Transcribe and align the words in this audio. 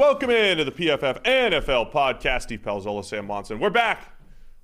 Welcome 0.00 0.30
into 0.30 0.64
the 0.64 0.72
PFF 0.72 1.22
NFL 1.24 1.92
podcast. 1.92 2.40
Steve 2.44 2.62
Palazzolo, 2.62 3.04
Sam 3.04 3.26
Monson. 3.26 3.58
We're 3.58 3.68
back 3.68 4.14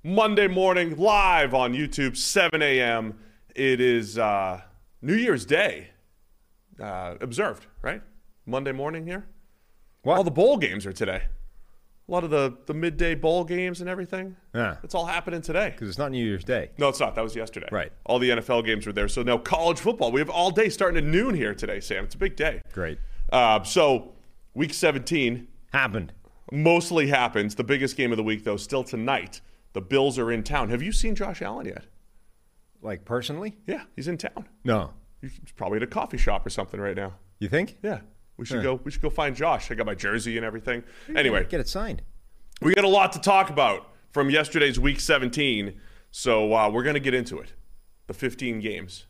Monday 0.03 0.47
morning 0.47 0.97
live 0.97 1.53
on 1.53 1.73
YouTube, 1.73 2.17
7 2.17 2.59
a.m. 2.63 3.19
It 3.53 3.79
is 3.79 4.17
uh, 4.17 4.61
New 5.03 5.13
Year's 5.13 5.45
Day. 5.45 5.89
Uh, 6.81 7.17
observed, 7.21 7.67
right? 7.83 8.01
Monday 8.47 8.71
morning 8.71 9.05
here. 9.05 9.27
What? 10.01 10.17
All 10.17 10.23
the 10.23 10.31
bowl 10.31 10.57
games 10.57 10.87
are 10.87 10.91
today. 10.91 11.21
A 12.07 12.11
lot 12.11 12.23
of 12.23 12.31
the, 12.31 12.57
the 12.65 12.73
midday 12.73 13.13
bowl 13.13 13.43
games 13.43 13.79
and 13.79 13.87
everything. 13.87 14.35
Yeah. 14.55 14.77
It's 14.83 14.95
all 14.95 15.05
happening 15.05 15.43
today. 15.43 15.69
Because 15.69 15.87
it's 15.87 15.99
not 15.99 16.09
New 16.09 16.25
Year's 16.25 16.45
Day. 16.45 16.71
No, 16.79 16.89
it's 16.89 16.99
not. 16.99 17.13
That 17.13 17.23
was 17.23 17.35
yesterday. 17.35 17.69
Right. 17.71 17.91
All 18.07 18.17
the 18.17 18.31
NFL 18.31 18.65
games 18.65 18.87
were 18.87 18.93
there. 18.93 19.07
So 19.07 19.21
now 19.21 19.37
college 19.37 19.79
football. 19.79 20.11
We 20.11 20.19
have 20.19 20.31
all 20.31 20.49
day 20.49 20.69
starting 20.69 20.97
at 20.97 21.03
noon 21.03 21.35
here 21.35 21.53
today, 21.53 21.79
Sam. 21.79 22.05
It's 22.05 22.15
a 22.15 22.17
big 22.17 22.35
day. 22.35 22.63
Great. 22.73 22.97
Uh, 23.31 23.61
so, 23.61 24.13
week 24.57 24.73
17 24.73 25.47
Happened. 25.71 26.13
mostly 26.51 27.07
happens. 27.07 27.55
The 27.55 27.63
biggest 27.63 27.95
game 27.95 28.11
of 28.11 28.17
the 28.17 28.23
week, 28.23 28.43
though, 28.43 28.57
still 28.57 28.83
tonight. 28.83 29.41
The 29.73 29.81
Bills 29.81 30.17
are 30.17 30.31
in 30.31 30.43
town. 30.43 30.69
Have 30.69 30.81
you 30.81 30.91
seen 30.91 31.13
Josh 31.15 31.41
Allen 31.41 31.67
yet? 31.67 31.85
Like 32.81 33.05
personally? 33.05 33.57
Yeah, 33.67 33.83
he's 33.95 34.07
in 34.07 34.17
town. 34.17 34.47
No. 34.63 34.91
He's 35.21 35.39
probably 35.55 35.77
at 35.77 35.83
a 35.83 35.87
coffee 35.87 36.17
shop 36.17 36.45
or 36.45 36.49
something 36.49 36.79
right 36.79 36.95
now. 36.95 37.13
You 37.39 37.47
think? 37.49 37.77
Yeah. 37.83 37.99
We 38.37 38.45
should 38.45 38.57
Yeah. 38.57 38.63
go. 38.63 38.81
We 38.83 38.91
should 38.91 39.01
go 39.01 39.09
find 39.09 39.35
Josh. 39.35 39.69
I 39.71 39.75
got 39.75 39.85
my 39.85 39.95
jersey 39.95 40.37
and 40.37 40.45
everything. 40.45 40.83
Anyway, 41.15 41.45
Get 41.49 41.59
it 41.59 41.67
signed. 41.67 42.01
we 42.61 42.73
got 42.73 42.85
a 42.85 42.89
lot 42.89 43.11
to 43.13 43.19
talk 43.19 43.49
about 43.49 43.91
from 44.11 44.29
yesterday's 44.29 44.79
week 44.79 44.99
17. 44.99 45.79
So 46.11 46.53
uh, 46.53 46.69
we're 46.69 46.83
going 46.83 46.93
to 46.95 46.99
get 46.99 47.13
into 47.13 47.39
it. 47.39 47.53
The 48.07 48.13
15 48.13 48.59
games. 48.59 49.05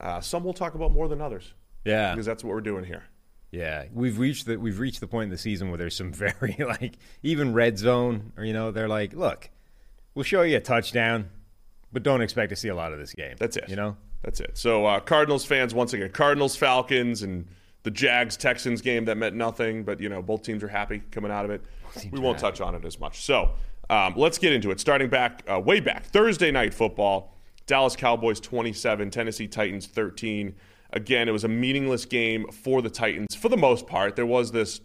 Uh, 0.00 0.20
some 0.20 0.44
we'll 0.44 0.54
talk 0.54 0.74
about 0.74 0.92
more 0.92 1.08
than 1.08 1.20
others 1.20 1.54
Yeah. 1.84 2.12
because 2.14 2.24
that's 2.26 2.44
what 2.44 2.50
we're 2.54 2.60
doing 2.60 2.84
here. 2.84 3.02
Yeah. 3.50 3.84
We've 3.92 4.18
reached 4.18 4.46
the 4.46 4.56
we've 4.56 4.78
reached 4.78 5.00
the 5.00 5.06
point 5.06 5.24
in 5.24 5.30
the 5.30 5.38
season 5.38 5.68
where 5.68 5.78
there's 5.78 5.96
some 5.96 6.12
very 6.12 6.56
like 6.58 6.98
even 7.22 7.52
red 7.52 7.78
zone 7.78 8.32
or 8.36 8.44
you 8.44 8.52
know, 8.52 8.70
they're 8.70 8.88
like, 8.88 9.14
look, 9.14 9.50
we'll 10.14 10.24
show 10.24 10.42
you 10.42 10.56
a 10.56 10.60
touchdown, 10.60 11.30
but 11.92 12.02
don't 12.02 12.20
expect 12.20 12.50
to 12.50 12.56
see 12.56 12.68
a 12.68 12.74
lot 12.74 12.92
of 12.92 12.98
this 12.98 13.12
game. 13.12 13.36
That's 13.38 13.56
it. 13.56 13.68
You 13.68 13.76
know? 13.76 13.96
That's 14.22 14.40
it. 14.40 14.58
So 14.58 14.84
uh, 14.84 15.00
Cardinals 15.00 15.44
fans 15.44 15.74
once 15.74 15.92
again, 15.92 16.10
Cardinals 16.10 16.56
Falcons 16.56 17.22
and 17.22 17.46
the 17.84 17.90
Jags 17.90 18.36
Texans 18.36 18.82
game 18.82 19.04
that 19.06 19.16
meant 19.16 19.36
nothing, 19.36 19.84
but 19.84 20.00
you 20.00 20.08
know 20.08 20.20
both 20.20 20.42
teams 20.42 20.62
are 20.62 20.68
happy 20.68 21.02
coming 21.10 21.30
out 21.30 21.44
of 21.44 21.50
it. 21.50 21.62
We 22.10 22.20
won't 22.20 22.38
touch 22.38 22.60
on 22.60 22.74
it 22.74 22.84
as 22.84 23.00
much. 23.00 23.24
So 23.24 23.50
um, 23.88 24.14
let's 24.16 24.38
get 24.38 24.52
into 24.52 24.70
it. 24.70 24.80
Starting 24.80 25.08
back 25.08 25.42
uh, 25.50 25.60
way 25.60 25.80
back 25.80 26.04
Thursday 26.04 26.50
night 26.50 26.74
football, 26.74 27.34
Dallas 27.66 27.96
Cowboys 27.96 28.40
27, 28.40 29.10
Tennessee 29.10 29.46
Titans 29.46 29.86
13. 29.86 30.54
Again, 30.98 31.28
it 31.28 31.32
was 31.32 31.44
a 31.44 31.48
meaningless 31.48 32.04
game 32.04 32.48
for 32.50 32.82
the 32.82 32.90
Titans 32.90 33.36
for 33.36 33.48
the 33.48 33.56
most 33.56 33.86
part. 33.86 34.16
There 34.16 34.26
was 34.26 34.50
this 34.50 34.80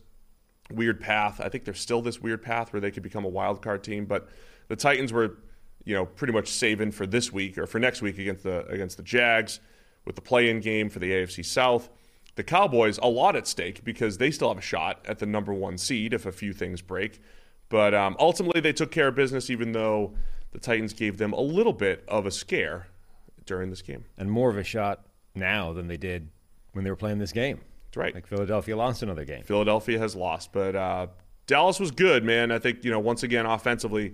weird 0.72 1.02
path. 1.02 1.42
I 1.42 1.50
think 1.50 1.66
there's 1.66 1.80
still 1.80 2.03
this 2.03 2.22
weird 2.22 2.44
path 2.44 2.72
where 2.72 2.80
they 2.80 2.92
could 2.92 3.02
become 3.02 3.25
a 3.25 3.30
wild 3.30 3.64
card 3.64 3.84
team, 3.84 4.06
but 4.06 4.29
the 4.68 4.75
Titans 4.75 5.12
were, 5.12 5.40
you 5.85 5.96
know, 5.96 6.06
pretty 6.06 6.31
much 6.31 6.50
saving 6.50 6.91
for 6.91 7.07
this 7.07 7.34
week 7.34 7.57
or 7.57 7.66
for 7.66 7.79
next 7.79 8.03
week 8.03 8.19
against 8.19 8.44
the 8.44 8.63
against 8.68 8.97
the 8.97 9.02
Jags 9.02 9.59
with 10.06 10.13
the 10.16 10.22
play-in 10.22 10.59
game 10.59 10.88
for 10.88 11.00
the 11.00 11.09
AFC 11.09 11.44
South. 11.44 11.90
The 12.35 12.44
Cowboys 12.44 13.00
a 13.00 13.07
lot 13.07 13.35
at 13.35 13.47
stake 13.47 13.84
because 13.84 14.19
they 14.19 14.29
still 14.29 14.50
have 14.50 14.59
a 14.59 14.62
shot 14.62 15.03
at 15.07 15.18
the 15.18 15.25
number 15.25 15.52
one 15.52 15.79
seed 15.79 16.13
if 16.13 16.28
a 16.28 16.31
few 16.31 16.53
things 16.53 16.84
break. 16.84 17.22
But 17.69 17.96
um, 17.96 18.16
ultimately, 18.19 18.62
they 18.62 18.73
took 18.73 18.91
care 18.91 19.07
of 19.07 19.16
business, 19.16 19.50
even 19.50 19.72
though 19.72 20.13
the 20.52 20.59
Titans 20.59 20.94
gave 20.94 21.18
them 21.18 21.34
a 21.34 21.41
little 21.41 21.73
bit 21.73 22.03
of 22.07 22.28
a 22.28 22.31
scare 22.31 22.85
during 23.47 23.72
this 23.72 23.81
game. 23.81 24.06
And 24.16 24.29
more 24.29 24.52
of 24.52 24.57
a 24.57 24.63
shot 24.63 25.07
now 25.35 25.73
than 25.73 25.88
they 25.88 25.97
did 25.97 26.29
when 26.73 26.83
they 26.83 26.89
were 26.89 26.95
playing 26.95 27.19
this 27.19 27.31
game. 27.31 27.59
That's 27.88 27.97
right. 27.97 28.16
Like 28.16 28.27
Philadelphia 28.27 28.75
lost 28.75 29.03
another 29.03 29.25
game. 29.25 29.44
Philadelphia 29.44 29.99
has 29.99 30.16
lost, 30.16 30.51
but 30.51 30.75
uh, 30.75 31.07
Dallas 31.47 31.79
was 31.79 31.91
good, 31.91 32.23
man. 32.23 32.51
I 32.51 32.59
think 32.59 32.83
you 32.83 32.91
know 32.91 32.99
once 32.99 33.23
again 33.23 33.45
offensively. 33.45 34.13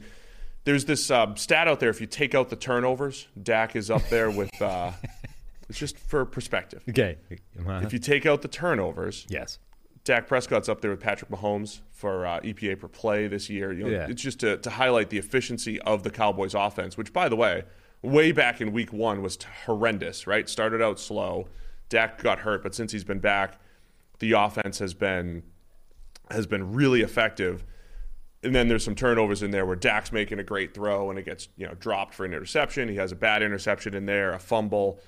There's 0.65 0.85
this 0.85 1.09
uh, 1.09 1.33
stat 1.35 1.67
out 1.67 1.79
there. 1.79 1.89
If 1.89 2.01
you 2.01 2.07
take 2.07 2.35
out 2.35 2.49
the 2.49 2.55
turnovers, 2.55 3.27
Dak 3.41 3.75
is 3.75 3.89
up 3.89 4.07
there 4.09 4.29
with. 4.29 4.61
Uh, 4.61 4.91
it's 5.69 5.79
just 5.79 5.97
for 5.97 6.25
perspective. 6.25 6.83
Okay. 6.89 7.17
Uh-huh. 7.59 7.79
If 7.83 7.93
you 7.93 7.99
take 7.99 8.25
out 8.25 8.41
the 8.41 8.47
turnovers, 8.47 9.25
yes. 9.29 9.59
Dak 10.03 10.27
Prescott's 10.27 10.67
up 10.67 10.81
there 10.81 10.91
with 10.91 10.99
Patrick 10.99 11.29
Mahomes 11.29 11.81
for 11.91 12.25
uh, 12.25 12.39
EPA 12.39 12.79
per 12.79 12.87
play 12.87 13.27
this 13.27 13.49
year. 13.49 13.71
You 13.71 13.83
know, 13.83 13.89
Yeah. 13.89 14.07
It's 14.09 14.21
just 14.21 14.39
to, 14.39 14.57
to 14.57 14.69
highlight 14.69 15.09
the 15.09 15.17
efficiency 15.17 15.79
of 15.81 16.03
the 16.03 16.09
Cowboys' 16.09 16.55
offense, 16.55 16.97
which, 16.97 17.13
by 17.13 17.29
the 17.29 17.35
way, 17.35 17.63
way 18.01 18.31
back 18.31 18.61
in 18.61 18.71
week 18.71 18.93
one 18.93 19.21
was 19.21 19.37
horrendous, 19.65 20.25
right? 20.27 20.47
Started 20.47 20.81
out 20.81 20.99
slow. 20.99 21.47
Dak 21.89 22.21
got 22.21 22.39
hurt, 22.39 22.63
but 22.63 22.75
since 22.75 22.91
he's 22.91 23.03
been 23.03 23.19
back, 23.19 23.59
the 24.19 24.33
offense 24.33 24.79
has 24.79 24.93
been 24.93 25.43
has 26.31 26.45
been 26.45 26.73
really 26.73 27.01
effective. 27.01 27.65
And 28.43 28.55
then 28.55 28.67
there's 28.69 28.85
some 28.85 28.95
turnovers 28.95 29.41
in 29.43 29.51
there 29.51 29.65
where 29.65 29.75
Dak's 29.75 30.11
making 30.11 30.39
a 30.39 30.43
great 30.43 30.73
throw 30.73 31.09
and 31.09 31.17
it 31.19 31.23
gets 31.25 31.49
you 31.57 31.65
know 31.67 31.73
dropped 31.73 32.13
for 32.13 32.25
an 32.25 32.33
interception. 32.33 32.87
He 32.87 32.95
has 32.95 33.11
a 33.11 33.15
bad 33.15 33.41
interception 33.43 33.93
in 33.95 34.05
there, 34.05 34.33
a 34.33 34.39
fumble. 34.39 34.99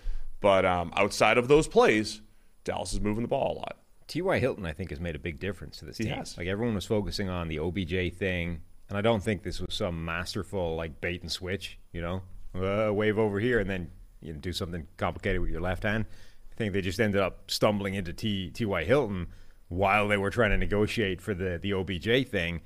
But 0.42 0.66
um, 0.66 0.92
outside 0.96 1.38
of 1.38 1.48
those 1.48 1.68
plays, 1.68 2.22
Dallas 2.64 2.94
is 2.94 3.00
moving 3.00 3.22
the 3.22 3.28
ball 3.28 3.54
a 3.54 3.58
lot. 3.60 3.78
T.Y. 4.08 4.40
Hilton, 4.40 4.66
I 4.66 4.74
think, 4.74 4.90
has 4.90 5.00
made 5.00 5.16
a 5.16 5.20
big 5.20 5.40
difference 5.40 5.78
to 5.78 5.86
this 5.86 5.98
He 5.98 6.06
team. 6.06 6.16
has. 6.16 6.38
Like 6.38 6.48
everyone 6.48 6.76
was 6.76 6.86
focusing 6.86 7.30
on 7.30 7.48
the 7.48 7.60
OBJ 7.60 8.14
thing, 8.18 8.62
and 8.90 8.98
I 8.98 9.02
don't 9.02 9.24
think 9.24 9.44
this 9.44 9.62
was 9.62 9.74
some 9.74 10.04
masterful 10.04 10.76
like 10.76 11.00
bait 11.00 11.22
and 11.22 11.32
switch. 11.32 11.78
You 11.94 12.02
know, 12.02 12.24
uh, 12.56 12.92
wave 12.94 13.18
over 13.18 13.40
here 13.40 13.60
and 13.60 13.70
then 13.70 13.92
you 14.22 14.34
know, 14.34 14.40
do 14.40 14.54
something 14.54 14.88
complicated 14.98 15.42
with 15.42 15.50
your 15.50 15.62
left 15.62 15.84
hand. 15.84 16.06
I 16.52 16.56
think 16.56 16.74
they 16.74 16.82
just 16.82 17.00
ended 17.00 17.22
up 17.22 17.50
stumbling 17.50 17.94
into 17.96 18.14
T. 18.14 18.50
T.Y. 18.52 18.84
Hilton 18.84 19.28
while 19.70 20.08
they 20.08 20.18
were 20.18 20.30
trying 20.30 20.52
to 20.52 20.58
negotiate 20.58 21.22
for 21.22 21.34
the 21.34 21.60
the 21.62 21.74
OBJ 21.74 22.30
thing. 22.30 22.62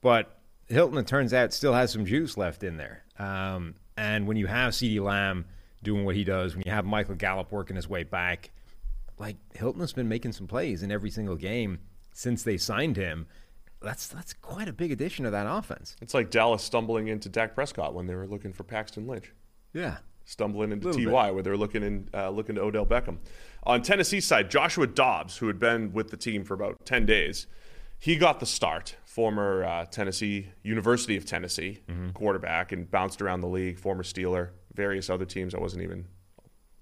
But 0.00 0.38
Hilton, 0.66 0.98
it 0.98 1.06
turns 1.06 1.32
out, 1.32 1.52
still 1.52 1.72
has 1.72 1.90
some 1.92 2.04
juice 2.04 2.36
left 2.36 2.62
in 2.62 2.76
there. 2.76 3.04
Um, 3.18 3.74
and 3.96 4.26
when 4.26 4.36
you 4.36 4.46
have 4.46 4.74
CeeDee 4.74 5.02
Lamb 5.02 5.46
doing 5.82 6.04
what 6.04 6.14
he 6.14 6.24
does, 6.24 6.54
when 6.54 6.62
you 6.66 6.72
have 6.72 6.84
Michael 6.84 7.14
Gallup 7.14 7.50
working 7.50 7.76
his 7.76 7.88
way 7.88 8.04
back, 8.04 8.50
like 9.18 9.36
Hilton 9.54 9.80
has 9.80 9.92
been 9.92 10.08
making 10.08 10.32
some 10.32 10.46
plays 10.46 10.82
in 10.82 10.92
every 10.92 11.10
single 11.10 11.36
game 11.36 11.78
since 12.12 12.42
they 12.42 12.56
signed 12.56 12.96
him. 12.96 13.26
That's 13.80 14.08
that's 14.08 14.32
quite 14.34 14.68
a 14.68 14.72
big 14.72 14.90
addition 14.92 15.24
to 15.24 15.30
that 15.30 15.46
offense. 15.48 15.94
It's 16.02 16.14
like 16.14 16.30
Dallas 16.30 16.62
stumbling 16.62 17.08
into 17.08 17.28
Dak 17.28 17.54
Prescott 17.54 17.94
when 17.94 18.06
they 18.06 18.14
were 18.14 18.26
looking 18.26 18.52
for 18.52 18.64
Paxton 18.64 19.06
Lynch, 19.06 19.32
Yeah. 19.72 19.98
stumbling 20.24 20.72
into 20.72 20.88
Little 20.88 21.12
Ty 21.12 21.30
where 21.30 21.42
they 21.42 21.50
were 21.50 21.56
looking 21.56 21.82
in 21.84 22.08
uh, 22.12 22.28
looking 22.30 22.56
to 22.56 22.60
Odell 22.62 22.84
Beckham. 22.86 23.18
On 23.64 23.80
Tennessee 23.82 24.20
side, 24.20 24.50
Joshua 24.50 24.86
Dobbs, 24.86 25.36
who 25.38 25.46
had 25.46 25.58
been 25.58 25.92
with 25.92 26.10
the 26.10 26.16
team 26.16 26.42
for 26.44 26.54
about 26.54 26.84
ten 26.84 27.06
days, 27.06 27.46
he 28.00 28.16
got 28.16 28.40
the 28.40 28.46
start. 28.46 28.96
Former 29.04 29.64
uh, 29.64 29.84
Tennessee 29.86 30.48
University 30.62 31.16
of 31.16 31.24
Tennessee 31.26 31.80
quarterback 32.14 32.72
and 32.72 32.88
bounced 32.90 33.20
around 33.22 33.40
the 33.40 33.48
league. 33.48 33.78
Former 33.78 34.02
Steeler, 34.04 34.50
various 34.74 35.08
other 35.10 35.24
teams 35.24 35.54
I 35.54 35.58
wasn't 35.60 35.82
even 35.82 36.06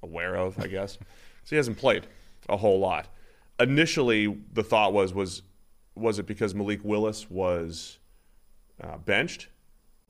aware 0.02 0.34
of, 0.36 0.58
I 0.58 0.66
guess. 0.66 0.92
so 1.44 1.50
he 1.50 1.56
hasn't 1.56 1.78
played 1.78 2.06
a 2.48 2.56
whole 2.58 2.78
lot. 2.78 3.08
Initially, 3.58 4.36
the 4.52 4.62
thought 4.62 4.92
was 4.92 5.14
was 5.14 5.42
was 5.96 6.18
it 6.18 6.26
because 6.26 6.54
Malik 6.54 6.80
Willis 6.84 7.28
was 7.30 7.98
uh, 8.82 8.98
benched, 8.98 9.48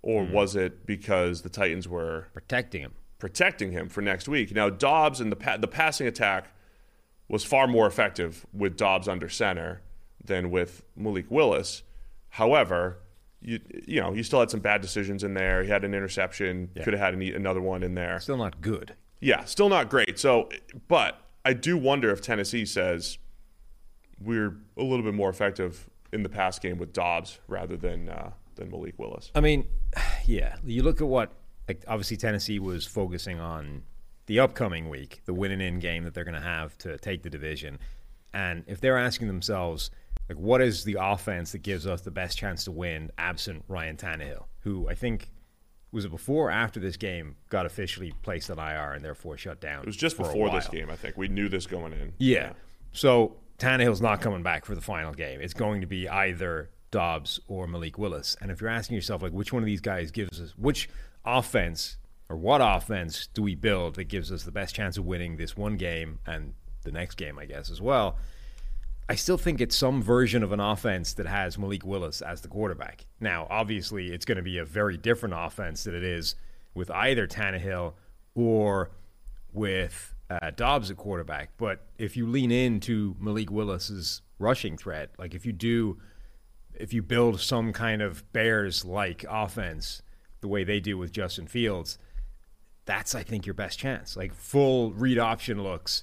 or 0.03 0.25
was 0.25 0.55
it 0.57 0.85
because 0.87 1.43
the 1.43 1.49
Titans 1.49 1.89
were 1.89 2.27
Protecting 2.33 2.83
him. 2.83 2.93
protecting 3.19 3.73
him 3.73 3.89
for 3.89 4.03
next 4.03 4.29
week? 4.29 4.55
Now 4.55 4.69
Dobbs 4.71 5.21
and 5.21 5.31
the 5.33 5.37
pa- 5.37 5.57
the 5.57 5.69
passing 5.69 6.07
attack 6.07 6.49
was 7.29 7.45
far 7.45 7.67
more 7.67 7.87
effective 7.87 8.45
with 8.53 8.77
Dobbs 8.77 9.09
under 9.09 9.29
center 9.29 9.83
than 10.25 10.51
with 10.51 10.83
Malik 10.97 11.31
Willis. 11.31 11.83
However, 12.31 12.99
you 13.41 13.61
you 13.87 14.01
know 14.01 14.13
you 14.13 14.23
still 14.23 14.41
had 14.41 14.51
some 14.51 14.61
bad 14.61 14.81
decisions 14.81 15.23
in 15.25 15.35
there. 15.35 15.63
He 15.63 15.71
had 15.71 15.85
an 15.85 15.95
interception. 15.95 16.71
Could 16.83 16.93
have 16.95 17.01
had 17.01 17.15
an, 17.15 17.23
another 17.23 17.61
one 17.63 17.83
in 17.83 17.95
there. 17.95 18.19
Still 18.21 18.37
not 18.37 18.61
good. 18.61 18.95
Yeah, 19.21 19.45
still 19.45 19.69
not 19.69 19.89
great. 19.89 20.19
So, 20.19 20.49
but 20.89 21.21
I 21.45 21.53
do 21.53 21.77
wonder 21.79 22.11
if 22.11 22.21
Tennessee 22.21 22.67
says 22.67 23.19
we're 24.21 24.57
a 24.77 24.83
little 24.83 25.05
bit 25.05 25.15
more 25.15 25.29
effective 25.29 25.89
in 26.13 26.23
the 26.23 26.29
pass 26.29 26.59
game 26.59 26.79
with 26.79 26.93
Dobbs 26.93 27.41
rather 27.49 27.77
than 27.77 28.09
uh, 28.09 28.31
than 28.55 28.71
Malik 28.71 28.99
Willis. 28.99 29.31
I 29.35 29.41
mean, 29.41 29.67
yeah. 30.25 30.57
You 30.65 30.83
look 30.83 31.01
at 31.01 31.07
what 31.07 31.33
like 31.69 31.85
obviously 31.89 32.17
Tennessee 32.17 32.59
was 32.59 32.87
focusing 32.87 33.41
on 33.41 33.83
the 34.27 34.41
upcoming 34.41 34.89
week, 34.89 35.23
the 35.25 35.35
win 35.35 35.53
and 35.53 35.63
in 35.63 35.79
game 35.79 36.05
that 36.05 36.15
they're 36.15 36.25
going 36.25 36.35
to 36.35 36.41
have 36.41 36.77
to 36.79 36.99
take 36.99 37.23
the 37.23 37.31
division. 37.31 37.79
And 38.35 38.65
if 38.67 38.81
they're 38.81 38.99
asking 38.99 39.29
themselves, 39.29 39.91
like, 40.29 40.39
what 40.39 40.61
is 40.61 40.85
the 40.85 40.99
offense 41.01 41.53
that 41.53 41.59
gives 41.63 41.87
us 41.87 42.01
the 42.01 42.11
best 42.11 42.37
chance 42.37 42.65
to 42.65 42.73
win 42.73 43.11
absent 43.19 43.65
Ryan 43.69 43.97
Tannehill, 43.97 44.45
who 44.61 44.89
I 44.89 44.95
think 44.95 45.31
was 45.93 46.05
it 46.05 46.11
before 46.11 46.49
or 46.49 46.51
after 46.51 46.81
this 46.81 46.97
game 46.97 47.37
got 47.49 47.65
officially 47.65 48.13
placed 48.23 48.51
on 48.51 48.59
IR 48.59 48.93
and 48.93 49.05
therefore 49.05 49.39
shut 49.39 49.61
down? 49.61 49.83
It 49.83 49.87
was 49.87 49.97
just 49.97 50.17
before 50.17 50.51
this 50.51 50.69
game, 50.69 50.91
I 50.91 50.97
think. 50.97 51.17
We 51.17 51.29
knew 51.29 51.49
this 51.49 51.67
going 51.67 51.93
in. 51.93 52.13
Yeah. 52.19 52.53
So 52.93 53.37
Tannehill's 53.59 54.03
not 54.03 54.21
coming 54.21 54.43
back 54.43 54.65
for 54.65 54.75
the 54.75 54.81
final 54.81 55.13
game. 55.13 55.41
It's 55.41 55.55
going 55.55 55.81
to 55.81 55.87
be 55.87 56.09
either 56.09 56.71
Dobbs 56.91 57.41
or 57.49 57.67
Malik 57.67 57.99
Willis. 57.99 58.37
And 58.41 58.51
if 58.51 58.61
you're 58.61 58.71
asking 58.71 58.97
yourself, 58.97 59.23
like, 59.23 59.33
which 59.33 59.53
one 59.53 59.63
of 59.63 59.67
these 59.67 59.81
guys 59.81 60.11
gives 60.11 60.41
us, 60.41 60.55
which 60.57 60.89
offense 61.25 61.97
or 62.29 62.37
what 62.37 62.61
offense 62.63 63.29
do 63.33 63.43
we 63.43 63.55
build 63.55 63.95
that 63.95 64.05
gives 64.05 64.31
us 64.31 64.43
the 64.43 64.51
best 64.51 64.75
chance 64.75 64.97
of 64.99 65.07
winning 65.07 65.37
this 65.37 65.57
one 65.57 65.77
game 65.77 66.19
and 66.27 66.55
the 66.83 66.93
next 66.93 67.17
game, 67.17 67.39
I 67.39 67.47
guess, 67.47 67.71
as 67.71 67.81
well? 67.81 68.17
I 69.09 69.15
still 69.15 69.39
think 69.39 69.61
it's 69.61 69.77
some 69.77 70.03
version 70.03 70.43
of 70.43 70.51
an 70.51 70.59
offense 70.59 71.13
that 71.15 71.27
has 71.27 71.57
Malik 71.57 71.85
Willis 71.85 72.23
as 72.23 72.41
the 72.41 72.49
quarterback. 72.49 73.07
Now, 73.21 73.47
obviously, 73.49 74.13
it's 74.13 74.25
going 74.25 74.37
to 74.37 74.43
be 74.43 74.59
a 74.59 74.65
very 74.65 74.97
different 74.97 75.35
offense 75.39 75.85
than 75.85 75.95
it 75.95 76.03
is 76.03 76.35
with 76.75 76.91
either 76.91 77.29
Tannehill 77.29 77.95
or 78.35 78.91
with 79.53 80.16
uh, 80.31 80.51
Dobbs 80.51 80.91
at 80.91 80.97
quarterback. 80.97 81.51
But 81.57 81.87
if 81.99 82.17
you 82.17 82.27
lean 82.27 82.51
into 82.51 83.17
Malik 83.19 83.51
Willis's 83.51 84.23
rushing 84.39 84.77
threat, 84.77 85.11
like 85.19 85.35
if 85.35 85.47
you 85.47 85.53
do, 85.53 85.99
if 86.75 86.93
you 86.93 87.03
build 87.03 87.41
some 87.41 87.73
kind 87.73 88.03
of 88.03 88.31
Bears 88.33 88.85
like 88.85 89.25
offense 89.29 90.03
the 90.41 90.49
way 90.49 90.65
they 90.65 90.81
do 90.81 90.99
with 90.99 91.13
Justin 91.13 91.47
Fields, 91.47 91.99
that's 92.85 93.15
I 93.15 93.23
think 93.23 93.47
your 93.47 93.55
best 93.55 93.79
chance. 93.79 94.17
Like 94.17 94.35
full 94.35 94.93
read 94.93 95.19
option 95.19 95.63
looks 95.63 96.03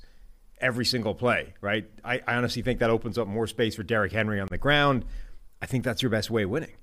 every 0.60 0.86
single 0.86 1.14
play, 1.14 1.54
right? 1.62 1.90
I, 2.04 2.22
I 2.28 2.36
honestly 2.36 2.62
think 2.62 2.80
that 2.80 2.90
opens 2.90 3.18
up 3.18 3.28
more 3.28 3.48
space 3.48 3.76
for 3.76 3.84
Derrick 3.84 4.12
Henry 4.12 4.40
on 4.40 4.48
the 4.50 4.58
ground. 4.58 5.06
I 5.62 5.66
think 5.66 5.84
that's 5.84 6.02
your 6.02 6.10
best 6.10 6.30
way 6.30 6.44
of 6.44 6.50
winning. 6.50 6.74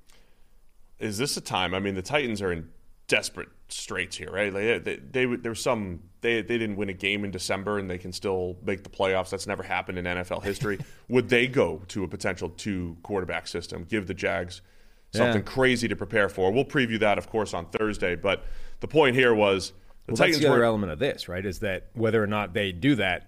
Is 0.98 1.16
this 1.18 1.36
a 1.36 1.40
time? 1.40 1.74
I 1.74 1.80
mean, 1.80 1.94
the 1.94 2.02
Titans 2.02 2.42
are 2.42 2.52
in 2.52 2.68
desperate 3.10 3.48
straits 3.68 4.16
here, 4.16 4.30
right? 4.30 4.54
Like, 4.54 4.84
they, 4.84 4.96
they, 4.96 5.26
they 5.26 5.36
there 5.36 5.50
was 5.50 5.60
some 5.60 6.00
they 6.20 6.42
they 6.42 6.56
didn't 6.58 6.76
win 6.76 6.88
a 6.88 6.94
game 6.94 7.24
in 7.24 7.30
December 7.32 7.78
and 7.78 7.90
they 7.90 7.98
can 7.98 8.12
still 8.12 8.56
make 8.64 8.84
the 8.84 8.88
playoffs. 8.88 9.30
That's 9.30 9.46
never 9.48 9.62
happened 9.64 9.98
in 9.98 10.04
NFL 10.04 10.42
history. 10.44 10.78
Would 11.08 11.28
they 11.28 11.48
go 11.48 11.82
to 11.88 12.04
a 12.04 12.08
potential 12.08 12.48
two 12.50 12.96
quarterback 13.02 13.48
system? 13.48 13.84
Give 13.84 14.06
the 14.06 14.14
Jags 14.14 14.62
something 15.12 15.42
Yeah. 15.42 15.52
crazy 15.52 15.88
to 15.88 15.96
prepare 15.96 16.28
for. 16.28 16.52
We'll 16.52 16.64
preview 16.64 17.00
that, 17.00 17.18
of 17.18 17.28
course, 17.28 17.52
on 17.52 17.66
Thursday. 17.66 18.14
But 18.14 18.44
the 18.78 18.86
point 18.88 19.16
here 19.16 19.34
was 19.34 19.72
the 20.06 20.12
Well, 20.12 20.16
Titans 20.16 20.36
that's 20.36 20.44
the 20.44 20.48
other 20.50 20.58
were 20.60 20.64
element 20.64 20.92
of 20.92 21.00
this, 21.00 21.28
right? 21.28 21.44
Is 21.44 21.58
that 21.58 21.88
whether 21.94 22.22
or 22.22 22.28
not 22.28 22.54
they 22.54 22.70
do 22.70 22.94
that, 22.94 23.26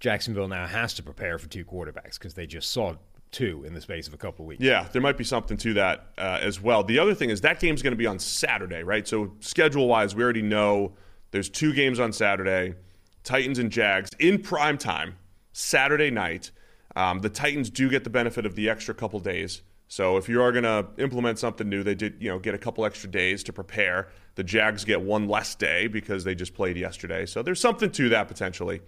Jacksonville 0.00 0.48
now 0.48 0.66
has 0.66 0.92
to 0.94 1.04
prepare 1.04 1.38
for 1.38 1.48
two 1.48 1.64
quarterbacks 1.64 2.14
because 2.18 2.34
they 2.34 2.46
just 2.46 2.70
saw 2.72 2.94
two 3.32 3.64
in 3.64 3.74
the 3.74 3.80
space 3.80 4.08
of 4.08 4.14
a 4.14 4.16
couple 4.16 4.44
of 4.44 4.48
weeks. 4.48 4.62
Yeah, 4.62 4.88
there 4.92 5.02
might 5.02 5.16
be 5.16 5.24
something 5.24 5.56
to 5.58 5.74
that 5.74 6.06
uh, 6.18 6.38
as 6.40 6.60
well. 6.60 6.82
The 6.82 6.98
other 6.98 7.14
thing 7.14 7.30
is 7.30 7.40
that 7.42 7.60
game's 7.60 7.82
going 7.82 7.92
to 7.92 7.96
be 7.96 8.06
on 8.06 8.18
Saturday, 8.18 8.82
right? 8.82 9.06
So 9.06 9.32
schedule 9.40 9.88
wise, 9.88 10.14
we 10.14 10.22
already 10.22 10.42
know 10.42 10.94
there's 11.30 11.48
two 11.48 11.72
games 11.72 12.00
on 12.00 12.12
Saturday, 12.12 12.74
Titans 13.22 13.58
and 13.58 13.70
Jags 13.70 14.10
in 14.18 14.42
prime 14.42 14.78
time, 14.78 15.16
Saturday 15.52 16.10
night. 16.10 16.50
Um, 16.96 17.20
the 17.20 17.28
Titans 17.28 17.70
do 17.70 17.88
get 17.88 18.04
the 18.04 18.10
benefit 18.10 18.46
of 18.46 18.56
the 18.56 18.68
extra 18.68 18.94
couple 18.94 19.20
days. 19.20 19.62
So 19.86 20.16
if 20.16 20.28
you 20.28 20.40
are 20.42 20.52
going 20.52 20.64
to 20.64 20.86
implement 20.98 21.38
something 21.38 21.68
new, 21.68 21.82
they 21.82 21.96
did, 21.96 22.16
you 22.20 22.28
know, 22.28 22.38
get 22.38 22.54
a 22.54 22.58
couple 22.58 22.84
extra 22.84 23.10
days 23.10 23.42
to 23.44 23.52
prepare. 23.52 24.08
The 24.36 24.44
Jags 24.44 24.84
get 24.84 25.00
one 25.00 25.28
less 25.28 25.56
day 25.56 25.88
because 25.88 26.22
they 26.22 26.34
just 26.34 26.54
played 26.54 26.76
yesterday. 26.76 27.26
So 27.26 27.42
there's 27.42 27.60
something 27.60 27.90
to 27.92 28.08
that 28.10 28.28
potentially. 28.28 28.82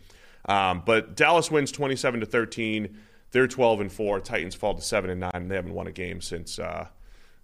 Um, 0.44 0.82
but 0.86 1.16
Dallas 1.16 1.50
wins 1.50 1.72
27 1.72 2.20
to 2.20 2.26
13. 2.26 2.96
They're 3.32 3.48
12 3.48 3.80
and 3.80 3.92
4. 3.92 4.20
Titans 4.20 4.54
fall 4.54 4.74
to 4.74 4.80
7 4.80 5.10
and 5.10 5.20
9. 5.20 5.30
And 5.34 5.50
they 5.50 5.56
haven't 5.56 5.74
won 5.74 5.86
a 5.86 5.92
game 5.92 6.20
since, 6.20 6.58
uh, 6.58 6.86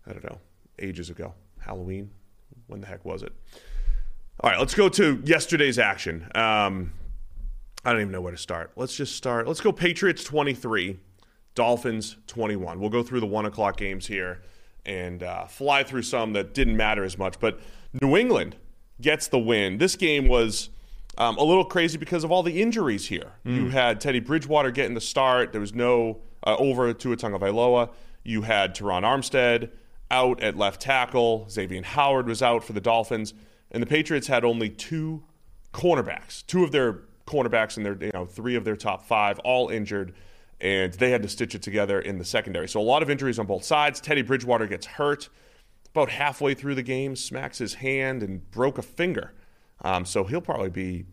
I 0.06 0.12
don't 0.12 0.24
know, 0.24 0.38
ages 0.78 1.10
ago. 1.10 1.34
Halloween? 1.58 2.10
When 2.66 2.80
the 2.80 2.86
heck 2.86 3.04
was 3.04 3.22
it? 3.22 3.32
All 4.40 4.50
right, 4.50 4.58
let's 4.58 4.74
go 4.74 4.88
to 4.90 5.20
yesterday's 5.24 5.78
action. 5.78 6.30
Um, 6.34 6.92
I 7.84 7.92
don't 7.92 8.02
even 8.02 8.12
know 8.12 8.20
where 8.20 8.32
to 8.32 8.38
start. 8.38 8.72
Let's 8.76 8.94
just 8.94 9.16
start. 9.16 9.48
Let's 9.48 9.60
go 9.60 9.72
Patriots 9.72 10.22
23, 10.24 10.98
Dolphins 11.54 12.16
21. 12.26 12.78
We'll 12.78 12.90
go 12.90 13.02
through 13.02 13.20
the 13.20 13.26
1 13.26 13.46
o'clock 13.46 13.76
games 13.76 14.06
here 14.06 14.42
and 14.84 15.22
uh, 15.22 15.46
fly 15.46 15.82
through 15.82 16.02
some 16.02 16.34
that 16.34 16.54
didn't 16.54 16.76
matter 16.76 17.02
as 17.02 17.18
much. 17.18 17.40
But 17.40 17.60
New 18.00 18.16
England 18.16 18.56
gets 19.00 19.28
the 19.28 19.38
win. 19.38 19.78
This 19.78 19.96
game 19.96 20.28
was 20.28 20.70
um, 21.16 21.36
a 21.36 21.42
little 21.42 21.64
crazy 21.64 21.98
because 21.98 22.22
of 22.24 22.30
all 22.30 22.42
the 22.42 22.60
injuries 22.60 23.06
here. 23.06 23.32
You 23.44 23.68
had 23.70 24.00
Teddy 24.00 24.20
Bridgewater 24.20 24.70
getting 24.70 24.94
the 24.94 25.00
start. 25.00 25.52
There 25.52 25.60
was 25.60 25.74
no 25.74 26.18
uh, 26.46 26.56
over 26.58 26.92
to 26.92 27.08
Tagovailoa. 27.08 27.90
You 28.22 28.42
had 28.42 28.74
Terron 28.74 29.02
Armstead 29.02 29.70
out 30.10 30.42
at 30.42 30.56
left 30.56 30.80
tackle. 30.80 31.46
Xavier 31.50 31.82
Howard 31.82 32.26
was 32.26 32.42
out 32.42 32.62
for 32.64 32.72
the 32.72 32.80
Dolphins, 32.80 33.34
and 33.70 33.82
the 33.82 33.86
Patriots 33.86 34.26
had 34.26 34.44
only 34.44 34.68
two 34.70 35.22
cornerbacks, 35.72 36.46
two 36.46 36.64
of 36.64 36.72
their 36.72 37.00
cornerbacks 37.26 37.76
and 37.76 37.84
their 37.84 37.96
you 38.00 38.10
know 38.14 38.24
three 38.24 38.54
of 38.54 38.64
their 38.64 38.76
top 38.76 39.04
five 39.04 39.38
all 39.40 39.68
injured, 39.68 40.14
and 40.60 40.92
they 40.94 41.10
had 41.10 41.22
to 41.22 41.28
stitch 41.28 41.54
it 41.54 41.62
together 41.62 42.00
in 42.00 42.18
the 42.18 42.24
secondary. 42.24 42.68
So 42.68 42.80
a 42.80 42.82
lot 42.82 43.02
of 43.02 43.10
injuries 43.10 43.38
on 43.38 43.46
both 43.46 43.64
sides. 43.64 44.00
Teddy 44.00 44.22
Bridgewater 44.22 44.66
gets 44.66 44.86
hurt 44.86 45.28
about 45.90 46.10
halfway 46.10 46.54
through 46.54 46.74
the 46.74 46.82
game, 46.82 47.16
smacks 47.16 47.58
his 47.58 47.74
hand 47.74 48.22
and 48.22 48.48
broke 48.50 48.78
a 48.78 48.82
finger. 48.82 49.32
Um, 49.82 50.04
so 50.04 50.24
he'll 50.24 50.40
probably 50.40 50.70
be 50.70 51.06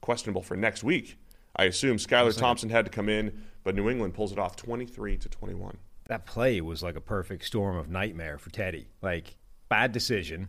questionable 0.00 0.42
for 0.42 0.56
next 0.56 0.84
week. 0.84 1.16
I 1.56 1.64
assume 1.64 1.96
Skylar 1.96 2.36
Thompson 2.36 2.68
had 2.68 2.84
to 2.84 2.90
come 2.90 3.08
in, 3.08 3.44
but 3.62 3.74
New 3.74 3.88
England 3.88 4.14
pulls 4.14 4.32
it 4.32 4.38
off 4.38 4.56
23 4.56 5.16
to 5.18 5.28
21. 5.28 5.78
That 6.08 6.26
play 6.26 6.60
was 6.60 6.82
like 6.82 6.96
a 6.96 7.00
perfect 7.00 7.44
storm 7.44 7.76
of 7.76 7.88
nightmare 7.88 8.38
for 8.38 8.50
Teddy. 8.50 8.88
Like, 9.00 9.36
bad 9.68 9.92
decision. 9.92 10.48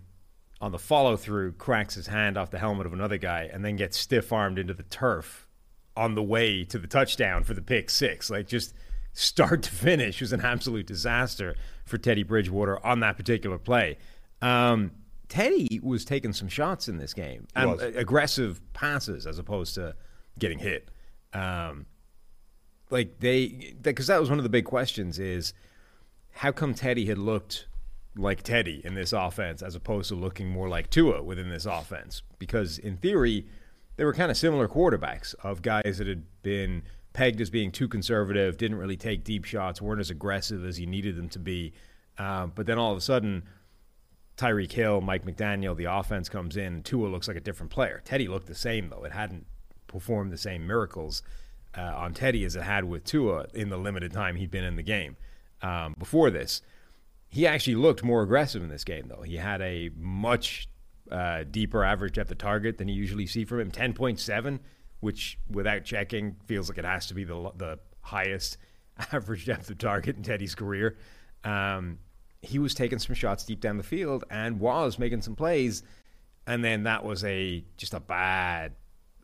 On 0.62 0.72
the 0.72 0.80
follow 0.80 1.16
through, 1.16 1.54
cracks 1.54 1.96
his 1.96 2.08
hand 2.08 2.38
off 2.38 2.50
the 2.50 2.60
helmet 2.60 2.86
of 2.86 2.94
another 2.94 3.18
guy 3.18 3.50
and 3.52 3.64
then 3.64 3.76
gets 3.76 3.98
stiff 3.98 4.34
armed 4.34 4.58
into 4.58 4.74
the 4.74 4.84
turf 4.84 5.48
on 5.96 6.16
the 6.16 6.24
way 6.24 6.64
to 6.66 6.78
the 6.78 6.88
touchdown 6.88 7.44
for 7.44 7.54
the 7.54 7.62
pick 7.62 7.90
six. 7.90 8.30
Like, 8.30 8.48
just 8.48 8.74
start 9.14 9.64
to 9.64 9.72
finish 9.72 10.20
was 10.20 10.34
an 10.34 10.42
absolute 10.42 10.86
disaster 10.86 11.56
for 11.86 11.98
Teddy 11.98 12.24
Bridgewater 12.24 12.86
on 12.86 13.00
that 13.00 13.16
particular 13.16 13.58
play. 13.58 13.98
Um, 14.42 14.92
Teddy 15.30 15.80
was 15.82 16.06
taking 16.06 16.34
some 16.34 16.48
shots 16.48 16.88
in 16.88 16.98
this 16.98 17.14
game, 17.14 17.48
um, 17.56 17.72
was. 17.72 17.82
aggressive 17.82 18.62
passes 18.74 19.26
as 19.26 19.40
opposed 19.40 19.76
to 19.76 19.96
getting 20.40 20.60
hit. 20.60 20.90
Um, 21.34 21.86
like 22.90 23.20
they, 23.20 23.76
because 23.82 24.08
that 24.08 24.20
was 24.20 24.30
one 24.30 24.40
of 24.40 24.44
the 24.44 24.50
big 24.50 24.66
questions: 24.66 25.20
is 25.20 25.54
how 26.32 26.52
come 26.52 26.74
Teddy 26.74 27.06
had 27.06 27.18
looked 27.18 27.68
like 28.16 28.44
Teddy 28.44 28.82
in 28.84 28.94
this 28.94 29.14
offense 29.14 29.62
as 29.62 29.76
opposed 29.76 30.10
to 30.10 30.16
looking 30.16 30.50
more 30.50 30.70
like 30.70 30.90
Tua 30.90 31.24
within 31.24 31.50
this 31.50 31.66
offense? 31.66 32.22
Because 32.40 32.78
in 32.78 32.98
theory, 32.98 33.48
they 33.98 34.06
were 34.06 34.14
kind 34.14 34.32
of 34.32 34.38
similar 34.38 34.68
quarterbacks 34.68 35.34
of 35.44 35.62
guys 35.62 35.98
that 35.98 36.08
had 36.08 36.24
been 36.44 36.84
pegged 37.14 37.40
as 37.40 37.50
being 37.50 37.72
too 37.72 37.88
conservative, 37.88 38.58
didn't 38.58 38.78
really 38.78 38.98
take 38.98 39.24
deep 39.24 39.46
shots, 39.46 39.82
weren't 39.82 40.02
as 40.02 40.10
aggressive 40.10 40.66
as 40.66 40.80
you 40.80 40.86
needed 40.86 41.16
them 41.16 41.30
to 41.30 41.40
be. 41.40 41.74
Um, 42.18 42.52
but 42.54 42.66
then 42.66 42.78
all 42.78 42.92
of 42.92 42.98
a 42.98 43.02
sudden, 43.02 43.44
Tyreek 44.38 44.72
Hill, 44.72 45.02
Mike 45.02 45.26
McDaniel, 45.26 45.76
the 45.76 45.86
offense 45.86 46.28
comes 46.30 46.58
in, 46.58 46.84
Tua 46.84 47.08
looks 47.08 47.28
like 47.28 47.38
a 47.38 47.42
different 47.42 47.72
player. 47.72 48.02
Teddy 48.04 48.28
looked 48.28 48.48
the 48.48 48.56
same 48.56 48.90
though; 48.90 49.04
it 49.04 49.12
hadn't 49.12 49.46
performed 49.88 50.32
the 50.32 50.38
same 50.38 50.68
miracles 50.68 51.24
uh, 51.78 51.82
on 51.82 52.14
Teddy 52.14 52.44
as 52.44 52.56
it 52.56 52.64
had 52.64 52.86
with 52.86 53.04
Tua 53.04 53.46
in 53.54 53.70
the 53.70 53.78
limited 53.78 54.12
time 54.12 54.36
he'd 54.36 54.52
been 54.52 54.64
in 54.64 54.76
the 54.76 54.84
game 54.84 55.18
um, 55.62 55.96
before 55.98 56.30
this. 56.30 56.62
He 57.30 57.48
actually 57.48 57.76
looked 57.76 58.04
more 58.04 58.22
aggressive 58.22 58.64
in 58.64 58.70
this 58.70 58.84
game, 58.84 59.08
though. 59.08 59.22
He 59.22 59.36
had 59.36 59.62
a 59.62 59.90
much 59.98 60.70
uh, 61.12 61.44
deeper 61.50 61.84
average 61.84 62.14
depth 62.14 62.32
of 62.32 62.38
target 62.38 62.78
than 62.78 62.88
you 62.88 62.96
usually 62.96 63.28
see 63.28 63.46
from 63.46 63.60
him, 63.60 63.72
ten 63.72 63.94
point 63.94 64.20
seven, 64.20 64.60
which 65.00 65.38
without 65.50 65.84
checking 65.84 66.36
feels 66.46 66.70
like 66.70 66.78
it 66.78 66.86
has 66.86 67.08
to 67.08 67.14
be 67.14 67.24
the 67.24 67.52
the 67.58 67.80
highest 68.02 68.58
average 69.12 69.46
depth 69.46 69.70
of 69.70 69.78
target 69.78 70.16
in 70.18 70.24
Teddy's 70.24 70.56
career. 70.56 70.98
Um, 71.44 72.00
he 72.46 72.60
was 72.60 72.74
taking 72.74 73.00
some 73.00 73.16
shots 73.16 73.44
deep 73.44 73.60
down 73.60 73.78
the 73.78 73.84
field 73.84 74.24
and 74.30 74.60
was 74.60 75.00
making 75.00 75.22
some 75.22 75.36
plays, 75.36 75.84
and 76.48 76.64
then 76.64 76.84
that 76.84 77.04
was 77.04 77.24
a 77.24 77.64
just 77.78 77.94
a 77.94 78.00
bad, 78.00 78.74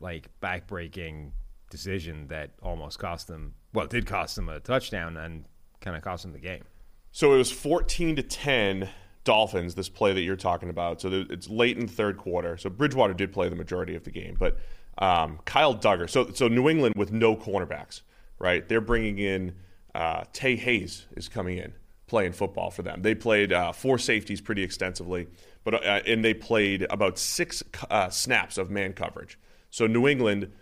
like 0.00 0.28
backbreaking 0.42 1.32
decision 1.70 2.28
that 2.28 2.50
almost 2.62 2.98
cost 2.98 3.28
them. 3.28 3.54
Well, 3.72 3.86
it 3.86 3.90
did 3.90 4.06
cost 4.06 4.36
them 4.36 4.48
a 4.48 4.60
touchdown 4.60 5.16
and 5.16 5.44
kind 5.80 5.96
of 5.96 6.02
cost 6.02 6.22
them 6.22 6.32
the 6.32 6.38
game. 6.38 6.64
So 7.10 7.34
it 7.34 7.38
was 7.38 7.50
14 7.50 8.16
to 8.16 8.22
10 8.22 8.88
Dolphins, 9.24 9.74
this 9.74 9.88
play 9.88 10.12
that 10.12 10.22
you're 10.22 10.36
talking 10.36 10.70
about. 10.70 11.00
So 11.00 11.24
it's 11.30 11.48
late 11.48 11.76
in 11.76 11.86
the 11.86 11.92
third 11.92 12.16
quarter. 12.16 12.56
So 12.56 12.70
Bridgewater 12.70 13.14
did 13.14 13.32
play 13.32 13.48
the 13.48 13.56
majority 13.56 13.94
of 13.94 14.04
the 14.04 14.10
game. 14.10 14.36
But 14.38 14.58
um, 14.98 15.38
Kyle 15.44 15.74
Dugger, 15.74 16.08
so, 16.08 16.30
so 16.32 16.48
New 16.48 16.68
England 16.68 16.94
with 16.96 17.12
no 17.12 17.36
cornerbacks, 17.36 18.02
right? 18.38 18.66
They're 18.68 18.80
bringing 18.80 19.18
in 19.18 19.54
uh, 19.94 20.24
Tae 20.32 20.56
Hayes 20.56 21.06
is 21.16 21.28
coming 21.28 21.58
in 21.58 21.72
playing 22.12 22.32
football 22.32 22.70
for 22.70 22.82
them. 22.82 23.00
They 23.00 23.14
played 23.14 23.54
uh, 23.54 23.72
four 23.72 23.96
safeties 23.96 24.42
pretty 24.42 24.62
extensively, 24.62 25.28
but 25.64 25.72
uh, 25.82 26.00
and 26.06 26.22
they 26.22 26.34
played 26.34 26.86
about 26.90 27.18
six 27.18 27.62
uh, 27.88 28.10
snaps 28.10 28.58
of 28.58 28.70
man 28.70 28.92
coverage. 28.92 29.38
So 29.70 29.86
New 29.86 30.06
England, 30.06 30.52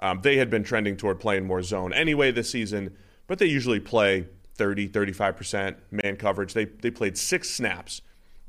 um, 0.00 0.20
they 0.22 0.36
had 0.36 0.50
been 0.50 0.64
trending 0.64 0.98
toward 0.98 1.18
playing 1.18 1.46
more 1.46 1.62
zone 1.62 1.94
anyway 1.94 2.30
this 2.30 2.50
season, 2.50 2.94
but 3.26 3.38
they 3.38 3.46
usually 3.46 3.80
play 3.80 4.26
30, 4.56 4.90
35% 4.90 5.76
man 5.90 6.16
coverage. 6.16 6.52
They, 6.52 6.66
they 6.66 6.90
played 6.90 7.16
six 7.16 7.48
snaps 7.48 8.02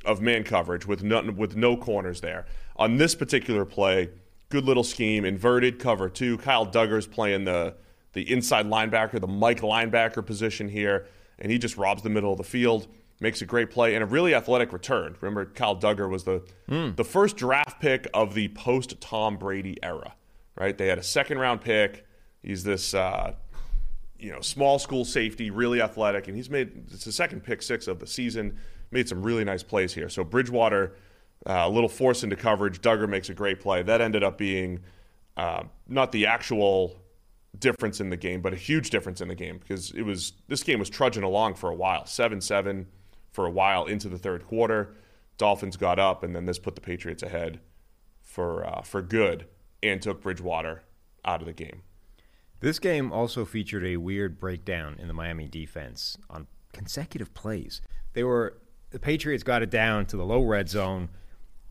of 0.04 0.20
man 0.20 0.44
coverage 0.44 0.86
with 0.86 1.02
no, 1.02 1.32
with 1.32 1.56
no 1.56 1.78
corners 1.78 2.20
there. 2.20 2.46
On 2.76 2.98
this 2.98 3.16
particular 3.16 3.64
play, 3.64 4.10
good 4.50 4.66
little 4.66 4.84
scheme, 4.84 5.24
inverted 5.24 5.80
cover 5.80 6.10
two. 6.10 6.38
Kyle 6.40 6.68
Dugger's 6.68 7.08
playing 7.08 7.46
the 7.46 7.76
the 8.12 8.30
inside 8.30 8.66
linebacker, 8.66 9.22
the 9.22 9.28
Mike 9.28 9.62
linebacker 9.62 10.26
position 10.26 10.68
here, 10.68 11.08
and 11.40 11.52
he 11.52 11.58
just 11.58 11.78
robs 11.78 12.04
the 12.04 12.10
middle 12.10 12.32
of 12.32 12.38
the 12.38 12.44
field, 12.44 12.88
makes 13.20 13.42
a 13.42 13.46
great 13.46 13.70
play 13.70 13.96
and 13.96 14.04
a 14.04 14.06
really 14.06 14.34
athletic 14.34 14.72
return. 14.72 15.16
Remember, 15.22 15.46
Kyle 15.46 15.76
Dugger 15.76 16.10
was 16.10 16.24
the 16.24 16.44
the 16.96 17.04
first 17.04 17.38
draft 17.38 17.82
pick 17.82 18.08
of 18.14 18.34
the 18.34 18.50
post 18.50 19.00
Tom 19.02 19.38
Brady 19.38 19.78
era, 19.84 20.14
right? 20.56 20.78
They 20.78 20.88
had 20.88 20.98
a 20.98 21.04
second 21.04 21.40
round 21.40 21.62
pick. 21.62 22.06
He's 22.44 22.64
this 22.64 22.94
uh, 22.94 23.34
you 24.18 24.32
know 24.32 24.42
small 24.42 24.80
school 24.80 25.06
safety, 25.06 25.50
really 25.50 25.82
athletic, 25.82 26.28
and 26.28 26.36
he's 26.36 26.50
made 26.50 26.86
it's 26.92 27.06
the 27.06 27.12
second 27.12 27.44
pick 27.44 27.62
six 27.62 27.88
of 27.88 28.00
the 28.00 28.08
season. 28.08 28.60
Made 28.92 29.08
some 29.08 29.22
really 29.22 29.44
nice 29.44 29.62
plays 29.62 29.94
here. 29.94 30.10
So 30.10 30.24
Bridgewater, 30.24 30.96
uh, 31.46 31.64
a 31.66 31.70
little 31.70 31.90
force 31.90 32.24
into 32.24 32.36
coverage. 32.36 32.82
Dugger 32.82 33.08
makes 33.08 33.30
a 33.30 33.34
great 33.36 33.60
play. 33.60 33.84
That 33.84 34.02
ended 34.02 34.24
up 34.24 34.38
being 34.38 34.80
uh, 35.38 35.64
not 35.88 36.12
the 36.12 36.26
actual 36.26 36.96
difference 37.58 38.00
in 38.00 38.10
the 38.10 38.18
game, 38.18 38.42
but 38.42 38.54
a 38.54 38.58
huge 38.58 38.90
difference 38.90 39.22
in 39.22 39.28
the 39.28 39.36
game 39.36 39.58
because 39.58 39.92
it 39.92 40.04
was 40.04 40.34
this 40.48 40.64
game 40.64 40.80
was 40.80 40.90
trudging 40.90 41.24
along 41.24 41.56
for 41.56 41.70
a 41.70 41.76
while, 41.76 42.06
seven 42.06 42.42
seven 42.42 42.88
for 43.32 43.46
a 43.46 43.52
while 43.52 43.86
into 43.86 44.10
the 44.10 44.18
third 44.18 44.46
quarter. 44.46 44.96
Dolphins 45.38 45.78
got 45.78 46.00
up, 46.00 46.24
and 46.24 46.36
then 46.36 46.46
this 46.46 46.60
put 46.60 46.76
the 46.76 46.82
Patriots 46.82 47.24
ahead 47.24 47.60
for 48.22 48.66
uh, 48.66 48.82
for 48.82 49.02
good 49.02 49.48
and 49.82 50.02
took 50.02 50.22
Bridgewater 50.22 50.84
out 51.26 51.42
of 51.42 51.48
the 51.48 51.54
game. 51.54 51.82
This 52.60 52.78
game 52.78 53.12
also 53.12 53.46
featured 53.46 53.86
a 53.86 53.98
weird 53.98 54.38
breakdown 54.38 54.98
in 55.00 55.08
the 55.08 55.14
Miami 55.14 55.48
defense 55.48 56.18
on 56.30 56.48
consecutive 56.74 57.34
plays. 57.34 57.82
They 58.14 58.24
were 58.24 58.58
the 58.92 59.00
Patriots 59.00 59.44
got 59.44 59.62
it 59.62 59.70
down 59.70 60.06
to 60.08 60.18
the 60.18 60.26
low 60.26 60.44
red 60.44 60.70
zone, 60.70 61.10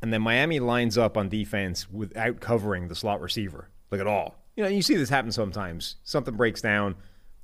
and 0.01 0.13
then 0.13 0.23
Miami 0.23 0.61
lines 0.61 0.97
up 0.97 1.17
on 1.17 1.29
defense 1.29 1.91
without 1.91 2.41
covering 2.41 2.89
the 2.89 2.95
slot 2.95 3.21
receiver, 3.21 3.69
like 3.91 4.01
at 4.01 4.07
all. 4.07 4.38
You 4.59 4.65
know, 4.65 4.71
you 4.71 4.83
see 4.83 4.97
this 4.97 5.09
happen 5.09 5.31
sometimes. 5.31 5.95
Something 6.03 6.35
breaks 6.35 6.61
down, 6.61 6.97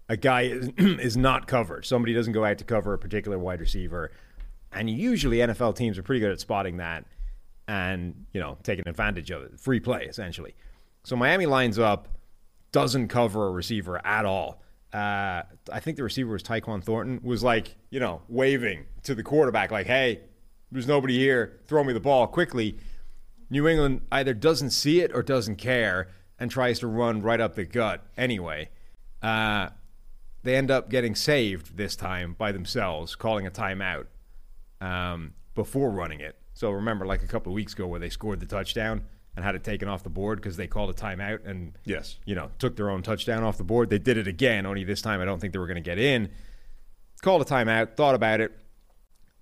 a 0.09 0.17
guy 0.17 0.47
is, 0.47 0.69
is 0.79 1.17
not 1.17 1.47
covered. 1.47 1.87
Somebody 1.87 2.13
doesn't 2.13 2.33
go 2.33 2.45
out 2.45 2.59
to 2.59 2.65
cover 2.65 2.93
a 2.93 2.99
particular 2.99 3.39
wide 3.39 3.61
receiver, 3.61 4.11
and 4.73 4.91
usually 4.91 5.37
NFL 5.37 5.77
teams 5.77 5.97
are 5.97 6.03
pretty 6.03 6.19
good 6.19 6.33
at 6.33 6.41
spotting 6.41 6.79
that 6.79 7.05
and 7.69 8.27
you 8.33 8.41
know 8.41 8.59
taking 8.65 8.89
advantage 8.89 9.31
of 9.31 9.43
it. 9.43 9.61
Free 9.61 9.79
play 9.79 10.07
essentially. 10.07 10.57
So 11.05 11.15
Miami 11.15 11.47
lines 11.47 11.79
up, 11.79 12.09
doesn't 12.73 13.07
cover 13.07 13.47
a 13.47 13.51
receiver 13.53 14.05
at 14.05 14.25
all. 14.25 14.61
Uh, 14.93 15.45
I 15.73 15.79
think 15.79 15.97
the 15.97 16.03
receiver 16.03 16.33
was 16.33 16.43
Tyquan 16.43 16.83
Thornton 16.83 17.21
was 17.23 17.45
like 17.45 17.77
you 17.91 18.01
know 18.01 18.23
waving 18.29 18.87
to 19.05 19.15
the 19.15 19.23
quarterback 19.23 19.71
like, 19.71 19.87
"Hey, 19.87 20.23
there's 20.73 20.89
nobody 20.89 21.17
here. 21.17 21.61
Throw 21.69 21.85
me 21.85 21.93
the 21.93 22.01
ball 22.01 22.27
quickly." 22.27 22.77
New 23.51 23.69
England 23.69 24.01
either 24.11 24.35
doesn't 24.35 24.71
see 24.71 25.01
it 25.01 25.13
or 25.15 25.23
doesn't 25.23 25.57
care 25.57 26.09
and 26.45 26.51
tries 26.51 26.79
to 26.79 26.87
run 26.87 27.23
right 27.23 27.41
up 27.41 27.55
the 27.55 27.65
gut 27.65 28.03
anyway. 28.19 28.69
Uh, 29.23 29.71
they 30.43 30.57
end 30.57 30.71
up 30.71 30.91
getting 30.91 31.15
saved 31.15 31.79
this 31.79 31.97
time 31.97 32.35
by 32.37 32.53
themselves, 32.53 33.17
calling 33.17 33.47
a 33.47 33.51
timeout 33.51 34.05
um, 34.83 35.33
before 35.55 35.89
running 35.91 36.21
it. 36.21 36.37
So 36.53 36.71
remember, 36.71 37.07
like 37.07 37.23
a 37.23 37.27
couple 37.27 37.51
of 37.51 37.55
weeks 37.55 37.73
ago, 37.73 37.87
where 37.87 37.99
they 37.99 38.11
scored 38.11 38.41
the 38.41 38.47
touchdown 38.47 39.05
and 39.35 39.43
had 39.43 39.55
it 39.55 39.65
taken 39.65 39.89
off 39.89 40.03
the 40.03 40.11
board 40.11 40.39
because 40.39 40.59
they 40.59 40.67
called 40.67 40.91
a 40.91 40.93
timeout 40.93 41.47
and 41.47 41.73
Yes. 41.87 42.19
you 42.27 42.35
know 42.35 42.51
took 42.59 42.77
their 42.77 42.91
own 42.91 43.03
touchdown 43.03 43.43
off 43.43 43.57
the 43.57 43.65
board. 43.65 43.89
They 43.89 43.99
did 43.99 44.19
it 44.19 44.29
again, 44.29 44.67
only 44.67 44.85
this 44.85 45.01
time 45.01 45.23
I 45.23 45.25
don't 45.25 45.41
think 45.41 45.55
they 45.55 45.59
were 45.59 45.67
going 45.67 45.77
to 45.77 45.81
get 45.81 45.99
in. 45.99 46.29
Called 47.23 47.41
a 47.41 47.47
timeout, 47.47 47.97
thought 47.97 48.15
about 48.15 48.43
it. 48.43 48.53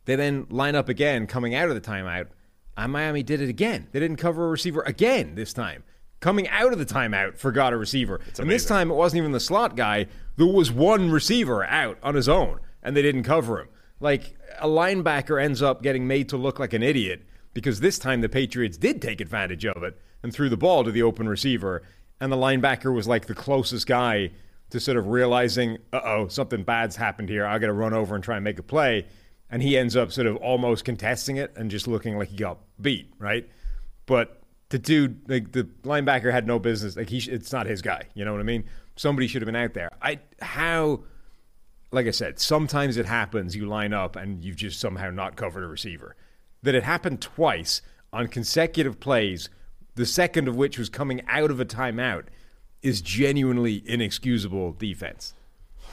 They 0.04 0.14
then 0.14 0.46
line 0.50 0.76
up 0.76 0.88
again, 0.88 1.26
coming 1.26 1.52
out 1.56 1.68
of 1.68 1.74
the 1.74 1.80
timeout, 1.80 2.28
and 2.76 2.92
Miami 2.92 3.24
did 3.24 3.40
it 3.40 3.48
again. 3.48 3.88
They 3.90 3.98
didn't 3.98 4.18
cover 4.18 4.46
a 4.46 4.50
receiver 4.50 4.82
again 4.82 5.34
this 5.34 5.52
time. 5.52 5.82
Coming 6.22 6.48
out 6.50 6.72
of 6.72 6.78
the 6.78 6.86
timeout, 6.86 7.36
forgot 7.36 7.72
a 7.72 7.76
receiver. 7.76 8.20
And 8.38 8.48
this 8.48 8.64
time 8.64 8.92
it 8.92 8.94
wasn't 8.94 9.18
even 9.18 9.32
the 9.32 9.40
slot 9.40 9.76
guy. 9.76 10.06
There 10.36 10.46
was 10.46 10.70
one 10.70 11.10
receiver 11.10 11.64
out 11.64 11.98
on 12.00 12.14
his 12.14 12.28
own, 12.28 12.60
and 12.80 12.96
they 12.96 13.02
didn't 13.02 13.24
cover 13.24 13.60
him. 13.60 13.68
Like 13.98 14.36
a 14.60 14.68
linebacker 14.68 15.42
ends 15.42 15.62
up 15.62 15.82
getting 15.82 16.06
made 16.06 16.28
to 16.28 16.36
look 16.36 16.60
like 16.60 16.74
an 16.74 16.82
idiot 16.82 17.26
because 17.54 17.80
this 17.80 17.98
time 17.98 18.20
the 18.20 18.28
Patriots 18.28 18.76
did 18.76 19.02
take 19.02 19.20
advantage 19.20 19.66
of 19.66 19.82
it 19.82 20.00
and 20.22 20.32
threw 20.32 20.48
the 20.48 20.56
ball 20.56 20.84
to 20.84 20.92
the 20.92 21.02
open 21.02 21.28
receiver, 21.28 21.82
and 22.20 22.30
the 22.30 22.36
linebacker 22.36 22.94
was 22.94 23.08
like 23.08 23.26
the 23.26 23.34
closest 23.34 23.88
guy 23.88 24.30
to 24.70 24.78
sort 24.78 24.96
of 24.96 25.08
realizing, 25.08 25.78
uh 25.92 26.00
oh, 26.04 26.28
something 26.28 26.62
bad's 26.62 26.94
happened 26.94 27.30
here. 27.30 27.44
I 27.44 27.58
got 27.58 27.66
to 27.66 27.72
run 27.72 27.94
over 27.94 28.14
and 28.14 28.22
try 28.22 28.36
and 28.36 28.44
make 28.44 28.60
a 28.60 28.62
play. 28.62 29.06
And 29.50 29.60
he 29.60 29.76
ends 29.76 29.96
up 29.96 30.12
sort 30.12 30.28
of 30.28 30.36
almost 30.36 30.84
contesting 30.84 31.36
it 31.36 31.52
and 31.56 31.68
just 31.68 31.88
looking 31.88 32.16
like 32.16 32.28
he 32.28 32.36
got 32.36 32.58
beat, 32.80 33.12
right? 33.18 33.50
But 34.06 34.41
the 34.72 34.78
dude, 34.78 35.20
like 35.28 35.52
the 35.52 35.64
linebacker, 35.84 36.32
had 36.32 36.46
no 36.46 36.58
business. 36.58 36.96
Like 36.96 37.10
he, 37.10 37.20
sh- 37.20 37.28
it's 37.28 37.52
not 37.52 37.66
his 37.66 37.82
guy. 37.82 38.04
You 38.14 38.24
know 38.24 38.32
what 38.32 38.40
I 38.40 38.44
mean? 38.44 38.64
Somebody 38.96 39.28
should 39.28 39.42
have 39.42 39.46
been 39.46 39.54
out 39.54 39.74
there. 39.74 39.90
I 40.00 40.18
how, 40.40 41.04
like 41.90 42.06
I 42.06 42.10
said, 42.10 42.40
sometimes 42.40 42.96
it 42.96 43.04
happens. 43.04 43.54
You 43.54 43.66
line 43.66 43.92
up 43.92 44.16
and 44.16 44.42
you've 44.42 44.56
just 44.56 44.80
somehow 44.80 45.10
not 45.10 45.36
covered 45.36 45.62
a 45.62 45.66
receiver. 45.66 46.16
That 46.62 46.74
it 46.74 46.84
happened 46.84 47.20
twice 47.20 47.82
on 48.14 48.28
consecutive 48.28 48.98
plays, 48.98 49.50
the 49.94 50.06
second 50.06 50.48
of 50.48 50.56
which 50.56 50.78
was 50.78 50.88
coming 50.88 51.20
out 51.28 51.50
of 51.50 51.60
a 51.60 51.66
timeout, 51.66 52.24
is 52.80 53.02
genuinely 53.02 53.82
inexcusable 53.86 54.72
defense. 54.72 55.34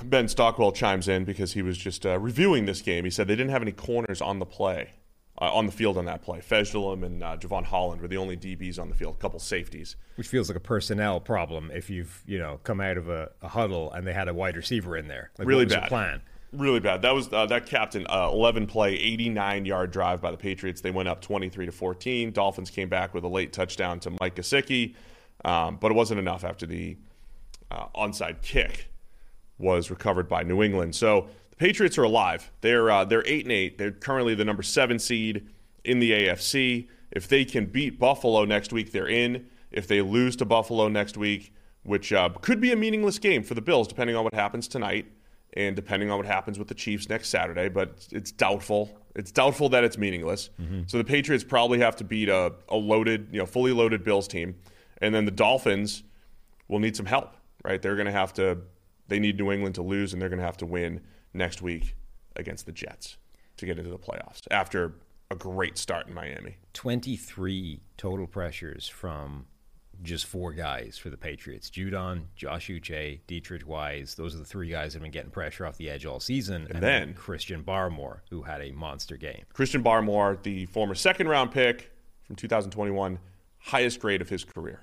Ben 0.02 0.30
Stockwell 0.30 0.72
chimes 0.72 1.10
in 1.10 1.26
because 1.26 1.52
he 1.52 1.62
was 1.62 1.78
just 1.78 2.06
uh, 2.06 2.18
reviewing 2.18 2.66
this 2.66 2.82
game. 2.82 3.04
He 3.04 3.12
said 3.12 3.28
they 3.28 3.36
didn't 3.36 3.52
have 3.52 3.62
any 3.62 3.74
corners 3.74 4.22
on 4.22 4.40
the 4.40 4.46
play, 4.46 4.92
uh, 5.42 5.54
on 5.54 5.66
the 5.66 5.72
field 5.72 5.98
on 5.98 6.06
that 6.06 6.22
play. 6.22 6.40
Fejedelem 6.40 7.06
and 7.06 7.24
uh, 7.24 7.38
Jevon 7.38 7.64
Holland 7.64 8.02
were 8.02 8.08
the 8.08 8.18
only 8.18 8.36
DBs 8.38 8.78
on 8.80 8.90
the 8.90 8.96
field, 8.96 9.16
a 9.16 9.20
couple 9.20 9.40
safeties. 9.40 9.96
which 10.16 10.28
feels 10.28 10.50
like 10.50 10.58
a 10.58 10.62
personnel 10.62 11.20
problem 11.20 11.72
if 11.74 11.90
you've 11.90 12.22
you 12.26 12.38
know 12.40 12.60
come 12.64 12.82
out 12.82 12.98
of 12.98 13.10
a, 13.10 13.30
a 13.42 13.48
huddle 13.48 13.92
and 13.94 14.06
they 14.06 14.14
had 14.14 14.28
a 14.28 14.34
wide 14.34 14.56
receiver 14.58 14.98
in 14.98 15.08
there. 15.08 15.32
Like, 15.38 15.48
Really 15.48 15.62
what 15.62 15.68
was 15.68 15.74
the 15.76 15.80
bad. 15.82 15.90
plan. 15.90 16.22
Really 16.52 16.80
bad. 16.80 17.04
That 17.04 17.14
was 17.14 17.32
uh, 17.32 17.46
that 17.46 17.68
captain 17.68 18.08
uh, 18.10 18.30
11 18.34 18.66
play 18.68 18.96
89 18.96 19.66
yard 19.66 19.92
drive 19.92 20.20
by 20.20 20.32
the 20.32 20.38
Patriots. 20.38 20.82
They 20.82 20.90
went 20.92 21.08
up 21.08 21.22
23 21.22 21.68
to 21.68 21.72
14. 21.72 22.32
Dolphins 22.32 22.72
came 22.72 22.90
back 22.90 23.14
with 23.14 23.24
a 23.24 23.28
late 23.28 23.54
touchdown 23.54 24.00
to 24.00 24.10
Mike 24.20 24.36
Gesicki, 24.36 24.96
um, 25.46 25.78
but 25.80 25.92
it 25.92 25.94
wasn't 25.94 26.20
enough 26.20 26.44
after 26.44 26.66
the 26.66 26.98
uh, 27.70 27.86
onside 27.96 28.42
kick 28.42 28.90
was 29.60 29.92
recovered 29.92 30.28
by 30.28 30.42
New 30.42 30.64
England. 30.64 30.96
So 30.96 31.28
Patriots 31.60 31.98
are 31.98 32.04
alive. 32.04 32.52
They're 32.62 32.90
uh, 32.90 33.06
they're 33.06 33.24
eight 33.28 33.46
and 33.46 33.52
eight. 33.52 33.78
They're 33.78 33.92
currently 33.92 34.34
the 34.34 34.46
number 34.46 34.64
seven 34.64 34.98
seed 34.98 35.48
in 35.84 36.00
the 36.00 36.12
AFC. 36.12 36.88
If 37.12 37.28
they 37.28 37.44
can 37.46 37.66
beat 37.66 38.00
Buffalo 38.00 38.46
next 38.46 38.72
week, 38.72 38.92
they're 38.92 39.10
in. 39.10 39.48
If 39.70 39.86
they 39.88 40.02
lose 40.02 40.36
to 40.38 40.46
Buffalo 40.46 40.88
next 40.88 41.18
week, 41.18 41.54
which 41.84 42.14
uh, 42.14 42.30
could 42.42 42.62
be 42.62 42.72
a 42.72 42.76
meaningless 42.76 43.20
game 43.20 43.44
for 43.44 43.54
the 43.54 43.62
Bills, 43.62 43.88
depending 43.88 44.16
on 44.16 44.24
what 44.24 44.34
happens 44.34 44.68
tonight 44.68 45.06
and 45.54 45.76
depending 45.76 46.10
on 46.10 46.18
what 46.18 46.26
happens 46.26 46.58
with 46.58 46.68
the 46.68 46.74
Chiefs 46.76 47.10
next 47.10 47.30
Saturday, 47.30 47.68
but 47.70 48.08
it's 48.12 48.32
doubtful. 48.32 48.98
It's 49.16 49.32
doubtful 49.32 49.68
that 49.70 49.84
it's 49.84 49.98
meaningless. 49.98 50.52
So 50.88 50.98
the 50.98 51.04
Patriots 51.04 51.44
probably 51.44 51.80
have 51.80 51.96
to 51.98 52.04
beat 52.04 52.30
a, 52.30 52.54
a 52.70 52.76
loaded, 52.78 53.30
you 53.32 53.40
know, 53.40 53.46
fully 53.46 53.74
loaded 53.74 54.04
Bills 54.04 54.28
team, 54.28 54.56
and 55.02 55.14
then 55.14 55.26
the 55.26 55.32
Dolphins 55.32 56.04
will 56.68 56.80
need 56.80 56.96
some 56.96 57.08
help, 57.08 57.36
right? 57.66 57.82
They're 57.82 57.96
going 57.96 58.06
to 58.06 58.12
have 58.14 58.32
to. 58.34 58.60
They 59.08 59.20
need 59.20 59.40
New 59.40 59.52
England 59.52 59.76
to 59.76 59.82
lose, 59.82 60.14
and 60.14 60.22
they're 60.22 60.30
going 60.30 60.40
to 60.40 60.46
have 60.46 60.58
to 60.58 60.68
win 60.68 61.02
next 61.34 61.62
week 61.62 61.96
against 62.36 62.66
the 62.66 62.72
Jets 62.72 63.18
to 63.58 63.66
get 63.66 63.78
into 63.78 63.90
the 63.92 63.98
playoffs 63.98 64.42
after 64.52 64.94
a 65.32 65.36
great 65.36 65.78
start 65.78 66.08
in 66.08 66.14
Miami. 66.14 66.58
23 66.74 67.82
total 67.98 68.26
pressures 68.28 68.88
from 68.88 69.46
just 70.02 70.26
four 70.26 70.54
guys 70.54 70.98
for 70.98 71.10
the 71.10 71.18
Patriots. 71.18 71.70
Judon, 71.70 72.24
Josh 72.36 72.70
Uche, 72.70 73.20
Deatrich 73.28 73.66
Wise. 73.66 74.16
Those 74.16 74.34
are 74.34 74.38
the 74.40 74.46
three 74.46 74.70
guys 74.70 74.94
that 74.94 75.00
have 75.00 75.04
been 75.04 75.12
getting 75.12 75.30
pressure 75.30 75.66
off 75.66 75.78
the 75.78 75.90
edge 75.90 76.06
all 76.06 76.20
season. 76.20 76.68
And, 76.70 76.82
then- 76.82 77.14
Christian 77.14 77.64
Barmore, 77.64 78.20
who 78.30 78.44
had 78.44 78.62
a 78.62 78.72
monster 78.72 79.18
game. 79.18 79.44
Christian 79.54 79.84
Barmore, 79.84 80.42
the 80.42 80.66
former 80.68 80.96
second 80.96 81.28
round 81.28 81.52
pick 81.52 81.92
from 82.24 82.36
2021, 82.38 83.20
highest 83.58 84.00
grade 84.00 84.22
of 84.22 84.30
his 84.30 84.44
career, 84.46 84.82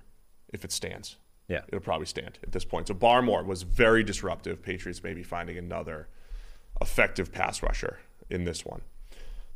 if 0.53 0.65
it 0.65 0.73
stands. 0.73 1.17
Yeah. 1.49 1.63
It'll 1.69 1.81
probably 1.81 2.07
stand 2.07 2.39
at 2.43 2.53
this 2.53 2.65
point. 2.65 2.89
So 2.89 2.95
Barmore 2.95 3.47
was 3.47 3.63
very 3.63 4.03
disruptive. 4.05 4.63
Patriots 4.63 5.03
may 5.03 5.15
be 5.15 5.23
finding 5.23 5.57
another 5.57 6.09
effective 6.81 7.33
pass 7.33 7.63
rusher 7.63 7.99
in 8.31 8.45
this 8.45 8.65
one. 8.65 8.83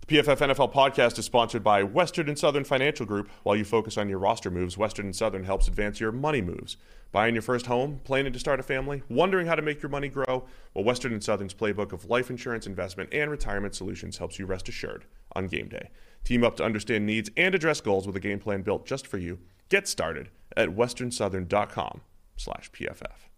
The 0.07 0.17
PFF 0.17 0.39
NFL 0.39 0.73
podcast 0.73 1.19
is 1.19 1.25
sponsored 1.25 1.63
by 1.63 1.83
Western 1.83 2.29
and 2.29 2.39
Southern 2.39 2.65
Financial 2.65 3.07
Group. 3.07 3.29
While 3.43 3.57
you 3.57 3.65
focus 3.65 3.97
on 3.97 4.09
your 4.09 4.19
roster 4.19 4.51
moves, 4.51 4.77
Western 4.77 5.07
and 5.07 5.17
Southern 5.17 5.45
helps 5.45 5.69
advance 5.69 6.01
your 6.01 6.11
money 6.11 6.41
moves. 6.41 6.77
Buying 7.13 7.35
your 7.35 7.43
first 7.43 7.67
home, 7.67 8.01
planning 8.05 8.33
to 8.33 8.39
start 8.39 8.61
a 8.61 8.63
family, 8.63 9.03
wondering 9.09 9.47
how 9.47 9.57
to 9.57 9.63
make 9.63 9.83
your 9.83 9.91
money 9.91 10.09
grow? 10.09 10.45
Well, 10.75 10.85
Western 10.85 11.13
and 11.13 11.23
Southern's 11.23 11.55
playbook 11.55 11.93
of 11.93 12.07
life 12.07 12.31
insurance, 12.31 12.67
investment, 12.67 13.13
and 13.13 13.31
retirement 13.31 13.75
solutions 13.75 14.19
helps 14.19 14.39
you 14.39 14.47
rest 14.47 14.69
assured 14.69 15.05
on 15.35 15.47
game 15.47 15.69
day. 15.69 15.91
Team 16.25 16.45
up 16.45 16.57
to 16.57 16.65
understand 16.65 17.07
needs 17.07 17.31
and 17.37 17.55
address 17.55 17.81
goals 17.81 18.07
with 18.07 18.17
a 18.17 18.21
game 18.21 18.39
plan 18.39 18.63
built 18.63 18.87
just 18.87 19.07
for 19.07 19.19
you. 19.19 19.39
Get 19.69 19.87
started 19.89 20.29
at 20.57 20.71
westernsouthern.com 20.71 22.01
slash 22.37 22.71
PFF. 22.73 23.29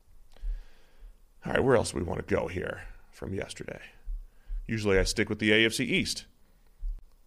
All 1.45 1.53
right, 1.53 1.65
where 1.65 1.77
else 1.77 1.93
do 1.93 1.99
we 1.99 2.05
want 2.05 2.27
to 2.27 2.35
go 2.35 2.47
here 2.47 2.83
from 3.12 3.35
yesterday? 3.35 3.81
Usually 4.66 4.99
I 4.99 5.04
stick 5.04 5.28
with 5.28 5.38
the 5.38 5.50
AFC 5.50 5.81
East, 5.85 6.25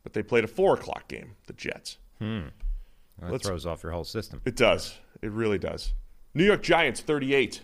but 0.03 0.13
they 0.13 0.23
played 0.23 0.43
a 0.43 0.47
4 0.47 0.73
o'clock 0.75 1.07
game, 1.07 1.35
the 1.47 1.53
Jets. 1.53 1.97
That 2.19 2.51
Let's- 3.21 3.47
throws 3.47 3.65
off 3.65 3.83
your 3.83 3.91
whole 3.91 4.03
system. 4.03 4.41
It 4.45 4.55
does. 4.55 4.97
It 5.21 5.31
really 5.31 5.57
does. 5.57 5.93
New 6.33 6.43
York 6.45 6.63
Giants 6.63 6.99
38, 7.01 7.61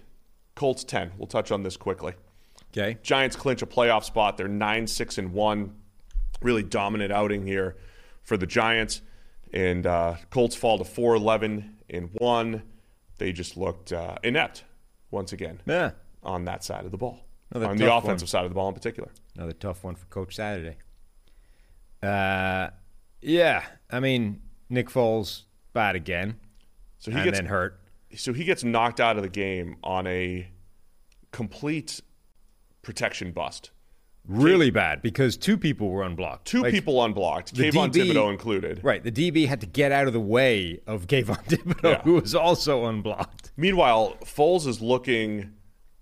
Colts 0.55 0.83
10. 0.83 1.11
We'll 1.17 1.27
touch 1.27 1.51
on 1.51 1.63
this 1.63 1.75
quickly. 1.77 2.13
Okay. 2.71 2.97
Giants 3.03 3.35
clinch 3.35 3.61
a 3.61 3.65
playoff 3.65 4.03
spot. 4.05 4.37
They're 4.37 4.47
9 4.47 4.87
6 4.87 5.17
and 5.17 5.33
1. 5.33 5.75
Really 6.41 6.63
dominant 6.63 7.11
outing 7.11 7.45
here 7.45 7.75
for 8.23 8.37
the 8.37 8.45
Giants. 8.47 9.01
And 9.53 9.85
uh, 9.85 10.15
Colts 10.29 10.55
fall 10.55 10.77
to 10.77 10.85
4 10.85 11.15
11 11.15 11.77
and 11.89 12.09
1. 12.13 12.63
They 13.17 13.33
just 13.33 13.57
looked 13.57 13.91
uh, 13.91 14.15
inept 14.23 14.63
once 15.11 15.33
again 15.33 15.59
Yeah. 15.65 15.91
on 16.23 16.45
that 16.45 16.63
side 16.63 16.85
of 16.85 16.91
the 16.91 16.97
ball, 16.97 17.19
Another 17.51 17.67
on 17.71 17.77
the 17.77 17.93
offensive 17.93 18.25
one. 18.25 18.27
side 18.27 18.45
of 18.45 18.51
the 18.51 18.55
ball 18.55 18.67
in 18.69 18.73
particular. 18.73 19.09
Another 19.35 19.53
tough 19.53 19.83
one 19.83 19.95
for 19.95 20.05
Coach 20.07 20.35
Saturday. 20.35 20.77
Uh, 22.01 22.69
yeah. 23.21 23.63
I 23.89 23.99
mean, 23.99 24.41
Nick 24.69 24.89
Foles 24.89 25.43
bad 25.73 25.95
again, 25.95 26.37
So 26.99 27.11
he 27.11 27.17
and 27.17 27.25
gets 27.25 27.37
then 27.37 27.45
hurt. 27.47 27.79
so 28.15 28.33
he 28.33 28.43
gets 28.43 28.63
knocked 28.63 28.99
out 28.99 29.17
of 29.17 29.23
the 29.23 29.29
game 29.29 29.77
on 29.83 30.07
a 30.07 30.49
complete 31.31 32.01
protection 32.81 33.31
bust. 33.31 33.71
Really 34.27 34.69
bad 34.69 35.01
because 35.01 35.35
two 35.35 35.57
people 35.57 35.89
were 35.89 36.03
unblocked. 36.03 36.45
Two 36.45 36.61
Like, 36.61 36.71
people 36.73 37.03
unblocked, 37.03 37.55
Kayvon 37.55 37.91
DB 37.91 38.11
Thibodeaux 38.13 38.29
included. 38.31 38.79
Right. 38.83 39.03
The 39.03 39.11
DB 39.11 39.47
had 39.47 39.61
to 39.61 39.67
get 39.67 39.91
out 39.91 40.05
of 40.07 40.13
the 40.13 40.19
way 40.19 40.79
of 40.85 41.07
Kayvon 41.07 41.43
Thibodeaux, 41.47 41.83
Yeah. 41.83 42.01
who 42.03 42.13
was 42.13 42.35
also 42.35 42.85
unblocked. 42.85 43.51
Meanwhile, 43.57 44.17
Foles 44.23 44.67
is 44.67 44.79
looking 44.79 45.53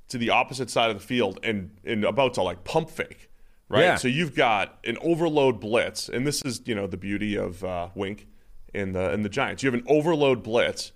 to 0.10 0.18
the 0.18 0.30
opposite 0.30 0.70
side 0.70 0.90
of 0.90 0.98
the 1.00 1.06
field 1.06 1.40
and, 1.44 1.72
and 1.84 2.04
about 2.04 2.34
to 2.36 2.42
like 2.42 2.64
pump 2.64 2.90
fake, 2.90 3.30
right? 3.70 3.82
Yeah. 3.82 3.96
So 3.96 4.08
you've 4.08 4.36
got 4.36 4.80
an 4.84 4.98
overload 5.02 5.60
blitz, 5.60 6.10
and 6.10 6.26
this 6.28 6.42
is 6.42 6.62
you 6.66 6.76
know 6.76 6.88
the 6.88 6.98
beauty 6.98 7.36
of 7.36 7.64
uh, 7.64 7.90
Wink 7.96 8.28
in 8.74 8.94
the 8.94 9.12
in 9.14 9.24
the 9.24 9.30
Giants. 9.30 9.64
You 9.64 9.72
have 9.72 9.80
an 9.80 9.86
overload 9.88 10.44
blitz. 10.44 10.92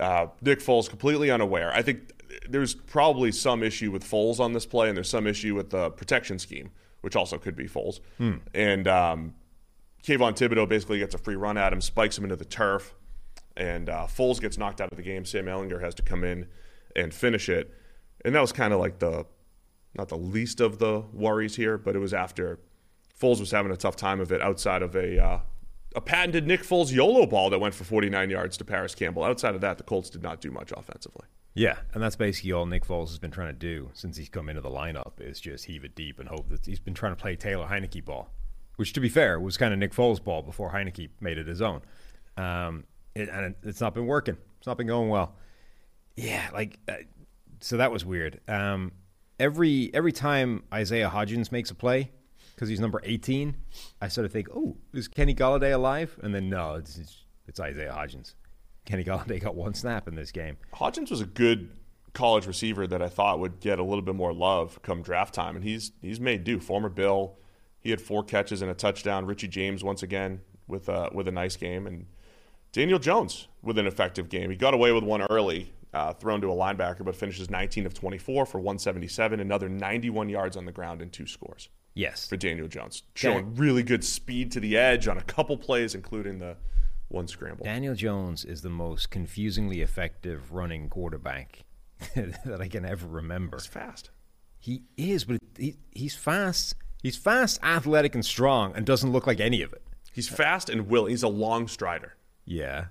Uh, 0.00 0.28
Nick 0.42 0.60
Foles 0.60 0.88
completely 0.88 1.30
unaware. 1.30 1.72
I 1.72 1.82
think 1.82 2.12
there's 2.48 2.74
probably 2.74 3.32
some 3.32 3.62
issue 3.62 3.90
with 3.90 4.04
Foles 4.04 4.38
on 4.40 4.52
this 4.52 4.66
play, 4.66 4.88
and 4.88 4.96
there's 4.96 5.10
some 5.10 5.26
issue 5.26 5.54
with 5.54 5.70
the 5.70 5.90
protection 5.90 6.38
scheme, 6.38 6.70
which 7.00 7.16
also 7.16 7.36
could 7.38 7.56
be 7.56 7.66
Foles. 7.66 8.00
And 8.54 8.86
um, 8.86 9.34
Kayvon 10.04 10.36
Thibodeaux 10.36 10.68
basically 10.68 10.98
gets 11.00 11.14
a 11.14 11.18
free 11.18 11.36
run 11.36 11.58
at 11.58 11.72
him, 11.72 11.80
spikes 11.80 12.16
him 12.16 12.24
into 12.24 12.36
the 12.36 12.44
turf, 12.44 12.94
and 13.56 13.88
uh, 13.88 14.06
Foles 14.06 14.40
gets 14.40 14.56
knocked 14.56 14.80
out 14.80 14.90
of 14.92 14.96
the 14.96 15.02
game. 15.02 15.24
Sam 15.24 15.46
Ehlinger 15.46 15.80
has 15.80 15.94
to 15.96 16.02
come 16.02 16.22
in 16.22 16.46
and 16.94 17.12
finish 17.12 17.48
it, 17.48 17.74
and 18.24 18.34
that 18.34 18.40
was 18.40 18.52
kind 18.52 18.72
of 18.72 18.80
like 18.80 18.98
the 18.98 19.26
not 19.94 20.08
the 20.08 20.16
least 20.16 20.60
of 20.60 20.78
the 20.78 21.00
worries 21.12 21.56
here, 21.56 21.78
but 21.78 21.96
it 21.96 21.98
was 21.98 22.14
after 22.14 22.58
Foles 23.20 23.40
was 23.40 23.50
having 23.50 23.72
a 23.72 23.76
tough 23.76 23.96
time 23.96 24.20
of 24.20 24.30
it 24.30 24.40
outside 24.40 24.82
of 24.82 24.94
a 24.94 25.22
uh, 25.22 25.40
a 25.96 26.00
patented 26.00 26.46
Nick 26.46 26.62
Foles 26.62 26.92
YOLO 26.92 27.26
ball 27.26 27.50
that 27.50 27.58
went 27.58 27.74
for 27.74 27.84
49 27.84 28.30
yards 28.30 28.56
to 28.58 28.64
Parris 28.64 28.94
Campbell. 28.94 29.24
Outside 29.24 29.54
of 29.54 29.60
that, 29.62 29.78
the 29.78 29.84
Colts 29.84 30.10
did 30.10 30.22
not 30.22 30.40
do 30.40 30.50
much 30.50 30.72
offensively. 30.72 31.26
Yeah, 31.54 31.78
and 31.92 32.02
that's 32.02 32.14
basically 32.14 32.52
all 32.52 32.66
Nick 32.66 32.86
Foles 32.86 33.08
has 33.08 33.18
been 33.18 33.32
trying 33.32 33.48
to 33.48 33.58
do 33.58 33.90
since 33.94 34.16
he's 34.16 34.28
come 34.28 34.48
into 34.48 34.60
the 34.60 34.70
lineup 34.70 35.20
is 35.20 35.40
just 35.40 35.64
heave 35.64 35.84
it 35.84 35.96
deep 35.96 36.20
and 36.20 36.28
hope 36.28 36.48
that 36.50 36.66
he's 36.66 36.78
been 36.78 36.94
trying 36.94 37.12
to 37.12 37.20
play 37.20 37.34
Taylor 37.34 37.66
Heinicke 37.66 38.04
ball, 38.04 38.30
which 38.76 38.92
to 38.92 39.00
be 39.00 39.08
fair 39.08 39.40
was 39.40 39.56
kind 39.56 39.72
of 39.72 39.80
Nick 39.80 39.92
Foles 39.92 40.22
ball 40.22 40.42
before 40.42 40.70
Heinicke 40.70 41.08
made 41.20 41.38
it 41.38 41.48
his 41.48 41.60
own. 41.60 41.80
Um, 42.36 42.84
it, 43.16 43.28
and 43.28 43.56
it's 43.64 43.80
not 43.80 43.94
been 43.94 44.06
working. 44.06 44.36
It's 44.58 44.66
not 44.68 44.76
been 44.76 44.86
going 44.86 45.08
well. 45.08 45.34
Yeah, 46.14 46.48
like 46.52 46.78
uh, 46.88 46.94
so 47.60 47.76
that 47.76 47.92
was 47.92 48.04
weird. 48.04 48.40
Um, 48.48 48.92
every 49.38 49.90
every 49.94 50.12
time 50.12 50.64
Isaiah 50.72 51.10
Hodgins 51.10 51.52
makes 51.52 51.70
a 51.70 51.74
play 51.74 52.10
because 52.54 52.68
he's 52.68 52.80
number 52.80 53.00
18, 53.04 53.56
I 54.00 54.08
sort 54.08 54.24
of 54.24 54.32
think, 54.32 54.48
oh, 54.54 54.76
is 54.92 55.08
Kenny 55.08 55.34
Golladay 55.34 55.72
alive? 55.72 56.18
And 56.22 56.34
then 56.34 56.48
no, 56.48 56.74
it's 56.74 56.98
it's, 56.98 57.24
it's 57.46 57.60
Isaiah 57.60 57.94
Hodgins. 57.96 58.34
Kenny 58.84 59.04
Golladay 59.04 59.40
got 59.42 59.54
one 59.54 59.74
snap 59.74 60.08
in 60.08 60.14
this 60.14 60.32
game. 60.32 60.56
Hodgins 60.74 61.10
was 61.10 61.20
a 61.20 61.26
good 61.26 61.70
college 62.14 62.46
receiver 62.46 62.86
that 62.86 63.02
I 63.02 63.08
thought 63.08 63.38
would 63.38 63.60
get 63.60 63.78
a 63.78 63.84
little 63.84 64.02
bit 64.02 64.14
more 64.14 64.32
love 64.32 64.80
come 64.82 65.02
draft 65.02 65.34
time, 65.34 65.56
and 65.56 65.64
he's 65.64 65.92
he's 66.02 66.20
made 66.20 66.44
do. 66.44 66.58
Former 66.58 66.88
Bill, 66.88 67.36
he 67.80 67.90
had 67.90 68.00
four 68.00 68.24
catches 68.24 68.62
and 68.62 68.70
a 68.70 68.74
touchdown. 68.74 69.26
Richie 69.26 69.48
James 69.48 69.84
once 69.84 70.02
again 70.02 70.40
with 70.66 70.88
a 70.88 71.10
with 71.12 71.28
a 71.28 71.32
nice 71.32 71.56
game, 71.56 71.86
and 71.86 72.06
Daniel 72.72 72.98
Jones 72.98 73.48
with 73.62 73.78
an 73.78 73.86
effective 73.86 74.28
game. 74.28 74.50
He 74.50 74.56
got 74.56 74.74
away 74.74 74.92
with 74.92 75.04
one 75.04 75.22
early, 75.22 75.72
uh, 75.94 76.12
thrown 76.14 76.40
to 76.42 76.50
a 76.52 76.54
linebacker, 76.54 77.04
but 77.04 77.16
finishes 77.16 77.50
19 77.50 77.86
of 77.86 77.94
24 77.94 78.46
for 78.46 78.58
177, 78.58 79.40
another 79.40 79.68
91 79.68 80.28
yards 80.28 80.56
on 80.56 80.64
the 80.66 80.72
ground 80.72 81.00
and 81.02 81.12
two 81.12 81.26
scores 81.26 81.68
Yes. 81.94 82.28
for 82.28 82.36
Daniel 82.36 82.68
Jones, 82.68 83.02
showing 83.14 83.54
really 83.56 83.82
good 83.82 84.04
speed 84.04 84.52
to 84.52 84.60
the 84.60 84.76
edge 84.76 85.08
on 85.08 85.18
a 85.18 85.22
couple 85.22 85.56
plays, 85.56 85.94
including 85.94 86.38
the 86.38 86.56
one 87.08 87.26
scramble. 87.26 87.64
Daniel 87.64 87.94
Jones 87.94 88.44
is 88.44 88.60
the 88.62 88.68
most 88.68 89.10
confusingly 89.10 89.80
effective 89.80 90.52
running 90.52 90.88
quarterback 90.88 91.64
that 92.14 92.58
I 92.60 92.68
can 92.68 92.84
ever 92.84 93.06
remember. 93.08 93.56
It's 93.56 93.66
fast. 93.66 94.10
He 94.60 94.82
is, 94.96 95.24
but 95.24 95.38
he, 95.56 95.76
he's 95.92 96.14
fast. 96.14 96.74
He's 97.02 97.16
fast, 97.16 97.60
athletic, 97.62 98.14
and 98.14 98.24
strong, 98.24 98.74
and 98.76 98.84
doesn't 98.84 99.10
look 99.12 99.26
like 99.26 99.40
any 99.40 99.62
of 99.62 99.72
it. 99.72 99.82
He's 100.12 100.28
fast 100.28 100.68
and 100.68 100.88
will. 100.88 101.06
He's 101.06 101.22
a 101.22 101.28
long 101.28 101.68
strider. 101.68 102.16
Yeah. 102.44 102.86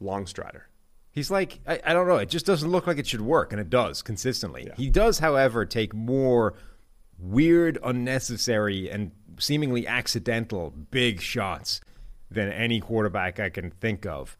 Long 0.00 0.26
strider. 0.26 0.68
He's 1.12 1.30
like, 1.30 1.60
I, 1.66 1.78
I 1.84 1.92
don't 1.92 2.08
know, 2.08 2.16
it 2.16 2.30
just 2.30 2.46
doesn't 2.46 2.70
look 2.70 2.86
like 2.86 2.96
it 2.96 3.06
should 3.06 3.20
work, 3.20 3.52
and 3.52 3.60
it 3.60 3.68
does 3.68 4.00
consistently. 4.00 4.68
He 4.76 4.88
does, 4.88 5.18
however, 5.18 5.66
take 5.66 5.92
more 5.92 6.54
weird, 7.18 7.78
unnecessary, 7.84 8.90
and 8.90 9.12
seemingly 9.38 9.86
accidental 9.86 10.70
big 10.90 11.20
shots 11.20 11.82
than 12.30 12.50
any 12.50 12.80
quarterback 12.80 13.38
I 13.38 13.50
can 13.50 13.70
think 13.70 14.06
of. 14.06 14.38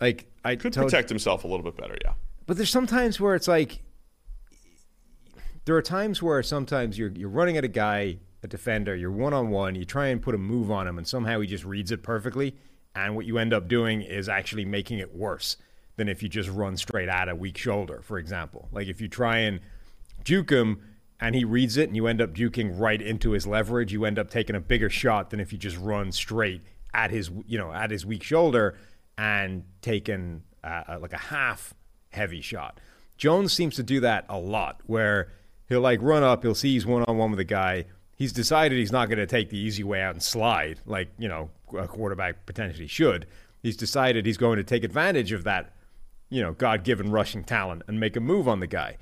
Like, 0.00 0.26
I 0.44 0.56
Could 0.56 0.74
protect 0.74 1.08
himself 1.08 1.44
a 1.44 1.46
little 1.46 1.64
bit 1.64 1.76
better, 1.76 1.96
yeah. 2.04 2.14
But 2.46 2.56
there's 2.56 2.70
sometimes 2.70 3.20
where 3.20 3.36
it's 3.36 3.46
like 3.46 3.80
there 5.64 5.76
are 5.76 5.82
times 5.82 6.20
where 6.20 6.42
sometimes 6.42 6.98
you're 6.98 7.12
you're 7.12 7.28
running 7.28 7.56
at 7.56 7.64
a 7.64 7.68
guy, 7.68 8.18
a 8.42 8.48
defender, 8.48 8.96
you're 8.96 9.12
one 9.12 9.32
on 9.32 9.50
one, 9.50 9.76
you 9.76 9.84
try 9.84 10.08
and 10.08 10.20
put 10.20 10.34
a 10.34 10.38
move 10.38 10.70
on 10.70 10.88
him, 10.88 10.98
and 10.98 11.06
somehow 11.06 11.38
he 11.40 11.46
just 11.46 11.64
reads 11.64 11.92
it 11.92 12.02
perfectly, 12.02 12.56
and 12.96 13.14
what 13.14 13.26
you 13.26 13.38
end 13.38 13.52
up 13.52 13.68
doing 13.68 14.02
is 14.02 14.28
actually 14.28 14.64
making 14.64 14.98
it 14.98 15.14
worse 15.14 15.56
than 16.00 16.08
if 16.08 16.22
you 16.22 16.30
just 16.30 16.48
run 16.48 16.78
straight 16.78 17.10
at 17.10 17.28
a 17.28 17.36
weak 17.36 17.58
shoulder, 17.58 18.00
for 18.02 18.18
example. 18.18 18.68
Like 18.72 18.88
if 18.88 19.02
you 19.02 19.08
try 19.08 19.40
and 19.40 19.60
juke 20.24 20.50
him 20.50 20.80
and 21.20 21.34
he 21.34 21.44
reads 21.44 21.76
it 21.76 21.88
and 21.88 21.94
you 21.94 22.06
end 22.06 22.22
up 22.22 22.32
juking 22.32 22.72
right 22.80 23.02
into 23.02 23.32
his 23.32 23.46
leverage, 23.46 23.92
you 23.92 24.06
end 24.06 24.18
up 24.18 24.30
taking 24.30 24.56
a 24.56 24.60
bigger 24.60 24.88
shot 24.88 25.28
than 25.28 25.40
if 25.40 25.52
you 25.52 25.58
just 25.58 25.76
run 25.76 26.10
straight 26.10 26.62
at 26.94 27.10
his 27.10 27.30
you 27.46 27.58
know 27.58 27.70
at 27.70 27.90
his 27.90 28.06
weak 28.06 28.22
shoulder 28.22 28.78
and 29.18 29.62
taken 29.82 30.42
uh, 30.64 30.98
like 31.02 31.12
a 31.12 31.18
half 31.18 31.74
heavy 32.12 32.40
shot. 32.40 32.80
Jones 33.18 33.52
seems 33.52 33.76
to 33.76 33.82
do 33.82 34.00
that 34.00 34.24
a 34.30 34.38
lot, 34.38 34.80
where 34.86 35.30
he'll 35.68 35.82
like 35.82 36.00
run 36.00 36.22
up, 36.22 36.42
he'll 36.42 36.54
see 36.54 36.72
he's 36.72 36.86
one 36.86 37.04
on 37.04 37.18
one 37.18 37.30
with 37.30 37.40
a 37.40 37.44
guy. 37.44 37.84
He's 38.16 38.32
decided 38.32 38.78
he's 38.78 38.90
not 38.90 39.10
going 39.10 39.18
to 39.18 39.26
take 39.26 39.50
the 39.50 39.58
easy 39.58 39.84
way 39.84 40.00
out 40.00 40.14
and 40.14 40.22
slide, 40.22 40.80
like 40.86 41.10
you 41.18 41.28
know 41.28 41.50
a 41.78 41.86
quarterback 41.86 42.46
potentially 42.46 42.86
should. 42.86 43.26
He's 43.62 43.76
decided 43.76 44.24
he's 44.24 44.38
going 44.38 44.56
to 44.56 44.64
take 44.64 44.82
advantage 44.82 45.32
of 45.32 45.44
that, 45.44 45.74
you 46.30 46.40
know, 46.40 46.52
God 46.52 46.84
given 46.84 47.10
rushing 47.10 47.44
talent 47.44 47.82
and 47.86 48.00
make 48.00 48.16
a 48.16 48.20
move 48.20 48.48
on 48.48 48.60
the 48.60 48.66
guy. 48.66 48.96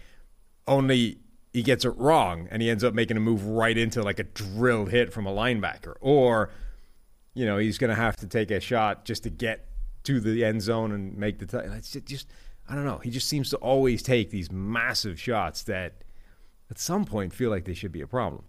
Only 0.67 1.19
he 1.53 1.63
gets 1.63 1.85
it 1.85 1.91
wrong 1.91 2.49
and 2.51 2.61
he 2.61 2.71
ends 2.71 2.83
up 2.83 2.95
making 2.95 3.17
a 3.17 3.21
move 3.21 3.45
right 3.45 3.77
into 3.77 4.03
like 4.03 4.19
a 4.19 4.25
drilled 4.25 4.91
hit 4.91 5.13
from 5.13 5.27
a 5.27 5.33
linebacker, 5.33 5.95
or 6.01 6.51
you 7.35 7.47
know 7.47 7.59
he's 7.59 7.79
going 7.79 7.91
to 7.91 7.97
have 7.97 8.17
to 8.17 8.27
take 8.27 8.51
a 8.51 8.61
shot 8.61 9.05
just 9.05 9.23
to 9.23 9.31
get 9.31 9.69
to 10.05 10.21
the 10.21 10.45
end 10.45 10.63
zone 10.63 10.93
and 10.93 11.17
make 11.17 11.39
the. 11.39 11.47
T- 11.47 11.67
it's 11.77 11.93
just, 12.07 12.29
I 12.69 12.75
don't 12.75 12.85
know. 12.85 12.99
He 12.99 13.11
just 13.11 13.29
seems 13.29 13.51
to 13.51 13.57
always 13.59 14.03
take 14.03 14.31
these 14.31 14.51
massive 14.51 15.21
shots 15.21 15.63
that 15.65 16.05
at 16.71 16.79
some 16.79 17.05
point 17.05 17.33
feel 17.33 17.51
like 17.51 17.65
they 17.65 17.75
should 17.75 17.93
be 17.93 18.01
a 18.01 18.07
problem. 18.07 18.45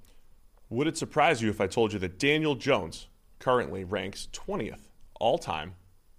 Would 0.69 0.87
it 0.87 0.97
surprise 0.97 1.41
you 1.41 1.49
if 1.49 1.59
I 1.59 1.67
told 1.67 1.93
you 1.93 1.99
that 1.99 2.19
Daniel 2.19 2.55
Jones 2.55 3.07
currently 3.39 3.83
ranks 3.83 4.27
20th 4.33 4.87
all 5.19 5.37
time 5.37 5.75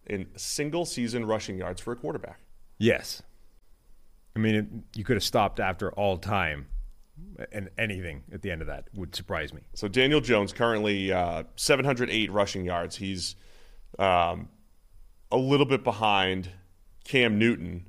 in 0.07 0.27
single 0.37 0.85
season 0.85 1.25
rushing 1.25 1.57
yards 1.57 1.81
for 1.81 1.92
a 1.92 1.96
quarterback? 1.96 2.40
Yes. 2.81 3.23
I 4.35 4.38
mean, 4.38 4.55
it, 4.55 4.66
you 4.97 5.05
could 5.05 5.16
have 5.16 5.23
stopped 5.23 5.61
after 5.61 5.93
all 5.93 6.16
time, 6.16 6.66
and 7.53 7.69
anything 7.79 8.25
at 8.33 8.43
the 8.43 8.51
end 8.51 8.62
of 8.62 8.69
that 8.69 8.88
would 8.95 9.14
surprise 9.14 9.53
me. 9.53 9.61
So 9.75 9.87
Daniel 9.87 10.21
Jones 10.21 10.53
currently 10.53 11.12
uh, 11.12 11.45
708 11.57 12.33
rushing 12.33 12.64
yards. 12.64 12.97
He's 12.97 13.37
um, 13.99 14.49
a 15.31 15.37
little 15.37 15.66
bit 15.66 15.85
behind 15.85 16.49
Cam 17.05 17.38
Newton 17.38 17.85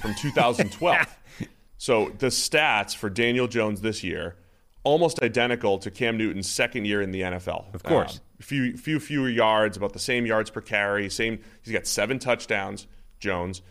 from 0.00 0.14
2012. 0.14 1.18
so 1.76 2.12
the 2.18 2.28
stats 2.28 2.94
for 2.94 3.10
Daniel 3.10 3.48
Jones 3.48 3.80
this 3.80 4.04
year 4.04 4.36
almost 4.84 5.22
identical 5.22 5.78
to 5.78 5.90
Cam 5.90 6.16
Newton's 6.16 6.48
second 6.48 6.86
year 6.86 7.02
in 7.02 7.10
the 7.10 7.20
NFL. 7.20 7.74
Of 7.74 7.82
course. 7.82 8.14
Um, 8.16 8.20
few 8.40 8.76
few 8.76 9.00
fewer 9.00 9.28
yards, 9.28 9.76
about 9.76 9.92
the 9.92 9.98
same 9.98 10.26
yards 10.26 10.50
per 10.50 10.60
carry. 10.60 11.10
Same. 11.10 11.40
He's 11.62 11.72
got 11.72 11.86
seven 11.86 12.18
touchdowns. 12.18 12.86
Jones. 13.18 13.62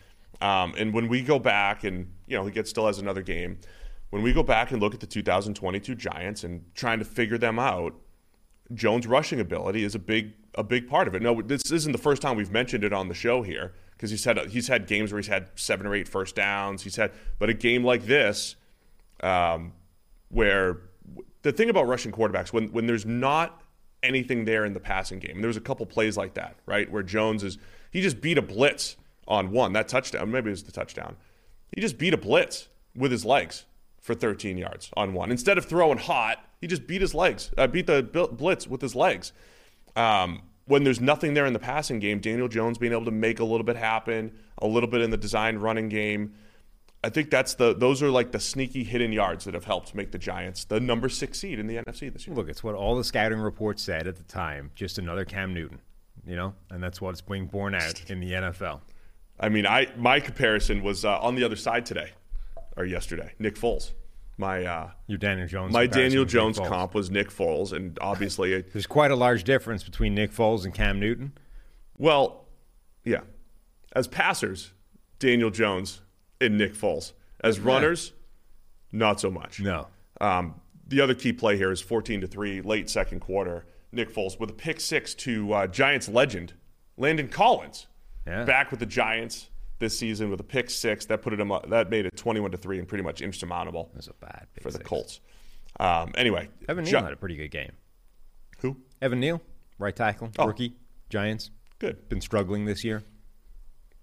Um, 0.41 0.73
and 0.77 0.93
when 0.93 1.07
we 1.07 1.21
go 1.21 1.39
back, 1.39 1.83
and 1.83 2.11
you 2.27 2.37
know, 2.37 2.45
he 2.45 2.51
gets 2.51 2.69
still 2.69 2.87
has 2.87 2.99
another 2.99 3.21
game. 3.21 3.59
When 4.09 4.23
we 4.23 4.33
go 4.33 4.41
back 4.41 4.71
and 4.71 4.81
look 4.81 4.93
at 4.93 4.99
the 4.99 5.07
2022 5.07 5.93
Giants 5.95 6.43
and 6.43 6.63
trying 6.73 6.99
to 6.99 7.05
figure 7.05 7.37
them 7.37 7.59
out, 7.59 7.93
Jones' 8.73 9.05
rushing 9.05 9.39
ability 9.39 9.83
is 9.83 9.95
a 9.95 9.99
big 9.99 10.33
a 10.55 10.63
big 10.63 10.87
part 10.87 11.07
of 11.07 11.15
it. 11.15 11.21
No, 11.21 11.41
this 11.41 11.71
isn't 11.71 11.91
the 11.91 11.97
first 11.97 12.21
time 12.21 12.35
we've 12.35 12.51
mentioned 12.51 12.83
it 12.83 12.93
on 12.93 13.07
the 13.07 13.13
show 13.13 13.41
here 13.41 13.73
because 13.91 14.11
he's 14.11 14.23
had 14.23 14.37
he's 14.49 14.67
had 14.67 14.87
games 14.87 15.11
where 15.11 15.19
he's 15.19 15.27
had 15.27 15.49
seven 15.55 15.85
or 15.85 15.93
eight 15.93 16.07
first 16.07 16.35
downs. 16.35 16.83
He's 16.83 16.95
had, 16.95 17.11
but 17.37 17.49
a 17.49 17.53
game 17.53 17.83
like 17.83 18.05
this, 18.05 18.55
um, 19.21 19.73
where 20.29 20.81
the 21.41 21.51
thing 21.51 21.69
about 21.69 21.87
rushing 21.87 22.11
quarterbacks 22.11 22.53
when 22.53 22.71
when 22.71 22.87
there's 22.87 23.05
not 23.05 23.61
anything 24.01 24.45
there 24.45 24.65
in 24.65 24.73
the 24.73 24.79
passing 24.79 25.19
game, 25.19 25.35
and 25.35 25.43
there 25.43 25.49
was 25.49 25.57
a 25.57 25.61
couple 25.61 25.85
plays 25.85 26.15
like 26.15 26.35
that, 26.35 26.55
right, 26.65 26.89
where 26.91 27.03
Jones 27.03 27.43
is 27.43 27.57
he 27.91 28.01
just 28.01 28.21
beat 28.21 28.37
a 28.37 28.41
blitz 28.41 28.95
on 29.29 29.51
one 29.51 29.73
that 29.73 29.87
touchdown, 29.87 30.31
maybe 30.31 30.47
it 30.47 30.51
was 30.51 30.63
the 30.63 30.71
touchdown. 30.71 31.15
He 31.73 31.81
just 31.81 31.97
beat 31.97 32.13
a 32.13 32.17
blitz 32.17 32.67
with 32.95 33.11
his 33.11 33.23
legs 33.23 33.65
for 34.01 34.15
13 34.15 34.57
yards 34.57 34.89
on 34.97 35.13
one 35.13 35.31
instead 35.31 35.57
of 35.57 35.65
throwing 35.65 35.99
hot. 35.99 36.43
He 36.59 36.67
just 36.67 36.87
beat 36.87 37.01
his 37.01 37.13
legs, 37.13 37.51
uh, 37.57 37.67
beat 37.67 37.87
the 37.87 38.03
blitz 38.33 38.67
with 38.67 38.81
his 38.81 38.95
legs. 38.95 39.31
Um, 39.95 40.41
when 40.65 40.83
there's 40.83 41.01
nothing 41.01 41.33
there 41.33 41.45
in 41.45 41.53
the 41.53 41.59
passing 41.59 41.99
game, 41.99 42.19
Daniel 42.19 42.47
Jones 42.47 42.77
being 42.77 42.91
able 42.91 43.05
to 43.05 43.11
make 43.11 43.39
a 43.39 43.43
little 43.43 43.63
bit 43.63 43.75
happen, 43.75 44.37
a 44.59 44.67
little 44.67 44.89
bit 44.89 45.01
in 45.01 45.09
the 45.09 45.17
design 45.17 45.57
running 45.57 45.89
game. 45.89 46.33
I 47.03 47.09
think 47.09 47.31
that's 47.31 47.53
the 47.53 47.73
those 47.73 48.03
are 48.03 48.11
like 48.11 48.33
the 48.33 48.39
sneaky 48.39 48.83
hidden 48.83 49.13
yards 49.13 49.45
that 49.45 49.53
have 49.53 49.63
helped 49.63 49.95
make 49.95 50.11
the 50.11 50.17
Giants 50.17 50.65
the 50.65 50.79
number 50.79 51.07
six 51.07 51.39
seed 51.39 51.57
in 51.57 51.65
the 51.65 51.77
NFC 51.77 52.11
this 52.11 52.27
year. 52.27 52.35
Look, 52.35 52.49
it's 52.49 52.63
what 52.63 52.75
all 52.75 52.95
the 52.97 53.03
scouting 53.03 53.39
reports 53.39 53.81
said 53.81 54.05
at 54.05 54.17
the 54.17 54.23
time. 54.23 54.71
Just 54.75 54.97
another 54.97 55.23
Cam 55.23 55.53
Newton, 55.53 55.79
you 56.25 56.35
know, 56.35 56.53
and 56.69 56.83
that's 56.83 56.99
what's 56.99 57.21
being 57.21 57.47
borne 57.47 57.73
out 57.73 58.03
in 58.09 58.19
the 58.19 58.33
NFL. 58.33 58.81
I 59.39 59.49
mean, 59.49 59.65
I 59.65 59.87
my 59.97 60.19
comparison 60.19 60.83
was 60.83 61.05
uh, 61.05 61.19
on 61.19 61.35
the 61.35 61.43
other 61.43 61.55
side 61.55 61.85
today 61.85 62.11
or 62.77 62.85
yesterday. 62.85 63.33
Nick 63.39 63.55
Foles. 63.55 63.91
My 64.37 64.63
uh, 64.63 64.91
your 65.07 65.17
Daniel 65.17 65.47
Jones. 65.47 65.73
My 65.73 65.85
Daniel 65.85 66.23
Jones 66.25 66.59
comp 66.59 66.93
was 66.93 67.11
Nick 67.11 67.29
Foles, 67.29 67.73
and 67.73 67.97
obviously, 67.99 68.61
There's 68.61 68.87
quite 68.87 69.11
a 69.11 69.15
large 69.15 69.43
difference 69.43 69.83
between 69.83 70.15
Nick 70.15 70.31
Foles 70.31 70.63
and 70.63 70.73
Cam 70.73 70.99
Newton. 70.99 71.33
well, 71.97 72.45
yeah. 73.03 73.21
As 73.93 74.07
passers, 74.07 74.71
Daniel 75.17 75.49
Jones 75.49 76.01
and 76.39 76.57
Nick 76.57 76.73
Foles. 76.73 77.13
As 77.41 77.59
runners, 77.59 78.13
not 78.91 79.19
so 79.19 79.31
much. 79.31 79.59
No. 79.59 79.87
Um, 80.21 80.61
the 80.87 81.01
other 81.01 81.15
key 81.15 81.33
play 81.33 81.57
here 81.57 81.71
is 81.71 81.81
14 81.81 82.21
to 82.21 82.27
three, 82.27 82.61
late 82.61 82.89
second 82.89 83.19
quarter. 83.19 83.65
Nick 83.91 84.13
Foles 84.13 84.39
with 84.39 84.51
a 84.51 84.53
pick 84.53 84.79
six 84.79 85.13
to 85.15 85.51
uh, 85.53 85.67
Giants 85.67 86.07
legend 86.07 86.53
Landon 86.97 87.27
Collins, 87.27 87.87
Yeah. 88.29 88.45
back 88.45 88.71
with 88.71 88.79
the 88.79 88.85
Giants 88.85 89.49
this 89.79 89.97
season 89.97 90.29
with 90.29 90.39
a 90.39 90.43
pick 90.43 90.69
six 90.69 91.05
that 91.07 91.21
put 91.21 91.33
it 91.33 91.39
up, 91.41 91.69
that 91.69 91.89
made 91.89 92.05
it 92.05 92.15
21 92.17 92.51
to 92.51 92.57
three 92.57 92.79
and 92.79 92.87
pretty 92.87 93.03
much 93.03 93.21
insurmountable 93.21 93.89
That's 93.93 94.07
a 94.07 94.13
bad 94.13 94.47
pick 94.53 94.63
for 94.63 94.71
the 94.71 94.77
six. 94.77 94.87
Colts. 94.89 95.19
Um, 95.79 96.11
anyway, 96.15 96.49
Evan 96.67 96.83
Gi- 96.85 96.91
Neal 96.91 97.03
had 97.03 97.13
a 97.13 97.17
pretty 97.17 97.35
good 97.37 97.49
game. 97.51 97.71
who 98.59 98.75
Evan 99.01 99.19
Neal, 99.21 99.41
right 99.77 99.95
tackle, 99.95 100.31
Oh. 100.37 100.47
rookie, 100.47 100.75
Giants. 101.09 101.49
good, 101.79 102.09
Been 102.09 102.19
struggling 102.21 102.65
this 102.65 102.83
year. 102.83 103.03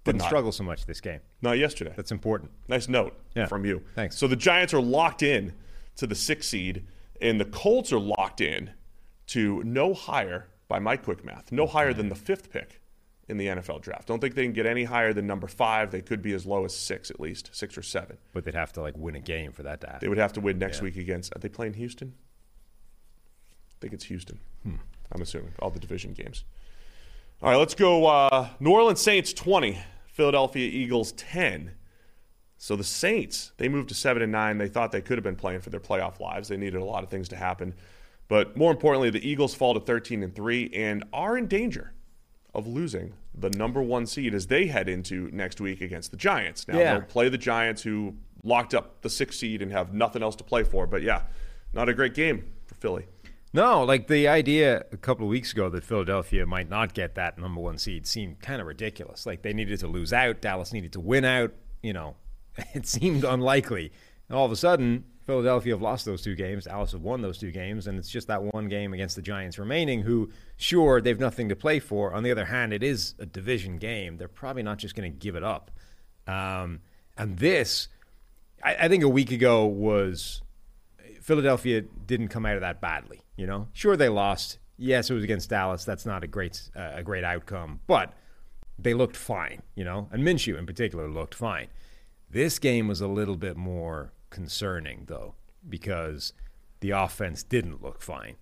Didn't 0.04 0.20
not- 0.20 0.26
struggle 0.28 0.52
so 0.52 0.64
much 0.64 0.86
this 0.86 1.00
game. 1.00 1.20
not 1.42 1.58
yesterday. 1.58 1.92
That's 1.96 2.10
important. 2.12 2.52
Nice 2.68 2.88
note 2.88 3.20
Yeah. 3.34 3.46
from 3.46 3.64
you. 3.66 3.84
Thanks. 3.94 4.16
So 4.16 4.26
the 4.26 4.36
Giants 4.36 4.72
are 4.72 4.80
locked 4.80 5.22
in 5.22 5.52
to 5.96 6.06
the 6.06 6.14
sixth 6.14 6.48
seed, 6.48 6.86
and 7.20 7.38
the 7.40 7.44
Colts 7.44 7.92
are 7.92 7.98
locked 7.98 8.40
in 8.40 8.70
to 9.28 9.62
no 9.64 9.92
higher, 9.92 10.48
by 10.68 10.78
my 10.78 10.96
quick 10.96 11.24
math, 11.24 11.52
no 11.52 11.66
higher 11.66 11.92
than 11.92 12.08
the 12.08 12.14
fifth 12.14 12.50
pick 12.50 12.80
in 13.28 13.36
the 13.36 13.46
NFL 13.46 13.82
draft. 13.82 14.06
Don't 14.06 14.20
think 14.20 14.34
they 14.34 14.44
can 14.44 14.52
get 14.52 14.66
any 14.66 14.84
higher 14.84 15.12
than 15.12 15.26
number 15.26 15.48
five. 15.48 15.90
They 15.90 16.00
could 16.00 16.22
be 16.22 16.32
as 16.32 16.46
low 16.46 16.64
as 16.64 16.74
six 16.74 17.10
at 17.10 17.18
least, 17.18 17.50
six 17.52 17.76
or 17.76 17.82
seven. 17.82 18.18
But 18.32 18.44
they'd 18.44 18.54
have 18.54 18.72
to 18.74 18.82
like 18.82 18.96
win 18.96 19.16
a 19.16 19.20
game 19.20 19.52
for 19.52 19.64
that 19.64 19.80
to 19.80 19.86
happen. 19.88 20.00
They 20.00 20.08
would 20.08 20.18
have 20.18 20.32
to 20.34 20.40
win 20.40 20.58
next 20.58 20.80
week 20.80 20.96
against. 20.96 21.34
Are 21.34 21.38
they 21.38 21.48
playing 21.48 21.74
Houston? 21.74 22.14
I 23.70 23.74
think 23.80 23.92
it's 23.92 24.04
Houston. 24.04 24.38
Hmm. 24.62 24.76
I'm 25.12 25.22
assuming 25.22 25.52
all 25.58 25.70
the 25.70 25.80
division 25.80 26.12
games. 26.12 26.44
All 27.42 27.50
right, 27.50 27.56
let's 27.56 27.74
go. 27.74 28.06
Uh, 28.06 28.48
New 28.60 28.70
Orleans 28.70 29.00
Saints 29.00 29.32
20, 29.32 29.78
Philadelphia 30.06 30.68
Eagles 30.68 31.12
10. 31.12 31.72
So 32.58 32.74
the 32.76 32.84
Saints 32.84 33.52
they 33.58 33.68
moved 33.68 33.88
to 33.90 33.94
seven 33.94 34.22
and 34.22 34.32
nine. 34.32 34.56
They 34.58 34.68
thought 34.68 34.92
they 34.92 35.02
could 35.02 35.18
have 35.18 35.24
been 35.24 35.36
playing 35.36 35.60
for 35.60 35.70
their 35.70 35.80
playoff 35.80 36.20
lives. 36.20 36.48
They 36.48 36.56
needed 36.56 36.80
a 36.80 36.84
lot 36.84 37.04
of 37.04 37.10
things 37.10 37.28
to 37.28 37.36
happen, 37.36 37.74
but 38.28 38.56
more 38.56 38.70
importantly, 38.70 39.10
the 39.10 39.28
Eagles 39.28 39.54
fall 39.54 39.74
to 39.74 39.80
13 39.80 40.22
and 40.22 40.34
three 40.34 40.70
and 40.72 41.04
are 41.12 41.36
in 41.36 41.48
danger 41.48 41.92
of 42.56 42.66
losing 42.66 43.12
the 43.34 43.50
number 43.50 43.82
one 43.82 44.06
seed 44.06 44.34
as 44.34 44.46
they 44.46 44.66
head 44.66 44.88
into 44.88 45.30
next 45.32 45.60
week 45.60 45.80
against 45.80 46.10
the 46.10 46.16
Giants. 46.16 46.66
Now 46.66 46.78
Yeah. 46.78 46.92
they'll 46.94 47.02
play 47.06 47.28
the 47.28 47.38
Giants, 47.38 47.82
who 47.82 48.14
locked 48.42 48.74
up 48.74 49.02
the 49.02 49.10
sixth 49.10 49.38
seed 49.38 49.60
and 49.62 49.70
have 49.72 49.92
nothing 49.92 50.22
else 50.22 50.34
to 50.36 50.44
play 50.44 50.64
for. 50.64 50.86
But 50.86 51.02
yeah, 51.02 51.22
not 51.72 51.88
a 51.88 51.94
great 51.94 52.14
game 52.14 52.50
for 52.66 52.74
Philly. 52.76 53.06
No, 53.52 53.84
like 53.84 54.06
the 54.08 54.26
idea 54.28 54.84
a 54.92 54.96
couple 54.96 55.24
of 55.26 55.30
weeks 55.30 55.52
ago 55.52 55.68
that 55.70 55.84
Philadelphia 55.84 56.44
might 56.46 56.68
not 56.68 56.94
get 56.94 57.14
that 57.14 57.38
number 57.38 57.60
one 57.60 57.78
seed 57.78 58.06
seemed 58.06 58.40
kind 58.40 58.60
of 58.60 58.66
ridiculous. 58.66 59.24
Like 59.26 59.42
they 59.42 59.52
needed 59.52 59.78
to 59.80 59.86
lose 59.88 60.12
out, 60.12 60.40
Dallas 60.40 60.72
needed 60.72 60.92
to 60.94 61.00
win 61.00 61.24
out. 61.24 61.52
You 61.82 61.92
know, 61.92 62.16
it 62.74 62.86
seemed 62.86 63.24
unlikely. 63.24 63.92
And 64.28 64.36
all 64.36 64.44
of 64.46 64.52
a 64.52 64.56
sudden, 64.56 65.04
Philadelphia 65.26 65.74
have 65.74 65.82
lost 65.82 66.04
those 66.04 66.22
two 66.22 66.36
games. 66.36 66.66
Dallas 66.66 66.92
have 66.92 67.02
won 67.02 67.20
those 67.20 67.36
two 67.36 67.50
games, 67.50 67.88
and 67.88 67.98
it's 67.98 68.08
just 68.08 68.28
that 68.28 68.42
one 68.42 68.68
game 68.68 68.94
against 68.94 69.16
the 69.16 69.22
Giants 69.22 69.58
remaining. 69.58 70.02
Who, 70.02 70.30
sure, 70.56 71.00
they've 71.00 71.18
nothing 71.18 71.48
to 71.48 71.56
play 71.56 71.80
for. 71.80 72.14
On 72.14 72.22
the 72.22 72.30
other 72.30 72.44
hand, 72.44 72.72
it 72.72 72.84
is 72.84 73.14
a 73.18 73.26
division 73.26 73.78
game. 73.78 74.18
They're 74.18 74.28
probably 74.28 74.62
not 74.62 74.78
just 74.78 74.94
going 74.94 75.10
to 75.10 75.18
give 75.18 75.34
it 75.34 75.42
up. 75.42 75.72
Um, 76.28 76.80
and 77.18 77.38
this, 77.38 77.88
I, 78.62 78.76
I 78.82 78.88
think, 78.88 79.02
a 79.02 79.08
week 79.08 79.32
ago 79.32 79.66
was 79.66 80.42
Philadelphia 81.20 81.82
didn't 81.82 82.28
come 82.28 82.46
out 82.46 82.54
of 82.54 82.60
that 82.60 82.80
badly. 82.80 83.20
You 83.36 83.48
know, 83.48 83.66
sure 83.72 83.96
they 83.96 84.08
lost. 84.08 84.58
Yes, 84.78 85.10
it 85.10 85.14
was 85.14 85.24
against 85.24 85.50
Dallas. 85.50 85.84
That's 85.84 86.06
not 86.06 86.22
a 86.22 86.28
great 86.28 86.70
uh, 86.76 86.92
a 86.94 87.02
great 87.02 87.24
outcome, 87.24 87.80
but 87.88 88.12
they 88.78 88.94
looked 88.94 89.16
fine. 89.16 89.62
You 89.74 89.84
know, 89.84 90.08
and 90.12 90.22
Minshew 90.22 90.56
in 90.56 90.66
particular 90.66 91.08
looked 91.08 91.34
fine. 91.34 91.66
This 92.30 92.60
game 92.60 92.86
was 92.86 93.00
a 93.00 93.08
little 93.08 93.36
bit 93.36 93.56
more 93.56 94.12
concerning 94.36 95.04
though 95.06 95.34
because 95.66 96.34
the 96.80 96.90
offense 96.90 97.42
didn't 97.42 97.82
look 97.82 98.02
fine. 98.02 98.36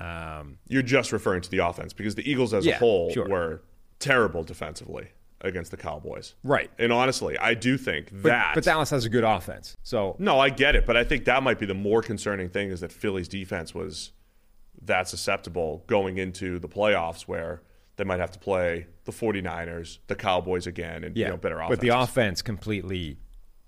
Um, 0.00 0.58
You're 0.66 0.80
just 0.80 1.12
referring 1.12 1.42
to 1.42 1.50
the 1.50 1.58
offense 1.58 1.92
because 1.92 2.14
the 2.14 2.28
Eagles 2.28 2.54
as 2.54 2.66
a 2.66 2.72
whole 2.72 3.12
sure. 3.12 3.28
were 3.28 3.62
terrible 3.98 4.42
defensively 4.44 5.10
against 5.42 5.70
the 5.70 5.76
Cowboys. 5.76 6.34
Right. 6.42 6.70
And 6.78 6.90
honestly, 6.90 7.36
I 7.38 7.52
do 7.52 7.76
think 7.76 8.08
but, 8.10 8.30
that. 8.30 8.54
but 8.54 8.64
Dallas 8.64 8.88
has 8.90 9.04
a 9.04 9.10
good 9.10 9.24
offense, 9.24 9.76
so 9.82 10.16
No, 10.18 10.40
I 10.40 10.48
get 10.48 10.74
it, 10.74 10.86
but 10.86 10.96
I 10.96 11.04
think 11.04 11.26
that 11.26 11.42
might 11.42 11.58
be 11.58 11.66
the 11.66 11.74
more 11.74 12.00
concerning 12.00 12.48
thing 12.48 12.70
is 12.70 12.80
that 12.80 12.92
Philly's 12.92 13.28
defense 13.28 13.74
was 13.74 14.12
that 14.82 15.06
susceptible 15.06 15.84
going 15.86 16.16
into 16.16 16.58
the 16.58 16.68
playoffs 16.68 17.22
where 17.22 17.62
they 17.96 18.04
might 18.04 18.20
have 18.20 18.30
to 18.30 18.38
play 18.38 18.86
the 19.04 19.12
49ers, 19.12 19.98
the 20.06 20.14
Cowboys 20.14 20.66
again, 20.66 21.04
and 21.04 21.14
yeah, 21.14 21.26
you 21.26 21.30
know, 21.32 21.36
better 21.36 21.56
offense. 21.60 21.76
but 21.76 21.80
the 21.80 21.88
offense 21.88 22.40
completely 22.40 23.18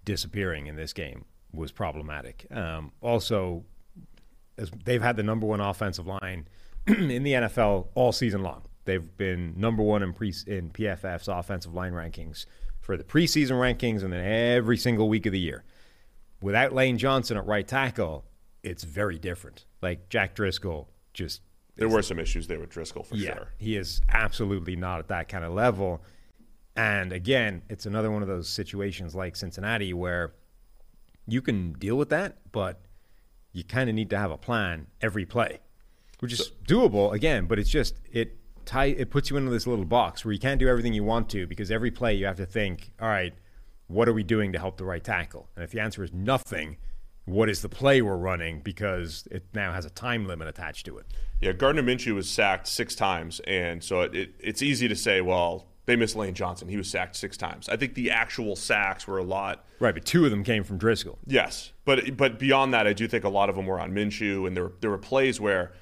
disappearing 0.06 0.66
in 0.66 0.76
this 0.76 0.94
game 0.94 1.26
was 1.52 1.72
problematic. 1.72 2.46
Um, 2.50 2.92
also, 3.00 3.64
as 4.56 4.70
they've 4.84 5.02
had 5.02 5.16
the 5.16 5.22
number 5.22 5.46
one 5.46 5.60
offensive 5.60 6.06
line 6.06 6.48
in 6.86 7.22
the 7.22 7.32
NFL 7.32 7.88
all 7.94 8.12
season 8.12 8.42
long. 8.42 8.62
They've 8.84 9.16
been 9.16 9.54
number 9.56 9.82
one 9.82 10.02
in 10.02 10.14
pre 10.14 10.32
in 10.46 10.70
PFF's 10.70 11.28
offensive 11.28 11.74
line 11.74 11.92
rankings 11.92 12.46
for 12.80 12.96
the 12.96 13.04
preseason 13.04 13.52
rankings, 13.52 14.02
and 14.02 14.12
then 14.12 14.24
every 14.24 14.78
single 14.78 15.08
week 15.08 15.26
of 15.26 15.32
the 15.32 15.38
year. 15.38 15.64
Without 16.40 16.72
Lane 16.72 16.96
Johnson 16.96 17.36
at 17.36 17.46
right 17.46 17.66
tackle, 17.66 18.24
it's 18.62 18.84
very 18.84 19.18
different. 19.18 19.66
Like 19.82 20.08
Jack 20.08 20.34
Driscoll 20.34 20.88
just 21.12 21.42
There 21.76 21.88
were 21.88 22.02
some 22.02 22.18
issues 22.18 22.46
there 22.46 22.58
with 22.58 22.70
Driscoll 22.70 23.02
for 23.02 23.16
yeah, 23.16 23.34
sure. 23.34 23.48
he 23.58 23.76
is 23.76 24.00
absolutely 24.08 24.76
not 24.76 25.00
at 25.00 25.08
that 25.08 25.28
kind 25.28 25.44
of 25.44 25.52
level. 25.52 26.02
And 26.76 27.12
again, 27.12 27.62
it's 27.68 27.86
another 27.86 28.10
one 28.10 28.22
of 28.22 28.28
those 28.28 28.48
situations 28.48 29.14
like 29.14 29.36
Cincinnati 29.36 29.92
where 29.92 30.32
you 31.28 31.42
can 31.42 31.72
deal 31.74 31.96
with 31.96 32.08
that, 32.08 32.38
but 32.50 32.80
you 33.52 33.62
kind 33.62 33.88
of 33.88 33.94
need 33.94 34.10
to 34.10 34.18
have 34.18 34.30
a 34.30 34.38
plan 34.38 34.86
every 35.00 35.26
play, 35.26 35.60
which 36.20 36.32
is 36.32 36.52
doable 36.66 37.12
again. 37.12 37.46
But 37.46 37.58
it's 37.58 37.70
just 37.70 38.00
it 38.10 38.36
tie 38.64 38.86
it 38.86 39.10
puts 39.10 39.30
you 39.30 39.36
into 39.36 39.50
this 39.50 39.66
little 39.66 39.84
box 39.84 40.24
where 40.24 40.32
you 40.32 40.38
can't 40.38 40.58
do 40.58 40.68
everything 40.68 40.92
you 40.92 41.04
want 41.04 41.28
to 41.30 41.46
because 41.46 41.70
every 41.70 41.90
play 41.90 42.14
you 42.14 42.26
have 42.26 42.36
to 42.38 42.46
think, 42.46 42.92
all 43.00 43.08
right, 43.08 43.34
what 43.86 44.08
are 44.08 44.12
we 44.12 44.22
doing 44.22 44.52
to 44.52 44.58
help 44.58 44.78
the 44.78 44.84
right 44.84 45.04
tackle? 45.04 45.48
And 45.54 45.64
if 45.64 45.70
the 45.70 45.80
answer 45.80 46.02
is 46.02 46.12
nothing, 46.12 46.78
what 47.24 47.50
is 47.50 47.62
the 47.62 47.68
play 47.68 48.00
we're 48.00 48.16
running 48.16 48.60
because 48.60 49.28
it 49.30 49.44
now 49.54 49.72
has 49.72 49.84
a 49.84 49.90
time 49.90 50.26
limit 50.26 50.48
attached 50.48 50.86
to 50.86 50.98
it. 50.98 51.06
Yeah, 51.40 51.52
Gardner 51.52 51.82
Minshew 51.82 52.14
was 52.14 52.28
sacked 52.28 52.66
six 52.66 52.94
times, 52.94 53.40
and 53.40 53.84
so 53.84 54.00
it, 54.00 54.14
it, 54.14 54.34
it's 54.40 54.62
easy 54.62 54.88
to 54.88 54.96
say, 54.96 55.20
well, 55.20 55.67
They 55.88 55.96
missed 55.96 56.16
Lane 56.16 56.34
Johnson. 56.34 56.68
He 56.68 56.76
was 56.76 56.90
sacked 56.90 57.16
six 57.16 57.38
times. 57.38 57.66
I 57.66 57.76
think 57.76 57.94
the 57.94 58.10
actual 58.10 58.56
sacks 58.56 59.06
were 59.06 59.16
a 59.16 59.22
lot. 59.22 59.64
Right, 59.80 59.94
but 59.94 60.04
two 60.04 60.26
of 60.26 60.30
them 60.30 60.44
came 60.44 60.62
from 60.62 60.76
Driscoll. 60.76 61.18
Yes, 61.24 61.72
but 61.86 62.14
but 62.14 62.38
beyond 62.38 62.74
that, 62.74 62.86
I 62.86 62.92
do 62.92 63.08
think 63.08 63.24
a 63.24 63.30
lot 63.30 63.48
of 63.48 63.56
them 63.56 63.64
were 63.64 63.80
on 63.80 63.92
Minshew, 63.92 64.46
and 64.46 64.54
there 64.54 64.64
were, 64.64 64.72
there 64.82 64.90
were 64.90 64.98
plays 64.98 65.40
where 65.40 65.72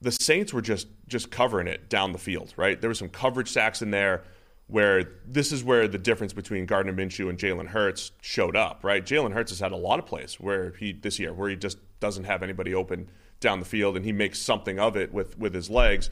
the 0.00 0.12
Saints 0.12 0.52
were 0.52 0.62
just 0.62 0.86
just 1.08 1.32
covering 1.32 1.66
it 1.66 1.90
down 1.90 2.12
the 2.12 2.18
field. 2.18 2.54
Right, 2.56 2.80
there 2.80 2.88
were 2.88 2.94
some 2.94 3.08
coverage 3.08 3.50
sacks 3.50 3.82
in 3.82 3.90
there 3.90 4.22
where 4.68 5.10
this 5.26 5.50
is 5.50 5.64
where 5.64 5.88
the 5.88 5.98
difference 5.98 6.32
between 6.32 6.64
Gardner 6.64 6.92
Minshew 6.92 7.28
and 7.28 7.36
Jalen 7.36 7.66
Hurts 7.66 8.12
showed 8.20 8.54
up. 8.54 8.84
Right, 8.84 9.04
Jalen 9.04 9.32
Hurts 9.32 9.50
has 9.50 9.58
had 9.58 9.72
a 9.72 9.76
lot 9.76 9.98
of 9.98 10.06
plays 10.06 10.34
where 10.34 10.74
he 10.78 10.92
this 10.92 11.18
year 11.18 11.32
where 11.32 11.48
he 11.48 11.56
just 11.56 11.78
doesn't 11.98 12.22
have 12.22 12.44
anybody 12.44 12.72
open 12.72 13.10
down 13.40 13.58
the 13.58 13.66
field, 13.66 13.96
and 13.96 14.04
he 14.04 14.12
makes 14.12 14.38
something 14.38 14.78
of 14.78 14.96
it 14.96 15.12
with 15.12 15.36
with 15.36 15.54
his 15.54 15.68
legs. 15.68 16.08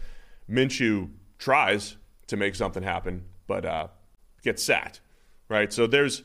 Minshew 0.51 1.11
tries 1.38 1.94
to 2.28 2.36
make 2.36 2.54
something 2.54 2.82
happen, 2.82 3.24
but 3.46 3.64
uh, 3.64 3.88
sacked. 4.56 5.00
Right, 5.48 5.72
so 5.72 5.86
there's 5.86 6.22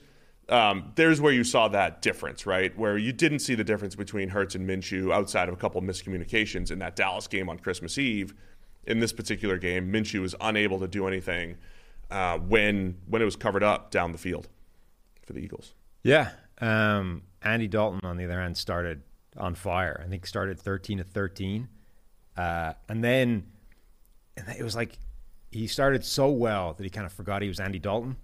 um, 0.50 0.92
there's 0.96 1.22
where 1.22 1.32
you 1.32 1.44
saw 1.44 1.70
that 1.70 2.02
difference, 2.02 2.46
right? 2.46 2.78
Where 2.78 2.98
you 2.98 3.14
didn't 3.14 3.40
see 3.40 3.56
the 3.56 3.64
difference 3.64 3.96
between 3.96 4.30
Hurts 4.30 4.56
and 4.56 4.68
Minshew 4.68 5.14
outside 5.14 5.48
of 5.48 5.54
a 5.54 5.58
couple 5.58 5.80
of 5.80 5.86
miscommunications 5.86 6.72
in 6.72 6.80
that 6.80 6.96
Dallas 6.96 7.28
game 7.28 7.50
on 7.50 7.58
Christmas 7.58 7.98
Eve. 7.98 8.34
In 8.86 9.00
this 9.00 9.14
particular 9.14 9.58
game, 9.58 9.92
Minshew 9.94 10.20
was 10.20 10.36
unable 10.42 10.78
to 10.80 10.88
do 10.90 11.08
anything 11.08 11.56
uh, 12.12 12.38
when 12.38 12.98
when 13.08 13.22
it 13.22 13.26
was 13.26 13.38
covered 13.38 13.64
up 13.64 13.92
down 13.92 14.12
the 14.12 14.18
field 14.18 14.50
for 15.26 15.34
the 15.34 15.40
Eagles. 15.40 15.74
Yeah. 16.04 16.32
Um, 16.60 17.24
Andy 17.42 17.68
Dalton, 17.68 18.02
on 18.04 18.18
the 18.18 18.26
other 18.26 18.40
hand, 18.40 18.58
started 18.58 19.02
on 19.38 19.56
fire. 19.56 20.02
I 20.06 20.10
think 20.10 20.26
started 20.28 20.60
13 20.60 21.00
to 21.00 21.04
13. 21.04 21.70
Uh, 22.36 22.74
and 22.90 23.04
then 23.04 23.46
and 24.36 24.48
it 24.50 24.64
was 24.64 24.76
like 24.76 24.98
he 25.54 25.68
started 25.68 26.04
so 26.04 26.30
well 26.30 26.74
that 26.74 26.84
he 26.84 26.90
kind 26.90 27.06
of 27.06 27.14
forgot 27.14 27.42
he 27.42 27.48
was 27.48 27.60
Andy 27.60 27.80
Dalton, 27.80 28.18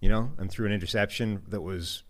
you 0.00 0.08
know, 0.08 0.32
and 0.38 0.50
threw 0.50 0.66
an 0.66 0.72
interception 0.72 1.42
that 1.48 1.62
was 1.62 2.02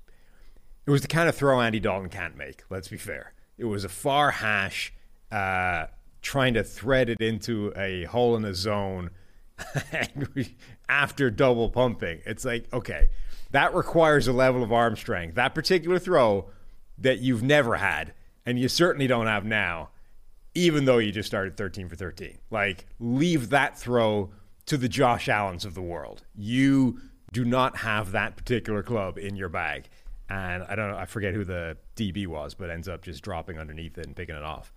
it 0.87 0.91
was 0.91 1.03
the 1.03 1.09
kind 1.09 1.29
of 1.29 1.35
throw 1.35 1.61
Andy 1.61 1.81
Dalton 1.81 2.09
can't 2.09 2.37
make. 2.37 2.63
Let's 2.71 2.89
be 2.89 2.97
fair. 2.97 3.33
It 3.59 3.65
was 3.65 3.85
a 3.85 3.89
far 3.89 4.31
hash, 4.31 4.93
uh, 5.33 5.87
trying 6.23 6.55
to 6.55 6.63
thread 6.63 7.09
it 7.09 7.21
into 7.21 7.73
a 7.77 8.05
hole 8.05 8.37
in 8.37 8.45
a 8.45 8.55
zone 8.55 9.11
after 10.89 11.31
double 11.31 11.69
pumping. 11.71 12.21
It's 12.25 12.45
like 12.45 12.73
okay, 12.73 13.09
that 13.51 13.75
requires 13.75 14.29
a 14.29 14.33
level 14.33 14.63
of 14.63 14.73
arm 14.73 14.97
strength. 14.97 15.35
That 15.35 15.55
particular 15.55 15.99
throw 15.99 16.47
that 16.99 17.19
you've 17.19 17.43
never 17.43 17.77
had, 17.77 18.15
and 18.45 18.59
you 18.59 18.69
certainly 18.69 19.07
don't 19.07 19.27
have 19.27 19.45
now, 19.45 19.91
even 20.55 20.85
though 20.87 20.99
you 20.99 21.13
just 21.13 21.27
started 21.27 21.57
13 21.57 21.89
for 21.89 21.97
13. 21.97 22.39
Like 22.51 22.87
leave 22.99 23.51
that 23.51 23.79
throw 23.79 24.31
to 24.67 24.77
the 24.77 24.89
Josh 24.89 25.29
Allens 25.29 25.65
of 25.65 25.75
the 25.75 25.83
world. 25.83 26.25
You 26.35 27.01
do 27.33 27.45
not 27.45 27.79
have 27.79 28.13
that 28.13 28.37
particular 28.37 28.83
club 28.83 29.19
in 29.19 29.37
your 29.37 29.49
bag. 29.49 29.89
And 30.29 30.65
I 30.65 30.75
don't 30.75 30.91
know, 30.91 30.97
I 30.97 31.07
forget 31.07 31.35
who 31.35 31.45
the 31.45 31.77
DB 31.95 32.27
was, 32.27 32.55
but 32.55 32.71
ends 32.71 32.89
up 32.89 33.03
just 33.03 33.23
dropping 33.23 33.59
underneath 33.59 33.97
it 33.99 34.07
and 34.07 34.17
picking 34.17 34.35
it 34.35 34.43
off. 34.43 34.73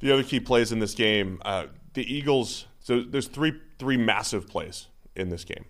The 0.00 0.12
other 0.12 0.22
key 0.22 0.40
plays 0.40 0.72
in 0.72 0.78
this 0.78 0.94
game, 0.94 1.40
uh, 1.44 1.66
the 1.94 2.02
Eagles. 2.12 2.66
So 2.80 3.02
there's 3.02 3.28
three 3.28 3.54
three 3.78 3.96
massive 3.96 4.46
plays 4.46 4.86
in 5.16 5.30
this 5.30 5.44
game. 5.44 5.64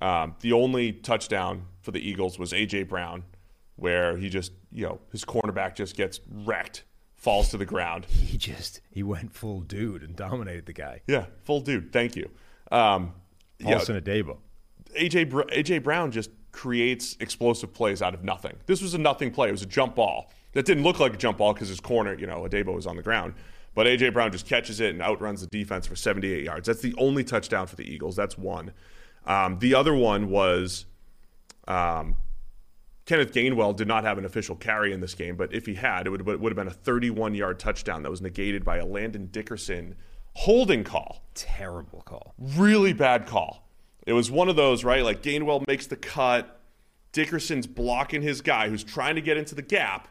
Um, 0.00 0.34
the 0.40 0.52
only 0.52 0.92
touchdown 0.92 1.66
for 1.82 1.90
the 1.90 2.00
Eagles 2.00 2.38
was 2.38 2.52
AJ 2.52 2.88
Brown, 2.88 3.24
where 3.76 4.16
he 4.16 4.28
just 4.28 4.52
you 4.72 4.84
know 4.86 5.00
his 5.12 5.24
cornerback 5.24 5.74
just 5.74 5.94
gets 5.94 6.20
wrecked, 6.28 6.84
falls 7.14 7.50
to 7.50 7.58
the 7.58 7.66
ground. 7.66 8.06
He 8.06 8.38
just 8.38 8.80
he 8.90 9.02
went 9.02 9.32
full 9.34 9.60
dude 9.60 10.02
and 10.02 10.16
dominated 10.16 10.66
the 10.66 10.72
guy. 10.72 11.02
Yeah, 11.06 11.26
full 11.44 11.60
dude. 11.60 11.92
Thank 11.92 12.16
you. 12.16 12.30
Um, 12.70 13.12
Paulson 13.60 14.00
Adebo. 14.00 14.38
AJ 14.98 15.30
Br- 15.30 15.42
AJ 15.42 15.82
Brown 15.82 16.10
just 16.10 16.30
creates 16.52 17.16
explosive 17.20 17.72
plays 17.72 18.00
out 18.00 18.14
of 18.14 18.24
nothing. 18.24 18.56
This 18.66 18.80
was 18.80 18.94
a 18.94 18.98
nothing 18.98 19.30
play. 19.30 19.48
It 19.48 19.52
was 19.52 19.62
a 19.62 19.66
jump 19.66 19.94
ball 19.94 20.30
that 20.52 20.64
didn't 20.64 20.84
look 20.84 20.98
like 20.98 21.12
a 21.12 21.16
jump 21.16 21.38
ball 21.38 21.52
because 21.52 21.68
his 21.68 21.80
corner, 21.80 22.14
you 22.14 22.26
know, 22.26 22.46
Adebo 22.48 22.74
was 22.74 22.86
on 22.86 22.96
the 22.96 23.02
ground. 23.02 23.34
But 23.74 23.86
AJ 23.86 24.14
Brown 24.14 24.32
just 24.32 24.46
catches 24.46 24.80
it 24.80 24.90
and 24.90 25.02
outruns 25.02 25.42
the 25.42 25.46
defense 25.48 25.86
for 25.86 25.96
78 25.96 26.44
yards. 26.44 26.66
That's 26.66 26.80
the 26.80 26.94
only 26.96 27.22
touchdown 27.22 27.66
for 27.66 27.76
the 27.76 27.84
Eagles. 27.84 28.16
That's 28.16 28.38
one. 28.38 28.72
Um, 29.26 29.58
the 29.58 29.74
other 29.74 29.94
one 29.94 30.30
was 30.30 30.86
um, 31.68 32.16
Kenneth 33.04 33.34
Gainwell 33.34 33.76
did 33.76 33.86
not 33.86 34.04
have 34.04 34.16
an 34.16 34.24
official 34.24 34.56
carry 34.56 34.94
in 34.94 35.00
this 35.00 35.14
game, 35.14 35.36
but 35.36 35.52
if 35.52 35.66
he 35.66 35.74
had, 35.74 36.06
it 36.06 36.10
would, 36.10 36.26
it 36.26 36.40
would 36.40 36.52
have 36.52 36.56
been 36.56 36.68
a 36.68 36.70
31 36.70 37.34
yard 37.34 37.58
touchdown 37.58 38.02
that 38.02 38.10
was 38.10 38.22
negated 38.22 38.64
by 38.64 38.78
a 38.78 38.86
Landon 38.86 39.26
Dickerson 39.26 39.94
holding 40.36 40.84
call. 40.84 41.22
Terrible 41.34 42.02
call. 42.02 42.34
Really 42.38 42.92
bad 42.92 43.26
call. 43.26 43.66
It 44.06 44.12
was 44.12 44.30
one 44.30 44.48
of 44.48 44.56
those, 44.56 44.84
right? 44.84 45.02
Like 45.02 45.22
Gainwell 45.22 45.66
makes 45.66 45.86
the 45.86 45.96
cut, 45.96 46.60
Dickerson's 47.12 47.66
blocking 47.66 48.20
his 48.20 48.42
guy 48.42 48.68
who's 48.68 48.84
trying 48.84 49.14
to 49.14 49.22
get 49.22 49.38
into 49.38 49.54
the 49.54 49.62
gap, 49.62 50.08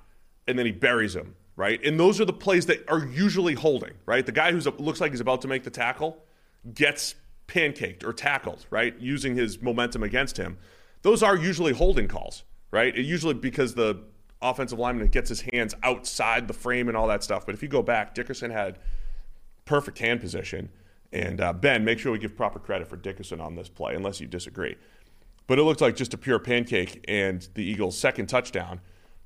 and 0.48 0.58
then 0.58 0.66
he 0.66 0.72
buries 0.72 1.16
him, 1.16 1.36
right? 1.56 1.80
And 1.86 2.00
those 2.00 2.20
are 2.20 2.26
the 2.26 2.34
plays 2.34 2.66
that 2.66 2.90
are 2.90 3.06
usually 3.06 3.54
holding, 3.54 3.94
right? 4.08 4.26
The 4.26 4.32
guy 4.32 4.52
who 4.52 4.60
looks 4.80 5.00
like 5.00 5.12
he's 5.12 5.22
about 5.22 5.42
to 5.44 5.48
make 5.48 5.64
the 5.64 5.70
tackle 5.70 6.18
gets 6.74 7.16
pancaked 7.48 8.04
or 8.04 8.12
tackled, 8.12 8.66
right? 8.72 9.00
Using 9.00 9.36
his 9.36 9.62
momentum 9.62 10.02
against 10.02 10.38
him. 10.38 10.58
Those 11.04 11.22
are 11.22 11.38
usually 11.38 11.74
holding 11.74 12.08
calls, 12.08 12.44
right? 12.72 12.98
It 12.98 13.06
usually 13.06 13.36
because 13.36 13.76
the 13.76 14.02
offensive 14.42 14.80
lineman 14.80 15.08
gets 15.08 15.30
his 15.30 15.42
hands 15.54 15.76
outside 15.84 16.48
the 16.48 16.54
frame 16.54 16.88
and 16.88 16.98
all 16.98 17.08
that 17.08 17.24
stuff. 17.24 17.46
But 17.46 17.54
if 17.54 17.62
you 17.62 17.70
go 17.70 17.84
back, 17.84 18.16
Dickerson 18.16 18.50
had 18.50 18.80
perfect 19.66 20.00
hand 20.00 20.22
position. 20.22 20.70
And 21.12 21.40
uh, 21.42 21.54
Ben, 21.54 21.84
make 21.86 22.00
sure 22.00 22.12
we 22.12 22.20
give 22.20 22.36
proper 22.36 22.60
credit 22.60 22.88
for 22.88 22.98
Dickerson 22.98 23.40
on 23.40 23.56
this 23.56 23.70
play, 23.70 23.96
unless 23.96 24.20
you 24.20 24.28
disagree. 24.28 24.76
But 25.48 25.60
it 25.60 25.64
looked 25.64 25.82
like 25.82 25.96
just 25.96 26.14
a 26.14 26.18
pure 26.18 26.40
pancake, 26.40 27.04
and 27.08 27.48
the 27.54 27.64
Eagles' 27.64 27.98
second 27.98 28.28
touchdown, 28.28 28.82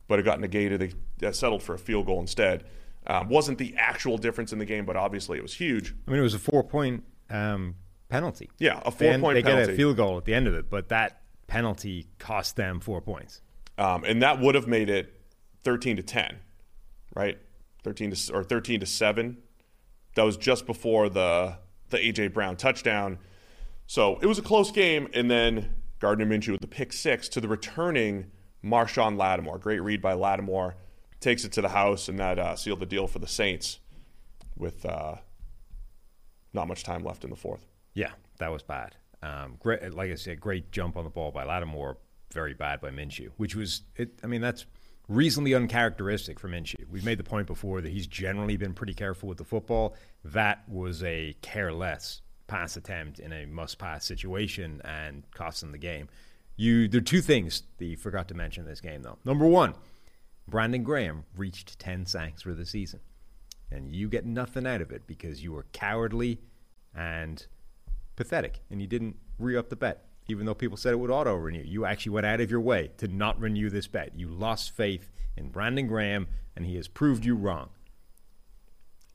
but 0.08 0.19
it 0.19 0.23
got 0.23 0.39
negated. 0.39 0.93
They 1.17 1.28
uh, 1.28 1.32
settled 1.32 1.63
for 1.63 1.73
a 1.75 1.80
field 1.80 2.06
goal 2.06 2.19
instead. 2.19 2.65
Um, 3.08 3.30
wasn't 3.30 3.58
the 3.58 3.73
actual 3.78 4.17
difference 4.17 4.52
in 4.54 4.60
the 4.60 4.65
game, 4.65 4.86
but 4.86 4.95
obviously 4.97 5.38
it 5.38 5.41
was 5.41 5.54
huge. 5.54 5.95
I 6.08 6.12
mean, 6.12 6.19
it 6.19 6.23
was 6.23 6.34
a 6.34 6.39
four 6.39 6.63
point 6.63 7.04
um, 7.30 7.75
penalty. 8.10 8.49
Yeah, 8.60 8.82
a 8.86 8.91
four 8.91 9.08
end- 9.08 9.23
point 9.23 9.36
they 9.36 9.41
penalty. 9.43 9.65
get 9.67 9.73
a 9.73 9.78
field 9.78 9.95
goal 9.97 10.17
at 10.17 10.25
the 10.25 10.34
end 10.34 10.47
of 10.47 10.54
it, 10.54 10.69
but 10.69 10.89
that 10.89 11.21
penalty 11.47 12.08
cost 12.19 12.56
them 12.58 12.80
four 12.82 13.02
points. 13.02 13.41
um, 13.80 14.04
and 14.04 14.21
that 14.21 14.39
would 14.39 14.54
have 14.56 14.67
made 14.67 14.89
it 14.89 15.19
13 15.63 15.95
to 15.95 16.04
10, 16.04 16.36
right? 17.15 17.39
13 17.84 18.12
to 18.12 18.34
or 18.34 18.43
13 18.43 18.82
to 18.82 18.86
7. 18.86 19.38
That 20.15 20.24
was 20.24 20.38
just 20.38 20.65
before 20.65 21.10
the 21.10 21.58
the 21.89 21.98
AJ 21.98 22.34
Brown 22.34 22.56
touchdown. 22.56 23.17
So 23.88 24.19
it 24.22 24.28
was 24.28 24.38
a 24.38 24.43
close 24.43 24.72
game, 24.72 25.08
and 25.13 25.30
then 25.30 25.74
Gardner 26.00 26.26
Minshew 26.26 26.52
with 26.52 26.62
the 26.62 26.67
pick 26.67 26.93
six 26.93 27.28
to 27.30 27.41
the 27.41 27.48
returning 27.48 28.32
Marshon 28.63 29.17
Lattimore. 29.17 29.60
Great 29.60 29.80
read 29.80 30.02
by 30.02 30.13
Lattimore, 30.13 30.76
takes 31.19 31.43
it 31.43 31.52
to 31.54 31.62
the 31.62 31.69
house, 31.69 32.08
and 32.08 32.19
that 32.19 32.38
uh, 32.38 32.56
sealed 32.56 32.80
the 32.80 32.86
deal 32.86 33.08
for 33.08 33.19
the 33.19 33.28
Saints 33.28 33.80
with 34.56 34.86
uh, 34.86 35.15
not 36.54 36.67
much 36.67 36.84
time 36.84 37.04
left 37.04 37.24
in 37.24 37.30
the 37.30 37.36
fourth. 37.36 37.65
Yeah, 37.93 38.12
that 38.38 38.52
was 38.52 38.63
bad. 38.63 38.95
Um, 39.22 39.58
great, 39.60 39.93
like 39.93 40.12
I 40.12 40.15
said, 40.15 40.39
great 40.39 40.72
jump 40.72 40.95
on 40.95 41.04
the 41.04 41.10
ball 41.10 41.32
by 41.32 41.43
Lattimore. 41.43 41.98
Very 42.32 42.54
bad 42.54 42.80
by 42.80 42.91
Minshew, 42.91 43.32
which 43.38 43.56
was, 43.56 43.82
it, 43.95 44.19
I 44.24 44.28
mean, 44.28 44.41
that's 44.41 44.65
reasonably 45.10 45.56
uncharacteristic 45.56 46.39
for 46.39 46.48
Minshew. 46.48 46.88
We've 46.89 47.04
made 47.04 47.17
the 47.17 47.24
point 47.24 47.48
before 47.48 47.82
that 47.82 47.91
he's 47.91 48.08
generally 48.08 48.56
been 48.56 48.74
pretty 48.74 48.93
careful 48.93 49.28
with 49.28 49.39
the 49.39 49.43
football. 49.43 49.95
That 50.24 50.63
was 50.69 51.04
a 51.04 51.36
careless 51.41 52.22
pass 52.48 52.78
attempt 52.78 53.19
in 53.19 53.34
a 53.34 53.45
must-pass 53.45 54.06
situation 54.06 54.82
and 54.86 55.24
cost 55.34 55.62
them 55.62 55.72
the 55.72 55.78
game. 55.78 56.08
You, 56.56 56.88
there 56.88 57.00
are 57.00 57.04
two 57.04 57.22
things 57.22 57.63
that 57.78 57.86
you 57.86 57.98
forgot 57.98 58.28
to 58.30 58.34
mention 58.34 58.63
in 58.63 58.69
this 58.69 58.82
game, 58.82 59.02
though. 59.02 59.17
Number 59.26 59.45
one, 59.45 59.74
Brandon 60.48 60.84
Graham 60.84 61.26
reached 61.36 61.80
10 61.80 62.06
sacks 62.06 62.43
for 62.43 62.54
the 62.54 62.65
season, 62.65 63.00
and 63.72 63.95
you 63.95 64.10
get 64.10 64.26
nothing 64.26 64.67
out 64.67 64.82
of 64.82 64.91
it 64.91 65.08
because 65.08 65.43
you 65.43 65.54
were 65.54 65.65
cowardly 65.74 66.39
and 66.95 67.45
pathetic, 68.15 68.62
and 68.69 68.82
you 68.82 68.88
didn't 68.88 69.15
re 69.38 69.56
up 69.56 69.69
the 69.69 69.76
bet, 69.76 70.09
even 70.30 70.46
though 70.46 70.54
people 70.54 70.78
said 70.78 70.94
it 70.94 70.98
would 71.00 71.10
auto 71.12 71.34
renew. 71.36 71.63
You 71.63 71.86
actually 71.86 72.12
went 72.12 72.26
out 72.26 72.42
of 72.42 72.50
your 72.52 72.60
way 72.62 72.92
to 72.98 73.08
not 73.08 73.39
renew 73.39 73.70
this 73.70 73.88
bet. 73.88 74.12
You 74.15 74.28
lost 74.30 74.76
faith 74.76 75.10
in 75.36 75.50
Brandon 75.50 75.88
Graham, 75.88 76.28
and 76.56 76.65
he 76.65 76.76
has 76.76 76.88
proved 76.88 77.26
you 77.26 77.36
wrong. 77.36 77.70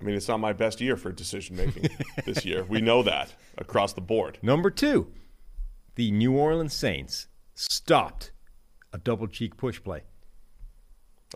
I 0.01 0.05
mean, 0.05 0.17
it's 0.17 0.29
not 0.29 0.41
my 0.41 0.53
best 0.53 0.81
year 0.81 0.97
for 0.97 1.13
decision 1.13 1.57
making 1.57 1.89
this 2.27 2.45
year. 2.45 2.65
We 2.65 2.81
know 2.81 3.03
that 3.05 3.33
across 3.57 3.93
the 3.93 4.01
board. 4.01 4.39
Number 4.43 4.71
two, 4.71 5.07
the 5.95 6.11
New 6.11 6.33
Orleans 6.37 6.75
Saints 6.75 7.29
stopped 7.55 8.33
a 8.93 8.99
double 8.99 9.29
cheek 9.29 9.57
push 9.57 9.83
play. 9.83 10.03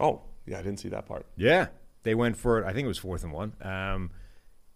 Oh, 0.01 0.23
yeah, 0.47 0.59
I 0.59 0.63
didn't 0.63 0.81
see 0.81 0.89
that 0.91 1.07
part. 1.07 1.27
Yeah, 1.37 1.69
they 2.03 2.15
went 2.15 2.37
for 2.37 2.59
it. 2.61 2.67
I 2.67 2.73
think 2.73 2.85
it 2.85 2.89
was 2.89 2.99
fourth 2.99 3.23
and 3.25 3.33
one. 3.33 3.53
Um, 3.63 4.11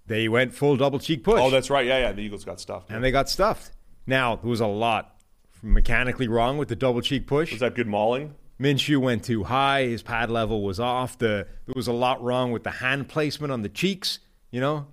they 0.07 0.29
went 0.29 0.55
full 0.55 0.77
double 0.77 0.99
cheek 0.99 1.23
push. 1.25 1.41
Oh, 1.41 1.51
that's 1.51 1.71
right. 1.71 1.87
Yeah, 1.87 1.99
yeah. 1.99 2.13
The 2.13 2.23
Eagles 2.23 2.45
got 2.45 2.61
stuffed. 2.61 2.91
and 2.91 3.03
they 3.03 3.11
got 3.11 3.29
stuffed. 3.29 3.73
Now 4.07 4.37
there 4.37 4.51
was 4.51 4.61
a 4.61 4.67
lot 4.67 5.17
mechanically 5.63 6.29
wrong 6.29 6.59
with 6.59 6.69
the 6.69 6.77
double 6.77 7.01
cheek 7.01 7.27
push. 7.27 7.53
Was 7.53 7.61
that 7.61 7.75
good 7.75 7.87
mauling? 7.87 8.35
Minshew 8.61 8.99
went 8.99 9.25
too 9.25 9.45
high. 9.45 9.85
His 9.85 10.03
pad 10.03 10.31
level 10.31 10.63
was 10.63 10.79
off. 10.79 11.19
The 11.19 11.47
there 11.67 11.75
was 11.75 11.89
a 11.89 11.93
lot 11.93 12.23
wrong 12.23 12.53
with 12.53 12.65
the 12.65 12.71
hand 12.71 13.09
placement 13.09 13.53
on 13.53 13.63
the 13.63 13.69
cheeks. 13.69 14.21
You 14.51 14.61
know, 14.61 14.87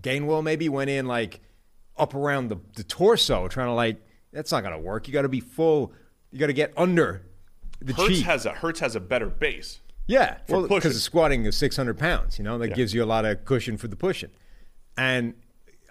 Gainwell 0.00 0.42
maybe 0.42 0.68
went 0.68 0.90
in 0.90 1.06
like 1.06 1.40
up 1.96 2.14
around 2.14 2.48
the, 2.48 2.56
the 2.76 2.84
torso, 2.84 3.48
trying 3.48 3.68
to 3.68 3.72
like 3.72 4.00
that's 4.32 4.52
not 4.52 4.62
gonna 4.62 4.78
work. 4.78 5.08
You 5.08 5.14
got 5.14 5.22
to 5.22 5.28
be 5.28 5.40
full. 5.40 5.92
You 6.30 6.38
got 6.38 6.48
to 6.48 6.52
get 6.52 6.72
under 6.76 7.22
the 7.80 7.94
Hurts 7.94 8.08
cheek. 8.08 8.24
has 8.26 8.46
a 8.46 8.52
Hurts 8.52 8.80
has 8.80 8.96
a 8.96 9.00
better 9.00 9.26
base. 9.26 9.80
Yeah, 10.06 10.38
well, 10.48 10.66
because 10.66 10.94
the 10.94 11.00
squatting 11.00 11.44
is 11.44 11.54
600 11.56 11.98
pounds. 11.98 12.38
You 12.38 12.44
know 12.44 12.58
that 12.58 12.74
gives 12.74 12.94
you 12.94 13.04
a 13.04 13.06
lot 13.06 13.24
of 13.24 13.44
cushion 13.44 13.76
for 13.76 13.88
the 13.88 13.96
pushing. 13.96 14.30
And 14.96 15.34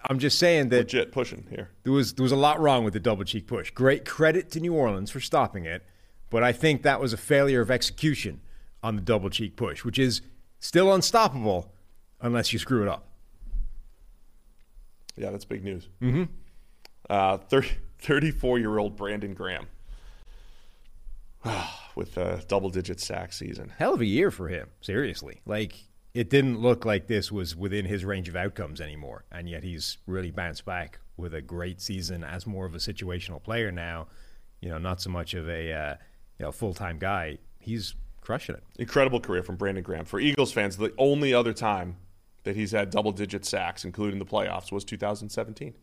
I'm 0.04 0.18
just 0.18 0.38
saying 0.38 0.68
that 0.68 0.78
Legit 0.78 1.12
pushing 1.12 1.46
here. 1.50 1.70
there 1.82 1.92
was 1.92 2.14
there 2.14 2.22
was 2.22 2.32
a 2.32 2.36
lot 2.36 2.60
wrong 2.60 2.84
with 2.84 2.92
the 2.94 3.00
double 3.00 3.24
cheek 3.24 3.46
push. 3.46 3.70
Great 3.70 4.04
credit 4.04 4.50
to 4.52 4.60
New 4.60 4.74
Orleans 4.74 5.10
for 5.10 5.20
stopping 5.20 5.64
it, 5.64 5.84
but 6.30 6.42
I 6.42 6.52
think 6.52 6.82
that 6.82 7.00
was 7.00 7.12
a 7.12 7.16
failure 7.16 7.60
of 7.60 7.70
execution 7.70 8.40
on 8.82 8.96
the 8.96 9.02
double 9.02 9.28
cheek 9.28 9.56
push, 9.56 9.84
which 9.84 9.98
is 9.98 10.22
still 10.60 10.92
unstoppable 10.94 11.72
unless 12.20 12.52
you 12.52 12.58
screw 12.58 12.82
it 12.82 12.88
up. 12.88 13.08
Yeah, 15.16 15.30
that's 15.30 15.44
big 15.44 15.64
news. 15.64 15.88
Mm-hmm. 16.00 16.24
Uh, 17.10 17.38
30, 17.38 17.70
34-year-old 18.02 18.96
Brandon 18.96 19.34
Graham 19.34 19.66
with 21.96 22.16
a 22.16 22.42
double-digit 22.46 23.00
sack 23.00 23.32
season. 23.32 23.72
Hell 23.78 23.94
of 23.94 24.00
a 24.00 24.06
year 24.06 24.30
for 24.30 24.46
him, 24.48 24.68
seriously. 24.80 25.40
Like 25.44 25.87
it 26.14 26.30
didn't 26.30 26.60
look 26.60 26.84
like 26.84 27.06
this 27.06 27.30
was 27.30 27.54
within 27.54 27.84
his 27.84 28.04
range 28.04 28.28
of 28.28 28.36
outcomes 28.36 28.80
anymore, 28.80 29.24
and 29.30 29.48
yet 29.48 29.62
he's 29.62 29.98
really 30.06 30.30
bounced 30.30 30.64
back 30.64 30.98
with 31.16 31.34
a 31.34 31.42
great 31.42 31.80
season 31.80 32.24
as 32.24 32.46
more 32.46 32.66
of 32.66 32.74
a 32.74 32.78
situational 32.78 33.42
player 33.42 33.70
now. 33.70 34.06
You 34.60 34.70
know, 34.70 34.78
not 34.78 35.00
so 35.00 35.10
much 35.10 35.34
of 35.34 35.48
a 35.48 35.72
uh, 35.72 35.94
you 36.38 36.46
know 36.46 36.52
full 36.52 36.74
time 36.74 36.98
guy. 36.98 37.38
He's 37.60 37.94
crushing 38.20 38.56
it. 38.56 38.62
Incredible 38.78 39.20
career 39.20 39.42
from 39.42 39.56
Brandon 39.56 39.82
Graham. 39.82 40.04
For 40.04 40.20
Eagles 40.20 40.52
fans, 40.52 40.76
the 40.76 40.92
only 40.98 41.34
other 41.34 41.52
time 41.52 41.96
that 42.44 42.56
he's 42.56 42.72
had 42.72 42.90
double-digit 42.90 43.44
sacks, 43.44 43.84
including 43.84 44.18
the 44.18 44.24
playoffs, 44.24 44.72
was 44.72 44.84
2017 44.84 45.74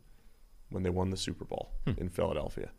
when 0.69 0.83
they 0.83 0.89
won 0.89 1.09
the 1.09 1.17
Super 1.17 1.45
Bowl 1.45 1.71
in 1.97 2.09
Philadelphia. 2.09 2.71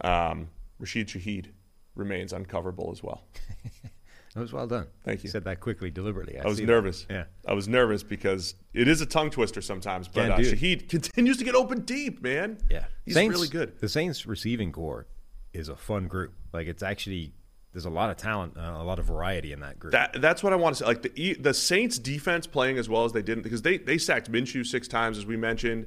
Um, 0.00 0.48
Rashid 0.78 1.08
Shaheed 1.08 1.46
remains 1.94 2.32
uncoverable 2.32 2.90
as 2.90 3.02
well. 3.02 3.24
That 4.34 4.40
was 4.40 4.52
well 4.52 4.66
done. 4.68 4.86
Thank 5.04 5.24
you. 5.24 5.30
said 5.30 5.44
that 5.44 5.58
quickly, 5.58 5.90
deliberately. 5.90 6.38
I 6.38 6.46
was 6.46 6.58
see 6.58 6.64
that. 6.64 6.70
nervous. 6.70 7.04
Yeah. 7.10 7.24
I 7.46 7.52
was 7.52 7.66
nervous 7.66 8.04
because 8.04 8.54
it 8.72 8.86
is 8.86 9.00
a 9.00 9.06
tongue 9.06 9.30
twister 9.30 9.60
sometimes, 9.60 10.06
but 10.06 10.22
Can 10.22 10.32
uh, 10.32 10.36
do. 10.36 10.54
Shaheed 10.54 10.88
continues 10.88 11.36
to 11.38 11.44
get 11.44 11.56
open 11.56 11.80
deep, 11.80 12.22
man. 12.22 12.58
Yeah, 12.70 12.84
He's 13.04 13.14
Saints, 13.14 13.34
really 13.34 13.48
good. 13.48 13.80
The 13.80 13.88
Saints 13.88 14.26
receiving 14.26 14.70
corps 14.70 15.08
is 15.52 15.68
a 15.68 15.74
fun 15.74 16.06
group. 16.06 16.32
Like 16.52 16.68
it's 16.68 16.82
actually 16.82 17.32
there's 17.72 17.86
a 17.86 17.90
lot 17.90 18.10
of 18.10 18.18
talent, 18.18 18.56
uh, 18.56 18.76
a 18.78 18.84
lot 18.84 19.00
of 19.00 19.06
variety 19.06 19.52
in 19.52 19.60
that 19.60 19.80
group. 19.80 19.92
That 19.92 20.20
that's 20.20 20.44
what 20.44 20.52
I 20.52 20.56
want 20.56 20.76
to 20.76 20.84
say. 20.84 20.86
Like 20.86 21.02
the 21.02 21.12
E- 21.20 21.34
the 21.34 21.54
Saints 21.54 21.98
defense 21.98 22.46
playing 22.46 22.78
as 22.78 22.88
well 22.88 23.04
as 23.04 23.12
they 23.12 23.22
didn't 23.22 23.42
because 23.42 23.62
they 23.62 23.78
they 23.78 23.98
sacked 23.98 24.30
Minshew 24.30 24.64
six 24.64 24.86
times 24.86 25.18
as 25.18 25.26
we 25.26 25.36
mentioned. 25.36 25.86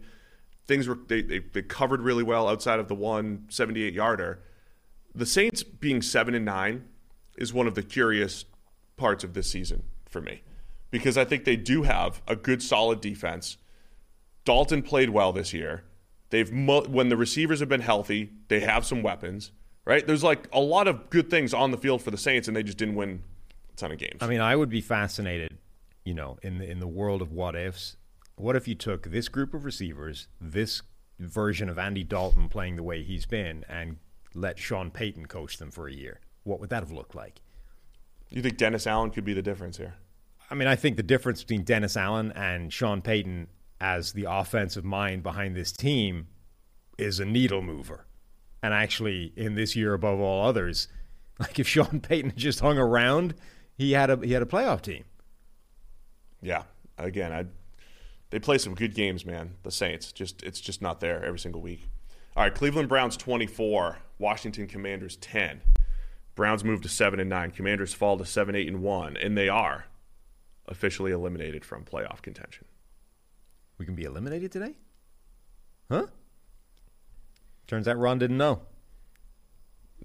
Things 0.65 0.88
were 0.88 0.97
they, 1.08 1.21
they, 1.21 1.39
they 1.39 1.62
covered 1.62 2.01
really 2.01 2.23
well 2.23 2.47
outside 2.47 2.79
of 2.79 2.88
the 2.88 2.95
one 2.95 3.45
78 3.49 3.93
yarder. 3.93 4.43
The 5.15 5.25
Saints 5.25 5.62
being 5.63 6.01
seven 6.01 6.34
and 6.36 6.45
nine 6.45 6.86
is 7.37 7.53
one 7.53 7.67
of 7.67 7.75
the 7.75 7.83
curious 7.83 8.45
parts 8.97 9.23
of 9.23 9.33
this 9.33 9.49
season 9.49 9.83
for 10.05 10.21
me 10.21 10.41
because 10.93 11.17
I 11.17 11.25
think 11.25 11.43
they 11.43 11.55
do 11.55 11.81
have 11.83 12.21
a 12.27 12.35
good 12.35 12.61
solid 12.61 13.01
defense. 13.01 13.57
Dalton 14.45 14.83
played 14.83 15.09
well 15.09 15.33
this 15.33 15.51
year. 15.51 15.83
They've 16.29 16.51
mo- 16.51 16.85
when 16.85 17.09
the 17.09 17.17
receivers 17.17 17.61
have 17.61 17.69
been 17.69 17.81
healthy, 17.81 18.31
they 18.47 18.59
have 18.59 18.85
some 18.85 19.01
weapons. 19.01 19.51
Right? 19.85 20.05
There's 20.05 20.23
like 20.23 20.47
a 20.53 20.59
lot 20.59 20.87
of 20.87 21.09
good 21.09 21.29
things 21.29 21.53
on 21.53 21.71
the 21.71 21.77
field 21.77 22.01
for 22.03 22.11
the 22.11 22.17
Saints, 22.17 22.47
and 22.47 22.55
they 22.55 22.63
just 22.63 22.77
didn't 22.77 22.95
win 22.95 23.23
a 23.73 23.75
ton 23.75 23.91
of 23.91 23.97
games. 23.97 24.19
I 24.21 24.27
mean, 24.27 24.39
I 24.39 24.55
would 24.55 24.69
be 24.69 24.79
fascinated, 24.79 25.57
you 26.05 26.13
know, 26.13 26.37
in 26.41 26.59
the 26.59 26.69
in 26.69 26.79
the 26.79 26.87
world 26.87 27.21
of 27.21 27.31
what 27.31 27.55
ifs. 27.55 27.97
What 28.35 28.55
if 28.55 28.67
you 28.67 28.75
took 28.75 29.07
this 29.07 29.27
group 29.27 29.53
of 29.53 29.65
receivers, 29.65 30.27
this 30.39 30.83
version 31.19 31.69
of 31.69 31.77
Andy 31.77 32.03
Dalton 32.03 32.49
playing 32.49 32.75
the 32.75 32.83
way 32.83 33.03
he's 33.03 33.25
been, 33.25 33.65
and 33.67 33.97
let 34.33 34.57
Sean 34.57 34.89
Payton 34.89 35.25
coach 35.25 35.57
them 35.57 35.71
for 35.71 35.87
a 35.87 35.93
year? 35.93 36.19
What 36.43 36.60
would 36.60 36.69
that 36.69 36.84
have 36.84 36.91
looked 36.91 37.15
like? 37.15 37.41
You 38.29 38.41
think 38.41 38.58
Dennis 38.58 38.88
Allen 38.88 39.12
could 39.12 39.25
be 39.25 39.34
the 39.34 39.41
difference 39.41 39.77
here? 39.77 39.95
I 40.49 40.56
mean, 40.56 40.67
I 40.67 40.75
think 40.75 40.97
the 40.97 41.03
difference 41.03 41.41
between 41.41 41.63
Dennis 41.63 41.95
Allen 41.95 42.32
and 42.36 42.71
Sean 42.71 43.01
Payton 43.01 43.47
as 43.79 44.13
the 44.13 44.25
offensive 44.29 44.84
mind 44.86 45.23
behind 45.23 45.56
this 45.56 45.71
team 45.71 46.27
is 46.97 47.19
a 47.19 47.25
needle 47.25 47.62
mover. 47.62 48.06
And 48.62 48.73
actually, 48.73 49.34
in 49.36 49.56
this 49.56 49.75
year 49.75 49.93
above 49.93 50.19
all 50.19 50.47
others, 50.47 50.88
like 51.39 51.60
if 51.60 51.67
Sean 51.67 51.99
Payton 51.99 52.34
just 52.36 52.60
hung 52.60 52.77
around, 52.77 53.36
he 53.75 53.93
had 53.93 54.10
a 54.10 54.17
he 54.17 54.34
had 54.34 54.41
a 54.41 54.47
playoff 54.47 54.82
team. 54.82 55.03
Yeah. 56.41 56.63
Again, 56.97 57.32
I 57.32 57.45
they 58.29 58.39
play 58.39 58.58
some 58.58 58.73
good 58.73 58.95
games, 58.95 59.25
man. 59.25 59.56
The 59.63 59.71
Saints 59.71 60.12
just 60.12 60.43
it's 60.43 60.60
just 60.60 60.82
not 60.82 60.99
there 60.99 61.23
every 61.23 61.39
single 61.39 61.62
week. 61.62 61.89
All 62.36 62.43
right, 62.43 62.53
Cleveland 62.53 62.89
Browns 62.89 63.15
24, 63.15 63.99
Washington 64.17 64.65
Commanders 64.65 65.17
10. 65.17 65.62
Browns 66.35 66.63
move 66.63 66.81
to 66.81 66.89
7 66.89 67.19
and 67.19 67.29
9, 67.29 67.51
Commanders 67.51 67.93
fall 67.93 68.17
to 68.17 68.25
7 68.25 68.55
8 68.55 68.67
and 68.67 68.81
1, 68.81 69.17
and 69.17 69.37
they 69.37 69.49
are 69.49 69.85
officially 70.67 71.11
eliminated 71.11 71.63
from 71.63 71.83
playoff 71.83 72.21
contention. 72.21 72.65
We 73.77 73.85
can 73.85 73.95
be 73.95 74.03
eliminated 74.03 74.51
today? 74.51 74.75
Huh? 75.89 76.07
Turns 77.67 77.87
out 77.87 77.97
Ron 77.97 78.19
didn't 78.19 78.37
know. 78.37 78.61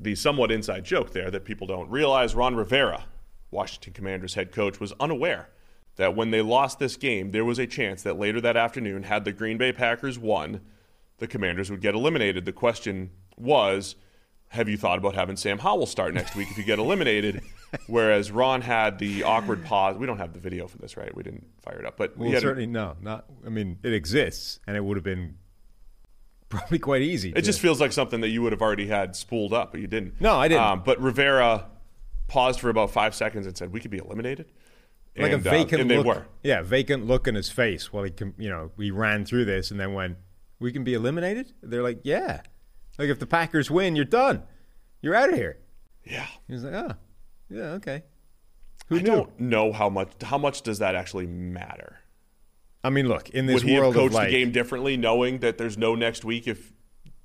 the 0.01 0.15
somewhat 0.15 0.53
inside 0.53 0.85
joke 0.85 1.13
there 1.13 1.31
that 1.31 1.45
people 1.45 1.67
don't 1.67 1.91
realize 1.91 2.35
Ron 2.35 2.55
Rivera, 2.55 3.07
Washington 3.51 3.93
Commanders 3.93 4.35
head 4.35 4.53
coach, 4.53 4.79
was 4.79 4.93
unaware 5.01 5.49
that 5.97 6.15
when 6.15 6.31
they 6.31 6.41
lost 6.43 6.79
this 6.79 6.97
game, 6.97 7.33
there 7.33 7.45
was 7.45 7.59
a 7.59 7.67
chance 7.67 8.03
that 8.03 8.19
later 8.19 8.41
that 8.41 8.57
afternoon, 8.57 9.03
had 9.03 9.25
the 9.25 9.33
Green 9.33 9.59
Bay 9.59 9.73
Packers 9.73 10.19
won, 10.19 10.61
the 11.19 11.27
Commanders 11.27 11.71
would 11.71 11.81
get 11.81 11.95
eliminated. 11.95 12.45
The 12.45 12.53
question 12.53 13.11
was, 13.37 13.97
have 14.51 14.69
you 14.69 14.77
thought 14.77 14.99
about 14.99 15.15
having 15.15 15.37
Sam 15.37 15.59
Howell 15.59 15.87
start 15.87 16.15
next 16.15 16.35
week 16.35 16.49
if 16.51 16.59
you 16.59 16.65
get 16.65 16.79
eliminated? 16.79 17.43
Whereas 17.87 18.31
Ron 18.31 18.63
had 18.63 18.99
the 18.99 19.23
awkward 19.25 19.65
pause. 19.65 19.97
We 19.97 20.07
don't 20.07 20.19
have 20.19 20.33
the 20.33 20.41
video 20.41 20.67
for 20.67 20.79
this, 20.79 20.97
right? 20.97 21.15
We 21.15 21.23
didn't 21.23 21.47
fire 21.61 21.79
it 21.79 21.85
up, 21.85 21.97
but 21.99 22.17
Well, 22.17 22.31
had 22.31 22.41
certainly 22.41 22.67
no, 22.67 22.97
not. 23.01 23.27
I 23.45 23.51
mean, 23.51 23.79
it 23.83 23.93
exists, 23.93 24.61
and 24.67 24.77
it 24.77 24.81
would 24.83 24.97
have 24.97 25.05
been 25.05 25.37
probably 26.49 26.79
quite 26.79 27.03
easy. 27.03 27.31
It 27.31 27.35
to- 27.35 27.43
just 27.43 27.61
feels 27.61 27.81
like 27.81 27.93
something 27.93 28.21
that 28.23 28.29
you 28.29 28.41
would 28.43 28.53
have 28.53 28.63
already 28.63 28.87
had 28.87 29.15
spooled 29.15 29.53
up, 29.53 29.73
but 29.73 29.81
you 29.81 29.87
didn't. 29.87 30.21
No, 30.21 30.37
I 30.37 30.49
didn't. 30.49 30.65
Um, 30.65 30.83
but 30.85 31.01
Rivera 31.01 31.67
paused 32.27 32.61
for 32.61 32.71
about 32.71 32.91
five 32.91 33.15
seconds 33.15 33.47
and 33.47 33.57
said, 33.57 33.73
"We 33.73 33.81
could 33.81 33.91
be 33.91 33.99
eliminated." 33.99 34.47
like 35.17 35.33
and, 35.33 35.45
a 35.45 35.49
uh, 35.49 35.53
vacant 35.53 35.83
and 35.83 35.91
they 35.91 35.97
look. 35.99 36.07
were. 36.07 36.27
Yeah, 36.43 36.63
vacant 36.63 37.07
look 37.07 37.27
in 37.27 37.35
his 37.35 37.51
face 37.51 37.93
while 37.93 38.05
he, 38.05 38.13
you 38.39 38.49
know, 38.49 38.71
we 38.77 38.91
ran 38.91 39.25
through 39.25 39.45
this, 39.47 39.71
and 39.71 39.79
then 39.79 39.93
went, 39.93 40.17
we 40.61 40.73
can 40.73 40.85
be 40.85 40.95
eliminated, 40.95 41.53
they're 41.63 41.83
like, 41.83 42.01
yeah, 42.03 42.43
like 42.99 43.09
if 43.09 43.19
the 43.19 43.27
Packers 43.27 43.71
win, 43.71 43.97
you're 43.97 44.05
done, 44.05 44.43
you're 45.01 45.15
out 45.15 45.31
of 45.31 45.37
here. 45.37 45.59
Yeah, 46.05 46.27
He 46.47 46.55
was 46.55 46.65
like, 46.65 46.75
oh, 46.75 46.95
yeah, 47.51 47.63
okay. 47.73 48.03
Who 48.89 48.97
I 48.97 49.03
knew? 49.03 49.07
don't 49.07 49.41
know 49.41 49.73
how 49.73 49.89
much. 49.89 50.11
How 50.23 50.39
much 50.39 50.63
does 50.63 50.79
that 50.79 50.95
actually 50.95 51.27
matter? 51.27 51.99
I 52.83 52.91
mean, 52.91 53.09
look, 53.09 53.29
in 53.31 53.47
this 53.47 53.55
Would 53.55 53.63
he 53.65 53.75
have 53.75 53.83
world 53.83 53.95
coached 53.95 54.15
like, 54.15 54.29
the 54.29 54.33
game 54.33 54.51
differently, 54.51 54.97
knowing 54.97 55.41
that 55.41 55.59
there's 55.59 55.77
no 55.77 55.95
next 55.95 56.25
week 56.25 56.47
if 56.47 56.73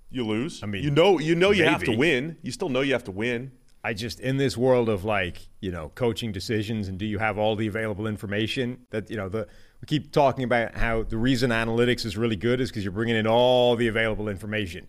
you 0.10 0.26
lose? 0.26 0.62
I 0.62 0.66
mean, 0.66 0.84
you 0.84 0.92
know, 0.92 1.20
you 1.20 1.36
know, 1.36 1.52
you 1.52 1.64
have 1.64 1.84
to 1.84 1.96
win. 1.96 2.38
You 2.42 2.52
still 2.52 2.70
know 2.70 2.82
you 2.82 2.94
have 2.94 3.06
to 3.06 3.12
win. 3.12 3.52
I 3.86 3.94
just 3.94 4.20
in 4.20 4.38
this 4.38 4.56
world 4.58 4.88
of 4.88 5.04
like 5.04 5.48
you 5.60 5.72
know 5.72 5.92
coaching 5.96 6.32
decisions 6.32 6.88
and 6.88 6.98
do 6.98 7.06
you 7.06 7.20
have 7.20 7.38
all 7.38 7.56
the 7.58 7.68
available 7.68 8.08
information 8.08 8.86
that 8.92 9.10
you 9.10 9.18
know 9.18 9.28
the 9.28 9.46
we 9.82 9.86
keep 9.88 10.14
talking 10.14 10.46
about 10.46 10.76
how 10.76 11.04
the 11.04 11.18
reason 11.18 11.50
analytics 11.52 12.06
is 12.06 12.16
really 12.16 12.38
good 12.38 12.62
is 12.62 12.70
because 12.70 12.86
you're 12.86 12.94
bringing 12.94 13.18
in 13.18 13.28
all 13.28 13.76
the 13.76 13.88
available 13.88 14.30
information. 14.30 14.88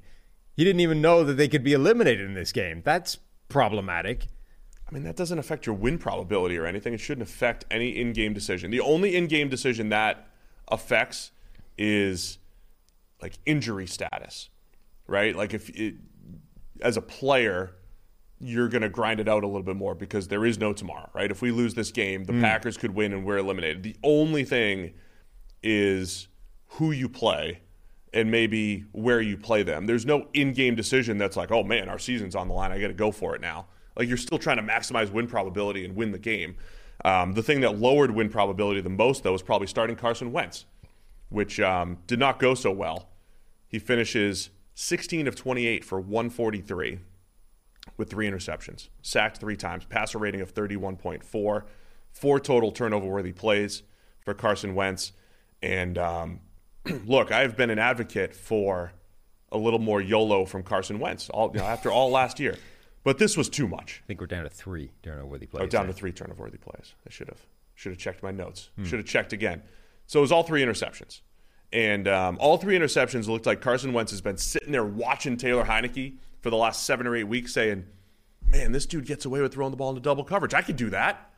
He 0.57 0.65
didn't 0.65 0.81
even 0.81 1.01
know 1.01 1.25
that 1.25 1.35
they 1.35 1.49
could 1.49 1.65
be 1.65 1.73
eliminated 1.73 2.27
in 2.27 2.35
this 2.35 2.53
game. 2.53 2.83
That's 2.85 3.19
problematic. 3.49 4.27
I 4.89 4.95
mean, 4.95 5.03
that 5.05 5.17
doesn't 5.17 5.39
affect 5.39 5.67
your 5.67 5.75
win 5.75 5.99
probability 5.99 6.57
or 6.57 6.67
anything. 6.67 6.95
It 6.95 7.01
shouldn't 7.01 7.27
affect 7.27 7.65
any 7.71 7.91
in-game 7.91 8.35
decision. 8.35 8.71
The 8.71 8.81
only 8.81 9.17
in-game 9.17 9.49
decision 9.49 9.89
that 9.89 10.29
affects 10.69 11.33
is 11.77 12.39
like 13.21 13.39
injury 13.47 13.87
status, 13.87 14.51
right? 15.07 15.35
Like 15.35 15.55
if 15.55 15.71
it, 15.71 15.95
as 16.81 16.97
a 16.97 17.03
player, 17.03 17.75
you're 18.39 18.69
going 18.69 18.83
to 18.83 18.89
grind 18.89 19.21
it 19.21 19.29
out 19.29 19.43
a 19.43 19.47
little 19.47 19.63
bit 19.63 19.77
more 19.77 19.95
because 19.95 20.29
there 20.29 20.45
is 20.45 20.59
no 20.59 20.73
tomorrow, 20.73 21.11
right? 21.15 21.31
If 21.31 21.41
we 21.43 21.51
lose 21.51 21.75
this 21.75 21.91
game, 21.91 22.25
the 22.25 22.33
hmm. 22.33 22.43
Packers 22.43 22.77
could 22.77 22.95
win 22.95 23.13
and 23.13 23.25
we're 23.25 23.39
eliminated. 23.39 23.83
The 23.83 23.97
only 24.05 24.45
thing 24.45 24.95
is 25.63 26.29
who 26.67 26.91
you 26.91 27.09
play 27.09 27.61
and 28.15 28.31
maybe 28.31 28.85
where 28.93 29.21
you 29.21 29.37
play 29.37 29.65
them. 29.65 29.87
There's 29.87 30.07
no 30.07 30.29
in-game 30.33 30.77
decision 30.77 31.19
that's 31.19 31.37
like, 31.37 31.51
"Oh 31.51 31.65
man, 31.65 31.91
our 31.91 31.99
season's 31.99 32.35
on 32.35 32.49
the 32.49 32.55
line. 32.55 32.73
I 32.73 32.81
got 32.81 32.89
to 32.89 32.95
go 32.95 33.11
for 33.11 33.35
it 33.35 33.43
now." 33.43 33.67
Like 33.97 34.09
you're 34.09 34.17
still 34.17 34.39
trying 34.39 34.57
to 34.57 34.63
maximize 34.63 35.11
win 35.11 35.27
probability 35.27 35.85
and 35.85 35.95
win 35.95 36.13
the 36.13 36.19
game. 36.19 36.57
Um, 37.05 37.33
the 37.33 37.43
thing 37.43 37.61
that 37.61 37.79
lowered 37.79 38.13
win 38.13 38.31
probability 38.31 38.81
the 38.81 38.89
most, 38.89 39.25
though, 39.25 39.33
was 39.33 39.43
probably 39.43 39.67
starting 39.67 39.97
Carson 39.97 40.33
Wentz, 40.33 40.65
which 41.29 41.61
um, 41.61 41.99
did 42.07 42.19
not 42.19 42.39
go 42.39 42.55
so 42.55 42.71
well. 42.71 43.11
He 43.67 43.79
finishes 43.79 44.51
16 44.75 45.27
of 45.27 45.35
28 45.35 45.85
for 45.85 46.01
143 46.01 47.01
with 47.97 48.11
three 48.11 48.31
interceptions, 48.31 48.89
sacked 49.03 49.39
three 49.39 49.57
times, 49.57 49.85
passer 49.85 50.19
rating 50.19 50.41
of 50.41 50.55
31.4, 50.55 51.65
four 52.13 52.41
total 52.41 52.73
turnover 52.73 53.07
worthy 53.07 53.33
plays 53.33 53.83
for 54.25 54.35
Carson 54.35 54.75
Wentz. 54.75 55.13
And 55.61 55.99
um, 55.99 56.41
look, 57.07 57.33
I've 57.33 57.57
been 57.57 57.71
an 57.71 57.79
advocate 57.79 58.35
for 58.35 58.93
a 59.51 59.59
little 59.59 59.79
more 59.79 60.01
YOLO 60.01 60.45
from 60.45 60.63
Carson 60.63 60.99
Wentz 60.99 61.31
all, 61.31 61.51
you 61.53 61.61
know, 61.61 61.67
after 61.67 61.91
all 61.91 62.11
last 62.11 62.41
year. 62.41 62.57
But 63.05 63.19
this 63.19 63.37
was 63.37 63.49
too 63.49 63.69
much. 63.69 64.01
I 64.03 64.07
think 64.07 64.21
we're 64.21 64.27
down 64.27 64.45
to 64.45 64.51
three 64.51 64.91
turnover-worthy 65.03 65.47
plays. 65.47 65.63
Oh, 65.63 65.67
down 65.67 65.87
to 65.87 65.93
three 65.93 66.11
turnover-worthy 66.13 66.59
plays. 66.59 66.95
I 67.07 67.11
should 67.11 67.29
have 67.29 67.41
should 67.75 67.93
have 67.93 67.99
checked 67.99 68.23
my 68.23 68.31
notes. 68.31 68.71
Should 68.85 68.99
have 68.99 69.07
checked 69.07 69.33
again. 69.33 69.63
So 70.07 70.21
it 70.21 70.23
was 70.23 70.33
all 70.33 70.43
three 70.43 70.63
interceptions, 70.63 71.21
and 71.73 72.07
um, 72.09 72.37
all 72.41 72.57
three 72.57 72.79
interceptions 72.79 73.27
looked 73.27 73.47
like 73.47 73.61
Carson 73.61 73.93
Wentz 73.93 74.11
has 74.13 74.21
been 74.21 74.37
sitting 74.37 74.73
there 74.73 74.85
watching 74.85 75.37
Taylor 75.37 75.65
Heinicke 75.65 76.17
for 76.41 76.51
the 76.51 76.57
last 76.57 76.85
seven 76.85 77.07
or 77.07 77.15
eight 77.17 77.25
weeks, 77.25 77.53
saying, 77.53 77.85
"Man, 78.51 78.73
this 78.73 78.87
dude 78.87 79.07
gets 79.07 79.25
away 79.25 79.41
with 79.41 79.53
throwing 79.53 79.71
the 79.71 79.77
ball 79.77 79.91
into 79.91 80.01
double 80.01 80.25
coverage. 80.25 80.55
I 80.55 80.63
could 80.63 80.77
do 80.77 80.91
that." 80.91 81.31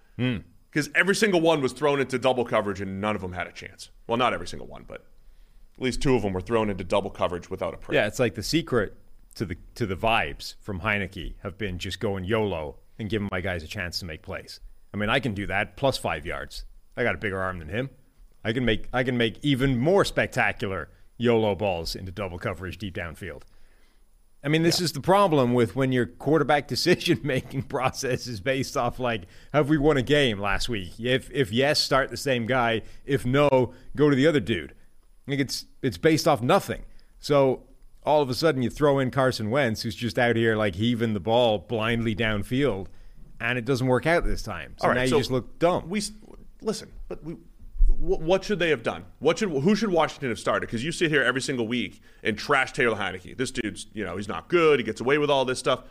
Because 0.70 0.90
every 0.94 1.14
single 1.14 1.40
one 1.40 1.60
was 1.62 1.72
thrown 1.72 2.00
into 2.00 2.18
double 2.18 2.44
coverage, 2.44 2.80
and 2.80 3.00
none 3.00 3.14
of 3.16 3.22
them 3.22 3.32
had 3.32 3.46
a 3.46 3.52
chance. 3.52 3.90
Well, 4.06 4.18
not 4.18 4.32
every 4.34 4.46
single 4.46 4.66
one, 4.68 4.84
but 4.86 5.04
at 5.78 5.84
least 5.84 6.00
two 6.00 6.14
of 6.14 6.22
them 6.22 6.32
were 6.32 6.40
thrown 6.40 6.70
into 6.70 6.84
double 6.84 7.10
coverage 7.10 7.50
without 7.50 7.74
a 7.74 7.76
prayer. 7.76 8.00
Yeah, 8.00 8.06
it's 8.06 8.18
like 8.18 8.34
the 8.34 8.42
secret 8.42 8.96
to 9.34 9.44
the 9.44 9.56
to 9.74 9.86
the 9.86 9.96
vibes 9.96 10.54
from 10.60 10.80
Heinicke 10.80 11.34
have 11.42 11.58
been 11.58 11.78
just 11.78 12.00
going 12.00 12.24
YOLO 12.24 12.76
and 12.98 13.10
giving 13.10 13.28
my 13.30 13.40
guys 13.40 13.62
a 13.62 13.66
chance 13.66 13.98
to 14.00 14.06
make 14.06 14.22
plays. 14.22 14.60
I 14.94 14.96
mean, 14.96 15.10
I 15.10 15.20
can 15.20 15.34
do 15.34 15.46
that 15.46 15.76
plus 15.76 15.98
five 15.98 16.24
yards. 16.24 16.64
I 16.96 17.02
got 17.02 17.14
a 17.14 17.18
bigger 17.18 17.40
arm 17.40 17.58
than 17.58 17.68
him. 17.68 17.90
I 18.42 18.52
can 18.52 18.64
make 18.64 18.88
I 18.92 19.02
can 19.02 19.18
make 19.18 19.38
even 19.42 19.78
more 19.78 20.04
spectacular 20.04 20.88
YOLO 21.18 21.54
balls 21.54 21.94
into 21.94 22.12
double 22.12 22.38
coverage 22.38 22.78
deep 22.78 22.94
downfield. 22.94 23.42
I 24.42 24.48
mean, 24.48 24.62
this 24.62 24.80
is 24.80 24.92
the 24.92 25.00
problem 25.00 25.54
with 25.54 25.74
when 25.74 25.90
your 25.90 26.06
quarterback 26.06 26.68
decision 26.68 27.20
making 27.24 27.64
process 27.64 28.26
is 28.26 28.40
based 28.40 28.76
off 28.76 29.00
like, 29.00 29.22
have 29.52 29.68
we 29.68 29.76
won 29.76 29.96
a 29.96 30.02
game 30.02 30.38
last 30.38 30.68
week? 30.68 30.92
If 30.98 31.30
if 31.32 31.52
yes, 31.52 31.80
start 31.80 32.10
the 32.10 32.16
same 32.16 32.46
guy. 32.46 32.82
If 33.04 33.26
no, 33.26 33.74
go 33.94 34.08
to 34.08 34.16
the 34.16 34.26
other 34.26 34.40
dude. 34.40 34.72
Like 35.26 35.40
it's 35.40 35.66
it's 35.82 35.98
based 35.98 36.28
off 36.28 36.42
nothing. 36.42 36.84
So 37.18 37.64
all 38.04 38.22
of 38.22 38.30
a 38.30 38.34
sudden 38.34 38.62
you 38.62 38.70
throw 38.70 38.98
in 38.98 39.10
Carson 39.10 39.50
Wentz, 39.50 39.82
who's 39.82 39.96
just 39.96 40.18
out 40.18 40.36
here 40.36 40.56
like 40.56 40.76
heaving 40.76 41.14
the 41.14 41.20
ball 41.20 41.58
blindly 41.58 42.14
downfield, 42.14 42.86
and 43.40 43.58
it 43.58 43.64
doesn't 43.64 43.86
work 43.86 44.06
out 44.06 44.24
this 44.24 44.42
time. 44.42 44.74
So 44.78 44.88
right, 44.88 44.94
now 44.94 45.02
you 45.02 45.08
so 45.08 45.18
just 45.18 45.30
look 45.30 45.58
dumb. 45.58 45.88
We 45.88 46.02
listen, 46.62 46.92
but 47.08 47.22
we. 47.24 47.36
What, 47.88 48.20
what 48.20 48.44
should 48.44 48.58
they 48.58 48.70
have 48.70 48.82
done? 48.82 49.04
What 49.20 49.38
should 49.38 49.48
who 49.48 49.76
should 49.76 49.90
Washington 49.90 50.28
have 50.28 50.40
started? 50.40 50.66
Because 50.66 50.84
you 50.84 50.90
sit 50.90 51.08
here 51.10 51.22
every 51.22 51.40
single 51.40 51.68
week 51.68 52.00
and 52.22 52.36
trash 52.36 52.72
Taylor 52.72 52.96
Heinicke. 52.96 53.38
This 53.38 53.52
dude's 53.52 53.86
you 53.92 54.04
know 54.04 54.16
he's 54.16 54.28
not 54.28 54.48
good. 54.48 54.80
He 54.80 54.84
gets 54.84 55.00
away 55.00 55.18
with 55.18 55.30
all 55.30 55.44
this 55.44 55.60
stuff. 55.60 55.84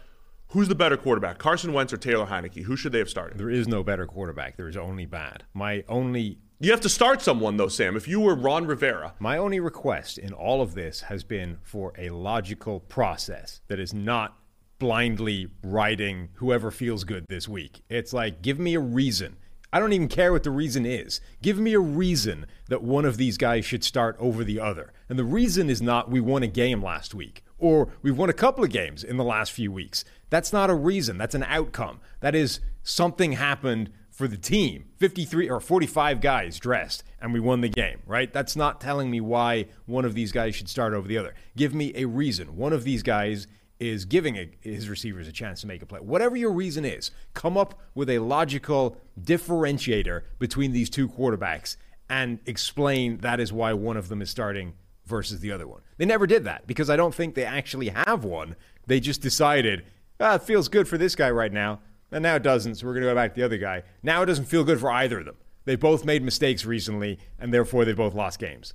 Who's 0.50 0.68
the 0.68 0.76
better 0.76 0.98
quarterback, 0.98 1.38
Carson 1.38 1.74
Wentz 1.74 1.92
or 1.94 1.98
Taylor 1.98 2.28
Heinicke? 2.28 2.64
Who 2.64 2.76
should 2.76 2.92
they 2.92 3.00
have 3.00 3.10
started? 3.10 3.38
there 3.38 3.50
is 3.50 3.68
no 3.68 3.82
better 3.82 4.06
quarterback. 4.06 4.58
There 4.58 4.68
is 4.68 4.78
only 4.78 5.06
bad. 5.06 5.44
My 5.54 5.84
only 5.88 6.38
You 6.58 6.72
have 6.72 6.82
to 6.82 6.90
start 6.90 7.22
someone 7.22 7.58
though, 7.58 7.68
Sam. 7.68 7.98
If 7.98 8.08
you 8.08 8.22
were 8.22 8.34
Ron 8.34 8.66
Rivera, 8.66 9.14
My 9.20 9.38
only 9.38 9.60
request 9.60 10.18
in 10.18 10.32
all 10.32 10.62
of 10.62 10.74
this 10.74 11.02
has 11.02 11.22
been 11.22 11.58
for 11.64 11.92
a 11.98 12.10
logical 12.12 12.80
process 12.80 13.60
that 13.68 13.78
is 13.78 13.94
not 13.94 14.38
blindly 14.80 15.50
writing 15.66 16.30
whoever 16.36 16.72
feels 16.72 17.04
good 17.04 17.26
this 17.28 17.50
week. 17.50 17.82
It's 17.90 18.14
like, 18.14 18.42
give 18.42 18.58
me 18.58 18.74
a 18.76 18.80
reason. 18.80 19.36
I 19.74 19.82
don't 19.82 19.92
even 19.92 20.08
care 20.08 20.32
what 20.32 20.44
the 20.44 20.52
reason 20.52 20.86
is. 20.86 21.20
Give 21.42 21.60
me 21.60 21.74
a 21.74 21.80
reason 21.82 22.46
that 22.70 22.82
one 22.82 23.04
of 23.04 23.18
these 23.18 23.38
guys 23.38 23.66
should 23.66 23.84
start 23.84 24.16
over 24.18 24.46
the 24.46 24.62
other. 24.62 24.94
And 25.10 25.20
the 25.20 25.26
reason 25.26 25.70
is 25.70 25.82
not 25.82 26.10
we 26.10 26.22
won 26.22 26.42
a 26.42 26.48
game 26.48 26.82
last 26.82 27.14
week 27.14 27.44
or 27.58 27.90
we've 28.02 28.18
won 28.18 28.30
a 28.30 28.34
couple 28.34 28.64
of 28.64 28.70
games 28.70 29.04
in 29.04 29.18
the 29.18 29.26
last 29.26 29.52
few 29.52 29.74
weeks. 29.74 30.06
That's 30.30 30.54
not 30.54 30.70
a 30.70 30.76
reason. 30.76 31.18
That's 31.18 31.36
an 31.36 31.44
outcome. 31.44 32.00
That 32.22 32.34
is 32.34 32.62
something 32.82 33.34
happened 33.34 33.92
for 34.16 34.28
the 34.30 34.38
team. 34.38 34.86
53 34.98 35.50
or 35.50 35.60
45 35.60 36.22
guys 36.22 36.58
dressed 36.58 37.04
and 37.20 37.34
we 37.34 37.40
won 37.40 37.60
the 37.62 37.70
game, 37.70 38.00
right? 38.08 38.32
That's 38.32 38.56
not 38.56 38.80
telling 38.80 39.12
me 39.12 39.20
why 39.20 39.66
one 39.86 40.06
of 40.06 40.14
these 40.14 40.32
guys 40.32 40.56
should 40.56 40.70
start 40.70 40.94
over 40.94 41.08
the 41.08 41.18
other. 41.18 41.36
Give 41.58 41.74
me 41.74 41.92
a 41.96 42.06
reason. 42.06 42.56
One 42.56 42.72
of 42.72 42.86
these 42.86 43.04
guys 43.04 43.46
is 43.78 44.06
giving 44.06 44.38
a, 44.38 44.50
his 44.62 44.88
receivers 44.88 45.28
a 45.28 45.34
chance 45.34 45.60
to 45.62 45.68
make 45.68 45.82
a 45.82 45.86
play. 45.86 46.00
Whatever 46.00 46.38
your 46.38 46.52
reason 46.52 46.86
is, 46.86 47.12
come 47.34 47.58
up 47.58 47.78
with 47.94 48.10
a 48.10 48.20
logical 48.20 48.98
differentiator 49.22 50.22
between 50.40 50.72
these 50.72 50.90
two 50.90 51.10
quarterbacks 51.10 51.76
and 52.10 52.40
explain 52.46 53.18
that 53.18 53.42
is 53.42 53.52
why 53.52 53.74
one 53.74 53.98
of 53.98 54.08
them 54.08 54.22
is 54.22 54.30
starting 54.30 54.76
versus 55.06 55.42
the 55.42 55.52
other 55.52 55.68
one. 55.68 55.82
They 55.98 56.06
never 56.06 56.26
did 56.26 56.46
that 56.46 56.68
because 56.68 56.90
I 56.90 56.96
don't 56.96 57.14
think 57.14 57.36
they 57.36 57.44
actually 57.44 57.90
have 57.90 58.24
one. 58.24 58.56
They 58.88 59.02
just 59.02 59.22
decided, 59.22 59.84
ah, 60.22 60.36
it 60.36 60.44
feels 60.44 60.70
good 60.70 60.88
for 60.88 60.98
this 60.98 61.16
guy 61.16 61.30
right 61.30 61.52
now, 61.52 61.82
and 62.12 62.24
now 62.24 62.36
it 62.36 62.44
doesn't, 62.44 62.76
so 62.76 62.86
we're 62.88 62.94
going 62.94 63.04
to 63.04 63.10
go 63.10 63.16
back 63.16 63.34
to 63.34 63.40
the 63.40 63.46
other 63.46 63.58
guy. 63.58 63.84
Now 64.04 64.22
it 64.22 64.26
doesn't 64.28 64.46
feel 64.46 64.64
good 64.64 64.80
for 64.80 64.92
either 64.92 65.20
of 65.20 65.26
them. 65.26 65.36
They 65.66 65.76
both 65.76 66.06
made 66.06 66.22
mistakes 66.24 66.64
recently, 66.66 67.18
and 67.40 67.54
therefore 67.54 67.86
they 67.86 67.94
both 67.94 68.14
lost 68.14 68.40
games. 68.40 68.74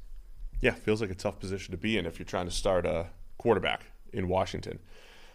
yeah, 0.61 0.73
feels 0.73 1.01
like 1.01 1.11
a 1.11 1.15
tough 1.15 1.39
position 1.39 1.71
to 1.73 1.79
be 1.79 1.97
in 1.97 2.05
if 2.07 2.19
you're 2.19 2.27
trying 2.27 2.47
to 2.47 2.53
start 2.53 2.85
a 2.85 3.07
quarterback 3.39 3.85
in 4.13 4.29
Washington. 4.29 4.79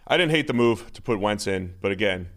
I 0.06 0.16
didn't 0.16 0.30
hate 0.30 0.46
the 0.46 0.52
move 0.52 0.92
to 0.92 1.02
put 1.02 1.18
Wentz 1.18 1.46
in, 1.48 1.74
but 1.80 1.90
again, 1.90 2.28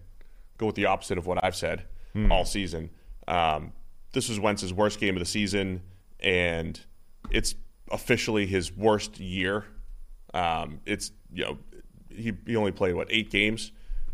go 0.57 0.65
with 0.65 0.75
the 0.75 0.85
opposite 0.85 1.17
of 1.17 1.27
what 1.27 1.43
I've 1.43 1.55
said 1.55 1.83
all 2.31 2.45
season. 2.45 2.89
Um, 3.27 3.73
this 4.11 4.27
was 4.27 4.39
Wentz's 4.39 4.73
worst 4.73 4.99
game 4.99 5.15
of 5.15 5.19
the 5.19 5.25
season, 5.25 5.83
and 6.19 6.79
it's 7.29 7.53
officially 7.91 8.47
his 8.47 8.75
worst 8.75 9.19
year. 9.19 9.65
Um, 10.33 10.79
it's 10.85 11.11
you 11.31 11.43
know 11.45 11.57
he, 12.09 12.33
he 12.47 12.55
only 12.55 12.71
played 12.71 12.95
what 12.95 13.07
eight 13.11 13.29
games, 13.29 13.71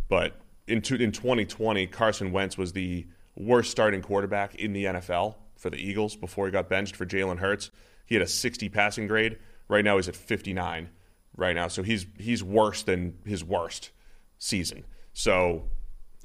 but 0.09 0.33
in 0.67 0.77
in 0.77 1.11
2020, 1.11 1.87
Carson 1.87 2.31
Wentz 2.31 2.57
was 2.57 2.73
the 2.73 3.07
worst 3.35 3.71
starting 3.71 4.01
quarterback 4.01 4.55
in 4.55 4.73
the 4.73 4.85
NFL 4.85 5.35
for 5.57 5.69
the 5.69 5.77
Eagles 5.77 6.15
before 6.15 6.45
he 6.45 6.51
got 6.51 6.69
benched 6.69 6.95
for 6.95 7.05
Jalen 7.05 7.39
Hurts. 7.39 7.71
He 8.05 8.15
had 8.15 8.21
a 8.21 8.27
60 8.27 8.69
passing 8.69 9.07
grade. 9.07 9.37
Right 9.67 9.83
now 9.83 9.95
he's 9.95 10.07
at 10.07 10.15
59 10.15 10.89
right 11.35 11.55
now, 11.55 11.67
so 11.67 11.81
he's 11.83 12.05
he's 12.19 12.43
worse 12.43 12.83
than 12.83 13.17
his 13.25 13.43
worst 13.43 13.91
season. 14.37 14.85
So 15.13 15.63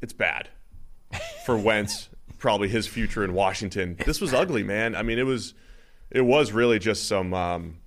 it's 0.03 0.12
bad 0.12 0.49
for 1.47 1.57
Wentz. 1.59 2.09
Probably 2.38 2.68
his 2.68 2.86
future 2.86 3.22
in 3.22 3.34
Washington. 3.34 3.97
This 4.07 4.18
was 4.20 4.32
ugly, 4.32 4.62
man. 4.62 4.95
I 4.95 5.03
mean, 5.03 5.18
it 5.18 5.26
was 5.26 5.53
it 6.11 6.22
was 6.22 6.53
really 6.53 6.78
just 6.78 7.07
some 7.07 7.34
um, 7.34 7.78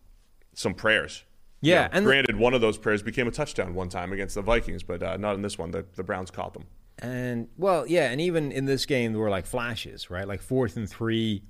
some 0.53 0.73
prayers. 0.73 1.23
Yeah, 1.63 1.83
You 1.83 1.89
know, 1.89 1.89
and- 1.97 2.05
granted, 2.05 2.35
one 2.37 2.53
of 2.53 2.61
those 2.61 2.77
prayers 2.77 3.01
became 3.01 3.27
a 3.27 3.31
touchdown 3.31 3.73
one 3.73 3.89
time 3.89 4.11
against 4.13 4.35
the 4.35 4.41
Vikings, 4.41 4.83
but 4.83 5.01
uh, 5.01 5.17
not 5.17 5.35
in 5.35 5.41
this 5.41 5.57
one. 5.57 5.71
The, 5.71 5.85
the 5.95 6.03
Browns 6.03 6.29
caught 6.29 6.53
them. 6.53 6.65
And 6.99 7.47
well, 7.57 7.87
yeah, 7.87 8.11
and 8.11 8.21
even 8.21 8.51
in 8.51 8.65
this 8.65 8.85
game, 8.85 9.13
there 9.13 9.21
were 9.21 9.29
like 9.29 9.45
flashes, 9.47 10.09
right? 10.11 10.27
Like 10.27 10.41
fourth 10.41 10.77
and 10.77 10.87
three, 10.89 11.41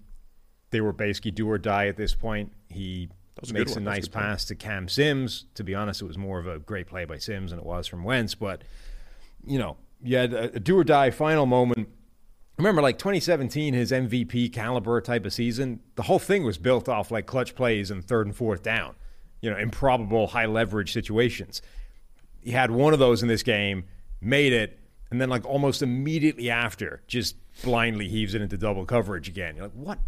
they 0.69 0.79
were 0.81 0.93
basically 0.93 1.31
do 1.31 1.49
or 1.49 1.57
die 1.57 1.87
at 1.87 1.97
this 1.97 2.15
point. 2.15 2.53
He 2.69 3.09
a 3.49 3.51
makes 3.51 3.75
a 3.75 3.79
a 3.79 3.81
nice 3.81 4.07
play. 4.07 4.21
pass 4.21 4.45
to 4.45 4.55
Cam 4.55 4.87
Sims. 4.87 5.45
To 5.55 5.63
be 5.63 5.75
honest, 5.75 6.01
it 6.01 6.05
was 6.05 6.17
more 6.17 6.39
of 6.39 6.47
a 6.47 6.59
great 6.59 6.87
play 6.87 7.03
by 7.05 7.17
Sims 7.17 7.51
than 7.51 7.59
it 7.59 7.65
was 7.65 7.87
from 7.87 8.03
Wentz. 8.05 8.35
But 8.35 8.63
you 9.45 9.59
know, 9.59 9.75
you 10.01 10.15
had 10.15 10.33
a, 10.33 10.43
a 10.55 10.59
do 10.59 10.77
or 10.77 10.83
die 10.85 11.09
final 11.11 11.45
moment. 11.45 11.89
Remember, 12.57 12.81
like 12.81 12.97
2017, 12.99 13.73
his 13.73 13.91
MVP 13.91 14.53
caliber 14.53 15.01
type 15.01 15.25
of 15.25 15.33
season, 15.33 15.79
the 15.95 16.03
whole 16.03 16.19
thing 16.19 16.43
was 16.45 16.57
built 16.57 16.87
off 16.87 17.09
like 17.11 17.25
clutch 17.25 17.55
plays 17.55 17.89
and 17.91 18.05
third 18.05 18.27
and 18.27 18.35
fourth 18.35 18.61
down, 18.63 18.95
you 19.43 19.51
know, 19.51 19.57
improbable 19.57 20.25
high 20.25 20.47
leverage 20.47 20.91
situations 20.91 21.61
he 22.43 22.51
had 22.51 22.71
one 22.71 22.93
of 22.93 22.99
those 22.99 23.21
in 23.21 23.27
this 23.27 23.41
game, 23.41 23.85
made 24.21 24.53
it, 24.53 24.79
and 25.09 25.19
then 25.19 25.29
like 25.29 25.45
almost 25.45 25.81
immediately 25.81 26.49
after, 26.49 27.01
just 27.07 27.35
blindly 27.63 28.07
heaves 28.07 28.33
it 28.33 28.41
into 28.41 28.57
double 28.57 28.85
coverage 28.85 29.27
again. 29.27 29.55
You're 29.55 29.65
like, 29.65 29.73
what? 29.73 29.99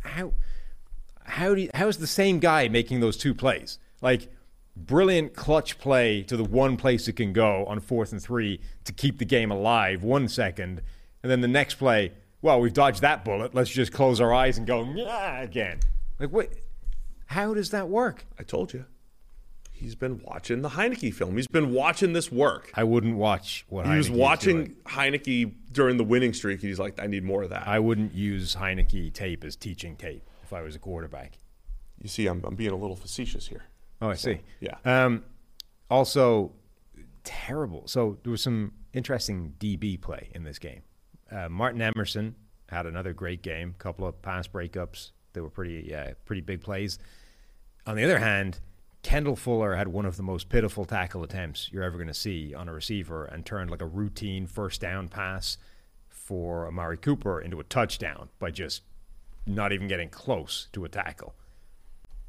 How? 0.00 0.32
How 1.24 1.54
do? 1.54 1.62
You, 1.62 1.70
how 1.74 1.88
is 1.88 1.98
the 1.98 2.06
same 2.06 2.38
guy 2.38 2.68
making 2.68 3.00
those 3.00 3.16
two 3.16 3.34
plays? 3.34 3.78
Like 4.00 4.32
brilliant 4.76 5.34
clutch 5.34 5.78
play 5.78 6.22
to 6.22 6.36
the 6.36 6.44
one 6.44 6.76
place 6.76 7.06
it 7.06 7.12
can 7.14 7.32
go 7.32 7.64
on 7.66 7.78
fourth 7.80 8.10
and 8.10 8.20
three 8.20 8.60
to 8.84 8.92
keep 8.92 9.18
the 9.18 9.24
game 9.24 9.50
alive 9.50 10.02
one 10.02 10.28
second, 10.28 10.80
and 11.22 11.30
then 11.30 11.40
the 11.40 11.48
next 11.48 11.74
play, 11.74 12.12
well, 12.42 12.60
we've 12.60 12.72
dodged 12.72 13.02
that 13.02 13.24
bullet. 13.24 13.54
Let's 13.54 13.70
just 13.70 13.92
close 13.92 14.20
our 14.20 14.32
eyes 14.32 14.58
and 14.58 14.66
go 14.66 14.84
yeah 14.94 15.42
again. 15.42 15.80
Like 16.18 16.30
what? 16.30 16.50
How 17.26 17.54
does 17.54 17.70
that 17.70 17.88
work? 17.88 18.26
I 18.38 18.42
told 18.42 18.72
you. 18.72 18.84
He's 19.72 19.96
been 19.96 20.20
watching 20.22 20.62
the 20.62 20.70
Heinicke 20.70 21.12
film. 21.12 21.36
He's 21.36 21.48
been 21.48 21.72
watching 21.72 22.12
this 22.12 22.30
work. 22.30 22.70
I 22.74 22.84
wouldn't 22.84 23.16
watch 23.16 23.66
what 23.68 23.86
He 23.86 23.96
was 23.96 24.08
watching 24.10 24.56
doing. 24.56 24.76
Heinicke 24.86 25.52
during 25.72 25.96
the 25.96 26.04
winning 26.04 26.32
streak. 26.32 26.60
He's 26.60 26.78
like, 26.78 27.02
I 27.02 27.06
need 27.06 27.24
more 27.24 27.42
of 27.42 27.50
that. 27.50 27.66
I 27.66 27.80
wouldn't 27.80 28.14
use 28.14 28.54
Heinicke 28.54 29.12
tape 29.12 29.44
as 29.44 29.56
teaching 29.56 29.96
tape 29.96 30.22
if 30.44 30.52
I 30.52 30.62
was 30.62 30.76
a 30.76 30.78
quarterback. 30.78 31.38
you 32.00 32.08
see, 32.08 32.26
I'm, 32.28 32.42
I'm 32.44 32.54
being 32.54 32.70
a 32.70 32.76
little 32.76 32.96
facetious 32.96 33.48
here. 33.48 33.64
Oh, 34.00 34.10
I 34.10 34.14
see. 34.14 34.40
yeah. 34.60 34.76
Um, 34.84 35.24
also, 35.90 36.52
terrible. 37.24 37.82
So 37.86 38.18
there 38.22 38.30
was 38.30 38.42
some 38.42 38.72
interesting 38.92 39.54
DB 39.58 40.00
play 40.00 40.30
in 40.34 40.44
this 40.44 40.58
game. 40.58 40.82
Uh, 41.30 41.48
Martin 41.48 41.82
Emerson 41.82 42.36
had 42.68 42.86
another 42.86 43.12
great 43.12 43.42
game. 43.42 43.74
couple 43.78 44.06
of 44.06 44.22
pass 44.22 44.46
breakups. 44.46 45.10
They 45.34 45.40
were 45.40 45.50
pretty, 45.50 45.94
uh, 45.94 46.14
pretty 46.24 46.40
big 46.40 46.62
plays. 46.62 46.98
On 47.86 47.96
the 47.96 48.04
other 48.04 48.18
hand, 48.18 48.60
Kendall 49.02 49.36
Fuller 49.36 49.76
had 49.76 49.88
one 49.88 50.06
of 50.06 50.16
the 50.16 50.22
most 50.22 50.48
pitiful 50.48 50.86
tackle 50.86 51.22
attempts 51.22 51.70
you're 51.70 51.82
ever 51.82 51.98
going 51.98 52.08
to 52.08 52.14
see 52.14 52.54
on 52.54 52.68
a 52.68 52.72
receiver 52.72 53.26
and 53.26 53.44
turned 53.44 53.70
like 53.70 53.82
a 53.82 53.86
routine 53.86 54.46
first 54.46 54.80
down 54.80 55.08
pass 55.08 55.58
for 56.08 56.66
Amari 56.66 56.96
Cooper 56.96 57.38
into 57.38 57.60
a 57.60 57.64
touchdown 57.64 58.30
by 58.38 58.50
just 58.50 58.82
not 59.46 59.72
even 59.72 59.88
getting 59.88 60.08
close 60.08 60.68
to 60.72 60.86
a 60.86 60.88
tackle. 60.88 61.34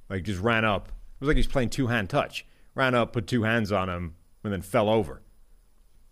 Like 0.10 0.24
just 0.24 0.41
ran 0.41 0.66
up. 0.66 0.89
It 0.89 1.22
was 1.22 1.28
like 1.28 1.38
he's 1.38 1.47
playing 1.47 1.70
two 1.70 1.88
hand 1.88 2.10
touch. 2.10 2.45
Ran 2.76 2.93
up, 2.93 3.14
put 3.14 3.26
two 3.26 3.43
hands 3.43 3.72
on 3.72 3.89
him, 3.89 4.16
and 4.43 4.51
then 4.51 4.62
fell 4.62 4.89
over. 4.89 5.22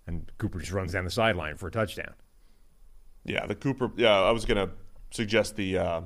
And 0.08 0.32
Cooper 0.38 0.60
just 0.60 0.72
runs 0.72 0.94
down 0.94 1.04
the 1.04 1.12
sideline 1.12 1.58
for 1.58 1.68
a 1.68 1.72
touchdown. 1.72 2.14
Yeah, 3.26 3.46
the 3.46 3.56
Cooper. 3.56 3.92
Yeah, 3.98 4.18
I 4.18 4.32
was 4.32 4.46
going 4.46 4.66
to 4.66 4.74
suggest 5.12 5.58
the. 5.58 5.78
Uh, 5.78 6.02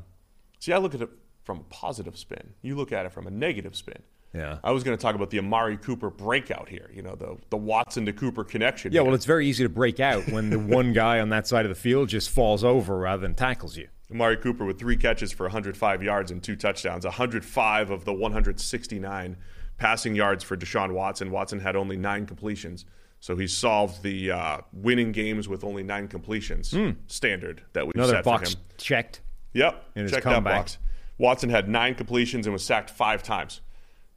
see, 0.59 0.73
I 0.73 0.77
look 0.77 0.95
at 0.95 1.01
it 1.01 1.09
from 1.43 1.59
a 1.59 1.63
positive 1.63 2.17
spin. 2.17 2.53
You 2.61 2.75
look 2.75 2.91
at 2.91 3.05
it 3.05 3.11
from 3.11 3.27
a 3.27 3.31
negative 3.31 3.75
spin. 3.75 4.01
Yeah. 4.33 4.57
I 4.63 4.71
was 4.71 4.83
going 4.83 4.97
to 4.97 5.01
talk 5.01 5.15
about 5.15 5.29
the 5.29 5.39
Amari 5.39 5.77
Cooper 5.77 6.09
breakout 6.09 6.69
here. 6.69 6.89
You 6.93 7.01
know, 7.01 7.15
the 7.15 7.37
the 7.49 7.57
Watson 7.57 8.05
to 8.05 8.13
Cooper 8.13 8.43
connection. 8.43 8.91
Yeah, 8.91 8.99
here. 8.99 9.05
well, 9.05 9.15
it's 9.15 9.25
very 9.25 9.47
easy 9.47 9.63
to 9.63 9.69
break 9.69 9.99
out 9.99 10.27
when 10.29 10.49
the 10.49 10.59
one 10.77 10.93
guy 10.93 11.19
on 11.19 11.29
that 11.29 11.47
side 11.47 11.65
of 11.65 11.69
the 11.69 11.75
field 11.75 12.09
just 12.09 12.29
falls 12.29 12.63
over 12.63 12.97
rather 12.97 13.21
than 13.21 13.35
tackles 13.35 13.77
you. 13.77 13.87
Amari 14.11 14.37
Cooper 14.37 14.65
with 14.65 14.79
three 14.79 14.97
catches 14.97 15.31
for 15.31 15.43
105 15.45 16.03
yards 16.03 16.31
and 16.31 16.41
two 16.41 16.55
touchdowns. 16.55 17.03
105 17.03 17.89
of 17.89 18.05
the 18.05 18.13
169 18.13 19.37
passing 19.77 20.15
yards 20.15 20.43
for 20.43 20.55
Deshaun 20.55 20.91
Watson. 20.93 21.31
Watson 21.31 21.59
had 21.59 21.75
only 21.75 21.97
nine 21.97 22.25
completions. 22.25 22.85
So 23.19 23.35
he 23.35 23.47
solved 23.47 24.03
the 24.03 24.31
uh, 24.31 24.57
winning 24.71 25.11
games 25.11 25.47
with 25.47 25.63
only 25.63 25.83
nine 25.83 26.07
completions 26.07 26.73
standard 27.07 27.63
that. 27.73 27.85
Another 27.95 28.13
set 28.13 28.23
box 28.23 28.53
for 28.53 28.59
him. 28.59 28.63
checked. 28.77 29.21
Yep. 29.53 29.83
in 29.95 30.03
his 30.03 30.11
Check 30.11 30.23
that 30.23 30.43
box. 30.43 30.77
Watson 31.17 31.49
had 31.49 31.67
nine 31.67 31.95
completions 31.95 32.45
and 32.45 32.53
was 32.53 32.63
sacked 32.63 32.89
five 32.89 33.23
times. 33.23 33.61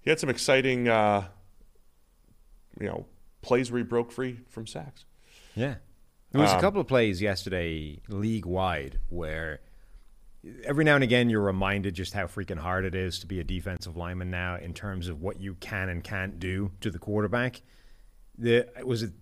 He 0.03 0.11
had 0.11 0.21
some 0.21 0.29
exciting, 0.31 0.89
uh, 0.89 1.29
you 2.79 2.87
know, 2.87 3.07
plays 3.43 3.71
where 3.71 3.79
he 3.79 3.85
broke 3.85 4.13
free 4.13 4.41
from 4.49 4.67
sacks. 4.67 5.05
Yeah. 5.55 5.77
There 6.33 6.41
was 6.43 6.53
Um, 6.53 6.59
a 6.59 6.61
couple 6.61 6.81
of 6.81 6.87
plays 6.87 7.21
yesterday, 7.21 8.01
league 8.09 8.47
wide, 8.47 8.99
where 9.09 9.61
every 10.65 10.85
now 10.85 10.95
and 10.95 11.05
again 11.05 11.29
you're 11.29 11.43
reminded 11.43 11.95
just 11.95 12.13
how 12.15 12.27
freaking 12.27 12.59
hard 12.59 12.85
it 12.85 12.95
is 12.95 13.19
to 13.19 13.27
be 13.27 13.41
a 13.41 13.45
defensive 13.45 13.97
lineman 13.97 14.31
now 14.31 14.57
in 14.57 14.73
terms 14.73 15.09
of 15.09 15.21
what 15.21 15.41
you 15.41 15.55
can 15.55 15.89
and 15.89 16.03
can't 16.05 16.39
do 16.39 16.71
to 16.81 16.91
the 16.91 16.99
quarterback. 16.99 17.63
The 18.39 18.69
was 18.85 19.03
it 19.03 19.13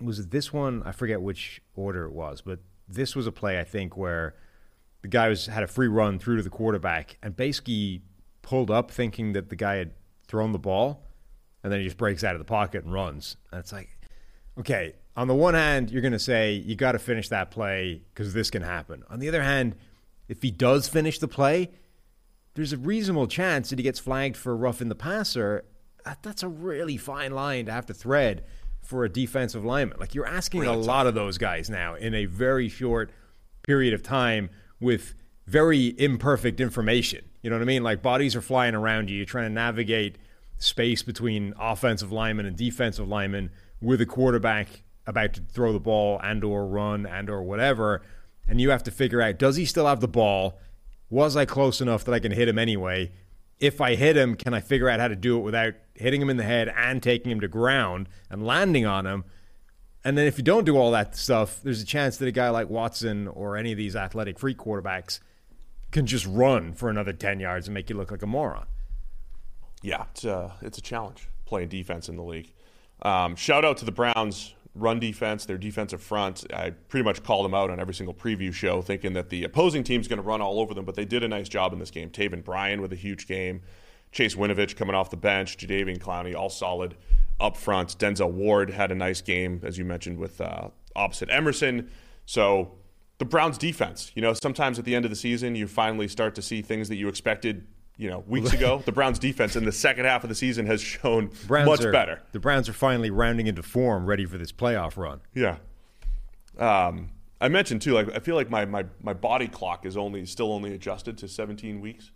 was 0.00 0.18
it 0.20 0.30
this 0.30 0.52
one? 0.52 0.82
I 0.84 0.92
forget 0.92 1.20
which 1.20 1.60
order 1.74 2.04
it 2.06 2.12
was, 2.12 2.40
but 2.40 2.60
this 2.88 3.14
was 3.14 3.26
a 3.26 3.32
play 3.32 3.60
I 3.60 3.64
think 3.64 3.96
where 3.96 4.34
the 5.02 5.08
guy 5.08 5.28
was 5.28 5.46
had 5.46 5.62
a 5.62 5.66
free 5.66 5.88
run 5.88 6.18
through 6.18 6.36
to 6.36 6.42
the 6.42 6.50
quarterback 6.50 7.18
and 7.22 7.36
basically 7.36 8.02
pulled 8.42 8.70
up 8.70 8.90
thinking 8.90 9.32
that 9.32 9.50
the 9.50 9.56
guy 9.56 9.76
had 9.76 9.92
thrown 10.26 10.52
the 10.52 10.58
ball, 10.58 11.06
and 11.62 11.72
then 11.72 11.80
he 11.80 11.86
just 11.86 11.96
breaks 11.96 12.24
out 12.24 12.34
of 12.34 12.38
the 12.38 12.44
pocket 12.44 12.84
and 12.84 12.92
runs. 12.92 13.36
And 13.50 13.60
it's 13.60 13.72
like, 13.72 13.88
okay, 14.58 14.94
on 15.16 15.28
the 15.28 15.34
one 15.34 15.54
hand, 15.54 15.90
you're 15.90 16.02
going 16.02 16.12
to 16.12 16.18
say 16.18 16.52
you 16.52 16.76
got 16.76 16.92
to 16.92 16.98
finish 16.98 17.28
that 17.28 17.50
play 17.50 18.02
because 18.12 18.34
this 18.34 18.50
can 18.50 18.62
happen. 18.62 19.02
On 19.10 19.18
the 19.18 19.28
other 19.28 19.42
hand, 19.42 19.76
if 20.28 20.42
he 20.42 20.50
does 20.50 20.88
finish 20.88 21.18
the 21.18 21.28
play, 21.28 21.70
there's 22.54 22.72
a 22.72 22.76
reasonable 22.76 23.26
chance 23.26 23.70
that 23.70 23.78
he 23.78 23.82
gets 23.82 23.98
flagged 23.98 24.36
for 24.36 24.56
roughing 24.56 24.88
the 24.88 24.94
passer. 24.94 25.64
That's 26.22 26.42
a 26.42 26.48
really 26.48 26.96
fine 26.96 27.32
line 27.32 27.66
to 27.66 27.72
have 27.72 27.86
to 27.86 27.94
thread 27.94 28.44
for 28.80 29.04
a 29.04 29.08
defensive 29.08 29.64
lineman. 29.64 29.98
Like 30.00 30.14
you're 30.14 30.26
asking 30.26 30.64
a 30.64 30.72
lot 30.72 31.06
of 31.06 31.14
those 31.14 31.36
guys 31.38 31.68
now 31.68 31.94
in 31.94 32.14
a 32.14 32.24
very 32.24 32.68
short 32.68 33.10
period 33.62 33.94
of 33.94 34.02
time 34.02 34.50
with 34.80 35.14
very 35.46 35.94
imperfect 35.98 36.60
information. 36.60 37.24
You 37.42 37.50
know 37.50 37.56
what 37.56 37.62
I 37.62 37.66
mean? 37.66 37.82
Like 37.82 38.02
bodies 38.02 38.36
are 38.36 38.42
flying 38.42 38.74
around 38.74 39.10
you. 39.10 39.16
You're 39.16 39.26
trying 39.26 39.48
to 39.48 39.54
navigate 39.54 40.16
space 40.58 41.02
between 41.02 41.54
offensive 41.58 42.12
linemen 42.12 42.46
and 42.46 42.56
defensive 42.56 43.08
linemen 43.08 43.50
with 43.80 44.00
a 44.00 44.06
quarterback 44.06 44.82
about 45.06 45.32
to 45.34 45.40
throw 45.40 45.72
the 45.72 45.80
ball 45.80 46.20
and 46.22 46.44
or 46.44 46.66
run 46.66 47.06
and 47.06 47.30
or 47.30 47.42
whatever. 47.42 48.02
And 48.46 48.60
you 48.60 48.70
have 48.70 48.82
to 48.84 48.90
figure 48.90 49.22
out 49.22 49.38
does 49.38 49.56
he 49.56 49.64
still 49.64 49.86
have 49.86 50.00
the 50.00 50.08
ball? 50.08 50.58
Was 51.10 51.36
I 51.36 51.46
close 51.46 51.80
enough 51.80 52.04
that 52.04 52.12
I 52.12 52.18
can 52.18 52.32
hit 52.32 52.48
him 52.48 52.58
anyway? 52.58 53.12
If 53.58 53.80
I 53.80 53.94
hit 53.94 54.16
him, 54.16 54.34
can 54.36 54.54
I 54.54 54.60
figure 54.60 54.88
out 54.88 55.00
how 55.00 55.08
to 55.08 55.16
do 55.16 55.38
it 55.38 55.42
without 55.42 55.74
hitting 55.94 56.20
him 56.20 56.30
in 56.30 56.36
the 56.36 56.44
head 56.44 56.72
and 56.76 57.02
taking 57.02 57.32
him 57.32 57.40
to 57.40 57.48
ground 57.48 58.08
and 58.30 58.46
landing 58.46 58.86
on 58.86 59.06
him? 59.06 59.24
And 60.08 60.16
then 60.16 60.26
if 60.26 60.38
you 60.38 60.42
don't 60.42 60.64
do 60.64 60.78
all 60.78 60.90
that 60.92 61.14
stuff, 61.14 61.60
there's 61.62 61.82
a 61.82 61.84
chance 61.84 62.16
that 62.16 62.26
a 62.26 62.32
guy 62.32 62.48
like 62.48 62.70
Watson 62.70 63.28
or 63.28 63.58
any 63.58 63.72
of 63.72 63.76
these 63.76 63.94
athletic 63.94 64.38
free 64.38 64.54
quarterbacks 64.54 65.20
can 65.90 66.06
just 66.06 66.24
run 66.24 66.72
for 66.72 66.88
another 66.88 67.12
10 67.12 67.40
yards 67.40 67.66
and 67.66 67.74
make 67.74 67.90
you 67.90 67.96
look 67.96 68.10
like 68.10 68.22
a 68.22 68.26
moron. 68.26 68.64
Yeah, 69.82 70.06
it's 70.10 70.24
a, 70.24 70.54
it's 70.62 70.78
a 70.78 70.80
challenge 70.80 71.28
playing 71.44 71.68
defense 71.68 72.08
in 72.08 72.16
the 72.16 72.22
league. 72.22 72.54
Um, 73.02 73.36
shout 73.36 73.66
out 73.66 73.76
to 73.76 73.84
the 73.84 73.92
Browns' 73.92 74.54
run 74.74 74.98
defense, 74.98 75.44
their 75.44 75.58
defensive 75.58 76.02
front. 76.02 76.46
I 76.54 76.70
pretty 76.70 77.04
much 77.04 77.22
called 77.22 77.44
them 77.44 77.52
out 77.52 77.68
on 77.68 77.78
every 77.78 77.92
single 77.92 78.14
preview 78.14 78.50
show, 78.50 78.80
thinking 78.80 79.12
that 79.12 79.28
the 79.28 79.44
opposing 79.44 79.84
team's 79.84 80.08
going 80.08 80.22
to 80.22 80.26
run 80.26 80.40
all 80.40 80.58
over 80.58 80.72
them, 80.72 80.86
but 80.86 80.94
they 80.94 81.04
did 81.04 81.22
a 81.22 81.28
nice 81.28 81.50
job 81.50 81.74
in 81.74 81.80
this 81.80 81.90
game. 81.90 82.08
Taven 82.08 82.42
Bryan 82.42 82.80
with 82.80 82.94
a 82.94 82.96
huge 82.96 83.28
game, 83.28 83.60
Chase 84.10 84.36
Winovich 84.36 84.74
coming 84.74 84.94
off 84.94 85.10
the 85.10 85.18
bench, 85.18 85.58
Jadeveon 85.58 85.98
Clowney 85.98 86.34
all 86.34 86.48
solid 86.48 86.96
up 87.40 87.56
front. 87.56 87.98
Denzel 87.98 88.30
Ward 88.30 88.70
had 88.70 88.90
a 88.90 88.94
nice 88.94 89.20
game, 89.20 89.60
as 89.64 89.78
you 89.78 89.84
mentioned, 89.84 90.18
with 90.18 90.40
uh, 90.40 90.68
opposite 90.96 91.30
Emerson. 91.30 91.90
So 92.26 92.72
the 93.18 93.24
Browns' 93.24 93.58
defense, 93.58 94.12
you 94.14 94.22
know, 94.22 94.32
sometimes 94.34 94.78
at 94.78 94.84
the 94.84 94.94
end 94.94 95.04
of 95.04 95.10
the 95.10 95.16
season, 95.16 95.54
you 95.54 95.66
finally 95.66 96.08
start 96.08 96.34
to 96.36 96.42
see 96.42 96.62
things 96.62 96.88
that 96.88 96.96
you 96.96 97.08
expected. 97.08 97.66
You 97.96 98.08
know, 98.08 98.22
weeks 98.28 98.52
ago, 98.52 98.80
the 98.86 98.92
Browns' 98.92 99.18
defense 99.18 99.56
in 99.56 99.64
the 99.64 99.72
second 99.72 100.04
half 100.04 100.22
of 100.22 100.28
the 100.28 100.34
season 100.36 100.66
has 100.66 100.80
shown 100.80 101.32
Browns 101.48 101.66
much 101.66 101.84
are, 101.84 101.90
better. 101.90 102.22
The 102.30 102.38
Browns 102.38 102.68
are 102.68 102.72
finally 102.72 103.10
rounding 103.10 103.48
into 103.48 103.62
form, 103.64 104.06
ready 104.06 104.24
for 104.24 104.38
this 104.38 104.52
playoff 104.52 104.96
run. 104.96 105.20
Yeah. 105.34 105.56
Um, 106.58 107.10
I 107.40 107.48
mentioned 107.48 107.82
too, 107.82 107.94
like 107.94 108.08
I 108.14 108.20
feel 108.20 108.36
like 108.36 108.50
my, 108.50 108.64
my, 108.66 108.84
my 109.02 109.14
body 109.14 109.48
clock 109.48 109.84
is 109.84 109.96
only 109.96 110.24
still 110.26 110.52
only 110.52 110.74
adjusted 110.74 111.18
to 111.18 111.28
17 111.28 111.80
weeks. 111.80 112.12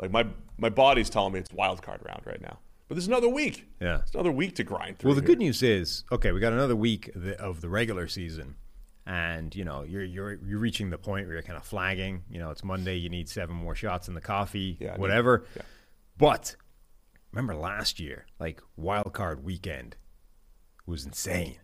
Like 0.00 0.10
my 0.10 0.26
my 0.56 0.68
body's 0.68 1.10
telling 1.10 1.32
me 1.32 1.40
it's 1.40 1.52
wild 1.52 1.82
card 1.82 2.00
round 2.06 2.22
right 2.24 2.40
now. 2.40 2.58
But 2.88 2.94
there's 2.94 3.06
another 3.06 3.28
week. 3.28 3.66
Yeah. 3.80 3.98
It's 4.00 4.14
another 4.14 4.32
week 4.32 4.54
to 4.56 4.64
grind 4.64 4.98
through. 4.98 5.08
Well, 5.10 5.14
the 5.14 5.20
here. 5.20 5.26
good 5.28 5.38
news 5.38 5.62
is, 5.62 6.04
okay, 6.10 6.32
we 6.32 6.40
got 6.40 6.54
another 6.54 6.74
week 6.76 7.14
of 7.14 7.22
the, 7.22 7.38
of 7.40 7.60
the 7.60 7.68
regular 7.68 8.08
season, 8.08 8.56
and 9.06 9.54
you 9.54 9.64
know 9.64 9.82
you're 9.82 10.04
you're 10.04 10.34
you're 10.42 10.58
reaching 10.58 10.88
the 10.90 10.98
point 10.98 11.26
where 11.26 11.34
you're 11.34 11.42
kind 11.42 11.58
of 11.58 11.64
flagging. 11.64 12.22
You 12.30 12.38
know, 12.38 12.50
it's 12.50 12.64
Monday. 12.64 12.96
You 12.96 13.08
need 13.10 13.28
seven 13.28 13.54
more 13.56 13.74
shots 13.74 14.08
in 14.08 14.14
the 14.14 14.20
coffee, 14.22 14.78
Yeah, 14.80 14.96
whatever. 14.96 15.44
yeah. 15.54 15.62
But 16.16 16.56
remember 17.32 17.54
last 17.54 18.00
year, 18.00 18.26
like 18.40 18.62
wild 18.76 19.12
card 19.12 19.44
weekend 19.44 19.96
was 20.86 21.04
insane. 21.04 21.56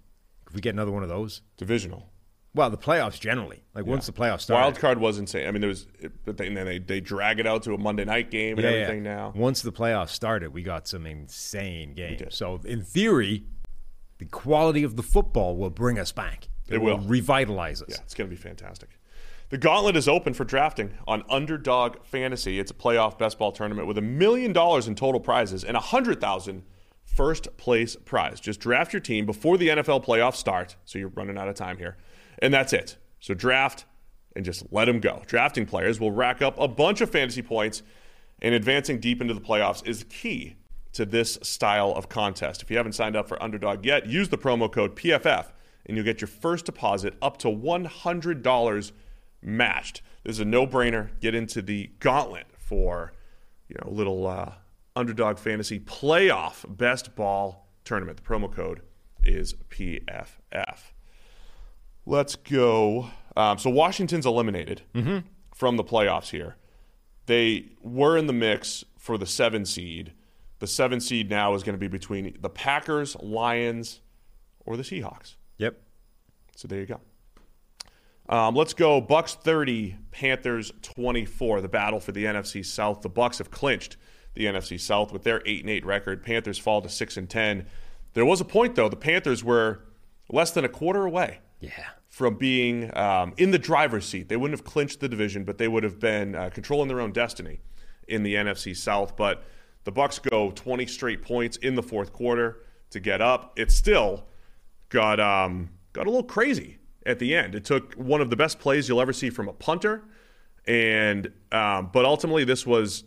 If 0.47 0.55
we 0.55 0.61
get 0.61 0.75
another 0.75 0.93
one 0.93 1.03
of 1.03 1.09
those, 1.09 1.41
divisional. 1.57 2.11
Well, 2.55 2.71
the 2.71 2.79
playoffs 2.79 3.19
generally, 3.19 3.63
like 3.75 3.85
once 3.87 4.07
the 4.07 4.13
playoffs 4.13 4.43
start, 4.43 4.61
Wild 4.61 4.79
card 4.79 4.99
was 4.99 5.19
insane. 5.19 5.47
I 5.47 5.51
mean, 5.51 5.61
there 5.61 5.69
was, 5.69 5.87
but 6.25 6.37
they, 6.37 6.47
and 6.47 6.57
then 6.57 6.67
they, 6.67 6.79
they 6.79 7.01
drag 7.01 7.41
it 7.41 7.47
out 7.47 7.63
to 7.65 7.75
a 7.75 7.79
Monday 7.79 8.05
night 8.05 8.31
game 8.31 8.57
and 8.59 8.65
Yeah, 8.65 8.71
yeah. 8.71 8.77
everything 8.83 9.03
now. 9.03 9.33
Once 9.35 9.63
the 9.63 9.73
playoffs 9.73 10.11
started, 10.11 10.53
we 10.53 10.63
got 10.63 10.87
some 10.87 11.07
insane 11.07 11.95
games. 11.95 12.23
So 12.31 12.61
in 12.65 12.83
theory, 12.83 13.45
the 14.19 14.27
quality 14.27 14.85
of 14.85 14.97
the 14.97 15.03
football 15.03 15.57
will 15.57 15.71
bring 15.71 15.99
us 15.99 16.13
back. 16.13 16.49
It 16.69 16.79
will. 16.79 16.99
revitalize 16.99 17.83
us. 17.83 17.89
Yeah, 17.91 17.97
it's 18.05 18.15
going 18.15 18.31
to 18.31 18.35
be 18.35 18.41
fantastic. 18.41 18.89
The 19.51 19.59
gauntlet 19.59 19.97
is 19.97 20.09
open 20.09 20.33
for 20.33 20.45
drafting 20.45 20.95
on 21.07 21.23
Underdog 21.29 22.05
Fantasy. 22.05 22.59
It's 22.59 22.71
a 22.71 22.75
playoff 22.75 23.19
best 23.19 23.39
ball 23.39 23.53
tournament 23.53 23.87
with 23.87 23.99
a 23.99 24.03
million 24.03 24.53
dollars 24.53 24.89
in 24.89 24.95
total 24.95 25.21
prizes 25.21 25.63
and 25.65 25.77
a 25.77 25.81
hundred 25.81 26.21
thousand 26.21 26.63
first 27.05 27.55
place 27.57 27.95
prize. 28.05 28.41
Just 28.41 28.59
draft 28.61 28.93
your 28.93 29.01
team 29.01 29.27
before 29.27 29.59
the 29.59 29.69
NFL 29.69 30.05
playoffs 30.05 30.37
start, 30.37 30.77
so 30.85 30.99
you're 30.99 31.11
running 31.11 31.37
out 31.37 31.49
of 31.49 31.55
time 31.55 31.77
here, 31.77 31.97
and 32.41 32.53
that's 32.53 32.73
it. 32.73 32.97
So 33.21 33.35
draft 33.35 33.85
and 34.37 34.45
just 34.45 34.65
let 34.73 34.87
them 34.87 35.01
go. 35.01 35.23
Drafting 35.27 35.67
players 35.67 36.01
will 36.01 36.11
rack 36.11 36.43
up 36.43 36.59
a 36.59 36.69
bunch 36.69 37.01
of 37.01 37.11
fantasy 37.11 37.43
points, 37.43 37.83
and 38.43 38.55
advancing 38.55 38.99
deep 38.99 39.21
into 39.21 39.35
the 39.35 39.41
playoffs 39.41 39.87
is 39.87 40.05
key 40.09 40.57
to 40.93 41.05
this 41.05 41.39
style 41.43 41.93
of 41.93 42.09
contest. 42.09 42.63
If 42.63 42.71
you 42.71 42.77
haven't 42.77 42.93
signed 42.93 43.17
up 43.17 43.29
for 43.29 43.43
Underdog 43.43 43.85
yet, 43.85 44.07
use 44.07 44.29
the 44.29 44.39
promo 44.39 44.71
code 44.71 44.97
PFF 44.97 45.47
and 45.87 45.97
you'll 45.97 46.05
get 46.05 46.21
your 46.21 46.29
first 46.29 46.67
deposit 46.67 47.15
up 47.21 47.37
to 47.39 47.49
$100 47.49 48.93
matched. 49.43 50.03
This 50.23 50.37
is 50.37 50.41
a 50.41 50.45
no-brainer. 50.45 51.11
Get 51.21 51.35
into 51.35 51.61
the 51.61 51.91
gauntlet 51.99 52.47
for, 52.57 53.13
you 53.69 53.77
know, 53.81 53.91
little 53.91 54.27
uh, 54.27 54.53
Underdog 54.97 55.39
Fantasy 55.39 55.81
playoff 55.81 56.65
best 56.67 57.15
ball 57.15 57.69
tournament. 57.85 58.17
The 58.17 58.23
promo 58.23 58.51
code 58.51 58.81
is 59.23 59.55
PFF. 59.69 60.94
Let's 62.07 62.37
go. 62.37 63.11
Um, 63.37 63.59
so 63.59 63.71
Washington's 63.71 64.27
eliminated 64.27 64.83
from 65.55 65.77
the 65.77 65.85
playoffs 65.85 66.31
here. 66.31 66.57
They 67.27 67.71
were 67.83 68.19
in 68.19 68.27
the 68.27 68.33
mix 68.33 68.85
for 68.99 69.17
the 69.17 69.27
seven 69.27 69.65
seed. 69.65 70.13
The 70.59 70.67
seven 70.67 71.01
seed 71.01 71.31
now 71.31 71.55
is 71.55 71.63
going 71.63 71.75
to 71.75 71.79
be 71.79 71.89
between 71.89 72.37
the 72.41 72.51
Packers, 72.51 73.17
Lions, 73.17 74.01
or 74.65 74.77
the 74.77 74.83
Seahawks. 74.83 75.37
Yep. 75.59 75.81
So 76.57 76.69
there 76.69 76.81
you 76.81 76.87
go. 76.87 77.01
Um, 78.29 78.55
let's 78.55 78.73
go. 78.73 79.01
Bucks 79.01 79.35
30, 79.35 79.97
Panthers 80.11 80.73
24. 80.83 81.61
The 81.61 81.69
battle 81.69 82.01
for 82.01 82.13
the 82.13 82.25
NFC 82.25 82.65
South. 82.65 83.03
The 83.03 83.09
Bucks 83.09 83.39
have 83.39 83.51
clinched 83.51 83.97
the 84.35 84.47
NFC 84.47 84.81
South 84.81 85.13
with 85.13 85.23
their 85.23 85.43
8 85.45 85.61
and 85.61 85.71
8 85.71 85.85
record. 85.85 86.23
Panthers 86.23 86.59
fall 86.59 86.81
to 86.83 86.89
6 86.89 87.17
and 87.17 87.29
10. 87.29 87.67
There 88.15 88.25
was 88.25 88.41
a 88.41 88.45
point 88.45 88.75
though. 88.75 88.89
The 88.89 88.97
Panthers 88.97 89.45
were 89.45 89.81
less 90.31 90.51
than 90.51 90.65
a 90.65 90.69
quarter 90.69 91.05
away 91.05 91.41
Yeah. 91.65 91.85
from 92.09 92.37
being 92.37 92.97
um, 92.97 93.35
in 93.37 93.51
the 93.51 93.59
driver's 93.59 94.07
seat. 94.07 94.29
They 94.29 94.37
wouldn't 94.37 94.59
have 94.59 94.67
clinched 94.67 95.01
the 95.01 95.09
division, 95.09 95.45
but 95.45 95.59
they 95.59 95.69
would 95.69 95.83
have 95.83 95.99
been 95.99 96.35
uh, 96.35 96.51
controlling 96.53 96.89
their 96.89 97.01
own 97.01 97.13
destiny. 97.13 97.61
in 98.09 98.23
the 98.23 98.35
NFC 98.35 98.77
South. 98.77 99.17
But 99.17 99.43
the 99.85 99.93
Bucks 99.93 100.19
go 100.19 100.51
20 100.51 100.87
straight 100.87 101.23
points 101.23 101.57
in 101.59 101.75
the 101.75 101.83
fourth 101.83 102.13
quarter 102.13 102.59
to 102.91 103.01
get 103.01 103.21
up. 103.21 103.53
It 103.59 103.71
still 103.71 104.25
got 104.89 105.19
um, 105.21 105.71
got 105.93 106.07
a 106.07 106.11
little 106.11 106.23
crazy 106.25 106.79
at 107.07 107.19
the 107.19 107.35
end. 107.35 107.55
It 107.55 107.65
took 107.65 107.95
one 107.95 108.21
of 108.21 108.31
the 108.31 108.37
best 108.37 108.59
plays 108.59 108.89
you'll 108.89 109.01
ever 109.01 109.13
see 109.13 109.31
from 109.31 109.49
a 109.49 109.53
punter, 109.53 110.05
and 110.67 111.33
um, 111.53 111.91
but 111.93 112.05
ultimately 112.05 112.45
this 112.45 112.67
was 112.67 113.05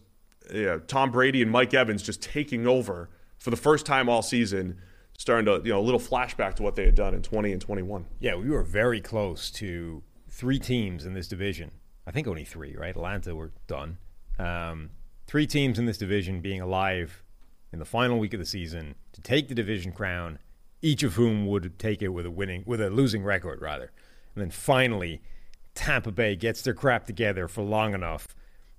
yeah, 0.54 0.78
Tom 0.88 1.12
Brady 1.12 1.42
and 1.42 1.52
Mike 1.52 1.74
Evans 1.74 2.02
just 2.04 2.22
taking 2.22 2.68
over 2.68 3.10
for 3.38 3.50
the 3.50 3.58
first 3.58 3.86
time 3.86 4.10
all 4.10 4.22
season, 4.22 4.78
starting 5.18 5.46
to 5.46 5.62
you 5.68 5.74
know 5.74 5.80
a 5.80 5.82
little 5.82 6.00
flashback 6.00 6.54
to 6.56 6.64
what 6.64 6.76
they 6.76 6.86
had 6.86 6.96
done 6.96 7.14
in 7.14 7.22
20 7.22 7.52
and 7.52 7.62
21. 7.62 8.06
Yeah, 8.20 8.36
we 8.36 8.50
were 8.50 8.64
very 8.64 9.02
close 9.02 9.50
to 9.52 10.04
three 10.30 10.60
teams 10.60 11.06
in 11.06 11.14
this 11.14 11.28
division. 11.28 11.72
I 12.06 12.12
think 12.12 12.28
only 12.28 12.46
three, 12.46 12.76
right? 12.78 12.92
Atlanta 12.92 13.36
were 13.36 13.52
done. 13.68 13.98
Um, 14.40 14.92
three 15.26 15.48
teams 15.48 15.80
in 15.80 15.86
this 15.86 15.98
division 15.98 16.40
being 16.40 16.62
alive 16.62 17.24
in 17.74 17.80
the 17.80 17.86
final 17.86 18.20
week 18.20 18.34
of 18.34 18.40
the 18.40 18.46
season 18.46 18.96
to 19.12 19.22
take 19.22 19.50
the 19.50 19.56
division 19.56 19.92
crown, 19.92 20.40
each 20.82 21.04
of 21.04 21.16
whom 21.16 21.48
would 21.48 21.78
take 21.80 22.02
it 22.02 22.10
with 22.10 22.26
a 22.26 22.32
winning, 22.32 22.64
with 22.66 22.80
a 22.80 22.90
losing 22.90 23.24
record 23.24 23.60
rather. 23.62 23.92
And 24.36 24.44
then 24.44 24.52
finally, 24.52 25.22
Tampa 25.74 26.12
Bay 26.12 26.36
gets 26.36 26.62
their 26.62 26.76
crap 26.76 27.08
together 27.08 27.48
for 27.48 27.64
long 27.64 27.94
enough 27.94 28.28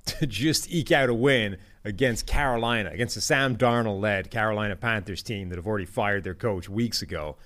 to 0.18 0.26
just 0.26 0.70
eke 0.70 0.92
out 0.92 1.08
a 1.08 1.14
win 1.14 1.56
against 1.84 2.26
Carolina, 2.26 2.90
against 2.90 3.14
the 3.14 3.20
Sam 3.20 3.56
Darnold 3.56 4.00
led 4.00 4.30
Carolina 4.30 4.76
Panthers 4.76 5.22
team 5.22 5.48
that 5.48 5.56
have 5.56 5.66
already 5.66 5.84
fired 5.84 6.24
their 6.24 6.34
coach 6.34 6.68
weeks 6.68 7.02
ago, 7.02 7.36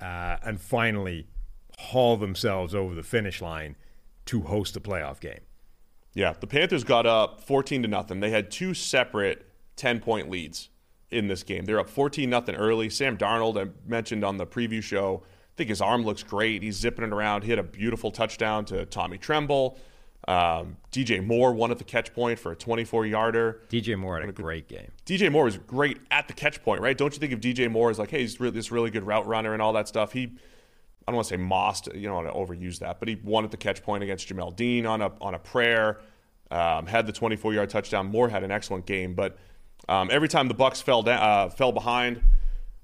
uh, 0.00 0.36
and 0.42 0.60
finally 0.60 1.26
haul 1.78 2.16
themselves 2.16 2.74
over 2.74 2.94
the 2.94 3.02
finish 3.02 3.40
line 3.42 3.76
to 4.26 4.42
host 4.42 4.76
a 4.76 4.80
playoff 4.80 5.20
game. 5.20 5.40
Yeah, 6.14 6.34
the 6.38 6.46
Panthers 6.46 6.84
got 6.84 7.06
up 7.06 7.40
14 7.40 7.82
to 7.82 7.88
nothing. 7.88 8.20
They 8.20 8.30
had 8.30 8.50
two 8.50 8.72
separate 8.74 9.46
10 9.76 10.00
point 10.00 10.30
leads 10.30 10.70
in 11.10 11.26
this 11.26 11.42
game. 11.42 11.64
They're 11.64 11.80
up 11.80 11.88
14 11.88 12.30
nothing 12.30 12.54
early. 12.54 12.88
Sam 12.90 13.16
Darnold, 13.16 13.60
I 13.60 13.70
mentioned 13.86 14.24
on 14.24 14.36
the 14.36 14.46
preview 14.46 14.82
show, 14.82 15.22
I 15.24 15.54
think 15.56 15.68
his 15.68 15.80
arm 15.80 16.04
looks 16.04 16.22
great. 16.22 16.62
He's 16.62 16.76
zipping 16.76 17.04
it 17.04 17.12
around. 17.12 17.44
He 17.44 17.50
had 17.50 17.58
a 17.58 17.64
beautiful 17.64 18.10
touchdown 18.10 18.64
to 18.66 18.86
Tommy 18.86 19.18
Tremble. 19.18 19.78
Um, 20.26 20.78
DJ 20.90 21.24
Moore 21.24 21.52
won 21.52 21.70
at 21.70 21.78
the 21.78 21.84
catch 21.84 22.14
point 22.14 22.38
for 22.38 22.52
a 22.52 22.56
24 22.56 23.06
yarder. 23.06 23.60
DJ 23.68 23.98
Moore 23.98 24.20
had 24.20 24.28
a 24.28 24.32
great 24.32 24.68
game. 24.68 24.90
DJ 25.04 25.30
Moore 25.30 25.44
was 25.44 25.58
great 25.58 25.98
at 26.10 26.28
the 26.28 26.34
catch 26.34 26.62
point, 26.62 26.80
right? 26.80 26.96
Don't 26.96 27.12
you 27.12 27.20
think 27.20 27.32
of 27.32 27.40
DJ 27.40 27.70
Moore 27.70 27.90
as 27.90 27.98
like, 27.98 28.10
hey, 28.10 28.20
he's 28.20 28.40
really, 28.40 28.54
this 28.54 28.70
really 28.70 28.90
good 28.90 29.04
route 29.04 29.26
runner 29.26 29.52
and 29.52 29.60
all 29.60 29.74
that 29.74 29.86
stuff? 29.86 30.12
He, 30.12 30.22
I 30.22 31.10
don't 31.10 31.16
want 31.16 31.28
to 31.28 31.34
say 31.34 31.36
mossed, 31.36 31.94
you 31.94 32.02
don't 32.02 32.24
want 32.24 32.28
to 32.28 32.32
overuse 32.32 32.78
that, 32.78 33.00
but 33.00 33.08
he 33.08 33.16
won 33.16 33.44
at 33.44 33.50
the 33.50 33.58
catch 33.58 33.82
point 33.82 34.02
against 34.02 34.28
Jamel 34.28 34.54
Dean 34.56 34.86
on 34.86 35.02
a 35.02 35.12
on 35.20 35.34
a 35.34 35.38
prayer. 35.38 36.00
Um, 36.50 36.86
had 36.86 37.06
the 37.06 37.12
24 37.12 37.52
yard 37.52 37.70
touchdown. 37.70 38.06
Moore 38.06 38.28
had 38.28 38.44
an 38.44 38.50
excellent 38.50 38.86
game, 38.86 39.14
but 39.14 39.36
um, 39.88 40.08
every 40.10 40.28
time 40.28 40.48
the 40.48 40.54
Bucks 40.54 40.80
fell 40.80 41.02
down, 41.02 41.20
uh, 41.20 41.50
fell 41.50 41.72
behind, 41.72 42.22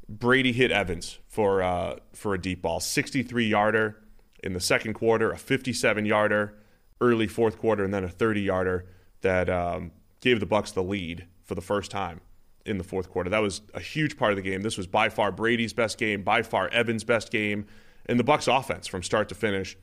Brady 0.08 0.52
hit 0.52 0.70
Evans 0.70 1.18
for 1.28 1.62
uh, 1.62 1.96
for 2.12 2.34
a 2.34 2.40
deep 2.40 2.60
ball, 2.60 2.80
63 2.80 3.46
yarder 3.46 3.96
in 4.42 4.52
the 4.52 4.60
second 4.60 4.94
quarter, 4.94 5.30
a 5.30 5.38
57 5.38 6.04
yarder 6.04 6.59
early 7.00 7.26
fourth 7.26 7.58
quarter, 7.58 7.84
and 7.84 7.92
then 7.92 8.04
a 8.04 8.08
30 8.08 8.42
yarder 8.42 8.86
that 9.22 9.48
um, 9.48 9.92
gave 10.20 10.40
the 10.40 10.46
Bucks 10.46 10.72
the 10.72 10.82
lead 10.82 11.26
for 11.42 11.54
the 11.54 11.60
first 11.60 11.90
time 11.90 12.20
in 12.64 12.78
the 12.78 12.84
fourth 12.84 13.10
quarter. 13.10 13.30
That 13.30 13.42
was 13.42 13.62
a 13.74 13.80
huge 13.80 14.16
part 14.16 14.32
of 14.32 14.36
the 14.36 14.42
game. 14.42 14.62
This 14.62 14.76
was 14.76 14.86
by 14.86 15.08
far 15.08 15.32
Brady's 15.32 15.72
best 15.72 15.98
game, 15.98 16.22
by 16.22 16.42
far 16.42 16.68
Evans' 16.68 17.04
best 17.04 17.30
game, 17.30 17.66
and 18.06 18.18
the 18.18 18.24
Bucks' 18.24 18.48
offense 18.48 18.86
from 18.86 19.02
start 19.02 19.28
to 19.30 19.34
finish, 19.34 19.76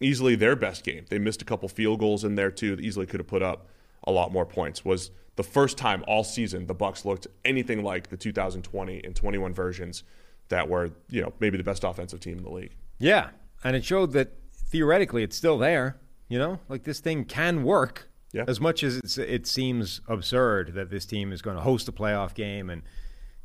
easily 0.00 0.34
their 0.34 0.56
best 0.56 0.84
game. 0.84 1.04
They 1.08 1.18
missed 1.18 1.42
a 1.42 1.44
couple 1.44 1.68
field 1.68 2.00
goals 2.00 2.24
in 2.24 2.34
there 2.34 2.50
too. 2.50 2.76
That 2.76 2.84
easily 2.84 3.06
could 3.06 3.20
have 3.20 3.26
put 3.26 3.42
up 3.42 3.66
a 4.04 4.12
lot 4.12 4.32
more 4.32 4.46
points. 4.46 4.84
Was 4.84 5.10
the 5.36 5.42
first 5.42 5.78
time 5.78 6.04
all 6.06 6.24
season 6.24 6.66
the 6.66 6.74
Bucks 6.74 7.04
looked 7.04 7.26
anything 7.44 7.82
like 7.82 8.08
the 8.08 8.16
2020 8.16 9.04
and 9.04 9.14
21 9.14 9.54
versions 9.54 10.04
that 10.48 10.68
were, 10.68 10.90
you 11.08 11.22
know, 11.22 11.32
maybe 11.40 11.56
the 11.56 11.64
best 11.64 11.84
offensive 11.84 12.20
team 12.20 12.38
in 12.38 12.44
the 12.44 12.50
league. 12.50 12.74
Yeah, 12.98 13.30
and 13.64 13.76
it 13.76 13.84
showed 13.84 14.12
that 14.12 14.32
theoretically 14.52 15.22
it's 15.22 15.36
still 15.36 15.58
there. 15.58 15.96
You 16.32 16.38
know, 16.38 16.60
like 16.70 16.84
this 16.84 17.00
thing 17.00 17.26
can 17.26 17.62
work. 17.62 18.08
Yeah. 18.32 18.44
As 18.48 18.58
much 18.58 18.82
as 18.82 18.96
it's, 18.96 19.18
it 19.18 19.46
seems 19.46 20.00
absurd 20.08 20.72
that 20.72 20.88
this 20.88 21.04
team 21.04 21.30
is 21.30 21.42
going 21.42 21.56
to 21.56 21.62
host 21.62 21.86
a 21.88 21.92
playoff 21.92 22.32
game 22.32 22.70
and, 22.70 22.80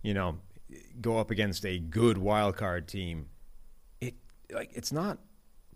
you 0.04 0.14
know, 0.14 0.38
go 1.02 1.18
up 1.18 1.30
against 1.30 1.66
a 1.66 1.80
good 1.80 2.18
wild 2.18 2.56
card 2.56 2.88
team, 2.88 3.28
it 4.00 4.14
like 4.54 4.72
it's 4.74 4.94
not 4.94 5.18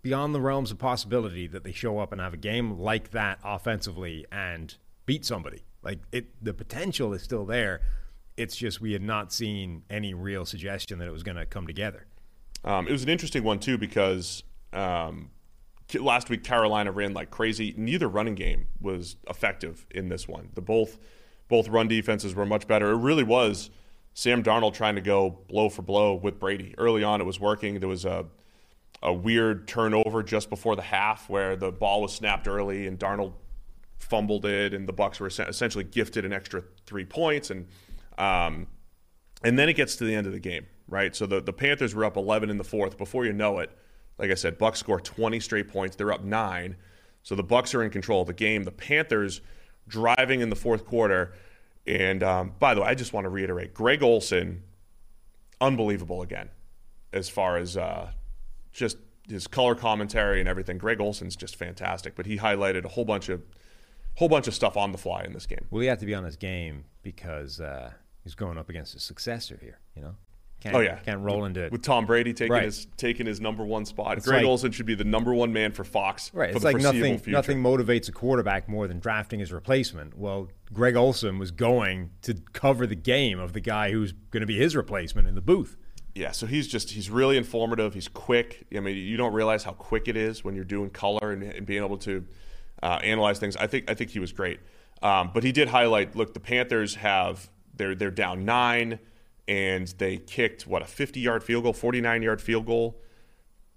beyond 0.00 0.34
the 0.34 0.40
realms 0.40 0.70
of 0.70 0.78
possibility 0.78 1.46
that 1.46 1.64
they 1.64 1.72
show 1.72 1.98
up 1.98 2.12
and 2.12 2.20
have 2.22 2.32
a 2.32 2.38
game 2.38 2.78
like 2.78 3.10
that 3.10 3.38
offensively 3.44 4.24
and 4.32 4.78
beat 5.04 5.26
somebody. 5.26 5.64
Like 5.82 5.98
it, 6.12 6.42
the 6.42 6.54
potential 6.54 7.12
is 7.12 7.22
still 7.22 7.44
there. 7.44 7.82
It's 8.38 8.56
just 8.56 8.80
we 8.80 8.94
had 8.94 9.02
not 9.02 9.34
seen 9.34 9.82
any 9.90 10.14
real 10.14 10.46
suggestion 10.46 10.98
that 11.00 11.08
it 11.08 11.12
was 11.12 11.22
going 11.22 11.36
to 11.36 11.44
come 11.44 11.66
together. 11.66 12.06
Um, 12.64 12.88
it 12.88 12.92
was 12.92 13.02
an 13.02 13.10
interesting 13.10 13.44
one 13.44 13.58
too 13.58 13.76
because 13.76 14.44
um, 14.72 15.28
last 15.94 16.30
week 16.30 16.44
Carolina 16.44 16.92
ran 16.92 17.12
like 17.12 17.30
crazy. 17.30 17.74
Neither 17.76 18.08
running 18.08 18.34
game 18.34 18.66
was 18.80 19.16
effective 19.28 19.86
in 19.90 20.08
this 20.08 20.26
one. 20.26 20.50
The 20.54 20.60
both 20.60 20.98
both 21.48 21.68
run 21.68 21.88
defenses 21.88 22.34
were 22.34 22.46
much 22.46 22.66
better. 22.66 22.92
It 22.92 22.96
really 22.96 23.24
was 23.24 23.70
Sam 24.14 24.42
Darnold 24.42 24.74
trying 24.74 24.94
to 24.94 25.00
go 25.00 25.38
blow 25.48 25.68
for 25.68 25.82
blow 25.82 26.14
with 26.14 26.38
Brady. 26.38 26.74
Early 26.78 27.02
on, 27.02 27.20
it 27.20 27.24
was 27.24 27.40
working. 27.40 27.80
There 27.80 27.88
was 27.88 28.04
a 28.04 28.26
a 29.02 29.12
weird 29.12 29.66
turnover 29.66 30.22
just 30.22 30.48
before 30.48 30.76
the 30.76 30.82
half 30.82 31.28
where 31.28 31.56
the 31.56 31.72
ball 31.72 32.02
was 32.02 32.14
snapped 32.14 32.46
early 32.46 32.86
and 32.86 32.98
Darnold 32.98 33.32
fumbled 33.98 34.44
it, 34.44 34.74
and 34.74 34.86
the 34.86 34.92
Bucks 34.92 35.20
were 35.20 35.28
essentially 35.28 35.84
gifted 35.84 36.24
an 36.24 36.32
extra 36.32 36.62
three 36.86 37.04
points, 37.04 37.50
and 37.50 37.66
um, 38.18 38.66
and 39.42 39.58
then 39.58 39.68
it 39.68 39.74
gets 39.74 39.96
to 39.96 40.04
the 40.04 40.14
end 40.14 40.26
of 40.26 40.32
the 40.32 40.40
game, 40.40 40.66
right? 40.88 41.14
So 41.16 41.26
the 41.26 41.40
the 41.40 41.52
Panthers 41.52 41.94
were 41.94 42.04
up 42.04 42.16
11 42.16 42.50
in 42.50 42.58
the 42.58 42.64
fourth. 42.64 42.98
Before 42.98 43.24
you 43.24 43.32
know 43.32 43.58
it, 43.58 43.70
like 44.22 44.30
I 44.30 44.34
said, 44.34 44.56
Bucks 44.56 44.78
score 44.78 45.00
20 45.00 45.40
straight 45.40 45.66
points. 45.66 45.96
They're 45.96 46.12
up 46.12 46.22
nine, 46.22 46.76
so 47.24 47.34
the 47.34 47.42
Bucks 47.42 47.74
are 47.74 47.82
in 47.82 47.90
control 47.90 48.20
of 48.20 48.28
the 48.28 48.32
game. 48.32 48.62
The 48.62 48.70
Panthers 48.70 49.40
driving 49.88 50.40
in 50.40 50.48
the 50.48 50.56
fourth 50.56 50.86
quarter, 50.86 51.34
and 51.88 52.22
um, 52.22 52.54
by 52.60 52.72
the 52.72 52.82
way, 52.82 52.86
I 52.86 52.94
just 52.94 53.12
want 53.12 53.24
to 53.24 53.28
reiterate, 53.28 53.74
Greg 53.74 54.00
Olsen, 54.00 54.62
unbelievable 55.60 56.22
again, 56.22 56.50
as 57.12 57.28
far 57.28 57.56
as 57.56 57.76
uh, 57.76 58.12
just 58.72 58.96
his 59.28 59.48
color 59.48 59.74
commentary 59.74 60.38
and 60.38 60.48
everything. 60.48 60.78
Greg 60.78 61.00
Olsen's 61.00 61.34
just 61.34 61.56
fantastic, 61.56 62.14
but 62.14 62.24
he 62.24 62.38
highlighted 62.38 62.84
a 62.84 62.88
whole 62.88 63.04
bunch 63.04 63.28
of 63.28 63.42
whole 64.14 64.28
bunch 64.28 64.46
of 64.46 64.54
stuff 64.54 64.76
on 64.76 64.92
the 64.92 64.98
fly 64.98 65.24
in 65.24 65.32
this 65.32 65.46
game. 65.46 65.66
Well, 65.68 65.80
he 65.80 65.88
had 65.88 65.98
to 65.98 66.06
be 66.06 66.14
on 66.14 66.22
his 66.22 66.36
game 66.36 66.84
because 67.02 67.60
uh, 67.60 67.90
he's 68.22 68.36
going 68.36 68.56
up 68.56 68.68
against 68.68 68.92
his 68.92 69.02
successor 69.02 69.58
here. 69.60 69.80
You 69.96 70.02
know, 70.02 70.14
can't, 70.62 70.76
Oh 70.76 70.80
yeah, 70.80 70.96
can't 71.00 71.20
roll 71.20 71.44
into 71.44 71.60
it 71.64 71.72
with 71.72 71.82
Tom 71.82 72.06
Brady 72.06 72.32
taking 72.32 72.52
Right. 72.52 72.62
his 72.64 72.86
taking 72.96 73.26
his 73.26 73.40
number 73.40 73.64
one 73.64 73.84
spot. 73.84 74.16
It's 74.16 74.26
Greg 74.26 74.42
like- 74.42 74.46
Olsen 74.48 74.70
should 74.70 74.86
be 74.86 74.94
the 74.94 75.04
number 75.04 75.34
one 75.34 75.52
man 75.52 75.72
for 75.72 75.82
Fox 75.84 76.30
Right, 76.32 76.50
for 76.50 76.56
it's 76.56 76.64
like 76.64 76.76
nothing. 76.76 77.18
future. 77.18 77.30
Nothing 77.32 77.62
motivates 77.62 78.08
a 78.08 78.12
quarterback 78.12 78.68
more 78.68 78.86
than 78.86 79.00
drafting 79.00 79.40
his 79.40 79.52
replacement. 79.52 80.16
Well, 80.16 80.48
Greg 80.72 80.94
Olsen 80.96 81.38
was 81.38 81.50
going 81.50 82.10
to 82.22 82.34
cover 82.52 82.86
the 82.86 82.94
game 82.94 83.38
of 83.40 83.52
the 83.52 83.60
guy 83.60 83.90
who's 83.90 84.12
going 84.30 84.40
to 84.42 84.46
be 84.46 84.56
his 84.56 84.76
replacement 84.76 85.26
in 85.28 85.34
the 85.34 85.40
booth. 85.42 85.76
Yeah, 86.14 86.30
so 86.30 86.46
he's 86.46 86.68
just 86.68 86.90
he's 86.90 87.08
really 87.10 87.36
informative. 87.36 87.94
He's 87.94 88.06
quick. 88.08 88.66
I 88.76 88.80
mean, 88.80 88.96
you 88.96 89.16
don't 89.16 89.32
realize 89.32 89.64
how 89.64 89.72
quick 89.72 90.08
it 90.08 90.16
is 90.16 90.44
when 90.44 90.54
you're 90.54 90.64
doing 90.64 90.90
color 90.90 91.32
and, 91.32 91.42
and 91.42 91.66
being 91.66 91.82
able 91.82 91.96
to 91.98 92.24
uh, 92.82 93.00
analyze 93.02 93.38
things. 93.38 93.56
I 93.56 93.66
think 93.66 93.90
I 93.90 93.94
think 93.94 94.10
he 94.10 94.18
was 94.20 94.30
great. 94.32 94.60
Um, 95.02 95.30
but 95.34 95.42
he 95.42 95.50
did 95.52 95.68
highlight. 95.68 96.14
Look, 96.14 96.34
the 96.34 96.40
Panthers 96.40 96.94
have 96.96 97.50
they're 97.74 97.94
they're 97.94 98.10
down 98.10 98.44
nine, 98.44 98.98
and 99.52 99.88
they 99.98 100.16
kicked 100.16 100.66
what 100.66 100.80
a 100.80 100.86
50 100.86 101.20
yard 101.20 101.44
field 101.44 101.64
goal, 101.64 101.74
49 101.74 102.22
yard 102.22 102.40
field 102.40 102.64
goal 102.64 102.98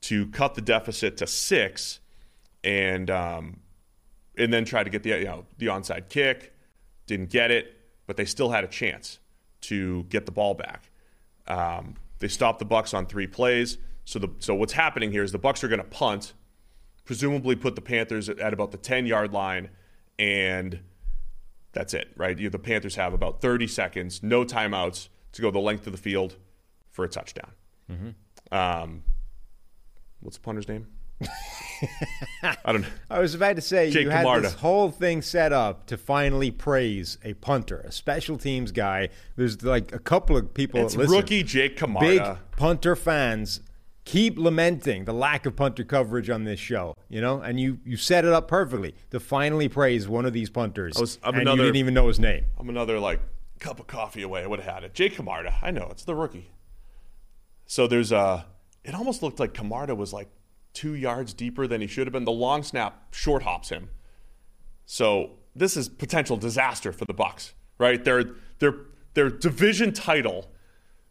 to 0.02 0.28
cut 0.28 0.56
the 0.56 0.62
deficit 0.62 1.18
to 1.18 1.28
six, 1.28 2.00
and 2.64 3.10
um, 3.10 3.60
and 4.38 4.54
then 4.54 4.64
tried 4.64 4.86
to 4.86 4.90
get 4.90 5.04
the 5.04 5.10
you 5.10 5.26
know 5.26 5.46
the 5.58 5.66
onside 5.66 6.08
kick, 6.08 6.54
didn't 7.08 7.30
get 7.30 7.52
it, 7.52 7.76
but 8.08 8.16
they 8.16 8.24
still 8.24 8.52
had 8.52 8.64
a 8.64 8.68
chance 8.68 9.20
to 9.62 10.04
get 10.04 10.26
the 10.26 10.32
ball 10.32 10.54
back. 10.54 10.90
Um, 11.46 11.96
they 12.20 12.30
stopped 12.30 12.60
the 12.60 12.66
Bucks 12.66 12.94
on 12.94 13.06
three 13.06 13.28
plays. 13.28 13.78
So 14.06 14.18
the 14.18 14.30
so 14.40 14.56
what's 14.56 14.74
happening 14.74 15.12
here 15.12 15.24
is 15.24 15.34
the 15.34 15.40
Bucks 15.40 15.62
are 15.62 15.68
going 15.68 15.80
to 15.80 15.90
punt, 15.90 16.32
presumably 17.04 17.58
put 17.58 17.76
the 17.76 17.82
Panthers 17.82 18.30
at, 18.30 18.54
about 18.54 18.72
the 18.72 18.78
10 18.78 19.08
yard 19.08 19.34
line, 19.34 19.72
and 20.18 20.80
that's 21.74 21.94
it, 21.94 22.14
right? 22.16 22.40
You, 22.40 22.50
the 22.50 22.60
Panthers 22.60 22.96
have 22.96 23.14
about 23.14 23.42
30 23.42 23.68
seconds, 23.68 24.24
no 24.24 24.46
timeouts 24.46 25.10
to 25.36 25.42
go 25.42 25.52
the 25.52 25.60
length 25.60 25.86
of 25.88 25.94
the 25.94 25.98
field 26.00 26.36
for 26.92 27.06
a 27.06 27.10
touchdown. 27.10 27.52
Um, 28.52 29.04
what's 30.22 30.38
the 30.38 30.42
punter's 30.44 30.68
name? 30.68 30.88
I 32.44 32.72
don't 32.72 32.82
know. 32.82 32.88
I 33.10 33.20
was 33.20 33.34
about 33.36 33.56
to 33.56 33.62
say 33.62 33.90
Jake 33.90 34.04
you 34.06 34.10
had 34.10 34.22
Camarda. 34.24 34.42
this 34.44 34.54
whole 34.56 34.92
thing 34.92 35.22
set 35.22 35.54
up 35.54 35.88
to 35.88 35.98
finally 35.98 36.52
praise 36.52 37.18
a 37.24 37.34
punter, 37.36 37.80
a 37.80 37.92
special 37.92 38.38
teams 38.38 38.72
guy. 38.72 39.10
There's 39.36 39.64
like 39.64 39.94
a 39.94 40.00
couple 40.00 40.36
of 40.38 40.54
people 40.54 40.82
It's 40.86 40.96
listen, 40.96 41.16
rookie 41.16 41.44
Jake 41.44 41.78
Camarda. 41.78 42.08
big 42.08 42.58
punter 42.58 42.96
fans. 42.96 43.62
keep 44.04 44.38
lamenting 44.38 45.06
the 45.06 45.14
lack 45.14 45.46
of 45.46 45.56
punter 45.56 45.84
coverage 45.84 46.30
on 46.30 46.44
this 46.44 46.60
show, 46.60 46.96
you 47.10 47.20
know, 47.22 47.42
and 47.42 47.60
you 47.60 47.80
you 47.86 47.98
set 47.98 48.24
it 48.26 48.32
up 48.34 48.48
perfectly 48.48 48.94
to 49.12 49.20
finally 49.20 49.68
praise 49.70 50.08
one 50.08 50.26
of 50.26 50.34
these 50.34 50.50
punters, 50.50 50.96
I 51.24 51.28
I'm 51.30 51.34
and 51.36 51.42
another- 51.44 51.58
you 51.58 51.64
didn't 51.64 51.78
even 51.78 51.94
know 51.94 52.08
his 52.08 52.20
name. 52.20 52.46
I'm 52.60 52.70
another 52.70 53.00
like 53.00 53.20
cup 53.60 53.80
of 53.80 53.88
coffee 53.88 54.22
away. 54.22 54.44
I 54.44 54.48
would 54.48 54.60
have 54.60 54.74
had 54.74 54.84
it. 54.84 54.94
Jake 54.94 55.16
Camarda. 55.16 55.56
I 55.62 55.72
know 55.72 55.88
it's 55.92 56.04
the 56.04 56.16
rookie. 56.16 56.52
So 57.66 57.88
there's 57.88 58.12
a. 58.12 58.46
It 58.84 58.94
almost 58.94 59.24
looked 59.24 59.40
like 59.40 59.54
Camarda 59.54 59.96
was 59.96 60.14
like 60.14 60.30
two 60.74 60.94
yards 60.94 61.34
deeper 61.34 61.66
than 61.66 61.82
he 61.82 61.88
should 61.88 62.06
have 62.06 62.14
been. 62.14 62.26
The 62.26 62.32
long 62.32 62.62
snap 62.62 63.14
short 63.14 63.44
hops 63.44 63.70
him. 63.70 63.90
So 64.86 65.32
this 65.56 65.76
is 65.76 65.90
potential 65.90 66.38
disaster 66.38 66.92
for 66.92 67.06
the 67.06 67.14
Bucks, 67.14 67.54
right? 67.80 68.04
Their 68.04 68.36
their 68.60 68.76
their 69.14 69.30
division 69.30 69.94
title 69.94 70.52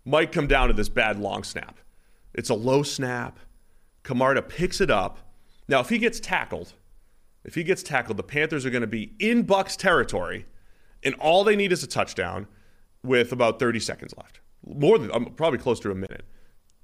might 0.04 0.30
come 0.30 0.46
down 0.46 0.68
to 0.68 0.74
this 0.74 0.88
bad 0.88 1.18
long 1.18 1.42
snap. 1.42 1.78
It's 2.34 2.50
a 2.50 2.54
low 2.54 2.82
snap. 2.82 3.38
Camarda 4.02 4.42
picks 4.42 4.80
it 4.80 4.90
up. 4.90 5.18
Now, 5.66 5.80
if 5.80 5.88
he 5.88 5.98
gets 5.98 6.20
tackled, 6.20 6.74
if 7.42 7.54
he 7.54 7.64
gets 7.64 7.82
tackled, 7.82 8.18
the 8.18 8.22
Panthers 8.22 8.66
are 8.66 8.70
going 8.70 8.82
to 8.82 8.86
be 8.86 9.14
in 9.18 9.42
Bucks 9.42 9.76
territory, 9.76 10.46
and 11.04 11.14
all 11.16 11.44
they 11.44 11.56
need 11.56 11.72
is 11.72 11.82
a 11.82 11.86
touchdown 11.86 12.46
with 13.02 13.32
about 13.32 13.58
30 13.58 13.80
seconds 13.80 14.14
left. 14.16 14.40
More 14.66 14.98
than 14.98 15.10
um, 15.12 15.26
probably 15.36 15.58
close 15.58 15.78
to 15.80 15.90
a 15.90 15.94
minute. 15.94 16.24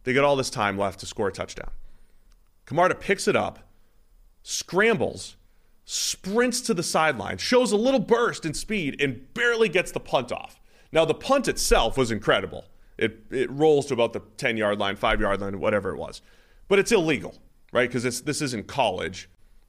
They 0.05 0.12
got 0.12 0.25
all 0.25 0.37
this 0.37 0.51
time 0.51 0.77
left 0.79 1.01
to 1.01 1.07
score 1.07 1.29
a 1.29 1.33
touchdown. 1.33 1.71
Camarda 2.66 2.95
picks 2.95 3.27
it 3.29 3.37
up, 3.37 3.59
scrambles, 4.43 5.37
sprints 5.85 6.61
to 6.62 6.75
the 6.75 6.83
sideline, 6.83 7.39
shows 7.39 7.73
a 7.73 7.77
little 7.77 8.01
burst 8.01 8.45
in 8.47 8.55
speed, 8.55 9.01
and 9.01 9.33
barely 9.35 9.68
gets 9.68 9.91
the 9.93 10.01
punt 10.01 10.33
off. 10.33 10.61
Now, 10.93 11.05
the 11.05 11.14
punt 11.14 11.49
itself 11.49 11.97
was 11.97 12.11
incredible. 12.11 12.64
It, 12.99 13.25
it 13.31 13.51
rolls 13.51 13.87
to 13.87 13.95
about 13.95 14.12
the 14.12 14.21
10 14.37 14.57
yard 14.57 14.79
line, 14.79 14.97
5 14.97 15.21
yard 15.21 15.41
line, 15.41 15.59
whatever 15.61 15.91
it 15.91 15.97
was. 15.99 16.21
But 16.68 16.79
it's 16.79 16.93
illegal, 16.93 17.35
right? 17.73 17.89
Because 17.89 18.23
this 18.23 18.43
isn't 18.43 18.66
college. 18.66 19.29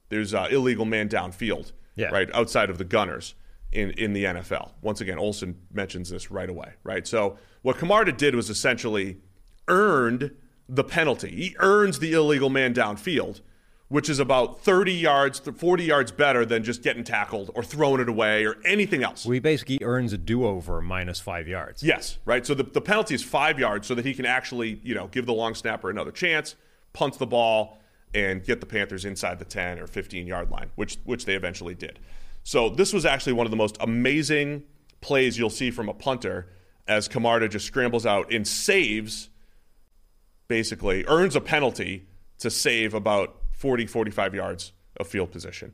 There's 0.10 0.34
uh, 0.34 0.48
illegal 0.52 0.86
man 0.86 1.08
downfield, 1.10 1.72
Yeah. 1.96 2.08
right? 2.08 2.30
Outside 2.34 2.70
of 2.70 2.78
the 2.78 2.84
Gunners 2.84 3.36
in, 3.72 3.92
in 3.92 4.14
the 4.14 4.26
NFL. 4.26 4.72
Once 4.82 5.02
again, 5.02 5.18
Olsen 5.18 5.58
mentions 5.72 6.10
this 6.10 6.32
right 6.32 6.50
away, 6.50 6.74
right? 6.84 7.08
So 7.08 7.38
what 7.62 7.78
Camarda 7.78 8.12
did 8.12 8.36
was 8.36 8.50
essentially 8.50 9.18
earned 9.68 10.32
the 10.68 10.84
penalty. 10.84 11.30
He 11.30 11.56
earns 11.60 12.00
the 12.00 12.14
illegal 12.14 12.50
man 12.50 12.74
downfield, 12.74 13.42
which 13.88 14.10
is 14.10 14.20
about 14.20 14.62
30 14.62 14.94
yards, 14.94 15.40
40 15.40 15.84
yards 15.84 16.12
better 16.12 16.46
than 16.46 16.64
just 16.64 16.82
getting 16.82 17.04
tackled 17.04 17.52
or 17.56 17.64
throwing 17.64 18.02
it 18.02 18.10
away 18.10 18.46
or 18.46 18.56
anything 18.66 19.04
else. 19.04 19.26
Well, 19.26 19.34
he 19.34 19.40
basically 19.40 19.80
earns 19.82 20.14
a 20.14 20.18
do-over 20.18 20.82
minus 20.82 21.20
five 21.20 21.48
yards. 21.48 21.84
Yes, 21.84 22.18
right. 22.26 22.46
So 22.46 22.54
the, 22.54 22.64
the 22.64 22.82
penalty 22.82 23.16
is 23.16 23.24
five 23.24 23.60
yards 23.60 23.88
so 23.88 23.96
that 23.96 24.06
he 24.06 24.14
can 24.14 24.26
actually, 24.26 24.80
you 24.84 24.96
know, 24.96 25.08
give 25.08 25.26
the 25.26 25.34
long 25.34 25.56
snapper 25.56 25.90
another 25.90 26.12
chance, 26.12 26.56
punt 26.94 27.20
the 27.20 27.28
ball, 27.28 27.80
and 28.14 28.44
get 28.44 28.60
the 28.60 28.66
Panthers 28.66 29.06
inside 29.06 29.40
the 29.40 29.46
10 29.46 29.80
or 29.80 29.88
15 29.88 30.28
yard 30.28 30.52
line, 30.52 30.70
which 30.76 30.98
which 31.06 31.26
they 31.26 31.36
eventually 31.36 31.76
did. 31.76 32.00
So 32.44 32.70
this 32.70 32.94
was 32.94 33.06
actually 33.06 33.34
one 33.34 33.46
of 33.46 33.52
the 33.52 33.58
most 33.58 33.78
amazing 33.80 34.64
plays 35.00 35.38
you'll 35.38 35.50
see 35.50 35.72
from 35.72 35.90
a 35.90 35.94
punter 35.94 36.48
as 36.88 37.08
Camarda 37.08 37.48
just 37.48 37.66
scrambles 37.66 38.06
out 38.06 38.32
and 38.34 38.48
saves, 38.48 39.30
basically, 40.48 41.06
earns 41.08 41.36
a 41.36 41.42
penalty 41.42 42.08
to 42.40 42.50
save 42.50 42.94
about 42.94 43.38
40, 43.52 43.86
45 43.86 44.36
yards 44.36 44.74
of 44.98 45.08
field 45.08 45.32
position. 45.32 45.74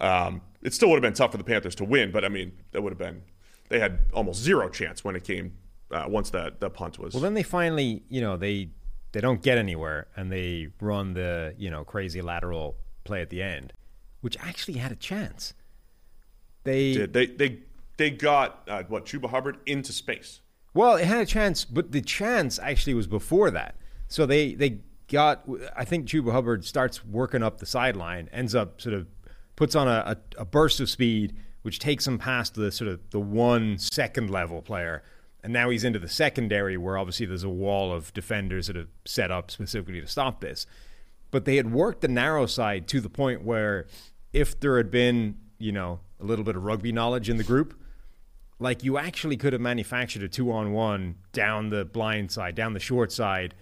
Um, 0.00 0.40
it 0.62 0.74
still 0.74 0.88
would 0.90 0.96
have 0.96 1.02
been 1.02 1.14
tough 1.14 1.32
for 1.32 1.38
the 1.38 1.44
Panthers 1.44 1.74
to 1.76 1.84
win, 1.84 2.10
but 2.10 2.24
I 2.24 2.28
mean, 2.28 2.52
that 2.72 2.82
would 2.82 2.90
have 2.90 2.98
been, 2.98 3.22
they 3.68 3.78
had 3.78 4.00
almost 4.12 4.42
zero 4.42 4.68
chance 4.68 5.04
when 5.04 5.16
it 5.16 5.24
came, 5.24 5.52
uh, 5.90 6.04
once 6.08 6.30
that, 6.30 6.60
the 6.60 6.70
punt 6.70 6.98
was. 6.98 7.14
Well, 7.14 7.22
then 7.22 7.34
they 7.34 7.42
finally, 7.42 8.02
you 8.08 8.20
know, 8.20 8.36
they 8.36 8.70
they 9.12 9.20
don't 9.20 9.40
get 9.40 9.56
anywhere, 9.56 10.08
and 10.16 10.30
they 10.30 10.68
run 10.80 11.14
the 11.14 11.54
you 11.56 11.70
know 11.70 11.84
crazy 11.84 12.20
lateral 12.20 12.76
play 13.04 13.22
at 13.22 13.30
the 13.30 13.42
end, 13.42 13.72
which 14.20 14.36
actually 14.38 14.78
had 14.78 14.92
a 14.92 14.96
chance. 14.96 15.54
They 16.66 16.92
did. 16.92 17.12
They, 17.12 17.26
they, 17.26 17.58
they 17.96 18.10
got, 18.10 18.62
uh, 18.68 18.82
what, 18.88 19.06
Chuba 19.06 19.30
Hubbard 19.30 19.58
into 19.64 19.92
space. 19.92 20.40
Well, 20.74 20.96
it 20.96 21.06
had 21.06 21.20
a 21.22 21.26
chance, 21.26 21.64
but 21.64 21.92
the 21.92 22.02
chance 22.02 22.58
actually 22.58 22.92
was 22.92 23.06
before 23.06 23.50
that. 23.52 23.76
So 24.08 24.26
they 24.26 24.54
they 24.54 24.80
got. 25.08 25.48
I 25.74 25.86
think 25.86 26.06
Chuba 26.06 26.32
Hubbard 26.32 26.66
starts 26.66 27.04
working 27.04 27.42
up 27.42 27.58
the 27.58 27.66
sideline, 27.66 28.28
ends 28.30 28.54
up 28.54 28.80
sort 28.80 28.94
of 28.94 29.06
puts 29.56 29.74
on 29.74 29.88
a, 29.88 30.18
a, 30.36 30.42
a 30.42 30.44
burst 30.44 30.80
of 30.80 30.90
speed, 30.90 31.34
which 31.62 31.78
takes 31.78 32.06
him 32.06 32.18
past 32.18 32.54
the 32.54 32.70
sort 32.70 32.88
of 32.88 33.00
the 33.10 33.18
one 33.18 33.78
second 33.78 34.28
level 34.28 34.60
player, 34.60 35.02
and 35.42 35.52
now 35.52 35.70
he's 35.70 35.82
into 35.82 35.98
the 35.98 36.08
secondary, 36.08 36.76
where 36.76 36.98
obviously 36.98 37.24
there's 37.24 37.42
a 37.42 37.48
wall 37.48 37.92
of 37.92 38.12
defenders 38.12 38.66
that 38.66 38.76
have 38.76 38.88
set 39.06 39.30
up 39.30 39.50
specifically 39.50 40.00
to 40.02 40.06
stop 40.06 40.40
this. 40.40 40.66
But 41.30 41.46
they 41.46 41.56
had 41.56 41.72
worked 41.72 42.02
the 42.02 42.08
narrow 42.08 42.46
side 42.46 42.86
to 42.88 43.00
the 43.00 43.08
point 43.08 43.42
where, 43.42 43.86
if 44.32 44.60
there 44.60 44.76
had 44.76 44.90
been, 44.90 45.38
you 45.58 45.72
know, 45.72 46.00
a 46.20 46.24
little 46.24 46.44
bit 46.44 46.56
of 46.56 46.64
rugby 46.64 46.92
knowledge 46.92 47.28
in 47.28 47.36
the 47.36 47.44
group, 47.44 47.78
like 48.58 48.82
you 48.82 48.96
actually 48.98 49.36
could 49.36 49.52
have 49.52 49.62
manufactured 49.62 50.22
a 50.22 50.28
two 50.28 50.50
on 50.50 50.72
one 50.72 51.16
down 51.32 51.70
the 51.70 51.84
blind 51.84 52.30
side, 52.30 52.54
down 52.54 52.72
the 52.72 52.80
short 52.80 53.12
side 53.12 53.54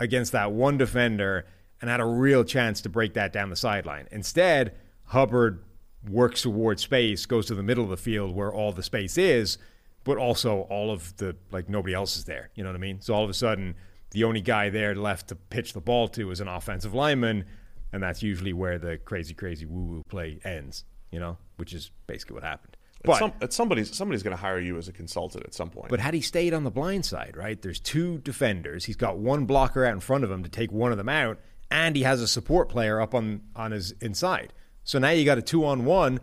against 0.00 0.32
that 0.32 0.52
one 0.52 0.78
defender 0.78 1.44
and 1.80 1.90
had 1.90 2.00
a 2.00 2.04
real 2.04 2.44
chance 2.44 2.80
to 2.80 2.88
break 2.88 3.14
that 3.14 3.32
down 3.32 3.50
the 3.50 3.56
sideline. 3.56 4.08
Instead, 4.10 4.74
Hubbard 5.04 5.62
works 6.08 6.42
toward 6.42 6.80
space, 6.80 7.26
goes 7.26 7.46
to 7.46 7.54
the 7.54 7.62
middle 7.62 7.84
of 7.84 7.90
the 7.90 7.96
field 7.96 8.34
where 8.34 8.52
all 8.52 8.72
the 8.72 8.82
space 8.82 9.18
is, 9.18 9.58
but 10.04 10.16
also 10.16 10.60
all 10.70 10.90
of 10.90 11.16
the, 11.18 11.36
like, 11.50 11.68
nobody 11.68 11.94
else 11.94 12.16
is 12.16 12.24
there. 12.24 12.50
You 12.54 12.62
know 12.62 12.70
what 12.70 12.76
I 12.76 12.80
mean? 12.80 13.00
So 13.00 13.14
all 13.14 13.24
of 13.24 13.30
a 13.30 13.34
sudden, 13.34 13.74
the 14.10 14.24
only 14.24 14.40
guy 14.40 14.70
there 14.70 14.94
left 14.94 15.28
to 15.28 15.34
pitch 15.34 15.72
the 15.72 15.80
ball 15.80 16.08
to 16.08 16.30
is 16.30 16.40
an 16.40 16.48
offensive 16.48 16.94
lineman, 16.94 17.44
and 17.92 18.02
that's 18.02 18.22
usually 18.22 18.52
where 18.52 18.78
the 18.78 18.96
crazy, 18.98 19.34
crazy 19.34 19.66
woo 19.66 19.84
woo 19.84 20.04
play 20.08 20.38
ends, 20.44 20.84
you 21.10 21.18
know, 21.20 21.36
which 21.56 21.72
is 21.72 21.90
basically 22.06 22.34
what 22.34 22.42
happened. 22.44 22.76
But 23.04 23.12
But, 23.12 23.18
some, 23.18 23.32
it's 23.40 23.56
somebody's 23.56 23.96
somebody's 23.96 24.22
going 24.24 24.36
to 24.36 24.40
hire 24.40 24.58
you 24.58 24.76
as 24.76 24.88
a 24.88 24.92
consultant 24.92 25.44
at 25.44 25.54
some 25.54 25.70
point. 25.70 25.88
but 25.88 26.00
had 26.00 26.14
he 26.14 26.20
stayed 26.20 26.52
on 26.52 26.64
the 26.64 26.70
blind 26.70 27.04
side, 27.06 27.36
right? 27.36 27.60
There's 27.60 27.78
two 27.78 28.18
defenders. 28.18 28.84
He's 28.84 28.96
got 28.96 29.18
one 29.18 29.44
blocker 29.46 29.84
out 29.84 29.92
in 29.92 30.00
front 30.00 30.24
of 30.24 30.30
him 30.30 30.42
to 30.42 30.48
take 30.48 30.72
one 30.72 30.90
of 30.90 30.98
them 30.98 31.08
out, 31.08 31.38
and 31.70 31.94
he 31.94 32.02
has 32.02 32.20
a 32.20 32.26
support 32.28 32.68
player 32.68 33.00
up 33.00 33.14
on, 33.14 33.42
on 33.54 33.70
his 33.70 33.92
inside. 34.00 34.52
So 34.82 34.98
now 34.98 35.10
you 35.10 35.24
got 35.24 35.38
a 35.38 35.42
two 35.42 35.64
on 35.64 35.84
one. 35.84 36.18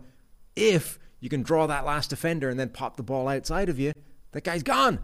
If 0.54 0.98
you 1.20 1.30
can 1.30 1.42
draw 1.42 1.66
that 1.66 1.86
last 1.86 2.10
defender 2.10 2.50
and 2.50 2.60
then 2.60 2.68
pop 2.68 2.96
the 2.96 3.02
ball 3.02 3.26
outside 3.28 3.68
of 3.70 3.78
you, 3.78 3.92
that 4.32 4.44
guy's 4.44 4.62
gone. 4.62 4.98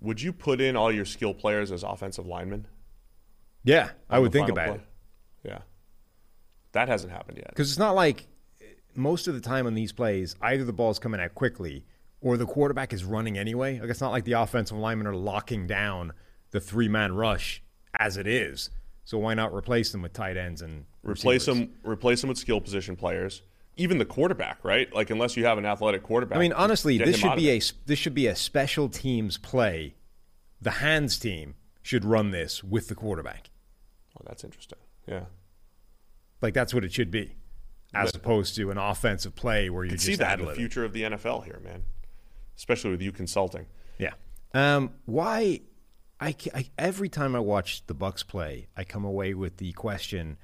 would 0.00 0.20
you 0.22 0.32
put 0.32 0.60
in 0.60 0.76
all 0.76 0.92
your 0.92 1.04
skill 1.04 1.34
players 1.34 1.72
as 1.72 1.82
offensive 1.82 2.26
linemen? 2.26 2.66
Yeah, 3.64 3.90
I 4.08 4.18
would 4.20 4.32
think 4.32 4.48
about 4.48 4.76
it. 4.76 4.80
Yeah, 5.44 5.58
that 6.72 6.88
hasn't 6.88 7.12
happened 7.12 7.38
yet. 7.38 7.48
Because 7.48 7.70
it's 7.70 7.78
not 7.78 7.94
like 7.94 8.26
most 8.94 9.28
of 9.28 9.34
the 9.34 9.40
time 9.40 9.66
on 9.66 9.74
these 9.74 9.92
plays, 9.92 10.34
either 10.40 10.64
the 10.64 10.72
ball's 10.72 10.98
coming 10.98 11.20
out 11.20 11.34
quickly 11.34 11.84
or 12.20 12.36
the 12.36 12.46
quarterback 12.46 12.92
is 12.92 13.04
running 13.04 13.38
anyway. 13.38 13.78
Like 13.80 13.90
it's 13.90 14.00
not 14.00 14.10
like 14.12 14.24
the 14.24 14.32
offensive 14.32 14.76
linemen 14.76 15.06
are 15.06 15.14
locking 15.16 15.66
down 15.66 16.12
the 16.50 16.60
three 16.60 16.88
man 16.88 17.14
rush 17.14 17.62
as 17.98 18.16
it 18.16 18.26
is. 18.26 18.70
So 19.04 19.18
why 19.18 19.34
not 19.34 19.52
replace 19.54 19.90
them 19.92 20.02
with 20.02 20.12
tight 20.12 20.36
ends 20.36 20.62
and 20.62 20.84
Replace 21.02 21.46
receivers? 21.48 21.68
them. 21.68 21.74
Replace 21.82 22.20
them 22.20 22.28
with 22.28 22.38
skill 22.38 22.60
position 22.60 22.94
players. 22.96 23.42
Even 23.76 23.98
the 23.98 24.04
quarterback, 24.04 24.58
right? 24.62 24.92
Like 24.94 25.10
unless 25.10 25.36
you 25.36 25.46
have 25.46 25.56
an 25.56 25.64
athletic 25.64 26.02
quarterback. 26.02 26.36
I 26.36 26.40
mean, 26.40 26.52
honestly, 26.52 26.98
this 26.98 27.16
should 27.16 27.36
be 27.36 27.50
a 27.50 27.60
this 27.86 27.98
should 27.98 28.14
be 28.14 28.26
a 28.26 28.36
special 28.36 28.88
teams 28.88 29.38
play. 29.38 29.94
The 30.60 30.72
hands 30.72 31.18
team 31.18 31.54
should 31.82 32.04
run 32.04 32.30
this 32.30 32.62
with 32.62 32.88
the 32.88 32.94
quarterback. 32.94 33.48
Oh, 34.18 34.22
that's 34.26 34.44
interesting. 34.44 34.78
Yeah, 35.08 35.24
Like 36.42 36.52
that's 36.52 36.74
what 36.74 36.84
it 36.84 36.92
should 36.92 37.10
be, 37.10 37.34
as 37.94 38.14
opposed 38.14 38.54
to 38.56 38.70
an 38.70 38.78
offensive 38.78 39.34
play 39.34 39.70
where 39.70 39.84
you're 39.84 39.98
see 39.98 40.14
that 40.16 40.40
in 40.40 40.46
the 40.46 40.54
future 40.54 40.84
of 40.84 40.92
the 40.92 41.02
NFL 41.02 41.44
here, 41.44 41.60
man. 41.62 41.82
Especially 42.56 42.90
with 42.90 43.02
you 43.02 43.12
consulting. 43.12 43.66
Yeah. 43.98 44.12
Um, 44.54 44.92
why? 45.06 45.60
I, 46.20 46.34
I 46.54 46.66
every 46.78 47.08
time 47.08 47.34
I 47.34 47.40
watch 47.40 47.86
the 47.86 47.94
Bucks 47.94 48.22
play, 48.22 48.68
I 48.76 48.84
come 48.84 49.04
away 49.04 49.34
with 49.34 49.56
the 49.56 49.72
question: 49.72 50.36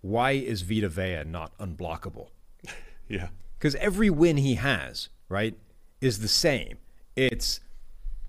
Why 0.00 0.32
is 0.32 0.62
Vita 0.62 0.88
Vea 0.88 1.24
not 1.24 1.56
unblockable? 1.58 2.28
Yeah, 3.10 3.28
Because 3.58 3.74
every 3.76 4.10
win 4.10 4.36
he 4.36 4.56
has, 4.56 5.08
right, 5.30 5.56
is 5.98 6.18
the 6.18 6.28
same. 6.28 6.76
It's 7.16 7.60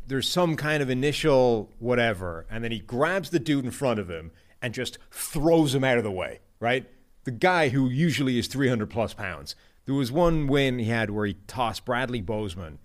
there's 0.07 0.29
some 0.29 0.55
kind 0.55 0.81
of 0.81 0.89
initial 0.89 1.69
whatever, 1.79 2.45
and 2.49 2.63
then 2.63 2.71
he 2.71 2.79
grabs 2.79 3.29
the 3.29 3.39
dude 3.39 3.65
in 3.65 3.71
front 3.71 3.99
of 3.99 4.09
him 4.09 4.31
and 4.61 4.73
just 4.73 4.97
throws 5.11 5.75
him 5.75 5.83
out 5.83 5.97
of 5.97 6.05
the 6.05 6.11
way, 6.11 6.39
right? 6.61 6.89
The 7.23 7.31
guy 7.31 7.69
who 7.69 7.89
usually 7.89 8.39
is 8.39 8.47
300 8.47 8.89
plus 8.89 9.13
pounds. 9.13 9.55
There 9.85 9.95
was 9.95 10.11
one 10.11 10.47
win 10.47 10.79
he 10.79 10.85
had 10.85 11.09
where 11.09 11.25
he 11.25 11.35
tossed 11.47 11.85
Bradley 11.85 12.21
Bozeman. 12.21 12.79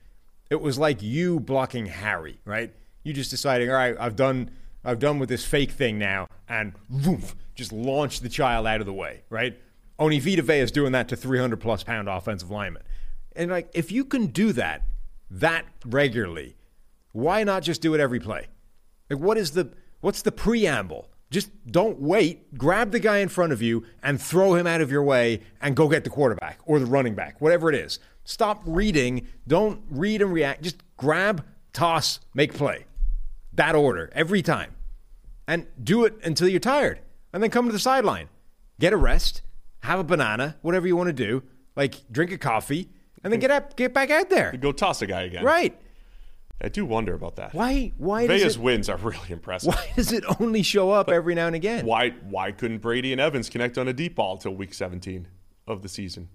It 0.50 0.60
was 0.60 0.78
like 0.78 1.02
you 1.02 1.40
blocking 1.40 1.86
Harry, 1.86 2.40
right? 2.44 2.72
You 3.02 3.12
just 3.12 3.30
deciding, 3.30 3.70
all 3.70 3.76
right, 3.76 3.96
I've 3.98 4.16
done, 4.16 4.50
I've 4.84 4.98
done 4.98 5.18
with 5.18 5.28
this 5.28 5.44
fake 5.44 5.72
thing 5.72 5.98
now, 5.98 6.28
and 6.48 6.72
woof, 6.88 7.34
just 7.54 7.72
launch 7.72 8.20
the 8.20 8.28
child 8.28 8.66
out 8.66 8.80
of 8.80 8.86
the 8.86 8.92
way, 8.92 9.22
right? 9.30 9.58
Only 9.98 10.18
Vita 10.18 10.42
Vea 10.42 10.60
is 10.60 10.72
doing 10.72 10.92
that 10.92 11.08
to 11.08 11.16
300 11.16 11.58
plus 11.58 11.84
pound 11.84 12.08
offensive 12.08 12.50
linemen. 12.50 12.82
And 13.36 13.50
like, 13.50 13.68
if 13.74 13.92
you 13.92 14.04
can 14.04 14.26
do 14.26 14.52
that 14.52 14.82
that 15.30 15.66
regularly, 15.84 16.56
why 17.12 17.44
not 17.44 17.62
just 17.62 17.80
do 17.80 17.94
it 17.94 18.00
every 18.00 18.20
play? 18.20 18.46
Like, 19.10 19.20
what 19.20 19.36
is 19.36 19.52
the 19.52 19.70
what's 20.00 20.22
the 20.22 20.32
preamble? 20.32 21.08
Just 21.34 21.50
don't 21.66 22.00
wait. 22.00 22.56
Grab 22.56 22.92
the 22.92 23.00
guy 23.00 23.18
in 23.18 23.28
front 23.28 23.52
of 23.52 23.60
you 23.60 23.84
and 24.04 24.22
throw 24.22 24.54
him 24.54 24.68
out 24.68 24.80
of 24.80 24.92
your 24.92 25.02
way 25.02 25.40
and 25.60 25.74
go 25.74 25.88
get 25.88 26.04
the 26.04 26.10
quarterback 26.10 26.60
or 26.64 26.78
the 26.78 26.86
running 26.86 27.16
back, 27.16 27.40
whatever 27.40 27.68
it 27.68 27.74
is. 27.74 27.98
Stop 28.22 28.62
reading. 28.64 29.26
Don't 29.48 29.82
read 29.90 30.22
and 30.22 30.32
react. 30.32 30.62
Just 30.62 30.76
grab, 30.96 31.44
toss, 31.72 32.20
make 32.34 32.54
play. 32.54 32.86
That 33.52 33.74
order 33.74 34.12
every 34.12 34.42
time. 34.42 34.76
And 35.48 35.66
do 35.82 36.04
it 36.04 36.14
until 36.22 36.46
you're 36.46 36.60
tired. 36.60 37.00
And 37.32 37.42
then 37.42 37.50
come 37.50 37.66
to 37.66 37.72
the 37.72 37.80
sideline. 37.80 38.28
Get 38.78 38.92
a 38.92 38.96
rest, 38.96 39.42
have 39.80 39.98
a 39.98 40.04
banana, 40.04 40.56
whatever 40.62 40.86
you 40.86 40.94
want 40.94 41.08
to 41.08 41.12
do. 41.12 41.42
Like 41.74 41.96
drink 42.12 42.30
a 42.30 42.38
coffee, 42.38 42.90
and 43.24 43.32
then 43.32 43.40
get 43.40 43.50
up, 43.50 43.74
get 43.74 43.92
back 43.92 44.12
out 44.12 44.30
there. 44.30 44.52
Go 44.52 44.70
toss 44.70 45.02
a 45.02 45.06
guy 45.08 45.22
again. 45.22 45.42
Right. 45.42 45.76
I 46.62 46.68
do 46.68 46.84
wonder 46.86 47.14
about 47.14 47.36
that. 47.36 47.52
Why 47.54 47.92
why 47.98 48.26
Vea's 48.26 48.56
it, 48.56 48.62
wins 48.62 48.88
are 48.88 48.96
really 48.96 49.18
impressive. 49.30 49.74
why 49.74 49.90
does 49.96 50.12
it 50.12 50.24
only 50.40 50.62
show 50.62 50.90
up 50.90 51.08
every 51.08 51.34
now 51.34 51.46
and 51.46 51.56
again? 51.56 51.84
Why 51.84 52.10
why 52.28 52.52
couldn't 52.52 52.78
Brady 52.78 53.12
and 53.12 53.20
Evans 53.20 53.48
connect 53.50 53.76
on 53.76 53.88
a 53.88 53.92
deep 53.92 54.14
ball 54.14 54.34
until 54.34 54.54
week 54.54 54.72
17 54.72 55.28
of 55.66 55.82
the 55.82 55.88
season? 55.88 56.28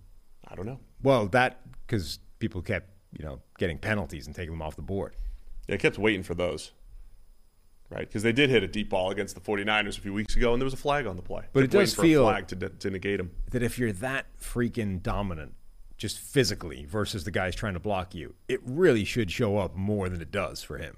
I 0.48 0.56
don't 0.56 0.66
know. 0.66 0.80
Well, 1.02 1.28
that 1.28 1.62
because 1.86 2.20
people 2.40 2.62
kept, 2.62 2.90
you 3.18 3.26
know, 3.26 3.42
getting 3.58 3.78
penalties 3.78 4.28
and 4.28 4.36
taking 4.36 4.52
them 4.52 4.62
off 4.62 4.76
the 4.76 4.82
board. 4.82 5.16
Yeah, 5.68 5.76
I 5.76 5.78
kept 5.78 5.98
waiting 5.98 6.24
for 6.24 6.36
those. 6.36 6.72
Right? 7.90 8.08
Because 8.08 8.22
they 8.22 8.32
did 8.32 8.52
hit 8.52 8.62
a 8.62 8.68
deep 8.68 8.92
ball 8.92 9.10
against 9.10 9.34
the 9.34 9.42
49ers 9.42 9.98
a 9.98 10.02
few 10.02 10.14
weeks 10.14 10.36
ago, 10.36 10.54
and 10.54 10.62
there 10.62 10.66
was 10.66 10.76
a 10.76 10.78
flag 10.78 11.08
on 11.08 11.16
the 11.16 11.24
play. 11.24 11.46
But 11.54 11.64
it 11.64 11.72
does 11.72 11.96
feel- 11.96 12.24
flag 12.24 12.48
to, 12.50 12.56
to 12.56 12.90
negate 12.92 13.20
him. 13.20 13.32
That 13.50 13.64
if 13.64 13.80
you're 13.80 13.94
that 13.94 14.28
freaking 14.40 15.02
dominant, 15.02 15.56
just 16.00 16.18
physically 16.18 16.86
versus 16.86 17.26
the 17.26 17.32
guys 17.32 17.54
trying 17.54 17.74
to 17.74 17.80
block 17.80 18.16
you, 18.16 18.34
it 18.48 18.62
really 18.64 19.04
should 19.04 19.30
show 19.30 19.58
up 19.58 19.76
more 19.76 20.10
than 20.10 20.22
it 20.22 20.32
does 20.32 20.64
for 20.64 20.78
him. 20.78 20.98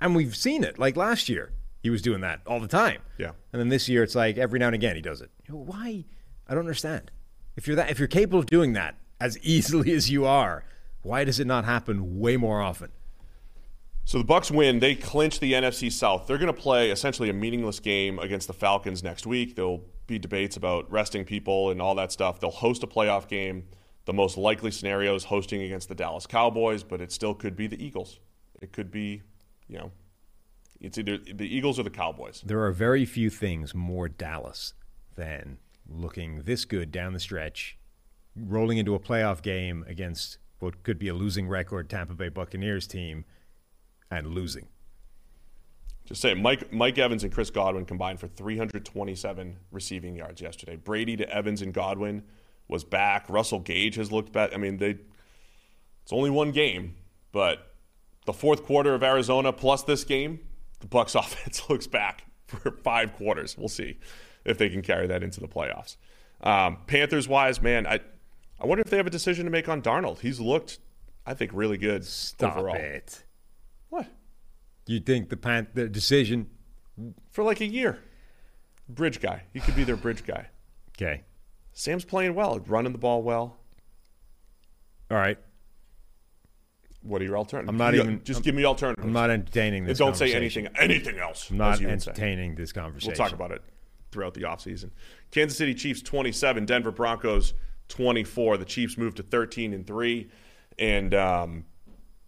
And 0.00 0.14
we've 0.14 0.36
seen 0.36 0.64
it. 0.64 0.78
Like 0.78 0.96
last 0.96 1.28
year, 1.28 1.52
he 1.82 1.88
was 1.88 2.02
doing 2.02 2.20
that 2.20 2.40
all 2.46 2.60
the 2.60 2.68
time. 2.68 3.00
Yeah. 3.16 3.30
And 3.52 3.60
then 3.60 3.68
this 3.68 3.88
year, 3.88 4.02
it's 4.02 4.14
like 4.14 4.36
every 4.36 4.58
now 4.58 4.66
and 4.66 4.74
again 4.74 4.96
he 4.96 5.02
does 5.02 5.20
it. 5.20 5.30
You 5.46 5.54
know, 5.54 5.60
why? 5.60 6.04
I 6.48 6.54
don't 6.54 6.60
understand. 6.60 7.10
If 7.56 7.66
you're 7.66 7.76
that, 7.76 7.90
if 7.90 7.98
you're 7.98 8.08
capable 8.08 8.40
of 8.40 8.46
doing 8.46 8.72
that 8.74 8.96
as 9.20 9.38
easily 9.42 9.92
as 9.92 10.10
you 10.10 10.26
are, 10.26 10.64
why 11.02 11.24
does 11.24 11.38
it 11.38 11.46
not 11.46 11.64
happen 11.64 12.18
way 12.18 12.36
more 12.36 12.60
often? 12.60 12.90
So 14.04 14.18
the 14.18 14.24
Bucks 14.24 14.50
win. 14.50 14.80
They 14.80 14.96
clinch 14.96 15.38
the 15.38 15.52
NFC 15.52 15.92
South. 15.92 16.26
They're 16.26 16.38
going 16.38 16.52
to 16.52 16.60
play 16.60 16.90
essentially 16.90 17.30
a 17.30 17.32
meaningless 17.32 17.78
game 17.78 18.18
against 18.18 18.48
the 18.48 18.52
Falcons 18.52 19.04
next 19.04 19.24
week. 19.24 19.54
There'll 19.54 19.84
be 20.08 20.18
debates 20.18 20.56
about 20.56 20.90
resting 20.90 21.24
people 21.24 21.70
and 21.70 21.80
all 21.80 21.94
that 21.94 22.10
stuff. 22.10 22.40
They'll 22.40 22.50
host 22.50 22.82
a 22.82 22.88
playoff 22.88 23.28
game. 23.28 23.68
The 24.06 24.12
most 24.12 24.36
likely 24.36 24.70
scenario 24.70 25.14
is 25.14 25.24
hosting 25.24 25.62
against 25.62 25.88
the 25.88 25.94
Dallas 25.94 26.26
Cowboys, 26.26 26.82
but 26.82 27.00
it 27.00 27.12
still 27.12 27.34
could 27.34 27.56
be 27.56 27.66
the 27.66 27.82
Eagles. 27.82 28.18
It 28.60 28.72
could 28.72 28.90
be, 28.90 29.22
you 29.68 29.78
know, 29.78 29.92
it's 30.80 30.98
either 30.98 31.18
the 31.18 31.44
Eagles 31.44 31.78
or 31.78 31.82
the 31.82 31.90
Cowboys. 31.90 32.42
There 32.44 32.64
are 32.64 32.72
very 32.72 33.04
few 33.04 33.30
things 33.30 33.74
more 33.74 34.08
Dallas 34.08 34.74
than 35.16 35.58
looking 35.86 36.42
this 36.42 36.64
good 36.64 36.90
down 36.90 37.12
the 37.12 37.20
stretch, 37.20 37.76
rolling 38.34 38.78
into 38.78 38.94
a 38.94 38.98
playoff 38.98 39.42
game 39.42 39.84
against 39.86 40.38
what 40.60 40.82
could 40.82 40.98
be 40.98 41.08
a 41.08 41.14
losing 41.14 41.48
record 41.48 41.88
Tampa 41.90 42.14
Bay 42.14 42.28
Buccaneers 42.28 42.86
team, 42.86 43.24
and 44.10 44.28
losing. 44.28 44.68
Just 46.04 46.22
saying, 46.22 46.42
Mike 46.42 46.72
Mike 46.72 46.98
Evans 46.98 47.22
and 47.24 47.32
Chris 47.32 47.50
Godwin 47.50 47.84
combined 47.84 48.18
for 48.18 48.26
327 48.26 49.56
receiving 49.70 50.16
yards 50.16 50.40
yesterday. 50.40 50.76
Brady 50.76 51.16
to 51.16 51.28
Evans 51.28 51.62
and 51.62 51.72
Godwin 51.72 52.24
was 52.70 52.84
back. 52.84 53.28
Russell 53.28 53.60
Gage 53.60 53.96
has 53.96 54.10
looked 54.12 54.32
back. 54.32 54.50
I 54.54 54.56
mean, 54.56 54.78
they 54.78 54.96
it's 56.02 56.12
only 56.12 56.30
one 56.30 56.50
game, 56.52 56.94
but 57.32 57.74
the 58.26 58.32
fourth 58.32 58.64
quarter 58.64 58.94
of 58.94 59.02
Arizona 59.02 59.52
plus 59.52 59.82
this 59.82 60.04
game, 60.04 60.40
the 60.80 60.86
Bucks 60.86 61.14
offense 61.16 61.68
looks 61.68 61.86
back 61.86 62.24
for 62.46 62.70
five 62.82 63.14
quarters. 63.14 63.56
We'll 63.58 63.68
see 63.68 63.98
if 64.44 64.58
they 64.58 64.68
can 64.70 64.82
carry 64.82 65.06
that 65.08 65.22
into 65.22 65.40
the 65.40 65.48
playoffs. 65.48 65.96
Um, 66.42 66.78
Panthers 66.86 67.28
wise, 67.28 67.60
man, 67.60 67.86
I 67.86 68.00
I 68.60 68.66
wonder 68.66 68.82
if 68.82 68.90
they 68.90 68.96
have 68.96 69.06
a 69.06 69.10
decision 69.10 69.44
to 69.46 69.50
make 69.50 69.68
on 69.68 69.82
Darnold. 69.82 70.20
He's 70.20 70.40
looked, 70.40 70.78
I 71.26 71.34
think, 71.34 71.50
really 71.54 71.78
good 71.78 72.04
Stop 72.04 72.56
overall. 72.56 72.76
it. 72.76 73.24
What? 73.88 74.06
You 74.86 75.00
think 75.00 75.28
the 75.28 75.36
pan- 75.36 75.68
the 75.74 75.88
decision? 75.88 76.48
for 77.30 77.42
like 77.44 77.60
a 77.60 77.66
year. 77.66 77.98
Bridge 78.88 79.20
guy. 79.20 79.44
He 79.54 79.60
could 79.60 79.74
be 79.76 79.84
their 79.84 79.96
bridge 79.96 80.24
guy. 80.26 80.48
Okay. 80.90 81.22
Sam's 81.72 82.04
playing 82.04 82.34
well, 82.34 82.58
running 82.66 82.92
the 82.92 82.98
ball 82.98 83.22
well. 83.22 83.56
All 85.10 85.16
right. 85.16 85.38
What 87.02 87.22
are 87.22 87.24
your 87.24 87.38
alternatives? 87.38 87.70
I'm 87.70 87.78
not 87.78 87.94
You- 87.94 88.02
even- 88.02 88.24
Just 88.24 88.38
I'm- 88.38 88.42
give 88.44 88.54
me 88.54 88.64
alternatives. 88.64 89.04
I'm 89.06 89.12
not 89.12 89.30
entertaining 89.30 89.82
And 89.84 89.90
this. 89.90 89.98
don't 89.98 90.16
say 90.16 90.34
anything. 90.34 90.68
Anything 90.78 91.18
else. 91.18 91.50
I'm 91.50 91.56
not 91.56 91.74
as 91.74 91.80
you 91.80 91.88
would 91.88 92.02
say. 92.02 92.10
entertaining 92.10 92.54
this 92.56 92.72
conversation. 92.72 93.08
We'll 93.10 93.16
talk 93.16 93.32
about 93.32 93.52
it 93.52 93.62
throughout 94.12 94.34
the 94.34 94.42
offseason. 94.42 94.90
Kansas 95.30 95.56
City 95.56 95.74
Chiefs 95.74 96.02
27, 96.02 96.66
Denver 96.66 96.90
Broncos 96.90 97.54
24. 97.88 98.58
The 98.58 98.64
Chiefs 98.64 98.98
moved 98.98 99.16
to 99.16 99.22
13 99.22 99.72
and 99.72 99.86
3, 99.86 100.30
and 100.78 101.14
um, 101.14 101.64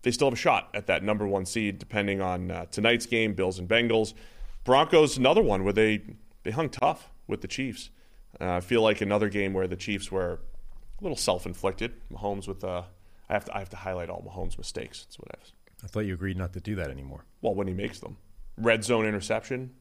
they 0.02 0.10
still 0.10 0.28
have 0.28 0.34
a 0.34 0.36
shot 0.36 0.70
at 0.74 0.86
that 0.86 1.02
number 1.02 1.26
one 1.26 1.44
seed, 1.44 1.78
depending 1.78 2.20
on 2.22 2.50
uh, 2.50 2.64
tonight's 2.66 3.04
game, 3.06 3.34
Bills 3.34 3.58
and 3.58 3.68
Bengals. 3.68 4.14
Broncos, 4.64 5.18
another 5.18 5.42
one 5.42 5.64
where 5.64 5.72
they, 5.72 6.02
they 6.44 6.50
hung 6.52 6.70
tough 6.70 7.10
with 7.26 7.42
the 7.42 7.48
Chiefs. 7.48 7.90
Uh, 8.40 8.54
I 8.54 8.60
feel 8.60 8.82
like 8.82 9.00
another 9.00 9.28
game 9.28 9.52
where 9.52 9.66
the 9.66 9.76
Chiefs 9.76 10.10
were 10.10 10.32
a 10.32 11.02
little 11.02 11.16
self 11.16 11.46
inflicted. 11.46 11.92
Mahomes 12.12 12.48
with, 12.48 12.64
uh, 12.64 12.82
I, 13.28 13.32
have 13.32 13.44
to, 13.46 13.56
I 13.56 13.58
have 13.58 13.70
to 13.70 13.76
highlight 13.76 14.10
all 14.10 14.22
Mahomes' 14.22 14.58
mistakes. 14.58 15.04
That's 15.04 15.18
what 15.18 15.28
I 15.34 15.38
have. 15.38 15.52
I 15.84 15.86
thought 15.88 16.00
you 16.00 16.14
agreed 16.14 16.36
not 16.36 16.52
to 16.52 16.60
do 16.60 16.76
that 16.76 16.90
anymore. 16.90 17.24
Well, 17.40 17.54
when 17.54 17.66
he 17.66 17.74
makes 17.74 17.98
them. 17.98 18.16
Red 18.56 18.84
zone 18.84 19.06
interception. 19.06 19.74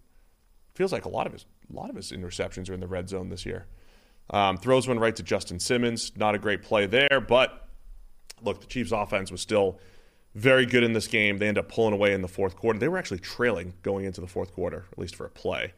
Feels 0.73 0.91
like 0.91 1.05
a 1.05 1.09
lot 1.09 1.27
of 1.27 1.33
his 1.33 1.45
a 1.71 1.75
lot 1.75 1.89
of 1.89 1.95
his 1.95 2.11
interceptions 2.11 2.69
are 2.69 2.73
in 2.73 2.79
the 2.79 2.87
red 2.87 3.09
zone 3.09 3.29
this 3.29 3.45
year. 3.45 3.67
Um, 4.29 4.57
throws 4.57 4.87
one 4.87 4.99
right 4.99 5.15
to 5.15 5.23
Justin 5.23 5.59
Simmons. 5.59 6.11
Not 6.15 6.35
a 6.35 6.39
great 6.39 6.63
play 6.63 6.85
there, 6.85 7.21
but 7.21 7.67
look, 8.41 8.61
the 8.61 8.67
Chiefs' 8.67 8.91
offense 8.91 9.31
was 9.31 9.41
still 9.41 9.79
very 10.35 10.65
good 10.65 10.83
in 10.83 10.93
this 10.93 11.07
game. 11.07 11.37
They 11.37 11.47
end 11.47 11.57
up 11.57 11.69
pulling 11.69 11.93
away 11.93 12.13
in 12.13 12.21
the 12.21 12.27
fourth 12.27 12.55
quarter. 12.55 12.79
They 12.79 12.87
were 12.87 12.97
actually 12.97 13.19
trailing 13.19 13.73
going 13.83 14.05
into 14.05 14.21
the 14.21 14.27
fourth 14.27 14.53
quarter, 14.53 14.85
at 14.91 14.97
least 14.97 15.15
for 15.15 15.25
a 15.25 15.29
play, 15.29 15.73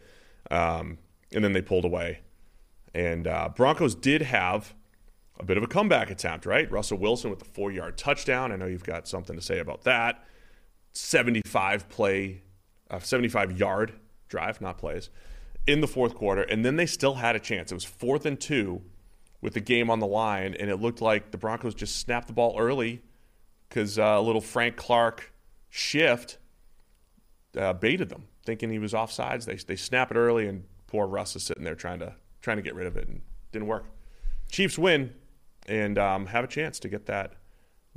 um, 0.52 0.98
and 1.32 1.44
then 1.44 1.54
they 1.54 1.62
pulled 1.62 1.86
away. 1.86 2.20
And 2.94 3.28
uh, 3.28 3.50
Broncos 3.56 3.96
did 3.96 4.22
have 4.22 4.74
a 5.40 5.44
bit 5.44 5.58
of 5.58 5.64
a 5.64 5.68
comeback 5.68 6.12
attempt, 6.12 6.46
right? 6.46 6.70
Russell 6.72 6.98
Wilson 6.98 7.30
with 7.30 7.40
the 7.40 7.46
four-yard 7.46 7.98
touchdown. 7.98 8.52
I 8.52 8.56
know 8.56 8.68
you've 8.68 8.84
got 8.84 9.08
something 9.08 9.36
to 9.36 9.42
say 9.42 9.60
about 9.60 9.84
that. 9.84 10.24
75 10.92 11.90
play, 11.90 12.44
uh, 12.92 13.00
75 13.00 13.58
yard 13.58 13.94
drive, 14.30 14.62
not 14.62 14.78
plays, 14.78 15.10
in 15.66 15.82
the 15.82 15.88
fourth 15.88 16.14
quarter, 16.14 16.44
and 16.44 16.64
then 16.64 16.76
they 16.76 16.86
still 16.86 17.16
had 17.16 17.36
a 17.36 17.40
chance. 17.40 17.72
It 17.72 17.76
was 17.76 17.84
fourth 17.86 18.26
and 18.26 18.40
two 18.40 18.82
with 19.42 19.54
the 19.54 19.60
game 19.60 19.90
on 19.90 20.00
the 20.00 20.08
line, 20.08 20.56
and 20.60 20.70
it 20.70 20.78
looked 20.78 21.02
like 21.02 21.32
the 21.32 21.38
Broncos 21.38 21.74
just 21.74 21.98
snapped 21.98 22.28
the 22.28 22.34
ball 22.34 22.56
early 22.58 23.02
because 23.68 23.98
uh, 23.98 24.04
a 24.04 24.22
little 24.22 24.42
Frank 24.42 24.76
Clark 24.76 25.34
shift 25.70 26.38
uh, 27.58 27.74
baited 27.74 28.10
them, 28.10 28.26
thinking 28.46 28.70
he 28.70 28.80
was 28.80 28.94
offsides. 28.94 29.46
They 29.46 29.56
they 29.56 29.76
snap 29.76 30.12
it 30.12 30.18
early, 30.18 30.48
and 30.48 30.66
poor 30.88 31.08
Russ 31.08 31.36
is 31.36 31.44
sitting 31.44 31.64
there 31.64 31.76
trying 31.76 32.00
to 32.00 32.16
trying 32.44 32.58
to 32.58 32.64
get 32.64 32.76
rid 32.76 32.86
of 32.86 32.96
it, 32.96 33.08
and 33.08 33.22
didn't 33.52 33.68
work. 33.68 33.86
Chiefs 34.52 34.78
win 34.78 35.16
and 35.68 35.98
um, 35.98 36.28
have 36.28 36.44
a 36.44 36.48
chance 36.48 36.80
to 36.82 36.90
get 36.90 37.08
that 37.08 37.34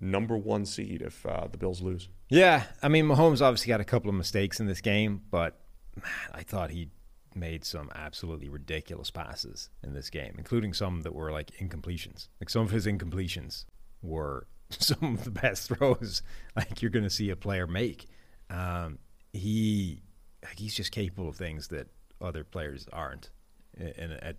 number 0.00 0.38
one 0.38 0.64
seed 0.64 1.02
if 1.02 1.26
uh, 1.26 1.48
the 1.50 1.58
Bills 1.58 1.82
lose. 1.82 2.08
Yeah, 2.30 2.64
I 2.82 2.88
mean, 2.88 3.04
Mahomes 3.06 3.42
obviously 3.42 3.68
got 3.68 3.80
a 3.80 3.84
couple 3.84 4.08
of 4.08 4.16
mistakes 4.16 4.58
in 4.58 4.66
this 4.66 4.80
game, 4.80 5.22
but 5.30 5.60
man, 5.96 6.10
I 6.32 6.42
thought 6.42 6.70
he 6.70 6.88
made 7.34 7.64
some 7.64 7.90
absolutely 7.94 8.48
ridiculous 8.48 9.10
passes 9.10 9.68
in 9.82 9.92
this 9.92 10.10
game, 10.10 10.34
including 10.38 10.72
some 10.72 11.02
that 11.02 11.14
were 11.14 11.30
like 11.30 11.50
incompletions. 11.58 12.28
Like 12.40 12.48
some 12.48 12.62
of 12.62 12.70
his 12.70 12.86
incompletions 12.86 13.64
were 14.02 14.46
some 14.70 15.14
of 15.14 15.24
the 15.24 15.30
best 15.30 15.68
throws 15.68 16.22
like 16.56 16.80
you're 16.80 16.90
going 16.90 17.04
to 17.04 17.10
see 17.10 17.30
a 17.30 17.36
player 17.36 17.66
make. 17.66 18.06
Um, 18.48 18.98
he 19.32 20.02
like, 20.42 20.58
he's 20.58 20.74
just 20.74 20.92
capable 20.92 21.28
of 21.28 21.36
things 21.36 21.68
that 21.68 21.88
other 22.20 22.44
players 22.44 22.86
aren't, 22.92 23.30
and, 23.76 24.12
at 24.22 24.36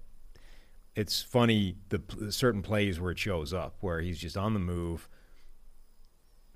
it's 0.95 1.21
funny 1.21 1.75
the, 1.89 2.01
the 2.17 2.31
certain 2.31 2.61
plays 2.61 2.99
where 2.99 3.11
it 3.11 3.19
shows 3.19 3.53
up 3.53 3.75
where 3.81 4.01
he's 4.01 4.17
just 4.19 4.35
on 4.37 4.53
the 4.53 4.59
move 4.59 5.07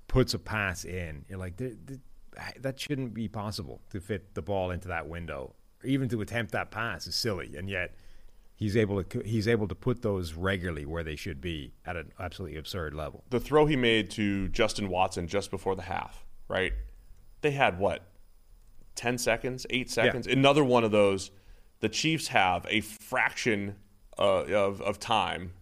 puts 0.08 0.34
a 0.34 0.38
pass 0.38 0.84
in 0.84 1.24
you're 1.28 1.38
like 1.38 1.56
"Th- 1.56 1.76
th- 1.86 2.00
that 2.60 2.80
shouldn't 2.80 3.14
be 3.14 3.28
possible 3.28 3.80
to 3.90 4.00
fit 4.00 4.34
the 4.34 4.42
ball 4.42 4.70
into 4.70 4.88
that 4.88 5.08
window 5.08 5.54
or 5.82 5.86
even 5.88 6.08
to 6.08 6.20
attempt 6.20 6.52
that 6.52 6.70
pass 6.70 7.06
is 7.06 7.14
silly 7.14 7.54
and 7.56 7.68
yet 7.68 7.94
he's 8.56 8.76
able 8.76 9.02
to 9.02 9.22
he's 9.24 9.48
able 9.48 9.68
to 9.68 9.74
put 9.74 10.02
those 10.02 10.34
regularly 10.34 10.84
where 10.86 11.02
they 11.02 11.16
should 11.16 11.40
be 11.40 11.72
at 11.84 11.96
an 11.96 12.12
absolutely 12.18 12.56
absurd 12.56 12.94
level 12.94 13.24
the 13.30 13.40
throw 13.40 13.66
he 13.66 13.76
made 13.76 14.10
to 14.10 14.48
Justin 14.48 14.88
Watson 14.88 15.26
just 15.26 15.50
before 15.50 15.74
the 15.76 15.82
half, 15.82 16.24
right? 16.48 16.72
They 17.42 17.50
had 17.50 17.78
what, 17.78 18.06
10 18.94 19.18
seconds, 19.18 19.66
eight 19.70 19.90
seconds? 19.90 20.26
Another 20.26 20.64
one 20.64 20.84
of 20.84 20.92
those. 20.92 21.30
The 21.82 21.88
Chiefs 21.90 22.28
have 22.28 22.64
a 22.70 22.80
fraction 22.80 23.74
uh, 24.18 24.44
of, 24.46 24.80
of 24.80 24.98
time, 25.00 25.52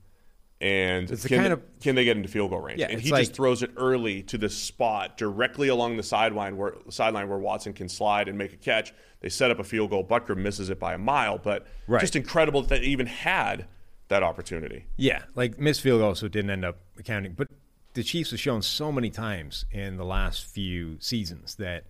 And 0.61 1.11
It's 1.11 1.23
the 1.23 1.31
can, 1.31 1.39
kind 1.39 1.53
of- 1.55 1.63
can 1.81 1.95
they 1.95 2.05
get 2.05 2.17
into 2.19 2.29
field 2.29 2.51
goal 2.51 2.61
range? 2.61 2.79
Yeah, 2.79 2.89
and 2.91 3.01
he 3.01 3.11
like- 3.11 3.23
just 3.23 3.33
throws 3.35 3.63
it 3.63 3.71
early 3.77 4.23
to 4.25 4.37
this 4.37 4.55
spot 4.57 5.17
directly 5.17 5.69
along 5.69 5.97
the 5.97 6.03
sideline 6.03 6.57
where 6.59 6.75
sideline 6.91 7.29
where 7.31 7.39
Watson 7.39 7.73
can 7.73 7.89
slide 7.89 8.29
and 8.29 8.37
make 8.37 8.53
a 8.53 8.57
catch. 8.59 8.93
They 9.21 9.31
set 9.31 9.51
up 9.51 9.59
a 9.59 9.65
field 9.65 9.91
goal. 9.91 10.05
Butker 10.05 10.37
misses 10.37 10.69
it 10.69 10.79
by 10.79 10.93
a 10.95 10.99
mile, 10.99 11.39
but 11.39 11.67
Right. 11.87 12.01
just 12.01 12.15
incredible 12.17 12.61
that 12.63 12.69
they 12.81 12.87
even 12.87 13.07
had 13.07 13.67
that 14.09 14.23
opportunity. 14.23 14.85
Yeah, 14.97 15.23
like 15.35 15.59
missed 15.59 15.81
field 15.81 16.01
goal, 16.01 16.15
so 16.15 16.27
it 16.27 16.33
didn't 16.33 16.51
end 16.51 16.65
up 16.67 16.77
accounting. 16.99 17.33
But 17.33 17.49
the 17.95 18.03
Chiefs 18.03 18.31
have 18.33 18.41
shown 18.41 18.61
so 18.61 18.93
many 18.93 19.09
times 19.09 19.65
in 19.73 19.97
the 19.97 20.05
last 20.05 20.45
few 20.45 20.99
seasons 21.01 21.55
that 21.55 21.85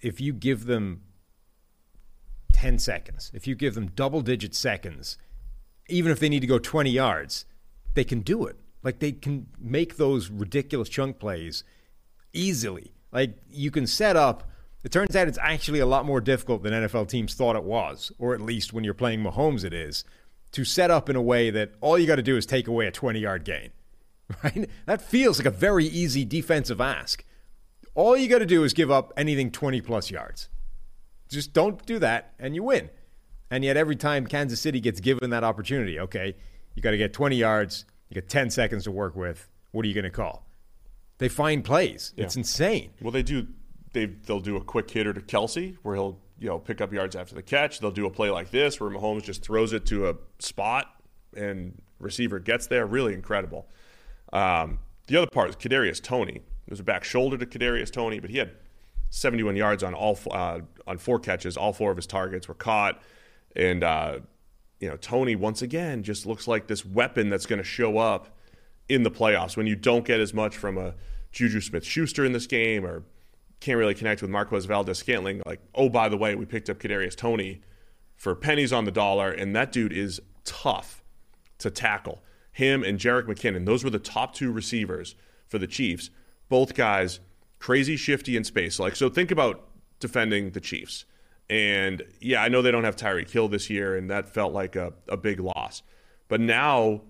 if 0.00 0.20
you 0.22 0.32
give 0.32 0.64
them 0.64 1.02
10 2.58 2.80
seconds, 2.80 3.30
if 3.32 3.46
you 3.46 3.54
give 3.54 3.76
them 3.76 3.92
double 3.94 4.20
digit 4.20 4.52
seconds, 4.52 5.16
even 5.88 6.10
if 6.10 6.18
they 6.18 6.28
need 6.28 6.40
to 6.40 6.46
go 6.48 6.58
20 6.58 6.90
yards, 6.90 7.46
they 7.94 8.02
can 8.02 8.20
do 8.20 8.46
it. 8.46 8.56
Like 8.82 8.98
they 8.98 9.12
can 9.12 9.46
make 9.60 9.96
those 9.96 10.28
ridiculous 10.28 10.88
chunk 10.88 11.20
plays 11.20 11.62
easily. 12.32 12.94
Like 13.12 13.38
you 13.48 13.70
can 13.70 13.86
set 13.86 14.16
up. 14.16 14.50
It 14.82 14.90
turns 14.90 15.14
out 15.14 15.28
it's 15.28 15.38
actually 15.40 15.78
a 15.78 15.86
lot 15.86 16.04
more 16.04 16.20
difficult 16.20 16.64
than 16.64 16.72
NFL 16.72 17.08
teams 17.08 17.34
thought 17.34 17.54
it 17.54 17.62
was, 17.62 18.10
or 18.18 18.34
at 18.34 18.40
least 18.40 18.72
when 18.72 18.82
you're 18.82 18.92
playing 18.92 19.22
Mahomes, 19.22 19.62
it 19.62 19.72
is, 19.72 20.02
to 20.50 20.64
set 20.64 20.90
up 20.90 21.08
in 21.08 21.14
a 21.14 21.22
way 21.22 21.50
that 21.50 21.74
all 21.80 21.96
you 21.96 22.08
got 22.08 22.16
to 22.16 22.22
do 22.22 22.36
is 22.36 22.44
take 22.44 22.66
away 22.66 22.88
a 22.88 22.90
20 22.90 23.20
yard 23.20 23.44
gain. 23.44 23.70
Right? 24.44 24.68
That 24.84 25.00
feels 25.00 25.38
like 25.38 25.46
a 25.46 25.50
very 25.50 25.86
easy 25.86 26.24
defensive 26.24 26.80
ask. 26.80 27.24
All 27.94 28.16
you 28.16 28.28
got 28.28 28.40
to 28.40 28.46
do 28.46 28.64
is 28.64 28.74
give 28.74 28.90
up 28.90 29.12
anything 29.16 29.50
20 29.50 29.80
plus 29.80 30.10
yards. 30.10 30.48
Just 31.28 31.52
don't 31.52 31.84
do 31.86 31.98
that, 31.98 32.34
and 32.38 32.54
you 32.54 32.62
win. 32.62 32.90
And 33.50 33.64
yet, 33.64 33.76
every 33.76 33.96
time 33.96 34.26
Kansas 34.26 34.60
City 34.60 34.80
gets 34.80 35.00
given 35.00 35.30
that 35.30 35.44
opportunity, 35.44 35.98
okay, 36.00 36.36
you 36.74 36.82
got 36.82 36.90
to 36.90 36.98
get 36.98 37.12
20 37.12 37.36
yards, 37.36 37.84
you 38.08 38.20
got 38.20 38.28
10 38.28 38.50
seconds 38.50 38.84
to 38.84 38.90
work 38.90 39.16
with. 39.16 39.48
What 39.72 39.84
are 39.84 39.88
you 39.88 39.94
going 39.94 40.04
to 40.04 40.10
call? 40.10 40.46
They 41.18 41.28
find 41.28 41.64
plays. 41.64 42.14
It's 42.16 42.36
insane. 42.36 42.90
Well, 43.00 43.10
they 43.10 43.22
do. 43.22 43.46
They 43.92 44.06
they'll 44.06 44.40
do 44.40 44.56
a 44.56 44.62
quick 44.62 44.90
hitter 44.90 45.12
to 45.12 45.20
Kelce 45.20 45.76
where 45.82 45.94
he'll 45.94 46.20
you 46.38 46.48
know 46.48 46.58
pick 46.58 46.80
up 46.80 46.92
yards 46.92 47.16
after 47.16 47.34
the 47.34 47.42
catch. 47.42 47.80
They'll 47.80 47.90
do 47.90 48.06
a 48.06 48.10
play 48.10 48.30
like 48.30 48.50
this 48.50 48.80
where 48.80 48.90
Mahomes 48.90 49.24
just 49.24 49.42
throws 49.42 49.72
it 49.72 49.84
to 49.86 50.10
a 50.10 50.14
spot 50.38 51.02
and 51.36 51.80
receiver 51.98 52.38
gets 52.38 52.66
there. 52.68 52.86
Really 52.86 53.14
incredible. 53.14 53.66
Um, 54.32 54.78
the 55.08 55.16
other 55.16 55.26
part 55.26 55.48
is 55.48 55.56
Kadarius 55.56 56.02
Toney. 56.02 56.42
There's 56.66 56.80
a 56.80 56.84
back 56.84 57.02
shoulder 57.02 57.36
to 57.38 57.46
Kadarius 57.46 57.90
Toney, 57.90 58.20
but 58.20 58.30
he 58.30 58.38
had 58.38 58.52
71 59.10 59.56
yards 59.56 59.82
on 59.82 59.94
all 59.94 60.18
uh, 60.30 60.60
on 60.86 60.98
four 60.98 61.18
catches. 61.18 61.56
All 61.56 61.72
four 61.72 61.90
of 61.90 61.96
his 61.96 62.06
targets 62.06 62.48
were 62.48 62.54
caught, 62.54 63.00
and 63.56 63.82
uh, 63.82 64.18
you 64.80 64.88
know 64.88 64.96
Toney 64.96 65.36
once 65.36 65.62
again 65.62 66.02
just 66.02 66.26
looks 66.26 66.46
like 66.46 66.66
this 66.66 66.84
weapon 66.84 67.30
that's 67.30 67.46
going 67.46 67.58
to 67.58 67.64
show 67.64 67.98
up 67.98 68.36
in 68.88 69.02
the 69.02 69.10
playoffs 69.10 69.56
when 69.56 69.66
you 69.66 69.76
don't 69.76 70.04
get 70.04 70.20
as 70.20 70.32
much 70.32 70.56
from 70.56 70.78
a 70.78 70.94
Juju 71.32 71.60
Smith-Schuster 71.60 72.24
in 72.24 72.32
this 72.32 72.46
game 72.46 72.86
or 72.86 73.04
can't 73.60 73.78
really 73.78 73.94
connect 73.94 74.22
with 74.22 74.30
Marquez 74.30 74.64
Valdes-Scantling. 74.64 75.42
Like, 75.44 75.60
oh 75.74 75.88
by 75.88 76.08
the 76.08 76.16
way, 76.16 76.34
we 76.34 76.46
picked 76.46 76.70
up 76.70 76.78
Kadarius 76.78 77.16
Toney 77.16 77.60
for 78.16 78.34
pennies 78.34 78.72
on 78.72 78.84
the 78.84 78.90
dollar, 78.90 79.30
and 79.30 79.54
that 79.54 79.72
dude 79.72 79.92
is 79.92 80.20
tough 80.44 81.02
to 81.58 81.70
tackle. 81.70 82.22
Him 82.52 82.82
and 82.82 82.98
Jerick 82.98 83.26
McKinnon, 83.26 83.66
those 83.66 83.84
were 83.84 83.90
the 83.90 83.98
top 83.98 84.34
two 84.34 84.50
receivers 84.50 85.14
for 85.46 85.58
the 85.58 85.66
Chiefs. 85.66 86.10
Both 86.48 86.74
guys 86.74 87.20
crazy 87.58 87.96
shifty 87.96 88.36
in 88.36 88.44
space. 88.44 88.78
Like 88.78 88.96
so 88.96 89.08
think 89.08 89.30
about 89.30 89.68
defending 90.00 90.50
the 90.50 90.60
Chiefs. 90.60 91.04
And 91.50 92.02
yeah, 92.20 92.42
I 92.42 92.48
know 92.48 92.60
they 92.60 92.70
don't 92.70 92.84
have 92.84 92.96
Tyreek 92.96 93.30
Hill 93.30 93.48
this 93.48 93.70
year, 93.70 93.96
and 93.96 94.10
that 94.10 94.28
felt 94.28 94.52
like 94.52 94.76
a, 94.76 94.92
a 95.08 95.16
big 95.16 95.40
loss. 95.40 95.82
But 96.28 96.40
now 96.40 97.02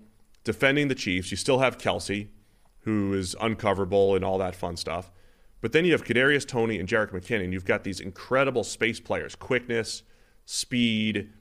defending 0.43 0.87
the 0.87 0.95
Chiefs, 0.95 1.31
you 1.31 1.37
still 1.37 1.59
have 1.59 1.77
Kelce, 1.77 2.29
who 2.79 3.13
is 3.13 3.35
uncoverable 3.35 4.15
and 4.15 4.23
all 4.23 4.37
that 4.37 4.55
fun 4.55 4.77
stuff. 4.77 5.11
But 5.61 5.73
then 5.73 5.83
you 5.83 5.91
have 5.91 6.05
Kadarius 6.05 6.47
Toney 6.47 6.79
and 6.79 6.87
Jerick 6.87 7.11
McKinnon. 7.11 7.51
You've 7.51 7.65
got 7.65 7.83
these 7.83 7.99
incredible 7.99 8.63
space 8.63 8.99
players, 8.99 9.35
quickness, 9.35 10.03
speed, 10.45 11.31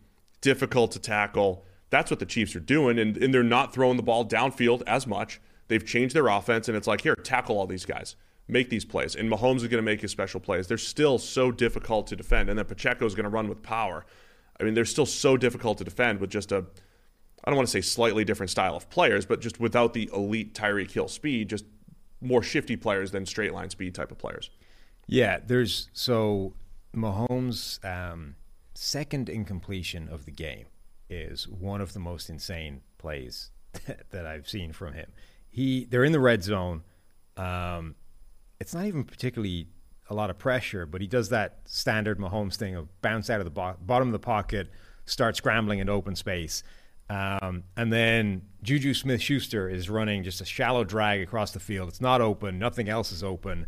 difficult 0.41 0.91
to 0.93 0.99
tackle. 0.99 1.65
That's 1.91 2.11
what 2.11 2.19
the 2.21 2.27
Chiefs 2.27 2.57
are 2.57 2.61
doing, 2.61 2.99
and, 2.99 3.17
and 3.17 3.33
they're 3.33 3.43
not 3.43 3.73
throwing 3.73 3.97
the 3.97 4.03
ball 4.03 4.27
downfield 4.27 4.83
as 4.87 5.07
much. 5.07 5.41
They've 5.69 5.85
changed 5.85 6.15
their 6.15 6.27
offense, 6.27 6.69
and 6.69 6.77
it's 6.77 6.87
like, 6.87 7.03
here, 7.03 7.15
tackle 7.15 7.59
all 7.59 7.67
these 7.67 7.85
guys, 7.85 8.17
make 8.49 8.71
these 8.71 8.85
plays. 8.85 9.15
And 9.15 9.31
Mahomes 9.31 9.57
is 9.57 9.69
going 9.69 9.83
to 9.83 9.83
make 9.83 10.01
his 10.01 10.11
special 10.11 10.41
plays. 10.41 10.67
They're 10.67 10.79
still 10.79 11.19
so 11.19 11.53
difficult 11.53 12.07
to 12.09 12.17
defend, 12.17 12.49
and 12.49 12.59
then 12.59 12.65
Pacheco 12.67 13.05
is 13.07 13.15
going 13.15 13.25
to 13.25 13.31
run 13.31 13.49
with 13.49 13.63
power. 13.63 14.05
I 14.59 14.65
mean, 14.65 14.75
they're 14.75 14.85
still 14.85 15.07
so 15.07 15.37
difficult 15.37 15.79
to 15.79 15.85
defend 15.85 16.21
with 16.21 16.31
just 16.31 16.51
a, 16.51 16.65
I 17.45 17.51
don't 17.51 17.57
want 17.57 17.69
to 17.69 17.73
say 17.73 17.81
slightly 17.81 18.25
different 18.25 18.51
style 18.51 18.75
of 18.75 18.91
players, 18.91 19.27
but 19.27 19.41
just 19.41 19.61
without 19.61 19.93
the 19.93 20.11
elite 20.13 20.55
Tyreek 20.55 20.91
Hill 20.91 21.09
speed, 21.09 21.49
just 21.49 21.65
more 22.21 22.43
shifty 22.43 22.77
players 22.77 23.13
than 23.13 23.27
straight 23.27 23.53
line 23.53 23.71
speed 23.71 23.95
type 23.95 24.11
of 24.11 24.19
players. 24.19 24.51
Yeah, 25.07 25.39
there's 25.47 25.89
so 25.93 26.55
Mahomes' 26.95 27.83
um, 27.85 28.35
second 28.75 29.29
incompletion 29.29 30.09
of 30.09 30.25
the 30.25 30.31
game 30.31 30.67
is 31.09 31.49
one 31.49 31.81
of 31.81 31.93
the 31.93 32.01
most 32.01 32.29
insane 32.29 32.83
plays 32.99 33.51
that 34.11 34.27
I've 34.27 34.49
seen 34.49 34.73
from 34.73 34.95
him. 34.95 35.13
He 35.49 35.85
they're 35.85 36.05
in 36.05 36.13
the 36.13 36.21
red 36.21 36.43
zone. 36.43 36.83
Um, 37.37 37.95
it's 38.61 38.75
not 38.75 38.87
even 38.87 39.05
particularly 39.05 39.69
a 40.11 40.15
lot 40.15 40.31
of 40.31 40.39
pressure, 40.39 40.87
but 40.87 41.01
he 41.01 41.07
does 41.07 41.29
that 41.29 41.59
standard 41.65 42.19
Mahomes 42.19 42.57
thing 42.57 42.75
of 42.75 42.89
bounce 43.03 43.31
out 43.31 43.41
of 43.41 43.45
the 43.45 43.51
bo- 43.51 43.77
bottom 43.81 44.09
of 44.09 44.13
the 44.13 44.19
pocket, 44.19 44.69
start 45.05 45.37
scrambling 45.37 45.79
into 45.79 45.93
open 45.93 46.17
space. 46.17 46.63
Um, 47.11 47.65
and 47.77 47.93
then 47.93 48.43
Juju 48.63 48.95
Smith 48.95 49.23
Schuster 49.23 49.69
is 49.69 49.89
running 49.89 50.23
just 50.23 50.41
a 50.41 50.45
shallow 50.45 50.85
drag 50.85 51.23
across 51.23 51.53
the 51.53 51.61
field. 51.61 51.89
It's 51.89 52.01
not 52.01 52.21
open, 52.21 52.59
nothing 52.59 52.89
else 52.89 53.13
is 53.13 53.23
open. 53.23 53.67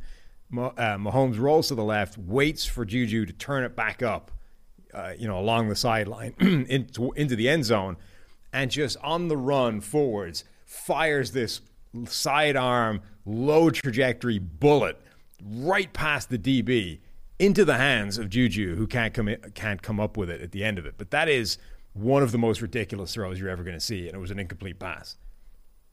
Mo- 0.51 0.74
uh, 0.76 0.97
Mahomes 0.97 1.38
rolls 1.38 1.68
to 1.68 1.74
the 1.74 1.84
left, 1.84 2.18
waits 2.18 2.66
for 2.66 2.84
Juju 2.84 3.26
to 3.26 3.32
turn 3.32 3.64
it 3.64 3.76
back 3.76 4.03
up, 4.03 4.30
uh, 4.93 5.12
you 5.16 5.28
know, 5.28 5.38
along 5.38 5.68
the 5.68 5.76
sideline 5.76 6.34
into, 6.41 7.12
into 7.12 7.36
the 7.36 7.49
end 7.49 7.64
zone, 7.64 7.97
and 8.53 8.70
just 8.70 8.97
on 9.03 9.28
the 9.28 9.36
run 9.36 9.80
forwards, 9.80 10.45
fires 10.66 11.32
this 11.32 11.61
sidearm, 12.07 13.01
low 13.30 13.70
trajectory 13.70 14.38
bullet 14.38 15.00
right 15.42 15.92
past 15.92 16.30
the 16.30 16.38
DB 16.38 17.00
into 17.38 17.64
the 17.64 17.76
hands 17.76 18.18
of 18.18 18.28
Juju, 18.28 18.76
who 18.76 18.86
can't 18.86 19.14
come 19.14 19.28
in, 19.28 19.40
can't 19.54 19.80
come 19.80 19.98
up 19.98 20.16
with 20.16 20.28
it 20.28 20.42
at 20.42 20.52
the 20.52 20.62
end 20.62 20.78
of 20.78 20.84
it. 20.84 20.94
But 20.98 21.10
that 21.10 21.28
is 21.28 21.56
one 21.94 22.22
of 22.22 22.32
the 22.32 22.38
most 22.38 22.60
ridiculous 22.60 23.14
throws 23.14 23.40
you're 23.40 23.48
ever 23.48 23.64
going 23.64 23.76
to 23.76 23.80
see, 23.80 24.06
and 24.06 24.14
it 24.14 24.20
was 24.20 24.30
an 24.30 24.38
incomplete 24.38 24.78
pass. 24.78 25.16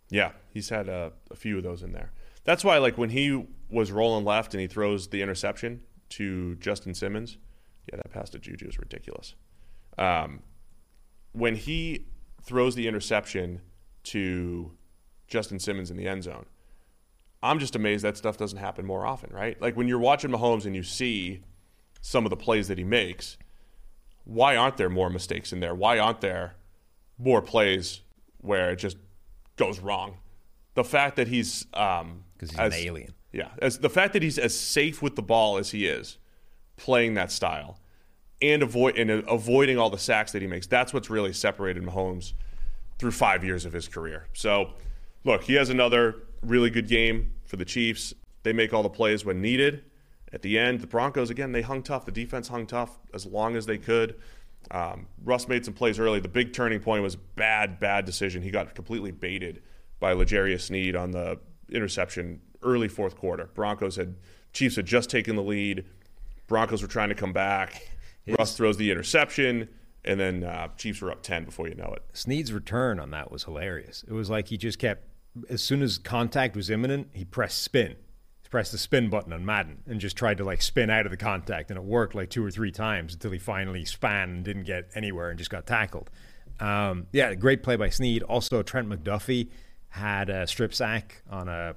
Yeah, 0.09 0.31
he's 0.53 0.69
had 0.69 0.89
a, 0.89 1.13
a 1.31 1.35
few 1.35 1.57
of 1.57 1.63
those 1.63 1.83
in 1.83 1.91
there. 1.93 2.11
That's 2.43 2.63
why, 2.63 2.77
like 2.77 2.97
when 2.97 3.09
he 3.09 3.45
was 3.69 3.91
rolling 3.91 4.25
left 4.25 4.53
and 4.53 4.61
he 4.61 4.67
throws 4.67 5.07
the 5.07 5.21
interception 5.21 5.81
to 6.09 6.55
Justin 6.55 6.93
Simmons, 6.93 7.37
yeah, 7.91 7.97
that 7.97 8.11
pass 8.11 8.29
to 8.31 8.39
Juju 8.39 8.67
is 8.67 8.77
ridiculous. 8.77 9.35
Um, 9.97 10.43
when 11.31 11.55
he 11.55 12.05
throws 12.41 12.75
the 12.75 12.87
interception 12.87 13.61
to 14.03 14.71
Justin 15.27 15.59
Simmons 15.59 15.91
in 15.91 15.97
the 15.97 16.07
end 16.07 16.23
zone, 16.23 16.45
I'm 17.43 17.59
just 17.59 17.75
amazed 17.75 18.03
that 18.03 18.17
stuff 18.17 18.37
doesn't 18.37 18.57
happen 18.57 18.85
more 18.85 19.05
often, 19.05 19.33
right? 19.33 19.59
Like 19.61 19.75
when 19.77 19.87
you're 19.87 19.99
watching 19.99 20.31
Mahomes 20.31 20.65
and 20.65 20.75
you 20.75 20.83
see 20.83 21.41
some 22.01 22.25
of 22.25 22.29
the 22.29 22.37
plays 22.37 22.67
that 22.67 22.77
he 22.77 22.83
makes, 22.83 23.37
why 24.23 24.55
aren't 24.55 24.77
there 24.77 24.89
more 24.89 25.09
mistakes 25.09 25.53
in 25.53 25.59
there? 25.59 25.75
Why 25.75 25.99
aren't 25.99 26.21
there 26.21 26.55
more 27.17 27.41
plays 27.41 28.01
where 28.39 28.71
it 28.71 28.77
just 28.77 28.97
goes 29.55 29.79
wrong? 29.79 30.17
The 30.73 30.83
fact 30.83 31.15
that 31.15 31.27
he's 31.27 31.65
um, 31.73 32.23
because 32.33 32.51
he's 32.51 32.59
as- 32.59 32.73
an 32.73 32.79
alien. 32.79 33.13
yeah, 33.31 33.49
as 33.61 33.79
the 33.79 33.89
fact 33.89 34.13
that 34.13 34.21
he's 34.21 34.37
as 34.37 34.57
safe 34.57 35.01
with 35.01 35.15
the 35.15 35.21
ball 35.23 35.57
as 35.57 35.71
he 35.71 35.85
is, 35.87 36.17
playing 36.75 37.15
that 37.15 37.31
style, 37.31 37.79
and 38.41 38.61
avoid 38.61 38.97
and 38.97 39.09
avoiding 39.27 39.77
all 39.79 39.89
the 39.89 39.97
sacks 39.97 40.31
that 40.33 40.41
he 40.41 40.47
makes. 40.47 40.67
That's 40.67 40.93
what's 40.93 41.09
really 41.09 41.33
separated 41.33 41.83
Mahomes 41.83 42.33
through 42.99 43.11
five 43.11 43.43
years 43.43 43.65
of 43.65 43.73
his 43.73 43.87
career. 43.87 44.27
So, 44.33 44.73
look, 45.23 45.43
he 45.43 45.53
has 45.55 45.69
another 45.69 46.15
really 46.41 46.69
good 46.69 46.87
game 46.87 47.33
for 47.45 47.55
the 47.55 47.65
Chiefs. 47.65 48.13
They 48.43 48.53
make 48.53 48.73
all 48.73 48.83
the 48.83 48.89
plays 48.89 49.25
when 49.25 49.41
needed. 49.41 49.83
At 50.33 50.41
the 50.41 50.59
end, 50.59 50.81
the 50.81 50.87
Broncos 50.87 51.29
again 51.29 51.51
they 51.51 51.61
hung 51.61 51.83
tough. 51.83 52.05
The 52.05 52.11
defense 52.11 52.47
hung 52.47 52.67
tough 52.67 52.99
as 53.13 53.25
long 53.25 53.55
as 53.55 53.65
they 53.65 53.77
could. 53.77 54.15
Um, 54.71 55.07
Russ 55.23 55.47
made 55.47 55.63
some 55.63 55.73
plays 55.73 55.99
early. 55.99 56.19
The 56.19 56.27
big 56.27 56.51
turning 56.53 56.81
point 56.81 57.01
was 57.03 57.15
bad, 57.15 57.79
bad 57.79 58.05
decision. 58.05 58.41
He 58.41 58.51
got 58.51 58.75
completely 58.75 59.11
baited 59.11 59.61
by 59.99 60.11
L'Jarius 60.13 60.61
Sneed 60.61 60.95
on 60.95 61.11
the 61.11 61.39
interception 61.71 62.41
early 62.61 62.87
fourth 62.87 63.15
quarter. 63.15 63.49
Broncos 63.53 63.95
had 63.95 64.15
Chiefs 64.53 64.75
had 64.75 64.85
just 64.85 65.09
taken 65.09 65.35
the 65.35 65.43
lead. 65.43 65.85
Broncos 66.47 66.81
were 66.81 66.87
trying 66.87 67.09
to 67.09 67.15
come 67.15 67.33
back. 67.33 67.89
Russ 68.27 68.57
throws 68.57 68.77
the 68.77 68.91
interception, 68.91 69.69
and 70.03 70.19
then 70.19 70.43
uh, 70.43 70.69
Chiefs 70.77 71.01
were 71.01 71.11
up 71.11 71.23
ten 71.23 71.45
before 71.45 71.67
you 71.67 71.75
know 71.75 71.93
it. 71.95 72.03
Sneed's 72.13 72.51
return 72.51 72.99
on 72.99 73.11
that 73.11 73.31
was 73.31 73.45
hilarious. 73.45 74.03
It 74.07 74.13
was 74.13 74.29
like 74.29 74.47
he 74.49 74.57
just 74.57 74.79
kept, 74.79 75.07
as 75.49 75.61
soon 75.61 75.81
as 75.81 75.97
contact 75.97 76.55
was 76.55 76.69
imminent, 76.69 77.09
he 77.13 77.25
pressed 77.25 77.61
spin. 77.61 77.95
He 78.41 78.49
pressed 78.49 78.71
the 78.71 78.77
spin 78.77 79.09
button 79.09 79.33
on 79.33 79.45
Madden 79.45 79.83
and 79.87 79.99
just 79.99 80.15
tried 80.15 80.37
to 80.37 80.43
like 80.43 80.61
spin 80.61 80.89
out 80.89 81.05
of 81.05 81.11
the 81.11 81.17
contact, 81.17 81.69
and 81.69 81.77
it 81.77 81.83
worked 81.83 82.15
like 82.15 82.29
two 82.29 82.43
or 82.43 82.51
three 82.51 82.71
times 82.71 83.13
until 83.13 83.31
he 83.31 83.39
finally 83.39 83.85
span 83.85 84.29
and 84.29 84.43
didn't 84.43 84.63
get 84.63 84.89
anywhere 84.95 85.29
and 85.29 85.37
just 85.37 85.49
got 85.49 85.65
tackled. 85.67 86.09
Um, 86.59 87.07
yeah, 87.11 87.33
great 87.35 87.61
play 87.61 87.75
by 87.75 87.89
Sneed. 87.89 88.23
Also, 88.23 88.63
Trent 88.63 88.87
McDuffie 88.89 89.49
had 89.89 90.29
a 90.29 90.47
strip 90.47 90.73
sack 90.73 91.21
on 91.29 91.47
a 91.47 91.75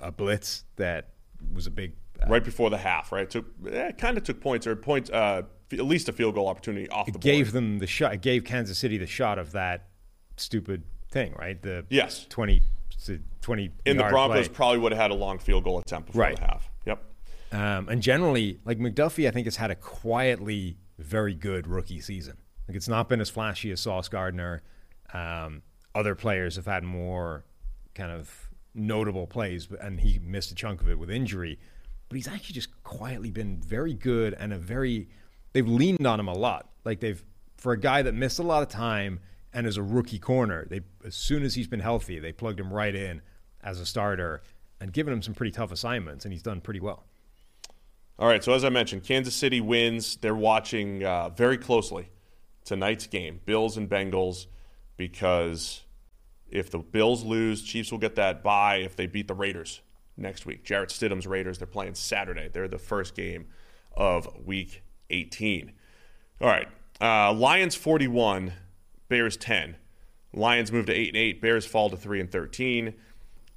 a 0.00 0.10
blitz 0.10 0.64
that 0.76 1.10
was 1.52 1.66
a 1.66 1.70
big 1.70 1.92
right 2.28 2.44
before 2.44 2.70
the 2.70 2.78
half, 2.78 3.12
right? 3.12 3.28
Took 3.28 3.46
eh, 3.70 3.92
kind 3.92 4.16
of 4.16 4.24
took 4.24 4.40
points 4.40 4.66
or 4.66 4.76
points, 4.76 5.10
uh, 5.10 5.42
f- 5.72 5.78
at 5.78 5.84
least 5.84 6.08
a 6.08 6.12
field 6.12 6.34
goal 6.34 6.48
opportunity 6.48 6.88
off 6.90 7.06
the 7.06 7.12
board. 7.12 7.22
gave 7.22 7.52
them 7.52 7.78
the 7.78 7.86
shot. 7.86 8.14
It 8.14 8.22
gave 8.22 8.44
Kansas 8.44 8.78
City 8.78 8.98
the 8.98 9.06
shot 9.06 9.38
of 9.38 9.52
that 9.52 9.88
stupid 10.36 10.82
thing, 11.12 11.34
right? 11.38 11.60
The 11.62 11.84
Yes. 11.90 12.26
20, 12.28 12.62
20 13.42 13.70
and 13.86 13.98
the 13.98 14.04
Broncos 14.04 14.48
play. 14.48 14.54
probably 14.54 14.78
would 14.78 14.92
have 14.92 15.00
had 15.00 15.10
a 15.10 15.14
long 15.14 15.38
field 15.38 15.64
goal 15.64 15.78
attempt 15.78 16.06
before 16.08 16.22
Right. 16.22 16.36
the 16.36 16.42
half. 16.42 16.70
Yep. 16.86 17.04
Um, 17.52 17.88
and 17.88 18.02
generally, 18.02 18.58
like 18.64 18.78
McDuffie, 18.78 19.28
I 19.28 19.30
think 19.30 19.46
has 19.46 19.56
had 19.56 19.70
a 19.70 19.74
quietly 19.76 20.78
very 20.98 21.34
good 21.34 21.66
rookie 21.66 22.00
season. 22.00 22.36
Like 22.66 22.76
it's 22.76 22.88
not 22.88 23.08
been 23.08 23.20
as 23.20 23.28
flashy 23.30 23.70
as 23.70 23.80
Sauce 23.80 24.08
Gardner. 24.08 24.62
Um, 25.12 25.62
other 25.94 26.14
players 26.14 26.56
have 26.56 26.66
had 26.66 26.82
more 26.84 27.44
kind 27.94 28.10
of 28.10 28.48
notable 28.74 29.26
plays, 29.26 29.66
but- 29.66 29.80
and 29.82 30.00
he 30.00 30.18
missed 30.20 30.50
a 30.50 30.54
chunk 30.54 30.80
of 30.80 30.88
it 30.88 30.98
with 30.98 31.10
injury. 31.10 31.58
But 32.08 32.16
he's 32.16 32.28
actually 32.28 32.54
just 32.54 32.82
quietly 32.84 33.30
been 33.30 33.60
very 33.60 33.94
good 33.94 34.34
and 34.34 34.52
a 34.52 34.58
very. 34.58 35.08
They've 35.52 35.68
leaned 35.68 36.06
on 36.06 36.18
him 36.20 36.28
a 36.28 36.32
lot. 36.34 36.70
Like 36.84 37.00
they've 37.00 37.22
for 37.58 37.72
a 37.72 37.78
guy 37.78 38.02
that 38.02 38.14
missed 38.14 38.38
a 38.38 38.42
lot 38.42 38.62
of 38.62 38.68
time 38.68 39.20
and 39.52 39.66
as 39.66 39.76
a 39.76 39.82
rookie 39.82 40.18
corner. 40.18 40.66
They 40.68 40.80
as 41.04 41.14
soon 41.14 41.42
as 41.42 41.54
he's 41.54 41.68
been 41.68 41.80
healthy, 41.80 42.18
they 42.18 42.32
plugged 42.32 42.60
him 42.60 42.72
right 42.72 42.94
in 42.94 43.22
as 43.62 43.80
a 43.80 43.86
starter 43.86 44.42
and 44.80 44.92
given 44.92 45.12
him 45.12 45.22
some 45.22 45.34
pretty 45.34 45.52
tough 45.52 45.70
assignments, 45.70 46.24
and 46.24 46.32
he's 46.32 46.42
done 46.42 46.60
pretty 46.60 46.80
well. 46.80 47.04
All 48.18 48.28
right. 48.28 48.42
So 48.42 48.52
as 48.52 48.64
I 48.64 48.68
mentioned, 48.68 49.04
Kansas 49.04 49.34
City 49.34 49.60
wins. 49.60 50.16
They're 50.16 50.34
watching 50.34 51.04
uh, 51.04 51.30
very 51.30 51.58
closely 51.58 52.08
tonight's 52.64 53.06
game, 53.06 53.40
Bills 53.44 53.76
and 53.76 53.88
Bengals, 53.88 54.46
because 54.96 55.82
if 56.48 56.70
the 56.70 56.78
Bills 56.78 57.24
lose, 57.24 57.62
Chiefs 57.62 57.90
will 57.90 57.98
get 57.98 58.14
that 58.16 58.42
bye 58.42 58.76
if 58.76 58.94
they 58.94 59.06
beat 59.06 59.28
the 59.28 59.34
Raiders 59.34 59.80
next 60.16 60.46
week. 60.46 60.64
Jarrett 60.64 60.90
Stidham's 60.90 61.26
Raiders. 61.26 61.58
They're 61.58 61.66
playing 61.66 61.94
Saturday. 61.94 62.48
They're 62.52 62.68
the 62.68 62.78
first 62.78 63.14
game 63.14 63.46
of 63.96 64.28
Week 64.44 64.82
18. 65.10 65.72
All 66.40 66.48
right. 66.48 66.68
Uh, 67.00 67.32
Lions 67.32 67.74
41, 67.74 68.52
Bears 69.12 69.36
10. 69.36 69.76
Lions 70.32 70.72
move 70.72 70.86
to 70.86 70.94
8 70.94 71.08
and 71.08 71.16
8. 71.18 71.42
Bears 71.42 71.66
fall 71.66 71.90
to 71.90 71.98
3 71.98 72.20
and 72.20 72.32
13. 72.32 72.94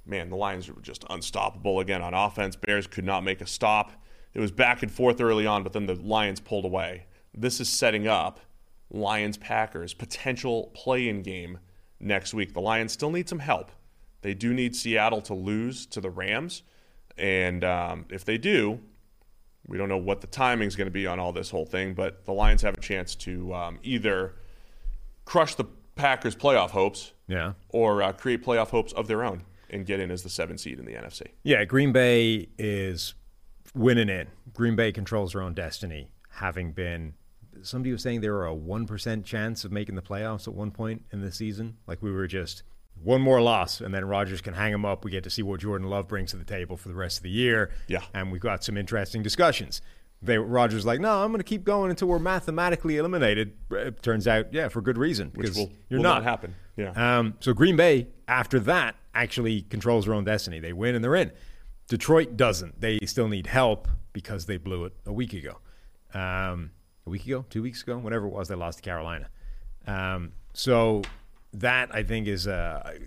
Man, 0.04 0.28
the 0.28 0.36
Lions 0.36 0.70
were 0.70 0.82
just 0.82 1.02
unstoppable 1.08 1.80
again 1.80 2.02
on 2.02 2.12
offense. 2.12 2.56
Bears 2.56 2.86
could 2.86 3.06
not 3.06 3.24
make 3.24 3.40
a 3.40 3.46
stop. 3.46 3.92
It 4.34 4.40
was 4.40 4.50
back 4.50 4.82
and 4.82 4.92
forth 4.92 5.18
early 5.18 5.46
on, 5.46 5.62
but 5.62 5.72
then 5.72 5.86
the 5.86 5.94
Lions 5.94 6.40
pulled 6.40 6.66
away. 6.66 7.06
This 7.32 7.58
is 7.58 7.70
setting 7.70 8.06
up 8.06 8.40
Lions 8.90 9.38
Packers 9.38 9.94
potential 9.94 10.72
play-in 10.74 11.22
game 11.22 11.58
next 12.00 12.34
week. 12.34 12.52
The 12.52 12.60
Lions 12.60 12.92
still 12.92 13.10
need 13.10 13.26
some 13.26 13.38
help. 13.38 13.72
They 14.20 14.34
do 14.34 14.52
need 14.52 14.76
Seattle 14.76 15.22
to 15.22 15.32
lose 15.32 15.86
to 15.86 16.02
the 16.02 16.10
Rams, 16.10 16.64
and 17.16 17.64
um, 17.64 18.04
if 18.10 18.26
they 18.26 18.36
do, 18.36 18.78
we 19.66 19.78
don't 19.78 19.88
know 19.88 19.96
what 19.96 20.20
the 20.20 20.26
timing 20.26 20.68
is 20.68 20.76
going 20.76 20.88
to 20.88 20.92
be 20.92 21.06
on 21.06 21.18
all 21.18 21.32
this 21.32 21.48
whole 21.48 21.64
thing. 21.64 21.94
But 21.94 22.26
the 22.26 22.34
Lions 22.34 22.60
have 22.60 22.74
a 22.76 22.80
chance 22.80 23.14
to 23.14 23.54
um, 23.54 23.78
either 23.82 24.34
crush 25.26 25.54
the 25.54 25.64
Packers' 25.96 26.34
playoff 26.36 26.70
hopes, 26.70 27.12
Yeah. 27.28 27.52
or 27.68 28.02
uh, 28.02 28.12
create 28.12 28.42
playoff 28.44 28.68
hopes 28.68 28.92
of 28.94 29.06
their 29.08 29.22
own 29.24 29.42
and 29.70 29.84
get 29.84 30.00
in 30.00 30.10
as 30.10 30.22
the 30.22 30.28
seven 30.30 30.56
seed 30.56 30.78
in 30.78 30.84
the 30.86 30.92
NFC. 30.92 31.26
Yeah, 31.42 31.64
Green 31.64 31.92
Bay 31.92 32.48
is 32.58 33.14
winning 33.74 34.08
in. 34.08 34.28
Green 34.54 34.76
Bay 34.76 34.92
controls 34.92 35.32
their 35.32 35.42
own 35.42 35.52
destiny, 35.54 36.08
having 36.30 36.72
been. 36.72 37.14
Somebody 37.62 37.92
was 37.92 38.02
saying 38.02 38.20
there 38.20 38.32
were 38.34 38.46
a 38.46 38.54
1% 38.54 39.24
chance 39.24 39.64
of 39.64 39.72
making 39.72 39.94
the 39.96 40.02
playoffs 40.02 40.46
at 40.46 40.54
one 40.54 40.70
point 40.70 41.02
in 41.12 41.20
the 41.22 41.32
season. 41.32 41.76
Like 41.86 42.02
we 42.02 42.10
were 42.12 42.26
just 42.26 42.62
one 43.02 43.20
more 43.20 43.40
loss, 43.42 43.80
and 43.80 43.92
then 43.94 44.04
Rodgers 44.04 44.40
can 44.40 44.54
hang 44.54 44.72
them 44.72 44.84
up. 44.84 45.04
We 45.04 45.10
get 45.10 45.24
to 45.24 45.30
see 45.30 45.42
what 45.42 45.60
Jordan 45.60 45.88
Love 45.88 46.06
brings 46.08 46.30
to 46.30 46.36
the 46.36 46.44
table 46.44 46.76
for 46.76 46.88
the 46.88 46.94
rest 46.94 47.18
of 47.18 47.22
the 47.24 47.30
year. 47.30 47.70
Yeah. 47.88 48.02
And 48.14 48.30
we've 48.30 48.40
got 48.40 48.62
some 48.64 48.76
interesting 48.76 49.22
discussions. 49.22 49.80
They 50.22 50.38
Rodgers 50.38 50.86
like, 50.86 51.00
no, 51.00 51.22
I'm 51.22 51.30
going 51.30 51.38
to 51.40 51.44
keep 51.44 51.64
going 51.64 51.90
until 51.90 52.08
we're 52.08 52.18
mathematically 52.18 52.96
eliminated. 52.96 53.52
It 53.70 54.02
turns 54.02 54.26
out, 54.26 54.52
yeah, 54.52 54.68
for 54.68 54.80
good 54.80 54.98
reason. 54.98 55.28
Which 55.34 55.42
because 55.46 55.56
will- 55.56 55.72
you're 55.88 55.98
will 55.98 56.04
not. 56.04 56.14
not 56.22 56.24
happen. 56.24 56.54
Yeah. 56.76 57.18
Um, 57.18 57.34
so 57.40 57.52
Green 57.52 57.76
Bay, 57.76 58.08
after 58.28 58.58
that, 58.60 58.96
actually 59.14 59.62
controls 59.62 60.04
their 60.06 60.14
own 60.14 60.24
destiny. 60.24 60.58
They 60.58 60.72
win 60.72 60.94
and 60.94 61.04
they're 61.04 61.14
in. 61.16 61.32
Detroit 61.88 62.36
doesn't. 62.36 62.80
They 62.80 62.98
still 63.06 63.28
need 63.28 63.46
help 63.46 63.88
because 64.12 64.46
they 64.46 64.56
blew 64.56 64.84
it 64.86 64.92
a 65.06 65.12
week 65.12 65.32
ago. 65.32 65.58
Um, 66.14 66.70
a 67.06 67.10
week 67.10 67.24
ago, 67.26 67.44
two 67.48 67.62
weeks 67.62 67.82
ago, 67.82 67.96
whatever 67.98 68.26
it 68.26 68.32
was, 68.32 68.48
they 68.48 68.54
lost 68.56 68.78
to 68.78 68.82
Carolina. 68.82 69.28
Um, 69.86 70.32
so 70.52 71.02
that 71.52 71.94
I 71.94 72.02
think 72.02 72.26
is 72.26 72.46
uh, 72.48 72.98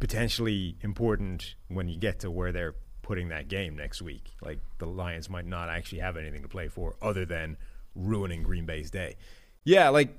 potentially 0.00 0.76
important 0.82 1.54
when 1.68 1.88
you 1.88 1.98
get 1.98 2.20
to 2.20 2.30
where 2.30 2.52
they're 2.52 2.74
putting 3.04 3.28
that 3.28 3.46
game 3.46 3.76
next 3.76 4.02
week. 4.02 4.32
Like 4.42 4.58
the 4.78 4.86
Lions 4.86 5.30
might 5.30 5.46
not 5.46 5.68
actually 5.68 6.00
have 6.00 6.16
anything 6.16 6.42
to 6.42 6.48
play 6.48 6.66
for 6.66 6.96
other 7.00 7.24
than 7.24 7.56
ruining 7.94 8.42
Green 8.42 8.66
Bay's 8.66 8.90
day. 8.90 9.16
Yeah, 9.62 9.90
like 9.90 10.16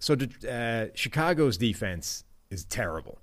so. 0.00 0.16
Uh, 0.48 0.86
Chicago's 0.94 1.56
defense 1.56 2.24
is 2.50 2.64
terrible. 2.64 3.18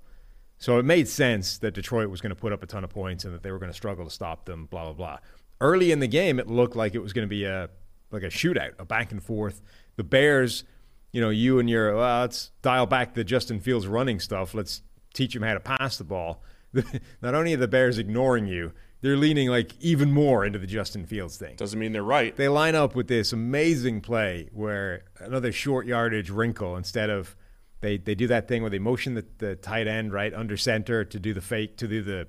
So 0.58 0.78
it 0.78 0.84
made 0.84 1.08
sense 1.08 1.58
that 1.58 1.74
Detroit 1.74 2.08
was 2.08 2.20
going 2.20 2.30
to 2.30 2.36
put 2.36 2.52
up 2.52 2.62
a 2.62 2.66
ton 2.66 2.84
of 2.84 2.90
points 2.90 3.24
and 3.24 3.34
that 3.34 3.42
they 3.42 3.50
were 3.50 3.58
going 3.58 3.70
to 3.70 3.76
struggle 3.76 4.04
to 4.04 4.10
stop 4.10 4.46
them. 4.46 4.66
Blah 4.66 4.84
blah 4.84 4.92
blah. 4.92 5.18
Early 5.60 5.92
in 5.92 6.00
the 6.00 6.08
game, 6.08 6.40
it 6.40 6.48
looked 6.48 6.74
like 6.74 6.94
it 6.94 7.00
was 7.00 7.12
going 7.12 7.26
to 7.26 7.30
be 7.30 7.44
a 7.44 7.68
like 8.10 8.22
a 8.22 8.28
shootout, 8.28 8.72
a 8.78 8.84
back 8.84 9.12
and 9.12 9.22
forth. 9.22 9.60
The 9.96 10.04
Bears, 10.04 10.64
you 11.12 11.20
know, 11.20 11.30
you 11.30 11.58
and 11.58 11.68
your 11.68 11.96
well, 11.96 12.22
let's 12.22 12.50
dial 12.62 12.86
back 12.86 13.14
the 13.14 13.24
Justin 13.24 13.60
Fields 13.60 13.86
running 13.86 14.20
stuff. 14.20 14.54
Let's 14.54 14.82
teach 15.12 15.36
him 15.36 15.42
how 15.42 15.54
to 15.54 15.60
pass 15.60 15.98
the 15.98 16.04
ball. 16.04 16.42
Not 17.22 17.34
only 17.34 17.52
are 17.54 17.58
the 17.58 17.68
Bears 17.68 17.98
ignoring 17.98 18.46
you, 18.46 18.72
they're 19.02 19.16
leaning 19.16 19.48
like 19.48 19.72
even 19.80 20.10
more 20.12 20.44
into 20.44 20.58
the 20.58 20.66
Justin 20.66 21.04
Fields 21.04 21.36
thing 21.36 21.56
Doesn't 21.56 21.78
mean 21.78 21.92
they're 21.92 22.02
right. 22.02 22.34
they 22.34 22.48
line 22.48 22.74
up 22.74 22.94
with 22.94 23.08
this 23.08 23.32
amazing 23.32 24.00
play 24.00 24.48
where 24.52 25.04
another 25.18 25.52
short 25.52 25.86
yardage 25.86 26.30
wrinkle 26.30 26.76
instead 26.76 27.10
of 27.10 27.36
they, 27.80 27.98
they 27.98 28.14
do 28.14 28.28
that 28.28 28.48
thing 28.48 28.62
where 28.62 28.70
they 28.70 28.78
motion 28.78 29.14
the, 29.14 29.26
the 29.38 29.56
tight 29.56 29.86
end 29.86 30.12
right 30.12 30.32
under 30.32 30.56
center 30.56 31.04
to 31.04 31.18
do 31.18 31.34
the 31.34 31.40
fake 31.40 31.76
to 31.78 31.88
do 31.88 32.02
the 32.02 32.28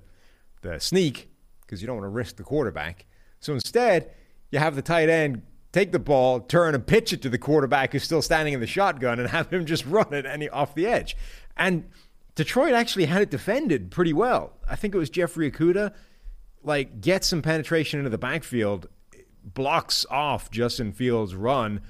the 0.61 0.80
sneak 0.80 1.30
because 1.61 1.82
you 1.82 1.88
don't 1.88 1.97
want 1.97 2.05
to 2.05 2.09
risk 2.09 2.38
the 2.38 2.43
quarterback. 2.43 3.05
So 3.39 3.53
instead, 3.53 4.11
you 4.51 4.59
have 4.59 4.76
the 4.76 4.82
tight 4.82 5.09
end 5.09 5.43
take 5.74 5.91
the 5.91 5.99
ball, 5.99 6.39
turn 6.39 6.76
and 6.76 6.86
pitch 6.86 7.11
it 7.11 7.21
to 7.24 7.30
the 7.30 7.38
quarterback 7.38 7.91
who's 7.91 8.03
still 8.03 8.21
standing 8.21 8.53
in 8.53 8.59
the 8.61 8.67
shotgun 8.67 9.19
and 9.19 9.30
have 9.32 9.51
him 9.51 9.65
just 9.65 9.86
run 9.86 10.13
it 10.13 10.26
any 10.26 10.47
off 10.47 10.74
the 10.76 10.88
edge. 10.88 11.17
And 11.57 11.89
Detroit 12.36 12.74
actually 12.74 13.05
had 13.05 13.21
it 13.21 13.30
defended 13.30 13.91
pretty 13.91 14.13
well. 14.13 14.53
I 14.69 14.76
think 14.76 14.95
it 14.95 14.97
was 14.97 15.09
Jeffrey 15.09 15.51
Okudah 15.51 15.93
like 16.64 17.01
gets 17.01 17.28
some 17.28 17.41
penetration 17.41 17.99
into 17.99 18.09
the 18.09 18.18
backfield, 18.18 18.88
blocks 19.43 20.05
off 20.09 20.49
Justin 20.51 20.91
Fields' 20.91 21.36
run, 21.36 21.82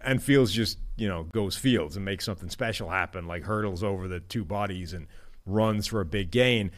and 0.00 0.22
Fields 0.22 0.52
just 0.52 0.78
you 0.96 1.08
know 1.08 1.24
goes 1.24 1.56
Fields 1.56 1.96
and 1.96 2.04
makes 2.04 2.24
something 2.24 2.48
special 2.48 2.90
happen, 2.90 3.26
like 3.26 3.44
hurdles 3.44 3.82
over 3.82 4.08
the 4.08 4.20
two 4.20 4.44
bodies 4.44 4.92
and 4.92 5.06
runs 5.46 5.86
for 5.86 6.00
a 6.00 6.04
big 6.04 6.30
gain. 6.30 6.70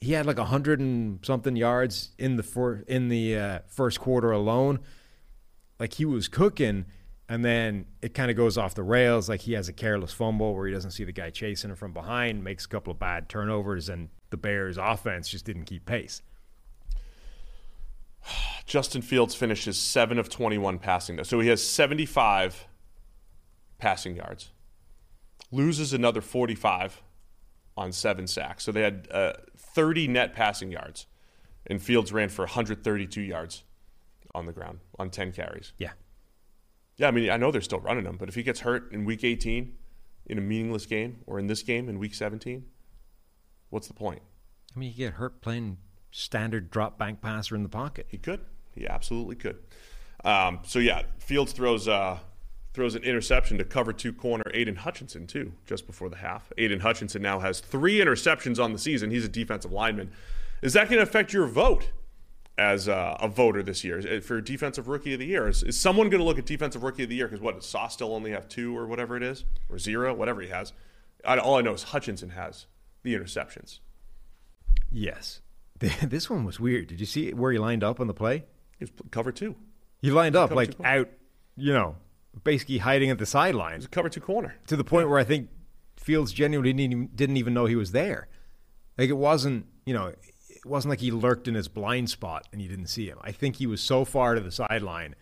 He 0.00 0.12
had 0.12 0.26
like 0.26 0.38
a 0.38 0.44
hundred 0.44 0.80
and 0.80 1.24
something 1.24 1.56
yards 1.56 2.10
in 2.18 2.36
the 2.36 2.42
fir- 2.42 2.84
in 2.86 3.08
the 3.08 3.36
uh, 3.36 3.58
first 3.68 4.00
quarter 4.00 4.30
alone. 4.30 4.80
Like 5.78 5.94
he 5.94 6.04
was 6.04 6.28
cooking, 6.28 6.86
and 7.28 7.44
then 7.44 7.86
it 8.02 8.14
kind 8.14 8.30
of 8.30 8.36
goes 8.36 8.58
off 8.58 8.74
the 8.74 8.82
rails. 8.82 9.28
Like 9.28 9.40
he 9.40 9.52
has 9.52 9.68
a 9.68 9.72
careless 9.72 10.12
fumble 10.12 10.54
where 10.54 10.66
he 10.66 10.72
doesn't 10.72 10.92
see 10.92 11.04
the 11.04 11.12
guy 11.12 11.30
chasing 11.30 11.70
him 11.70 11.76
from 11.76 11.92
behind, 11.92 12.42
makes 12.42 12.64
a 12.64 12.68
couple 12.68 12.92
of 12.92 12.98
bad 12.98 13.28
turnovers, 13.28 13.88
and 13.88 14.08
the 14.30 14.36
Bears' 14.36 14.78
offense 14.78 15.28
just 15.28 15.44
didn't 15.44 15.64
keep 15.64 15.84
pace. 15.84 16.22
Justin 18.66 19.02
Fields 19.02 19.34
finishes 19.34 19.78
7 19.78 20.18
of 20.18 20.28
21 20.28 20.78
passing, 20.78 21.16
though. 21.16 21.22
So 21.22 21.40
he 21.40 21.48
has 21.48 21.62
75 21.62 22.66
passing 23.78 24.16
yards, 24.16 24.50
loses 25.50 25.92
another 25.92 26.20
45 26.20 27.02
on 27.76 27.92
seven 27.92 28.26
sacks. 28.26 28.64
So 28.64 28.72
they 28.72 28.82
had 28.82 29.08
uh, 29.10 29.34
30 29.56 30.08
net 30.08 30.34
passing 30.34 30.70
yards, 30.72 31.06
and 31.66 31.80
Fields 31.80 32.12
ran 32.12 32.28
for 32.28 32.42
132 32.42 33.20
yards 33.20 33.62
on 34.34 34.46
the 34.46 34.52
ground 34.52 34.80
on 34.98 35.10
10 35.10 35.32
carries. 35.32 35.72
Yeah. 35.78 35.92
Yeah, 36.96 37.06
I 37.06 37.10
mean, 37.12 37.30
I 37.30 37.36
know 37.36 37.52
they're 37.52 37.60
still 37.60 37.80
running 37.80 38.04
him, 38.04 38.16
but 38.16 38.28
if 38.28 38.34
he 38.34 38.42
gets 38.42 38.60
hurt 38.60 38.92
in 38.92 39.04
week 39.04 39.22
18 39.22 39.72
in 40.26 40.38
a 40.38 40.40
meaningless 40.40 40.84
game 40.84 41.20
or 41.26 41.38
in 41.38 41.46
this 41.46 41.62
game 41.62 41.88
in 41.88 41.98
week 41.98 42.14
17, 42.14 42.64
what's 43.70 43.86
the 43.86 43.94
point? 43.94 44.22
I 44.74 44.78
mean, 44.78 44.90
you 44.90 45.06
get 45.06 45.14
hurt 45.14 45.40
playing 45.40 45.78
standard 46.10 46.70
drop 46.70 46.98
bank 46.98 47.20
passer 47.20 47.54
in 47.54 47.62
the 47.62 47.68
pocket. 47.68 48.06
He 48.08 48.18
could. 48.18 48.40
He 48.74 48.86
absolutely 48.86 49.36
could. 49.36 49.58
Um, 50.24 50.60
so 50.64 50.78
yeah, 50.78 51.02
Fields 51.18 51.52
throws 51.52 51.88
uh, 51.88 52.18
throws 52.74 52.94
an 52.94 53.02
interception 53.02 53.58
to 53.58 53.64
cover 53.64 53.92
two 53.92 54.12
corner 54.12 54.44
Aidan 54.54 54.76
Hutchinson 54.76 55.26
too, 55.26 55.52
just 55.66 55.86
before 55.86 56.08
the 56.08 56.16
half. 56.16 56.52
Aidan 56.58 56.80
Hutchinson 56.80 57.22
now 57.22 57.40
has 57.40 57.60
three 57.60 57.98
interceptions 57.98 58.62
on 58.62 58.72
the 58.72 58.78
season. 58.78 59.10
He's 59.10 59.24
a 59.24 59.28
defensive 59.28 59.72
lineman. 59.72 60.10
Is 60.62 60.72
that 60.72 60.88
going 60.88 60.98
to 60.98 61.02
affect 61.02 61.32
your 61.32 61.46
vote 61.46 61.90
as 62.56 62.88
uh, 62.88 63.16
a 63.20 63.28
voter 63.28 63.62
this 63.62 63.84
year 63.84 64.20
for 64.20 64.40
defensive 64.40 64.88
rookie 64.88 65.12
of 65.12 65.20
the 65.20 65.26
year? 65.26 65.48
Is, 65.48 65.62
is 65.62 65.78
someone 65.78 66.08
going 66.08 66.20
to 66.20 66.24
look 66.24 66.38
at 66.38 66.46
defensive 66.46 66.82
rookie 66.82 67.04
of 67.04 67.08
the 67.08 67.14
year 67.14 67.28
because 67.28 67.40
what 67.40 67.54
does 67.54 67.66
Sauce 67.66 67.94
still 67.94 68.12
only 68.12 68.32
have 68.32 68.48
two 68.48 68.76
or 68.76 68.86
whatever 68.86 69.16
it 69.16 69.22
is 69.22 69.44
or 69.70 69.78
zero, 69.78 70.12
whatever 70.14 70.40
he 70.40 70.48
has? 70.48 70.72
I, 71.24 71.38
all 71.38 71.56
I 71.56 71.60
know 71.60 71.72
is 71.72 71.84
Hutchinson 71.84 72.30
has 72.30 72.66
the 73.02 73.14
interceptions. 73.14 73.78
Yes. 74.90 75.40
This 76.02 76.28
one 76.28 76.44
was 76.44 76.58
weird. 76.58 76.88
Did 76.88 77.00
you 77.00 77.06
see 77.06 77.32
where 77.32 77.52
he 77.52 77.58
lined 77.58 77.84
up 77.84 78.00
on 78.00 78.06
the 78.06 78.14
play? 78.14 78.44
He 78.78 78.84
was 78.84 78.90
cover 79.10 79.32
two. 79.32 79.56
He 80.00 80.10
lined 80.10 80.36
up 80.36 80.50
like 80.50 80.76
two 80.76 80.84
out, 80.84 81.08
you 81.56 81.72
know, 81.72 81.96
basically 82.44 82.78
hiding 82.78 83.10
at 83.10 83.18
the 83.18 83.26
sideline 83.26 83.72
He 83.72 83.78
was 83.78 83.86
cover 83.88 84.08
two 84.08 84.20
corner. 84.20 84.54
to 84.68 84.76
the 84.76 84.84
point 84.84 85.08
where 85.08 85.18
I 85.18 85.24
think 85.24 85.48
Fields 85.96 86.32
genuinely 86.32 86.72
didn't 86.72 86.92
even, 86.92 87.06
didn't 87.14 87.36
even 87.36 87.54
know 87.54 87.66
he 87.66 87.76
was 87.76 87.92
there. 87.92 88.28
Like 88.96 89.08
it 89.10 89.16
wasn't, 89.16 89.66
you 89.84 89.94
know, 89.94 90.06
it 90.48 90.64
wasn't 90.66 90.90
like 90.90 91.00
he 91.00 91.10
lurked 91.10 91.48
in 91.48 91.54
his 91.54 91.68
blind 91.68 92.10
spot 92.10 92.46
and 92.52 92.62
you 92.62 92.68
didn't 92.68 92.86
see 92.86 93.06
him. 93.08 93.18
I 93.22 93.32
think 93.32 93.56
he 93.56 93.66
was 93.66 93.80
so 93.80 94.04
far 94.04 94.34
to 94.34 94.40
the 94.40 94.52
sideline 94.52 95.14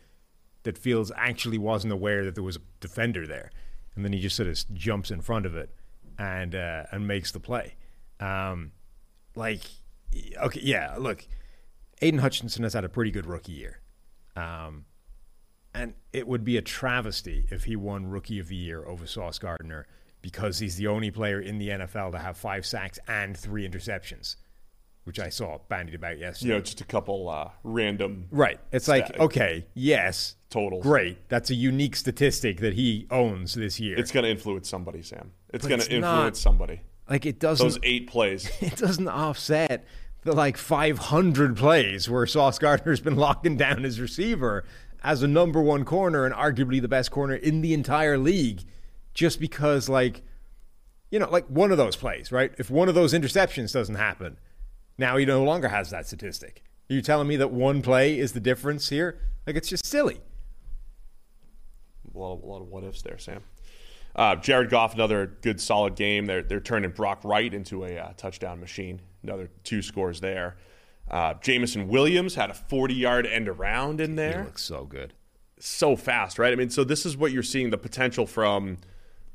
that 0.62 0.76
Fields 0.76 1.12
actually 1.16 1.58
wasn't 1.58 1.92
aware 1.92 2.24
that 2.24 2.34
there 2.34 2.44
was 2.44 2.56
a 2.56 2.60
defender 2.80 3.26
there, 3.26 3.50
and 3.94 4.04
then 4.04 4.12
he 4.12 4.20
just 4.20 4.34
sort 4.36 4.48
of 4.48 4.58
jumps 4.74 5.10
in 5.12 5.20
front 5.20 5.46
of 5.46 5.54
it 5.56 5.70
and 6.18 6.54
uh, 6.54 6.84
and 6.90 7.06
makes 7.06 7.30
the 7.30 7.38
play. 7.38 7.74
Um, 8.18 8.72
like, 9.36 9.60
okay, 10.42 10.60
yeah, 10.62 10.94
look, 10.98 11.26
Aidan 12.02 12.20
Hutchinson 12.20 12.62
has 12.62 12.74
had 12.74 12.84
a 12.84 12.88
pretty 12.88 13.10
good 13.10 13.26
rookie 13.26 13.52
year. 13.52 13.80
Um, 14.36 14.84
and 15.74 15.94
it 16.12 16.26
would 16.26 16.44
be 16.44 16.56
a 16.56 16.62
travesty 16.62 17.46
if 17.50 17.64
he 17.64 17.76
won 17.76 18.06
Rookie 18.06 18.38
of 18.38 18.48
the 18.48 18.56
Year 18.56 18.84
over 18.86 19.06
Sauce 19.06 19.38
Gardner 19.38 19.86
because 20.22 20.58
he's 20.58 20.76
the 20.76 20.86
only 20.86 21.10
player 21.10 21.40
in 21.40 21.58
the 21.58 21.68
NFL 21.68 22.12
to 22.12 22.18
have 22.18 22.36
five 22.36 22.64
sacks 22.64 22.98
and 23.06 23.36
three 23.36 23.68
interceptions, 23.68 24.36
which 25.04 25.20
I 25.20 25.28
saw 25.28 25.58
bandied 25.68 25.94
about 25.94 26.18
yesterday. 26.18 26.48
You 26.48 26.54
know, 26.54 26.60
just 26.62 26.80
a 26.80 26.84
couple 26.84 27.28
uh, 27.28 27.50
random. 27.62 28.26
Right. 28.30 28.58
It's 28.72 28.88
like, 28.88 29.18
okay, 29.18 29.66
yes. 29.74 30.36
Total. 30.48 30.80
Great. 30.80 31.28
That's 31.28 31.50
a 31.50 31.54
unique 31.54 31.96
statistic 31.96 32.60
that 32.60 32.72
he 32.72 33.06
owns 33.10 33.54
this 33.54 33.78
year. 33.78 33.98
It's 33.98 34.12
going 34.12 34.24
to 34.24 34.30
influence 34.30 34.68
somebody, 34.68 35.02
Sam. 35.02 35.32
It's 35.52 35.66
going 35.66 35.80
to 35.80 36.00
not- 36.00 36.14
influence 36.14 36.40
somebody. 36.40 36.80
like 37.10 37.26
it 37.26 37.38
doesn't 37.38 37.66
Those 37.66 37.78
eight 37.82 38.08
plays. 38.08 38.50
it 38.60 38.76
doesn't 38.76 39.08
offset 39.08 39.84
the 40.26 40.34
like 40.34 40.56
500 40.56 41.56
plays 41.56 42.10
where 42.10 42.26
Sauce 42.26 42.58
Gardner's 42.58 43.00
been 43.00 43.16
locking 43.16 43.56
down 43.56 43.84
his 43.84 44.00
receiver 44.00 44.64
as 45.02 45.22
a 45.22 45.28
number 45.28 45.60
one 45.62 45.84
corner 45.84 46.24
and 46.24 46.34
arguably 46.34 46.80
the 46.82 46.88
best 46.88 47.10
corner 47.10 47.34
in 47.34 47.62
the 47.62 47.72
entire 47.72 48.18
league 48.18 48.62
just 49.14 49.40
because 49.40 49.88
like 49.88 50.22
you 51.10 51.18
know 51.18 51.30
like 51.30 51.46
one 51.46 51.70
of 51.70 51.78
those 51.78 51.96
plays 51.96 52.30
right 52.32 52.52
if 52.58 52.70
one 52.70 52.88
of 52.88 52.94
those 52.94 53.14
interceptions 53.14 53.72
doesn't 53.72 53.94
happen 53.94 54.36
now 54.98 55.16
he 55.16 55.24
no 55.24 55.42
longer 55.42 55.68
has 55.68 55.90
that 55.90 56.06
statistic 56.06 56.62
are 56.90 56.94
you 56.94 57.02
telling 57.02 57.28
me 57.28 57.36
that 57.36 57.50
one 57.52 57.80
play 57.80 58.18
is 58.18 58.32
the 58.32 58.40
difference 58.40 58.88
here 58.88 59.18
like 59.46 59.56
it's 59.56 59.68
just 59.68 59.86
silly 59.86 60.20
a 62.16 62.18
lot, 62.18 62.32
of, 62.34 62.42
a 62.42 62.46
lot 62.46 62.62
of 62.62 62.68
what 62.68 62.84
ifs 62.84 63.02
there, 63.02 63.18
Sam. 63.18 63.42
Uh, 64.14 64.36
Jared 64.36 64.70
Goff, 64.70 64.94
another 64.94 65.26
good 65.42 65.60
solid 65.60 65.94
game. 65.94 66.24
They're 66.26 66.42
they're 66.42 66.60
turning 66.60 66.90
Brock 66.90 67.20
Wright 67.22 67.52
into 67.52 67.84
a 67.84 67.98
uh, 67.98 68.12
touchdown 68.16 68.60
machine. 68.60 69.00
Another 69.28 69.50
two 69.64 69.82
scores 69.82 70.20
there. 70.20 70.56
Uh, 71.10 71.34
Jameson 71.34 71.88
Williams 71.88 72.34
had 72.34 72.50
a 72.50 72.54
40 72.54 72.94
yard 72.94 73.26
end 73.26 73.48
around 73.48 74.00
in 74.00 74.16
there. 74.16 74.40
he 74.40 74.44
looks 74.44 74.62
so 74.62 74.84
good 74.84 75.12
So 75.58 75.94
fast, 75.96 76.38
right? 76.38 76.52
I 76.52 76.56
mean, 76.56 76.70
so 76.70 76.84
this 76.84 77.06
is 77.06 77.16
what 77.16 77.32
you're 77.32 77.42
seeing 77.42 77.70
the 77.70 77.78
potential 77.78 78.26
from 78.26 78.78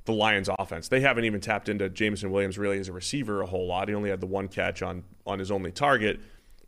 the 0.05 0.11
Lions 0.11 0.49
offense. 0.59 0.88
They 0.88 0.99
haven't 1.01 1.26
even 1.26 1.39
tapped 1.39 1.69
into 1.69 1.88
Jameson 1.89 2.31
Williams 2.31 2.57
really 2.57 2.80
as 2.80 2.89
a 2.89 2.93
receiver 2.93 3.41
a 3.41 3.45
whole 3.45 3.68
lot. 3.68 3.88
He 3.88 3.95
only 3.95 4.09
had 4.09 4.19
the 4.19 4.27
one 4.27 4.47
catch 4.47 4.81
on 4.81 5.03
on 5.26 5.39
his 5.39 5.51
only 5.51 5.72
target. 5.72 6.19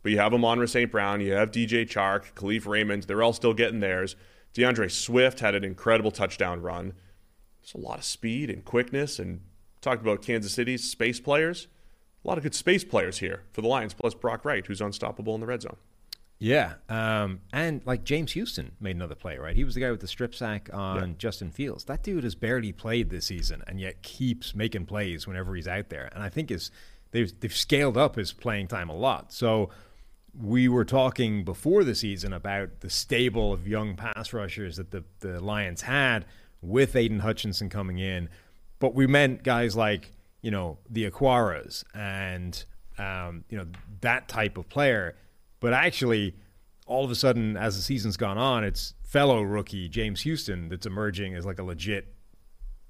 But 0.02 0.12
you 0.12 0.18
have 0.18 0.34
Amon 0.34 0.66
St. 0.66 0.90
Brown, 0.90 1.20
you 1.20 1.32
have 1.32 1.50
DJ 1.50 1.88
Chark, 1.88 2.34
Kalif 2.34 2.66
Raymond. 2.66 3.04
They're 3.04 3.22
all 3.22 3.32
still 3.32 3.54
getting 3.54 3.80
theirs. 3.80 4.16
D'Andre 4.52 4.88
Swift 4.88 5.40
had 5.40 5.54
an 5.54 5.64
incredible 5.64 6.10
touchdown 6.10 6.60
run. 6.60 6.92
There's 7.60 7.74
a 7.74 7.86
lot 7.86 7.98
of 7.98 8.04
speed 8.04 8.50
and 8.50 8.64
quickness, 8.64 9.18
and 9.18 9.40
talked 9.80 10.02
about 10.02 10.22
Kansas 10.22 10.52
City's 10.52 10.84
space 10.84 11.20
players. 11.20 11.68
A 12.24 12.28
lot 12.28 12.38
of 12.38 12.42
good 12.44 12.54
space 12.54 12.84
players 12.84 13.18
here 13.18 13.42
for 13.52 13.60
the 13.60 13.68
Lions, 13.68 13.92
plus 13.94 14.14
Brock 14.14 14.44
Wright, 14.44 14.66
who's 14.66 14.80
unstoppable 14.80 15.34
in 15.34 15.40
the 15.40 15.46
red 15.46 15.62
zone. 15.62 15.76
Yeah, 16.38 16.74
um, 16.88 17.40
and 17.52 17.80
like 17.86 18.04
James 18.04 18.32
Houston 18.32 18.72
made 18.80 18.96
another 18.96 19.14
play, 19.14 19.38
right? 19.38 19.54
He 19.54 19.62
was 19.64 19.74
the 19.74 19.80
guy 19.80 19.90
with 19.90 20.00
the 20.00 20.08
strip 20.08 20.34
sack 20.34 20.68
on 20.72 20.96
Yeah. 21.10 21.14
Justin 21.16 21.50
Fields. 21.50 21.84
That 21.84 22.02
dude 22.02 22.24
has 22.24 22.34
barely 22.34 22.72
played 22.72 23.08
this 23.10 23.26
season, 23.26 23.62
and 23.66 23.80
yet 23.80 24.02
keeps 24.02 24.54
making 24.54 24.86
plays 24.86 25.26
whenever 25.26 25.54
he's 25.54 25.68
out 25.68 25.90
there. 25.90 26.10
And 26.12 26.22
I 26.22 26.28
think 26.28 26.50
is 26.50 26.70
they've 27.12 27.32
they've 27.40 27.54
scaled 27.54 27.96
up 27.96 28.16
his 28.16 28.32
playing 28.32 28.68
time 28.68 28.88
a 28.88 28.96
lot. 28.96 29.32
So 29.32 29.70
we 30.38 30.66
were 30.66 30.84
talking 30.84 31.44
before 31.44 31.84
the 31.84 31.94
season 31.94 32.32
about 32.32 32.80
the 32.80 32.90
stable 32.90 33.52
of 33.52 33.68
young 33.68 33.94
pass 33.96 34.32
rushers 34.32 34.76
that 34.76 34.90
the 34.90 35.04
the 35.20 35.40
Lions 35.40 35.82
had 35.82 36.24
with 36.60 36.96
Aidan 36.96 37.20
Hutchinson 37.20 37.70
coming 37.70 37.98
in, 37.98 38.28
but 38.80 38.94
we 38.94 39.06
meant 39.06 39.44
guys 39.44 39.76
like 39.76 40.10
you 40.44 40.50
know 40.50 40.76
the 40.90 41.10
Okwaras 41.10 41.84
and 41.94 42.64
um, 42.98 43.44
you 43.48 43.56
know 43.56 43.66
that 44.02 44.28
type 44.28 44.58
of 44.58 44.68
player. 44.68 45.16
But 45.58 45.72
actually, 45.72 46.36
all 46.86 47.02
of 47.02 47.10
a 47.10 47.14
sudden, 47.14 47.56
as 47.56 47.76
the 47.76 47.82
season's 47.82 48.18
gone 48.18 48.36
on, 48.36 48.62
it's 48.62 48.92
fellow 49.02 49.40
rookie 49.40 49.88
James 49.88 50.20
Houston 50.20 50.68
that's 50.68 50.84
emerging 50.84 51.34
as 51.34 51.46
like 51.46 51.58
a 51.58 51.62
legit 51.62 52.14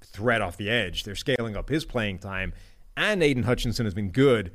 threat 0.03 0.41
off 0.41 0.57
the 0.57 0.69
edge. 0.69 1.05
They're 1.05 1.15
scaling 1.15 1.55
up 1.55 1.69
his 1.69 1.85
playing 1.85 2.19
time, 2.19 2.51
and 2.97 3.23
Aidan 3.23 3.43
Hutchinson 3.43 3.85
has 3.85 3.93
been 3.93 4.11
good. 4.11 4.51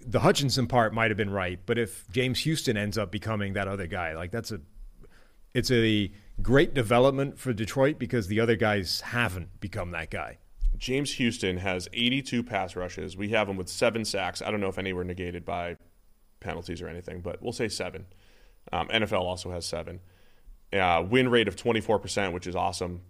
The 0.00 0.20
Hutchinson 0.20 0.66
part 0.66 0.94
might 0.94 1.10
have 1.10 1.18
been 1.18 1.30
right, 1.30 1.60
but 1.66 1.76
if 1.76 2.10
James 2.10 2.40
Houston 2.40 2.78
ends 2.78 2.96
up 2.96 3.12
becoming 3.12 3.52
that 3.52 3.68
other 3.68 3.86
guy, 3.86 4.14
like 4.14 4.30
that's 4.30 4.52
a 4.52 4.60
it's 5.52 5.70
a 5.70 6.10
great 6.40 6.72
development 6.72 7.38
for 7.38 7.52
Detroit 7.52 7.98
because 7.98 8.28
the 8.28 8.40
other 8.40 8.56
guys 8.56 9.02
haven't 9.02 9.60
become 9.60 9.90
that 9.90 10.10
guy. 10.10 10.38
James 10.84 11.14
Houston 11.14 11.56
has 11.56 11.88
82 11.94 12.42
pass 12.42 12.76
rushes. 12.76 13.16
We 13.16 13.30
have 13.30 13.48
him 13.48 13.56
with 13.56 13.70
seven 13.70 14.04
sacks. 14.04 14.42
I 14.42 14.50
don't 14.50 14.60
know 14.60 14.68
if 14.68 14.76
any 14.76 14.92
were 14.92 15.02
negated 15.02 15.42
by 15.42 15.78
penalties 16.40 16.82
or 16.82 16.88
anything, 16.88 17.22
but 17.22 17.42
we'll 17.42 17.54
say 17.54 17.68
seven. 17.68 18.04
Um, 18.70 18.88
NFL 18.88 19.22
also 19.22 19.50
has 19.50 19.64
seven. 19.64 20.00
Uh, 20.70 21.02
win 21.08 21.30
rate 21.30 21.48
of 21.48 21.56
24%, 21.56 22.34
which 22.34 22.46
is 22.46 22.54
awesome. 22.54 23.00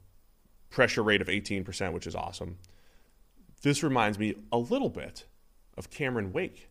Pressure 0.71 1.03
rate 1.03 1.21
of 1.21 1.27
18%, 1.27 1.93
which 1.93 2.07
is 2.07 2.15
awesome. 2.15 2.59
This 3.63 3.83
reminds 3.83 4.21
me 4.21 4.37
a 4.53 4.59
little 4.59 4.89
bit 4.89 5.25
of 5.77 5.91
Cameron 5.91 6.33
Wake. 6.33 6.71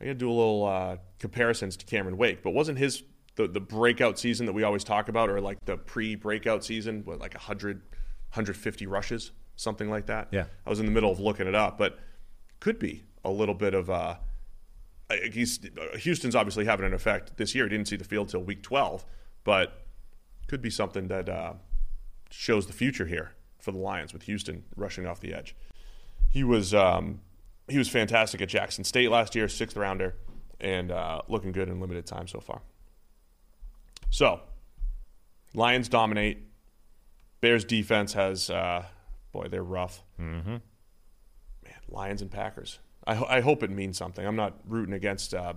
I 0.00 0.04
got 0.04 0.10
to 0.10 0.14
do 0.14 0.30
a 0.30 0.38
little 0.38 0.66
uh, 0.66 0.98
comparisons 1.18 1.76
to 1.78 1.84
Cameron 1.84 2.16
Wake, 2.16 2.44
but 2.44 2.52
wasn't 2.52 2.78
his 2.78 3.02
the, 3.34 3.48
the 3.48 3.58
breakout 3.58 4.20
season 4.20 4.46
that 4.46 4.52
we 4.52 4.62
always 4.62 4.84
talk 4.84 5.08
about, 5.08 5.30
or 5.30 5.40
like 5.40 5.58
the 5.64 5.76
pre-breakout 5.76 6.64
season, 6.64 7.02
with 7.04 7.18
like 7.18 7.34
100, 7.34 7.78
150 7.78 8.86
rushes, 8.86 9.32
something 9.56 9.90
like 9.90 10.06
that? 10.06 10.28
Yeah. 10.30 10.46
I 10.66 10.70
was 10.70 10.80
in 10.80 10.86
the 10.86 10.92
middle 10.92 11.10
of 11.10 11.20
looking 11.20 11.46
it 11.46 11.54
up, 11.54 11.78
but 11.78 11.98
could 12.60 12.78
be 12.78 13.04
a 13.24 13.30
little 13.30 13.54
bit 13.54 13.74
of 13.74 13.90
uh, 13.90 14.16
he's 15.32 15.60
uh, 15.64 15.96
Houston's 15.98 16.34
obviously 16.34 16.64
having 16.64 16.86
an 16.86 16.94
effect 16.94 17.36
this 17.36 17.54
year. 17.54 17.64
He 17.64 17.70
didn't 17.70 17.88
see 17.88 17.96
the 17.96 18.04
field 18.04 18.28
till 18.28 18.42
week 18.42 18.62
12, 18.62 19.04
but 19.44 19.84
could 20.48 20.62
be 20.62 20.70
something 20.70 21.08
that 21.08 21.28
uh, 21.28 21.54
shows 22.30 22.66
the 22.66 22.72
future 22.72 23.06
here 23.06 23.32
for 23.58 23.72
the 23.72 23.78
Lions 23.78 24.12
with 24.12 24.22
Houston 24.24 24.64
rushing 24.76 25.06
off 25.06 25.20
the 25.20 25.32
edge. 25.32 25.54
He 26.28 26.44
was 26.44 26.74
um, 26.74 27.20
he 27.68 27.78
was 27.78 27.88
fantastic 27.88 28.42
at 28.42 28.48
Jackson 28.48 28.84
State 28.84 29.10
last 29.10 29.34
year, 29.34 29.48
sixth 29.48 29.76
rounder, 29.76 30.14
and 30.60 30.90
uh, 30.90 31.22
looking 31.28 31.52
good 31.52 31.68
in 31.68 31.80
limited 31.80 32.06
time 32.06 32.26
so 32.26 32.40
far. 32.40 32.60
So, 34.10 34.40
Lions 35.54 35.88
dominate. 35.88 36.38
Bears 37.40 37.64
defense 37.64 38.14
has 38.14 38.48
uh, 38.48 38.84
boy, 39.34 39.48
they're 39.48 39.62
rough. 39.62 40.02
Mm-hmm. 40.18 40.50
Man, 40.50 40.60
Lions 41.88 42.22
and 42.22 42.30
Packers. 42.30 42.78
I, 43.06 43.14
ho- 43.16 43.26
I 43.28 43.40
hope 43.40 43.62
it 43.62 43.70
means 43.70 43.98
something. 43.98 44.26
I'm 44.26 44.36
not 44.36 44.54
rooting 44.66 44.94
against 44.94 45.34
uh, 45.34 45.54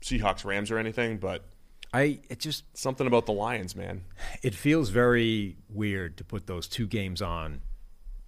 Seahawks 0.00 0.44
Rams 0.46 0.70
or 0.70 0.78
anything, 0.78 1.18
but 1.18 1.44
I 1.92 2.20
it 2.30 2.38
just 2.40 2.64
something 2.76 3.06
about 3.06 3.26
the 3.26 3.32
Lions, 3.32 3.76
man. 3.76 4.04
it 4.42 4.54
feels 4.54 4.88
very 4.88 5.56
weird 5.68 6.16
to 6.18 6.24
put 6.24 6.46
those 6.46 6.66
two 6.68 6.86
games 6.86 7.20
on 7.20 7.60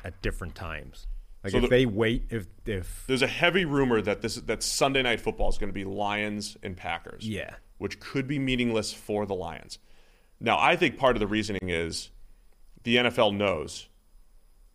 at 0.05 0.21
different 0.21 0.55
times. 0.55 1.07
Like 1.45 1.53
So 1.53 1.59
if 1.59 1.63
the- 1.65 1.69
they 1.69 1.87
wait, 1.87 2.27
if 2.31 2.47
if 2.67 3.05
There's 3.07 3.23
a 3.23 3.27
heavy 3.29 3.65
rumor 3.65 4.03
that 4.03 4.21
this 4.21 4.35
that 4.37 4.63
Sunday 4.63 5.03
night 5.03 5.21
football 5.21 5.49
is 5.49 5.57
going 5.59 5.71
to 5.71 5.75
be 5.75 5.85
Lions 5.85 6.57
and 6.63 6.77
Packers. 6.77 7.27
Yeah. 7.27 7.55
which 7.79 8.01
could 8.01 8.27
be 8.27 8.39
meaningless 8.41 8.93
for 8.93 9.25
the 9.25 9.35
Lions. 9.35 9.79
Now, 10.41 10.59
I 10.59 10.75
think 10.77 10.99
part 10.99 11.15
of 11.17 11.21
the 11.21 11.27
reasoning 11.29 11.69
is 11.71 12.11
the 12.85 12.97
NFL 12.97 13.35
knows 13.37 13.89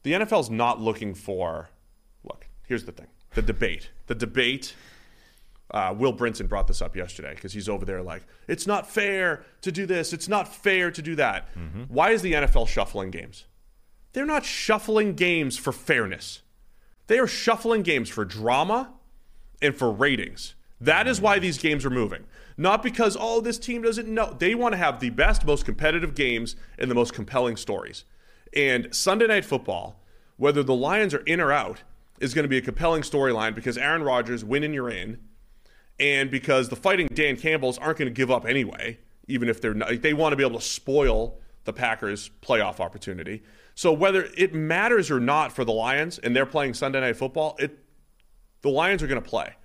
the 0.04 0.14
NFL's 0.14 0.50
not 0.50 0.80
looking 0.80 1.14
for. 1.14 1.70
Look, 2.24 2.48
here's 2.68 2.86
the 2.86 2.92
thing: 2.92 3.08
the 3.34 3.42
debate. 3.42 3.90
The 4.08 4.16
debate. 4.16 4.76
Uh, 5.72 5.92
Will 5.98 6.14
Brinson 6.14 6.48
brought 6.48 6.68
this 6.68 6.84
up 6.84 6.96
yesterday 6.96 7.34
because 7.34 7.54
he's 7.54 7.68
over 7.68 7.84
there 7.84 8.04
like, 8.04 8.22
it's 8.48 8.68
not 8.68 8.88
fair 8.88 9.44
to 9.62 9.72
do 9.72 9.88
this. 9.88 10.14
It's 10.14 10.28
not 10.28 10.54
fair 10.54 10.92
to 10.92 11.02
do 11.02 11.16
that. 11.16 11.48
Why 11.88 12.12
is 12.12 12.22
the 12.22 12.34
NFL 12.34 12.68
shuffling 12.68 13.10
games? 13.10 13.46
They're 14.12 14.26
not 14.26 14.46
shuffling 14.46 15.16
games 15.16 15.58
for 15.58 15.72
fairness. 15.72 16.44
They 17.08 17.18
are 17.18 17.26
shuffling 17.26 17.82
games 17.82 18.10
for 18.10 18.24
drama 18.24 18.92
and 19.64 19.76
for 19.76 19.92
ratings. 19.92 20.54
That 20.80 21.08
is 21.08 21.20
why 21.20 21.40
these 21.40 21.58
games 21.58 21.86
are 21.86 21.90
moving. 21.90 22.26
Not 22.56 22.84
because, 22.84 23.18
oh, 23.20 23.42
this 23.42 23.58
team 23.58 23.82
doesn't 23.82 24.08
know. 24.08 24.36
They 24.38 24.54
want 24.54 24.74
to 24.74 24.78
have 24.78 25.00
the 25.00 25.10
best, 25.10 25.44
most 25.44 25.66
competitive 25.66 26.14
games 26.14 26.56
and 26.78 26.92
the 26.92 26.96
most 26.96 27.14
compelling 27.14 27.56
stories. 27.58 28.04
And 28.56 28.94
Sunday 28.94 29.28
Night 29.28 29.46
Football, 29.46 30.00
whether 30.38 30.64
the 30.64 30.76
Lions 30.76 31.14
are 31.14 31.22
in 31.22 31.40
or 31.40 31.52
out, 31.52 31.82
is 32.20 32.34
going 32.34 32.44
to 32.44 32.50
be 32.50 32.58
a 32.58 32.62
compelling 32.62 33.02
storyline 33.02 33.56
because 33.56 33.78
Aaron 33.78 34.04
Rodgers, 34.04 34.44
win 34.46 34.64
and 34.64 34.74
you're 34.74 34.90
in. 34.90 35.20
and 36.00 36.32
because 36.32 36.70
the 36.70 36.76
fighting 36.76 37.08
Dan 37.14 37.36
Campbells 37.38 37.78
aren't 37.78 37.98
going 37.98 38.10
to 38.10 38.14
give 38.14 38.32
up 38.32 38.46
anyway, 38.46 39.00
even 39.28 39.50
if 39.50 39.62
they're 39.62 39.74
not, 39.74 40.02
they 40.02 40.14
want 40.14 40.34
to 40.34 40.36
be 40.36 40.44
able 40.44 40.60
to 40.60 40.66
spoil 40.66 41.40
the 41.66 41.74
Packers' 41.74 42.30
playoff 42.42 42.80
opportunity. 42.80 43.44
So 43.76 43.92
whether 43.92 44.28
it 44.38 44.54
matters 44.54 45.10
or 45.10 45.20
not 45.20 45.52
for 45.52 45.64
the 45.64 45.72
Lions, 45.72 46.20
and 46.20 46.36
they're 46.36 46.46
playing 46.46 46.74
Sunday 46.74 47.00
Night 47.00 47.16
Football, 47.18 47.56
it 47.60 47.80
the 48.62 48.70
Lions 48.70 49.04
are 49.04 49.08
going 49.08 49.22
to 49.22 49.30
play, 49.30 49.56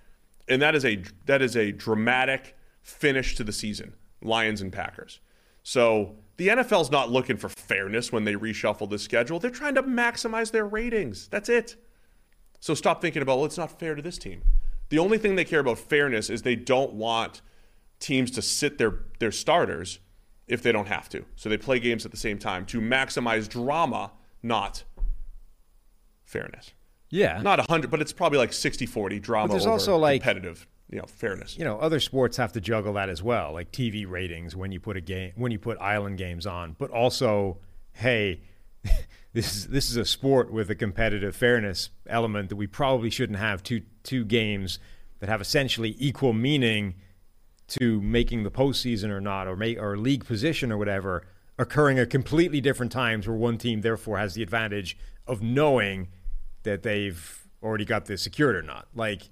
and 0.47 0.61
that 0.61 0.75
is 0.75 0.85
a 0.85 1.03
that 1.25 1.41
is 1.41 1.55
a 1.55 1.71
dramatic 1.71 2.55
finish 2.81 3.35
to 3.35 3.43
the 3.43 3.51
season. 3.51 3.93
Lions 4.21 4.61
and 4.61 4.71
Packers. 4.73 5.19
So 5.63 6.15
the 6.39 6.47
NFL's 6.47 6.89
not 6.89 7.11
looking 7.11 7.35
for 7.35 7.49
fairness 7.49 8.13
when 8.13 8.23
they 8.23 8.33
reshuffle 8.33 8.89
the 8.89 8.97
schedule. 8.97 9.39
They're 9.39 9.51
trying 9.51 9.75
to 9.75 9.83
maximize 9.83 10.51
their 10.51 10.65
ratings. 10.65 11.27
That's 11.27 11.49
it. 11.49 11.75
So 12.61 12.73
stop 12.73 13.01
thinking 13.01 13.21
about, 13.21 13.37
well, 13.39 13.45
it's 13.45 13.57
not 13.57 13.77
fair 13.77 13.93
to 13.93 14.01
this 14.01 14.17
team. 14.17 14.43
The 14.87 14.99
only 14.99 15.17
thing 15.17 15.35
they 15.35 15.43
care 15.43 15.59
about 15.59 15.79
fairness 15.79 16.29
is 16.29 16.43
they 16.43 16.55
don't 16.55 16.93
want 16.93 17.41
teams 17.99 18.31
to 18.31 18.41
sit 18.41 18.77
their, 18.77 18.99
their 19.19 19.33
starters 19.33 19.99
if 20.47 20.63
they 20.63 20.71
don't 20.71 20.87
have 20.87 21.09
to. 21.09 21.25
So 21.35 21.49
they 21.49 21.57
play 21.57 21.77
games 21.77 22.05
at 22.05 22.11
the 22.11 22.17
same 22.17 22.39
time 22.39 22.65
to 22.67 22.79
maximize 22.79 23.49
drama, 23.49 24.11
not 24.41 24.85
fairness. 26.23 26.71
Yeah. 27.09 27.41
Not 27.41 27.59
100, 27.59 27.91
but 27.91 27.99
it's 27.99 28.13
probably 28.13 28.37
like 28.37 28.53
60 28.53 28.85
40 28.85 29.19
drama 29.19 29.47
But 29.49 29.51
there's 29.55 29.65
over 29.65 29.73
also, 29.73 29.97
like- 29.97 30.21
competitive, 30.21 30.65
you 30.89 30.97
know, 30.97 31.05
fairness. 31.05 31.57
you 31.57 31.63
know, 31.63 31.77
other 31.79 31.99
sports 31.99 32.37
have 32.37 32.51
to 32.53 32.61
juggle 32.61 32.93
that 32.93 33.09
as 33.09 33.21
well, 33.21 33.53
like 33.53 33.71
TV 33.71 34.09
ratings 34.09 34.55
when 34.55 34.71
you 34.71 34.79
put 34.79 34.97
a 34.97 35.01
game 35.01 35.31
when 35.35 35.51
you 35.51 35.59
put 35.59 35.77
island 35.79 36.17
games 36.17 36.47
on, 36.47 36.75
but 36.79 36.89
also, 36.89 37.57
hey, 37.93 38.41
this 39.33 39.55
is 39.55 39.67
this 39.67 39.89
is 39.89 39.97
a 39.97 40.05
sport 40.05 40.51
with 40.51 40.69
a 40.69 40.75
competitive 40.75 41.35
fairness 41.35 41.89
element 42.07 42.49
that 42.49 42.55
we 42.55 42.67
probably 42.67 43.09
shouldn't 43.09 43.39
have 43.39 43.61
two 43.61 43.81
two 44.03 44.25
games 44.25 44.79
that 45.19 45.29
have 45.29 45.41
essentially 45.41 45.95
equal 45.99 46.33
meaning 46.33 46.95
to 47.67 48.01
making 48.01 48.43
the 48.43 48.51
postseason 48.51 49.09
or 49.09 49.21
not, 49.21 49.47
or 49.47 49.55
make 49.55 49.79
or 49.79 49.97
league 49.97 50.25
position 50.25 50.71
or 50.71 50.77
whatever, 50.77 51.23
occurring 51.57 51.99
at 51.99 52.09
completely 52.09 52.59
different 52.59 52.91
times 52.91 53.27
where 53.27 53.37
one 53.37 53.57
team 53.57 53.81
therefore 53.81 54.17
has 54.17 54.33
the 54.33 54.41
advantage 54.41 54.97
of 55.27 55.43
knowing 55.43 56.07
that 56.63 56.81
they've 56.81 57.47
already 57.61 57.85
got 57.85 58.05
this 58.05 58.23
secured 58.23 58.55
or 58.55 58.63
not. 58.63 58.87
Like 58.95 59.29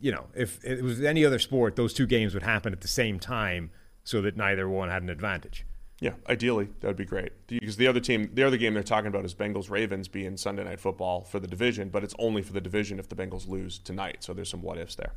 you 0.00 0.12
know, 0.12 0.26
if 0.34 0.64
it 0.64 0.82
was 0.82 1.00
any 1.02 1.24
other 1.24 1.38
sport, 1.38 1.76
those 1.76 1.92
two 1.92 2.06
games 2.06 2.34
would 2.34 2.42
happen 2.42 2.72
at 2.72 2.80
the 2.80 2.88
same 2.88 3.18
time 3.18 3.70
so 4.04 4.20
that 4.22 4.36
neither 4.36 4.68
one 4.68 4.88
had 4.88 5.02
an 5.02 5.10
advantage. 5.10 5.64
Yeah, 6.00 6.12
ideally 6.28 6.68
that 6.80 6.86
would 6.86 6.96
be 6.96 7.04
great 7.04 7.32
because 7.48 7.76
the 7.76 7.88
other 7.88 7.98
team, 7.98 8.30
the 8.32 8.44
other 8.44 8.56
game 8.56 8.74
they're 8.74 8.84
talking 8.84 9.08
about 9.08 9.24
is 9.24 9.34
Bengals 9.34 9.68
Ravens 9.68 10.06
being 10.06 10.36
Sunday 10.36 10.62
Night 10.62 10.78
Football 10.78 11.24
for 11.24 11.40
the 11.40 11.48
division, 11.48 11.88
but 11.88 12.04
it's 12.04 12.14
only 12.20 12.40
for 12.40 12.52
the 12.52 12.60
division 12.60 13.00
if 13.00 13.08
the 13.08 13.16
Bengals 13.16 13.48
lose 13.48 13.78
tonight. 13.78 14.18
So 14.20 14.32
there's 14.32 14.48
some 14.48 14.62
what 14.62 14.78
ifs 14.78 14.94
there. 14.94 15.14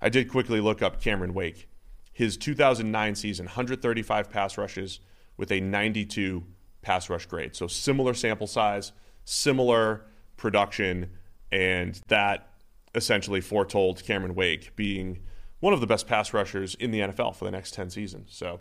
I 0.00 0.08
did 0.08 0.30
quickly 0.30 0.60
look 0.60 0.82
up 0.82 1.00
Cameron 1.00 1.34
Wake, 1.34 1.68
his 2.12 2.36
2009 2.36 3.16
season, 3.16 3.46
135 3.46 4.30
pass 4.30 4.56
rushes 4.56 5.00
with 5.36 5.50
a 5.50 5.60
92 5.60 6.44
pass 6.80 7.10
rush 7.10 7.26
grade. 7.26 7.56
So 7.56 7.66
similar 7.66 8.14
sample 8.14 8.46
size, 8.46 8.92
similar 9.24 10.06
production, 10.36 11.10
and 11.50 12.00
that 12.06 12.49
essentially 12.94 13.40
foretold 13.40 14.02
Cameron 14.04 14.34
Wake 14.34 14.74
being 14.76 15.20
one 15.60 15.72
of 15.72 15.80
the 15.80 15.86
best 15.86 16.06
pass 16.06 16.32
rushers 16.32 16.74
in 16.74 16.90
the 16.90 17.00
NFL 17.00 17.36
for 17.36 17.44
the 17.44 17.50
next 17.50 17.74
10 17.74 17.90
seasons. 17.90 18.30
So, 18.32 18.60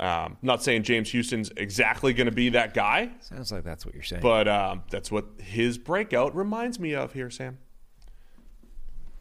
um, 0.00 0.36
not 0.42 0.62
saying 0.62 0.84
James 0.84 1.10
Houston's 1.10 1.50
exactly 1.56 2.12
going 2.12 2.26
to 2.28 2.34
be 2.34 2.48
that 2.50 2.72
guy, 2.72 3.10
Sounds 3.20 3.50
like 3.52 3.64
that's 3.64 3.84
what 3.84 3.94
you're 3.94 4.02
saying. 4.04 4.22
but 4.22 4.46
um, 4.48 4.82
that's 4.90 5.10
what 5.10 5.26
his 5.38 5.76
breakout 5.76 6.34
reminds 6.36 6.78
me 6.78 6.94
of 6.94 7.12
here, 7.12 7.30
Sam. 7.30 7.58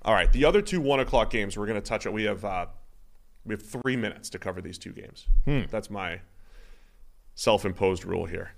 All 0.03 0.13
right, 0.13 0.31
the 0.31 0.45
other 0.45 0.61
two 0.61 0.79
one 0.79 0.99
o'clock 0.99 1.29
games 1.31 1.57
we're 1.57 1.65
going 1.65 1.81
to 1.81 1.85
touch 1.87 2.05
on. 2.07 2.13
We 2.13 2.23
have 2.23 2.45
uh, 2.45 2.67
we 3.45 3.53
have 3.55 3.61
three 3.61 3.97
minutes 3.97 4.29
to 4.29 4.39
cover 4.39 4.61
these 4.61 4.77
two 4.77 4.91
games. 4.93 5.27
That's 5.45 5.89
my 5.89 6.21
self-imposed 7.35 8.05
rule 8.05 8.25
here. 8.25 8.51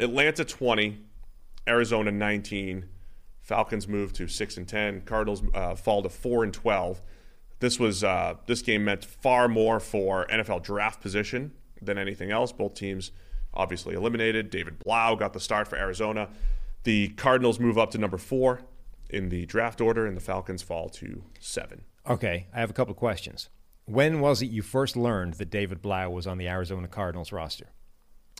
Atlanta 0.00 0.44
twenty, 0.44 0.98
Arizona 1.68 2.10
nineteen. 2.10 2.86
Falcons 3.48 3.88
move 3.88 4.12
to 4.12 4.28
six 4.28 4.58
and 4.58 4.68
ten. 4.68 5.00
Cardinals 5.00 5.42
uh, 5.54 5.74
fall 5.74 6.02
to 6.02 6.10
four 6.10 6.44
and 6.44 6.52
twelve. 6.52 7.00
This 7.60 7.80
was 7.80 8.04
uh, 8.04 8.34
this 8.46 8.60
game 8.60 8.84
meant 8.84 9.04
far 9.04 9.48
more 9.48 9.80
for 9.80 10.26
NFL 10.26 10.62
draft 10.62 11.00
position 11.00 11.52
than 11.80 11.96
anything 11.96 12.30
else. 12.30 12.52
Both 12.52 12.74
teams 12.74 13.10
obviously 13.54 13.94
eliminated. 13.94 14.50
David 14.50 14.78
Blough 14.78 15.16
got 15.16 15.32
the 15.32 15.40
start 15.40 15.66
for 15.66 15.76
Arizona. 15.76 16.28
The 16.84 17.08
Cardinals 17.08 17.58
move 17.58 17.78
up 17.78 17.90
to 17.92 17.98
number 17.98 18.18
four 18.18 18.60
in 19.08 19.30
the 19.30 19.46
draft 19.46 19.80
order, 19.80 20.06
and 20.06 20.14
the 20.14 20.20
Falcons 20.20 20.62
fall 20.62 20.90
to 20.90 21.24
seven. 21.40 21.84
okay, 22.06 22.46
I 22.54 22.60
have 22.60 22.68
a 22.70 22.74
couple 22.74 22.92
of 22.92 22.98
questions. 22.98 23.48
When 23.86 24.20
was 24.20 24.42
it 24.42 24.50
you 24.50 24.60
first 24.60 24.94
learned 24.94 25.34
that 25.34 25.48
David 25.48 25.80
Blough 25.80 26.10
was 26.10 26.26
on 26.26 26.36
the 26.36 26.46
Arizona 26.48 26.86
Cardinals 26.86 27.32
roster? 27.32 27.68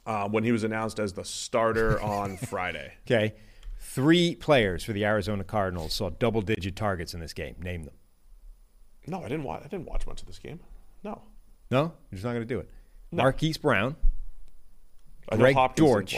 Uh, 0.05 0.28
when 0.28 0.44
he 0.44 0.52
was 0.52 0.64
announced 0.64 1.01
as 1.01 1.14
the 1.14 1.24
starter 1.24 1.98
on 2.02 2.36
Friday, 2.52 2.93
Okay. 3.06 3.35
Three 3.78 4.34
players 4.34 4.84
for 4.84 4.92
the 4.92 5.05
Arizona 5.05 5.44
Cardinals 5.44 5.92
saw 5.94 6.10
double 6.10 6.42
digit 6.42 6.76
targets 6.76 7.14
in 7.14 7.20
this 7.20 7.32
game. 7.32 7.56
Name 7.62 7.84
them. 7.84 7.94
no, 9.06 9.20
I 9.20 9.28
didn't 9.28 9.44
watch. 9.44 9.62
I 9.64 9.68
didn't 9.68 9.86
watch 9.86 10.06
much 10.06 10.20
of 10.20 10.26
this 10.26 10.38
game. 10.38 10.60
No, 11.02 11.22
No? 11.70 11.92
You're 12.10 12.16
just 12.16 12.24
not 12.24 12.32
going 12.32 12.46
to 12.46 12.55
do 12.55 12.59
it. 12.60 12.68
Marquise 13.10 13.56
Brown 13.56 13.96
Greg 15.30 15.56
Dortch. 15.76 16.16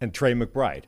and 0.00 0.12
Trey 0.12 0.34
McBride. 0.34 0.84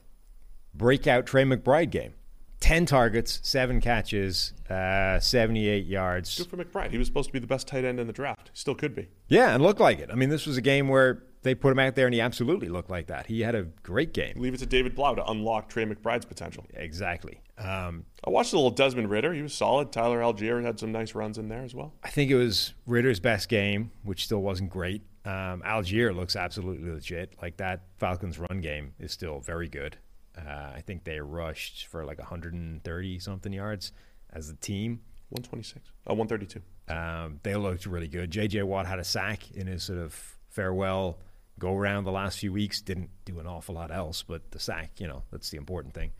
Breakout 0.75 1.27
Trey 1.27 1.45
McBride 1.45 1.91
game. 1.91 2.13
10 2.61 2.87
targets, 2.87 3.39
7 3.43 3.81
catches, 3.81 4.53
uh, 4.71 5.21
78 5.21 5.85
yards. 5.87 6.37
Good 6.39 6.49
for 6.49 6.57
McBride. 6.57 6.91
He 6.91 6.99
was 6.99 7.07
supposed 7.07 7.29
to 7.29 7.33
be 7.33 7.39
the 7.39 7.47
best 7.47 7.69
tight 7.69 7.85
end 7.85 8.01
in 8.01 8.07
the 8.07 8.13
draft. 8.13 8.51
Still 8.55 8.75
could 8.75 8.95
be. 8.95 9.09
Yeah, 9.29 9.55
and 9.55 9.63
looked 9.63 9.81
like 9.81 9.99
it. 9.99 10.11
I 10.11 10.15
mean, 10.15 10.31
this 10.31 10.47
was 10.47 10.57
a 10.57 10.63
game 10.63 10.89
where 10.89 11.23
they 11.47 11.55
put 11.55 11.73
him 11.73 11.79
out 11.79 11.95
there 11.95 12.07
and 12.07 12.15
he 12.15 12.21
absolutely 12.21 12.69
looked 12.69 12.91
like 12.91 13.07
that. 13.07 13.27
He 13.27 13.41
had 13.41 13.55
a 13.55 13.65
great 13.83 14.13
game. 14.13 14.35
Leave 14.37 14.55
it 14.55 14.59
to 14.59 14.67
David 14.67 14.95
Blough 14.95 15.15
to 15.15 15.31
unlock 15.31 15.69
Trey 15.69 15.85
McBride's 15.85 16.25
potential. 16.25 16.67
Exactly. 16.75 17.41
Um, 17.59 18.05
I 18.25 18.31
watched 18.31 18.53
a 18.53 18.57
little 18.57 18.71
Desmond 18.71 19.09
Ridder. 19.11 19.33
He 19.33 19.43
was 19.43 19.55
solid. 19.55 19.93
Tyler 19.93 20.21
Allgeier 20.21 20.63
had 20.63 20.79
some 20.79 20.93
nice 20.93 21.15
runs 21.15 21.39
in 21.39 21.49
there 21.49 21.63
as 21.63 21.75
well. 21.75 21.95
I 22.03 22.11
think 22.11 22.31
it 22.31 22.37
was 22.37 22.75
Ridder's 22.87 23.21
best 23.21 23.49
game, 23.49 23.93
which 24.03 24.25
still 24.25 24.43
wasn't 24.43 24.71
great. 24.71 25.03
Um, 25.25 25.63
Algier 25.65 26.13
looks 26.13 26.37
absolutely 26.37 26.91
legit. 26.91 27.35
Like 27.41 27.57
that 27.57 27.83
Falcons 27.99 28.39
run 28.39 28.61
game 28.61 28.95
is 28.99 29.13
still 29.13 29.41
very 29.41 29.69
good. 29.69 29.97
Uh, 30.37 30.73
I 30.75 30.83
think 30.85 31.05
they 31.05 31.21
rushed 31.21 31.87
for 31.87 32.05
like 32.05 32.19
130 32.19 33.19
something 33.19 33.53
yards 33.53 33.93
as 34.33 34.51
a 34.51 34.57
team. 34.57 35.01
126. 35.31 35.91
Oh, 36.07 36.15
132. 36.15 36.63
Um, 36.89 37.41
they 37.43 37.57
looked 37.57 37.87
really 37.87 38.07
good. 38.07 38.31
J.J. 38.31 38.63
Watt 38.63 38.87
had 38.87 39.01
a 39.01 39.05
sack 39.05 39.51
in 39.53 39.67
his 39.67 39.83
sort 39.83 39.99
of 39.99 40.37
farewell 40.51 41.19
go 41.59 41.75
around 41.75 42.05
the 42.05 42.13
last 42.13 42.39
few 42.39 42.53
weeks. 42.53 42.81
Didn't 42.81 43.11
do 43.25 43.39
an 43.39 43.47
awful 43.47 43.75
lot 43.75 43.91
else, 43.91 44.23
but 44.23 44.51
the 44.51 44.59
sack, 44.59 44.93
you 44.99 45.07
know, 45.07 45.23
that's 45.31 45.51
the 45.51 45.57
important 45.57 45.95
thing. 45.95 46.13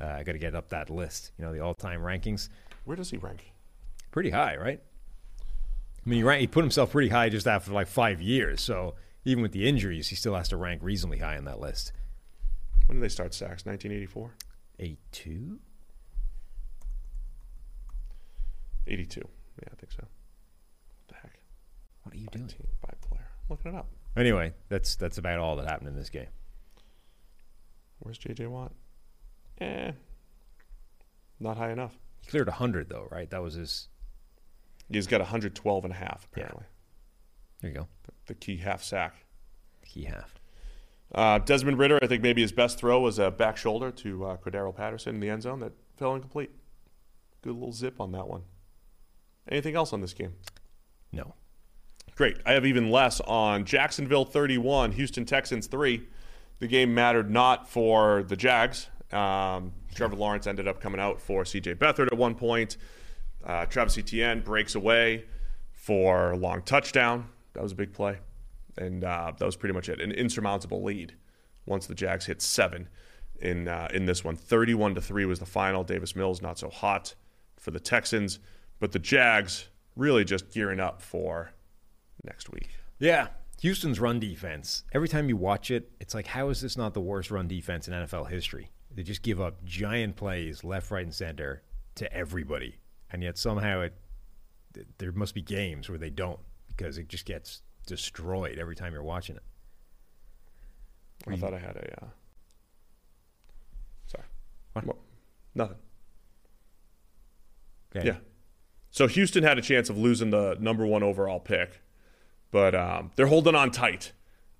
Uh, 0.00 0.06
I 0.06 0.22
got 0.22 0.32
to 0.32 0.38
get 0.38 0.54
up 0.54 0.70
that 0.70 0.90
list, 0.90 1.32
you 1.38 1.44
know, 1.44 1.52
the 1.52 1.60
all-time 1.60 2.00
rankings. 2.00 2.48
Where 2.84 2.96
does 2.96 3.10
he 3.10 3.18
rank? 3.18 3.52
Pretty 4.10 4.30
high, 4.30 4.56
right? 4.56 4.80
I 6.04 6.08
mean, 6.10 6.18
he, 6.18 6.22
rank, 6.24 6.40
he 6.40 6.46
put 6.46 6.64
himself 6.64 6.90
pretty 6.90 7.08
high 7.08 7.28
just 7.28 7.46
after 7.46 7.72
like 7.72 7.86
five 7.86 8.20
years. 8.20 8.60
So 8.60 8.94
even 9.24 9.42
with 9.42 9.52
the 9.52 9.68
injuries, 9.68 10.08
he 10.08 10.16
still 10.16 10.34
has 10.34 10.48
to 10.48 10.56
rank 10.56 10.82
reasonably 10.82 11.18
high 11.18 11.36
on 11.36 11.44
that 11.44 11.60
list. 11.60 11.92
When 12.86 12.98
did 12.98 13.04
they 13.04 13.12
start 13.12 13.34
sacks? 13.34 13.64
1984? 13.64 14.34
A 14.80 14.96
two? 15.12 15.60
82. 18.86 19.20
Yeah, 19.20 19.68
I 19.70 19.76
think 19.76 19.92
so. 19.92 20.02
What 20.02 21.08
the 21.08 21.14
heck? 21.14 21.38
What 22.02 22.14
are 22.14 22.18
you 22.18 22.26
doing? 22.32 22.48
Team 22.48 22.66
by 22.80 22.94
player. 23.00 23.28
Looking 23.48 23.74
it 23.74 23.78
up. 23.78 23.86
Anyway, 24.16 24.52
that's 24.68 24.94
that's 24.96 25.18
about 25.18 25.38
all 25.38 25.56
that 25.56 25.66
happened 25.66 25.88
in 25.88 25.96
this 25.96 26.10
game. 26.10 26.28
Where's 28.00 28.18
J.J. 28.18 28.46
Watt? 28.46 28.72
Eh. 29.60 29.92
Not 31.38 31.56
high 31.56 31.70
enough. 31.70 31.98
He 32.20 32.30
cleared 32.30 32.48
100, 32.48 32.88
though, 32.88 33.08
right? 33.10 33.30
That 33.30 33.42
was 33.42 33.54
his. 33.54 33.88
He's 34.90 35.06
got 35.06 35.20
112 35.20 35.84
and 35.84 35.92
a 35.92 35.96
half, 35.96 36.26
apparently. 36.30 36.64
There 37.60 37.70
you 37.70 37.76
go. 37.76 37.88
The 38.26 38.34
key 38.34 38.58
half 38.58 38.82
sack. 38.82 39.24
Key 39.86 40.04
half. 40.04 40.34
Uh, 41.14 41.38
Desmond 41.38 41.78
Ridder, 41.78 41.98
I 42.02 42.06
think 42.06 42.22
maybe 42.22 42.42
his 42.42 42.52
best 42.52 42.78
throw 42.78 43.00
was 43.00 43.18
a 43.18 43.30
back 43.30 43.56
shoulder 43.56 43.90
to 43.90 44.24
uh, 44.24 44.36
Cordarrelle 44.36 44.74
Patterson 44.74 45.14
in 45.14 45.20
the 45.20 45.30
end 45.30 45.42
zone 45.42 45.60
that 45.60 45.72
fell 45.96 46.14
incomplete. 46.14 46.50
Good 47.42 47.54
little 47.54 47.72
zip 47.72 48.00
on 48.00 48.12
that 48.12 48.28
one. 48.28 48.42
Anything 49.48 49.74
else 49.74 49.92
on 49.92 50.00
this 50.00 50.14
game? 50.14 50.34
No. 51.12 51.34
Great. 52.16 52.36
I 52.44 52.52
have 52.52 52.66
even 52.66 52.90
less 52.90 53.20
on 53.20 53.64
Jacksonville 53.64 54.24
31, 54.24 54.92
Houston 54.92 55.24
Texans 55.24 55.66
3. 55.66 56.02
The 56.58 56.66
game 56.66 56.94
mattered 56.94 57.30
not 57.30 57.68
for 57.68 58.22
the 58.22 58.36
Jags. 58.36 58.88
Um, 59.10 59.72
Trevor 59.94 60.16
Lawrence 60.16 60.46
ended 60.46 60.68
up 60.68 60.80
coming 60.80 61.00
out 61.00 61.20
for 61.20 61.44
CJ 61.44 61.76
Beathard 61.76 62.06
at 62.06 62.16
one 62.16 62.34
point. 62.34 62.76
Uh, 63.44 63.66
Travis 63.66 63.98
Etienne 63.98 64.40
breaks 64.40 64.74
away 64.74 65.24
for 65.72 66.32
a 66.32 66.36
long 66.36 66.62
touchdown. 66.62 67.26
That 67.54 67.62
was 67.62 67.72
a 67.72 67.74
big 67.74 67.92
play. 67.92 68.18
And 68.78 69.04
uh, 69.04 69.32
that 69.36 69.44
was 69.44 69.56
pretty 69.56 69.74
much 69.74 69.88
it. 69.88 70.00
An 70.00 70.12
insurmountable 70.12 70.82
lead 70.82 71.14
once 71.66 71.86
the 71.86 71.94
Jags 71.94 72.26
hit 72.26 72.40
seven 72.40 72.88
in, 73.40 73.68
uh, 73.68 73.88
in 73.92 74.06
this 74.06 74.22
one. 74.22 74.36
31 74.36 74.94
to 74.94 75.00
3 75.00 75.24
was 75.26 75.40
the 75.40 75.46
final. 75.46 75.82
Davis 75.82 76.14
Mills 76.14 76.40
not 76.40 76.58
so 76.58 76.68
hot 76.70 77.14
for 77.58 77.70
the 77.70 77.80
Texans. 77.80 78.38
but 78.78 78.92
the 78.92 78.98
Jags 78.98 79.68
really 79.96 80.24
just 80.24 80.50
gearing 80.50 80.80
up 80.80 81.02
for 81.02 81.52
next 82.24 82.50
week. 82.50 82.70
Yeah. 82.98 83.28
Houston's 83.60 84.00
run 84.00 84.18
defense. 84.18 84.84
Every 84.92 85.08
time 85.08 85.28
you 85.28 85.36
watch 85.36 85.70
it, 85.70 85.92
it's 86.00 86.14
like, 86.14 86.26
how 86.26 86.48
is 86.48 86.60
this 86.60 86.76
not 86.76 86.94
the 86.94 87.00
worst 87.00 87.30
run 87.30 87.46
defense 87.46 87.86
in 87.86 87.94
NFL 87.94 88.28
history? 88.30 88.70
They 88.94 89.02
just 89.02 89.22
give 89.22 89.40
up 89.40 89.64
giant 89.64 90.16
plays 90.16 90.64
left, 90.64 90.90
right, 90.90 91.04
and 91.04 91.14
center 91.14 91.62
to 91.94 92.12
everybody, 92.12 92.78
and 93.10 93.22
yet 93.22 93.38
somehow 93.38 93.80
it 93.80 93.94
there 94.98 95.12
must 95.12 95.34
be 95.34 95.42
games 95.42 95.88
where 95.88 95.98
they 95.98 96.10
don't 96.10 96.40
because 96.68 96.96
it 96.96 97.08
just 97.08 97.26
gets 97.26 97.60
destroyed 97.86 98.58
every 98.58 98.74
time 98.74 98.92
you're 98.92 99.02
watching 99.02 99.36
it. 99.36 99.42
I 101.28 101.36
thought 101.36 101.54
I 101.54 101.58
had 101.58 101.76
a. 101.76 102.04
Uh... 102.04 102.08
Sorry. 104.06 104.24
What? 104.72 104.86
Well, 104.86 104.98
nothing. 105.54 105.76
Okay. 107.94 108.06
Yeah. 108.06 108.16
So 108.90 109.06
Houston 109.06 109.42
had 109.42 109.58
a 109.58 109.62
chance 109.62 109.88
of 109.88 109.98
losing 109.98 110.30
the 110.30 110.56
number 110.58 110.86
one 110.86 111.02
overall 111.02 111.40
pick, 111.40 111.81
but 112.52 112.76
um, 112.76 113.10
they're 113.16 113.26
holding 113.26 113.56
on 113.56 113.72
tight. 113.72 114.12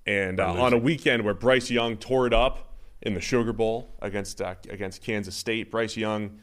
And 0.05 0.40
uh, 0.40 0.52
on 0.55 0.73
a 0.73 0.78
weekend 0.78 1.24
where 1.24 1.35
Bryce 1.35 1.70
Young 1.70 1.97
tore 1.97 2.27
it 2.27 2.32
up 2.35 2.74
in 3.02 3.14
the 3.14 3.20
Sugar 3.20 3.52
Bowl 3.52 3.94
against 4.02 4.43
uh, 4.43 4.56
against 4.69 5.01
Kansas 5.01 5.36
State, 5.36 5.70
Bryce 5.70 5.97
Young, 5.97 6.40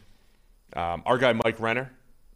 um, 0.77 1.03
our 1.05 1.17
guy 1.17 1.33
Mike 1.33 1.59
Renner 1.59 1.91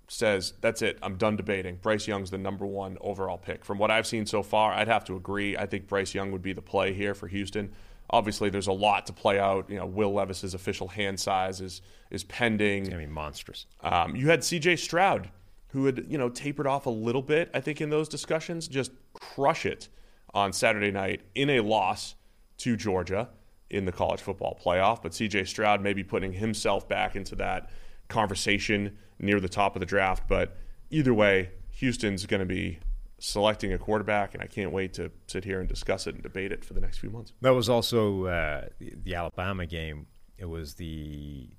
says 0.10 0.54
that's 0.60 0.82
it. 0.82 1.00
I'm 1.02 1.16
done 1.16 1.38
debating. 1.38 1.78
Bryce 1.78 2.08
Young's 2.08 2.30
the 2.30 2.38
number 2.38 2.66
one 2.66 2.98
overall 3.00 3.38
pick. 3.38 3.64
From 3.64 3.78
what 3.78 3.90
I've 3.90 4.06
seen 4.06 4.26
so 4.26 4.44
far, 4.44 4.74
I'd 4.74 4.90
have 4.90 5.06
to 5.06 5.16
agree. 5.16 5.56
I 5.56 5.66
think 5.66 5.88
Bryce 5.88 6.14
Young 6.14 6.34
would 6.34 6.42
be 6.42 6.52
the 6.52 6.62
play 6.62 6.94
here 6.94 7.14
for 7.14 7.28
Houston. 7.28 7.72
Obviously, 8.10 8.50
there's 8.50 8.68
a 8.68 8.74
lot 8.74 9.06
to 9.06 9.14
play 9.14 9.40
out. 9.40 9.70
You 9.70 9.78
know, 9.78 9.86
Will 9.86 10.14
Levis's 10.14 10.54
official 10.54 10.90
hand 10.90 11.20
size 11.20 11.62
is 11.62 11.82
is 12.12 12.26
pending. 12.26 12.84
It's 12.84 12.90
to 12.90 12.98
be 12.98 13.08
monstrous. 13.08 13.66
Um, 13.82 14.16
you 14.16 14.28
had 14.30 14.44
C.J. 14.44 14.76
Stroud, 14.76 15.30
who 15.74 15.86
had 15.88 16.06
you 16.08 16.18
know 16.18 16.30
tapered 16.30 16.68
off 16.68 16.86
a 16.86 16.92
little 16.92 17.22
bit, 17.22 17.50
I 17.54 17.60
think, 17.60 17.82
in 17.82 17.90
those 17.90 18.08
discussions, 18.08 18.68
just 18.68 18.92
crush 19.14 19.66
it 19.66 19.90
on 20.34 20.54
Saturday 20.54 20.92
night 20.92 21.22
in 21.36 21.50
a 21.50 21.60
loss 21.62 22.16
to 22.60 22.78
Georgia 22.78 23.30
in 23.70 23.86
the 23.86 23.92
college 23.92 24.22
football 24.22 24.58
playoff. 24.64 25.02
But 25.02 25.16
C.J. 25.16 25.46
Stroud 25.46 25.82
may 25.82 25.94
be 25.94 26.04
putting 26.04 26.34
himself 26.34 26.88
back 26.88 27.16
into 27.16 27.36
that 27.38 27.72
conversation 28.08 28.98
near 29.20 29.40
the 29.40 29.50
top 29.50 29.76
of 29.76 29.80
the 29.80 29.86
draft. 29.86 30.28
But 30.28 30.56
either 30.92 31.14
way, 31.14 31.50
Houston's 31.72 32.28
going 32.28 32.40
to 32.40 32.46
be 32.46 32.78
selecting 33.18 33.74
a 33.74 33.80
quarterback, 33.80 34.36
and 34.36 34.44
I 34.44 34.48
can't 34.48 34.72
wait 34.72 34.94
to 34.94 35.12
sit 35.26 35.44
here 35.44 35.60
and 35.60 35.68
discuss 35.68 36.06
it 36.06 36.14
and 36.14 36.22
debate 36.22 36.52
it 36.52 36.64
for 36.64 36.74
the 36.74 36.82
next 36.82 37.00
few 37.00 37.10
months. 37.10 37.34
That 37.42 37.52
was 37.52 37.68
also 37.68 38.26
uh, 38.26 38.66
the, 38.78 38.94
the 39.04 39.16
Alabama 39.16 39.66
game. 39.66 40.06
It 40.38 40.46
was 40.46 40.76
the 40.76 41.50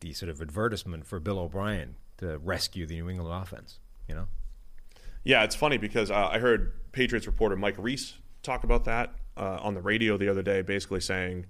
the 0.00 0.12
sort 0.12 0.28
of 0.28 0.42
advertisement 0.42 1.06
for 1.06 1.18
Bill 1.18 1.38
O'Brien 1.38 1.96
to 2.18 2.38
rescue 2.38 2.86
the 2.86 2.94
New 2.94 3.10
England 3.10 3.32
offense. 3.42 3.78
You 4.08 4.14
know, 4.14 4.26
Yeah, 5.24 5.42
it's 5.42 5.56
funny 5.56 5.78
because 5.78 6.10
uh, 6.10 6.28
I 6.32 6.38
heard 6.38 6.72
Patriots 6.92 7.26
reporter 7.26 7.56
Mike 7.56 7.74
Reiss 7.78 8.14
talk 8.42 8.64
about 8.64 8.84
that 8.84 9.14
uh, 9.36 9.58
on 9.60 9.74
the 9.74 9.80
radio 9.80 10.16
the 10.16 10.28
other 10.28 10.42
day, 10.42 10.62
basically 10.62 11.00
saying 11.00 11.46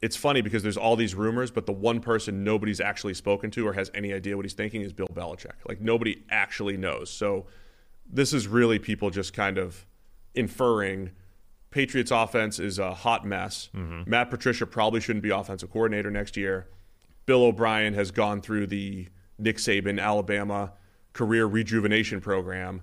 it's 0.00 0.16
funny 0.16 0.42
because 0.42 0.62
there's 0.62 0.76
all 0.76 0.94
these 0.94 1.14
rumors, 1.14 1.50
but 1.50 1.66
the 1.66 1.72
one 1.72 2.00
person 2.00 2.44
nobody's 2.44 2.80
actually 2.80 3.14
spoken 3.14 3.50
to 3.52 3.66
or 3.66 3.72
has 3.72 3.90
any 3.94 4.12
idea 4.12 4.36
what 4.36 4.44
he's 4.44 4.54
thinking 4.54 4.82
is 4.82 4.92
Bill 4.92 5.08
Belichick. 5.08 5.54
Like 5.66 5.80
nobody 5.80 6.22
actually 6.30 6.76
knows. 6.76 7.10
So 7.10 7.46
this 8.06 8.32
is 8.32 8.46
really 8.46 8.78
people 8.78 9.10
just 9.10 9.32
kind 9.32 9.58
of 9.58 9.86
inferring 10.34 11.10
Patriots 11.70 12.10
offense 12.10 12.58
is 12.58 12.78
a 12.78 12.94
hot 12.94 13.26
mess. 13.26 13.70
Matt 14.08 14.30
Patricia 14.30 14.66
probably 14.66 15.00
shouldn't 15.00 15.22
be 15.22 15.30
offensive 15.30 15.70
coordinator 15.70 16.10
next 16.10 16.36
year. 16.36 16.68
Bill 17.26 17.42
O'Brien 17.44 17.94
has 17.94 18.10
gone 18.10 18.40
through 18.40 18.68
the 18.68 19.08
Nick 19.38 19.56
Saban 19.56 20.00
Alabama 20.00 20.72
career 21.12 21.46
rejuvenation 21.46 22.20
program. 22.20 22.82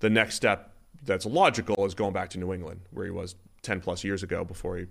The 0.00 0.10
next 0.10 0.34
step 0.34 0.74
that's 1.04 1.26
logical 1.26 1.84
is 1.86 1.94
going 1.94 2.12
back 2.12 2.30
to 2.30 2.38
New 2.38 2.52
England, 2.52 2.82
where 2.90 3.04
he 3.04 3.10
was 3.10 3.36
10 3.62 3.80
plus 3.80 4.04
years 4.04 4.22
ago 4.22 4.44
before 4.44 4.76
he 4.76 4.86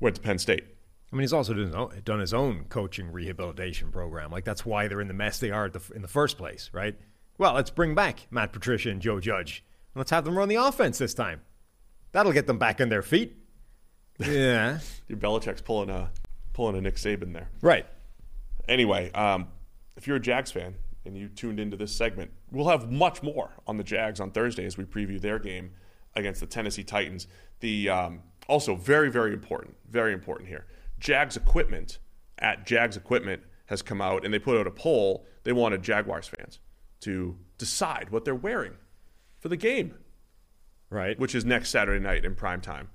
went 0.00 0.16
to 0.16 0.22
Penn 0.22 0.38
State. 0.38 0.64
I 1.12 1.16
mean, 1.16 1.22
he's 1.22 1.32
also 1.32 1.52
done 1.52 1.66
his 1.66 1.74
own, 1.74 2.02
done 2.04 2.20
his 2.20 2.32
own 2.32 2.64
coaching 2.68 3.12
rehabilitation 3.12 3.90
program. 3.92 4.30
Like 4.30 4.44
that's 4.44 4.64
why 4.64 4.88
they're 4.88 5.00
in 5.00 5.08
the 5.08 5.14
mess 5.14 5.38
they 5.38 5.50
are 5.50 5.66
at 5.66 5.74
the, 5.74 5.82
in 5.94 6.02
the 6.02 6.08
first 6.08 6.38
place, 6.38 6.70
right? 6.72 6.98
Well, 7.38 7.54
let's 7.54 7.70
bring 7.70 7.94
back 7.94 8.26
Matt 8.30 8.52
Patricia 8.52 8.90
and 8.90 9.00
Joe 9.00 9.20
Judge. 9.20 9.64
And 9.94 10.00
Let's 10.00 10.10
have 10.10 10.24
them 10.24 10.36
run 10.38 10.48
the 10.48 10.56
offense 10.56 10.98
this 10.98 11.12
time. 11.12 11.42
That'll 12.12 12.32
get 12.32 12.46
them 12.46 12.58
back 12.58 12.80
on 12.80 12.88
their 12.88 13.02
feet. 13.02 13.36
Yeah, 14.18 14.78
Your 15.08 15.18
Belichick's 15.18 15.62
pulling 15.62 15.90
a 15.90 16.10
pulling 16.52 16.76
a 16.76 16.80
Nick 16.80 16.96
Saban 16.96 17.32
there. 17.32 17.48
right. 17.62 17.86
Anyway, 18.68 19.10
um, 19.12 19.48
if 19.96 20.06
you're 20.06 20.16
a 20.16 20.20
Jags 20.20 20.50
fan 20.50 20.74
and 21.04 21.16
you 21.16 21.28
tuned 21.28 21.58
into 21.60 21.76
this 21.76 21.94
segment, 21.94 22.30
we'll 22.50 22.68
have 22.68 22.90
much 22.90 23.22
more 23.22 23.50
on 23.66 23.76
the 23.76 23.84
Jags 23.84 24.20
on 24.20 24.30
Thursday 24.30 24.64
as 24.64 24.76
we 24.76 24.84
preview 24.84 25.20
their 25.20 25.38
game 25.38 25.72
against 26.14 26.40
the 26.40 26.46
Tennessee 26.46 26.84
Titans. 26.84 27.26
The 27.60 27.88
um, 27.88 28.22
also 28.48 28.74
very 28.74 29.10
very 29.10 29.32
important, 29.32 29.76
very 29.88 30.12
important 30.12 30.48
here. 30.48 30.66
Jags 30.98 31.36
equipment 31.36 31.98
at 32.38 32.66
Jags 32.66 32.96
equipment 32.96 33.42
has 33.66 33.82
come 33.82 34.00
out 34.00 34.24
and 34.24 34.32
they 34.32 34.38
put 34.38 34.58
out 34.58 34.66
a 34.66 34.70
poll. 34.70 35.26
They 35.44 35.52
wanted 35.52 35.82
Jaguars 35.82 36.28
fans 36.28 36.58
to 37.00 37.36
decide 37.58 38.10
what 38.10 38.24
they're 38.24 38.34
wearing 38.34 38.74
for 39.40 39.48
the 39.48 39.56
game 39.56 39.94
Right. 40.90 41.18
which 41.18 41.34
is 41.34 41.44
next 41.44 41.70
Saturday 41.70 41.98
night 42.02 42.24
in 42.24 42.34
prime 42.34 42.60
time. 42.60 42.90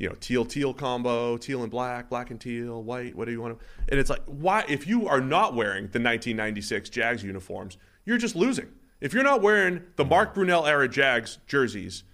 You 0.00 0.08
know, 0.08 0.14
teal 0.18 0.46
teal 0.46 0.72
combo, 0.72 1.36
teal 1.36 1.60
and 1.62 1.70
black, 1.70 2.08
black 2.08 2.30
and 2.30 2.40
teal, 2.40 2.82
white, 2.82 3.14
whatever 3.14 3.32
you 3.32 3.42
want 3.42 3.58
to. 3.58 3.64
And 3.90 4.00
it's 4.00 4.08
like, 4.08 4.22
why? 4.24 4.64
If 4.66 4.86
you 4.86 5.06
are 5.06 5.20
not 5.20 5.54
wearing 5.54 5.82
the 5.88 6.00
1996 6.00 6.88
Jags 6.88 7.22
uniforms, 7.22 7.76
you're 8.06 8.16
just 8.16 8.34
losing. 8.34 8.68
If 9.02 9.12
you're 9.12 9.22
not 9.22 9.42
wearing 9.42 9.82
the 9.96 10.02
mm-hmm. 10.02 10.08
Mark 10.08 10.34
Brunell 10.34 10.66
era 10.66 10.88
Jags 10.88 11.36
jerseys 11.46 12.04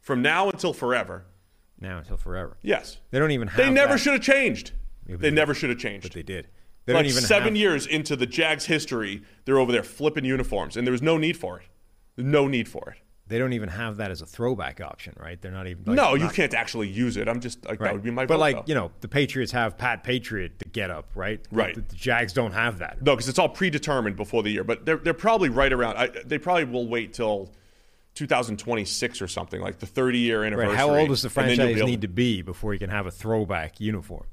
from 0.00 0.22
now 0.22 0.50
until 0.50 0.72
forever, 0.72 1.24
now 1.80 1.98
until 1.98 2.16
forever. 2.16 2.56
yes, 2.62 2.98
They 3.12 3.20
don't 3.20 3.30
even 3.30 3.46
have. 3.46 3.56
they 3.56 3.70
never 3.70 3.92
that. 3.92 3.98
should 3.98 4.14
have 4.14 4.22
changed. 4.22 4.72
they 5.06 5.14
they- 5.14 5.30
never 5.30 5.54
should 5.54 5.70
have 5.70 5.78
changed. 5.78 6.02
But 6.02 6.14
they 6.14 6.24
did. 6.24 6.48
They 6.84 6.94
like 6.94 7.04
don't 7.04 7.10
even 7.12 7.22
seven 7.22 7.48
have, 7.50 7.56
years 7.56 7.86
into 7.86 8.16
the 8.16 8.26
Jags 8.26 8.64
history, 8.64 9.22
they're 9.44 9.60
over 9.60 9.70
there 9.70 9.84
flipping 9.84 10.24
uniforms, 10.24 10.76
and 10.76 10.84
there 10.84 10.92
was 10.92 11.02
no 11.02 11.16
need 11.16 11.36
for 11.36 11.60
it. 11.60 11.66
No 12.16 12.48
need 12.48 12.66
for 12.68 12.90
it. 12.90 13.05
They 13.28 13.38
don't 13.38 13.54
even 13.54 13.68
have 13.68 13.96
that 13.96 14.12
as 14.12 14.22
a 14.22 14.26
throwback 14.26 14.80
option, 14.80 15.14
right? 15.18 15.40
They're 15.40 15.50
not 15.50 15.66
even. 15.66 15.82
Like, 15.84 15.96
no, 15.96 16.14
you 16.14 16.28
can't 16.28 16.54
actually 16.54 16.88
use 16.88 17.16
it. 17.16 17.26
I'm 17.28 17.40
just 17.40 17.64
like 17.64 17.80
Right. 17.80 17.88
that 17.88 17.92
would 17.94 18.02
be 18.04 18.10
my 18.12 18.24
but 18.24 18.34
vote, 18.34 18.40
like 18.40 18.56
though. 18.56 18.62
you 18.66 18.74
know, 18.76 18.92
the 19.00 19.08
Patriots 19.08 19.50
have 19.50 19.76
Pat 19.76 20.04
Patriot 20.04 20.60
to 20.60 20.68
get 20.68 20.90
up, 20.92 21.10
right? 21.16 21.40
Right. 21.50 21.74
The, 21.74 21.80
the 21.80 21.96
Jags 21.96 22.32
don't 22.32 22.52
have 22.52 22.78
that. 22.78 23.02
No, 23.02 23.16
because 23.16 23.28
it's 23.28 23.38
all 23.40 23.48
predetermined 23.48 24.14
before 24.16 24.42
the 24.44 24.50
year. 24.50 24.62
But 24.62 24.86
they're 24.86 24.98
they're 24.98 25.12
probably 25.14 25.48
right 25.48 25.72
around. 25.72 25.96
I, 25.96 26.06
they 26.24 26.38
probably 26.38 26.64
will 26.64 26.86
wait 26.86 27.14
till 27.14 27.50
2026 28.14 29.20
or 29.22 29.28
something, 29.28 29.60
like 29.60 29.78
the 29.78 29.86
30 29.86 30.18
year 30.18 30.44
anniversary. 30.44 30.68
Right. 30.70 30.78
How 30.78 30.94
old 30.94 31.08
does 31.08 31.22
the 31.22 31.30
franchise 31.30 31.76
able- 31.76 31.86
need 31.88 32.00
to 32.02 32.08
be 32.08 32.42
before 32.42 32.72
you 32.72 32.78
can 32.78 32.90
have 32.90 33.06
a 33.06 33.10
throwback 33.10 33.80
uniform? 33.80 34.26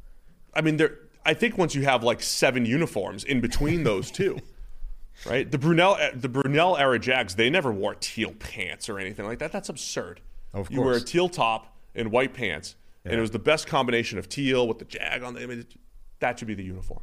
I 0.54 0.62
mean, 0.62 0.78
there. 0.78 0.98
I 1.26 1.34
think 1.34 1.58
once 1.58 1.74
you 1.74 1.84
have 1.84 2.04
like 2.04 2.22
seven 2.22 2.66
uniforms 2.66 3.24
in 3.24 3.40
between 3.42 3.84
those 3.84 4.12
two, 4.12 4.40
right? 5.26 5.50
The 5.50 5.58
Brunell 5.58 6.20
the 6.20 6.30
Brunell 6.30 6.80
era 6.80 7.00
Jags, 7.00 7.36
they 7.36 7.50
never 7.50 7.72
wore 7.72 7.96
teal 7.96 8.34
pants 8.34 8.90
or 8.90 9.00
anything 9.00 9.26
like 9.26 9.40
that. 9.40 9.52
That's 9.52 9.70
absurd. 9.70 10.22
Of 10.54 10.68
course. 10.68 10.70
you 10.72 10.82
wear 10.82 10.96
a 10.96 11.02
teal 11.02 11.30
top 11.30 11.76
and 11.96 12.12
white 12.12 12.34
pants, 12.34 12.76
and 13.06 13.14
it 13.16 13.22
was 13.22 13.32
the 13.32 13.40
best 13.40 13.68
combination 13.68 14.18
of 14.20 14.30
teal 14.30 14.68
with 14.68 14.80
the 14.80 14.86
Jag 14.86 15.24
on 15.24 15.34
the. 15.34 15.42
I 15.42 15.46
mean, 15.46 15.66
that 16.20 16.40
should 16.40 16.48
be 16.48 16.54
the 16.54 16.64
uniform. 16.64 17.02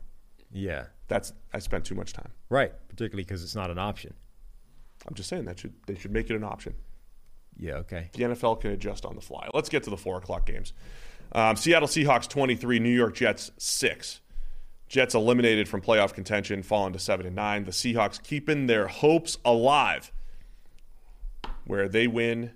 Yeah. 0.52 0.86
That's 1.08 1.32
I 1.52 1.58
spent 1.58 1.84
too 1.84 1.94
much 1.94 2.12
time. 2.12 2.30
Right. 2.48 2.72
Particularly 2.88 3.24
because 3.24 3.42
it's 3.42 3.54
not 3.56 3.70
an 3.70 3.78
option. 3.78 4.14
I'm 5.06 5.14
just 5.14 5.28
saying 5.28 5.44
that 5.46 5.58
should 5.58 5.74
they 5.86 5.94
should 5.94 6.12
make 6.12 6.30
it 6.30 6.36
an 6.36 6.44
option. 6.44 6.74
Yeah. 7.56 7.74
Okay. 7.74 8.10
the 8.14 8.24
NFL 8.24 8.60
can 8.60 8.70
adjust 8.70 9.04
on 9.04 9.14
the 9.14 9.20
fly. 9.20 9.48
Let's 9.52 9.68
get 9.68 9.82
to 9.84 9.90
the 9.90 9.96
four 9.96 10.16
o'clock 10.18 10.46
games. 10.46 10.72
Um, 11.32 11.56
Seattle 11.56 11.88
Seahawks 11.88 12.28
23, 12.28 12.80
New 12.80 12.88
York 12.88 13.14
Jets 13.14 13.52
6. 13.58 14.20
Jets 14.90 15.14
eliminated 15.14 15.68
from 15.68 15.80
playoff 15.80 16.12
contention, 16.12 16.64
falling 16.64 16.92
to 16.92 16.98
7 16.98 17.24
and 17.24 17.36
9. 17.36 17.64
The 17.64 17.70
Seahawks 17.70 18.20
keeping 18.20 18.66
their 18.66 18.88
hopes 18.88 19.38
alive. 19.44 20.10
Where 21.64 21.88
they 21.88 22.08
win, 22.08 22.50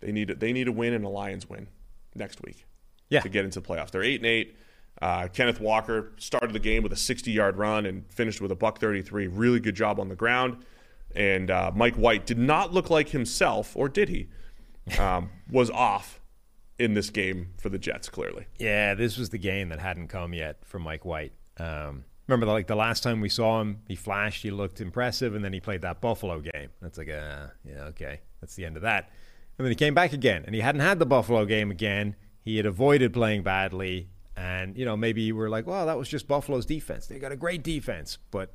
they 0.00 0.12
need 0.12 0.28
they 0.38 0.52
need 0.52 0.68
a 0.68 0.72
win 0.72 0.92
and 0.94 1.04
a 1.04 1.08
Lions 1.08 1.48
win 1.50 1.66
next 2.14 2.40
week 2.42 2.64
Yeah. 3.08 3.20
to 3.20 3.28
get 3.28 3.44
into 3.44 3.60
the 3.60 3.66
playoffs. 3.66 3.90
They're 3.90 4.02
8 4.04 4.20
and 4.20 4.26
8. 4.26 4.56
Uh, 5.02 5.28
Kenneth 5.28 5.60
Walker 5.60 6.12
started 6.18 6.52
the 6.52 6.60
game 6.60 6.82
with 6.84 6.92
a 6.92 6.96
60 6.96 7.32
yard 7.32 7.56
run 7.56 7.84
and 7.84 8.08
finished 8.12 8.40
with 8.40 8.52
a 8.52 8.54
buck 8.54 8.78
33. 8.78 9.26
Really 9.26 9.58
good 9.58 9.74
job 9.74 9.98
on 9.98 10.08
the 10.08 10.14
ground. 10.14 10.64
And 11.16 11.50
uh, 11.50 11.72
Mike 11.74 11.96
White 11.96 12.26
did 12.26 12.38
not 12.38 12.72
look 12.72 12.90
like 12.90 13.08
himself, 13.08 13.76
or 13.76 13.88
did 13.88 14.08
he? 14.08 14.28
Um, 15.00 15.30
was 15.50 15.68
off 15.70 16.20
in 16.78 16.94
this 16.94 17.10
game 17.10 17.54
for 17.58 17.68
the 17.70 17.78
Jets, 17.78 18.08
clearly. 18.08 18.46
Yeah. 18.58 18.94
This 18.94 19.18
was 19.18 19.30
the 19.30 19.38
game 19.38 19.70
that 19.70 19.80
hadn't 19.80 20.08
come 20.08 20.32
yet 20.32 20.64
for 20.64 20.78
Mike 20.78 21.04
White. 21.04 21.32
Um, 21.58 22.04
remember, 22.26 22.46
like 22.46 22.66
the 22.66 22.76
last 22.76 23.02
time 23.02 23.20
we 23.20 23.28
saw 23.28 23.60
him, 23.60 23.80
he 23.86 23.96
flashed, 23.96 24.42
he 24.42 24.50
looked 24.50 24.80
impressive, 24.80 25.34
and 25.34 25.44
then 25.44 25.52
he 25.52 25.60
played 25.60 25.82
that 25.82 26.00
Buffalo 26.00 26.40
game. 26.40 26.70
That's 26.80 26.98
like, 26.98 27.08
uh, 27.08 27.48
yeah, 27.64 27.84
okay, 27.84 28.20
that's 28.40 28.54
the 28.54 28.64
end 28.64 28.76
of 28.76 28.82
that. 28.82 29.10
And 29.58 29.64
then 29.64 29.70
he 29.70 29.76
came 29.76 29.94
back 29.94 30.12
again, 30.12 30.44
and 30.46 30.54
he 30.54 30.60
hadn't 30.60 30.82
had 30.82 30.98
the 30.98 31.06
Buffalo 31.06 31.44
game 31.44 31.70
again. 31.70 32.14
He 32.42 32.56
had 32.56 32.66
avoided 32.66 33.12
playing 33.12 33.42
badly, 33.42 34.08
and 34.36 34.76
you 34.76 34.84
know 34.84 34.96
maybe 34.96 35.22
you 35.22 35.34
were 35.34 35.48
like, 35.48 35.66
well, 35.66 35.86
that 35.86 35.96
was 35.98 36.08
just 36.08 36.28
Buffalo's 36.28 36.66
defense. 36.66 37.06
They 37.06 37.18
got 37.18 37.32
a 37.32 37.36
great 37.36 37.62
defense, 37.62 38.18
but 38.30 38.54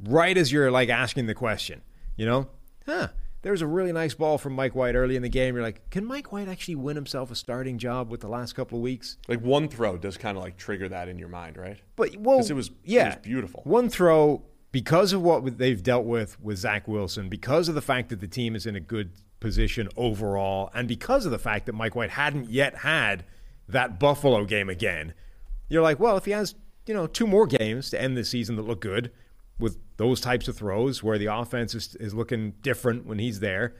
right 0.00 0.36
as 0.36 0.52
you're 0.52 0.70
like 0.70 0.88
asking 0.88 1.26
the 1.26 1.34
question, 1.34 1.82
You 2.16 2.26
know, 2.26 2.48
huh? 2.86 3.08
There 3.42 3.52
was 3.52 3.62
a 3.62 3.66
really 3.66 3.92
nice 3.92 4.14
ball 4.14 4.36
from 4.36 4.54
Mike 4.54 4.74
White 4.74 4.94
early 4.96 5.14
in 5.14 5.22
the 5.22 5.28
game. 5.28 5.54
You're 5.54 5.62
like, 5.62 5.90
can 5.90 6.04
Mike 6.04 6.32
White 6.32 6.48
actually 6.48 6.74
win 6.74 6.96
himself 6.96 7.30
a 7.30 7.36
starting 7.36 7.78
job 7.78 8.10
with 8.10 8.20
the 8.20 8.28
last 8.28 8.54
couple 8.54 8.78
of 8.78 8.82
weeks? 8.82 9.16
Like 9.28 9.40
one 9.40 9.68
throw 9.68 9.96
does 9.96 10.16
kind 10.16 10.36
of 10.36 10.42
like 10.42 10.56
trigger 10.56 10.88
that 10.88 11.08
in 11.08 11.18
your 11.18 11.28
mind, 11.28 11.56
right? 11.56 11.78
But 11.96 12.16
well, 12.16 12.40
it 12.40 12.52
was- 12.52 12.68
it 12.68 12.74
yeah, 12.84 13.06
was 13.08 13.16
beautiful. 13.22 13.62
One 13.64 13.88
throw 13.88 14.42
because 14.72 15.12
of 15.12 15.22
what 15.22 15.58
they've 15.58 15.82
dealt 15.82 16.04
with 16.04 16.40
with 16.40 16.58
Zach 16.58 16.88
Wilson, 16.88 17.28
because 17.28 17.68
of 17.68 17.74
the 17.74 17.80
fact 17.80 18.08
that 18.08 18.20
the 18.20 18.26
team 18.28 18.56
is 18.56 18.66
in 18.66 18.74
a 18.76 18.80
good 18.80 19.12
position 19.40 19.88
overall, 19.96 20.68
and 20.74 20.88
because 20.88 21.24
of 21.24 21.30
the 21.30 21.38
fact 21.38 21.66
that 21.66 21.74
Mike 21.74 21.94
White 21.94 22.10
hadn't 22.10 22.50
yet 22.50 22.78
had 22.78 23.24
that 23.68 24.00
Buffalo 24.00 24.44
game 24.44 24.68
again. 24.68 25.14
You're 25.68 25.82
like, 25.82 26.00
well, 26.00 26.16
if 26.16 26.24
he 26.24 26.32
has 26.32 26.54
you 26.86 26.94
know 26.94 27.06
two 27.06 27.26
more 27.26 27.46
games 27.46 27.90
to 27.90 28.00
end 28.00 28.16
the 28.16 28.24
season 28.24 28.56
that 28.56 28.62
look 28.62 28.80
good 28.80 29.12
with 29.58 29.78
those 29.96 30.20
types 30.20 30.48
of 30.48 30.56
throws 30.56 31.02
where 31.02 31.18
the 31.18 31.26
offense 31.26 31.74
is, 31.74 31.96
is 31.96 32.14
looking 32.14 32.52
different 32.62 33.06
when 33.06 33.18
he's 33.18 33.40
there. 33.40 33.74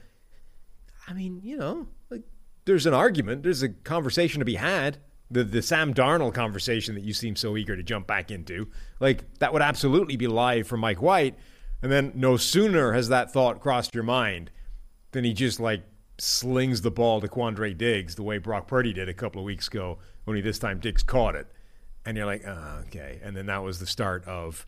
I 1.07 1.13
mean, 1.13 1.39
you 1.43 1.57
know, 1.57 1.87
like 2.09 2.23
there's 2.65 2.85
an 2.85 2.93
argument, 2.93 3.43
there's 3.43 3.63
a 3.63 3.69
conversation 3.69 4.39
to 4.39 4.45
be 4.45 4.55
had. 4.55 4.97
The 5.31 5.43
the 5.43 5.61
Sam 5.61 5.93
Darnold 5.93 6.33
conversation 6.33 6.95
that 6.95 7.03
you 7.03 7.13
seem 7.13 7.35
so 7.35 7.55
eager 7.55 7.75
to 7.75 7.83
jump 7.83 8.07
back 8.07 8.31
into, 8.31 8.67
like 8.99 9.31
that 9.39 9.53
would 9.53 9.61
absolutely 9.61 10.17
be 10.17 10.27
live 10.27 10.67
for 10.67 10.75
Mike 10.75 11.01
White. 11.01 11.35
And 11.81 11.91
then 11.91 12.11
no 12.15 12.35
sooner 12.35 12.93
has 12.93 13.09
that 13.09 13.31
thought 13.31 13.59
crossed 13.61 13.93
your 13.93 14.03
mind 14.03 14.49
than 15.11 15.23
he 15.23 15.33
just 15.33 15.59
like 15.59 15.83
slings 16.17 16.81
the 16.81 16.91
ball 16.91 17.21
to 17.21 17.27
Quandre 17.27 17.77
Diggs 17.77 18.15
the 18.15 18.23
way 18.23 18.37
Brock 18.37 18.67
Purdy 18.67 18.91
did 18.91 19.07
a 19.07 19.13
couple 19.13 19.39
of 19.39 19.45
weeks 19.45 19.67
ago, 19.67 19.99
only 20.27 20.41
this 20.41 20.59
time 20.59 20.79
Diggs 20.79 21.03
caught 21.03 21.35
it. 21.35 21.47
And 22.05 22.17
you're 22.17 22.25
like, 22.25 22.43
oh, 22.45 22.83
okay. 22.87 23.19
And 23.23 23.35
then 23.35 23.45
that 23.47 23.63
was 23.63 23.79
the 23.79 23.87
start 23.87 24.25
of 24.25 24.65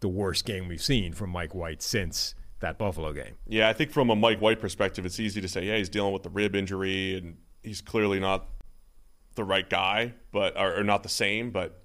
the 0.00 0.08
worst 0.08 0.44
game 0.44 0.68
we've 0.68 0.82
seen 0.82 1.12
from 1.12 1.30
Mike 1.30 1.54
White 1.54 1.82
since 1.82 2.34
that 2.60 2.78
Buffalo 2.78 3.12
game. 3.12 3.36
Yeah, 3.46 3.68
I 3.68 3.72
think 3.72 3.90
from 3.90 4.10
a 4.10 4.16
Mike 4.16 4.40
White 4.40 4.60
perspective, 4.60 5.06
it's 5.06 5.20
easy 5.20 5.40
to 5.40 5.48
say, 5.48 5.64
yeah, 5.64 5.76
he's 5.76 5.88
dealing 5.88 6.12
with 6.12 6.22
the 6.22 6.30
rib 6.30 6.54
injury 6.54 7.16
and 7.16 7.36
he's 7.62 7.80
clearly 7.80 8.20
not 8.20 8.46
the 9.34 9.44
right 9.44 9.68
guy, 9.68 10.14
but 10.32 10.58
or, 10.58 10.80
or 10.80 10.84
not 10.84 11.02
the 11.02 11.08
same. 11.08 11.50
But 11.50 11.82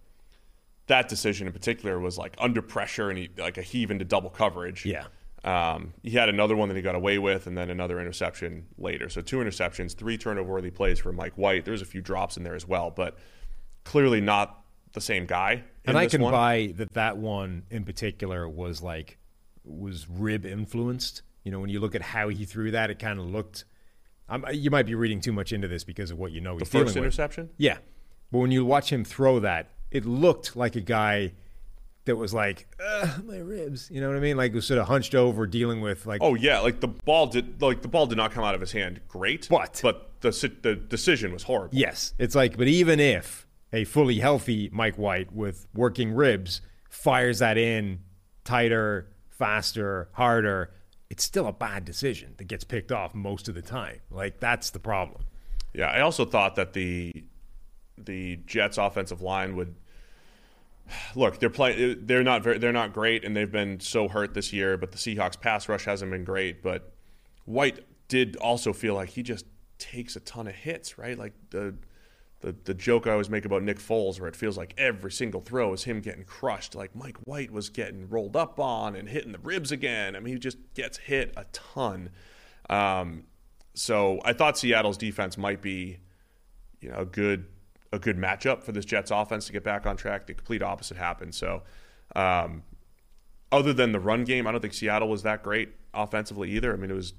that 0.88 1.08
decision 1.10 1.48
in 1.48 1.54
particular 1.54 2.00
was 2.00 2.18
like 2.18 2.36
under 2.38 2.62
pressure 2.62 3.10
and 3.10 3.18
he 3.18 3.30
like 3.38 3.58
a 3.58 3.62
heave 3.62 3.92
into 3.92 4.06
double 4.06 4.30
coverage. 4.30 4.86
Yeah. 4.86 5.06
Um, 5.44 5.94
he 6.02 6.12
had 6.12 6.28
another 6.28 6.56
one 6.56 6.70
that 6.70 6.76
he 6.76 6.82
got 6.82 6.96
away 6.96 7.20
with, 7.20 7.46
and 7.46 7.56
then 7.56 7.70
another 7.70 8.00
interception 8.02 8.66
later. 8.80 9.10
So 9.10 9.22
two 9.22 9.38
interceptions, 9.38 9.96
three 9.96 10.18
turnover-worthy 10.18 10.72
plays 10.72 10.98
for 10.98 11.14
Mike 11.14 11.38
White. 11.38 11.66
There's 11.66 11.84
a 11.84 11.86
few 11.86 12.02
drops 12.02 12.36
in 12.36 12.44
there 12.44 12.56
as 12.56 12.68
well, 12.68 12.90
but 12.90 13.16
clearly 13.84 14.22
not 14.22 14.64
the 14.94 15.02
same 15.02 15.28
guy. 15.28 15.64
And 15.88 15.98
I 15.98 16.07
can 16.07 16.22
one. 16.22 16.32
buy 16.32 16.74
that 16.78 16.94
that 16.94 17.18
one 17.18 17.64
in 17.70 17.84
particular 17.84 18.48
was 18.48 18.82
like 18.82 19.18
was 19.64 20.07
rib 20.10 20.45
influenced. 20.45 21.22
You 21.44 21.52
know, 21.52 21.60
when 21.60 21.70
you 21.70 21.80
look 21.80 21.95
at 21.95 22.02
how 22.02 22.30
he 22.30 22.45
threw 22.45 22.72
that, 22.72 22.90
it 22.90 22.99
kind 22.99 23.20
of 23.20 23.26
looked. 23.30 23.66
I'm, 24.28 24.44
you 24.52 24.72
might 24.72 24.88
be 24.88 24.95
reading 24.95 25.22
too 25.22 25.32
much 25.34 25.53
into 25.53 25.68
this 25.68 25.84
because 25.84 26.10
of 26.10 26.18
what 26.18 26.32
you 26.32 26.41
know 26.41 26.57
the 26.57 26.66
first 26.66 26.95
with. 26.95 26.98
interception. 26.98 27.49
Yeah, 27.57 27.78
but 28.32 28.40
when 28.40 28.52
you 28.52 28.66
watch 28.66 28.91
him 28.91 29.03
throw 29.06 29.40
that, 29.41 29.70
it 29.91 30.06
looked 30.06 30.56
like 30.56 30.76
a 30.76 30.82
guy 30.82 31.34
that 32.06 32.16
was 32.16 32.34
like 32.34 32.68
"Ugh, 32.84 33.24
my 33.26 33.38
ribs. 33.38 33.90
You 33.91 34.02
know 34.02 34.07
what 34.07 34.18
I 34.18 34.20
mean? 34.20 34.38
Like 34.38 34.53
was 34.53 34.66
sort 34.66 34.80
of 34.80 34.88
hunched 34.88 35.14
over, 35.14 35.45
dealing 35.45 35.82
with 35.82 36.07
like. 36.07 36.22
Oh 36.24 36.34
yeah, 36.34 36.60
like 36.60 36.80
the 36.80 36.88
ball 36.88 37.28
did 37.28 37.62
like 37.62 37.84
the 37.84 37.88
ball 37.88 38.07
did 38.07 38.18
not 38.18 38.32
come 38.32 38.44
out 38.44 38.56
of 38.56 38.62
his 38.62 38.72
hand 38.72 39.02
great, 39.07 39.48
But- 39.49 39.80
but 39.84 40.12
the 40.22 40.32
the 40.64 40.76
decision 40.76 41.32
was 41.32 41.44
horrible. 41.44 41.78
Yes, 41.78 42.14
it's 42.18 42.34
like, 42.34 42.57
but 42.57 42.68
even 42.68 42.99
if 42.99 43.44
a 43.74 43.84
fully 43.84 44.20
healthy 44.20 44.70
Mike 44.72 44.98
White 44.98 45.34
with 45.34 45.68
working 45.74 46.14
ribs 46.14 46.62
fires 46.90 47.40
that 47.40 47.58
in 47.58 48.00
tighter, 48.44 49.12
faster, 49.30 50.10
harder, 50.14 50.72
it's 51.10 51.24
still 51.24 51.48
a 51.48 51.54
bad 51.54 51.86
decision 51.86 52.34
that 52.38 52.46
gets 52.46 52.64
picked 52.64 52.92
off 52.92 53.14
most 53.14 53.48
of 53.48 53.56
the 53.56 53.62
time. 53.62 54.00
Like 54.10 54.40
that's 54.40 54.70
the 54.70 54.80
problem. 54.80 55.24
Yeah, 55.74 55.88
I 55.88 56.02
also 56.02 56.26
thought 56.26 56.56
that 56.56 56.74
the 56.74 57.12
the 57.98 58.38
Jets 58.46 58.78
offensive 58.78 59.22
line 59.22 59.56
would 59.56 59.76
look. 61.16 61.40
They're 61.40 61.50
playing. 61.50 62.06
They're 62.06 62.24
not 62.24 62.44
very. 62.44 62.58
They're 62.58 62.72
not 62.72 62.94
great, 62.94 63.24
and 63.24 63.36
they've 63.36 63.52
been 63.52 63.80
so 63.80 64.08
hurt 64.08 64.34
this 64.34 64.54
year. 64.54 64.78
But 64.78 64.92
the 64.92 64.98
Seahawks 64.98 65.40
pass 65.40 65.68
rush 65.68 65.86
hasn't 65.86 66.12
been 66.12 66.24
great. 66.24 66.64
But 66.64 66.94
White 67.46 67.80
did 68.08 68.36
also 68.38 68.74
feel 68.74 68.96
like 68.96 69.10
he 69.10 69.24
just 69.24 69.46
takes 69.78 70.16
a 70.16 70.20
ton 70.22 70.48
of 70.48 70.56
hits. 70.56 70.98
Right, 70.98 71.18
like 71.18 71.34
the. 71.50 71.76
The, 72.41 72.56
the 72.66 72.74
joke 72.74 73.07
I 73.07 73.12
always 73.12 73.30
make 73.30 73.45
about 73.45 73.64
Nick 73.64 73.80
Foles, 73.80 74.20
where 74.20 74.30
it 74.30 74.36
feels 74.36 74.57
like 74.57 74.74
every 74.78 75.12
single 75.12 75.41
throw 75.41 75.74
is 75.74 75.86
him 75.86 76.02
getting 76.02 76.26
crushed. 76.26 76.76
Like 76.76 76.95
Mike 76.95 77.18
White 77.24 77.49
was 77.49 77.70
getting 77.70 78.07
rolled 78.10 78.36
up 78.36 78.60
on 78.60 78.95
and 78.95 79.10
hitting 79.10 79.32
the 79.32 79.40
ribs 79.40 79.72
again. 79.72 80.16
I 80.16 80.20
mean, 80.20 80.34
he 80.34 80.40
just 80.40 80.57
gets 80.74 80.98
hit 80.98 81.34
a 81.38 81.45
ton. 81.53 82.10
Um, 82.70 83.24
so 83.74 84.20
I 84.24 84.34
thought 84.34 84.57
Seattle's 84.57 84.98
defense 84.98 85.38
might 85.38 85.62
be, 85.62 85.99
you 86.82 86.90
know, 86.90 86.98
a 86.98 87.06
good 87.06 87.45
a 87.91 87.99
good 87.99 88.18
matchup 88.18 88.64
for 88.64 88.72
this 88.72 88.86
Jets 88.86 89.12
offense 89.12 89.45
to 89.48 89.53
get 89.53 89.64
back 89.64 89.86
on 89.86 89.98
track. 89.98 90.28
The 90.28 90.34
complete 90.34 90.62
opposite 90.62 90.98
happened. 90.98 91.34
So, 91.34 91.64
um, 92.16 92.64
other 93.52 93.74
than 93.74 93.91
the 93.91 93.99
run 93.99 94.24
game, 94.24 94.48
I 94.48 94.52
don't 94.52 94.62
think 94.62 94.74
Seattle 94.74 95.07
was 95.07 95.24
that 95.24 95.44
great 95.44 95.70
offensively 95.94 96.52
either. 96.52 96.74
I 96.74 96.76
mean, 96.76 96.91
it 96.91 96.95
was 96.95 97.14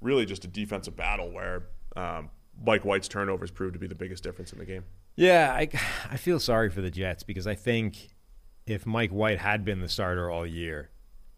really 0.00 0.26
just 0.26 0.44
a 0.44 0.48
defensive 0.48 0.96
battle 0.96 1.30
where 1.30 1.64
um, 1.96 2.30
Mike 2.64 2.84
White's 2.84 3.08
turnovers 3.08 3.50
proved 3.50 3.74
to 3.74 3.78
be 3.78 3.86
the 3.86 3.94
biggest 3.94 4.22
difference 4.22 4.52
in 4.52 4.58
the 4.58 4.64
game. 4.64 4.84
Yeah, 5.16 5.52
I 5.54 5.68
I 6.10 6.16
feel 6.16 6.40
sorry 6.40 6.70
for 6.70 6.80
the 6.80 6.90
Jets 6.90 7.22
because 7.22 7.46
I 7.46 7.54
think 7.54 8.08
if 8.66 8.86
Mike 8.86 9.10
White 9.10 9.38
had 9.38 9.64
been 9.64 9.80
the 9.80 9.88
starter 9.88 10.30
all 10.30 10.46
year, 10.46 10.90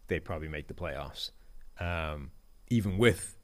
they'd 0.07 0.25
probably 0.25 0.47
make 0.47 0.67
the 0.67 0.73
playoffs. 0.73 1.31
Um, 1.79 2.31
even 2.69 2.97
with 2.97 3.37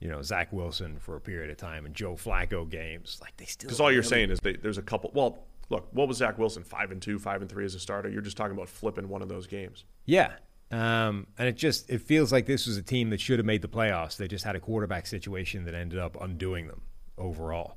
you 0.00 0.08
know 0.08 0.22
Zach 0.22 0.52
Wilson 0.52 0.98
for 0.98 1.16
a 1.16 1.20
period 1.20 1.50
of 1.50 1.56
time 1.56 1.86
and 1.86 1.94
Joe 1.94 2.14
Flacco 2.14 2.68
games, 2.68 3.18
like 3.20 3.36
they 3.36 3.44
still 3.46 3.68
Because 3.68 3.80
all 3.80 3.90
you're 3.90 4.00
really- 4.00 4.08
saying 4.08 4.30
is 4.30 4.40
they, 4.40 4.54
there's 4.54 4.78
a 4.78 4.82
couple. 4.82 5.10
Well, 5.14 5.38
look, 5.70 5.88
what 5.92 6.08
was 6.08 6.18
Zach 6.18 6.38
Wilson? 6.38 6.62
Five 6.64 6.90
and 6.90 7.00
two, 7.02 7.18
five 7.18 7.40
and 7.40 7.50
three 7.50 7.64
as 7.64 7.74
a 7.74 7.80
starter. 7.80 8.08
You're 8.08 8.22
just 8.22 8.36
talking 8.36 8.54
about 8.56 8.68
flipping 8.68 9.08
one 9.08 9.22
of 9.22 9.28
those 9.28 9.46
games. 9.46 9.84
Yeah. 10.04 10.32
Um, 10.72 11.28
and 11.38 11.48
it 11.48 11.56
just 11.56 11.88
it 11.90 12.00
feels 12.00 12.32
like 12.32 12.46
this 12.46 12.66
was 12.66 12.76
a 12.76 12.82
team 12.82 13.10
that 13.10 13.20
should 13.20 13.38
have 13.38 13.46
made 13.46 13.62
the 13.62 13.68
playoffs. 13.68 14.16
They 14.16 14.26
just 14.28 14.44
had 14.44 14.56
a 14.56 14.60
quarterback 14.60 15.06
situation 15.06 15.64
that 15.64 15.74
ended 15.74 15.98
up 16.00 16.20
undoing 16.20 16.66
them 16.66 16.82
overall. 17.18 17.76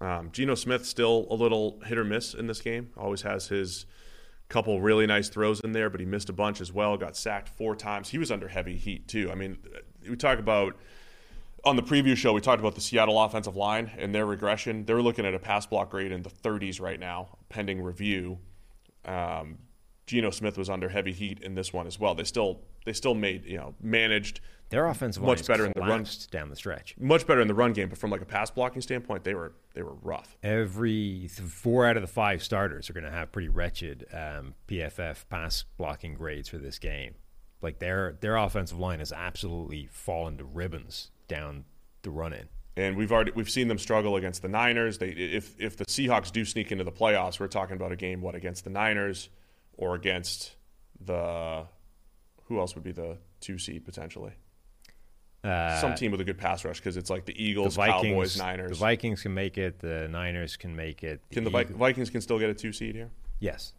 Um, 0.00 0.30
Geno 0.32 0.54
Smith 0.54 0.84
still 0.84 1.26
a 1.30 1.34
little 1.34 1.80
hit 1.86 1.96
or 1.96 2.04
miss 2.04 2.34
in 2.34 2.46
this 2.46 2.60
game. 2.60 2.90
Always 2.96 3.22
has 3.22 3.48
his 3.48 3.86
couple 4.48 4.80
really 4.80 5.06
nice 5.06 5.28
throws 5.28 5.60
in 5.60 5.72
there, 5.72 5.90
but 5.90 6.00
he 6.00 6.06
missed 6.06 6.28
a 6.28 6.32
bunch 6.32 6.60
as 6.60 6.72
well. 6.72 6.96
Got 6.96 7.16
sacked 7.16 7.48
four 7.48 7.74
times. 7.74 8.10
He 8.10 8.18
was 8.18 8.30
under 8.30 8.48
heavy 8.48 8.76
heat 8.76 9.08
too. 9.08 9.30
I 9.30 9.34
mean, 9.34 9.58
we 10.08 10.16
talk 10.16 10.38
about 10.38 10.76
on 11.64 11.76
the 11.76 11.82
preview 11.82 12.16
show. 12.16 12.32
We 12.32 12.40
talked 12.40 12.60
about 12.60 12.74
the 12.74 12.80
Seattle 12.80 13.20
offensive 13.20 13.56
line 13.56 13.90
and 13.98 14.14
their 14.14 14.26
regression. 14.26 14.84
They're 14.84 15.02
looking 15.02 15.26
at 15.26 15.34
a 15.34 15.38
pass 15.38 15.66
block 15.66 15.90
grade 15.90 16.12
in 16.12 16.22
the 16.22 16.30
30s 16.30 16.80
right 16.80 17.00
now, 17.00 17.38
pending 17.48 17.82
review. 17.82 18.38
Um, 19.04 19.58
Geno 20.06 20.30
Smith 20.30 20.56
was 20.56 20.70
under 20.70 20.88
heavy 20.88 21.12
heat 21.12 21.40
in 21.40 21.54
this 21.54 21.72
one 21.72 21.86
as 21.86 21.98
well. 21.98 22.14
They 22.14 22.24
still 22.24 22.60
they 22.86 22.94
still 22.94 23.14
made 23.14 23.44
you 23.44 23.58
know 23.58 23.74
managed 23.82 24.40
Their 24.70 24.86
offensive 24.86 25.22
Much 25.22 25.46
better 25.46 25.66
in 25.66 25.72
the 25.76 25.80
run. 25.82 26.06
down 26.30 26.48
the 26.48 26.56
stretch. 26.56 26.96
much 26.98 27.26
better 27.26 27.40
in 27.40 27.48
the 27.48 27.54
run 27.54 27.72
game, 27.74 27.88
but 27.90 27.98
from 27.98 28.10
like 28.10 28.22
a 28.22 28.26
pass 28.26 28.50
blocking 28.50 28.80
standpoint, 28.80 29.22
they 29.24 29.34
were 29.34 29.52
they 29.74 29.82
were 29.82 29.94
rough. 29.94 30.36
Every 30.42 31.28
th- 31.28 31.32
four 31.40 31.86
out 31.86 31.96
of 31.96 32.02
the 32.02 32.08
five 32.08 32.42
starters 32.42 32.88
are 32.88 32.94
going 32.94 33.04
to 33.04 33.10
have 33.10 33.30
pretty 33.30 33.48
wretched 33.48 34.06
um, 34.12 34.54
PFF 34.68 35.28
pass 35.28 35.64
blocking 35.76 36.14
grades 36.14 36.48
for 36.48 36.58
this 36.58 36.78
game. 36.78 37.14
Like 37.62 37.78
their 37.78 38.16
their 38.20 38.36
offensive 38.36 38.78
line 38.78 38.98
has 39.00 39.12
absolutely 39.12 39.88
fallen 39.92 40.38
to 40.38 40.44
ribbons 40.44 41.10
down 41.28 41.64
the 42.02 42.10
run 42.10 42.32
in. 42.32 42.48
And 42.78 42.96
we've 42.96 43.10
already 43.12 43.32
we've 43.34 43.48
seen 43.50 43.68
them 43.68 43.78
struggle 43.78 44.16
against 44.16 44.42
the 44.42 44.48
Niners. 44.48 44.98
They 44.98 45.08
if 45.10 45.54
if 45.58 45.76
the 45.76 45.84
Seahawks 45.86 46.30
do 46.32 46.44
sneak 46.44 46.72
into 46.72 46.84
the 46.84 46.92
playoffs, 46.92 47.38
we're 47.40 47.46
talking 47.48 47.76
about 47.76 47.92
a 47.92 47.96
game 47.96 48.20
what 48.20 48.34
against 48.34 48.64
the 48.64 48.70
Niners 48.70 49.28
or 49.78 49.94
against 49.94 50.56
the 51.00 51.66
who 52.48 52.58
else 52.58 52.74
would 52.74 52.84
be 52.84 52.92
the 52.92 53.18
two 53.40 53.58
seed 53.58 53.84
potentially? 53.84 54.32
Uh, 55.44 55.80
Some 55.80 55.94
team 55.94 56.10
with 56.10 56.20
a 56.20 56.24
good 56.24 56.38
pass 56.38 56.64
rush 56.64 56.78
because 56.78 56.96
it's 56.96 57.10
like 57.10 57.24
the 57.24 57.32
the 57.32 57.44
Eagles, 57.44 57.76
Vikings, 57.76 58.02
Cowboys, 58.02 58.38
Niners. 58.38 58.70
The 58.70 58.74
Vikings 58.76 59.22
can 59.22 59.34
make 59.34 59.58
it. 59.58 59.78
The 59.78 60.08
Niners 60.08 60.56
can 60.56 60.74
make 60.74 61.04
it. 61.04 61.20
can 61.30 61.44
the 61.44 61.50
Eagles- 61.50 61.76
Vikings 61.76 62.10
can 62.10 62.20
still 62.20 62.38
get 62.38 62.50
a 62.50 62.54
two 62.54 62.72
seed 62.72 62.94
here? 62.96 63.10
Yes. 63.38 63.72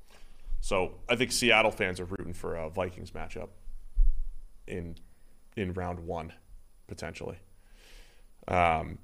So 0.62 0.96
I 1.10 1.16
think 1.16 1.32
Seattle 1.32 1.72
fans 1.72 2.00
are 2.00 2.06
rooting 2.06 2.34
for 2.34 2.56
a 2.56 2.70
Vikings 2.70 3.12
matchup 3.12 3.50
in 4.68 4.96
in 5.56 5.74
round 5.74 6.00
one, 6.00 6.34
potentially. 6.88 7.38
Um, 8.48 9.00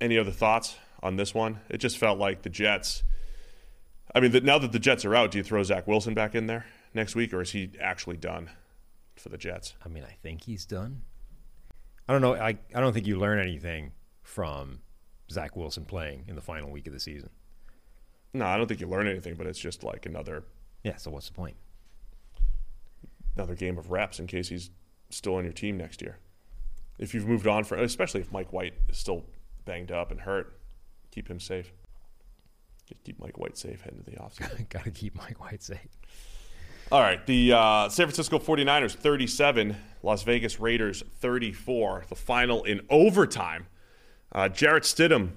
any 0.00 0.16
other 0.18 0.30
thoughts 0.30 0.76
on 1.02 1.16
this 1.16 1.34
one? 1.34 1.60
It 1.68 1.78
just 1.78 1.98
felt 1.98 2.18
like 2.18 2.42
the 2.42 2.50
Jets. 2.50 3.02
I 4.14 4.20
mean, 4.20 4.32
the, 4.32 4.40
now 4.40 4.58
that 4.58 4.72
the 4.72 4.78
Jets 4.78 5.04
are 5.04 5.14
out, 5.14 5.30
do 5.32 5.38
you 5.38 5.44
throw 5.44 5.62
Zach 5.62 5.86
Wilson 5.86 6.14
back 6.14 6.34
in 6.34 6.46
there 6.46 6.66
next 6.94 7.14
week, 7.14 7.32
or 7.32 7.40
is 7.40 7.52
he 7.52 7.72
actually 7.80 8.16
done 8.16 8.50
for 9.16 9.28
the 9.28 9.38
Jets? 9.38 9.74
I 9.84 9.88
mean, 9.88 10.04
I 10.04 10.16
think 10.22 10.44
he's 10.44 10.64
done. 10.64 11.02
I 12.08 12.12
don't 12.12 12.22
know. 12.22 12.34
I, 12.34 12.58
I 12.74 12.80
don't 12.80 12.92
think 12.92 13.06
you 13.06 13.18
learn 13.18 13.38
anything 13.38 13.92
from 14.22 14.80
Zach 15.30 15.56
Wilson 15.56 15.84
playing 15.84 16.24
in 16.28 16.34
the 16.34 16.42
final 16.42 16.70
week 16.70 16.86
of 16.86 16.92
the 16.92 17.00
season. 17.00 17.30
No, 18.32 18.46
I 18.46 18.56
don't 18.56 18.66
think 18.66 18.80
you 18.80 18.88
learn 18.88 19.08
anything, 19.08 19.34
but 19.34 19.46
it's 19.46 19.58
just 19.58 19.82
like 19.82 20.06
another. 20.06 20.44
Yeah, 20.84 20.96
so 20.96 21.10
what's 21.10 21.28
the 21.28 21.34
point? 21.34 21.56
another 23.36 23.54
game 23.54 23.78
of 23.78 23.90
reps 23.90 24.18
in 24.18 24.26
case 24.26 24.48
he's 24.48 24.70
still 25.08 25.36
on 25.36 25.44
your 25.44 25.52
team 25.52 25.76
next 25.76 26.02
year. 26.02 26.18
If 26.98 27.14
you've 27.14 27.26
moved 27.26 27.46
on 27.46 27.64
for, 27.64 27.76
especially 27.76 28.20
if 28.20 28.30
Mike 28.30 28.52
White 28.52 28.74
is 28.88 28.98
still 28.98 29.24
banged 29.64 29.90
up 29.90 30.10
and 30.10 30.20
hurt, 30.20 30.60
keep 31.10 31.28
him 31.28 31.40
safe. 31.40 31.72
Keep 33.04 33.20
Mike 33.20 33.38
White 33.38 33.56
safe 33.56 33.80
heading 33.82 34.02
to 34.04 34.10
the 34.10 34.16
offseason. 34.16 34.68
Got 34.68 34.84
to 34.84 34.90
keep 34.90 35.16
Mike 35.16 35.40
White 35.40 35.62
safe. 35.62 35.88
All 36.92 37.00
right, 37.00 37.24
the 37.24 37.52
uh, 37.52 37.88
San 37.88 38.06
Francisco 38.06 38.40
49ers 38.40 38.94
37, 38.96 39.76
Las 40.02 40.24
Vegas 40.24 40.58
Raiders 40.58 41.04
34. 41.20 42.06
The 42.08 42.16
final 42.16 42.64
in 42.64 42.80
overtime. 42.90 43.68
Uh, 44.32 44.48
Jarrett 44.48 44.82
Stidham 44.82 45.30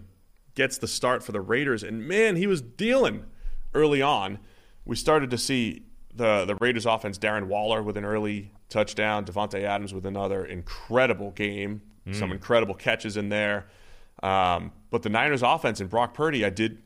gets 0.56 0.80
the 0.80 0.88
start 0.88 1.22
for 1.22 1.32
the 1.32 1.42
Raiders, 1.42 1.84
and 1.84 2.08
man, 2.08 2.38
he 2.38 2.48
was 2.48 2.60
dealing 2.62 3.26
early 3.76 4.02
on. 4.02 4.40
We 4.84 4.96
started 4.96 5.30
to 5.30 5.38
see 5.38 5.84
the 6.12 6.44
the 6.46 6.56
Raiders 6.56 6.88
offense. 6.88 7.20
Darren 7.20 7.46
Waller 7.46 7.84
with 7.84 7.98
an 7.98 8.06
early 8.06 8.52
touchdown, 8.70 9.24
Davante 9.24 9.62
Adams 9.62 9.94
with 9.94 10.08
another 10.08 10.44
incredible 10.46 11.30
game, 11.32 11.84
some 12.12 12.32
incredible 12.32 12.74
catches 12.74 13.16
in 13.16 13.30
there. 13.30 13.68
Um, 14.24 14.72
but 14.90 15.04
the 15.04 15.10
Niners 15.10 15.44
offense 15.44 15.80
and 15.80 15.90
Brock 15.90 16.16
Purdy, 16.16 16.44
I 16.44 16.50
did 16.50 16.82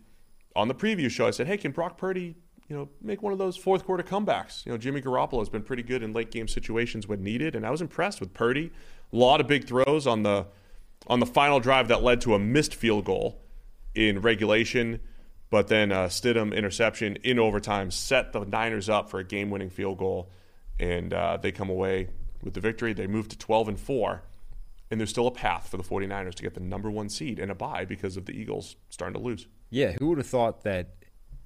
on 0.58 0.68
the 0.68 0.76
preview 0.76 1.10
show. 1.10 1.26
I 1.26 1.32
said, 1.32 1.48
"Hey, 1.48 1.58
can 1.58 1.72
Brock 1.72 1.98
Purdy, 1.98 2.36
you 2.68 2.76
know, 2.76 2.90
make 3.02 3.22
one 3.22 3.34
of 3.34 3.40
those 3.40 3.58
fourth 3.58 3.86
quarter 3.86 4.04
comebacks?" 4.04 4.66
You 4.66 4.72
know, 4.72 4.78
Jimmy 4.78 5.02
Garoppolo 5.02 5.40
has 5.40 5.50
been 5.50 5.64
pretty 5.64 5.84
good 5.84 6.04
in 6.04 6.14
late 6.14 6.32
game 6.32 6.48
situations 6.48 7.08
when 7.08 7.24
needed, 7.24 7.56
and 7.56 7.66
I 7.66 7.72
was 7.72 7.82
impressed 7.82 8.20
with 8.20 8.34
Purdy. 8.34 8.72
A 9.12 9.16
lot 9.16 9.42
of 9.42 9.48
big 9.48 9.66
throws 9.66 10.06
on 10.08 10.24
the 10.24 10.48
on 11.08 11.20
the 11.20 11.26
final 11.26 11.60
drive 11.60 11.88
that 11.88 12.04
led 12.04 12.22
to 12.22 12.34
a 12.34 12.40
missed 12.40 12.76
field 12.76 13.06
goal 13.06 13.42
in 13.96 14.20
regulation, 14.22 15.00
but 15.50 15.68
then 15.68 15.92
a 15.92 16.08
Stidham 16.08 16.54
interception 16.54 17.18
in 17.24 17.40
overtime 17.40 17.92
set 17.92 18.34
the 18.34 18.46
Niners 18.46 18.90
up 18.90 19.10
for 19.10 19.20
a 19.20 19.24
game-winning 19.24 19.70
field 19.70 19.98
goal, 19.98 20.30
and 20.80 21.14
uh, 21.14 21.38
they 21.38 21.52
come 21.52 21.70
away 21.70 22.10
with 22.44 22.54
the 22.54 22.62
victory. 22.62 22.94
They 22.94 23.08
move 23.08 23.28
to 23.30 23.38
12 23.38 23.70
and 23.70 23.80
four, 23.80 24.24
and 24.92 25.00
there's 25.00 25.10
still 25.10 25.28
a 25.28 25.32
path 25.32 25.70
for 25.70 25.78
the 25.78 25.84
49ers 25.84 26.36
to 26.36 26.44
get 26.44 26.54
the 26.54 26.60
number 26.60 26.92
one 26.92 27.10
seed 27.10 27.40
and 27.40 27.52
a 27.52 27.56
bye 27.56 27.86
because 27.86 28.18
of 28.18 28.26
the 28.26 28.34
Eagles 28.34 28.76
starting 28.90 29.20
to 29.20 29.26
lose. 29.26 29.48
Yeah, 29.70 29.94
who 30.00 30.10
would 30.10 30.18
have 30.18 30.28
thought 30.28 30.64
that 30.64 30.96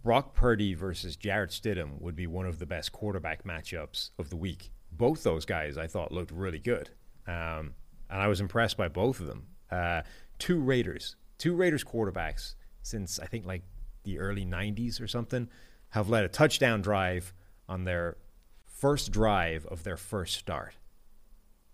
Brock 0.04 0.34
Purdy 0.34 0.74
versus 0.74 1.16
Jarrett 1.16 1.52
Stidham 1.52 2.02
would 2.02 2.16
be 2.16 2.28
one 2.28 2.46
of 2.46 2.60
the 2.60 2.66
best 2.66 2.92
quarterback 2.92 3.44
matchups 3.44 4.12
of 4.18 4.30
the 4.30 4.36
week? 4.36 4.72
Both 4.92 5.24
those 5.24 5.46
guys 5.46 5.78
I 5.78 5.88
thought 5.88 6.12
looked 6.12 6.32
really 6.32 6.60
good, 6.60 6.90
um, 7.28 7.74
and 8.10 8.22
I 8.22 8.28
was 8.28 8.42
impressed 8.42 8.78
by 8.78 8.88
both 8.88 9.20
of 9.20 9.28
them. 9.28 9.48
Uh, 9.70 10.02
two 10.38 10.60
Raiders, 10.60 11.16
two 11.38 11.54
Raiders 11.56 11.84
quarterbacks 11.84 12.56
since 12.82 13.20
I 13.20 13.26
think 13.26 13.46
like 13.46 13.64
the 14.04 14.20
early 14.20 14.46
'90s 14.46 15.00
or 15.00 15.08
something 15.08 15.48
have 15.90 16.10
led 16.10 16.24
a 16.24 16.28
touchdown 16.30 16.82
drive 16.82 17.34
on 17.70 17.84
their 17.84 18.18
first 18.66 19.12
drive 19.12 19.66
of 19.68 19.84
their 19.84 19.98
first 19.98 20.36
start. 20.36 20.74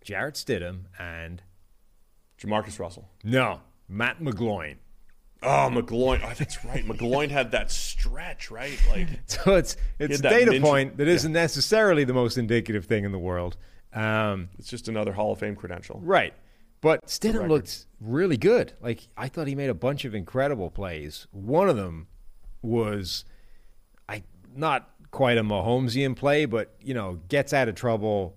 Jarrett 0.04 0.36
Stidham 0.36 0.86
and 1.00 1.42
Jamarcus 2.40 2.80
Russell. 2.80 3.10
no 3.24 3.62
Matt 3.90 4.20
McGloin. 4.20 4.78
Oh, 5.44 5.70
McGloin. 5.72 6.22
Oh, 6.24 6.34
that's 6.38 6.64
right. 6.66 6.86
McGloin 6.86 7.30
had 7.30 7.52
that 7.52 7.70
stretch, 7.72 8.50
right? 8.50 8.80
Like, 8.90 9.08
So 9.28 9.56
it's 9.56 9.78
it's 10.00 10.20
a 10.20 10.24
data 10.24 10.52
ninja- 10.52 10.62
point 10.62 10.98
that 10.98 11.08
yeah. 11.08 11.14
isn't 11.14 11.32
necessarily 11.32 12.04
the 12.04 12.14
most 12.14 12.38
indicative 12.38 12.86
thing 12.86 13.04
in 13.06 13.12
the 13.12 13.20
world. 13.20 13.56
Um, 13.94 14.50
it's 14.58 14.68
just 14.68 14.88
another 14.88 15.14
Hall 15.14 15.32
of 15.34 15.40
Fame 15.40 15.56
credential. 15.56 16.00
right. 16.04 16.34
But 16.80 17.08
Stidham 17.08 17.50
looked 17.50 17.88
really 18.00 18.38
good. 18.38 18.74
Like 18.82 19.08
I 19.18 19.30
thought 19.30 19.48
he 19.48 19.56
made 19.56 19.70
a 19.72 19.74
bunch 19.74 20.06
of 20.06 20.14
incredible 20.14 20.70
plays. 20.70 21.26
One 21.32 21.70
of 21.70 21.76
them 21.76 22.08
was 22.62 23.26
I 24.08 24.22
not 24.56 24.88
quite 25.10 25.40
a 25.40 25.44
Mahomesian 25.44 26.16
play, 26.16 26.46
but 26.46 26.76
you 26.80 26.94
know, 26.94 27.20
gets 27.30 27.52
out 27.54 27.68
of 27.68 27.74
trouble. 27.76 28.36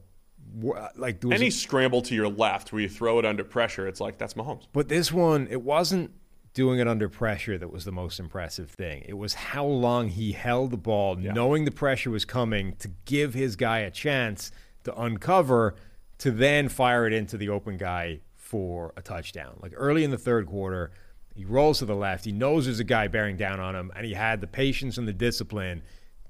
Like 0.96 1.22
was 1.22 1.32
a- 1.32 1.34
Any 1.34 1.50
scramble 1.50 2.00
to 2.02 2.14
your 2.14 2.28
left 2.28 2.72
where 2.72 2.80
you 2.80 2.88
throw 2.88 3.18
it 3.18 3.26
under 3.26 3.44
pressure, 3.44 3.86
it's 3.86 4.00
like 4.00 4.16
that's 4.16 4.34
Mahomes. 4.34 4.66
But 4.72 4.88
this 4.88 5.12
one, 5.12 5.46
it 5.50 5.60
wasn't 5.62 6.10
doing 6.52 6.80
it 6.80 6.88
under 6.88 7.08
pressure 7.08 7.56
that 7.58 7.72
was 7.72 7.84
the 7.84 7.92
most 7.92 8.18
impressive 8.18 8.70
thing. 8.70 9.04
It 9.06 9.14
was 9.14 9.34
how 9.34 9.64
long 9.64 10.08
he 10.08 10.32
held 10.32 10.70
the 10.70 10.76
ball, 10.76 11.16
knowing 11.16 11.64
the 11.64 11.70
pressure 11.70 12.10
was 12.10 12.24
coming, 12.24 12.74
to 12.80 12.90
give 13.04 13.34
his 13.34 13.56
guy 13.56 13.80
a 13.80 13.90
chance 13.90 14.50
to 14.84 15.00
uncover, 15.00 15.76
to 16.18 16.30
then 16.30 16.68
fire 16.68 17.06
it 17.06 17.12
into 17.12 17.36
the 17.36 17.48
open 17.48 17.76
guy 17.76 18.20
for 18.34 18.92
a 18.96 19.02
touchdown. 19.02 19.58
Like 19.62 19.72
early 19.76 20.02
in 20.02 20.10
the 20.10 20.18
third 20.18 20.46
quarter, 20.46 20.90
he 21.34 21.44
rolls 21.44 21.78
to 21.78 21.84
the 21.84 21.94
left. 21.94 22.24
He 22.24 22.32
knows 22.32 22.64
there's 22.64 22.80
a 22.80 22.84
guy 22.84 23.06
bearing 23.06 23.36
down 23.36 23.60
on 23.60 23.76
him, 23.76 23.92
and 23.94 24.04
he 24.04 24.14
had 24.14 24.40
the 24.40 24.48
patience 24.48 24.98
and 24.98 25.06
the 25.06 25.12
discipline 25.12 25.82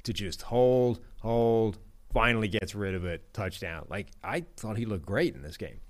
to 0.02 0.12
just 0.12 0.42
hold, 0.42 1.00
hold, 1.20 1.78
finally 2.12 2.48
gets 2.48 2.74
rid 2.74 2.94
of 2.94 3.04
it, 3.06 3.32
touchdown. 3.32 3.86
Like 3.88 4.08
I 4.22 4.44
thought 4.56 4.76
he 4.76 4.84
looked 4.84 5.06
great 5.06 5.34
in 5.34 5.42
this 5.42 5.56
game. 5.56 5.80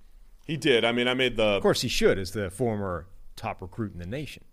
He 0.46 0.56
did. 0.56 0.84
I 0.84 0.92
mean, 0.92 1.08
I 1.08 1.14
made 1.14 1.36
the. 1.36 1.44
Of 1.44 1.62
course, 1.62 1.82
he 1.82 1.88
should 1.88 2.18
as 2.18 2.32
the 2.32 2.50
former 2.50 3.06
top 3.40 3.62
recruit 3.62 3.92
in 3.92 3.98
the 3.98 4.06
nation. 4.06 4.44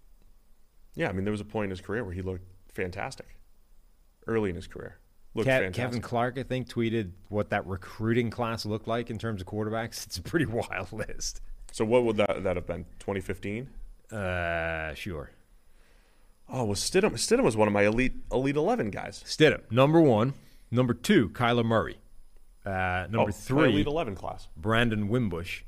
Yeah, 0.95 1.09
I 1.09 1.11
mean, 1.11 1.25
there 1.25 1.31
was 1.31 1.41
a 1.41 1.45
point 1.45 1.65
in 1.65 1.69
his 1.71 1.81
career 1.81 2.03
where 2.03 2.13
he 2.13 2.21
looked 2.21 2.45
fantastic. 2.73 3.27
Early 4.25 4.49
in 4.49 4.55
his 4.55 4.67
career, 4.67 4.97
looked 5.35 5.47
Ke- 5.47 5.51
fantastic. 5.51 5.73
Kevin 5.75 6.01
Clark, 6.01 6.37
I 6.37 6.43
think, 6.43 6.67
tweeted 6.67 7.11
what 7.29 7.49
that 7.51 7.65
recruiting 7.67 8.29
class 8.29 8.65
looked 8.65 8.87
like 8.87 9.09
in 9.09 9.17
terms 9.17 9.41
of 9.41 9.47
quarterbacks. 9.47 10.03
It's 10.07 10.17
a 10.17 10.21
pretty 10.21 10.45
wild 10.45 10.91
list. 10.91 11.41
So 11.71 11.85
what 11.85 12.03
would 12.05 12.17
that 12.17 12.43
that 12.43 12.55
have 12.55 12.65
been? 12.65 12.85
2015. 12.99 13.69
Uh, 14.11 14.93
sure. 14.95 15.31
Oh, 16.49 16.65
was 16.65 16.79
Stidham? 16.79 17.11
Stidham 17.13 17.43
was 17.43 17.57
one 17.57 17.67
of 17.67 17.73
my 17.73 17.83
elite 17.83 18.13
elite 18.31 18.55
11 18.55 18.89
guys. 18.89 19.23
Stidham, 19.25 19.69
number 19.69 19.99
one. 20.01 20.33
Number 20.71 20.93
two, 20.93 21.29
Kyler 21.29 21.63
Murray. 21.63 21.97
Uh, 22.65 23.07
number 23.09 23.29
oh, 23.29 23.31
three, 23.31 23.69
elite 23.69 23.87
11 23.87 24.15
class. 24.15 24.47
Brandon 24.57 25.07
Wimbush. 25.07 25.63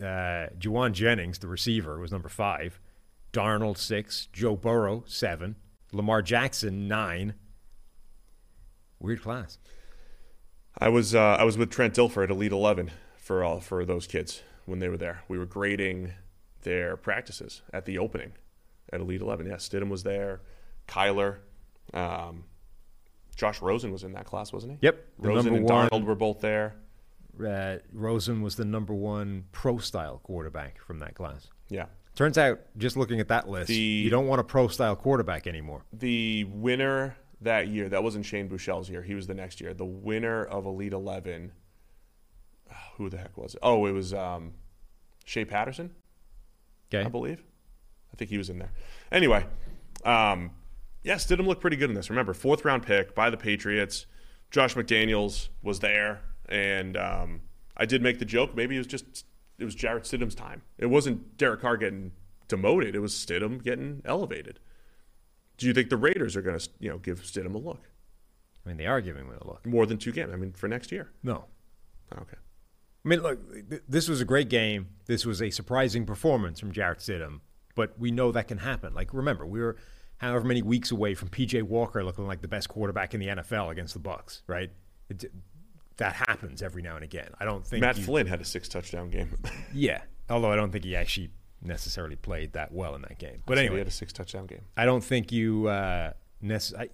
Uh, 0.00 0.48
Jauan 0.58 0.92
Jennings, 0.92 1.38
the 1.38 1.48
receiver, 1.48 1.98
was 1.98 2.12
number 2.12 2.28
five. 2.28 2.80
Darnold, 3.32 3.78
six. 3.78 4.28
Joe 4.32 4.56
Burrow, 4.56 5.04
seven. 5.06 5.56
Lamar 5.92 6.22
Jackson, 6.22 6.88
nine. 6.88 7.34
Weird 9.00 9.22
class. 9.22 9.58
I 10.78 10.88
was 10.88 11.14
uh, 11.14 11.36
I 11.38 11.44
was 11.44 11.56
with 11.56 11.70
Trent 11.70 11.94
Dilfer 11.94 12.24
at 12.24 12.30
Elite 12.30 12.52
11 12.52 12.90
for 13.16 13.42
all 13.42 13.60
for 13.60 13.84
those 13.84 14.06
kids 14.06 14.42
when 14.66 14.78
they 14.78 14.88
were 14.88 14.96
there. 14.96 15.22
We 15.28 15.38
were 15.38 15.46
grading 15.46 16.12
their 16.62 16.96
practices 16.96 17.62
at 17.72 17.84
the 17.86 17.98
opening 17.98 18.32
at 18.92 19.00
Elite 19.00 19.20
11. 19.22 19.46
Yeah, 19.46 19.54
Stidham 19.54 19.88
was 19.88 20.02
there, 20.02 20.40
Kyler, 20.86 21.36
um, 21.94 22.44
Josh 23.36 23.60
Rosen 23.62 23.92
was 23.92 24.02
in 24.02 24.12
that 24.12 24.24
class, 24.24 24.52
wasn't 24.52 24.72
he? 24.72 24.78
Yep, 24.82 25.06
Rosen 25.18 25.54
and 25.54 25.68
one- 25.68 25.88
Darnold 25.88 26.04
were 26.04 26.14
both 26.14 26.40
there. 26.40 26.74
Uh, 27.44 27.78
Rosen 27.92 28.42
was 28.42 28.56
the 28.56 28.64
number 28.64 28.94
one 28.94 29.44
pro 29.52 29.78
style 29.78 30.20
quarterback 30.22 30.80
from 30.80 30.98
that 31.00 31.14
class. 31.14 31.48
Yeah. 31.68 31.86
Turns 32.14 32.38
out, 32.38 32.60
just 32.78 32.96
looking 32.96 33.20
at 33.20 33.28
that 33.28 33.48
list, 33.48 33.68
The- 33.68 33.74
you 33.76 34.10
don't 34.10 34.26
want 34.26 34.40
a 34.40 34.44
pro 34.44 34.68
style 34.68 34.96
quarterback 34.96 35.46
anymore. 35.46 35.82
The 35.92 36.44
winner 36.44 37.16
that 37.42 37.68
year, 37.68 37.88
that 37.90 38.02
wasn't 38.02 38.24
Shane 38.24 38.48
Buechele's 38.48 38.88
year. 38.88 39.02
He 39.02 39.14
was 39.14 39.26
the 39.26 39.34
next 39.34 39.60
year. 39.60 39.74
The 39.74 39.84
winner 39.84 40.42
of 40.44 40.64
Elite 40.64 40.94
11, 40.94 41.52
ah, 42.70 42.74
who 42.96 43.10
the 43.10 43.18
heck 43.18 43.36
was 43.36 43.54
it? 43.54 43.60
Oh, 43.62 43.84
it 43.86 43.92
was 43.92 44.14
um, 44.14 44.54
Shea 45.24 45.44
Patterson. 45.44 45.90
Okay. 46.92 47.04
I 47.04 47.08
believe. 47.08 47.42
I 48.12 48.16
think 48.16 48.30
he 48.30 48.38
was 48.38 48.48
in 48.48 48.58
there. 48.58 48.70
Anyway, 49.12 49.44
um, 50.04 50.52
yeah, 51.02 51.16
Stidham 51.16 51.46
looked 51.46 51.60
pretty 51.60 51.76
good 51.76 51.90
in 51.90 51.96
this. 51.96 52.08
Remember, 52.08 52.32
fourth 52.32 52.64
round 52.64 52.82
pick 52.84 53.14
by 53.14 53.28
the 53.28 53.36
Patriots. 53.36 54.06
Josh 54.50 54.74
McDaniels 54.74 55.48
was 55.62 55.80
there, 55.80 56.22
and 56.48 56.96
um, 56.96 57.40
I 57.76 57.86
did 57.86 58.02
make 58.02 58.18
the 58.18 58.24
joke. 58.24 58.54
Maybe 58.54 58.76
it 58.76 58.78
was 58.78 58.86
just 58.86 59.24
it 59.58 59.64
was 59.64 59.74
Jarrett 59.74 60.04
Stidham's 60.04 60.34
time. 60.34 60.62
It 60.78 60.86
wasn't 60.86 61.36
Derek 61.36 61.60
Carr 61.60 61.76
getting 61.76 62.12
demoted. 62.48 62.94
It 62.94 63.00
was 63.00 63.14
Stidham 63.14 63.62
getting 63.62 64.02
elevated. 64.04 64.60
Do 65.56 65.66
you 65.66 65.72
think 65.72 65.88
the 65.88 65.96
Raiders 65.96 66.36
are 66.36 66.42
going 66.42 66.58
to 66.58 66.68
you 66.78 66.90
know 66.90 66.98
give 66.98 67.20
Stidham 67.22 67.54
a 67.54 67.58
look 67.58 67.80
I 68.66 68.70
mean, 68.70 68.78
they 68.78 68.86
are 68.86 69.00
giving 69.00 69.26
him 69.26 69.32
a 69.40 69.46
look. 69.46 69.64
more 69.64 69.86
than 69.86 69.96
two 69.96 70.10
games? 70.10 70.32
I 70.32 70.36
mean, 70.36 70.52
for 70.52 70.66
next 70.66 70.90
year. 70.90 71.12
No. 71.22 71.44
Okay. 72.12 72.36
I 73.04 73.08
mean, 73.08 73.22
look, 73.22 73.70
th- 73.70 73.82
this 73.88 74.08
was 74.08 74.20
a 74.20 74.24
great 74.24 74.48
game. 74.48 74.88
This 75.06 75.24
was 75.24 75.40
a 75.40 75.50
surprising 75.50 76.04
performance 76.04 76.58
from 76.58 76.72
Jarrett 76.72 76.98
Stidham, 76.98 77.40
but 77.76 77.96
we 77.98 78.10
know 78.10 78.32
that 78.32 78.48
can 78.48 78.58
happen. 78.58 78.92
Like, 78.92 79.14
remember, 79.14 79.46
we 79.46 79.60
were 79.60 79.76
however 80.16 80.44
many 80.44 80.62
weeks 80.62 80.90
away 80.90 81.14
from 81.14 81.28
PJ 81.28 81.62
Walker 81.62 82.02
looking 82.02 82.26
like 82.26 82.40
the 82.40 82.48
best 82.48 82.68
quarterback 82.68 83.14
in 83.14 83.20
the 83.20 83.28
NFL 83.28 83.70
against 83.70 83.94
the 83.94 84.00
Bucs, 84.00 84.42
right? 84.48 84.70
It, 85.08 85.26
that 85.98 86.14
happens 86.14 86.62
every 86.62 86.82
now 86.82 86.94
and 86.96 87.04
again. 87.04 87.30
I 87.40 87.44
don't 87.44 87.66
think 87.66 87.80
Matt 87.80 87.96
you- 87.96 88.04
Flynn 88.04 88.26
had 88.26 88.40
a 88.40 88.44
six 88.44 88.68
touchdown 88.68 89.10
game. 89.10 89.30
Yeah, 89.72 90.02
although 90.30 90.50
I 90.50 90.56
don't 90.56 90.70
think 90.70 90.84
he 90.84 90.96
actually 90.96 91.30
necessarily 91.62 92.16
played 92.16 92.52
that 92.54 92.72
well 92.72 92.94
in 92.94 93.02
that 93.02 93.18
game. 93.18 93.42
But 93.46 93.56
he 93.58 93.64
anyway, 93.64 93.76
he 93.76 93.78
had 93.80 93.88
a 93.88 93.92
six 93.92 94.12
touchdown 94.12 94.46
game. 94.46 94.62
I 94.76 94.84
don't 94.84 95.02
think 95.04 95.32
you. 95.32 95.68
Uh, 95.68 96.12
I, 96.78 96.88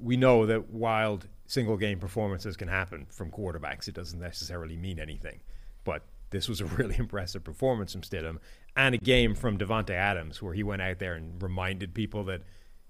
we 0.00 0.16
know 0.16 0.46
that 0.46 0.70
wild 0.70 1.26
single 1.46 1.76
game 1.76 1.98
performances 1.98 2.56
can 2.56 2.68
happen 2.68 3.06
from 3.10 3.30
quarterbacks. 3.30 3.88
It 3.88 3.94
doesn't 3.94 4.18
necessarily 4.20 4.76
mean 4.76 4.98
anything, 4.98 5.40
but 5.84 6.02
this 6.30 6.48
was 6.48 6.60
a 6.60 6.66
really 6.76 6.96
impressive 6.98 7.42
performance 7.44 7.92
from 7.92 8.02
Stidham 8.02 8.38
and 8.76 8.94
a 8.94 8.98
game 8.98 9.34
from 9.34 9.56
Davante 9.58 9.90
Adams 9.90 10.42
where 10.42 10.52
he 10.54 10.62
went 10.62 10.82
out 10.82 10.98
there 10.98 11.14
and 11.14 11.42
reminded 11.42 11.94
people 11.94 12.22
that, 12.24 12.42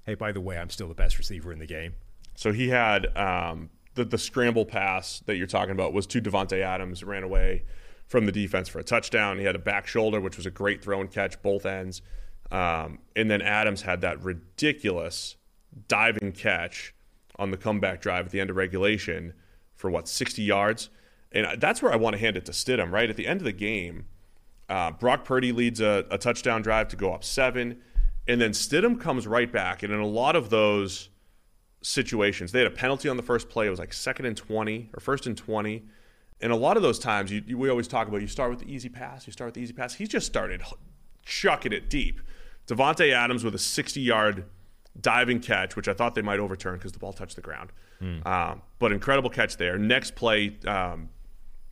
hey, 0.04 0.14
by 0.14 0.32
the 0.32 0.40
way, 0.40 0.58
I'm 0.58 0.70
still 0.70 0.88
the 0.88 0.94
best 0.94 1.18
receiver 1.18 1.52
in 1.52 1.58
the 1.58 1.66
game. 1.66 1.94
So 2.34 2.52
he 2.52 2.68
had 2.68 3.06
um, 3.16 3.70
the, 3.98 4.04
the 4.04 4.18
scramble 4.18 4.64
pass 4.64 5.20
that 5.26 5.36
you're 5.36 5.46
talking 5.46 5.72
about 5.72 5.92
was 5.92 6.06
to 6.06 6.22
Davante 6.22 6.62
Adams, 6.62 7.02
ran 7.02 7.24
away 7.24 7.64
from 8.06 8.24
the 8.26 8.32
defense 8.32 8.68
for 8.68 8.78
a 8.78 8.84
touchdown. 8.84 9.38
He 9.38 9.44
had 9.44 9.56
a 9.56 9.58
back 9.58 9.86
shoulder, 9.86 10.20
which 10.20 10.36
was 10.36 10.46
a 10.46 10.50
great 10.50 10.82
throw 10.82 11.00
and 11.00 11.10
catch, 11.10 11.42
both 11.42 11.66
ends. 11.66 12.00
Um, 12.50 13.00
and 13.16 13.30
then 13.30 13.42
Adams 13.42 13.82
had 13.82 14.00
that 14.00 14.22
ridiculous 14.22 15.36
diving 15.88 16.32
catch 16.32 16.94
on 17.38 17.50
the 17.50 17.56
comeback 17.56 18.00
drive 18.00 18.26
at 18.26 18.32
the 18.32 18.40
end 18.40 18.50
of 18.50 18.56
regulation 18.56 19.34
for 19.74 19.90
what 19.90 20.08
60 20.08 20.42
yards, 20.42 20.90
and 21.32 21.60
that's 21.60 21.82
where 21.82 21.92
I 21.92 21.96
want 21.96 22.14
to 22.14 22.20
hand 22.20 22.36
it 22.36 22.46
to 22.46 22.52
Stidham. 22.52 22.90
Right 22.90 23.10
at 23.10 23.16
the 23.16 23.26
end 23.26 23.40
of 23.40 23.44
the 23.44 23.52
game, 23.52 24.06
uh, 24.68 24.92
Brock 24.92 25.24
Purdy 25.24 25.52
leads 25.52 25.80
a, 25.80 26.06
a 26.10 26.18
touchdown 26.18 26.62
drive 26.62 26.88
to 26.88 26.96
go 26.96 27.12
up 27.12 27.22
seven, 27.22 27.80
and 28.26 28.40
then 28.40 28.52
Stidham 28.52 28.98
comes 28.98 29.26
right 29.26 29.52
back, 29.52 29.82
and 29.82 29.92
in 29.92 30.00
a 30.00 30.06
lot 30.06 30.36
of 30.36 30.50
those 30.50 31.10
situations, 31.82 32.52
they 32.52 32.58
had 32.58 32.66
a 32.66 32.74
penalty 32.74 33.08
on 33.08 33.16
the 33.16 33.22
first 33.22 33.48
play. 33.48 33.66
It 33.66 33.70
was 33.70 33.78
like 33.78 33.92
second 33.92 34.26
and 34.26 34.36
20 34.36 34.90
or 34.94 35.00
first 35.00 35.26
and 35.26 35.36
20. 35.36 35.84
And 36.40 36.52
a 36.52 36.56
lot 36.56 36.76
of 36.76 36.82
those 36.82 36.98
times, 36.98 37.32
you, 37.32 37.42
you, 37.46 37.58
we 37.58 37.68
always 37.68 37.88
talk 37.88 38.08
about 38.08 38.20
you 38.20 38.28
start 38.28 38.50
with 38.50 38.60
the 38.60 38.72
easy 38.72 38.88
pass, 38.88 39.26
you 39.26 39.32
start 39.32 39.48
with 39.48 39.54
the 39.54 39.60
easy 39.60 39.72
pass. 39.72 39.94
He 39.94 40.06
just 40.06 40.26
started 40.26 40.62
chucking 41.24 41.72
it 41.72 41.90
deep. 41.90 42.20
Davante 42.66 43.12
Adams 43.12 43.44
with 43.44 43.54
a 43.54 43.58
60 43.58 44.00
yard 44.00 44.44
diving 45.00 45.40
catch, 45.40 45.76
which 45.76 45.88
I 45.88 45.94
thought 45.94 46.14
they 46.14 46.22
might 46.22 46.38
overturn 46.38 46.74
because 46.74 46.92
the 46.92 46.98
ball 46.98 47.12
touched 47.12 47.36
the 47.36 47.42
ground. 47.42 47.70
Mm. 48.00 48.26
Um, 48.26 48.62
but 48.78 48.92
incredible 48.92 49.30
catch 49.30 49.56
there. 49.56 49.78
Next 49.78 50.14
play, 50.14 50.56
um, 50.66 51.08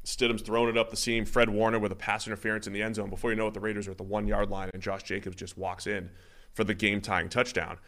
Stidham's 0.05 0.43
throwing 0.43 0.69
it 0.69 0.79
up 0.79 0.91
the 0.91 0.97
seam. 0.97 1.25
Fred 1.25 1.51
Warner 1.51 1.79
with 1.79 1.93
a 1.93 1.97
pass 1.97 2.27
interference 2.27 2.67
in 2.67 2.73
the 2.73 2.83
end 2.83 2.95
zone. 2.95 3.11
Before 3.11 3.31
you 3.31 3.37
know 3.37 3.49
it, 3.49 3.55
the 3.55 3.61
Raiders 3.61 3.89
are 3.89 3.93
at 3.93 3.99
the 3.99 4.05
one 4.05 4.27
yard 4.27 4.51
line, 4.51 4.71
and 4.73 4.83
Josh 4.83 5.03
Jacobs 5.03 5.37
just 5.37 5.59
walks 5.59 5.87
in 5.87 6.11
for 6.55 6.65
the 6.65 6.75
game 6.75 7.01
tying 7.01 7.29
touchdown. 7.29 7.79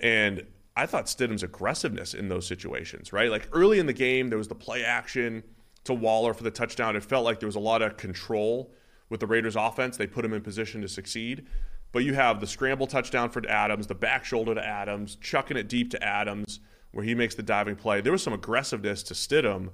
And 0.00 0.46
I 0.78 0.86
thought 0.86 1.06
Stidham's 1.06 1.42
aggressiveness 1.42 2.14
in 2.14 2.28
those 2.28 2.46
situations, 2.46 3.12
right? 3.12 3.32
Like 3.32 3.48
early 3.52 3.80
in 3.80 3.86
the 3.86 3.92
game, 3.92 4.28
there 4.28 4.38
was 4.38 4.46
the 4.46 4.54
play 4.54 4.84
action 4.84 5.42
to 5.82 5.92
Waller 5.92 6.32
for 6.32 6.44
the 6.44 6.52
touchdown. 6.52 6.94
It 6.94 7.02
felt 7.02 7.24
like 7.24 7.40
there 7.40 7.48
was 7.48 7.56
a 7.56 7.60
lot 7.60 7.82
of 7.82 7.96
control 7.96 8.72
with 9.08 9.18
the 9.18 9.26
Raiders 9.26 9.56
offense. 9.56 9.96
They 9.96 10.06
put 10.06 10.24
him 10.24 10.32
in 10.32 10.40
position 10.40 10.80
to 10.82 10.88
succeed. 10.88 11.48
But 11.90 12.04
you 12.04 12.14
have 12.14 12.38
the 12.38 12.46
scramble 12.46 12.86
touchdown 12.86 13.30
for 13.30 13.42
Adams, 13.48 13.88
the 13.88 13.96
back 13.96 14.24
shoulder 14.24 14.54
to 14.54 14.64
Adams, 14.64 15.16
chucking 15.16 15.56
it 15.56 15.68
deep 15.68 15.90
to 15.90 16.04
Adams, 16.04 16.60
where 16.92 17.04
he 17.04 17.12
makes 17.12 17.34
the 17.34 17.42
diving 17.42 17.74
play. 17.74 18.00
There 18.00 18.12
was 18.12 18.22
some 18.22 18.32
aggressiveness 18.32 19.02
to 19.04 19.14
Stidham 19.14 19.70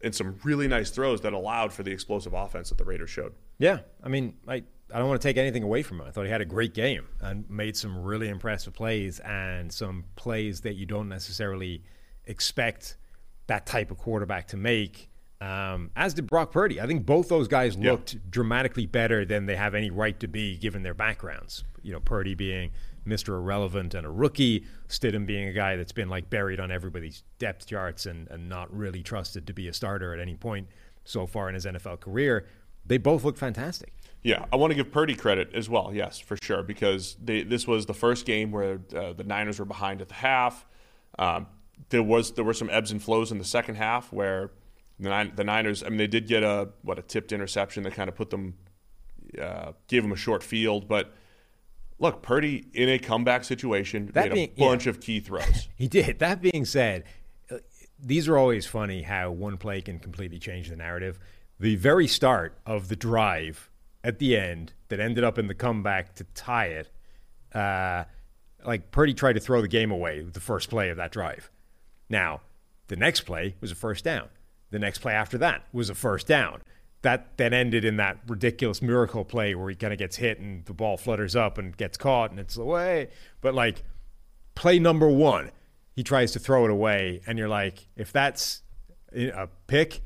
and 0.00 0.14
some 0.14 0.38
really 0.44 0.66
nice 0.66 0.88
throws 0.88 1.20
that 1.20 1.34
allowed 1.34 1.74
for 1.74 1.82
the 1.82 1.90
explosive 1.90 2.32
offense 2.32 2.70
that 2.70 2.78
the 2.78 2.84
Raiders 2.84 3.10
showed. 3.10 3.34
Yeah, 3.58 3.80
I 4.02 4.08
mean, 4.08 4.34
I 4.46 4.62
I 4.92 4.98
don't 4.98 5.08
want 5.08 5.20
to 5.20 5.28
take 5.28 5.36
anything 5.36 5.62
away 5.62 5.82
from 5.82 6.00
him. 6.00 6.06
I 6.06 6.10
thought 6.10 6.24
he 6.24 6.30
had 6.30 6.40
a 6.40 6.46
great 6.46 6.74
game 6.74 7.06
and 7.20 7.48
made 7.50 7.76
some 7.76 8.02
really 8.02 8.28
impressive 8.28 8.72
plays 8.72 9.20
and 9.20 9.72
some 9.72 10.04
plays 10.16 10.62
that 10.62 10.74
you 10.74 10.86
don't 10.86 11.08
necessarily 11.08 11.82
expect 12.26 12.96
that 13.48 13.66
type 13.66 13.90
of 13.90 13.98
quarterback 13.98 14.48
to 14.48 14.56
make. 14.56 15.10
Um, 15.40 15.90
as 15.94 16.14
did 16.14 16.26
Brock 16.26 16.52
Purdy. 16.52 16.80
I 16.80 16.86
think 16.86 17.06
both 17.06 17.28
those 17.28 17.48
guys 17.48 17.76
looked 17.76 18.14
yeah. 18.14 18.20
dramatically 18.30 18.86
better 18.86 19.24
than 19.24 19.46
they 19.46 19.56
have 19.56 19.74
any 19.74 19.90
right 19.90 20.18
to 20.20 20.26
be 20.26 20.56
given 20.56 20.82
their 20.82 20.94
backgrounds. 20.94 21.64
You 21.82 21.92
know, 21.92 22.00
Purdy 22.00 22.34
being 22.34 22.70
Mr. 23.06 23.28
Irrelevant 23.28 23.94
and 23.94 24.06
a 24.06 24.10
rookie, 24.10 24.66
Stidham 24.88 25.26
being 25.26 25.48
a 25.48 25.52
guy 25.52 25.76
that's 25.76 25.92
been 25.92 26.08
like 26.08 26.28
buried 26.28 26.60
on 26.60 26.70
everybody's 26.70 27.22
depth 27.38 27.66
charts 27.66 28.06
and, 28.06 28.28
and 28.28 28.48
not 28.48 28.74
really 28.74 29.02
trusted 29.02 29.46
to 29.46 29.52
be 29.52 29.68
a 29.68 29.72
starter 29.72 30.12
at 30.12 30.20
any 30.20 30.34
point 30.34 30.68
so 31.04 31.26
far 31.26 31.48
in 31.48 31.54
his 31.54 31.64
NFL 31.64 32.00
career. 32.00 32.46
They 32.84 32.98
both 32.98 33.24
look 33.24 33.36
fantastic. 33.36 33.92
Yeah, 34.22 34.44
I 34.52 34.56
want 34.56 34.72
to 34.72 34.74
give 34.74 34.90
Purdy 34.90 35.14
credit 35.14 35.54
as 35.54 35.68
well. 35.68 35.92
Yes, 35.94 36.18
for 36.18 36.36
sure, 36.42 36.62
because 36.62 37.16
they, 37.22 37.42
this 37.44 37.66
was 37.66 37.86
the 37.86 37.94
first 37.94 38.26
game 38.26 38.50
where 38.50 38.80
uh, 38.94 39.12
the 39.12 39.24
Niners 39.24 39.58
were 39.58 39.64
behind 39.64 40.00
at 40.00 40.08
the 40.08 40.14
half. 40.14 40.66
Um, 41.18 41.46
there 41.90 42.02
was 42.02 42.32
there 42.32 42.44
were 42.44 42.54
some 42.54 42.68
ebbs 42.70 42.90
and 42.90 43.02
flows 43.02 43.30
in 43.30 43.38
the 43.38 43.44
second 43.44 43.76
half 43.76 44.12
where 44.12 44.50
the, 44.98 45.30
the 45.34 45.44
Niners. 45.44 45.82
I 45.82 45.88
mean, 45.88 45.98
they 45.98 46.06
did 46.06 46.26
get 46.26 46.42
a 46.42 46.68
what 46.82 46.98
a 46.98 47.02
tipped 47.02 47.32
interception 47.32 47.84
that 47.84 47.94
kind 47.94 48.08
of 48.08 48.16
put 48.16 48.30
them, 48.30 48.54
uh, 49.40 49.72
gave 49.86 50.02
them 50.02 50.12
a 50.12 50.16
short 50.16 50.42
field. 50.42 50.88
But 50.88 51.14
look, 51.98 52.20
Purdy 52.20 52.66
in 52.74 52.88
a 52.88 52.98
comeback 52.98 53.44
situation 53.44 54.10
that 54.14 54.30
made 54.30 54.34
being, 54.34 54.50
a 54.56 54.70
bunch 54.70 54.86
yeah. 54.86 54.90
of 54.90 55.00
key 55.00 55.20
throws. 55.20 55.68
he 55.76 55.86
did. 55.86 56.18
That 56.18 56.42
being 56.42 56.64
said, 56.64 57.04
these 58.00 58.28
are 58.28 58.36
always 58.36 58.66
funny 58.66 59.02
how 59.02 59.30
one 59.30 59.56
play 59.56 59.80
can 59.80 59.98
completely 59.98 60.38
change 60.38 60.68
the 60.68 60.76
narrative. 60.76 61.18
The 61.60 61.76
very 61.76 62.06
start 62.06 62.58
of 62.66 62.88
the 62.88 62.96
drive 62.96 63.70
at 64.08 64.18
the 64.18 64.36
end 64.38 64.72
that 64.88 64.98
ended 64.98 65.22
up 65.22 65.38
in 65.38 65.48
the 65.48 65.54
comeback 65.54 66.14
to 66.14 66.24
tie 66.34 66.68
it, 66.68 66.90
uh, 67.54 68.04
like 68.64 68.90
Purdy 68.90 69.12
tried 69.12 69.34
to 69.34 69.40
throw 69.40 69.60
the 69.60 69.68
game 69.68 69.90
away 69.90 70.22
with 70.22 70.32
the 70.32 70.40
first 70.40 70.70
play 70.70 70.88
of 70.88 70.96
that 70.96 71.12
drive. 71.12 71.50
Now, 72.08 72.40
the 72.86 72.96
next 72.96 73.20
play 73.20 73.54
was 73.60 73.70
a 73.70 73.74
first 73.74 74.04
down. 74.04 74.28
The 74.70 74.78
next 74.78 75.00
play 75.00 75.12
after 75.12 75.36
that 75.38 75.64
was 75.74 75.90
a 75.90 75.94
first 75.94 76.26
down. 76.26 76.62
That 77.02 77.36
then 77.36 77.52
ended 77.52 77.84
in 77.84 77.96
that 77.98 78.18
ridiculous 78.26 78.80
miracle 78.80 79.26
play 79.26 79.54
where 79.54 79.68
he 79.68 79.76
kind 79.76 79.92
of 79.92 79.98
gets 79.98 80.16
hit 80.16 80.40
and 80.40 80.64
the 80.64 80.72
ball 80.72 80.96
flutters 80.96 81.36
up 81.36 81.58
and 81.58 81.76
gets 81.76 81.98
caught 81.98 82.30
and 82.30 82.40
it's 82.40 82.56
away. 82.56 83.08
But 83.42 83.54
like 83.54 83.82
play 84.54 84.78
number 84.78 85.08
one, 85.08 85.50
he 85.94 86.02
tries 86.02 86.32
to 86.32 86.38
throw 86.38 86.64
it 86.64 86.70
away, 86.70 87.20
and 87.26 87.38
you're 87.38 87.48
like, 87.48 87.88
if 87.96 88.12
that's 88.12 88.62
a 89.12 89.48
pick, 89.66 90.00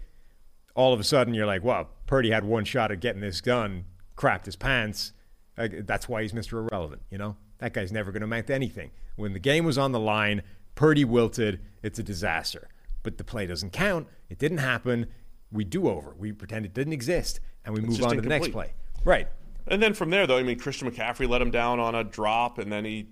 all 0.75 0.93
of 0.93 0.99
a 0.99 1.05
sudden 1.05 1.35
you're 1.35 1.47
like, 1.47 1.63
well, 1.63 1.89
Purdy 2.07 2.31
had 2.31 2.45
one 2.45 2.65
shot 2.65 2.91
at 2.91 3.01
getting 3.01 3.21
this 3.21 3.41
done, 3.41 3.85
crapped 4.23 4.45
his 4.45 4.57
pants. 4.57 5.13
That's 5.57 6.09
why 6.09 6.23
he's 6.23 6.33
Mr. 6.33 6.53
Irrelevant, 6.55 7.03
you 7.11 7.19
know? 7.19 7.37
That 7.59 7.73
guy's 7.73 7.93
never 7.93 8.13
going 8.13 8.21
to 8.21 8.27
amount 8.27 8.47
to 8.49 8.55
anything. 8.55 8.91
When 9.17 9.33
the 9.33 9.39
game 9.39 9.65
was 9.65 9.79
on 9.79 9.93
the 9.93 10.01
line, 10.01 10.43
Purdy 10.75 11.05
wilted. 11.05 11.61
It's 11.83 11.99
a 11.99 12.03
disaster 12.03 12.69
but 13.03 13.19
the 13.19 13.25
play 13.25 13.47
doesn't 13.47 13.73
count. 13.73 14.07
It 14.29 14.39
didn't 14.39 14.59
happen. 14.59 15.07
We 15.51 15.65
do 15.65 15.89
over. 15.89 16.15
We 16.19 16.33
pretend 16.33 16.65
it 16.65 16.75
didn't 16.75 16.93
exist, 16.93 17.41
and 17.65 17.75
we 17.75 17.81
it's 17.81 17.99
move 17.99 18.05
on 18.05 18.17
to 18.17 18.21
the 18.21 18.29
next 18.29 18.53
play. 18.53 18.73
Right. 19.05 19.29
And 19.67 19.83
then 19.83 19.95
from 19.95 20.11
there, 20.11 20.27
though, 20.27 20.39
I 20.39 20.43
mean, 20.43 20.59
Christian 20.59 20.91
McCaffrey 20.91 21.29
let 21.29 21.43
him 21.43 21.51
down 21.51 21.79
on 21.79 21.95
a 21.95 22.05
drop, 22.05 22.59
and 22.59 22.73
then 22.73 22.85
he 22.85 23.07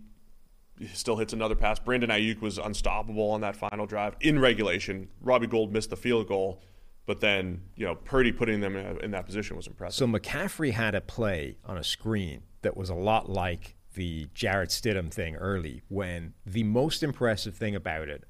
still 0.94 1.16
hits 1.16 1.32
another 1.32 1.54
pass. 1.54 1.78
Brandon 1.78 2.10
Aiyuk 2.10 2.40
was 2.40 2.58
unstoppable 2.58 3.30
on 3.30 3.42
that 3.42 3.56
final 3.56 3.86
drive 3.86 4.16
in 4.20 4.38
regulation. 4.38 5.08
Robbie 5.20 5.46
Gould 5.46 5.72
missed 5.72 5.90
the 5.90 5.96
field 5.96 6.26
goal, 6.26 6.62
but 7.06 7.20
then 7.20 7.62
you 7.76 7.86
know 7.86 7.94
Purdy 7.94 8.32
putting 8.32 8.60
them 8.60 8.76
in 8.76 9.10
that 9.10 9.26
position 9.26 9.56
was 9.56 9.66
impressive. 9.66 9.96
So 9.96 10.06
McCaffrey 10.06 10.72
had 10.72 10.94
a 10.94 11.00
play 11.00 11.56
on 11.64 11.76
a 11.76 11.84
screen 11.84 12.42
that 12.62 12.76
was 12.76 12.90
a 12.90 12.94
lot 12.94 13.28
like 13.28 13.76
the 13.94 14.28
Jarrett 14.34 14.70
Stidham 14.70 15.10
thing 15.12 15.36
early, 15.36 15.82
when 15.88 16.34
the 16.46 16.62
most 16.62 17.02
impressive 17.02 17.56
thing 17.56 17.74
about 17.74 18.08
it 18.08 18.24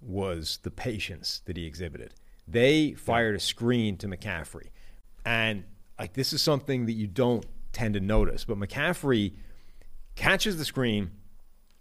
was 0.00 0.60
the 0.62 0.70
patience 0.70 1.42
that 1.46 1.56
he 1.56 1.66
exhibited. 1.66 2.14
They 2.46 2.92
fired 2.92 3.34
a 3.36 3.40
screen 3.40 3.96
to 3.98 4.08
McCaffrey. 4.08 4.68
And 5.24 5.64
like 5.98 6.14
this 6.14 6.32
is 6.32 6.42
something 6.42 6.86
that 6.86 6.92
you 6.92 7.06
don't 7.06 7.44
tend 7.72 7.94
to 7.94 8.00
notice, 8.00 8.44
but 8.44 8.58
McCaffrey 8.58 9.34
catches 10.14 10.56
the 10.56 10.64
screen, 10.64 11.10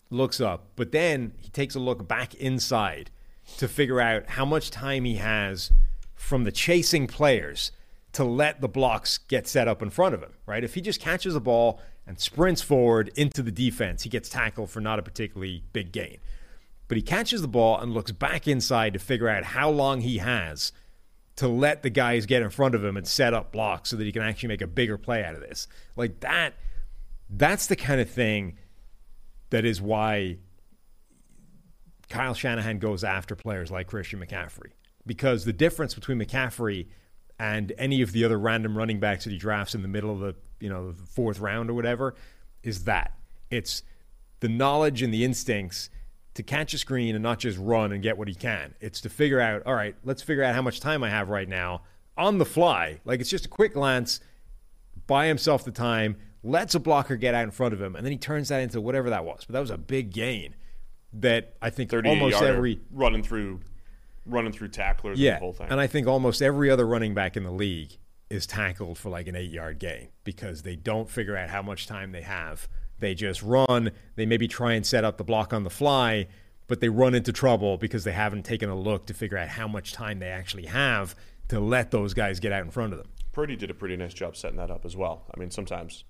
looks 0.09 0.41
up, 0.41 0.71
but 0.75 0.91
then 0.91 1.33
he 1.37 1.49
takes 1.49 1.75
a 1.75 1.79
look 1.79 2.07
back 2.07 2.33
inside 2.35 3.11
to 3.57 3.67
figure 3.67 3.99
out 3.99 4.29
how 4.31 4.45
much 4.45 4.69
time 4.69 5.05
he 5.05 5.15
has 5.15 5.71
from 6.19 6.43
the 6.43 6.51
chasing 6.51 7.07
players 7.07 7.71
to 8.13 8.23
let 8.23 8.61
the 8.61 8.67
blocks 8.67 9.17
get 9.17 9.47
set 9.47 9.67
up 9.67 9.81
in 9.81 9.89
front 9.89 10.15
of 10.15 10.21
him, 10.21 10.33
right? 10.45 10.63
If 10.63 10.73
he 10.73 10.81
just 10.81 10.99
catches 10.99 11.33
the 11.33 11.41
ball 11.41 11.79
and 12.05 12.19
sprints 12.19 12.61
forward 12.61 13.11
into 13.15 13.41
the 13.41 13.51
defense, 13.51 14.03
he 14.03 14.09
gets 14.09 14.29
tackled 14.29 14.69
for 14.69 14.81
not 14.81 14.99
a 14.99 15.03
particularly 15.03 15.63
big 15.73 15.91
gain 15.91 16.17
but 16.89 16.97
he 16.97 17.03
catches 17.03 17.41
the 17.41 17.47
ball 17.47 17.79
and 17.79 17.93
looks 17.93 18.11
back 18.11 18.47
inside 18.47 18.93
to 18.93 18.99
figure 18.99 19.29
out 19.29 19.43
how 19.43 19.69
long 19.69 20.01
he 20.01 20.17
has 20.17 20.73
to 21.37 21.47
let 21.47 21.83
the 21.83 21.89
guys 21.89 22.25
get 22.25 22.41
in 22.41 22.49
front 22.49 22.75
of 22.75 22.83
him 22.83 22.97
and 22.97 23.07
set 23.07 23.33
up 23.33 23.53
blocks 23.53 23.91
so 23.91 23.95
that 23.95 24.03
he 24.03 24.11
can 24.11 24.23
actually 24.23 24.49
make 24.49 24.61
a 24.61 24.67
bigger 24.67 24.97
play 24.97 25.23
out 25.23 25.35
of 25.35 25.39
this. 25.39 25.67
Like 25.95 26.19
that, 26.21 26.55
that's 27.29 27.67
the 27.67 27.75
kind 27.75 28.01
of 28.01 28.09
thing 28.09 28.57
that 29.51 29.65
is 29.65 29.79
why 29.79 30.37
Kyle 32.09 32.33
Shanahan 32.33 32.79
goes 32.79 33.03
after 33.03 33.35
players 33.35 33.69
like 33.69 33.87
Christian 33.87 34.19
McCaffrey. 34.19 34.71
Because 35.09 35.43
the 35.43 35.53
difference 35.53 35.95
between 35.95 36.19
McCaffrey 36.19 36.85
and 37.39 37.73
any 37.79 38.03
of 38.03 38.11
the 38.11 38.23
other 38.23 38.37
random 38.37 38.77
running 38.77 38.99
backs 38.99 39.23
that 39.23 39.31
he 39.31 39.39
drafts 39.39 39.73
in 39.73 39.81
the 39.81 39.87
middle 39.87 40.11
of 40.11 40.19
the 40.19 40.35
you 40.59 40.69
know 40.69 40.91
the 40.91 41.05
fourth 41.07 41.39
round 41.39 41.67
or 41.71 41.73
whatever 41.73 42.13
is 42.61 42.83
that 42.83 43.17
it's 43.49 43.81
the 44.39 44.47
knowledge 44.47 45.01
and 45.01 45.11
the 45.11 45.25
instincts 45.25 45.89
to 46.35 46.43
catch 46.43 46.75
a 46.75 46.77
screen 46.77 47.15
and 47.15 47.23
not 47.23 47.39
just 47.39 47.57
run 47.57 47.91
and 47.91 48.03
get 48.03 48.19
what 48.19 48.27
he 48.27 48.35
can. 48.35 48.75
It's 48.79 49.01
to 49.01 49.09
figure 49.09 49.39
out, 49.39 49.63
all 49.65 49.73
right, 49.73 49.95
let's 50.03 50.21
figure 50.21 50.43
out 50.43 50.53
how 50.53 50.61
much 50.61 50.79
time 50.79 51.03
I 51.03 51.09
have 51.09 51.29
right 51.29 51.49
now 51.49 51.81
on 52.15 52.37
the 52.37 52.45
fly. 52.45 52.99
Like 53.03 53.19
it's 53.19 53.31
just 53.31 53.47
a 53.47 53.49
quick 53.49 53.73
glance, 53.73 54.19
buy 55.07 55.25
himself 55.25 55.65
the 55.65 55.71
time, 55.71 56.17
lets 56.43 56.75
a 56.75 56.79
blocker 56.79 57.15
get 57.15 57.33
out 57.33 57.45
in 57.45 57.51
front 57.51 57.73
of 57.73 57.81
him, 57.81 57.95
and 57.95 58.05
then 58.05 58.11
he 58.11 58.17
turns 58.19 58.49
that 58.49 58.61
into 58.61 58.79
whatever 58.79 59.09
that 59.09 59.25
was. 59.25 59.45
But 59.45 59.53
that 59.53 59.59
was 59.59 59.71
a 59.71 59.77
big 59.77 60.13
gain 60.13 60.55
that 61.13 61.55
I 61.61 61.71
think 61.71 61.91
almost 61.93 62.41
every 62.41 62.79
running 62.91 63.23
through 63.23 63.61
running 64.29 64.51
through 64.51 64.69
tacklers 64.69 65.19
the 65.19 65.31
whole 65.35 65.53
thing. 65.53 65.65
and, 65.65 65.73
and 65.73 65.81
I 65.81 65.87
think 65.87 66.07
almost 66.07 66.41
every 66.41 66.69
other 66.69 66.85
running 66.85 67.13
back 67.13 67.37
in 67.37 67.43
the 67.43 67.51
league 67.51 67.97
is 68.29 68.45
tackled 68.45 68.97
for 68.97 69.09
like 69.09 69.27
an 69.27 69.35
eight 69.35 69.51
yard 69.51 69.79
gain 69.79 70.09
because 70.23 70.61
they 70.61 70.75
don't 70.75 71.09
figure 71.09 71.35
out 71.35 71.49
how 71.49 71.61
much 71.61 71.87
time 71.87 72.11
they 72.11 72.21
have 72.21 72.67
they 72.99 73.15
just 73.15 73.41
run. 73.41 73.91
They 74.15 74.25
maybe 74.25 74.47
try 74.47 74.73
and 74.73 74.85
set 74.85 75.03
up 75.03 75.17
the 75.17 75.23
block 75.23 75.53
on 75.53 75.63
the 75.63 75.69
fly, 75.69 76.27
but 76.67 76.79
they 76.81 76.89
run 76.89 77.15
into 77.15 77.31
trouble 77.33 77.77
because 77.77 78.03
they 78.03 78.11
haven't 78.11 78.43
taken 78.43 78.69
a 78.69 78.75
look 78.75 79.05
to 79.07 79.13
figure 79.13 79.37
out 79.37 79.49
how 79.49 79.67
much 79.67 79.93
time 79.93 80.19
they 80.19 80.29
actually 80.29 80.67
have 80.67 81.15
to 81.47 81.59
let 81.59 81.91
those 81.91 82.13
guys 82.13 82.39
get 82.39 82.51
out 82.51 82.63
in 82.63 82.71
front 82.71 82.93
of 82.93 82.99
them. 82.99 83.07
Purdy 83.31 83.55
did 83.55 83.71
a 83.71 83.73
pretty 83.73 83.95
nice 83.95 84.13
job 84.13 84.35
setting 84.35 84.57
that 84.57 84.69
up 84.69 84.85
as 84.85 84.95
well. 84.95 85.23
I 85.33 85.39
mean, 85.39 85.49
sometimes 85.49 86.03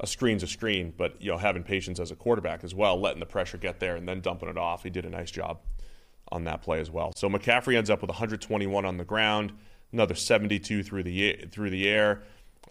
a 0.00 0.06
screen's 0.06 0.42
a 0.42 0.46
screen, 0.46 0.92
but 0.96 1.20
you 1.22 1.30
know, 1.30 1.38
having 1.38 1.62
patience 1.62 2.00
as 2.00 2.10
a 2.10 2.16
quarterback 2.16 2.64
as 2.64 2.74
well, 2.74 3.00
letting 3.00 3.20
the 3.20 3.26
pressure 3.26 3.58
get 3.58 3.80
there 3.80 3.96
and 3.96 4.08
then 4.08 4.20
dumping 4.20 4.48
it 4.48 4.58
off. 4.58 4.82
He 4.82 4.90
did 4.90 5.04
a 5.04 5.10
nice 5.10 5.30
job 5.30 5.60
on 6.34 6.44
that 6.44 6.62
play 6.62 6.80
as 6.80 6.90
well. 6.90 7.12
So 7.16 7.30
McCaffrey 7.30 7.76
ends 7.76 7.88
up 7.88 8.00
with 8.00 8.10
121 8.10 8.84
on 8.84 8.96
the 8.96 9.04
ground, 9.04 9.52
another 9.92 10.14
72 10.14 10.82
through 10.82 11.04
the 11.04 11.46
through 11.50 11.70
the 11.70 11.88
air. 11.88 12.22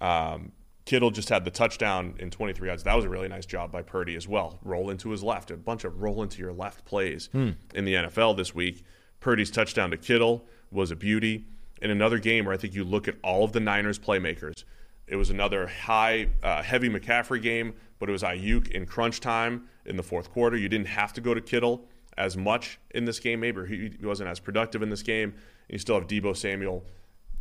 Um, 0.02 0.52
Kittle 0.86 1.12
just 1.12 1.30
had 1.30 1.46
the 1.46 1.52
touchdown 1.52 2.16
in 2.20 2.30
23 2.30 2.68
yards. 2.68 2.84
That 2.84 2.96
was 2.96 3.06
a 3.06 3.10
really 3.10 3.30
nice 3.30 3.46
job 3.46 3.72
by 3.72 3.82
Purdy 3.82 4.16
as 4.16 4.28
well. 4.28 4.60
Roll 4.64 4.90
into 4.90 5.12
his 5.12 5.24
left, 5.24 5.50
a 5.50 5.56
bunch 5.56 5.86
of 5.86 6.02
roll 6.02 6.22
into 6.22 6.40
your 6.40 6.52
left 6.52 6.84
plays 6.84 7.30
in 7.74 7.86
the 7.86 7.94
NFL 7.94 8.36
this 8.36 8.54
week. 8.54 8.84
Purdy's 9.22 9.50
touchdown 9.50 9.92
to 9.92 9.98
Kittle 9.98 10.46
was 10.72 10.92
a 10.92 10.96
beauty. 10.98 11.46
In 11.82 11.90
another 11.90 12.20
game 12.20 12.46
where 12.46 12.54
I 12.54 12.58
think 12.58 12.74
you 12.76 12.84
look 12.84 13.08
at 13.08 13.16
all 13.24 13.46
of 13.46 13.54
the 13.54 13.60
Niners 13.62 13.98
playmakers, 13.98 14.66
it 15.08 15.16
was 15.16 15.30
another 15.30 15.68
high, 15.68 16.28
uh, 16.42 16.62
heavy 16.64 16.90
McCaffrey 16.90 17.42
game, 17.42 17.74
but 18.00 18.10
it 18.10 18.12
was 18.12 18.24
Aiyuk 18.24 18.70
in 18.72 18.86
crunch 18.86 19.20
time 19.22 19.68
in 19.86 19.96
the 19.96 20.04
fourth 20.04 20.32
quarter. 20.32 20.58
You 20.58 20.70
didn't 20.70 20.88
have 20.88 21.14
to 21.14 21.22
go 21.22 21.34
to 21.34 21.42
Kittle 21.42 21.86
as 22.18 22.38
much 22.38 22.80
in 22.92 23.06
this 23.06 23.20
game, 23.20 23.40
maybe 23.40 23.66
he 23.68 23.92
he 24.00 24.06
wasn't 24.06 24.30
as 24.30 24.40
productive 24.40 24.82
in 24.82 24.90
this 24.90 25.02
game. 25.04 25.34
You 25.70 25.78
still 25.80 25.96
have 26.00 26.08
Deebo 26.08 26.36
Samuel 26.36 26.86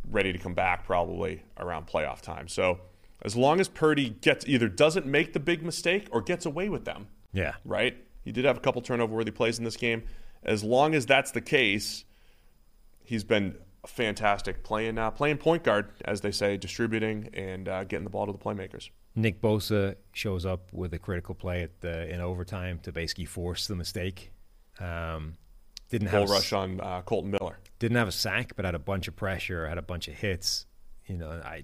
ready 0.09 0.33
to 0.33 0.39
come 0.39 0.53
back 0.53 0.85
probably 0.85 1.43
around 1.59 1.87
playoff 1.87 2.21
time. 2.21 2.47
So 2.47 2.79
as 3.21 3.35
long 3.35 3.59
as 3.59 3.69
Purdy 3.69 4.09
gets 4.09 4.45
either 4.47 4.67
doesn't 4.67 5.05
make 5.05 5.33
the 5.33 5.39
big 5.39 5.63
mistake 5.63 6.07
or 6.11 6.21
gets 6.21 6.45
away 6.45 6.67
with 6.69 6.83
them, 6.85 7.07
Yeah. 7.31 7.53
right? 7.63 7.95
He 8.23 8.31
did 8.31 8.43
have 8.45 8.57
a 8.57 8.59
couple 8.59 8.81
turnover 8.81 9.15
worthy 9.15 9.31
plays 9.31 9.57
in 9.59 9.63
this 9.63 9.77
game. 9.77 10.03
As 10.43 10.63
long 10.63 10.93
as 10.93 11.05
that's 11.05 11.31
the 11.31 11.39
case, 11.41 12.03
he's 13.03 13.23
been 13.23 13.55
fantastic 13.87 14.63
playing 14.63 14.97
uh, 14.97 15.11
playing 15.11 15.37
point 15.37 15.63
guard, 15.63 15.89
as 16.05 16.21
they 16.21 16.31
say, 16.31 16.57
distributing 16.57 17.29
and 17.33 17.67
uh, 17.69 17.83
getting 17.85 18.03
the 18.03 18.09
ball 18.09 18.25
to 18.25 18.31
the 18.31 18.37
playmakers. 18.37 18.89
Nick 19.15 19.41
Bosa 19.41 19.95
shows 20.11 20.45
up 20.45 20.73
with 20.73 20.93
a 20.93 20.99
critical 20.99 21.35
play 21.35 21.61
at 21.61 21.79
the 21.81 22.11
in 22.13 22.19
overtime 22.19 22.79
to 22.83 22.91
basically 22.91 23.25
force 23.25 23.67
the 23.67 23.75
mistake. 23.75 24.31
Um, 24.79 25.33
didn't 25.89 26.09
Bull 26.11 26.21
have 26.21 26.29
a- 26.29 26.33
rush 26.33 26.53
on 26.53 26.79
uh, 26.81 27.01
Kolton 27.01 27.31
Miller. 27.31 27.57
didn't 27.79 27.97
have 27.97 28.07
a 28.07 28.11
sack, 28.13 28.53
but 28.55 28.65
had 28.65 28.75
a 28.75 28.79
bunch 28.79 29.07
of 29.07 29.15
pressure, 29.15 29.67
had 29.67 29.77
a 29.77 29.81
bunch 29.83 30.07
of 30.07 30.15
hits. 30.15 30.65
You 31.07 31.17
know, 31.17 31.29
I 31.29 31.63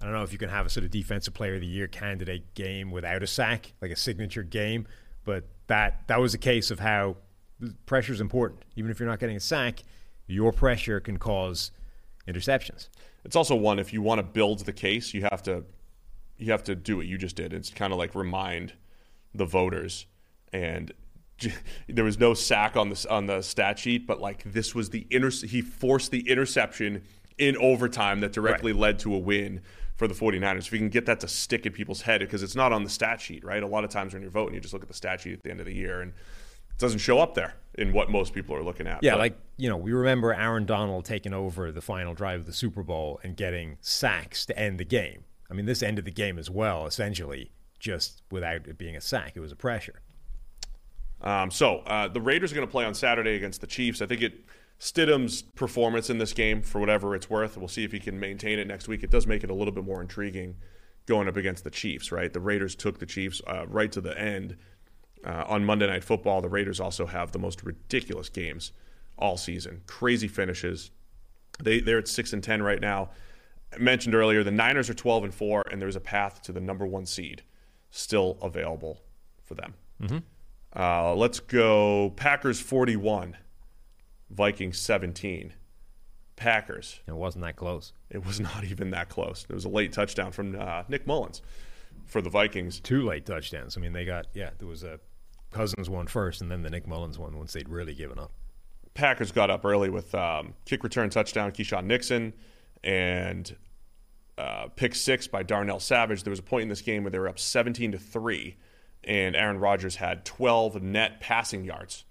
I 0.00 0.04
don't 0.04 0.12
know 0.12 0.22
if 0.22 0.32
you 0.32 0.38
can 0.38 0.48
have 0.48 0.66
a 0.66 0.68
sort 0.68 0.84
of 0.84 0.90
defensive 0.90 1.32
player 1.34 1.54
of 1.54 1.60
the 1.60 1.66
year 1.66 1.86
candidate 1.86 2.54
game 2.54 2.90
without 2.90 3.22
a 3.22 3.26
sack, 3.26 3.72
like 3.80 3.90
a 3.92 3.96
signature 3.96 4.42
game, 4.42 4.86
but 5.24 5.44
that 5.68 6.06
that 6.08 6.20
was 6.20 6.34
a 6.34 6.38
case 6.38 6.70
of 6.70 6.80
how 6.80 7.16
pressure 7.86 8.12
is 8.12 8.20
important. 8.20 8.62
Even 8.76 8.90
if 8.90 8.98
you're 8.98 9.08
not 9.08 9.20
getting 9.20 9.36
a 9.36 9.40
sack, 9.40 9.84
your 10.26 10.52
pressure 10.52 10.98
can 11.00 11.16
cause 11.18 11.70
interceptions. 12.26 12.88
It's 13.24 13.36
also 13.36 13.54
one 13.54 13.78
if 13.78 13.92
you 13.92 14.02
want 14.02 14.18
to 14.18 14.24
build 14.24 14.60
the 14.66 14.72
case, 14.72 15.14
you 15.14 15.22
have 15.22 15.42
to 15.44 15.64
you 16.36 16.50
have 16.50 16.64
to 16.64 16.74
do 16.74 16.96
what 16.96 17.06
you 17.06 17.16
just 17.16 17.36
did. 17.36 17.52
It's 17.52 17.70
kind 17.70 17.92
of 17.92 17.98
like 17.98 18.14
remind 18.16 18.72
the 19.32 19.44
voters 19.46 20.06
and 20.52 20.92
there 21.88 22.04
was 22.04 22.18
no 22.18 22.34
sack 22.34 22.76
on 22.76 22.88
the 22.90 23.06
on 23.10 23.26
the 23.26 23.42
stat 23.42 23.78
sheet, 23.78 24.06
but 24.06 24.20
like 24.20 24.42
this 24.44 24.74
was 24.74 24.90
the 24.90 25.06
inter- 25.10 25.30
he 25.30 25.60
forced 25.60 26.10
the 26.10 26.28
interception 26.28 27.02
in 27.38 27.56
overtime 27.56 28.20
that 28.20 28.32
directly 28.32 28.72
led 28.72 28.98
to 29.00 29.14
a 29.14 29.18
win 29.18 29.60
for 29.96 30.06
the 30.06 30.14
49ers. 30.14 30.58
If 30.66 30.72
you 30.72 30.78
can 30.78 30.88
get 30.88 31.06
that 31.06 31.20
to 31.20 31.28
stick 31.28 31.66
in 31.66 31.72
people's 31.72 32.02
head 32.02 32.20
because 32.20 32.42
it's 32.42 32.54
not 32.56 32.72
on 32.72 32.84
the 32.84 32.90
stat 32.90 33.20
sheet, 33.20 33.44
right? 33.44 33.62
A 33.62 33.66
lot 33.66 33.84
of 33.84 33.90
times 33.90 34.12
when 34.12 34.22
you're 34.22 34.30
voting, 34.30 34.54
you 34.54 34.60
just 34.60 34.72
look 34.72 34.82
at 34.82 34.88
the 34.88 34.94
stat 34.94 35.20
sheet 35.20 35.34
at 35.34 35.42
the 35.42 35.50
end 35.50 35.60
of 35.60 35.66
the 35.66 35.74
year 35.74 36.00
and 36.02 36.12
it 36.12 36.78
doesn't 36.78 36.98
show 37.00 37.18
up 37.18 37.34
there 37.34 37.54
in 37.74 37.92
what 37.92 38.10
most 38.10 38.32
people 38.34 38.54
are 38.54 38.62
looking 38.62 38.86
at. 38.86 39.02
Yeah, 39.02 39.12
But- 39.12 39.18
like 39.18 39.38
you 39.56 39.68
know, 39.68 39.76
we 39.76 39.92
remember 39.92 40.32
Aaron 40.34 40.66
Donald 40.66 41.04
taking 41.04 41.32
over 41.32 41.70
the 41.72 41.80
final 41.82 42.14
drive 42.14 42.40
of 42.40 42.46
the 42.46 42.52
Super 42.52 42.82
Bowl 42.82 43.20
and 43.22 43.36
getting 43.36 43.78
sacks 43.80 44.44
to 44.46 44.58
end 44.58 44.78
the 44.78 44.84
game. 44.84 45.24
I 45.50 45.54
mean, 45.54 45.66
this 45.66 45.82
ended 45.82 46.04
the 46.04 46.10
game 46.10 46.38
as 46.38 46.50
well, 46.50 46.86
essentially, 46.86 47.52
just 47.78 48.22
without 48.30 48.66
it 48.66 48.78
being 48.78 48.96
a 48.96 49.00
sack. 49.00 49.32
It 49.36 49.40
was 49.40 49.52
a 49.52 49.56
pressure. 49.56 50.00
Um, 51.22 51.50
so 51.50 51.78
uh, 51.80 52.08
the 52.08 52.20
Raiders 52.20 52.52
are 52.52 52.54
going 52.54 52.66
to 52.66 52.70
play 52.70 52.84
on 52.84 52.94
Saturday 52.94 53.36
against 53.36 53.60
the 53.60 53.66
Chiefs. 53.66 54.02
I 54.02 54.06
think 54.06 54.22
it 54.22 54.44
Stidham's 54.80 55.42
performance 55.42 56.10
in 56.10 56.18
this 56.18 56.32
game, 56.32 56.60
for 56.60 56.80
whatever 56.80 57.14
it's 57.14 57.30
worth, 57.30 57.56
we'll 57.56 57.68
see 57.68 57.84
if 57.84 57.92
he 57.92 58.00
can 58.00 58.18
maintain 58.18 58.58
it 58.58 58.66
next 58.66 58.88
week. 58.88 59.04
It 59.04 59.10
does 59.10 59.28
make 59.28 59.44
it 59.44 59.50
a 59.50 59.54
little 59.54 59.72
bit 59.72 59.84
more 59.84 60.00
intriguing 60.00 60.56
going 61.06 61.28
up 61.28 61.36
against 61.36 61.62
the 61.62 61.70
Chiefs, 61.70 62.10
right? 62.10 62.32
The 62.32 62.40
Raiders 62.40 62.74
took 62.74 62.98
the 62.98 63.06
Chiefs 63.06 63.40
uh, 63.46 63.66
right 63.68 63.92
to 63.92 64.00
the 64.00 64.18
end 64.18 64.56
uh, 65.24 65.44
on 65.46 65.64
Monday 65.64 65.86
Night 65.86 66.02
Football. 66.02 66.42
The 66.42 66.48
Raiders 66.48 66.80
also 66.80 67.06
have 67.06 67.30
the 67.30 67.38
most 67.38 67.62
ridiculous 67.62 68.28
games 68.28 68.72
all 69.16 69.36
season, 69.36 69.82
crazy 69.86 70.26
finishes. 70.26 70.90
They 71.62 71.78
they're 71.80 71.98
at 71.98 72.08
six 72.08 72.32
and 72.32 72.42
ten 72.42 72.60
right 72.60 72.80
now. 72.80 73.10
I 73.72 73.78
mentioned 73.78 74.16
earlier 74.16 74.42
the 74.42 74.50
Niners 74.50 74.90
are 74.90 74.94
twelve 74.94 75.22
and 75.22 75.32
four, 75.32 75.62
and 75.70 75.80
there's 75.80 75.96
a 75.96 76.00
path 76.00 76.42
to 76.42 76.52
the 76.52 76.60
number 76.60 76.86
one 76.86 77.06
seed 77.06 77.42
still 77.90 78.36
available 78.42 79.00
for 79.44 79.54
them. 79.54 79.74
Uh, 80.74 81.14
let's 81.14 81.40
go 81.40 82.10
Packers 82.16 82.60
41, 82.60 83.36
Vikings 84.30 84.78
17. 84.78 85.54
Packers. 86.34 87.00
It 87.06 87.14
wasn't 87.14 87.44
that 87.44 87.56
close. 87.56 87.92
It 88.10 88.24
was 88.26 88.40
not 88.40 88.64
even 88.64 88.90
that 88.90 89.08
close. 89.08 89.46
It 89.48 89.54
was 89.54 89.64
a 89.64 89.68
late 89.68 89.92
touchdown 89.92 90.32
from 90.32 90.58
uh, 90.58 90.84
Nick 90.88 91.06
Mullens 91.06 91.42
for 92.06 92.20
the 92.22 92.30
Vikings. 92.30 92.80
Two 92.80 93.04
late 93.04 93.26
touchdowns. 93.26 93.76
I 93.76 93.80
mean, 93.80 93.92
they 93.92 94.04
got 94.04 94.26
yeah. 94.34 94.50
There 94.58 94.68
was 94.68 94.82
a 94.82 94.98
Cousins 95.52 95.88
one 95.88 96.06
first, 96.06 96.40
and 96.40 96.50
then 96.50 96.62
the 96.62 96.70
Nick 96.70 96.86
Mullens 96.86 97.18
one 97.18 97.36
once 97.36 97.52
they'd 97.52 97.68
really 97.68 97.94
given 97.94 98.18
up. 98.18 98.32
Packers 98.94 99.32
got 99.32 99.50
up 99.50 99.64
early 99.64 99.90
with 99.90 100.14
um, 100.14 100.54
kick 100.64 100.82
return 100.82 101.10
touchdown, 101.10 101.52
Keisean 101.52 101.84
Nixon, 101.84 102.32
and 102.82 103.54
uh, 104.36 104.68
pick 104.74 104.94
six 104.94 105.26
by 105.26 105.42
Darnell 105.42 105.80
Savage. 105.80 106.24
There 106.24 106.30
was 106.30 106.38
a 106.40 106.44
point 106.44 106.62
in 106.62 106.68
this 106.68 106.82
game 106.82 107.04
where 107.04 107.10
they 107.10 107.18
were 107.18 107.28
up 107.28 107.38
17 107.38 107.92
to 107.92 107.98
three, 107.98 108.56
and 109.04 109.34
Aaron 109.34 109.58
Rodgers 109.58 109.96
had 109.96 110.24
12 110.24 110.82
net 110.82 111.20
passing 111.20 111.64
yards. 111.64 112.04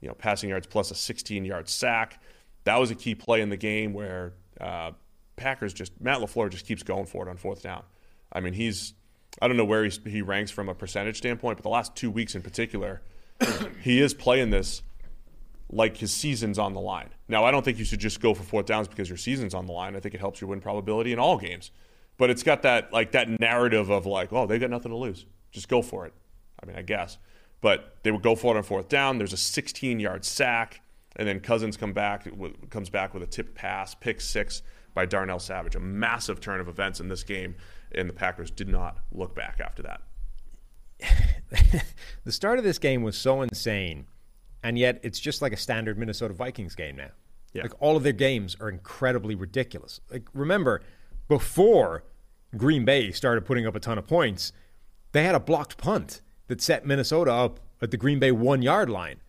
You 0.00 0.08
know, 0.08 0.14
passing 0.14 0.50
yards 0.50 0.66
plus 0.66 0.90
a 0.90 0.94
16 0.94 1.44
yard 1.44 1.68
sack. 1.68 2.22
That 2.64 2.76
was 2.76 2.90
a 2.90 2.94
key 2.94 3.14
play 3.14 3.40
in 3.40 3.50
the 3.50 3.56
game 3.56 3.92
where 3.92 4.32
uh, 4.60 4.92
Packers 5.36 5.72
just 5.72 6.00
Matt 6.00 6.18
Lafleur 6.18 6.50
just 6.50 6.66
keeps 6.66 6.82
going 6.82 7.06
for 7.06 7.26
it 7.26 7.30
on 7.30 7.36
fourth 7.36 7.62
down. 7.62 7.82
I 8.32 8.40
mean, 8.40 8.54
he's 8.54 8.94
I 9.40 9.48
don't 9.48 9.56
know 9.56 9.64
where 9.64 9.84
he's, 9.84 10.00
he 10.04 10.22
ranks 10.22 10.50
from 10.50 10.68
a 10.68 10.74
percentage 10.74 11.18
standpoint, 11.18 11.58
but 11.58 11.62
the 11.62 11.70
last 11.70 11.94
two 11.94 12.10
weeks 12.10 12.34
in 12.34 12.42
particular, 12.42 13.02
he 13.82 14.00
is 14.00 14.14
playing 14.14 14.50
this 14.50 14.82
like 15.72 15.96
his 15.98 16.12
season's 16.12 16.58
on 16.58 16.74
the 16.74 16.80
line. 16.80 17.10
Now, 17.28 17.44
I 17.44 17.50
don't 17.50 17.64
think 17.64 17.78
you 17.78 17.84
should 17.84 18.00
just 18.00 18.20
go 18.20 18.34
for 18.34 18.42
fourth 18.42 18.66
downs 18.66 18.88
because 18.88 19.08
your 19.08 19.18
season's 19.18 19.54
on 19.54 19.66
the 19.66 19.72
line. 19.72 19.94
I 19.94 20.00
think 20.00 20.14
it 20.14 20.20
helps 20.20 20.40
your 20.40 20.50
win 20.50 20.60
probability 20.60 21.12
in 21.12 21.18
all 21.18 21.38
games. 21.38 21.70
But 22.18 22.28
it's 22.28 22.42
got 22.42 22.62
that 22.62 22.92
like 22.92 23.12
that 23.12 23.28
narrative 23.40 23.88
of 23.88 24.04
like, 24.04 24.32
oh, 24.32 24.46
they've 24.46 24.60
got 24.60 24.70
nothing 24.70 24.90
to 24.90 24.96
lose. 24.96 25.26
Just 25.52 25.68
go 25.68 25.80
for 25.80 26.06
it. 26.06 26.12
I 26.62 26.66
mean, 26.66 26.76
I 26.76 26.82
guess. 26.82 27.18
But 27.60 27.96
they 28.02 28.10
would 28.10 28.22
go 28.22 28.34
for 28.34 28.54
it 28.54 28.58
on 28.58 28.62
fourth 28.62 28.88
down. 28.88 29.18
There's 29.18 29.32
a 29.32 29.36
16-yard 29.36 30.24
sack, 30.24 30.80
and 31.16 31.28
then 31.28 31.40
Cousins 31.40 31.76
come 31.76 31.92
back 31.92 32.26
comes 32.70 32.88
back 32.88 33.12
with 33.12 33.22
a 33.22 33.26
tip 33.26 33.54
pass, 33.54 33.94
pick 33.94 34.20
six 34.20 34.62
by 34.94 35.06
Darnell 35.06 35.38
Savage. 35.38 35.76
A 35.76 35.80
massive 35.80 36.40
turn 36.40 36.60
of 36.60 36.68
events 36.68 37.00
in 37.00 37.08
this 37.08 37.22
game, 37.22 37.56
and 37.92 38.08
the 38.08 38.14
Packers 38.14 38.50
did 38.50 38.68
not 38.68 38.98
look 39.12 39.34
back 39.34 39.60
after 39.60 39.82
that. 39.82 40.02
the 42.24 42.32
start 42.32 42.58
of 42.58 42.64
this 42.64 42.78
game 42.78 43.02
was 43.02 43.16
so 43.16 43.42
insane, 43.42 44.06
and 44.62 44.78
yet 44.78 45.00
it's 45.02 45.20
just 45.20 45.42
like 45.42 45.52
a 45.52 45.56
standard 45.56 45.98
Minnesota 45.98 46.34
Vikings 46.34 46.74
game 46.74 46.96
now. 46.96 47.10
Yeah. 47.52 47.62
Like 47.62 47.72
all 47.80 47.96
of 47.96 48.02
their 48.02 48.12
games 48.12 48.56
are 48.60 48.68
incredibly 48.68 49.34
ridiculous. 49.34 50.00
Like 50.10 50.28
remember, 50.32 50.82
before 51.28 52.04
Green 52.56 52.84
Bay 52.84 53.10
started 53.12 53.44
putting 53.44 53.66
up 53.66 53.74
a 53.74 53.80
ton 53.80 53.98
of 53.98 54.06
points, 54.06 54.52
they 55.12 55.24
had 55.24 55.34
a 55.34 55.40
blocked 55.40 55.76
punt 55.76 56.20
that 56.50 56.60
set 56.60 56.84
Minnesota 56.84 57.32
up 57.32 57.60
at 57.80 57.90
the 57.90 57.96
Green 57.96 58.18
Bay 58.18 58.32
one 58.32 58.60
yard 58.60 58.90
line. 58.90 59.20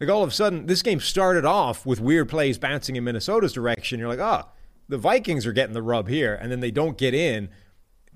Like 0.00 0.10
all 0.10 0.24
of 0.24 0.30
a 0.30 0.32
sudden, 0.32 0.66
this 0.66 0.82
game 0.82 0.98
started 0.98 1.44
off 1.44 1.86
with 1.86 2.00
weird 2.00 2.28
plays 2.28 2.58
bouncing 2.58 2.96
in 2.96 3.04
Minnesota's 3.04 3.52
direction. 3.52 4.00
You're 4.00 4.08
like, 4.08 4.18
oh, 4.18 4.48
the 4.88 4.98
Vikings 4.98 5.46
are 5.46 5.52
getting 5.52 5.74
the 5.74 5.82
rub 5.82 6.08
here, 6.08 6.34
and 6.34 6.50
then 6.50 6.60
they 6.60 6.72
don't 6.72 6.98
get 6.98 7.14
in 7.14 7.48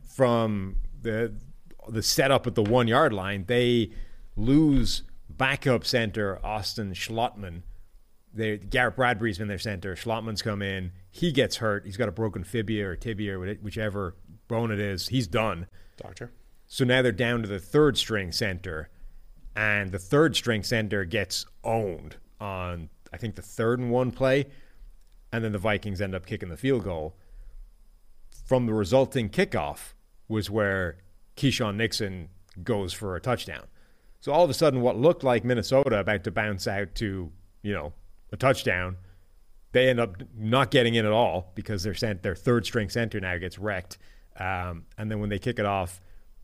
from 0.02 0.76
the 1.00 1.32
the 1.88 2.02
setup 2.02 2.46
at 2.46 2.54
the 2.54 2.62
one 2.62 2.88
yard 2.88 3.12
line. 3.12 3.44
They 3.46 3.92
lose 4.36 5.02
backup 5.30 5.84
center 5.86 6.44
Austin 6.44 6.92
Schlottman. 6.92 7.62
They, 8.34 8.58
Garrett 8.58 8.96
Bradbury's 8.96 9.38
been 9.38 9.48
their 9.48 9.58
center. 9.58 9.94
Schlottman's 9.94 10.42
come 10.42 10.60
in. 10.60 10.92
He 11.10 11.32
gets 11.32 11.56
hurt. 11.56 11.86
He's 11.86 11.96
got 11.96 12.08
a 12.08 12.12
broken 12.12 12.44
fibia 12.44 12.88
or 12.88 12.96
tibia 12.96 13.38
or 13.38 13.54
whichever 13.54 14.16
bone 14.48 14.70
it 14.70 14.78
is. 14.78 15.08
He's 15.08 15.26
done. 15.26 15.66
Doctor? 15.96 16.32
So 16.68 16.84
now 16.84 17.02
they're 17.02 17.12
down 17.12 17.42
to 17.42 17.48
the 17.48 17.58
third 17.58 17.98
string 17.98 18.30
center, 18.30 18.90
and 19.56 19.90
the 19.90 19.98
third 19.98 20.36
string 20.36 20.62
center 20.62 21.04
gets 21.04 21.46
owned 21.64 22.16
on 22.40 22.90
I 23.12 23.16
think 23.16 23.36
the 23.36 23.42
third 23.42 23.78
and 23.78 23.90
one 23.90 24.10
play, 24.10 24.46
and 25.32 25.42
then 25.42 25.52
the 25.52 25.58
Vikings 25.58 26.00
end 26.00 26.14
up 26.14 26.26
kicking 26.26 26.50
the 26.50 26.56
field 26.56 26.84
goal. 26.84 27.16
From 28.46 28.66
the 28.66 28.74
resulting 28.74 29.30
kickoff 29.30 29.94
was 30.28 30.50
where 30.50 30.98
Keisean 31.36 31.76
Nixon 31.76 32.28
goes 32.62 32.92
for 32.92 33.16
a 33.16 33.20
touchdown. 33.20 33.64
So 34.20 34.32
all 34.32 34.44
of 34.44 34.50
a 34.50 34.54
sudden, 34.54 34.80
what 34.80 34.96
looked 34.96 35.24
like 35.24 35.44
Minnesota 35.44 36.00
about 36.00 36.24
to 36.24 36.30
bounce 36.30 36.66
out 36.66 36.94
to, 36.96 37.32
you 37.62 37.72
know, 37.72 37.92
a 38.32 38.36
touchdown, 38.36 38.96
they 39.72 39.88
end 39.88 40.00
up 40.00 40.22
not 40.36 40.70
getting 40.70 40.94
in 40.94 41.06
at 41.06 41.12
all 41.12 41.52
because 41.54 41.82
their 41.82 41.94
cent- 41.94 42.22
their 42.22 42.34
third 42.34 42.66
string 42.66 42.88
center 42.88 43.20
now 43.20 43.38
gets 43.38 43.58
wrecked. 43.58 43.96
Um, 44.36 44.86
and 44.96 45.10
then 45.10 45.20
when 45.20 45.30
they 45.30 45.38
kick 45.38 45.58
it 45.58 45.66
off, 45.66 46.00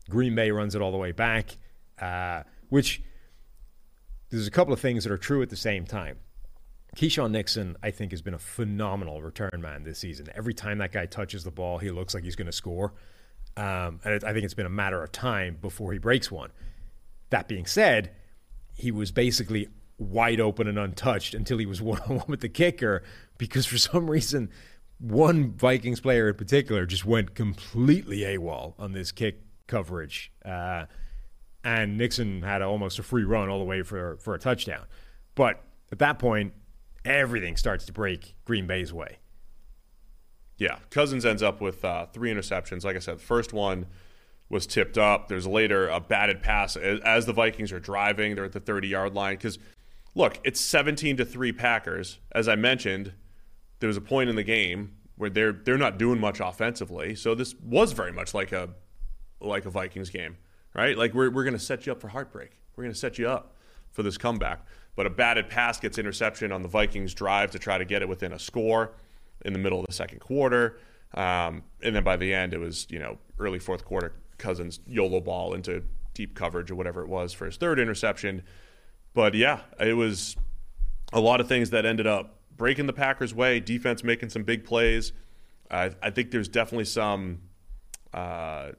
Green 0.09 0.35
Bay 0.35 0.51
runs 0.51 0.75
it 0.75 0.81
all 0.81 0.91
the 0.91 0.97
way 0.97 1.11
back, 1.11 1.57
uh, 1.99 2.43
which 2.69 3.01
there's 4.29 4.47
a 4.47 4.51
couple 4.51 4.73
of 4.73 4.79
things 4.79 5.03
that 5.03 5.11
are 5.11 5.17
true 5.17 5.41
at 5.41 5.49
the 5.49 5.55
same 5.55 5.85
time. 5.85 6.17
Keisean 6.95 7.31
Nixon, 7.31 7.75
I 7.83 7.91
think, 7.91 8.11
has 8.11 8.21
been 8.21 8.33
a 8.33 8.39
phenomenal 8.39 9.21
return 9.21 9.59
man 9.59 9.83
this 9.83 9.99
season. 9.99 10.29
Every 10.33 10.53
time 10.53 10.77
that 10.77 10.91
guy 10.91 11.05
touches 11.05 11.43
the 11.43 11.51
ball, 11.51 11.77
he 11.77 11.91
looks 11.91 12.13
like 12.13 12.23
he's 12.23 12.35
going 12.35 12.45
to 12.45 12.53
score. 12.53 12.93
Um, 13.57 13.99
and 14.03 14.15
it, 14.15 14.23
I 14.23 14.33
think 14.33 14.45
it's 14.45 14.53
been 14.53 14.65
a 14.65 14.69
matter 14.69 15.03
of 15.03 15.11
time 15.11 15.57
before 15.61 15.91
he 15.91 15.99
breaks 15.99 16.31
one. 16.31 16.51
That 17.31 17.47
being 17.47 17.65
said, 17.65 18.11
he 18.73 18.91
was 18.91 19.11
basically 19.11 19.67
wide 19.97 20.39
open 20.39 20.67
and 20.67 20.77
untouched 20.77 21.33
until 21.33 21.57
he 21.57 21.65
was 21.65 21.81
one 21.81 21.99
on 22.01 22.17
one 22.17 22.25
with 22.27 22.41
the 22.41 22.49
kicker 22.49 23.03
because 23.37 23.65
for 23.65 23.77
some 23.77 24.09
reason, 24.09 24.49
one 24.97 25.51
Vikings 25.53 25.99
player 25.99 26.29
in 26.29 26.35
particular 26.35 26.85
just 26.85 27.05
went 27.05 27.35
completely 27.35 28.19
AWOL 28.19 28.73
on 28.79 28.93
this 28.93 29.11
kick 29.11 29.41
coverage. 29.67 30.31
Uh, 30.43 30.85
and 31.63 31.97
Nixon 31.97 32.41
had 32.41 32.61
a, 32.61 32.65
almost 32.65 32.99
a 32.99 33.03
free 33.03 33.23
run 33.23 33.49
all 33.49 33.59
the 33.59 33.65
way 33.65 33.81
for, 33.81 34.17
for 34.17 34.35
a 34.35 34.39
touchdown. 34.39 34.85
But 35.33 35.61
at 35.91 35.99
that 35.99 36.19
point, 36.19 36.53
everything 37.03 37.57
starts 37.57 37.85
to 37.85 37.93
break 37.93 38.35
Green 38.45 38.67
Bay's 38.67 38.93
way. 38.93 39.17
Yeah, 40.57 40.77
Cousins 40.89 41.25
ends 41.25 41.43
up 41.43 41.59
with 41.59 41.83
uh, 41.83 42.05
three 42.07 42.31
interceptions. 42.33 42.85
Like 42.85 42.95
I 42.95 42.99
said, 42.99 43.17
the 43.17 43.23
first 43.23 43.51
one 43.51 43.87
was 44.49 44.65
tipped 44.65 44.97
up. 44.97 45.27
There's 45.27 45.47
later 45.47 45.87
a 45.89 45.99
batted 45.99 46.41
pass 46.41 46.77
as 46.77 47.25
the 47.25 47.33
Vikings 47.33 47.71
are 47.71 47.79
driving. 47.79 48.35
They're 48.35 48.45
at 48.45 48.53
the 48.53 48.59
30 48.59 48.87
yard 48.87 49.13
line 49.13 49.35
because, 49.35 49.59
look, 50.13 50.39
it's 50.43 50.61
17 50.61 51.17
to 51.17 51.25
three 51.25 51.51
Packers. 51.51 52.19
As 52.31 52.47
I 52.47 52.55
mentioned, 52.55 53.13
there 53.79 53.87
was 53.87 53.97
a 53.97 54.01
point 54.01 54.29
in 54.29 54.35
the 54.35 54.43
game 54.43 54.93
where 55.17 55.29
they're 55.29 55.53
they're 55.53 55.77
not 55.77 55.97
doing 55.97 56.19
much 56.19 56.39
offensively. 56.39 57.15
So 57.15 57.35
this 57.35 57.55
was 57.55 57.91
very 57.91 58.11
much 58.11 58.33
like 58.33 58.51
a 58.51 58.69
like 59.39 59.65
a 59.65 59.69
Vikings 59.69 60.09
game, 60.09 60.37
right? 60.73 60.97
Like 60.97 61.13
we're 61.13 61.29
we're 61.29 61.43
going 61.43 61.53
to 61.53 61.59
set 61.59 61.85
you 61.85 61.91
up 61.91 62.01
for 62.01 62.07
heartbreak. 62.07 62.51
We're 62.75 62.83
going 62.83 62.93
to 62.93 62.99
set 62.99 63.17
you 63.17 63.29
up 63.29 63.55
for 63.91 64.03
this 64.03 64.17
comeback. 64.17 64.65
But 64.95 65.05
a 65.05 65.09
batted 65.09 65.49
pass 65.49 65.79
gets 65.79 65.97
interception 65.97 66.51
on 66.51 66.61
the 66.61 66.69
Vikings 66.69 67.13
drive 67.13 67.51
to 67.51 67.59
try 67.59 67.77
to 67.77 67.85
get 67.85 68.01
it 68.01 68.07
within 68.07 68.31
a 68.31 68.39
score 68.39 68.93
in 69.43 69.53
the 69.53 69.59
middle 69.59 69.79
of 69.79 69.85
the 69.85 69.93
second 69.93 70.19
quarter. 70.19 70.77
Um, 71.13 71.63
and 71.81 71.95
then 71.95 72.03
by 72.03 72.17
the 72.17 72.33
end, 72.33 72.53
it 72.53 72.59
was, 72.59 72.87
you 72.89 72.99
know, 72.99 73.17
early 73.39 73.59
fourth 73.59 73.85
quarter, 73.85 74.13
Cousins 74.37 74.79
YOLO 74.87 75.21
ball 75.21 75.53
into 75.53 75.83
deep 76.13 76.35
coverage 76.35 76.71
or 76.71 76.75
whatever 76.75 77.01
it 77.01 77.09
was 77.09 77.33
for 77.33 77.45
his 77.45 77.57
third 77.57 77.79
interception. 77.79 78.43
But 79.13 79.33
yeah, 79.33 79.61
it 79.79 79.93
was 79.93 80.35
a 81.13 81.19
lot 81.19 81.39
of 81.39 81.47
things 81.47 81.69
that 81.69 81.85
ended 81.85 82.07
up 82.07 82.39
breaking 82.55 82.85
the 82.85 82.93
Packers' 82.93 83.33
way, 83.33 83.59
defense 83.59 84.03
making 84.03 84.29
some 84.29 84.43
big 84.43 84.65
plays. 84.65 85.13
I, 85.69 85.91
I 86.01 86.09
think 86.09 86.31
there's 86.31 86.47
definitely 86.47 86.85
some. 86.85 87.41
Uh, 88.13 88.71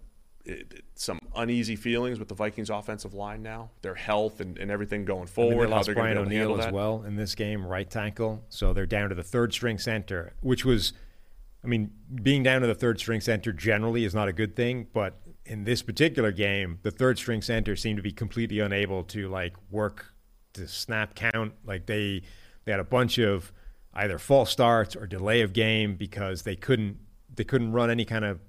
it, 0.47 0.85
some 0.95 1.19
uneasy 1.35 1.77
feelings 1.77 2.19
with 2.19 2.29
the 2.29 2.35
Vikings 2.35 2.71
offensive 2.71 3.15
line 3.15 3.43
now, 3.43 3.71
their 3.83 3.95
health 3.95 4.41
and, 4.41 4.57
and 4.59 4.71
everything 4.71 5.05
going 5.05 5.27
forward. 5.27 5.53
I 5.53 5.57
mean, 5.57 5.71
they 5.71 5.77
lost 5.77 5.91
Brian 5.95 6.19
O'Neill 6.19 6.61
as 6.61 6.73
well 6.73 7.03
in 7.07 7.17
this 7.17 7.35
game, 7.35 7.67
right 7.67 7.89
tackle. 7.89 8.45
So 8.49 8.73
they're 8.73 8.87
down 8.87 9.09
to 9.11 9.15
the 9.15 9.23
third 9.23 9.53
string 9.53 9.79
center, 9.79 10.35
which 10.41 10.65
was, 10.65 10.93
I 11.65 11.67
mean, 11.67 11.91
being 12.23 12.43
down 12.43 12.61
to 12.61 12.67
the 12.67 12.75
third 12.75 12.99
string 12.99 13.21
center 13.21 13.53
generally 13.53 14.05
is 14.05 14.15
not 14.15 14.29
a 14.29 14.33
good 14.33 14.57
thing, 14.57 14.87
but 14.93 15.21
in 15.45 15.65
this 15.65 15.83
particular 15.83 16.33
game, 16.33 16.79
the 16.83 16.91
third 16.91 17.19
string 17.19 17.43
center 17.43 17.77
seemed 17.77 17.97
to 17.97 18.03
be 18.03 18.13
completely 18.13 18.61
unable 18.61 19.03
to 19.05 19.29
like 19.29 19.55
work 19.71 20.13
the 20.55 20.67
snap 20.67 21.15
count. 21.15 21.55
Like 21.65 21.87
they 21.87 22.23
they 22.65 22.73
had 22.73 22.81
a 22.81 22.85
bunch 22.85 23.19
of 23.19 23.53
either 23.95 24.19
false 24.19 24.51
starts 24.51 24.97
or 24.97 25.07
delay 25.07 25.41
of 25.43 25.53
game 25.53 25.97
because 25.97 26.43
they 26.43 26.57
couldn't 26.57 26.99
they 27.35 27.45
couldn't 27.45 27.73
run 27.73 27.91
any 27.91 28.05
kind 28.05 28.25
of 28.25 28.41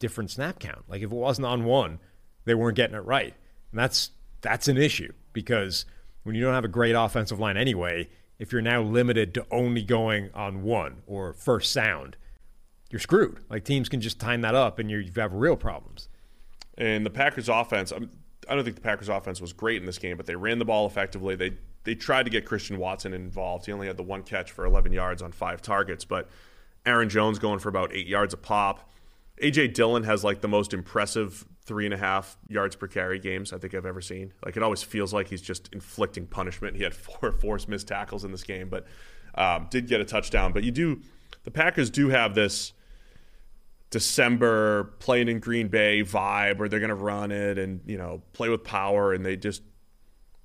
different 0.00 0.30
snap 0.32 0.58
count. 0.58 0.82
Like 0.88 1.02
if 1.02 1.12
it 1.12 1.14
wasn't 1.14 1.46
on 1.46 1.64
one, 1.64 2.00
they 2.44 2.54
weren't 2.54 2.74
getting 2.76 2.96
it 2.96 3.04
right. 3.04 3.34
And 3.70 3.78
that's 3.78 4.10
that's 4.40 4.66
an 4.66 4.76
issue 4.76 5.12
because 5.32 5.84
when 6.24 6.34
you 6.34 6.42
don't 6.42 6.54
have 6.54 6.64
a 6.64 6.68
great 6.68 6.94
offensive 6.94 7.38
line 7.38 7.56
anyway, 7.56 8.08
if 8.40 8.50
you're 8.50 8.60
now 8.62 8.82
limited 8.82 9.32
to 9.34 9.46
only 9.52 9.82
going 9.82 10.30
on 10.34 10.62
one 10.62 11.02
or 11.06 11.32
first 11.34 11.70
sound, 11.72 12.16
you're 12.90 12.98
screwed. 12.98 13.38
Like 13.48 13.64
teams 13.64 13.88
can 13.88 14.00
just 14.00 14.18
time 14.18 14.40
that 14.40 14.56
up 14.56 14.80
and 14.80 14.90
you 14.90 15.08
have 15.14 15.32
real 15.32 15.56
problems. 15.56 16.08
And 16.76 17.06
the 17.06 17.10
Packers 17.10 17.48
offense, 17.48 17.92
I'm- 17.92 18.10
I 18.48 18.54
don't 18.54 18.64
think 18.64 18.74
the 18.76 18.82
Packers 18.82 19.08
offense 19.08 19.40
was 19.40 19.52
great 19.52 19.76
in 19.80 19.86
this 19.86 19.98
game, 19.98 20.16
but 20.16 20.26
they 20.26 20.34
ran 20.34 20.58
the 20.58 20.64
ball 20.64 20.86
effectively. 20.86 21.36
They 21.36 21.52
they 21.84 21.94
tried 21.94 22.24
to 22.24 22.30
get 22.30 22.44
Christian 22.44 22.76
Watson 22.78 23.14
involved. 23.14 23.64
He 23.64 23.72
only 23.72 23.86
had 23.86 23.96
the 23.96 24.02
one 24.02 24.22
catch 24.22 24.50
for 24.52 24.66
11 24.66 24.92
yards 24.92 25.22
on 25.22 25.32
five 25.32 25.62
targets, 25.62 26.04
but 26.04 26.28
Aaron 26.84 27.08
Jones 27.08 27.38
going 27.38 27.58
for 27.58 27.70
about 27.70 27.90
eight 27.94 28.06
yards 28.06 28.34
a 28.34 28.36
pop. 28.36 28.90
AJ 29.42 29.74
Dillon 29.74 30.04
has 30.04 30.22
like 30.22 30.40
the 30.40 30.48
most 30.48 30.74
impressive 30.74 31.46
three 31.64 31.84
and 31.84 31.94
a 31.94 31.96
half 31.96 32.36
yards 32.48 32.76
per 32.76 32.86
carry 32.86 33.18
games 33.18 33.52
I 33.52 33.58
think 33.58 33.74
I've 33.74 33.86
ever 33.86 34.00
seen. 34.00 34.32
Like 34.44 34.56
it 34.56 34.62
always 34.62 34.82
feels 34.82 35.12
like 35.12 35.28
he's 35.28 35.42
just 35.42 35.68
inflicting 35.72 36.26
punishment. 36.26 36.76
He 36.76 36.82
had 36.82 36.94
four 36.94 37.32
forced 37.40 37.68
missed 37.68 37.88
tackles 37.88 38.24
in 38.24 38.32
this 38.32 38.42
game, 38.42 38.68
but 38.68 38.86
um, 39.34 39.68
did 39.70 39.86
get 39.86 40.00
a 40.00 40.04
touchdown. 40.04 40.52
But 40.52 40.64
you 40.64 40.70
do, 40.70 41.00
the 41.44 41.50
Packers 41.50 41.90
do 41.90 42.08
have 42.08 42.34
this 42.34 42.72
December 43.90 44.84
playing 44.98 45.28
in 45.28 45.40
Green 45.40 45.68
Bay 45.68 46.02
vibe 46.02 46.58
where 46.58 46.68
they're 46.68 46.80
going 46.80 46.90
to 46.90 46.94
run 46.94 47.32
it 47.32 47.58
and 47.58 47.80
you 47.86 47.98
know 47.98 48.22
play 48.32 48.48
with 48.48 48.64
power, 48.64 49.12
and 49.12 49.24
they 49.24 49.36
just 49.36 49.62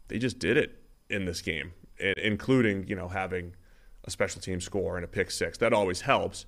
they 0.08 0.18
just 0.18 0.40
did 0.40 0.58
it 0.58 0.80
in 1.10 1.26
this 1.26 1.42
game, 1.42 1.74
including 2.00 2.88
you 2.88 2.96
know 2.96 3.08
having 3.08 3.56
a 4.04 4.12
special 4.12 4.42
team 4.42 4.62
score 4.62 4.96
and 4.96 5.06
a 5.06 5.08
pick 5.08 5.32
six. 5.32 5.58
That 5.60 5.74
always 5.74 6.02
helps, 6.02 6.46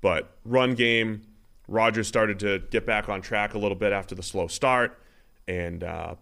but 0.00 0.36
run 0.44 0.74
game. 0.74 1.22
Rodgers 1.70 2.08
started 2.08 2.40
to 2.40 2.58
get 2.70 2.84
back 2.84 3.08
on 3.08 3.22
track 3.22 3.54
a 3.54 3.58
little 3.58 3.76
bit 3.76 3.92
after 3.92 4.16
the 4.16 4.24
slow 4.24 4.48
start, 4.48 4.98
and 5.46 5.84
uh, 5.84 6.16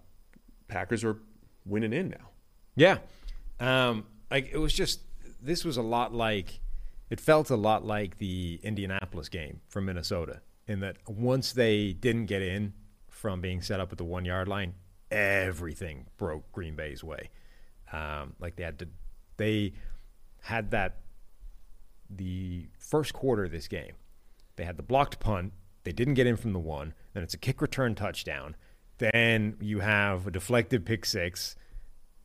Packers 0.69 1.03
are 1.03 1.17
winning 1.65 1.95
in 1.95 2.11
now. 2.11 2.29
Yeah. 2.77 2.99
Um, 3.59 4.05
like 4.31 4.51
it 4.53 4.59
was 4.59 4.75
just 4.75 5.01
this 5.43 5.65
was 5.65 5.79
a 5.79 5.83
lot 5.83 6.15
like 6.15 6.61
it 7.09 7.19
felt 7.19 7.49
a 7.49 7.57
lot 7.57 7.85
like 7.85 8.19
the 8.19 8.61
Indianapolis 8.63 9.31
game 9.31 9.61
from 9.69 9.87
Minnesota 9.87 10.43
in 10.67 10.81
that 10.81 10.97
once 11.09 11.53
they 11.53 11.95
didn't 11.95 12.27
get 12.27 12.43
in 12.43 12.75
from 13.09 13.41
being 13.41 13.63
set 13.63 13.81
up 13.81 13.91
at 13.91 13.97
the 13.97 14.05
one 14.05 14.27
yard 14.27 14.49
line, 14.49 14.75
everything 15.11 16.07
broke 16.19 16.53
Green 16.53 16.77
Bay's 16.77 17.03
way. 17.03 17.31
Um, 17.91 18.35
like 18.39 18.57
they 18.57 18.65
had 18.65 18.79
to, 18.81 18.89
they 19.39 19.73
had 20.43 20.73
that 20.73 20.97
the 22.11 22.67
first 22.79 23.15
quarter 23.15 23.45
of 23.45 23.51
this 23.51 23.67
game. 23.67 23.95
They 24.59 24.65
had 24.65 24.77
the 24.77 24.83
blocked 24.83 25.21
punt. 25.21 25.53
They 25.85 25.93
didn't 25.93 26.15
get 26.15 26.27
in 26.27 26.37
from 26.37 26.53
the 26.53 26.59
one. 26.59 26.93
Then 27.15 27.23
it's 27.23 27.33
a 27.33 27.39
kick 27.39 27.63
return 27.63 27.95
touchdown. 27.95 28.57
Then 28.99 29.57
you 29.61 29.79
have 29.79 30.27
a 30.27 30.31
deflected 30.33 30.85
pick 30.85 31.07
six 31.07 31.55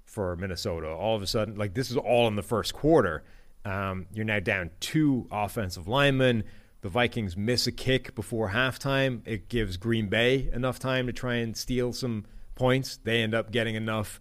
for 0.04 0.36
Minnesota. 0.36 0.88
All 0.88 1.16
of 1.16 1.22
a 1.22 1.28
sudden, 1.28 1.56
like 1.56 1.76
this 1.76 1.92
is 1.92 1.96
all 1.96 2.28
in 2.28 2.36
the 2.36 2.42
first 2.42 2.74
quarter. 2.74 3.24
Um, 3.64 4.08
you're 4.12 4.26
now 4.26 4.40
down 4.40 4.72
two 4.80 5.28
offensive 5.32 5.88
linemen. 5.88 6.44
The 6.82 6.90
Vikings 6.90 7.38
miss 7.38 7.68
a 7.68 7.72
kick 7.72 8.16
before 8.16 8.50
halftime. 8.50 9.22
It 9.26 9.48
gives 9.48 9.78
Green 9.78 10.08
Bay 10.08 10.50
enough 10.52 10.80
time 10.80 11.06
to 11.06 11.14
try 11.14 11.36
and 11.36 11.56
steal 11.56 11.94
some 11.94 12.26
points. 12.56 12.98
They 12.98 13.22
end 13.22 13.36
up 13.36 13.52
getting 13.52 13.76
enough. 13.76 14.20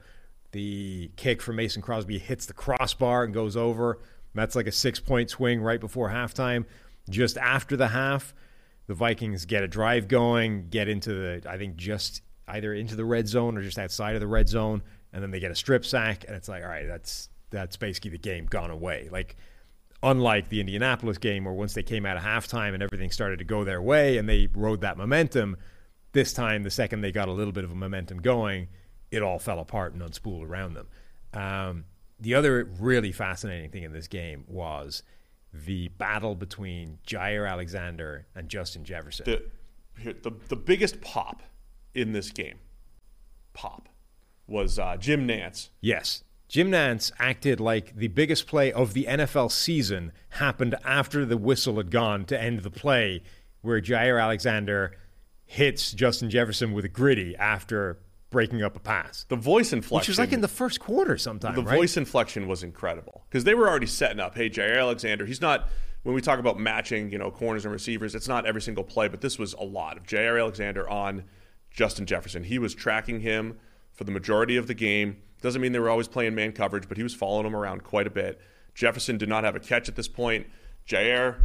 The 0.53 1.11
kick 1.17 1.41
from 1.41 1.57
Mason 1.57 1.81
Crosby 1.81 2.19
hits 2.19 2.45
the 2.45 2.53
crossbar 2.53 3.25
and 3.25 3.33
goes 3.33 3.57
over. 3.57 4.01
That's 4.35 4.55
like 4.55 4.67
a 4.67 4.73
six 4.73 5.01
point 5.01 5.31
swing 5.31 5.63
right 5.63 5.81
before 5.81 6.11
halftime. 6.11 6.67
Just 7.13 7.39
after 7.39 7.77
the 7.77 7.89
half, 7.89 8.35
the 8.87 8.95
Vikings 8.95 9.45
get 9.45 9.63
a 9.63 9.69
drive 9.69 10.09
going, 10.09 10.69
get 10.69 10.89
into 10.89 11.15
the, 11.15 11.43
I 11.49 11.59
think, 11.59 11.77
just 11.77 12.23
either 12.49 12.75
into 12.75 12.97
the 12.97 13.05
red 13.05 13.29
zone 13.29 13.57
or 13.57 13.63
just 13.63 13.79
outside 13.79 14.15
of 14.15 14.21
the 14.21 14.27
red 14.27 14.49
zone, 14.49 14.83
and 15.13 15.23
then 15.23 15.31
they 15.31 15.41
get 15.41 15.51
a 15.51 15.55
strip 15.55 15.85
sack, 15.85 16.25
and 16.27 16.35
it's 16.35 16.49
like, 16.49 16.63
all 16.63 16.69
right, 16.69 16.87
that's 16.87 17.29
that's 17.51 17.77
basically 17.77 18.11
the 18.11 18.19
game 18.19 18.47
gone 18.47 18.71
away. 18.71 19.09
Like, 19.13 19.37
unlike 20.03 20.49
the 20.49 20.61
Indianapolis 20.61 21.19
game, 21.19 21.45
where 21.45 21.55
once 21.55 21.75
they 21.75 21.83
came 21.83 22.07
out 22.07 22.17
of 22.17 22.23
halftime 22.23 22.73
and 22.75 22.83
everything 22.83 23.11
started 23.11 23.39
to 23.39 23.45
go 23.45 23.63
their 23.63 23.83
way 23.83 24.17
and 24.17 24.29
they 24.29 24.49
rode 24.55 24.81
that 24.81 24.97
momentum, 24.97 25.57
this 26.13 26.33
time, 26.33 26.63
the 26.63 26.71
second 26.71 27.03
they 27.03 27.13
got 27.13 27.29
a 27.29 27.33
little 27.33 27.53
bit 27.53 27.65
of 27.65 27.71
a 27.71 27.75
momentum 27.75 28.19
going, 28.19 28.69
it 29.11 29.23
all 29.23 29.39
fell 29.39 29.61
apart 29.61 29.93
and 29.93 30.03
unspooled 30.03 30.49
around 30.49 30.75
them. 30.75 30.89
Um, 31.35 31.85
the 32.19 32.35
other 32.35 32.65
really 32.81 33.13
fascinating 33.13 33.71
thing 33.71 33.83
in 33.83 33.93
this 33.93 34.09
game 34.09 34.45
was 34.49 35.03
the 35.53 35.89
battle 35.89 36.35
between 36.35 36.99
Jaire 37.07 37.49
Alexander 37.49 38.27
and 38.35 38.49
Justin 38.49 38.85
Jefferson. 38.85 39.25
the 39.27 39.43
here- 40.01 40.15
the 40.23 40.33
the 40.49 40.57
biggest 40.57 41.01
pop 41.01 41.43
in 41.95 42.13
this 42.13 42.31
game, 42.31 42.59
pop, 43.53 43.89
was 44.47 44.79
uh, 44.79 44.97
Jim 44.97 45.27
Nantz. 45.29 45.69
Yes. 45.81 46.25
Jim 46.49 46.71
Nantz 46.71 47.11
acted 47.19 47.61
like 47.61 47.97
the 47.97 48.09
biggest 48.09 48.47
play 48.47 48.71
of 48.73 48.93
the 48.93 49.05
NFL 49.07 49.51
season 49.51 50.13
happened 50.31 50.75
after 50.85 51.25
the 51.25 51.39
whistle 51.39 51.77
had 51.77 51.91
gone 51.91 52.27
to 52.27 52.39
end 52.39 52.61
the 52.61 52.71
play, 52.71 53.23
where 53.63 53.81
Jaire 53.81 54.23
Alexander 54.23 54.95
hits 55.47 55.93
Justin 55.93 56.29
Jefferson 56.31 56.73
with 56.73 56.85
a 56.85 56.89
Griddy 56.89 57.35
after 57.37 57.99
breaking 58.33 58.63
up 58.63 58.75
a 58.75 58.81
pass, 58.81 59.25
The 59.29 59.37
voice 59.37 59.73
inflection, 59.73 59.97
which 60.01 60.09
was 60.09 60.19
like 60.19 60.33
in 60.33 60.41
the 60.41 60.49
first 60.49 60.81
quarter 60.81 61.17
sometime. 61.17 61.55
the 61.55 61.63
right? 61.63 61.77
voice 61.77 61.97
inflection 61.97 62.49
was 62.49 62.65
incredible 62.65 63.25
because 63.29 63.45
they 63.45 63.55
were 63.55 63.69
already 63.69 63.87
setting 63.87 64.19
up. 64.19 64.35
Hey, 64.35 64.51
Jaire 64.51 64.81
Alexander, 64.81 65.25
he's 65.27 65.41
not. 65.41 65.69
When 66.03 66.17
we 66.17 66.21
talk 66.21 66.41
about 66.41 66.59
matching, 66.59 67.13
you 67.13 67.19
know, 67.19 67.31
corners 67.31 67.65
and 67.65 67.71
receivers, 67.73 68.17
it's 68.17 68.27
not 68.27 68.45
every 68.45 68.61
single 68.61 68.83
play, 68.83 69.07
but 69.07 69.21
this 69.21 69.39
was 69.39 69.53
a 69.55 69.63
lot 69.63 69.97
of 69.97 70.03
Jaire 70.03 70.41
Alexander 70.41 70.89
on 70.91 71.23
Justin 71.71 72.07
Jefferson. 72.07 72.43
He 72.43 72.59
was 72.59 72.75
tracking 72.75 73.21
him 73.21 73.57
for 73.93 74.03
the 74.03 74.11
majority 74.11 74.57
of 74.57 74.67
the 74.67 74.75
game. 74.75 75.19
Doesn't 75.43 75.61
mean 75.63 75.71
they 75.71 75.79
were 75.79 75.91
always 75.91 76.09
playing 76.09 76.35
man 76.35 76.53
coverage, 76.53 76.89
but 76.89 76.97
he 76.97 77.05
was 77.05 77.15
following 77.15 77.47
him 77.47 77.55
around 77.55 77.85
quite 77.85 78.09
a 78.09 78.11
bit. 78.11 78.41
Jefferson 78.75 79.17
did 79.17 79.29
not 79.29 79.45
have 79.45 79.55
a 79.55 79.61
catch 79.61 79.89
at 79.89 79.95
this 79.95 80.09
point. 80.09 80.47
Jaire 80.89 81.37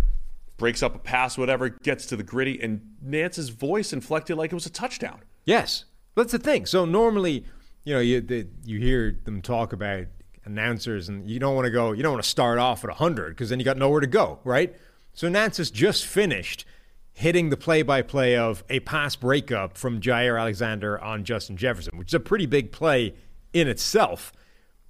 breaks 0.57 0.81
up 0.81 0.95
a 0.95 0.99
pass, 0.99 1.37
whatever, 1.37 1.69
gets 1.69 2.07
to 2.07 2.15
the 2.15 2.23
Griddy, 2.23 2.59
and 2.61 2.81
Nantz's 3.05 3.49
voice 3.49 3.93
inflected 3.93 4.37
like 4.37 4.51
it 4.51 4.55
was 4.55 4.65
a 4.65 4.71
touchdown. 4.71 5.21
Yes, 5.45 5.85
that's 6.23 6.31
the 6.31 6.39
thing. 6.39 6.65
So 6.65 6.85
normally, 6.85 7.45
you 7.83 7.93
know, 7.93 7.99
you 7.99 8.21
the, 8.21 8.47
you 8.65 8.79
hear 8.79 9.17
them 9.23 9.41
talk 9.41 9.73
about 9.73 10.05
announcers, 10.45 11.09
and 11.09 11.29
you 11.29 11.39
don't 11.39 11.55
want 11.55 11.65
to 11.65 11.71
go, 11.71 11.91
you 11.91 12.03
don't 12.03 12.13
want 12.13 12.23
to 12.23 12.29
start 12.29 12.57
off 12.57 12.83
at 12.83 12.89
hundred 12.91 13.29
because 13.29 13.49
then 13.49 13.59
you 13.59 13.65
got 13.65 13.77
nowhere 13.77 14.01
to 14.01 14.07
go, 14.07 14.39
right? 14.43 14.75
So 15.13 15.27
Nantz 15.27 15.57
has 15.57 15.71
just 15.71 16.05
finished 16.05 16.65
hitting 17.11 17.49
the 17.49 17.57
play-by-play 17.57 18.37
of 18.37 18.63
a 18.69 18.79
pass 18.81 19.15
breakup 19.15 19.75
from 19.75 19.99
Jaire 19.99 20.39
Alexander 20.39 21.01
on 21.01 21.23
Justin 21.23 21.57
Jefferson, 21.57 21.97
which 21.97 22.09
is 22.09 22.13
a 22.13 22.19
pretty 22.19 22.45
big 22.45 22.71
play 22.71 23.15
in 23.53 23.67
itself, 23.67 24.31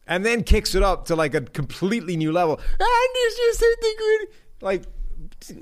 and 0.06 0.26
then 0.26 0.44
kicks 0.44 0.76
it 0.76 0.84
up 0.84 1.06
to 1.06 1.16
like 1.16 1.34
a 1.34 1.42
completely 1.42 2.18
new 2.18 2.32
level. 2.34 2.60
Ah, 2.60 2.84
and 2.84 3.10
he's 3.14 3.36
just 3.36 3.60
hit 3.62 3.82
the 3.82 3.96
Griddy. 3.98 4.32
Like, 4.62 4.84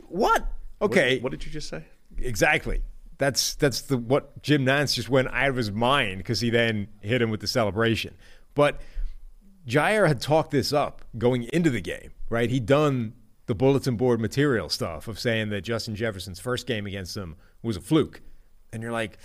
what? 0.07 0.51
Okay, 0.81 1.15
What, 1.15 1.23
what 1.23 1.31
did 1.31 1.45
you 1.45 1.51
just 1.51 1.69
say? 1.69 1.83
Exactly. 2.17 2.81
That's 3.17 3.55
that's 3.55 3.81
the 3.81 3.97
what 3.97 4.41
Jim 4.41 4.65
Nantz 4.65 4.95
just 4.95 5.09
went 5.09 5.29
out 5.29 5.49
of 5.49 5.55
his 5.55 5.71
mind 5.71 6.17
because 6.17 6.41
he 6.41 6.49
then 6.49 6.87
hit 7.01 7.21
him 7.21 7.29
with 7.29 7.39
the 7.39 7.47
celebration. 7.47 8.15
But 8.53 8.81
Jaire 9.67 10.07
had 10.07 10.21
talked 10.21 10.51
this 10.51 10.73
up 10.73 11.03
going 11.17 11.43
into 11.43 11.69
the 11.69 11.81
game, 11.81 12.11
right? 12.29 12.49
He'd 12.49 12.65
done 12.65 13.13
the 13.47 13.55
bulletin 13.55 13.95
board 13.95 14.19
material 14.19 14.69
stuff 14.69 15.07
of 15.07 15.19
saying 15.19 15.49
that 15.49 15.61
Justin 15.61 15.95
Jefferson's 15.95 16.39
first 16.39 16.67
game 16.67 16.85
against 16.85 17.15
him 17.15 17.35
was 17.61 17.77
a 17.77 17.81
fluke. 17.81 18.21
And 18.73 18.81
you're 18.81 18.91
like, 18.91 19.17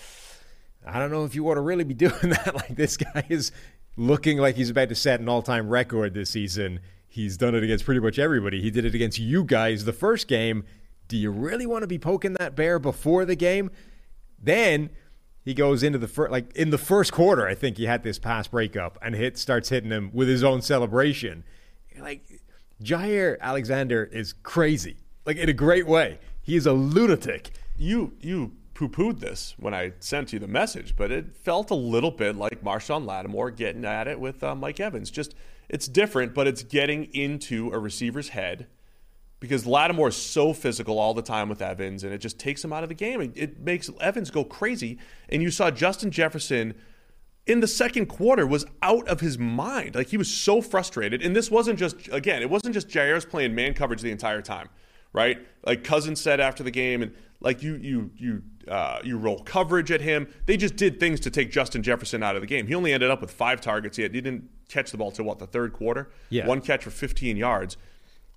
I 0.87 0.99
don't 0.99 1.11
know 1.11 1.25
if 1.25 1.35
you 1.35 1.43
want 1.43 1.57
to 1.57 1.63
really 1.63 1.85
be 1.85 1.95
doing 2.09 2.31
that. 2.31 2.55
Like 2.55 2.77
this 2.77 2.97
guy 2.97 3.25
is 3.29 3.53
looking 3.97 4.39
like 4.39 4.57
he's 4.57 4.71
about 4.71 4.89
to 4.91 4.95
set 4.95 5.21
an 5.21 5.29
all-time 5.29 5.69
record 5.69 6.15
this 6.15 6.31
season. 6.31 6.81
He's 7.09 7.37
done 7.37 7.55
it 7.55 7.65
against 7.65 7.85
pretty 7.85 8.01
much 8.01 8.19
everybody. 8.19 8.61
He 8.61 8.71
did 8.71 8.85
it 8.85 8.95
against 8.95 9.19
you 9.19 9.45
guys 9.45 9.85
the 9.85 9.93
first 9.93 10.29
game. 10.29 10.65
Do 11.11 11.17
you 11.17 11.33
really 11.33 11.67
want 11.67 11.83
to 11.83 11.89
be 11.89 11.99
poking 11.99 12.35
that 12.35 12.55
bear 12.55 12.79
before 12.79 13.25
the 13.25 13.35
game? 13.35 13.73
Then 14.41 14.91
he 15.45 15.55
goes 15.55 15.83
into 15.83 15.99
the 15.99 16.07
first, 16.07 16.31
like 16.31 16.55
in 16.55 16.71
the 16.71 16.79
first 16.79 17.13
quarter, 17.13 17.49
I 17.49 17.57
think 17.57 17.79
he 17.79 17.87
had 17.87 18.05
this 18.05 18.21
pass 18.21 18.47
breakup 18.47 18.97
and 19.03 19.17
hit 19.17 19.37
starts 19.37 19.71
hitting 19.71 19.91
him 19.91 20.11
with 20.13 20.29
his 20.29 20.45
own 20.45 20.63
celebration. 20.63 21.43
Like 21.99 22.23
Jaire 22.81 23.41
Alexander 23.41 24.05
is 24.05 24.35
crazy, 24.45 24.99
like 25.27 25.37
in 25.37 25.49
a 25.49 25.53
great 25.53 25.89
way. 25.89 26.21
He 26.43 26.55
is 26.55 26.65
a 26.65 26.73
lunatic. 26.73 27.51
you 27.77 28.13
you 28.21 28.53
poo 28.75 28.89
pooed 28.89 29.19
this 29.19 29.57
when 29.59 29.75
I 29.75 29.95
sent 29.99 30.33
you 30.33 30.39
the 30.39 30.47
message, 30.47 30.95
but 30.95 31.11
it 31.11 31.37
felt 31.37 31.73
a 31.73 31.75
little 31.75 32.13
bit 32.13 32.37
like 32.37 32.63
Marshon 32.63 33.05
Lattimore 33.05 33.51
getting 33.51 33.85
at 33.85 34.07
it 34.07 34.21
with 34.21 34.45
uh, 34.45 34.55
Mike 34.55 34.79
Evans. 34.79 35.11
Just 35.11 35.35
it's 35.69 35.89
different, 35.89 36.35
but 36.35 36.47
it's 36.47 36.63
getting 36.63 37.13
into 37.13 37.73
a 37.73 37.81
receiver's 37.81 38.29
head 38.29 38.69
because 39.41 39.67
Lattimore 39.67 40.09
is 40.09 40.17
so 40.17 40.53
physical 40.53 40.99
all 40.99 41.15
the 41.15 41.23
time 41.23 41.49
with 41.49 41.63
Evans, 41.63 42.05
and 42.05 42.13
it 42.13 42.19
just 42.19 42.39
takes 42.39 42.63
him 42.63 42.73
out 42.73 42.83
of 42.83 42.91
the 42.91 42.95
game. 42.95 43.21
It, 43.23 43.33
it 43.35 43.61
makes 43.61 43.91
Evans 44.01 44.31
go 44.31 44.45
crazy. 44.45 44.99
And 45.31 45.43
you 45.43 45.51
saw 45.51 45.71
Justin 45.71 46.11
Jefferson 46.11 46.75
in 47.47 47.61
the 47.61 47.67
second 47.67 48.07
quarter 48.07 48.47
was 48.47 48.67
out 48.83 49.09
of 49.09 49.21
his 49.21 49.39
mind. 49.39 49.95
Like 49.95 50.09
he 50.09 50.19
was 50.19 50.31
so 50.31 50.61
frustrated. 50.61 51.23
And 51.23 51.35
this 51.35 51.51
wasn't 51.51 51.79
just 51.79 52.09
again, 52.13 52.43
it 52.43 52.51
wasn't 52.51 52.75
just 52.75 52.89
Jaire's 52.89 53.25
playing 53.25 53.55
man 53.55 53.73
coverage 53.73 54.03
the 54.03 54.11
entire 54.11 54.43
time, 54.43 54.69
right? 55.15 55.39
Like 55.65 55.85
Cousins 55.85 56.21
said 56.21 56.39
after 56.39 56.63
the 56.63 56.71
game, 56.71 57.03
and 57.03 57.15
like 57.41 57.63
you 57.63 57.77
you 57.77 58.11
you 58.17 58.43
uh, 58.69 59.01
you 59.03 59.17
roll 59.17 59.41
coverage 59.41 59.91
at 59.91 60.03
him. 60.03 60.29
They 60.45 60.59
just 60.59 60.77
did 60.77 61.01
things 61.01 61.19
to 61.21 61.31
take 61.31 61.51
Justin 61.51 61.83
Jefferson 61.83 62.23
out 62.23 62.37
of 62.37 62.43
the 62.43 62.47
game. 62.47 62.67
He 62.67 62.75
only 62.75 62.93
ended 62.93 63.11
up 63.11 63.23
with 63.23 63.31
five 63.31 63.61
targets. 63.61 63.97
He, 63.97 64.03
had, 64.03 64.15
he 64.15 64.21
didn't 64.21 64.49
catch 64.69 64.91
the 64.91 64.99
ball 64.99 65.11
till 65.11 65.25
what 65.25 65.39
the 65.39 65.47
third 65.47 65.73
quarter. 65.73 66.11
Yeah. 66.29 66.47
one 66.47 66.61
catch 66.61 66.85
for 66.85 66.91
15 66.91 67.37
yards. 67.37 67.77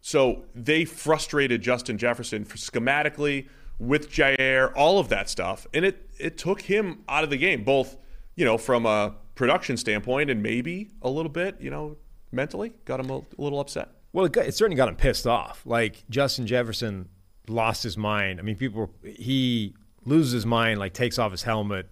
So 0.06 0.44
they 0.54 0.84
frustrated 0.84 1.62
Justin 1.62 1.98
Jefferson 1.98 2.44
schematically 2.44 3.48
with 3.80 4.12
Jaire, 4.12 4.74
all 4.76 5.00
of 5.00 5.08
that 5.08 5.30
stuff, 5.30 5.66
and 5.74 5.86
it 5.86 6.10
it 6.20 6.38
took 6.38 6.60
him 6.60 7.04
out 7.08 7.24
of 7.24 7.30
the 7.30 7.38
game, 7.38 7.64
both 7.64 7.96
you 8.36 8.44
know 8.44 8.58
from 8.58 8.86
a 8.86 9.16
production 9.34 9.78
standpoint 9.78 10.30
and 10.30 10.44
maybe 10.44 10.90
a 11.02 11.10
little 11.10 11.32
bit, 11.32 11.56
you 11.62 11.70
know, 11.70 11.96
mentally 12.34 12.74
got 12.84 13.00
him 13.00 13.10
a, 13.10 13.20
a 13.20 13.42
little 13.42 13.62
upset. 13.62 13.92
Well, 14.12 14.26
it, 14.26 14.34
got, 14.34 14.46
it 14.46 14.54
certainly 14.54 14.76
got 14.76 14.90
him 14.90 14.98
pissed 14.98 15.26
off. 15.26 15.62
Like 15.66 16.04
Justin 16.10 16.48
Jefferson 16.48 17.08
lost 17.48 17.82
his 17.82 17.98
mind. 17.98 18.42
I 18.42 18.44
mean, 18.44 18.58
people 18.58 18.92
he 19.06 19.74
loses 20.04 20.34
his 20.34 20.46
mind, 20.46 20.82
like 20.82 20.94
takes 20.94 21.18
off 21.18 21.32
his 21.32 21.44
helmet, 21.44 21.88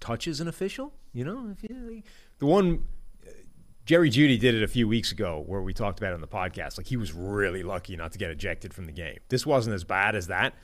touches 0.00 0.40
an 0.40 0.48
official. 0.48 0.92
You 1.12 1.24
know, 1.24 1.54
the 2.40 2.46
one 2.46 2.82
Jerry 3.84 4.10
Jeudy 4.10 4.38
did 4.38 4.54
it 4.54 4.62
a 4.62 4.68
few 4.68 4.86
weeks 4.86 5.10
ago 5.10 5.42
where 5.44 5.60
we 5.60 5.74
talked 5.74 5.98
about 5.98 6.12
it 6.12 6.14
on 6.14 6.20
the 6.20 6.28
podcast. 6.28 6.78
Like 6.78 6.86
he 6.86 6.96
was 6.96 7.12
really 7.12 7.64
lucky 7.64 7.96
not 7.96 8.12
to 8.12 8.18
get 8.18 8.30
ejected 8.30 8.72
from 8.72 8.84
the 8.84 8.92
game. 8.92 9.18
This 9.28 9.44
wasn't 9.44 9.74
as 9.74 9.82
bad 9.82 10.14
as 10.14 10.28
that, 10.28 10.54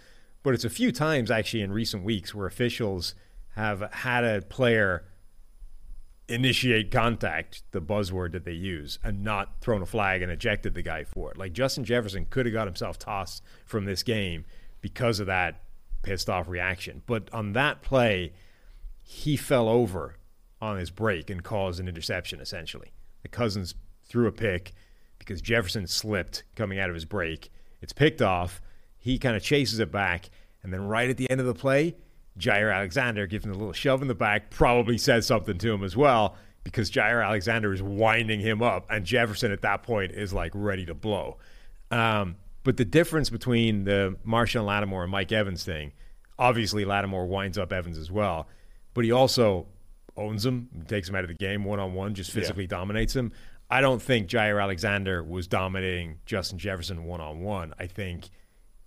but 0.44 0.54
it's 0.54 0.64
a 0.64 0.70
few 0.70 0.92
times 0.92 1.30
actually 1.30 1.62
in 1.62 1.72
recent 1.72 2.04
weeks 2.04 2.32
where 2.34 2.46
officials 2.46 3.16
have 3.56 3.92
had 3.92 4.22
a 4.22 4.42
player 4.42 5.04
initiate 6.28 6.92
contact, 6.92 7.62
the 7.72 7.80
buzzword 7.80 8.32
that 8.32 8.44
they 8.44 8.52
use, 8.52 8.98
and 9.02 9.24
not 9.24 9.60
thrown 9.60 9.82
a 9.82 9.86
flag 9.86 10.22
and 10.22 10.30
ejected 10.30 10.74
the 10.74 10.82
guy 10.82 11.02
for 11.02 11.32
it. 11.32 11.38
Like 11.38 11.52
Justin 11.52 11.84
Jefferson 11.84 12.26
could 12.28 12.46
have 12.46 12.52
got 12.52 12.66
himself 12.68 12.98
tossed 12.98 13.42
from 13.64 13.84
this 13.84 14.04
game 14.04 14.44
because 14.80 15.18
of 15.18 15.26
that 15.26 15.62
pissed 16.02 16.30
off 16.30 16.48
reaction. 16.48 17.02
But 17.06 17.32
on 17.32 17.54
that 17.54 17.82
play, 17.82 18.32
he 19.02 19.36
fell 19.36 19.68
over 19.68 20.16
on 20.60 20.76
his 20.78 20.90
break 20.90 21.30
and 21.30 21.42
caused 21.42 21.80
an 21.80 21.88
interception 21.88 22.40
essentially. 22.40 22.92
The 23.22 23.28
Cousins 23.28 23.74
threw 24.04 24.26
a 24.26 24.32
pick 24.32 24.72
because 25.18 25.40
Jefferson 25.40 25.86
slipped 25.86 26.44
coming 26.56 26.78
out 26.78 26.88
of 26.88 26.94
his 26.94 27.04
break. 27.04 27.50
It's 27.80 27.92
picked 27.92 28.22
off. 28.22 28.60
He 28.96 29.18
kind 29.18 29.36
of 29.36 29.42
chases 29.42 29.78
it 29.78 29.92
back, 29.92 30.30
and 30.62 30.72
then 30.72 30.82
right 30.86 31.08
at 31.08 31.16
the 31.16 31.30
end 31.30 31.40
of 31.40 31.46
the 31.46 31.54
play, 31.54 31.96
Jaire 32.38 32.74
Alexander 32.74 33.26
gives 33.26 33.44
him 33.44 33.52
a 33.52 33.56
little 33.56 33.72
shove 33.72 34.02
in 34.02 34.08
the 34.08 34.14
back, 34.14 34.50
probably 34.50 34.98
says 34.98 35.26
something 35.26 35.58
to 35.58 35.72
him 35.72 35.84
as 35.84 35.96
well, 35.96 36.36
because 36.64 36.90
Jaire 36.90 37.24
Alexander 37.24 37.72
is 37.72 37.82
winding 37.82 38.40
him 38.40 38.62
up, 38.62 38.86
and 38.90 39.04
Jefferson 39.04 39.52
at 39.52 39.62
that 39.62 39.82
point 39.82 40.12
is 40.12 40.32
like 40.32 40.52
ready 40.54 40.84
to 40.86 40.94
blow. 40.94 41.38
Um, 41.90 42.36
but 42.64 42.76
the 42.76 42.84
difference 42.84 43.30
between 43.30 43.84
the 43.84 44.16
Marshon 44.26 44.64
Lattimore 44.64 45.04
and 45.04 45.12
Mike 45.12 45.32
Evans 45.32 45.64
thing, 45.64 45.92
obviously 46.38 46.84
Lattimore 46.84 47.26
winds 47.26 47.56
up 47.56 47.72
Evans 47.72 47.98
as 47.98 48.10
well, 48.10 48.48
but 48.94 49.04
he 49.04 49.12
also 49.12 49.66
owns 50.18 50.44
him, 50.44 50.68
takes 50.88 51.08
him 51.08 51.14
out 51.14 51.24
of 51.24 51.28
the 51.28 51.34
game 51.34 51.64
one 51.64 51.80
on 51.80 51.94
one, 51.94 52.14
just 52.14 52.30
physically 52.30 52.66
dominates 52.66 53.14
him. 53.14 53.32
I 53.70 53.80
don't 53.80 54.00
think 54.00 54.28
Jaire 54.28 54.62
Alexander 54.62 55.22
was 55.22 55.46
dominating 55.46 56.18
Justin 56.26 56.58
Jefferson 56.58 57.04
one 57.04 57.20
on 57.20 57.40
one. 57.40 57.74
I 57.78 57.86
think 57.86 58.28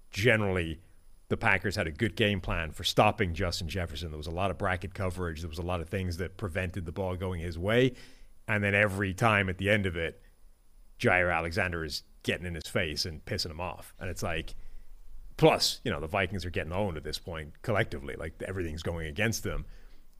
generally 0.09 0.79
the 1.29 1.37
Packers 1.37 1.75
had 1.75 1.87
a 1.87 1.91
good 1.91 2.15
game 2.15 2.41
plan 2.41 2.71
for 2.71 2.83
stopping 2.83 3.33
Justin 3.33 3.69
Jefferson. 3.69 4.09
There 4.09 4.17
was 4.17 4.27
a 4.27 4.31
lot 4.31 4.51
of 4.51 4.57
bracket 4.57 4.93
coverage. 4.93 5.41
There 5.41 5.49
was 5.49 5.59
a 5.59 5.63
lot 5.63 5.81
of 5.81 5.87
things 5.87 6.17
that 6.17 6.35
prevented 6.35 6.85
the 6.85 6.91
ball 6.91 7.15
going 7.15 7.39
his 7.39 7.57
way. 7.57 7.93
And 8.47 8.63
then 8.63 8.75
every 8.75 9.13
time 9.13 9.47
at 9.49 9.57
the 9.57 9.69
end 9.69 9.85
of 9.85 9.95
it, 9.95 10.21
Jaire 10.99 11.33
Alexander 11.33 11.85
is 11.85 12.03
getting 12.23 12.45
in 12.45 12.55
his 12.55 12.67
face 12.67 13.05
and 13.05 13.23
pissing 13.23 13.51
him 13.51 13.61
off. 13.61 13.93
And 13.99 14.09
it's 14.09 14.23
like, 14.23 14.55
plus, 15.37 15.79
you 15.85 15.91
know, 15.91 15.99
the 15.99 16.07
Vikings 16.07 16.45
are 16.45 16.49
getting 16.49 16.73
owned 16.73 16.97
at 16.97 17.03
this 17.03 17.17
point 17.17 17.61
collectively. 17.61 18.15
Like 18.17 18.33
everything's 18.45 18.83
going 18.83 19.07
against 19.07 19.43
them. 19.43 19.65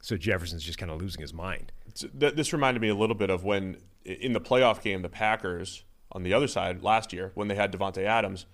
So 0.01 0.17
Jefferson's 0.17 0.63
just 0.63 0.77
kind 0.77 0.91
of 0.91 0.99
losing 1.01 1.21
his 1.21 1.33
mind. 1.33 1.71
Th- 1.95 2.33
This 2.33 2.53
reminded 2.53 2.81
me 2.81 2.89
a 2.89 2.95
little 2.95 3.15
bit 3.15 3.29
of 3.29 3.43
when 3.43 3.77
in 4.03 4.33
the 4.33 4.41
playoff 4.41 4.81
game, 4.81 5.01
the 5.01 5.09
Packers 5.09 5.83
on 6.11 6.23
the 6.23 6.33
other 6.33 6.47
side 6.47 6.83
last 6.83 7.13
year, 7.13 7.31
when 7.35 7.47
they 7.47 7.55
had 7.55 7.71
Davante 7.71 8.03
Adams, 8.03 8.45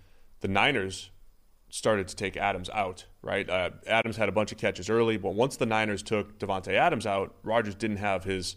the 0.42 0.48
Niners 0.48 1.10
started 1.70 2.08
to 2.08 2.16
take 2.16 2.38
Adams 2.38 2.70
out. 2.72 3.06
Right, 3.22 3.50
uh, 3.50 3.72
Adams 3.88 4.16
had 4.18 4.30
a 4.30 4.32
bunch 4.32 4.52
of 4.52 4.58
catches 4.58 4.90
early, 4.90 5.18
but 5.18 5.34
once 5.34 5.58
the 5.58 5.66
Niners 5.66 6.02
took 6.04 6.38
Davante 6.40 6.74
Adams 6.74 7.06
out, 7.06 7.36
Rodgers 7.44 7.76
didn't 7.76 7.98
have 7.98 8.24
his 8.24 8.56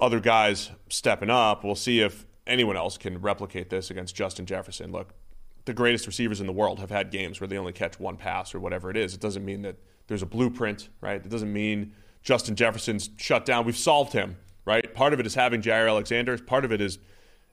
other 0.00 0.20
guys 0.20 0.70
stepping 0.90 1.30
up. 1.30 1.64
We'll 1.64 1.74
see 1.74 2.00
if 2.00 2.26
anyone 2.46 2.76
else 2.76 2.98
can 2.98 3.20
replicate 3.22 3.70
this 3.70 3.90
against 3.90 4.14
Justin 4.14 4.44
Jefferson. 4.44 4.92
Look, 4.92 5.14
the 5.64 5.72
greatest 5.72 6.06
receivers 6.06 6.40
in 6.40 6.46
the 6.46 6.52
world 6.52 6.78
have 6.80 6.90
had 6.90 7.10
games 7.10 7.40
where 7.40 7.48
they 7.48 7.56
only 7.56 7.72
catch 7.72 7.98
one 7.98 8.16
pass 8.16 8.54
or 8.54 8.60
whatever 8.60 8.90
it 8.90 8.96
is. 8.96 9.14
It 9.14 9.20
doesn't 9.20 9.44
mean 9.44 9.62
that 9.62 9.76
there's 10.06 10.22
a 10.22 10.26
blueprint, 10.26 10.90
right? 11.00 11.16
It 11.24 11.28
doesn't 11.30 11.52
mean 11.52 11.92
Justin 12.26 12.56
Jefferson's 12.56 13.08
shut 13.18 13.46
down. 13.46 13.64
We've 13.64 13.76
solved 13.76 14.12
him, 14.12 14.36
right? 14.64 14.92
Part 14.92 15.12
of 15.12 15.20
it 15.20 15.26
is 15.26 15.36
having 15.36 15.62
Jaire 15.62 15.88
Alexander. 15.88 16.36
Part 16.36 16.64
of 16.64 16.72
it 16.72 16.80
is 16.80 16.98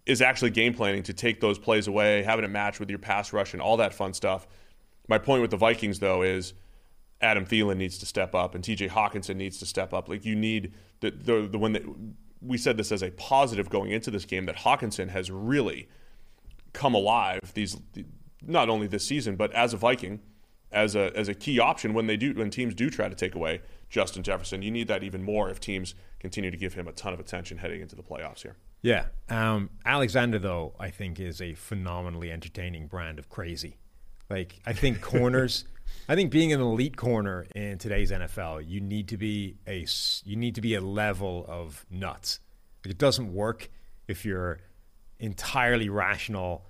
is 0.07 0.19
actually 0.19 0.49
game 0.49 0.73
planning 0.73 1.03
to 1.03 1.13
take 1.13 1.39
those 1.39 1.59
plays 1.59 1.87
away, 1.87 2.23
having 2.23 2.43
it 2.43 2.49
match 2.49 2.79
with 2.79 2.89
your 2.89 2.99
pass 2.99 3.31
rush 3.31 3.53
and 3.53 3.61
all 3.61 3.77
that 3.77 3.93
fun 3.93 4.13
stuff. 4.13 4.47
My 5.07 5.19
point 5.19 5.43
with 5.43 5.51
the 5.51 5.57
Vikings 5.57 5.99
though 5.99 6.23
is 6.23 6.53
Adam 7.21 7.45
Thielen 7.45 7.77
needs 7.77 7.99
to 7.99 8.07
step 8.07 8.33
up 8.33 8.55
and 8.55 8.63
TJ 8.63 8.89
Hockenson 8.89 9.35
needs 9.35 9.59
to 9.59 9.67
step 9.67 9.93
up. 9.93 10.09
Like 10.09 10.25
you 10.25 10.35
need 10.35 10.73
the 11.01 11.11
the, 11.11 11.47
the 11.51 11.59
one 11.59 11.73
that 11.73 11.83
we 12.41 12.57
said 12.57 12.75
this 12.75 12.91
as 12.91 13.03
a 13.03 13.11
positive 13.11 13.69
going 13.69 13.91
into 13.91 14.09
this 14.09 14.25
game 14.25 14.47
that 14.47 14.57
Hockenson 14.57 15.09
has 15.09 15.29
really 15.29 15.87
come 16.73 16.95
alive 16.95 17.39
these 17.53 17.77
not 18.41 18.69
only 18.69 18.87
this 18.87 19.05
season 19.05 19.35
but 19.35 19.53
as 19.53 19.71
a 19.71 19.77
Viking 19.77 20.19
as 20.71 20.95
a 20.95 21.15
as 21.15 21.27
a 21.27 21.35
key 21.35 21.59
option 21.59 21.93
when 21.93 22.07
they 22.07 22.17
do 22.17 22.33
when 22.33 22.49
teams 22.49 22.73
do 22.73 22.89
try 22.89 23.07
to 23.07 23.13
take 23.13 23.35
away 23.35 23.61
Justin 23.93 24.23
Jefferson. 24.23 24.63
You 24.63 24.71
need 24.71 24.87
that 24.87 25.03
even 25.03 25.21
more 25.21 25.51
if 25.51 25.59
teams 25.59 25.93
continue 26.19 26.49
to 26.49 26.57
give 26.57 26.73
him 26.73 26.87
a 26.87 26.91
ton 26.91 27.13
of 27.13 27.19
attention 27.19 27.59
heading 27.59 27.79
into 27.79 27.95
the 27.95 28.01
playoffs 28.01 28.41
here. 28.41 28.55
Yeah. 28.81 29.05
Um, 29.29 29.69
Alexander, 29.85 30.39
though, 30.39 30.73
I 30.79 30.89
think 30.89 31.19
is 31.19 31.39
a 31.39 31.53
phenomenally 31.53 32.31
entertaining 32.31 32.87
brand 32.87 33.19
of 33.19 33.29
crazy. 33.29 33.77
Like, 34.31 34.59
I 34.65 34.73
think 34.73 34.99
corners, 35.03 35.65
I 36.09 36.15
think 36.15 36.31
being 36.31 36.51
an 36.51 36.59
elite 36.59 36.97
corner 36.97 37.45
in 37.53 37.77
today's 37.77 38.09
NFL, 38.09 38.67
you 38.67 38.81
need 38.81 39.09
to 39.09 39.17
be 39.17 39.57
a 39.67 39.85
you 40.25 40.37
need 40.37 40.55
to 40.55 40.61
be 40.61 40.73
a 40.73 40.81
level 40.81 41.45
of 41.47 41.85
nuts. 41.91 42.39
Like, 42.83 42.93
it 42.93 42.97
doesn't 42.97 43.31
work 43.31 43.69
if 44.07 44.25
you're 44.25 44.59
entirely 45.19 45.89
rational, 45.89 46.65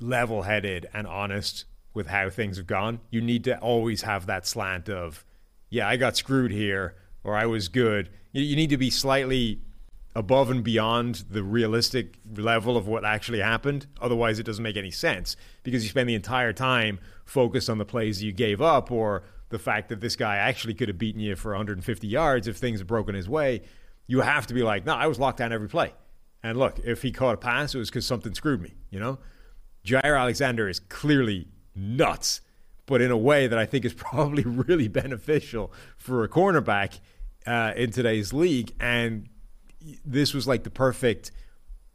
level-headed, 0.00 0.88
and 0.92 1.06
honest 1.06 1.64
with 1.94 2.08
how 2.08 2.28
things 2.28 2.56
have 2.56 2.66
gone. 2.66 2.98
You 3.08 3.20
need 3.20 3.44
to 3.44 3.56
always 3.60 4.02
have 4.02 4.26
that 4.26 4.48
slant 4.48 4.88
of, 4.88 5.24
yeah, 5.70 5.88
I 5.88 5.96
got 5.96 6.16
screwed 6.16 6.50
here, 6.50 6.94
or 7.24 7.36
I 7.36 7.46
was 7.46 7.68
good. 7.68 8.10
You, 8.32 8.42
you 8.42 8.56
need 8.56 8.70
to 8.70 8.78
be 8.78 8.90
slightly 8.90 9.60
above 10.14 10.50
and 10.50 10.64
beyond 10.64 11.24
the 11.30 11.42
realistic 11.42 12.18
level 12.36 12.76
of 12.76 12.88
what 12.88 13.04
actually 13.04 13.40
happened. 13.40 13.86
Otherwise, 14.00 14.38
it 14.38 14.44
doesn't 14.44 14.62
make 14.62 14.76
any 14.76 14.90
sense 14.90 15.36
because 15.62 15.84
you 15.84 15.90
spend 15.90 16.08
the 16.08 16.14
entire 16.14 16.52
time 16.52 16.98
focused 17.24 17.70
on 17.70 17.78
the 17.78 17.84
plays 17.84 18.22
you 18.22 18.32
gave 18.32 18.60
up 18.60 18.90
or 18.90 19.22
the 19.50 19.58
fact 19.58 19.88
that 19.88 20.00
this 20.00 20.16
guy 20.16 20.36
actually 20.36 20.74
could 20.74 20.88
have 20.88 20.98
beaten 20.98 21.20
you 21.20 21.36
for 21.36 21.52
150 21.52 22.06
yards 22.06 22.48
if 22.48 22.56
things 22.56 22.80
had 22.80 22.86
broken 22.86 23.14
his 23.14 23.28
way. 23.28 23.62
You 24.06 24.20
have 24.20 24.46
to 24.48 24.54
be 24.54 24.62
like, 24.62 24.84
no, 24.84 24.94
I 24.94 25.06
was 25.06 25.18
locked 25.18 25.38
down 25.38 25.52
every 25.52 25.68
play. 25.68 25.92
And 26.42 26.58
look, 26.58 26.78
if 26.80 27.02
he 27.02 27.12
caught 27.12 27.34
a 27.34 27.38
pass, 27.38 27.74
it 27.74 27.78
was 27.78 27.90
because 27.90 28.06
something 28.06 28.34
screwed 28.34 28.60
me, 28.60 28.74
you 28.90 28.98
know? 28.98 29.18
Jaire 29.84 30.18
Alexander 30.18 30.68
is 30.68 30.80
clearly 30.80 31.48
nuts, 31.74 32.40
but 32.88 33.02
in 33.02 33.10
a 33.10 33.16
way 33.16 33.46
that 33.46 33.58
I 33.58 33.66
think 33.66 33.84
is 33.84 33.94
probably 33.94 34.42
really 34.42 34.88
beneficial 34.88 35.72
for 35.96 36.24
a 36.24 36.28
cornerback 36.28 36.98
uh, 37.46 37.72
in 37.76 37.92
today's 37.92 38.32
league. 38.32 38.72
And 38.80 39.28
this 40.04 40.34
was 40.34 40.48
like 40.48 40.64
the 40.64 40.70
perfect 40.70 41.30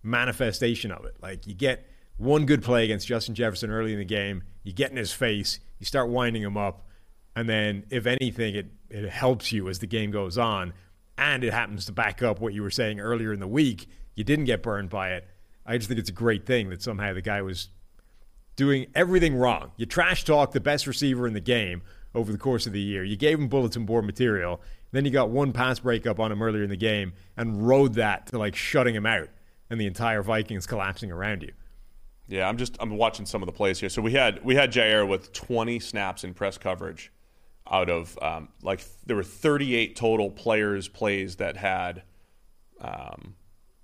manifestation 0.03 0.91
of 0.91 1.03
it. 1.06 1.15
Like 1.22 1.45
you 1.48 1.53
get 1.53 1.86
one 2.18 2.45
good 2.45 2.64
play 2.64 2.86
against 2.86 3.07
Justin 3.07 3.36
Jefferson 3.36 3.72
early 3.72 3.91
in 3.91 3.99
the 3.99 4.06
game, 4.06 4.44
you 4.64 4.72
get 4.72 4.91
in 4.91 4.98
his 4.98 5.11
face, 5.11 5.60
you 5.80 5.86
start 5.86 6.10
winding 6.10 6.44
him 6.44 6.56
up, 6.56 6.88
and 7.36 7.49
then 7.49 7.86
if 7.90 8.06
anything, 8.06 8.56
it, 8.56 8.68
it 8.90 9.10
helps 9.10 9.52
you 9.52 9.68
as 9.68 9.80
the 9.80 9.88
game 9.88 10.11
goes 10.11 10.38
on. 10.38 10.74
And 11.18 11.44
it 11.44 11.53
happens 11.53 11.86
to 11.88 11.91
back 11.91 12.22
up 12.22 12.40
what 12.40 12.53
you 12.53 12.61
were 12.61 12.72
saying 12.72 12.99
earlier 12.99 13.34
in 13.34 13.40
the 13.40 13.48
week. 13.48 13.88
You 14.15 14.24
didn't 14.24 14.45
get 14.45 14.61
burned 14.61 14.90
by 14.90 15.14
it. 15.14 15.28
I 15.65 15.78
just 15.78 15.88
think 15.88 15.99
it's 15.99 16.10
a 16.10 16.14
great 16.14 16.45
thing 16.45 16.70
that 16.70 16.82
somehow 16.84 17.14
the 17.14 17.22
guy 17.22 17.41
was 17.41 17.70
doing 18.55 18.88
everything 18.95 19.35
wrong. 19.35 19.71
You 19.77 19.85
trash 19.85 20.23
talk 20.23 20.51
the 20.51 20.59
best 20.59 20.88
receiver 20.88 21.27
in 21.27 21.34
the 21.34 21.41
game 21.41 21.81
over 22.15 22.31
the 22.31 22.38
course 22.38 22.67
of 22.67 22.73
the 22.73 22.81
year. 22.81 23.03
You 23.03 23.15
gave 23.15 23.39
him 23.39 23.47
bulletin 23.47 23.85
board 23.85 24.05
material. 24.05 24.61
Then 24.91 25.05
you 25.05 25.11
got 25.11 25.30
one 25.30 25.53
pass 25.53 25.80
breakup 25.80 26.19
on 26.19 26.31
him 26.31 26.41
earlier 26.41 26.63
in 26.63 26.69
the 26.69 26.77
game 26.77 27.13
and 27.35 27.67
rode 27.67 27.95
that 27.95 28.27
to 28.27 28.38
like 28.38 28.55
shutting 28.55 28.93
him 28.93 29.05
out 29.05 29.30
and 29.69 29.81
the 29.81 29.88
entire 29.88 30.21
Vikings 30.21 30.67
collapsing 30.67 31.11
around 31.11 31.41
you. 31.41 31.51
Yeah, 32.27 32.47
I'm 32.47 32.57
just 32.57 32.77
I'm 32.80 32.95
watching 32.95 33.25
some 33.25 33.41
of 33.41 33.47
the 33.47 33.51
plays 33.53 33.80
here. 33.80 33.89
So 33.89 34.01
we 34.01 34.13
had 34.13 34.43
we 34.45 34.55
had 34.55 34.71
Jaire 34.71 35.07
with 35.07 35.34
20 35.34 35.80
snaps 35.80 36.23
in 36.23 36.34
press 36.34 36.57
coverage 36.57 37.11
out 37.69 37.89
of 37.89 38.17
um, 38.21 38.49
like 38.61 38.85
there 39.05 39.15
were 39.15 39.23
38 39.23 39.95
total 39.95 40.30
players 40.30 40.88
plays 40.88 41.38
that 41.38 41.57
had 41.57 42.03
um, 42.80 43.35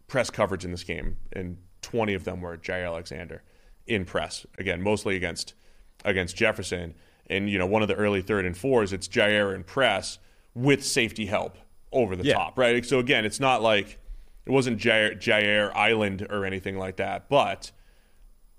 press 0.07 0.29
coverage 0.29 0.63
in 0.63 0.71
this 0.71 0.83
game, 0.83 1.17
and 1.33 1.57
20 1.81 2.13
of 2.13 2.23
them 2.23 2.41
were 2.41 2.55
Jaire 2.57 2.85
Alexander 2.85 3.43
in 3.89 4.05
press. 4.05 4.45
Again, 4.57 4.81
mostly 4.81 5.15
against 5.15 5.53
against 6.05 6.35
Jefferson. 6.35 6.93
And 7.27 7.49
you 7.49 7.57
know, 7.59 7.65
one 7.65 7.81
of 7.81 7.87
the 7.87 7.95
early 7.95 8.21
third 8.21 8.45
and 8.45 8.55
fours, 8.57 8.93
it's 8.93 9.07
Jaire 9.07 9.53
in 9.53 9.63
press 9.63 10.19
with 10.55 10.83
safety 10.85 11.25
help 11.25 11.57
over 11.91 12.15
the 12.15 12.23
Yeah. 12.23 12.35
top, 12.35 12.57
right? 12.57 12.85
So 12.85 12.99
again, 12.99 13.25
it's 13.25 13.39
not 13.39 13.61
like 13.61 13.97
it 14.45 14.51
wasn't 14.51 14.79
Jair, 14.79 15.17
Jaire 15.19 15.71
Island 15.75 16.25
or 16.29 16.45
anything 16.45 16.77
like 16.77 16.95
that, 16.97 17.29
but 17.29 17.71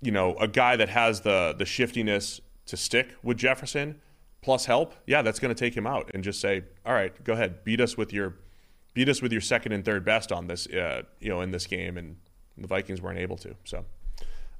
you 0.03 0.11
know, 0.13 0.35
a 0.37 0.49
guy 0.49 0.77
that 0.77 0.89
has 0.89 1.21
the 1.23 1.55
the 1.57 1.65
shiftiness 1.65 2.41
to 2.67 2.77
stick 2.77 3.09
with 3.23 3.37
Jefferson 3.39 4.01
plus 4.43 4.65
help, 4.67 4.95
yeah, 5.07 5.21
that's 5.23 5.39
going 5.39 5.55
to 5.55 5.59
take 5.59 5.77
him 5.77 5.87
out 5.87 6.11
and 6.15 6.25
just 6.25 6.41
say, 6.41 6.63
all 6.87 6.95
right, 6.95 7.23
go 7.25 7.33
ahead, 7.35 7.63
beat 7.65 7.81
us 7.81 7.97
with 7.97 8.13
your 8.13 8.37
beat 8.95 9.09
us 9.09 9.21
with 9.23 9.31
your 9.33 9.41
second 9.41 9.73
and 9.73 9.85
third 9.85 10.05
best 10.05 10.33
on 10.33 10.47
this, 10.47 10.67
uh, 10.69 11.03
you 11.21 11.29
know, 11.29 11.41
in 11.43 11.51
this 11.51 11.67
game, 11.67 11.97
and 11.97 12.17
the 12.59 12.67
Vikings 12.67 13.01
weren't 13.03 13.19
able 13.19 13.37
to. 13.39 13.55
So 13.65 13.85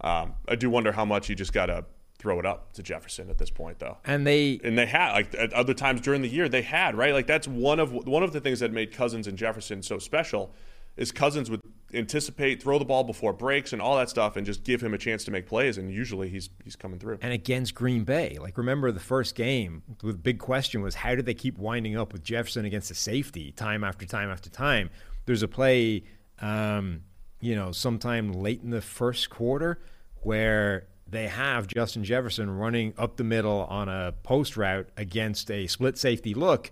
um, 0.03 0.35
I 0.49 0.57
do 0.57 0.71
wonder 0.71 0.93
how 0.93 1.05
much 1.05 1.29
you 1.29 1.35
just 1.35 1.53
got 1.53 1.67
to 1.67 1.85
throw 2.19 2.39
it 2.39 2.45
up 2.45 2.73
to 2.75 2.83
Jefferson 2.83 3.31
at 3.31 3.39
this 3.39 3.51
point, 3.51 3.79
though. 3.79 3.97
And 4.05 4.27
they 4.27 4.61
And 4.63 4.77
they 4.77 4.87
had 4.87 5.13
like 5.13 5.35
at 5.35 5.53
other 5.53 5.75
times 5.75 6.01
during 6.01 6.23
the 6.23 6.29
year 6.29 6.49
they 6.49 6.63
had 6.63 6.95
right 6.95 7.15
like 7.15 7.27
that's 7.27 7.49
one 7.49 7.81
of 7.81 7.93
one 7.93 8.23
of 8.23 8.33
the 8.33 8.41
things 8.41 8.61
that 8.61 8.73
made 8.73 8.93
Cousins 8.93 9.27
and 9.27 9.39
Jefferson 9.39 9.83
so 9.83 9.99
special 9.99 10.53
is 10.97 11.13
Cousins 11.13 11.51
would 11.51 11.61
anticipate 11.95 12.63
throw 12.63 12.79
the 12.79 12.85
ball 12.85 13.03
before 13.03 13.33
breaks 13.33 13.73
and 13.73 13.81
all 13.83 13.97
that 13.97 14.09
stuff 14.09 14.37
and 14.37 14.47
just 14.47 14.63
give 14.65 14.81
him 14.83 14.95
a 14.95 14.99
chance 14.99 15.25
to 15.25 15.31
make 15.31 15.47
plays 15.47 15.79
and 15.79 15.91
usually 15.91 16.29
he's 16.29 16.51
he's 16.63 16.77
coming 16.77 16.99
through. 16.99 17.19
and 17.23 17.33
against 17.33 17.75
Green 17.75 18.05
Bay. 18.05 18.37
Like 18.39 18.59
remember 18.59 18.93
the 18.93 19.01
first 19.01 19.35
game, 19.35 19.83
the 20.03 20.13
big 20.13 20.39
question 20.39 20.83
was 20.83 20.95
how 20.95 21.15
did 21.15 21.25
they 21.27 21.35
keep 21.35 21.59
winding 21.59 21.97
up 21.97 22.13
with 22.13 22.23
Jefferson 22.23 22.65
against 22.65 22.91
the 22.91 22.95
safety 22.95 23.53
time 23.53 23.83
after 23.83 24.05
time 24.05 24.31
after 24.31 24.51
time? 24.51 24.91
There's 25.25 25.43
a 25.43 25.49
play, 25.49 26.05
um, 26.41 27.03
you 27.41 27.55
know, 27.55 27.73
sometime 27.73 28.33
late 28.33 28.63
in 28.63 28.71
the 28.71 28.83
first 28.83 29.31
quarter 29.31 29.81
where 30.23 30.87
they 31.07 31.27
have 31.27 31.67
Justin 31.67 32.05
Jefferson 32.05 32.51
running 32.51 32.95
up 32.97 33.17
the 33.17 33.25
middle 33.25 33.65
on 33.69 33.89
a 33.89 34.13
post 34.23 34.57
route 34.57 34.89
against 34.97 35.51
a 35.51 35.67
split 35.67 35.99
safety 35.99 36.35
look, 36.35 36.71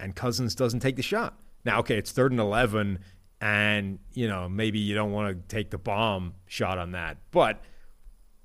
and 0.00 0.16
Cousins 0.16 0.54
doesn't 0.54 0.80
take 0.80 0.96
the 0.96 1.02
shot. 1.02 1.38
Now, 1.64 1.78
okay, 1.80 1.96
it's 1.96 2.10
third 2.10 2.32
and 2.32 2.40
eleven, 2.40 2.98
and 3.40 3.98
you 4.12 4.26
know 4.26 4.48
maybe 4.48 4.78
you 4.78 4.94
don't 4.94 5.12
want 5.12 5.28
to 5.28 5.54
take 5.54 5.70
the 5.70 5.78
bomb 5.78 6.34
shot 6.46 6.78
on 6.78 6.92
that, 6.92 7.18
but 7.30 7.62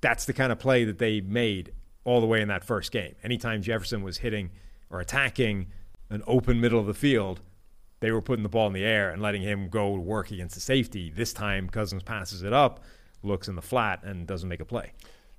that's 0.00 0.26
the 0.26 0.32
kind 0.32 0.52
of 0.52 0.58
play 0.58 0.84
that 0.84 0.98
they 0.98 1.20
made 1.20 1.72
all 2.04 2.20
the 2.20 2.26
way 2.26 2.40
in 2.40 2.48
that 2.48 2.64
first 2.64 2.92
game. 2.92 3.14
Anytime 3.24 3.62
Jefferson 3.62 4.02
was 4.02 4.18
hitting 4.18 4.50
or 4.90 5.00
attacking 5.00 5.66
an 6.10 6.22
open 6.26 6.60
middle 6.60 6.78
of 6.78 6.86
the 6.86 6.94
field, 6.94 7.40
they 8.00 8.10
were 8.10 8.22
putting 8.22 8.42
the 8.42 8.48
ball 8.48 8.66
in 8.66 8.72
the 8.72 8.84
air 8.84 9.10
and 9.10 9.20
letting 9.20 9.42
him 9.42 9.68
go 9.68 9.94
to 9.94 10.00
work 10.00 10.30
against 10.30 10.54
the 10.54 10.60
safety. 10.60 11.10
This 11.14 11.32
time, 11.32 11.68
Cousins 11.68 12.02
passes 12.02 12.42
it 12.42 12.52
up, 12.52 12.82
looks 13.22 13.48
in 13.48 13.56
the 13.56 13.62
flat, 13.62 14.02
and 14.04 14.26
doesn't 14.26 14.48
make 14.48 14.60
a 14.60 14.64
play. 14.64 14.92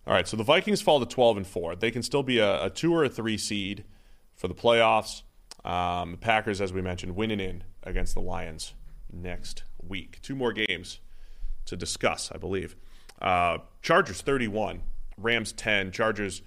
All 0.06 0.14
right, 0.14 0.27
so 0.27 0.36
the 0.36 0.44
Vikings 0.44 0.81
fall 0.81 0.99
to 0.99 1.06
12 1.06 1.38
and 1.38 1.48
4. 1.48 1.76
They 1.76 1.91
can 1.91 2.03
still 2.03 2.23
be 2.23 2.40
a, 2.40 2.65
a 2.65 2.69
2 2.69 2.94
or 2.94 3.03
a 3.03 3.10
3 3.10 3.38
seed 3.38 3.86
for 4.36 4.48
the 4.48 4.56
playoffs. 4.56 5.22
Um, 5.64 6.11
the 6.11 6.18
Packers 6.18 6.61
as 6.61 6.72
we 6.72 6.81
mentioned 6.81 7.15
winning 7.15 7.40
in 7.40 7.64
against 7.84 8.14
the 8.14 8.22
Lions 8.22 8.73
next 9.11 9.64
week. 9.86 10.19
Two 10.22 10.36
more 10.36 10.53
games 10.53 10.99
to 11.65 11.76
discuss, 11.76 12.31
I 12.34 12.38
believe. 12.38 12.76
Uh, 13.22 13.60
Chargers 13.81 14.22
31, 14.22 14.81
Rams 15.18 15.52
10. 15.52 15.91
Chargers 15.91 16.41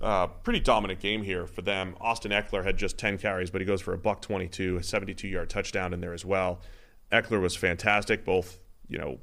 uh, 0.00 0.26
pretty 0.28 0.60
dominant 0.60 1.00
game 1.00 1.22
here 1.22 1.46
for 1.46 1.62
them. 1.62 1.94
Austin 2.00 2.32
Ekeler 2.32 2.64
had 2.64 2.76
just 2.76 2.98
10 2.98 3.18
carries, 3.18 3.50
but 3.50 3.60
he 3.60 3.66
goes 3.66 3.80
for 3.80 3.92
a 3.92 3.98
buck 3.98 4.22
22, 4.22 4.78
a 4.78 4.82
72 4.82 5.28
yard 5.28 5.50
touchdown 5.50 5.92
in 5.92 6.00
there 6.00 6.14
as 6.14 6.24
well. 6.24 6.60
Ekeler 7.12 7.40
was 7.40 7.56
fantastic, 7.56 8.24
both 8.24 8.58
you 8.88 8.98
know 8.98 9.18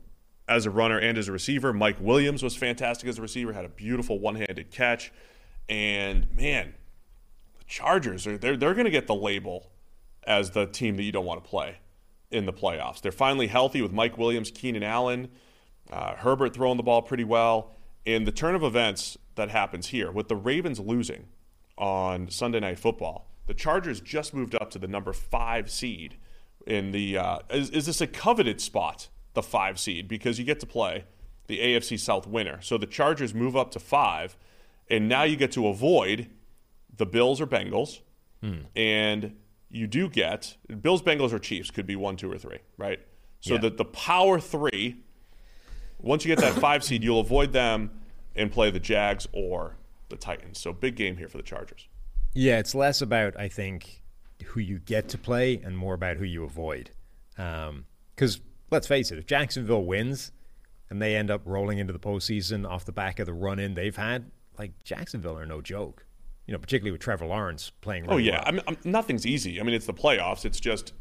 as 0.48 0.66
a 0.66 0.70
runner 0.70 0.98
and 0.98 1.18
as 1.18 1.28
a 1.28 1.32
receiver. 1.32 1.74
Mike 1.74 1.98
Williams 2.00 2.44
was 2.44 2.56
fantastic 2.56 3.10
as 3.10 3.18
a 3.18 3.22
receiver, 3.22 3.54
had 3.54 3.66
a 3.66 3.70
beautiful 3.70 4.20
one 4.20 4.36
handed 4.36 4.72
catch, 4.72 5.12
and 5.70 6.28
man, 6.36 6.74
the 7.58 7.66
Chargers 7.66 8.28
are 8.28 8.38
they're 8.38 8.58
they're 8.58 8.74
going 8.74 8.86
to 8.86 8.92
get 8.92 9.08
the 9.08 9.16
label 9.16 9.72
as 10.26 10.52
the 10.52 10.66
team 10.66 10.98
that 10.98 11.04
you 11.04 11.12
don't 11.12 11.26
want 11.26 11.44
to 11.44 11.50
play 11.50 11.78
in 12.30 12.46
the 12.46 12.54
playoffs. 12.54 13.02
They're 13.02 13.12
finally 13.12 13.48
healthy 13.48 13.82
with 13.82 13.94
Mike 13.94 14.18
Williams, 14.18 14.52
Keenan 14.52 14.84
Allen, 14.84 15.30
uh, 15.92 16.16
Herbert 16.16 16.54
throwing 16.54 16.78
the 16.78 16.84
ball 16.84 17.02
pretty 17.02 17.24
well. 17.24 17.72
In 18.06 18.26
the 18.26 18.32
turn 18.32 18.56
of 18.56 18.64
events 18.64 19.18
that 19.38 19.50
happens 19.50 19.88
here, 19.88 20.12
with 20.12 20.28
the 20.28 20.36
Ravens 20.36 20.80
losing 20.80 21.26
on 21.78 22.30
Sunday 22.30 22.60
Night 22.60 22.78
Football, 22.80 23.30
the 23.48 23.54
Chargers 23.54 24.02
just 24.02 24.34
moved 24.34 24.54
up 24.56 24.70
to 24.72 24.80
the 24.80 24.88
number 24.88 25.14
five 25.14 25.72
seed 25.72 26.18
in 26.66 26.92
the. 26.92 27.18
Uh, 27.18 27.40
is, 27.50 27.70
is 27.70 27.86
this 27.86 28.02
a 28.02 28.08
coveted 28.08 28.60
spot, 28.60 29.08
the 29.34 29.42
five 29.42 29.80
seed, 29.80 30.08
because 30.08 30.38
you 30.38 30.44
get 30.46 30.60
to 30.60 30.66
play 30.66 31.06
the 31.48 31.60
AFC 31.60 31.98
South 31.98 32.28
winner. 32.28 32.60
So 32.62 32.78
the 32.78 32.86
Chargers 32.88 33.34
move 33.34 33.56
up 33.56 33.72
to 33.72 33.80
five, 33.80 34.36
and 34.90 35.08
now 35.08 35.24
you 35.24 35.38
get 35.38 35.52
to 35.54 35.68
avoid 35.68 36.28
the 36.96 37.06
Bills 37.06 37.40
or 37.40 37.48
Bengals, 37.48 38.02
and 38.76 39.36
you 39.70 39.88
do 39.88 40.08
get 40.10 40.56
Bills, 40.82 41.02
Bengals, 41.02 41.34
or 41.34 41.40
Chiefs 41.40 41.70
could 41.72 41.86
be 41.86 41.96
one, 41.96 42.16
two, 42.18 42.32
or 42.32 42.38
three, 42.38 42.60
right? 42.78 43.00
So 43.42 43.54
Yeah. 43.56 43.62
that 43.62 43.78
the 43.78 43.86
power 43.86 44.40
three, 44.40 44.98
once 46.00 46.24
you 46.26 46.34
get 46.36 46.40
that 46.42 46.54
five 46.60 46.84
seed, 46.84 47.04
you'll 47.04 47.20
avoid 47.20 47.52
them 47.54 47.92
and 48.38 48.52
play 48.52 48.72
the 48.72 48.80
Jags 48.80 49.28
or 49.34 49.76
the 50.10 50.16
Titans. 50.18 50.60
So 50.60 50.72
big 50.74 50.96
game 50.96 51.18
here 51.18 51.28
for 51.28 51.38
the 51.38 51.44
Chargers. 51.44 51.88
Yeah, 52.34 52.60
it's 52.60 52.76
less 52.76 53.02
about 53.02 53.38
I 53.40 53.48
think 53.48 54.04
who 54.46 54.60
you 54.60 54.80
get 54.80 55.10
to 55.10 55.18
play 55.18 55.60
and 55.64 55.78
more 55.78 55.94
about 55.94 56.18
who 56.18 56.24
you 56.26 56.44
avoid. 56.44 56.92
Um, 57.38 57.86
because 58.16 58.40
let's 58.72 58.88
face 58.88 59.12
it, 59.12 59.18
if 59.18 59.26
Jacksonville 59.26 59.84
wins 59.86 60.32
and 60.90 61.02
they 61.02 61.16
end 61.16 61.30
up 61.30 61.42
rolling 61.46 61.78
into 61.80 61.94
the 61.94 62.00
postseason 62.00 62.68
off 62.68 62.86
the 62.86 62.92
back 62.92 63.20
of 63.20 63.26
the 63.26 63.34
run 63.34 63.60
in 63.60 63.74
they've 63.74 63.96
had, 63.96 64.32
like 64.58 64.72
Jacksonville 64.84 65.38
are 65.38 65.46
no 65.46 65.62
joke. 65.62 66.06
You 66.46 66.54
know, 66.54 66.60
particularly 66.60 66.92
with 66.92 67.02
Trevor 67.02 67.26
Lawrence 67.26 67.72
playing. 67.82 68.06
Oh, 68.08 68.16
really 68.16 68.30
Oh 68.30 68.34
yeah, 68.34 68.38
well. 68.40 68.44
I 68.48 68.52
mean, 68.52 68.62
I'm, 68.68 68.78
nothing's 68.92 69.26
easy. 69.26 69.60
I 69.60 69.64
mean, 69.64 69.76
it's 69.76 69.86
the 69.86 69.94
playoffs. 69.94 70.46
It's 70.46 70.60
just, 70.62 70.94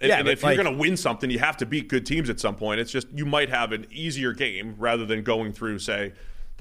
and, 0.00 0.08
Yeah, 0.08 0.20
and 0.20 0.28
if 0.28 0.42
like- 0.42 0.56
you're 0.56 0.64
going 0.64 0.74
to 0.74 0.80
win 0.80 0.96
something, 0.96 1.30
you 1.30 1.38
have 1.38 1.56
to 1.58 1.66
beat 1.66 1.88
good 1.88 2.06
teams 2.06 2.30
at 2.30 2.40
some 2.40 2.56
point. 2.56 2.80
It's 2.80 2.90
just 2.90 3.06
you 3.12 3.26
might 3.26 3.50
have 3.50 3.72
an 3.72 3.86
easier 3.90 4.32
game 4.32 4.74
rather 4.78 5.04
than 5.04 5.22
going 5.22 5.52
through, 5.52 5.80
say, 5.80 6.14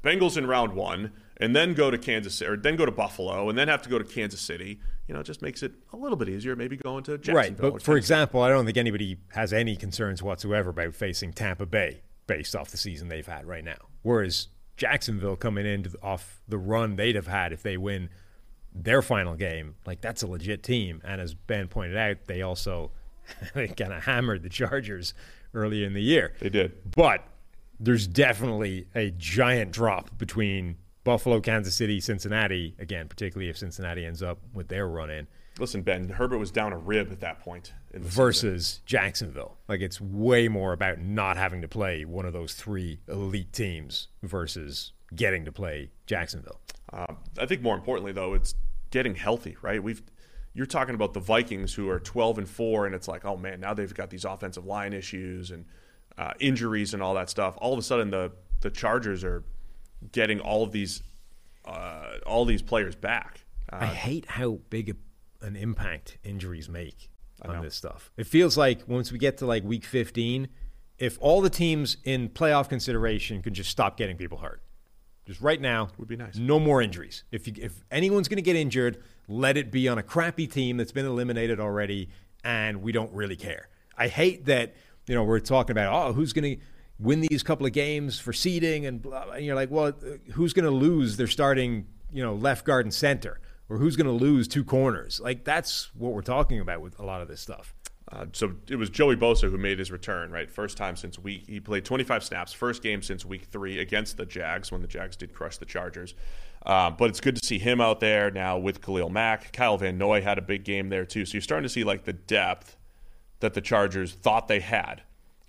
Bengals 0.06 0.38
in 0.38 0.46
round 0.46 0.74
one, 0.74 1.12
and 1.38 1.56
then 1.56 1.74
go 1.74 1.90
to 1.90 1.98
Kansas 1.98 2.42
or 2.42 2.56
then 2.56 2.76
go 2.76 2.86
to 2.86 2.92
Buffalo, 2.92 3.50
and 3.50 3.58
then 3.58 3.68
have 3.68 3.82
to 3.82 3.90
go 3.90 3.98
to 3.98 4.06
Kansas 4.06 4.40
City. 4.40 4.80
You 5.08 5.14
know, 5.14 5.20
it 5.20 5.26
just 5.26 5.42
makes 5.42 5.64
it 5.64 5.74
a 5.94 5.98
little 5.98 6.16
bit 6.18 6.30
easier. 6.30 6.56
Maybe 6.56 6.78
going 6.78 7.04
to 7.06 7.18
Jacksonville. 7.18 7.72
Right, 7.72 7.74
but 7.74 7.82
for 7.82 7.98
example, 7.98 8.42
I 8.42 8.50
don't 8.50 8.66
think 8.66 8.78
anybody 8.78 9.18
has 9.34 9.52
any 9.54 9.76
concerns 9.76 10.22
whatsoever 10.22 10.70
about 10.70 10.94
facing 10.96 11.34
Tampa 11.34 11.66
Bay 11.66 12.02
based 12.28 12.56
off 12.56 12.70
the 12.70 12.78
season 12.78 13.08
they've 13.08 13.26
had 13.26 13.46
right 13.46 13.64
now. 13.64 13.78
Whereas 14.04 14.48
Jacksonville 14.78 15.36
coming 15.36 15.66
in 15.66 15.84
to- 15.84 15.98
off 16.02 16.42
the 16.48 16.58
run 16.58 16.96
they'd 16.96 17.16
have 17.16 17.28
had 17.28 17.54
if 17.54 17.64
they 17.64 17.78
win 17.78 18.10
their 18.74 19.02
final 19.02 19.36
game, 19.36 19.76
like 19.86 20.02
that's 20.02 20.22
a 20.22 20.28
legit 20.28 20.62
team. 20.64 21.02
And 21.04 21.22
as 21.22 21.34
Ben 21.34 21.68
pointed 21.68 21.98
out, 21.98 22.18
they 22.28 22.42
also 22.42 22.92
they 23.54 23.68
kind 23.68 23.94
of 23.94 24.04
hammered 24.04 24.44
the 24.44 24.50
Chargers 24.50 25.14
early 25.54 25.84
in 25.84 25.94
the 25.94 26.02
year. 26.02 26.34
they 26.40 26.50
did. 26.50 26.74
But 26.92 27.24
there's 27.80 28.08
definitely 28.08 28.88
a 28.96 29.12
giant 29.12 29.72
drop 29.72 30.18
between 30.18 30.78
Buffalo, 31.04 31.40
Kansas 31.40 31.76
City, 31.76 32.00
Cincinnati. 32.00 32.76
Again, 32.80 33.08
particularly 33.08 33.50
if 33.50 33.58
Cincinnati 33.58 34.06
ends 34.06 34.24
up 34.24 34.40
with 34.54 34.68
their 34.68 34.88
run 34.88 35.10
in 35.10 35.28
Listen, 35.58 35.84
Ben 35.84 36.10
Herbert 36.10 36.38
was 36.38 36.52
down 36.52 36.74
a 36.74 36.78
rib 36.78 37.12
at 37.12 37.22
that 37.22 37.40
point 37.40 37.74
in 37.94 38.02
the 38.02 38.10
season. 38.10 38.24
versus 38.24 38.82
Jacksonville. 38.86 39.58
Like 39.70 39.80
it's 39.80 40.02
way 40.02 40.48
more 40.48 40.74
about 40.74 41.00
not 41.00 41.38
having 41.38 41.62
to 41.62 41.68
play 41.68 42.04
one 42.04 42.26
of 42.26 42.34
those 42.34 42.54
three 42.54 43.00
elite 43.08 43.54
teams 43.54 44.10
versus 44.22 44.92
getting 45.16 45.46
to 45.46 45.52
play 45.54 45.92
Jacksonville. 46.08 46.60
Uh, 46.92 47.14
I 47.40 47.46
think 47.46 47.62
more 47.62 47.76
importantly, 47.76 48.12
though, 48.12 48.34
it's 48.34 48.56
getting 48.92 49.16
healthy. 49.16 49.56
Right? 49.62 49.82
We've 49.82 50.02
you're 50.54 50.66
talking 50.66 50.96
about 50.96 51.14
the 51.14 51.20
Vikings 51.22 51.74
who 51.74 51.90
are 51.90 52.00
12 52.00 52.38
and 52.40 52.50
four, 52.50 52.86
and 52.86 52.94
it's 52.94 53.08
like, 53.08 53.24
oh 53.24 53.38
man, 53.38 53.62
now 53.62 53.74
they've 53.74 53.94
got 53.94 54.10
these 54.10 54.26
offensive 54.26 54.66
line 54.66 54.92
issues 54.92 55.52
and 55.52 55.66
uh, 56.18 56.34
injuries 56.40 56.94
and 56.94 57.02
all 57.04 57.14
that 57.16 57.30
stuff. 57.30 57.56
All 57.60 57.74
of 57.74 57.80
a 57.80 57.84
sudden, 57.84 58.10
the 58.12 58.32
the 58.62 58.70
Chargers 58.72 59.24
are 59.24 59.44
getting 60.12 60.40
all 60.40 60.64
of 60.64 60.72
these 60.72 61.04
uh, 61.66 62.18
all 62.26 62.46
these 62.46 62.62
players 62.62 62.96
back. 62.96 63.42
I 63.70 63.86
Uh, 63.86 63.88
hate 63.88 64.26
how 64.28 64.60
big 64.70 64.90
a, 65.42 65.46
an 65.46 65.56
impact 65.56 66.18
injuries 66.24 66.70
make 66.70 67.10
on 67.42 67.62
this 67.64 67.76
stuff. 67.76 68.12
It 68.18 68.28
feels 68.28 68.58
like 68.58 68.88
once 68.88 69.12
we 69.12 69.18
get 69.18 69.38
to 69.40 69.46
like 69.46 69.64
week 69.64 69.84
15, 69.86 70.48
if 70.98 71.18
all 71.20 71.42
the 71.42 71.50
teams 71.50 71.98
in 72.04 72.30
playoff 72.30 72.70
consideration 72.70 73.42
could 73.42 73.54
just 73.54 73.70
stop 73.70 73.98
getting 73.98 74.16
people 74.18 74.38
hurt. 74.40 74.62
Just 75.26 75.42
right 75.42 75.60
now 75.60 75.90
Would 75.98 76.08
be 76.08 76.16
nice. 76.16 76.38
No 76.38 76.60
more 76.60 76.84
injuries. 76.84 77.24
If 77.32 77.48
you, 77.48 77.54
if 77.58 77.84
anyone's 77.90 78.28
going 78.28 78.38
to 78.38 78.44
get 78.44 78.56
injured, 78.56 79.02
let 79.28 79.58
it 79.58 79.72
be 79.72 79.88
on 79.88 79.98
a 79.98 80.04
crappy 80.04 80.46
team 80.46 80.78
that's 80.78 80.92
been 80.92 81.08
eliminated 81.08 81.60
already, 81.60 82.10
and 82.44 82.84
we 82.84 82.92
don't 82.92 83.12
really 83.12 83.36
care. 83.36 83.68
I 83.98 84.08
hate 84.08 84.46
that 84.46 84.76
you 85.08 85.16
know 85.16 85.24
we're 85.24 85.40
talking 85.40 85.72
about 85.72 85.94
oh 85.94 86.14
who's 86.14 86.34
going 86.34 86.56
to 86.56 86.62
win 87.00 87.22
these 87.22 87.44
couple 87.44 87.66
of 87.66 87.74
games 87.74 88.20
for 88.20 88.34
seeding 88.34 88.86
and 88.86 89.06
and 89.06 89.46
you're 89.46 89.56
like 89.56 89.70
well 89.70 89.94
who's 90.34 90.54
going 90.54 90.66
to 90.66 90.72
lose 90.72 91.18
their 91.18 91.28
starting 91.28 91.86
you 92.12 92.24
know 92.24 92.34
left 92.34 92.66
guard 92.66 92.86
and 92.86 92.94
center 92.94 93.40
or 93.70 93.78
who's 93.78 93.96
going 93.96 94.08
to 94.08 94.12
lose 94.12 94.48
two 94.48 94.64
corners 94.64 95.20
like 95.20 95.44
that's 95.44 95.94
what 95.96 96.14
we're 96.14 96.22
talking 96.22 96.60
about 96.60 96.82
with 96.82 96.98
a 97.00 97.04
lot 97.04 97.22
of 97.22 97.28
this 97.28 97.42
stuff. 97.42 97.74
Uh, 98.12 98.26
so 98.34 98.54
it 98.70 98.76
was 98.76 98.92
Joey 98.92 99.16
Bosa 99.16 99.50
who 99.50 99.58
made 99.58 99.80
his 99.80 99.92
return, 99.92 100.32
right? 100.32 100.50
First 100.50 100.78
time 100.78 100.96
since 100.96 101.18
week. 101.18 101.46
He 101.48 101.60
played 101.60 101.86
25 101.86 102.24
snaps, 102.24 102.54
first 102.54 102.84
game 102.84 103.02
since 103.02 103.26
week 103.26 103.46
three 103.46 103.80
against 103.80 104.18
the 104.18 104.28
Jags 104.28 104.72
when 104.72 104.82
the 104.82 104.88
Jags 104.88 105.16
did 105.16 105.34
crush 105.34 105.58
the 105.58 105.66
Chargers. 105.66 106.14
Uh, 106.64 106.92
but 106.92 107.10
it's 107.10 107.20
good 107.20 107.36
to 107.36 107.46
see 107.46 107.58
him 107.58 107.82
out 107.82 108.00
there 108.00 108.30
now 108.30 108.60
with 108.60 108.82
Khalil 108.84 109.10
Mack. 109.10 109.52
Kyle 109.54 109.78
Van 109.78 109.98
Noy 109.98 110.22
had 110.22 110.38
a 110.38 110.42
big 110.42 110.64
game 110.64 110.90
there 110.90 111.06
too. 111.06 111.26
So 111.26 111.34
you're 111.34 111.42
starting 111.42 111.64
to 111.64 111.70
see 111.70 111.84
like 111.84 112.04
the 112.04 112.14
depth 112.14 112.78
that 113.46 113.54
the 113.54 113.62
Chargers 113.62 114.14
thought 114.14 114.48
they 114.48 114.60
had 114.60 115.04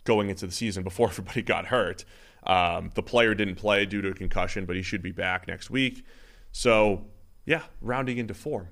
going 0.05 0.29
into 0.29 0.47
the 0.47 0.53
season 0.53 0.85
before 0.85 1.09
everybody 1.11 1.43
got 1.43 1.67
hurt. 1.67 2.05
Um, 2.45 2.91
the 2.95 3.03
player 3.03 3.35
didn't 3.35 3.57
play 3.57 3.87
due 3.87 4.03
to 4.03 4.11
a 4.11 4.15
concussion, 4.15 4.67
but 4.67 4.77
he 4.77 4.83
should 4.83 5.03
be 5.03 5.13
back 5.13 5.49
next 5.49 5.71
week. 5.71 6.05
So 6.53 7.07
yeah, 7.47 7.63
rounding 7.81 8.19
into 8.19 8.35
form, 8.35 8.69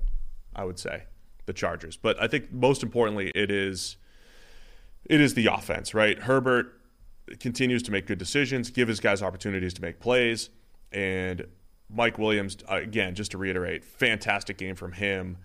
I 0.55 0.63
would 0.63 0.77
say 0.77 1.03
the 1.47 1.53
Chargers. 1.53 1.97
But 1.97 2.21
I 2.21 2.27
think 2.27 2.51
most 2.51 2.83
importantly, 2.83 3.31
it 3.33 3.49
is 3.49 3.97
it 5.05 5.19
is 5.19 5.33
the 5.33 5.47
offense, 5.47 5.93
right? 5.93 6.19
Herbert 6.19 6.79
continues 7.39 7.81
to 7.83 7.91
make 7.91 8.05
good 8.05 8.19
decisions, 8.19 8.69
give 8.69 8.87
his 8.87 8.99
guys 8.99 9.23
opportunities 9.23 9.73
to 9.73 9.81
make 9.81 9.99
plays, 9.99 10.51
and 10.91 11.47
Mike 11.89 12.19
Williams 12.19 12.57
uh, 12.71 12.75
again, 12.75 13.15
just 13.15 13.31
to 13.31 13.37
reiterate, 13.37 13.83
fantastic 13.83 14.57
game 14.57 14.75
from 14.75 14.93
him. 14.93 15.37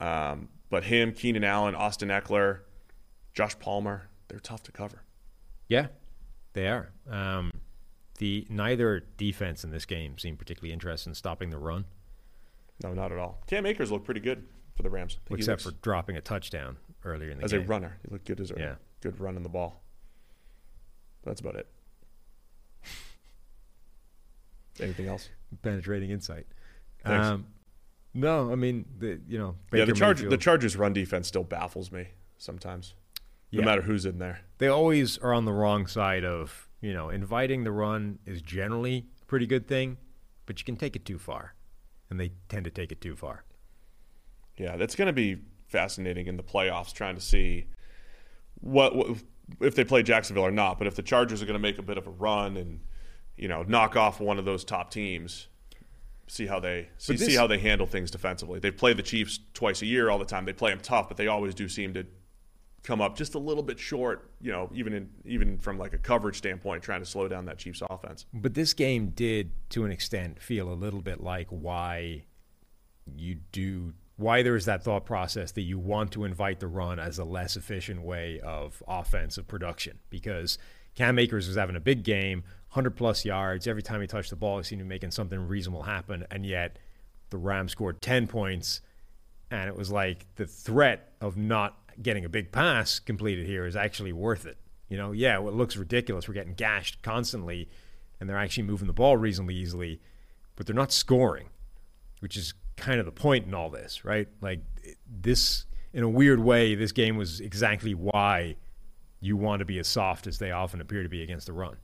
Um, 0.00 0.48
but 0.70 0.84
him, 0.84 1.12
Keenan 1.12 1.44
Allen, 1.44 1.74
Austin 1.74 2.08
Ekeler, 2.08 2.60
Josh 3.34 3.58
Palmer, 3.58 4.08
they're 4.28 4.38
tough 4.40 4.62
to 4.64 4.72
cover. 4.72 5.02
Yeah, 5.68 5.86
they 6.52 6.68
are. 6.68 6.92
Um, 7.10 7.50
the 8.18 8.46
neither 8.50 9.00
defense 9.16 9.64
in 9.64 9.70
this 9.70 9.84
game 9.86 10.18
seemed 10.18 10.38
particularly 10.38 10.72
interested 10.72 11.10
in 11.10 11.14
stopping 11.14 11.50
the 11.50 11.58
run. 11.58 11.84
No, 12.82 12.92
not 12.92 13.10
at 13.12 13.18
all. 13.18 13.42
Cam 13.46 13.64
Akers 13.66 13.90
looked 13.90 14.04
pretty 14.04 14.20
good 14.20 14.46
for 14.76 14.82
the 14.82 14.90
Rams, 14.90 15.18
except 15.30 15.64
looks- 15.64 15.76
for 15.76 15.82
dropping 15.82 16.16
a 16.16 16.20
touchdown 16.20 16.76
earlier 17.04 17.30
in 17.30 17.38
the 17.38 17.44
as 17.44 17.52
game. 17.52 17.60
As 17.62 17.66
a 17.66 17.68
runner. 17.68 17.98
He 18.04 18.10
looked 18.12 18.26
good 18.26 18.40
as 18.40 18.50
a 18.50 18.54
Yeah. 18.58 18.74
good 19.00 19.18
run 19.20 19.36
in 19.36 19.42
the 19.42 19.48
ball. 19.48 19.82
That's 21.22 21.40
about 21.40 21.56
it. 21.56 21.66
Anything 24.80 25.06
else? 25.06 25.28
Penetrating 25.62 26.10
insight. 26.10 26.46
Um, 27.04 27.46
no, 28.14 28.50
I 28.50 28.54
mean, 28.54 28.86
the, 28.98 29.20
you 29.28 29.38
know, 29.38 29.56
yeah, 29.72 29.80
the 29.80 29.86
Baker 29.86 29.92
Chargers. 29.98 30.30
The 30.30 30.36
Chargers' 30.38 30.76
run 30.76 30.92
defense 30.92 31.28
still 31.28 31.44
baffles 31.44 31.92
me 31.92 32.08
sometimes, 32.38 32.94
no 33.52 33.60
Yeah. 33.60 33.64
matter 33.66 33.82
who's 33.82 34.04
in 34.06 34.18
there. 34.18 34.40
they 34.58 34.68
always 34.68 35.18
are 35.18 35.32
on 35.34 35.44
the 35.44 35.52
wrong 35.52 35.86
side 35.86 36.24
of, 36.24 36.68
you 36.80 36.92
know, 36.92 37.08
inviting 37.10 37.64
the 37.64 37.72
run 37.72 38.18
is 38.26 38.40
generally 38.42 39.06
a 39.20 39.24
pretty 39.26 39.46
good 39.46 39.66
thing, 39.68 39.96
but 40.46 40.58
you 40.58 40.64
can 40.64 40.76
take 40.76 40.94
it 40.96 41.04
too 41.04 41.18
far, 41.18 41.54
and 42.08 42.18
they 42.20 42.30
tend 42.48 42.64
to 42.64 42.70
take 42.70 42.92
it 42.92 43.00
too 43.00 43.16
far. 43.16 43.44
Yeah, 44.56 44.76
that's 44.76 44.94
going 44.94 45.06
to 45.06 45.12
be 45.12 45.38
fascinating 45.66 46.26
in 46.26 46.36
the 46.36 46.42
playoffs, 46.42 46.92
trying 46.92 47.14
to 47.16 47.20
see 47.20 47.66
what, 48.60 48.94
what 48.94 49.16
if 49.60 49.74
they 49.74 49.84
play 49.84 50.02
Jacksonville 50.02 50.44
or 50.46 50.50
not. 50.50 50.78
But 50.78 50.86
if 50.86 50.94
the 50.94 51.02
Chargers 51.02 51.42
are 51.42 51.46
going 51.46 51.54
to 51.54 51.58
make 51.60 51.78
a 51.78 51.82
bit 51.82 51.98
of 51.98 52.06
a 52.06 52.10
run 52.10 52.56
and 52.56 52.80
you 53.36 53.48
know 53.48 53.62
knock 53.64 53.96
off 53.96 54.20
one 54.20 54.38
of 54.38 54.44
those 54.44 54.64
top 54.64 54.90
teams, 54.90 55.48
see 56.28 56.46
how 56.46 56.60
they 56.60 56.88
see, 56.98 57.16
this- 57.16 57.26
see 57.26 57.34
how 57.34 57.46
they 57.46 57.58
handle 57.58 57.86
things 57.86 58.10
defensively. 58.10 58.60
They 58.60 58.70
play 58.70 58.92
the 58.92 59.02
Chiefs 59.02 59.40
twice 59.54 59.82
a 59.82 59.86
year 59.86 60.08
all 60.10 60.18
the 60.18 60.24
time. 60.24 60.44
They 60.44 60.52
play 60.52 60.70
them 60.70 60.80
tough, 60.80 61.08
but 61.08 61.16
they 61.16 61.26
always 61.26 61.54
do 61.54 61.68
seem 61.68 61.94
to 61.94 62.06
come 62.82 63.00
up 63.00 63.16
just 63.16 63.34
a 63.34 63.38
little 63.38 63.62
bit 63.62 63.78
short. 63.78 64.30
You 64.40 64.52
know, 64.52 64.70
even 64.74 64.92
in 64.92 65.08
even 65.24 65.58
from 65.58 65.78
like 65.78 65.92
a 65.94 65.98
coverage 65.98 66.36
standpoint, 66.36 66.82
trying 66.82 67.00
to 67.00 67.06
slow 67.06 67.28
down 67.28 67.44
that 67.46 67.58
Chiefs 67.58 67.82
offense. 67.88 68.26
But 68.32 68.54
this 68.54 68.74
game 68.74 69.10
did, 69.10 69.50
to 69.70 69.84
an 69.84 69.92
extent, 69.92 70.40
feel 70.40 70.72
a 70.72 70.74
little 70.74 71.02
bit 71.02 71.22
like 71.22 71.48
why 71.48 72.24
you 73.16 73.36
do, 73.52 73.94
why 74.16 74.42
there 74.42 74.56
is 74.56 74.64
that 74.66 74.84
thought 74.84 75.04
process 75.04 75.52
that 75.52 75.62
you 75.62 75.78
want 75.78 76.12
to 76.12 76.24
invite 76.24 76.60
the 76.60 76.68
run 76.68 76.98
as 76.98 77.18
a 77.18 77.24
less 77.24 77.56
efficient 77.56 78.02
way 78.02 78.40
of 78.40 78.82
offensive 78.86 79.46
production. 79.48 79.98
Because 80.10 80.58
Cam 80.94 81.18
Akers 81.18 81.48
was 81.48 81.56
having 81.56 81.76
a 81.76 81.80
big 81.80 82.04
game, 82.04 82.42
100 82.70 82.90
plus 82.90 83.24
yards. 83.24 83.66
Every 83.66 83.82
time 83.82 84.00
he 84.00 84.06
touched 84.06 84.30
the 84.30 84.36
ball, 84.36 84.58
he 84.58 84.64
seemed 84.64 84.80
to 84.80 84.84
be 84.84 84.88
making 84.88 85.10
something 85.10 85.38
reasonable 85.38 85.82
happen. 85.82 86.26
And 86.30 86.44
yet 86.44 86.78
the 87.30 87.38
Rams 87.38 87.72
scored 87.72 88.02
10 88.02 88.26
points. 88.26 88.80
And 89.50 89.68
it 89.68 89.76
was 89.76 89.90
like 89.90 90.26
the 90.36 90.46
threat 90.46 91.12
of 91.20 91.36
not 91.36 91.81
getting 92.00 92.24
a 92.24 92.28
big 92.28 92.52
pass 92.52 92.98
completed 92.98 93.46
here 93.46 93.66
is 93.66 93.76
actually 93.76 94.12
worth 94.12 94.46
it. 94.46 94.58
You 94.88 94.96
know, 94.96 95.12
yeah, 95.12 95.38
well, 95.38 95.52
it 95.52 95.56
looks 95.56 95.76
ridiculous. 95.76 96.28
We're 96.28 96.34
getting 96.34 96.54
gashed 96.54 97.02
constantly, 97.02 97.68
and 98.20 98.28
they're 98.28 98.38
actually 98.38 98.64
moving 98.64 98.86
the 98.86 98.92
ball 98.92 99.16
reasonably 99.16 99.54
easily, 99.54 100.00
but 100.56 100.66
they're 100.66 100.76
not 100.76 100.92
scoring, 100.92 101.48
which 102.20 102.36
is 102.36 102.54
kind 102.76 103.00
of 103.00 103.06
the 103.06 103.12
point 103.12 103.46
in 103.46 103.54
all 103.54 103.70
this, 103.70 104.04
right? 104.04 104.28
Like 104.40 104.60
this, 105.08 105.64
in 105.92 106.02
a 106.02 106.08
weird 106.08 106.40
way, 106.40 106.74
this 106.74 106.92
game 106.92 107.16
was 107.16 107.40
exactly 107.40 107.94
why 107.94 108.56
you 109.20 109.36
want 109.36 109.60
to 109.60 109.64
be 109.64 109.78
as 109.78 109.88
soft 109.88 110.26
as 110.26 110.38
they 110.38 110.50
often 110.50 110.80
appear 110.80 111.02
to 111.02 111.08
be 111.08 111.22
against 111.22 111.46
the 111.46 111.52
run. 111.52 111.76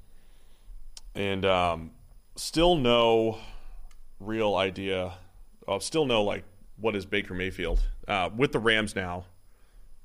and 1.15 1.45
um, 1.45 1.91
still 2.37 2.77
no 2.77 3.39
real 4.21 4.57
idea. 4.57 5.15
Uh, 5.67 5.79
still 5.79 6.05
no 6.07 6.23
like 6.23 6.45
what 6.77 6.95
is 6.97 7.05
Baker 7.05 7.35
Mayfield 7.35 7.81
uh, 8.07 8.31
with 8.37 8.53
the 8.53 8.59
Rams 8.59 8.95
now. 8.95 9.25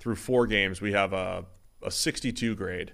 Through 0.03 0.17
four 0.17 0.47
games, 0.47 0.81
we 0.81 0.91
have 0.91 1.13
a, 1.13 1.45
a 1.81 1.89
62 1.89 2.55
grade, 2.55 2.91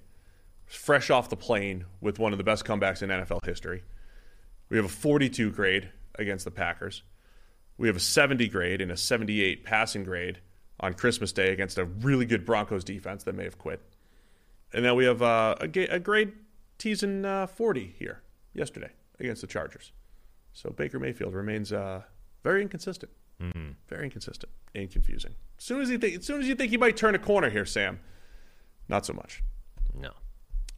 fresh 0.67 1.09
off 1.09 1.27
the 1.27 1.35
plane 1.35 1.85
with 1.99 2.19
one 2.19 2.33
of 2.33 2.37
the 2.37 2.43
best 2.43 2.65
comebacks 2.65 3.01
in 3.01 3.09
NFL 3.09 3.43
history. 3.43 3.81
We 4.69 4.77
have 4.77 4.85
a 4.85 4.89
42 4.89 5.49
grade 5.49 5.89
against 6.19 6.45
the 6.45 6.51
Packers. 6.51 7.01
We 7.79 7.87
have 7.87 7.97
a 7.97 7.99
70 7.99 8.47
grade 8.49 8.79
and 8.79 8.91
a 8.91 8.95
78 8.95 9.63
passing 9.63 10.03
grade 10.03 10.37
on 10.79 10.93
Christmas 10.93 11.31
Day 11.31 11.51
against 11.51 11.79
a 11.79 11.85
really 11.85 12.27
good 12.27 12.45
Broncos 12.45 12.83
defense 12.83 13.23
that 13.23 13.33
may 13.33 13.45
have 13.45 13.57
quit. 13.57 13.81
And 14.71 14.85
then 14.85 14.95
we 14.95 15.05
have 15.05 15.23
uh, 15.23 15.55
a, 15.59 15.67
ga- 15.67 15.87
a 15.87 15.97
grade 15.97 16.33
teasing 16.77 17.25
uh, 17.25 17.47
40 17.47 17.95
here 17.97 18.21
yesterday 18.53 18.91
against 19.19 19.41
the 19.41 19.47
Chargers. 19.47 19.93
So 20.53 20.69
Baker 20.69 20.99
Mayfield 20.99 21.33
remains 21.33 21.73
uh, 21.73 22.03
very 22.43 22.61
inconsistent, 22.61 23.11
mm-hmm. 23.41 23.69
very 23.87 24.03
inconsistent 24.03 24.51
and 24.75 24.91
confusing. 24.91 25.33
As 25.59 25.65
soon 25.65 25.81
as 25.81 25.89
you 25.89 25.97
think, 25.97 26.19
as 26.19 26.25
soon 26.25 26.41
as 26.41 26.47
you 26.47 26.55
think 26.55 26.71
he 26.71 26.77
might 26.77 26.95
turn 26.95 27.13
a 27.15 27.19
corner 27.19 27.49
here, 27.49 27.65
Sam, 27.65 27.99
not 28.87 29.05
so 29.05 29.13
much. 29.13 29.43
No. 29.93 30.11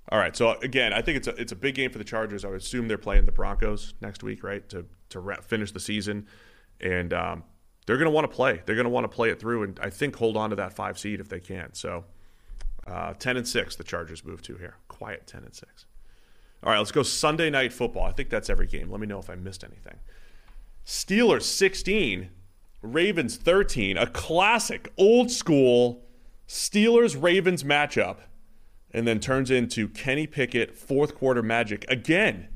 All 0.09 0.17
right. 0.17 0.35
So 0.35 0.57
again, 0.59 0.91
I 0.91 1.01
think 1.01 1.17
it's 1.17 1.27
a 1.27 1.35
it's 1.39 1.51
a 1.51 1.55
big 1.55 1.75
game 1.75 1.91
for 1.91 1.99
the 1.99 2.03
Chargers. 2.03 2.43
I 2.43 2.49
would 2.49 2.61
assume 2.61 2.87
they're 2.87 2.97
playing 2.97 3.25
the 3.25 3.31
Broncos 3.31 3.93
next 4.01 4.23
week, 4.23 4.43
right? 4.43 4.67
To 4.69 4.85
to 5.09 5.19
re- 5.19 5.37
finish 5.43 5.71
the 5.71 5.79
season, 5.79 6.25
and 6.79 7.13
um, 7.13 7.43
they're 7.85 7.97
going 7.97 8.09
to 8.09 8.11
want 8.11 8.29
to 8.29 8.35
play. 8.35 8.63
They're 8.65 8.75
going 8.75 8.85
to 8.85 8.89
want 8.89 9.03
to 9.03 9.15
play 9.15 9.29
it 9.29 9.39
through, 9.39 9.63
and 9.63 9.79
I 9.81 9.91
think 9.91 10.15
hold 10.15 10.35
on 10.35 10.49
to 10.49 10.55
that 10.55 10.73
five 10.73 10.97
seed 10.97 11.19
if 11.19 11.29
they 11.29 11.39
can. 11.39 11.73
So 11.73 12.05
uh, 12.87 13.13
ten 13.13 13.37
and 13.37 13.47
six, 13.47 13.75
the 13.75 13.83
Chargers 13.83 14.25
move 14.25 14.41
to 14.43 14.55
here. 14.55 14.77
Quiet 14.87 15.27
ten 15.27 15.43
and 15.43 15.53
six. 15.53 15.85
All 16.63 16.71
right, 16.71 16.79
let's 16.79 16.91
go 16.91 17.03
Sunday 17.03 17.51
night 17.51 17.71
football. 17.71 18.03
I 18.03 18.11
think 18.11 18.29
that's 18.29 18.49
every 18.49 18.67
game. 18.67 18.89
Let 18.89 18.99
me 18.99 19.07
know 19.07 19.19
if 19.19 19.29
I 19.29 19.35
missed 19.35 19.63
anything. 19.63 19.99
Steelers 20.85 21.43
16, 21.43 22.29
Ravens 22.81 23.37
13, 23.37 23.97
a 23.97 24.07
classic 24.07 24.91
old 24.97 25.29
school 25.29 26.03
Steelers 26.47 27.21
Ravens 27.21 27.63
matchup, 27.63 28.17
and 28.91 29.07
then 29.07 29.19
turns 29.19 29.49
into 29.49 29.87
Kenny 29.87 30.27
Pickett 30.27 30.75
fourth 30.75 31.15
quarter 31.15 31.41
magic 31.41 31.85
again. 31.87 32.49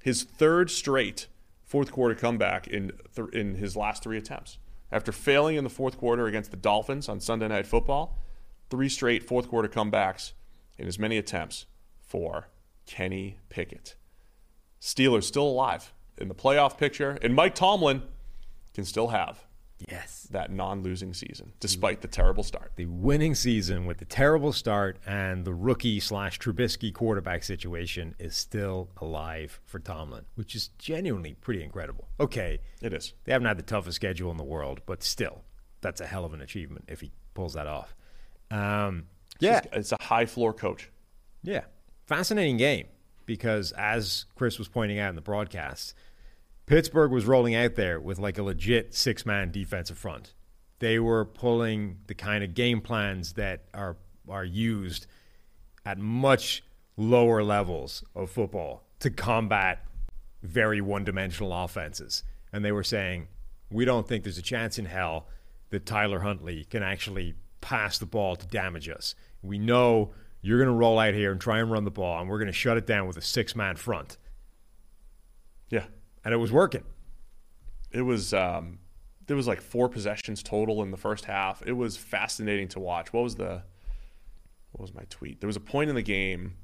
His 0.00 0.22
third 0.22 0.70
straight 0.70 1.26
fourth 1.62 1.92
quarter 1.92 2.14
comeback 2.14 2.66
in 2.66 2.92
th- 3.14 3.28
in 3.34 3.56
his 3.56 3.76
last 3.76 4.02
three 4.02 4.16
attempts. 4.16 4.58
After 4.90 5.12
failing 5.12 5.56
in 5.56 5.64
the 5.64 5.70
fourth 5.70 5.98
quarter 5.98 6.26
against 6.26 6.50
the 6.50 6.56
Dolphins 6.56 7.08
on 7.08 7.20
Sunday 7.20 7.48
Night 7.48 7.66
Football, 7.66 8.16
three 8.70 8.88
straight 8.88 9.22
fourth 9.22 9.48
quarter 9.48 9.68
comebacks 9.68 10.32
in 10.78 10.86
as 10.86 10.98
many 10.98 11.18
attempts 11.18 11.66
for 12.00 12.48
Kenny 12.86 13.38
Pickett. 13.50 13.96
Steelers 14.80 15.24
still 15.24 15.46
alive 15.46 15.92
in 16.16 16.28
the 16.28 16.34
playoff 16.34 16.78
picture, 16.78 17.18
and 17.20 17.34
Mike 17.34 17.54
Tomlin 17.54 18.02
can 18.72 18.86
still 18.86 19.08
have 19.08 19.44
Yes. 19.88 20.26
that 20.32 20.50
non-losing 20.50 21.14
season 21.14 21.52
despite 21.60 22.00
the 22.00 22.08
terrible 22.08 22.42
start. 22.42 22.72
The 22.76 22.86
winning 22.86 23.34
season 23.34 23.86
with 23.86 23.98
the 23.98 24.04
terrible 24.04 24.52
start 24.52 24.98
and 25.06 25.44
the 25.44 25.54
rookie 25.54 26.00
slash 26.00 26.38
Trubisky 26.40 26.92
quarterback 26.92 27.44
situation 27.44 28.14
is 28.18 28.34
still 28.34 28.90
alive 29.00 29.60
for 29.64 29.78
Tomlin, 29.78 30.24
which 30.34 30.54
is 30.56 30.68
genuinely 30.78 31.34
pretty 31.34 31.62
incredible. 31.62 32.08
Okay, 32.18 32.58
It 32.82 32.92
is. 32.92 33.14
they 33.24 33.32
haven't 33.32 33.46
had 33.46 33.58
the 33.58 33.62
toughest 33.62 33.96
schedule 33.96 34.30
in 34.32 34.36
the 34.36 34.44
world, 34.44 34.80
but 34.86 35.02
still, 35.04 35.42
that's 35.80 36.00
a 36.00 36.06
hell 36.06 36.24
of 36.24 36.34
an 36.34 36.40
achievement 36.40 36.84
if 36.88 37.00
he 37.00 37.12
pulls 37.34 37.54
that 37.54 37.66
off. 37.68 37.94
Um, 38.50 39.04
yeah, 39.40 39.60
It's 39.72 39.92
a 39.92 39.98
high 40.00 40.26
floor 40.26 40.52
coach. 40.52 40.90
yeah. 41.42 41.64
Fascinating 42.06 42.56
game 42.56 42.86
because, 43.26 43.72
as 43.72 44.24
Chris 44.34 44.58
was 44.58 44.66
pointing 44.66 44.98
out 44.98 45.10
in 45.10 45.14
the 45.14 45.20
broadcast, 45.20 45.94
Pittsburgh 46.68 47.10
was 47.10 47.24
rolling 47.24 47.54
out 47.54 47.76
there 47.76 47.98
with 47.98 48.18
like 48.18 48.36
a 48.36 48.42
legit 48.42 48.94
six 48.94 49.24
man 49.24 49.50
defensive 49.50 49.96
front. 49.96 50.34
They 50.80 50.98
were 50.98 51.24
pulling 51.24 52.00
the 52.08 52.14
kind 52.14 52.44
of 52.44 52.52
game 52.52 52.82
plans 52.82 53.32
that 53.32 53.64
are 53.72 53.96
are 54.28 54.44
used 54.44 55.06
at 55.86 55.96
much 55.96 56.62
lower 56.98 57.42
levels 57.42 58.04
of 58.14 58.30
football 58.30 58.84
to 59.00 59.08
combat 59.08 59.86
very 60.42 60.82
one 60.82 61.04
dimensional 61.04 61.54
offenses. 61.54 62.22
And 62.52 62.62
they 62.62 62.72
were 62.72 62.84
saying, 62.84 63.28
we 63.70 63.86
don't 63.86 64.06
think 64.06 64.24
there's 64.24 64.36
a 64.36 64.42
chance 64.42 64.78
in 64.78 64.84
hell 64.84 65.26
that 65.70 65.86
Tyler 65.86 66.20
Huntley 66.20 66.64
can 66.64 66.82
actually 66.82 67.34
pass 67.62 67.96
the 67.96 68.06
ball 68.06 68.36
to 68.36 68.46
damage 68.46 68.90
us. 68.90 69.14
We 69.42 69.58
know 69.58 70.12
you're 70.42 70.58
going 70.58 70.68
to 70.68 70.74
roll 70.74 70.98
out 70.98 71.14
here 71.14 71.32
and 71.32 71.40
try 71.40 71.60
and 71.60 71.70
run 71.70 71.84
the 71.84 71.90
ball, 71.90 72.20
and 72.20 72.28
we're 72.28 72.38
going 72.38 72.46
to 72.46 72.52
shut 72.52 72.76
it 72.76 72.86
down 72.86 73.06
with 73.06 73.16
a 73.16 73.22
six 73.22 73.56
man 73.56 73.76
front. 73.76 74.18
And 76.28 76.34
it 76.34 76.36
was 76.36 76.52
working. 76.52 76.84
It 77.90 78.02
was 78.02 78.34
um 78.34 78.80
there 79.28 79.34
was 79.34 79.46
like 79.46 79.62
four 79.62 79.88
possessions 79.88 80.42
total 80.42 80.82
in 80.82 80.90
the 80.90 80.98
first 80.98 81.24
half. 81.24 81.62
It 81.64 81.72
was 81.72 81.96
fascinating 81.96 82.68
to 82.68 82.80
watch. 82.80 83.14
What 83.14 83.22
was 83.22 83.36
the 83.36 83.62
what 84.72 84.82
was 84.82 84.92
my 84.92 85.04
tweet? 85.08 85.40
There 85.40 85.46
was 85.46 85.56
a 85.56 85.60
point 85.60 85.88
in 85.88 85.96
the 85.96 86.02
game 86.02 86.58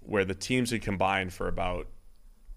where 0.00 0.24
the 0.24 0.34
teams 0.34 0.70
had 0.70 0.80
combined 0.80 1.34
for 1.34 1.48
about 1.48 1.88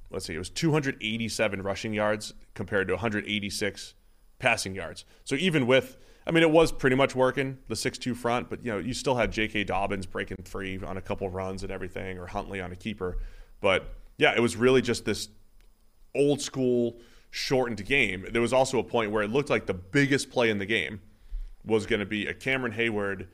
let's 0.10 0.26
see, 0.26 0.34
it 0.34 0.38
was 0.38 0.50
287 0.50 1.64
rushing 1.64 1.94
yards 1.94 2.34
compared 2.54 2.88
to 2.88 2.94
186 2.94 3.94
passing 4.40 4.74
yards. 4.74 5.04
So 5.26 5.36
even 5.36 5.68
with 5.68 5.98
I 6.26 6.32
mean, 6.32 6.44
it 6.44 6.52
was 6.52 6.72
pretty 6.72 6.96
much 6.96 7.14
working 7.14 7.58
the 7.68 7.76
six-two 7.76 8.16
front, 8.16 8.50
but 8.50 8.64
you 8.64 8.72
know, 8.72 8.78
you 8.78 8.94
still 8.94 9.16
had 9.16 9.34
J.K. 9.34 9.66
Dobbins 9.66 10.06
breaking 10.06 10.38
free 10.46 10.80
on 10.82 10.96
a 10.96 11.02
couple 11.02 11.30
runs 11.30 11.64
and 11.64 11.74
everything, 11.74 12.18
or 12.18 12.28
Huntley 12.28 12.62
on 12.62 12.72
a 12.72 12.78
keeper. 12.78 13.18
But 13.60 13.94
yeah, 14.18 14.34
it 14.34 14.40
was 14.40 14.56
really 14.56 14.82
just 14.82 15.04
this 15.04 15.28
old 16.16 16.42
school 16.42 16.98
shortened 17.30 17.86
game. 17.86 18.26
There 18.32 18.42
was 18.42 18.54
also 18.54 18.80
a 18.80 18.84
point 18.84 19.12
where 19.12 19.24
it 19.24 19.30
looked 19.32 19.50
like 19.50 19.66
the 19.66 19.74
biggest 19.74 20.30
play 20.30 20.50
in 20.50 20.58
the 20.58 20.66
game 20.66 21.02
was 21.66 21.86
going 21.86 22.00
to 22.00 22.06
be 22.06 22.28
a 22.28 22.34
Cameron 22.34 22.74
Heyward 22.74 23.28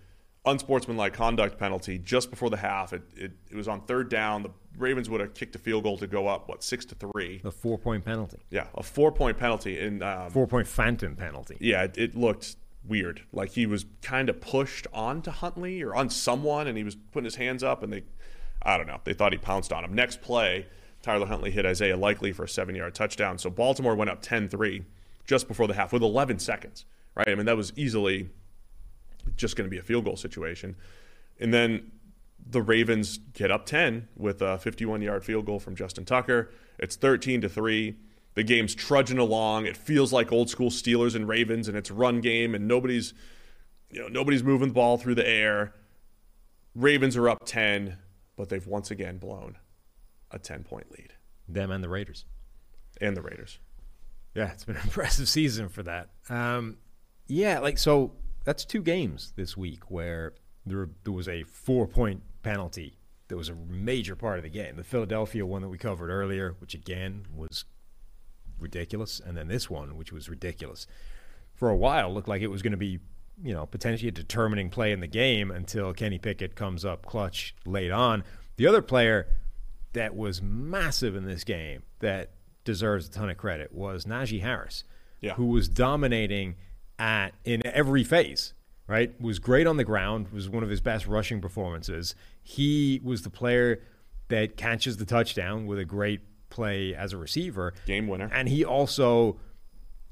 unsportsmanlike 0.45 1.14
conduct 1.14 1.58
penalty 1.58 1.98
just 1.98 2.30
before 2.30 2.49
the 2.49 2.58
half. 2.58 2.94
It, 2.94 3.02
it, 3.16 3.32
it 3.52 3.56
was 3.56 3.68
on 3.68 3.82
third 3.82 4.10
down. 4.10 4.44
The 4.44 4.52
Ravens 4.78 5.10
would 5.10 5.20
have 5.20 5.34
kicked 5.34 5.56
a 5.56 5.60
field 5.60 5.84
goal 5.84 5.98
to 5.98 6.08
go 6.08 6.28
up, 6.28 6.48
what, 6.48 6.64
six 6.64 6.86
to 6.86 6.95
three? 6.95 7.41
A 7.44 7.52
four 7.52 7.78
point 7.78 8.06
penalty, 8.06 8.38
Yeah, 8.49 8.68
a 8.76 8.84
four 8.84 9.12
point 9.12 9.38
penalty. 9.38 9.80
And 9.80 10.04
um, 10.04 10.30
four 10.30 10.48
point 10.48 10.68
phantom 10.68 11.16
penalty. 11.16 11.58
yeah, 11.60 11.84
it, 11.84 11.98
it 11.98 12.16
looked 12.16 12.56
weird. 12.88 13.22
Like 13.34 13.52
he 13.52 13.66
was 13.66 13.86
kind 14.02 14.30
of 14.30 14.40
pushed 14.40 14.88
onto 14.94 15.32
Huntley 15.32 15.82
or 15.82 15.95
on 15.95 16.10
someone, 16.10 16.68
and 16.68 16.78
he 16.78 16.84
was 16.84 16.95
putting 16.95 17.26
his 17.26 17.36
hands 17.36 17.64
up, 17.64 17.84
and 17.84 17.91
they, 17.91 18.04
I 18.62 18.78
don't 18.78 18.88
know, 18.88 19.02
they 19.04 19.14
thought 19.14 19.34
he 19.34 19.38
pounced 19.38 19.74
on 19.74 19.84
him. 19.84 19.94
Next 19.94 20.22
play, 20.22 20.68
Tyler 21.08 21.28
Huntley 21.28 21.52
hit 21.52 21.66
Isaiah 21.66 21.96
Likely 21.96 22.34
for 22.34 22.44
a 22.44 22.50
seven 22.50 22.76
yard 22.76 22.94
touchdown. 22.94 23.38
So 23.38 23.50
Baltimore 23.50 23.96
went 23.96 24.10
up 24.10 24.22
10 24.22 24.50
3 24.50 24.84
just 25.26 25.48
before 25.48 25.66
the 25.66 25.74
half 25.74 25.94
with 25.94 26.02
11 26.02 26.40
seconds, 26.40 26.84
right? 27.16 27.30
I 27.30 27.36
mean, 27.36 27.46
that 27.46 27.56
was 27.56 27.72
easily 27.78 28.30
just 29.38 29.56
going 29.56 29.66
to 29.66 29.72
be 29.72 29.78
a 29.78 29.82
field 29.82 30.04
goal 30.04 30.18
situation. 30.18 30.76
And 31.40 31.54
then 31.54 31.94
the 32.46 32.62
Ravens 32.62 33.20
get 33.32 33.52
up 33.52 33.66
10 33.66 34.10
with 34.18 34.42
a 34.42 34.58
51 34.58 35.02
yard 35.02 35.24
field 35.24 35.46
goal 35.46 35.62
from 35.62 35.78
Justin 35.78 36.04
Tucker. 36.04 36.52
It's 36.78 36.98
13 36.98 37.40
to 37.40 37.48
3. 37.48 37.96
The 38.34 38.44
game's 38.44 38.76
trudging 38.76 39.18
along. 39.18 39.66
It 39.66 39.78
feels 39.78 40.12
like 40.12 40.34
old 40.34 40.50
school 40.50 40.70
Steelers 40.70 41.16
and 41.16 41.26
Ravens, 41.26 41.70
and 41.70 41.78
it's 41.78 41.90
run 41.90 42.20
game, 42.20 42.54
and 42.54 42.68
nobody's, 42.68 43.14
you 43.90 44.02
know, 44.02 44.10
nobody's 44.10 44.44
moving 44.44 44.68
the 44.68 44.74
ball 44.74 44.98
through 44.98 45.16
the 45.16 45.28
air. 45.28 45.74
Ravens 46.76 47.16
are 47.16 47.30
up 47.30 47.46
10, 47.46 47.98
but 48.36 48.50
they've 48.50 48.68
once 48.68 48.92
again 48.92 49.20
blown 49.20 49.56
a 50.32 50.40
10 50.40 50.64
point 50.64 50.91
lead. 50.91 51.14
Them 51.48 51.72
and 51.72 51.84
the 51.84 51.90
Raiders. 51.90 52.26
And 52.99 53.16
the 53.16 53.22
Raiders. 53.22 53.60
Yeah, 54.36 54.52
it's 54.52 54.66
been 54.66 54.76
an 54.76 54.82
impressive 54.86 55.28
season 55.30 55.70
for 55.70 55.84
that. 55.84 56.10
Um, 56.30 56.78
yeah, 57.28 57.60
like 57.60 57.78
so 57.78 58.14
that's 58.44 58.66
two 58.66 58.82
games 58.82 59.34
this 59.36 59.58
week 59.58 59.90
where 59.90 60.34
there, 60.66 60.90
there 61.04 61.14
was 61.14 61.28
a 61.28 61.44
four 61.44 61.88
point 61.88 62.22
penalty 62.44 62.98
that 63.28 63.36
was 63.36 63.49
a 63.49 63.56
major 63.56 64.16
part 64.16 64.38
of 64.38 64.44
the 64.44 64.49
game. 64.49 64.76
The 64.78 64.84
Philadelphia 64.84 65.45
one 65.45 65.62
that 65.62 65.70
we 65.70 65.78
covered 65.78 66.10
earlier, 66.10 66.56
which 66.60 66.74
again 66.74 67.26
was 67.34 67.66
ridiculous, 68.60 69.20
and 69.24 69.36
then 69.38 69.48
this 69.48 69.70
one, 69.70 69.98
which 69.98 70.12
was 70.12 70.30
ridiculous. 70.30 70.88
For 71.54 71.70
a 71.70 71.76
while, 71.76 72.14
looked 72.14 72.28
like 72.28 72.41
it 72.41 72.48
was 72.48 72.62
going 72.62 72.72
to 72.72 72.78
be, 72.78 72.99
you 73.44 73.54
know, 73.54 73.66
potentially 73.66 74.10
a 74.10 74.12
determining 74.12 74.70
play 74.70 74.91
in 74.91 74.99
the 74.99 75.08
game 75.08 75.52
until 75.52 75.94
Kenny 75.94 76.20
Pickett 76.20 76.56
comes 76.56 76.86
up 76.86 77.06
clutch 77.06 77.56
late 77.66 77.91
on. 77.91 78.24
The 78.58 78.68
other 78.68 78.82
player 78.82 79.28
that 79.98 80.15
was 80.15 80.41
massive 80.41 81.15
in 81.15 81.26
this 81.26 81.44
game 81.44 81.84
that 81.99 82.32
deserves 82.64 83.07
a 83.07 83.11
ton 83.11 83.30
of 83.30 83.38
credit 83.38 83.74
was 83.74 84.06
Najee 84.06 84.41
Harris, 84.41 84.84
Yeah. 85.22 85.34
who 85.34 85.48
was 85.48 85.68
dominating 85.68 86.56
at 86.99 87.34
in 87.44 87.65
every 87.65 88.03
phase. 88.03 88.53
Right, 88.90 89.19
was 89.19 89.38
great 89.40 89.68
on 89.68 89.76
the 89.76 89.84
ground. 89.84 90.30
Was 90.32 90.48
one 90.48 90.64
of 90.64 90.69
his 90.69 90.80
best 90.80 91.07
rushing 91.07 91.41
performances. 91.41 92.15
He 92.41 93.02
was 93.03 93.22
the 93.24 93.30
player 93.30 93.82
that 94.30 94.56
catches 94.56 94.95
the 94.95 95.03
touchdown 95.03 95.65
with 95.65 95.78
a 95.78 95.84
great 95.84 96.22
play 96.49 96.95
as 96.95 97.11
a 97.11 97.18
receiver, 97.18 97.74
Game 97.86 98.07
winner. 98.07 98.30
and 98.32 98.48
he 98.48 98.64
also 98.64 99.41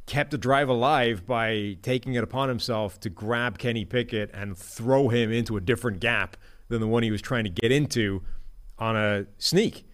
kept 0.08 0.32
the 0.32 0.38
drive 0.38 0.68
alive 0.68 1.26
by 1.26 1.78
taking 1.84 2.16
it 2.16 2.24
upon 2.24 2.50
himself 2.50 3.00
to 3.00 3.10
grab 3.10 3.58
Kenny 3.58 3.86
Pickett 3.86 4.30
and 4.34 4.58
throw 4.58 5.08
him 5.08 5.32
into 5.32 5.56
a 5.56 5.62
different 5.62 6.02
gap 6.02 6.36
than 6.68 6.82
the 6.82 6.88
one 6.88 7.02
he 7.02 7.12
was 7.12 7.22
trying 7.22 7.46
to 7.46 7.50
get 7.50 7.72
into 7.72 8.24
on 8.78 8.96
a 8.96 9.26
sneak. 9.38 9.86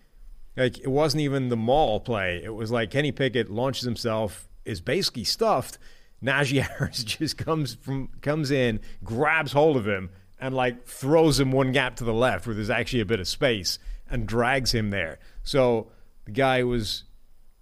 Like 0.58 0.80
it 0.80 0.88
wasn't 0.90 1.22
even 1.22 1.50
the 1.50 1.58
mall 1.58 2.00
play. 2.00 2.42
It 2.44 2.54
was 2.54 2.72
like 2.72 2.92
Kenny 2.92 3.12
Pickett 3.12 3.50
launches 3.50 3.84
himself, 3.84 4.50
is 4.66 4.82
basically 4.82 5.24
stuffed. 5.24 5.78
Najee 6.24 6.62
Harris 6.78 7.04
just 7.04 7.38
comes 7.38 7.76
from 7.76 8.10
comes 8.22 8.52
in, 8.52 8.80
grabs 9.04 9.52
hold 9.52 9.78
of 9.78 9.88
him, 9.88 10.10
and 10.40 10.54
like 10.56 10.86
throws 10.86 11.40
him 11.40 11.52
one 11.52 11.72
gap 11.72 11.96
to 11.98 12.04
the 12.04 12.14
left 12.14 12.46
where 12.46 12.56
there's 12.56 12.70
actually 12.70 13.02
a 13.02 13.06
bit 13.06 13.20
of 13.20 13.28
space 13.28 13.80
and 14.10 14.28
drags 14.28 14.74
him 14.74 14.90
there. 14.90 15.20
So 15.44 15.92
the 16.26 16.32
guy 16.32 16.64
was 16.64 17.06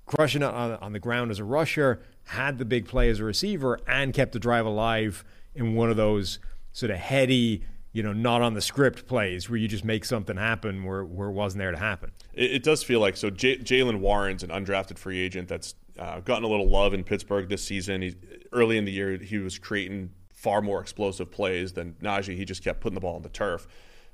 crushing 0.06 0.42
it 0.42 0.46
on, 0.46 0.72
on 0.78 0.94
the 0.94 1.00
ground 1.00 1.30
as 1.30 1.40
a 1.40 1.44
rusher, 1.44 2.02
had 2.24 2.58
the 2.58 2.66
big 2.66 2.88
play 2.88 3.10
as 3.10 3.20
a 3.20 3.24
receiver 3.24 3.80
and 3.88 4.14
kept 4.14 4.32
the 4.32 4.40
drive 4.40 4.66
alive 4.66 5.24
in 5.54 5.76
one 5.76 5.90
of 5.90 5.98
those 5.98 6.40
sort 6.72 6.92
of 6.92 6.98
heady, 6.98 7.64
you 7.92 8.04
know, 8.04 8.14
not 8.14 8.42
on 8.42 8.54
the 8.54 8.62
script 8.62 9.08
plays 9.08 9.50
where 9.50 9.58
you 9.58 9.68
just 9.68 9.84
make 9.84 10.06
something 10.06 10.38
happen 10.38 10.84
where, 10.84 11.04
where 11.04 11.30
it 11.30 11.34
wasn't 11.34 11.60
there 11.60 11.72
to 11.72 11.78
happen. 11.78 12.12
It, 12.34 12.52
it 12.52 12.64
does 12.64 12.84
feel 12.84 13.00
like 13.00 13.18
so. 13.18 13.30
J- 13.30 13.58
Jaylen 13.58 14.00
Warren's 14.00 14.44
an 14.44 14.50
undrafted 14.50 14.98
free 14.98 15.20
agent 15.20 15.48
that's 15.48 15.76
uh, 15.98 16.20
gotten 16.22 16.44
a 16.44 16.48
little 16.48 16.70
love 16.70 16.94
in 16.94 17.04
Pittsburgh 17.04 17.50
this 17.50 17.64
season. 17.64 18.16
Early 18.54 18.78
in 18.78 18.86
the 18.86 18.92
year, 18.92 19.18
he 19.18 19.38
was 19.40 19.58
creating 19.58 20.12
far 20.30 20.62
more 20.62 20.80
explosive 20.80 21.32
plays 21.32 21.74
than 21.74 21.96
Najee. 22.02 22.36
He 22.36 22.46
just 22.46 22.64
kept 22.64 22.80
putting 22.80 22.96
the 22.96 23.02
ball 23.02 23.16
on 23.16 23.24
the 23.24 23.30
turf. 23.30 23.68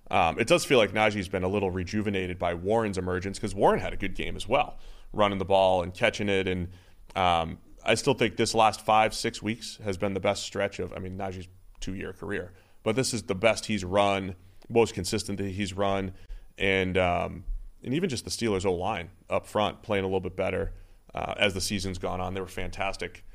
Um, 0.09 0.39
it 0.39 0.47
does 0.47 0.65
feel 0.65 0.77
like 0.77 0.93
Najee's 0.93 1.27
been 1.27 1.43
a 1.43 1.47
little 1.47 1.71
rejuvenated 1.71 2.39
by 2.39 2.53
Warren's 2.53 2.97
emergence 2.97 3.37
because 3.37 3.53
Warren 3.55 3.79
had 3.79 3.93
a 3.93 3.97
good 3.97 4.15
game 4.15 4.35
as 4.35 4.47
well, 4.47 4.77
running 5.13 5.37
the 5.37 5.45
ball 5.45 5.83
and 5.83 5.93
catching 5.93 6.29
it. 6.29 6.47
And 6.47 6.69
um, 7.15 7.57
I 7.83 7.95
still 7.95 8.13
think 8.13 8.37
this 8.37 8.53
last 8.53 8.81
five, 8.81 9.13
six 9.13 9.41
weeks 9.41 9.79
has 9.83 9.97
been 9.97 10.13
the 10.13 10.19
best 10.19 10.43
stretch 10.43 10.79
of, 10.79 10.93
I 10.93 10.99
mean, 10.99 11.17
Najee's 11.17 11.47
two 11.79 11.95
year 11.95 12.13
career, 12.13 12.53
but 12.85 12.95
this 12.95 13.13
is 13.13 13.23
the 13.23 13.35
best 13.35 13.65
he's 13.65 13.83
run, 13.83 14.35
most 14.69 14.93
consistent 14.93 15.39
that 15.39 15.49
he's 15.49 15.73
run. 15.73 16.13
And, 16.57 16.97
um, 16.97 17.43
and 17.83 17.93
even 17.95 18.09
just 18.09 18.23
the 18.23 18.31
Steelers' 18.31 18.63
O 18.65 18.73
line 18.73 19.09
up 19.27 19.47
front 19.47 19.81
playing 19.81 20.03
a 20.03 20.07
little 20.07 20.21
bit 20.21 20.35
better 20.35 20.71
uh, 21.13 21.33
as 21.37 21.55
the 21.55 21.61
season's 21.61 21.97
gone 21.97 22.21
on. 22.21 22.35
They 22.35 22.41
were 22.41 22.47
fantastic. 22.47 23.25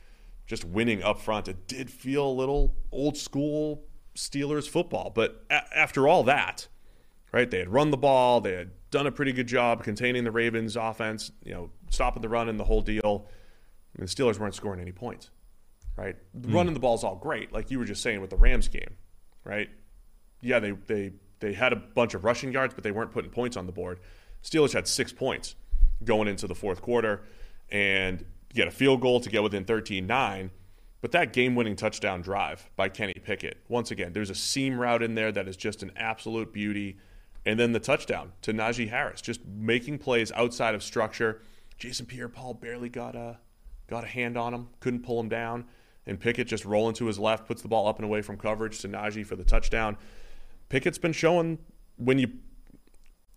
Just 0.47 0.65
winning 0.65 1.03
up 1.03 1.19
front. 1.19 1.49
It 1.49 1.67
did 1.67 1.91
feel 1.91 2.27
a 2.27 2.33
little 2.33 2.77
old 2.93 3.17
school 3.17 3.83
Steelers 4.15 4.69
football. 4.69 5.11
But 5.13 5.45
a- 5.51 5.77
after 5.77 6.07
all 6.07 6.23
that, 6.25 6.69
right, 7.33 7.51
they 7.51 7.59
had 7.59 7.71
run 7.71 7.91
the 7.91 7.97
ball, 7.97 8.41
they 8.41 8.53
had 8.53 8.71
done 8.93 9.09
a 9.09 9.13
pretty 9.13 9.33
good 9.33 9.49
job 9.49 9.83
containing 9.83 10.23
the 10.23 10.31
Ravens' 10.31 10.77
offense, 10.77 11.33
you 11.45 11.53
know, 11.53 11.71
stopping 11.91 12.23
the 12.23 12.29
run 12.29 12.49
and 12.49 12.59
the 12.59 12.65
whole 12.65 12.83
deal. 12.83 13.27
I 13.97 14.01
mean, 14.01 14.07
the 14.07 14.15
Steelers 14.15 14.39
weren't 14.39 14.55
scoring 14.55 14.81
any 14.81 14.93
points, 14.93 15.31
right? 15.97 16.15
Running 16.35 16.75
the 16.75 16.81
ball 16.81 16.95
is 16.95 17.03
all 17.03 17.17
great, 17.17 17.53
like 17.53 17.73
you 17.73 17.81
were 17.81 17.85
just 17.85 18.03
saying 18.03 18.21
with 18.21 18.31
the 18.31 18.37
Rams 18.37 18.69
game, 18.69 18.95
right? 19.45 19.69
Yeah, 20.41 20.59
they 20.59 20.73
they 20.73 21.13
they 21.41 21.53
had 21.55 21.73
a 21.73 21.77
bunch 21.77 22.15
of 22.15 22.25
rushing 22.25 22.53
yards, 22.53 22.75
but 22.75 22.85
they 22.85 22.91
weren't 22.91 23.13
putting 23.13 23.31
points 23.31 23.57
on 23.57 23.67
the 23.67 23.73
board. 23.73 24.01
Steelers 24.43 24.73
had 24.73 24.87
six 24.87 25.13
points 25.13 25.55
going 26.05 26.29
into 26.29 26.47
the 26.47 26.55
fourth 26.55 26.81
quarter, 26.81 27.23
and 27.71 28.25
get 28.55 28.69
a 28.69 28.71
field 28.71 29.01
goal 29.01 29.21
to 29.21 29.31
get 29.31 29.43
within 29.43 29.65
13-9. 29.65 30.51
But 31.01 31.13
that 31.13 31.33
game-winning 31.33 31.77
touchdown 31.77 32.21
drive 32.21 32.69
by 32.77 32.91
Kenny 32.91 33.15
Pickett, 33.15 33.59
once 33.69 33.91
again, 33.91 34.13
there's 34.13 34.29
a 34.29 34.35
seam 34.35 34.79
route 34.79 35.03
in 35.03 35.15
there 35.15 35.33
that 35.33 35.49
is 35.49 35.57
just 35.57 35.83
an 35.83 35.93
absolute 35.97 36.53
beauty. 36.53 36.99
And 37.47 37.59
then 37.59 37.73
the 37.73 37.81
touchdown 37.81 38.33
to 38.43 38.53
Najee 38.53 38.91
Harris, 38.91 39.23
just 39.23 39.47
making 39.47 39.99
plays 39.99 40.31
outside 40.33 40.75
of 40.75 40.83
structure. 40.83 41.41
Jason 41.79 42.05
Pierre-Paul 42.05 42.55
barely 42.55 42.91
got 42.91 43.17
a 43.17 43.39
got 43.87 44.05
a 44.05 44.07
hand 44.07 44.37
on 44.37 44.55
him, 44.55 44.69
couldn't 44.79 45.03
pull 45.03 45.19
him 45.19 45.29
down, 45.29 45.65
and 46.11 46.19
Pickett 46.19 46.49
just 46.49 46.65
rolling 46.65 46.95
to 46.97 47.07
his 47.07 47.21
left, 47.21 47.47
puts 47.47 47.63
the 47.63 47.69
ball 47.69 47.87
up 47.87 47.97
and 47.97 48.05
away 48.05 48.21
from 48.21 48.37
coverage 48.37 48.81
to 48.81 48.89
Najee 48.89 49.25
for 49.25 49.37
the 49.37 49.45
touchdown. 49.45 49.97
Pickett's 50.69 50.99
been 50.99 51.13
showing 51.13 51.59
when 51.97 52.19
you, 52.19 52.29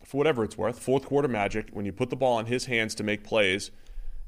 for 0.03 0.17
whatever 0.17 0.43
it's 0.43 0.57
worth, 0.57 0.79
fourth 0.79 1.05
quarter 1.05 1.27
magic. 1.27 1.69
When 1.71 1.85
you 1.85 1.93
put 1.93 2.09
the 2.09 2.15
ball 2.15 2.39
in 2.39 2.47
his 2.47 2.65
hands 2.65 2.95
to 2.95 3.03
make 3.03 3.23
plays, 3.23 3.69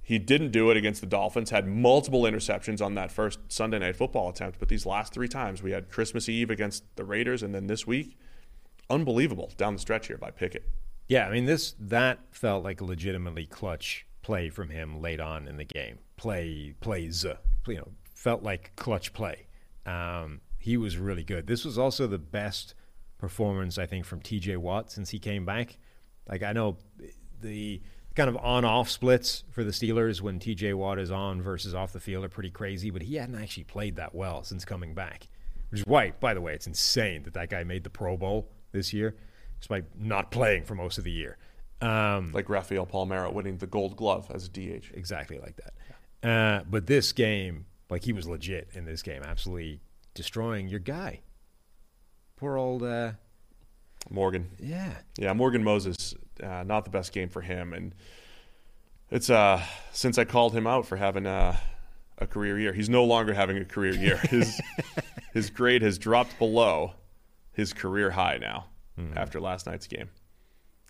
he 0.04 0.20
didn't 0.20 0.52
do 0.52 0.70
it 0.70 0.78
against 0.78 1.02
the 1.02 1.08
Dolphins. 1.08 1.50
Had 1.50 1.68
multiple 1.68 2.22
interceptions 2.22 2.86
on 2.86 2.94
that 2.94 3.12
first 3.12 3.40
Sunday 3.50 3.80
night 3.80 3.96
football 3.96 4.30
attempt, 4.30 4.60
but 4.60 4.70
these 4.70 4.86
last 4.86 5.12
three 5.12 5.28
times 5.28 5.64
we 5.64 5.72
had 5.72 5.90
Christmas 5.90 6.30
Eve 6.30 6.52
against 6.52 6.84
the 6.96 7.04
Raiders, 7.04 7.42
and 7.42 7.54
then 7.54 7.66
this 7.66 7.88
week, 7.88 8.16
unbelievable 8.92 9.52
down 9.58 9.74
the 9.74 9.80
stretch 9.80 10.06
here 10.06 10.20
by 10.20 10.30
Pickett. 10.30 10.70
Yeah, 11.08 11.28
I 11.28 11.32
mean 11.32 11.46
this 11.46 11.74
that 11.80 12.20
felt 12.30 12.64
like 12.64 12.80
a 12.80 12.86
legitimately 12.86 13.48
clutch 13.48 14.06
play 14.22 14.50
from 14.50 14.70
him 14.70 15.02
late 15.02 15.20
on 15.20 15.48
in 15.48 15.58
the 15.58 15.66
game. 15.66 15.98
Play 16.16 16.76
plays, 16.80 17.26
uh, 17.26 17.38
you 17.68 17.78
know, 17.78 17.88
felt 18.26 18.42
like 18.42 18.72
clutch 18.76 19.14
play. 19.14 19.46
Um, 19.86 20.42
he 20.58 20.78
was 20.78 20.98
really 20.98 21.24
good. 21.24 21.46
This 21.46 21.64
was 21.64 21.78
also 21.78 22.08
the 22.08 22.18
best 22.18 22.74
performance 23.20 23.78
I 23.78 23.86
think 23.86 24.04
from 24.06 24.20
T.J. 24.20 24.58
Watt 24.58 24.92
since 24.92 25.12
he 25.12 25.20
came 25.20 25.46
back. 25.46 25.78
Like 26.28 26.42
I 26.42 26.52
know 26.54 26.78
the 27.42 27.82
kind 28.16 28.28
of 28.28 28.36
on-off 28.38 28.90
splits 28.90 29.44
for 29.52 29.64
the 29.64 29.70
Steelers 29.70 30.22
when 30.22 30.40
T.J. 30.40 30.74
Watt 30.74 30.98
is 30.98 31.12
on 31.12 31.40
versus 31.42 31.76
off 31.76 31.94
the 31.94 32.00
field 32.00 32.26
are 32.26 32.30
pretty 32.30 32.50
crazy, 32.50 32.90
but 32.90 33.04
he 33.04 33.16
hadn't 33.16 33.36
actually 33.40 33.66
played 33.66 33.98
that 33.98 34.16
well 34.16 34.44
since 34.44 34.66
coming 34.66 34.96
back. 34.96 35.28
Which 35.70 35.82
is 35.82 35.86
why, 35.86 36.14
by 36.20 36.34
the 36.34 36.42
way, 36.42 36.56
it's 36.56 36.66
insane 36.66 37.22
that 37.24 37.36
that 37.36 37.52
guy 37.52 37.64
made 37.64 37.84
the 37.84 37.90
Pro 37.92 38.18
Bowl 38.18 38.50
this 38.72 38.92
year, 38.92 39.16
despite 39.60 39.86
not 40.00 40.32
playing 40.32 40.64
for 40.64 40.74
most 40.74 40.98
of 40.98 41.04
the 41.04 41.12
year. 41.12 41.38
Um, 41.80 42.32
Like 42.32 42.50
Rafael 42.50 42.88
Palmeiro 42.88 43.32
winning 43.32 43.58
the 43.58 43.68
Gold 43.68 43.96
Glove 43.98 44.32
as 44.34 44.46
a 44.48 44.50
DH. 44.50 44.86
exactly 44.96 45.38
like 45.38 45.58
that. 45.58 45.74
Uh, 46.28 46.64
but 46.68 46.88
this 46.88 47.12
game, 47.12 47.66
like 47.90 48.04
he 48.04 48.14
was 48.14 48.28
legit 48.28 48.70
in 48.74 48.86
this 48.86 49.02
game, 49.02 49.24
absolutely 49.24 49.80
destroying 50.14 50.68
your 50.68 50.80
guy. 50.80 51.22
Poor 52.38 52.58
old, 52.58 52.84
uh, 52.84 53.14
Morgan. 54.10 54.50
yeah. 54.60 54.94
Yeah, 55.18 55.34
Morgan 55.34 55.64
Moses, 55.64 56.14
uh, 56.44 56.64
not 56.64 56.84
the 56.84 56.92
best 56.92 57.12
game 57.14 57.30
for 57.30 57.42
him, 57.42 57.74
and 57.74 57.96
it's 59.10 59.30
uh 59.30 59.62
since 59.94 60.18
I 60.18 60.26
called 60.26 60.54
him 60.54 60.68
out 60.68 60.86
for 60.86 60.96
having 60.98 61.26
a, 61.26 61.60
a 62.18 62.28
career 62.28 62.60
year, 62.60 62.74
he's 62.74 62.90
no 62.90 63.04
longer 63.06 63.34
having 63.34 63.58
a 63.58 63.66
career 63.66 63.94
year. 63.94 64.18
His 64.30 64.60
his 65.34 65.50
grade 65.50 65.82
has 65.82 65.98
dropped 65.98 66.38
below 66.40 66.94
his 67.54 67.74
career 67.74 68.12
high 68.12 68.38
now 68.40 68.68
after 69.16 69.40
last 69.42 69.66
night's 69.66 69.88
game. 69.88 70.10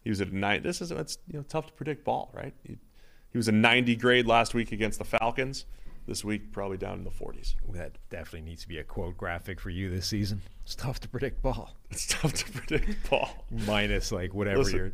He 0.03 0.09
was 0.11 0.22
at 0.22 0.27
a 0.30 0.38
nine. 0.38 0.61
This 0.63 0.81
is 0.81 0.91
it's 0.91 1.17
you 1.27 1.38
know 1.39 1.45
tough 1.49 1.67
to 1.67 1.73
predict 1.73 2.03
ball, 2.05 2.31
right? 2.34 2.53
He, 2.63 2.77
he 3.31 3.38
was 3.38 3.47
a 3.47 3.51
90 3.51 3.95
grade 3.95 4.27
last 4.27 4.53
week 4.53 4.72
against 4.72 4.99
the 4.99 5.05
Falcons. 5.05 5.65
This 6.07 6.23
week 6.23 6.52
probably 6.52 6.77
down 6.77 6.99
in 6.99 7.03
the 7.03 7.10
40s. 7.10 7.56
That 7.73 7.98
definitely 8.11 8.41
needs 8.48 8.61
to 8.61 8.68
be 8.68 8.77
a 8.77 8.84
quote 8.84 9.18
graphic 9.18 9.60
for 9.60 9.72
you 9.72 9.90
this 9.90 10.06
season. 10.06 10.41
It's 10.64 10.76
tough 10.76 10.99
to 10.99 11.07
predict 11.10 11.41
ball. 11.41 11.76
It's 11.90 12.06
tough 12.07 12.34
to 12.34 12.52
predict 12.52 13.10
ball, 13.10 13.45
Minus 13.49 14.11
like 14.11 14.34
whatever 14.34 14.60
Listen. 14.60 14.77
your 14.77 14.91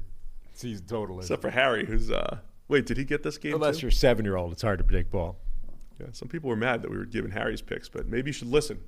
season 0.53 0.85
total 0.85 1.19
is. 1.19 1.25
except 1.25 1.41
for 1.41 1.49
Harry, 1.49 1.85
who's 1.85 2.09
uh. 2.11 2.38
Wait, 2.69 2.85
did 2.85 2.95
he 2.97 3.03
get 3.03 3.23
this 3.23 3.38
game? 3.38 3.55
Unless 3.55 3.77
too? 3.77 3.88
you're 3.88 3.91
seven 3.91 4.23
year 4.23 4.38
old, 4.38 4.53
it's 4.53 4.61
hard 4.61 4.77
to 4.77 4.83
predict 4.85 5.11
ball. 5.11 5.38
Yeah, 5.99 6.07
some 6.13 6.29
people 6.29 6.49
were 6.49 6.55
mad 6.55 6.81
that 6.81 6.89
we 6.91 6.97
were 6.97 7.05
giving 7.05 7.31
Harry's 7.31 7.61
picks, 7.61 7.89
but 7.89 8.07
maybe 8.07 8.29
you 8.29 8.33
should 8.33 8.47
listen. 8.49 8.79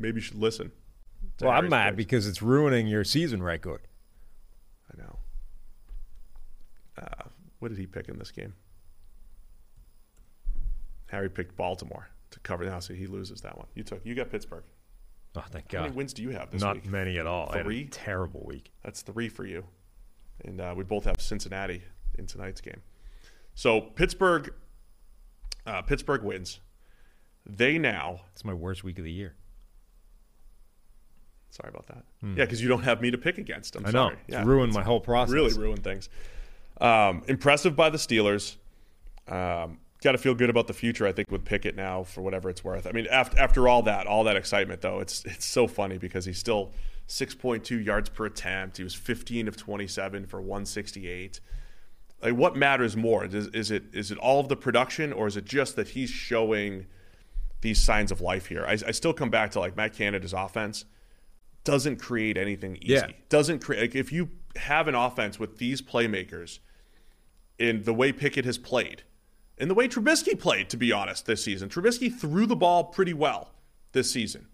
Maybe 0.00 0.16
you 0.16 0.20
should 0.22 0.38
listen. 0.38 0.72
Well, 1.40 1.50
I'm 1.52 1.68
mad 1.68 1.90
picks. 1.90 1.96
because 1.96 2.26
it's 2.26 2.42
ruining 2.42 2.88
your 2.88 3.04
season 3.04 3.42
record. 3.42 3.82
I 4.92 5.00
know. 5.00 5.18
Uh, 7.00 7.28
what 7.60 7.68
did 7.68 7.78
he 7.78 7.86
pick 7.86 8.08
in 8.08 8.18
this 8.18 8.30
game? 8.32 8.54
Harry 11.08 11.28
picked 11.28 11.56
Baltimore 11.56 12.08
to 12.30 12.40
cover 12.40 12.64
now, 12.64 12.78
so 12.78 12.94
he 12.94 13.06
loses 13.06 13.40
that 13.42 13.56
one. 13.56 13.66
You 13.74 13.82
took. 13.82 14.04
You 14.04 14.14
got 14.14 14.30
Pittsburgh. 14.30 14.64
Oh, 15.36 15.44
thank 15.50 15.68
God. 15.68 15.78
How 15.78 15.84
many 15.84 15.96
wins 15.96 16.12
do 16.12 16.22
you 16.22 16.30
have 16.30 16.50
this 16.50 16.62
Not 16.62 16.76
week? 16.76 16.86
many 16.86 17.18
at 17.18 17.26
all. 17.26 17.48
I 17.52 17.58
had 17.58 17.60
a 17.60 17.68
Three? 17.68 17.84
terrible 17.90 18.42
week. 18.46 18.72
That's 18.82 19.02
three 19.02 19.28
for 19.28 19.44
you, 19.46 19.64
and 20.44 20.60
uh, 20.60 20.74
we 20.76 20.84
both 20.84 21.04
have 21.04 21.20
Cincinnati 21.20 21.82
in 22.18 22.26
tonight's 22.26 22.60
game. 22.60 22.80
So 23.54 23.80
Pittsburgh, 23.80 24.52
uh, 25.66 25.82
Pittsburgh 25.82 26.22
wins. 26.22 26.60
They 27.46 27.78
now. 27.78 28.22
It's 28.32 28.44
my 28.44 28.54
worst 28.54 28.84
week 28.84 28.98
of 28.98 29.04
the 29.04 29.12
year. 29.12 29.34
Sorry 31.50 31.70
about 31.70 31.86
that. 31.86 32.04
Yeah, 32.22 32.44
because 32.44 32.60
you 32.62 32.68
don't 32.68 32.82
have 32.82 33.00
me 33.00 33.10
to 33.10 33.18
pick 33.18 33.38
against. 33.38 33.74
I'm. 33.76 33.84
I 33.86 33.90
know. 33.90 34.08
sorry. 34.08 34.16
It's 34.26 34.34
Yeah, 34.34 34.44
ruined 34.44 34.72
my 34.74 34.82
whole 34.82 35.00
process. 35.00 35.32
really 35.32 35.52
ruined 35.54 35.82
things. 35.82 36.08
Um, 36.80 37.22
impressive 37.26 37.74
by 37.74 37.90
the 37.90 37.98
Steelers. 37.98 38.56
Um, 39.26 39.78
Got 40.02 40.12
to 40.12 40.18
feel 40.18 40.34
good 40.34 40.50
about 40.50 40.68
the 40.68 40.74
future, 40.74 41.06
I 41.06 41.12
think, 41.12 41.30
with 41.30 41.44
Pickett 41.44 41.74
now 41.74 42.04
for 42.04 42.20
whatever 42.22 42.48
it's 42.48 42.62
worth. 42.62 42.86
I 42.86 42.92
mean, 42.92 43.06
after 43.10 43.38
after 43.38 43.68
all 43.68 43.82
that, 43.82 44.06
all 44.06 44.24
that 44.24 44.36
excitement, 44.36 44.80
though, 44.80 45.00
it's 45.00 45.24
it's 45.24 45.46
so 45.46 45.66
funny 45.66 45.98
because 45.98 46.24
he's 46.24 46.38
still 46.38 46.72
6.2 47.08 47.84
yards 47.84 48.08
per 48.08 48.26
attempt. 48.26 48.76
He 48.76 48.84
was 48.84 48.94
15 48.94 49.48
of 49.48 49.56
27 49.56 50.26
for 50.26 50.40
168. 50.40 51.40
Like, 52.22 52.34
what 52.34 52.56
matters 52.56 52.96
more? 52.96 53.24
Is, 53.24 53.48
is 53.48 53.70
it 53.70 53.84
is 53.92 54.10
it 54.10 54.18
all 54.18 54.40
of 54.40 54.48
the 54.48 54.56
production, 54.56 55.12
or 55.12 55.26
is 55.26 55.36
it 55.36 55.44
just 55.44 55.76
that 55.76 55.88
he's 55.88 56.10
showing 56.10 56.86
these 57.60 57.80
signs 57.80 58.12
of 58.12 58.20
life 58.20 58.46
here? 58.46 58.64
I, 58.66 58.72
I 58.72 58.90
still 58.92 59.12
come 59.12 59.30
back 59.30 59.50
to 59.52 59.60
like 59.60 59.76
Matt 59.76 59.94
Canada's 59.94 60.32
offense 60.32 60.84
doesn't 61.64 61.96
create 61.96 62.36
anything 62.36 62.76
easy. 62.76 62.94
Yeah. 62.94 63.06
Doesn't 63.28 63.62
create 63.62 63.80
like 63.80 63.94
if 63.94 64.12
you 64.12 64.30
have 64.56 64.88
an 64.88 64.94
offense 64.94 65.38
with 65.38 65.58
these 65.58 65.82
playmakers 65.82 66.60
in 67.58 67.82
the 67.82 67.92
way 67.92 68.12
Pickett 68.12 68.44
has 68.44 68.56
played, 68.56 69.02
in 69.58 69.68
the 69.68 69.74
way 69.74 69.88
Trubisky 69.88 70.38
played, 70.38 70.68
to 70.70 70.76
be 70.76 70.92
honest, 70.92 71.26
this 71.26 71.44
season. 71.44 71.68
Trubisky 71.68 72.12
threw 72.14 72.46
the 72.46 72.56
ball 72.56 72.84
pretty 72.84 73.12
well 73.12 73.50
this 73.92 74.10
season. 74.10 74.46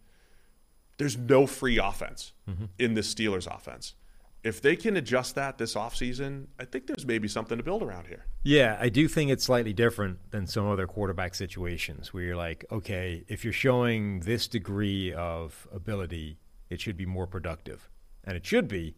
There's 0.97 1.17
no 1.17 1.47
free 1.47 1.79
offense 1.79 2.33
mm-hmm. 2.49 2.67
in 2.79 2.95
this 2.95 3.13
Steelers 3.13 3.53
offense. 3.53 3.95
If 4.43 4.61
they 4.61 4.77
can 4.77 4.97
adjust 4.97 5.35
that 5.37 5.57
this 5.57 5.75
offseason, 5.75 6.49
I 6.61 6.67
think 6.67 6.87
there's 6.87 7.07
maybe 7.07 7.29
something 7.29 7.57
to 7.57 7.65
build 7.65 7.83
around 7.83 8.07
here. 8.09 8.27
Yeah, 8.43 8.77
I 8.79 8.91
do 8.91 9.09
think 9.09 9.31
it's 9.31 9.45
slightly 9.45 9.73
different 9.73 10.19
than 10.31 10.47
some 10.47 10.69
other 10.69 10.87
quarterback 10.87 11.35
situations 11.35 12.13
where 12.13 12.25
you're 12.25 12.37
like, 12.37 12.65
okay, 12.71 13.25
if 13.27 13.43
you're 13.43 13.55
showing 13.55 14.21
this 14.21 14.47
degree 14.47 15.15
of 15.15 15.67
ability, 15.73 16.39
it 16.69 16.81
should 16.81 16.97
be 16.97 17.07
more 17.07 17.27
productive. 17.27 17.89
And 18.23 18.37
it 18.37 18.45
should 18.45 18.69
be, 18.69 18.97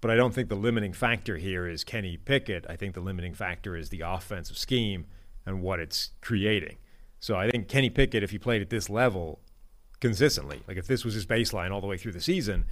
but 0.00 0.10
I 0.10 0.16
don't 0.16 0.34
think 0.34 0.48
the 0.48 0.54
limiting 0.54 0.94
factor 0.94 1.36
here 1.36 1.66
is 1.66 1.84
Kenny 1.84 2.16
Pickett. 2.16 2.64
I 2.68 2.76
think 2.76 2.94
the 2.94 3.00
limiting 3.00 3.34
factor 3.34 3.76
is 3.76 3.90
the 3.90 4.00
offensive 4.00 4.56
scheme 4.56 5.06
and 5.48 5.62
what 5.62 5.80
it's 5.80 6.10
creating. 6.20 6.76
So 7.20 7.34
I 7.36 7.50
think 7.50 7.68
Kenny 7.68 7.90
Pickett, 7.90 8.22
if 8.22 8.30
he 8.30 8.38
played 8.38 8.62
at 8.62 8.70
this 8.70 8.88
level 8.88 9.40
consistently, 10.00 10.62
like 10.68 10.76
if 10.76 10.86
this 10.86 11.04
was 11.04 11.14
his 11.14 11.26
baseline 11.26 11.72
all 11.72 11.80
the 11.80 11.86
way 11.86 11.96
through 11.96 12.12
the 12.12 12.20
season, 12.20 12.64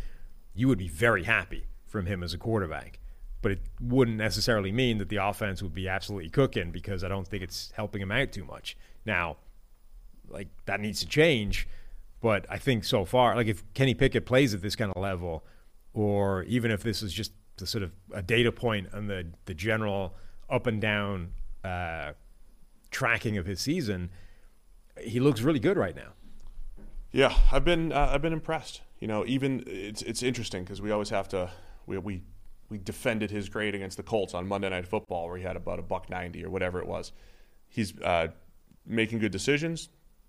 you 0.55 0.69
would 0.69 0.79
be 0.79 0.89
very 0.89 1.25
happy 1.25 1.67
from 1.87 2.07
him 2.07 2.23
as 2.23 2.35
a 2.35 2.39
quarterback. 2.39 3.01
But 3.43 3.53
it 3.53 3.61
wouldn't 3.81 4.17
necessarily 4.17 4.73
mean 4.73 4.99
that 4.99 5.09
the 5.09 5.17
offense 5.17 5.63
would 5.63 5.75
be 5.75 5.89
absolutely 5.89 6.31
cooking 6.31 6.71
because 6.71 7.03
I 7.03 7.09
don't 7.09 7.27
think 7.27 7.43
it's 7.43 7.73
helping 7.75 8.03
him 8.03 8.13
out 8.13 8.33
too 8.33 8.45
much. 8.45 8.77
Now, 9.05 9.39
like 10.29 10.49
that 10.67 10.81
needs 10.81 11.01
to 11.01 11.07
change. 11.07 11.69
But 12.21 12.47
I 12.49 12.59
think 12.59 12.85
so 12.85 13.05
far, 13.05 13.35
like 13.37 13.47
if 13.47 13.63
Kenny 13.75 13.95
Pickett 13.95 14.27
plays 14.27 14.55
at 14.55 14.63
this 14.63 14.75
kind 14.75 14.93
of 14.95 15.01
level, 15.01 15.45
or 15.93 16.43
even 16.45 16.71
if 16.71 16.83
this 16.83 17.03
is 17.03 17.13
just 17.13 17.33
the 17.57 17.67
sort 17.67 17.83
of 17.83 17.93
a 18.13 18.23
data 18.23 18.53
point 18.53 18.89
on 18.93 19.07
the 19.07 19.27
the 19.45 19.55
general 19.55 20.15
up 20.49 20.67
and 20.67 20.81
down 20.81 21.33
uh, 21.65 22.13
tracking 22.91 23.37
of 23.37 23.47
his 23.47 23.61
season, 23.61 24.11
he 25.01 25.21
looks 25.21 25.41
really 25.41 25.61
good 25.61 25.77
right 25.77 25.95
now. 25.95 26.13
Yeah, 27.13 27.35
I've 27.53 27.65
been 27.65 27.93
uh, 27.93 28.11
I've 28.13 28.23
been 28.23 28.33
impressed. 28.33 28.83
You 29.01 29.09
know, 29.09 29.25
even 29.27 29.65
it's 29.67 30.03
it's 30.03 30.23
interesting 30.23 30.65
because 30.65 30.83
we 30.83 30.91
always 30.91 31.11
have 31.11 31.29
to 31.29 31.51
we 31.87 31.99
we 31.99 32.23
we 32.69 32.79
defended 32.79 33.31
his 33.31 33.49
grade 33.49 33.75
against 33.75 33.97
the 33.97 34.03
Colts 34.03 34.35
on 34.35 34.47
Monday 34.47 34.69
Night 34.69 34.87
Football 34.87 35.29
where 35.29 35.39
he 35.39 35.45
had 35.45 35.57
about 35.57 35.79
a 35.79 35.83
buck 35.83 36.11
ninety 36.11 36.45
or 36.45 36.51
whatever 36.51 36.81
it 36.81 36.87
was. 36.87 37.13
He's 37.69 37.99
uh, 38.01 38.29
making 38.85 39.19
good 39.19 39.33
decisions. 39.33 39.89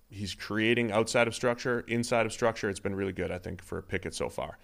He's 0.10 0.34
creating 0.34 0.92
outside 0.92 1.28
of 1.28 1.36
structure, 1.36 1.82
inside 1.88 2.26
of 2.26 2.32
structure. 2.32 2.70
It's 2.70 2.80
been 2.80 2.96
really 2.96 3.12
good, 3.12 3.32
I 3.32 3.38
think, 3.38 3.62
for 3.62 3.82
Pickett 3.82 4.14
so 4.14 4.30
far. 4.30 4.58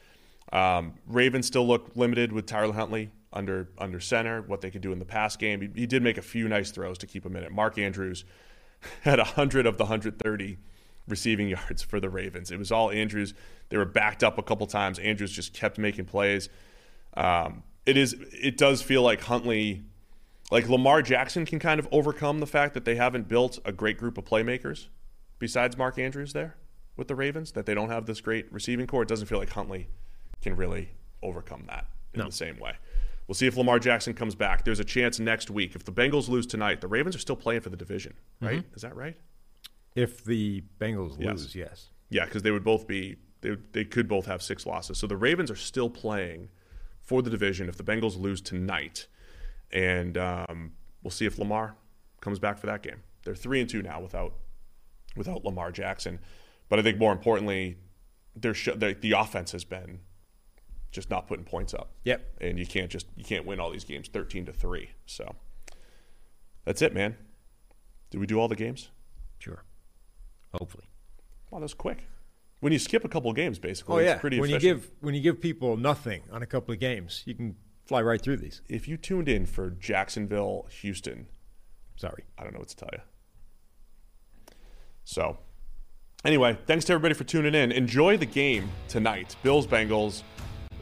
Um, 0.54 0.94
Ravens 1.08 1.48
still 1.48 1.68
look 1.68 1.92
limited 1.96 2.32
with 2.32 2.46
Tyler 2.46 2.74
Huntley 2.74 3.12
under 3.34 3.70
under 3.78 4.00
center. 4.00 4.42
What 4.44 4.62
they 4.62 4.72
could 4.72 4.82
do 4.82 4.92
in 4.92 5.00
the 5.00 5.06
pass 5.06 5.36
game, 5.36 5.62
he, 5.62 5.70
he 5.82 5.86
did 5.88 6.02
make 6.04 6.18
a 6.18 6.22
few 6.22 6.48
nice 6.48 6.72
throws 6.72 6.98
to 7.00 7.08
keep 7.08 7.26
him 7.26 7.36
in 7.36 7.44
it. 7.44 7.52
Mark 7.52 7.78
Andrews 7.78 8.24
had 9.02 9.20
hundred 9.20 9.66
of 9.66 9.78
the 9.78 9.86
hundred 9.86 10.20
thirty 10.20 10.58
receiving 11.08 11.48
yards 11.50 11.82
for 11.82 12.00
the 12.00 12.10
Ravens. 12.10 12.52
It 12.52 12.58
was 12.58 12.72
all 12.72 12.90
Andrews. 12.92 13.34
They 13.70 13.78
were 13.78 13.86
backed 13.86 14.24
up 14.24 14.38
a 14.38 14.44
couple 14.44 14.68
times. 14.68 15.00
Andrews 15.00 15.32
just 15.32 15.54
kept 15.54 15.78
making 15.78 16.06
plays. 16.06 16.48
Um, 17.16 17.64
it 17.86 17.98
is. 17.98 18.16
It 18.32 18.58
does 18.58 18.82
feel 18.82 19.02
like 19.02 19.22
Huntley, 19.22 19.84
like 20.52 20.70
Lamar 20.70 21.02
Jackson, 21.02 21.46
can 21.46 21.60
kind 21.60 21.80
of 21.80 21.88
overcome 21.92 22.40
the 22.40 22.48
fact 22.48 22.74
that 22.76 22.86
they 22.86 22.96
haven't 22.96 23.28
built 23.28 23.60
a 23.66 23.72
great 23.72 23.98
group 23.98 24.18
of 24.18 24.26
playmakers 24.26 24.88
besides 25.40 25.78
Mark 25.78 25.98
Andrews 26.00 26.34
there 26.34 26.56
with 26.96 27.08
the 27.08 27.16
Ravens. 27.16 27.52
That 27.52 27.66
they 27.66 27.74
don't 27.74 27.90
have 27.90 28.06
this 28.06 28.22
great 28.22 28.52
receiving 28.54 28.88
corps. 28.88 29.02
It 29.04 29.10
doesn't 29.10 29.28
feel 29.28 29.40
like 29.40 29.50
Huntley 29.50 29.88
can 30.42 30.56
really 30.56 30.90
overcome 31.22 31.66
that 31.68 31.88
in 32.14 32.20
No. 32.20 32.26
the 32.28 32.32
same 32.32 32.60
way. 32.60 32.74
We'll 33.28 33.36
see 33.36 33.48
if 33.48 33.56
Lamar 33.56 33.80
Jackson 33.80 34.14
comes 34.14 34.36
back. 34.36 34.66
There's 34.66 34.80
a 34.82 34.84
chance 34.86 35.20
next 35.20 35.50
week. 35.50 35.76
If 35.76 35.86
the 35.86 35.92
Bengals 35.94 36.28
lose 36.28 36.46
tonight, 36.46 36.82
the 36.82 36.88
Ravens 36.88 37.16
are 37.16 37.20
still 37.20 37.36
playing 37.38 37.62
for 37.62 37.70
the 37.70 37.78
division, 37.78 38.14
right? 38.42 38.64
Is 38.74 38.82
that 38.82 38.96
right? 38.96 39.16
If 39.96 40.24
the 40.26 40.64
Bengals 40.80 41.16
Yes. 41.20 41.32
lose, 41.32 41.56
yes. 41.56 41.90
Yeah, 42.10 42.26
because 42.26 42.44
they 42.44 42.52
would 42.52 42.64
both 42.64 42.86
be 42.88 43.16
they 43.42 43.56
they 43.72 43.86
could 43.86 44.08
both 44.08 44.26
have 44.26 44.42
six 44.42 44.66
losses. 44.66 44.98
So 44.98 45.08
the 45.08 45.18
Ravens 45.18 45.50
are 45.52 45.56
still 45.56 45.90
playing 45.90 46.50
for 47.02 47.22
the 47.22 47.30
division 47.30 47.70
if 47.70 47.78
the 47.78 47.84
Bengals 47.84 48.20
lose 48.20 48.42
tonight, 48.42 49.08
and 49.72 50.18
um, 50.18 50.74
we'll 51.02 51.12
see 51.12 51.26
if 51.26 51.38
Lamar 51.40 51.76
comes 52.22 52.40
back 52.40 52.58
for 52.58 52.68
that 52.68 52.82
game. 52.84 53.04
They're 53.24 53.36
three 53.36 53.60
and 53.62 53.70
two 53.70 53.82
now 53.82 54.02
without 54.02 54.34
without 55.16 55.46
Lamar 55.46 55.72
Jackson, 55.72 56.20
but 56.70 56.80
I 56.80 56.82
think 56.82 56.98
more 56.98 57.12
importantly, 57.12 57.78
their 58.36 58.54
sh- 58.54 58.70
the 58.76 59.14
offense 59.18 59.52
has 59.54 59.64
been 59.64 60.00
just 60.94 61.10
not 61.10 61.28
putting 61.28 61.44
points 61.44 61.74
up. 61.74 61.92
Yep. 62.06 62.38
and 62.42 62.58
you 62.58 62.66
can't 62.66 62.90
just 62.90 63.08
you 63.18 63.24
can't 63.26 63.46
win 63.46 63.60
all 63.60 63.70
these 63.72 63.84
games 63.84 64.08
thirteen 64.08 64.46
to 64.46 64.54
three. 64.54 64.92
So 65.06 65.36
that's 66.66 66.82
it, 66.82 66.94
man. 66.94 67.18
Did 68.12 68.20
we 68.20 68.28
do 68.28 68.40
all 68.40 68.48
the 68.48 68.56
games? 68.56 68.90
Sure. 69.40 69.64
Hopefully. 70.54 70.86
Wow, 71.52 71.60
that 71.60 71.64
was 71.64 71.74
quick. 71.74 72.06
When 72.62 72.72
you 72.72 72.80
skip 72.80 73.04
a 73.04 73.10
couple 73.10 73.30
of 73.30 73.36
games, 73.36 73.60
basically, 73.60 73.96
Oh 73.96 74.00
yeah. 74.00 74.14
it's 74.14 74.22
pretty 74.22 74.40
when 74.40 74.50
efficient. 74.50 74.64
you 74.64 74.74
give 74.76 74.92
when 75.02 75.14
you 75.16 75.22
give 75.22 75.42
people 75.42 75.76
nothing 75.76 76.22
on 76.32 76.42
a 76.42 76.46
couple 76.46 76.74
of 76.74 76.80
games, 76.80 77.24
you 77.26 77.34
can 77.36 77.56
fly 77.86 78.02
right 78.02 78.22
through 78.22 78.38
these. 78.38 78.62
if 78.70 78.88
you 78.88 78.96
tuned 78.96 79.28
in 79.28 79.46
for 79.46 79.70
Jacksonville, 79.72 80.68
Houston, 80.82 81.28
Sorry. 81.98 82.24
I 82.38 82.44
don't 82.44 82.54
know 82.54 82.60
what 82.60 82.70
to 82.70 82.76
tell 82.78 82.90
you. 82.94 83.00
So, 85.04 85.38
anyway, 86.26 86.58
thanks 86.66 86.86
to 86.86 86.94
everybody 86.94 87.14
for 87.14 87.24
tuning 87.26 87.54
in. 87.54 87.72
Enjoy 87.72 88.16
the 88.18 88.26
game 88.26 88.70
tonight. 88.88 89.36
Bills, 89.44 89.68
Bengals. 89.68 90.24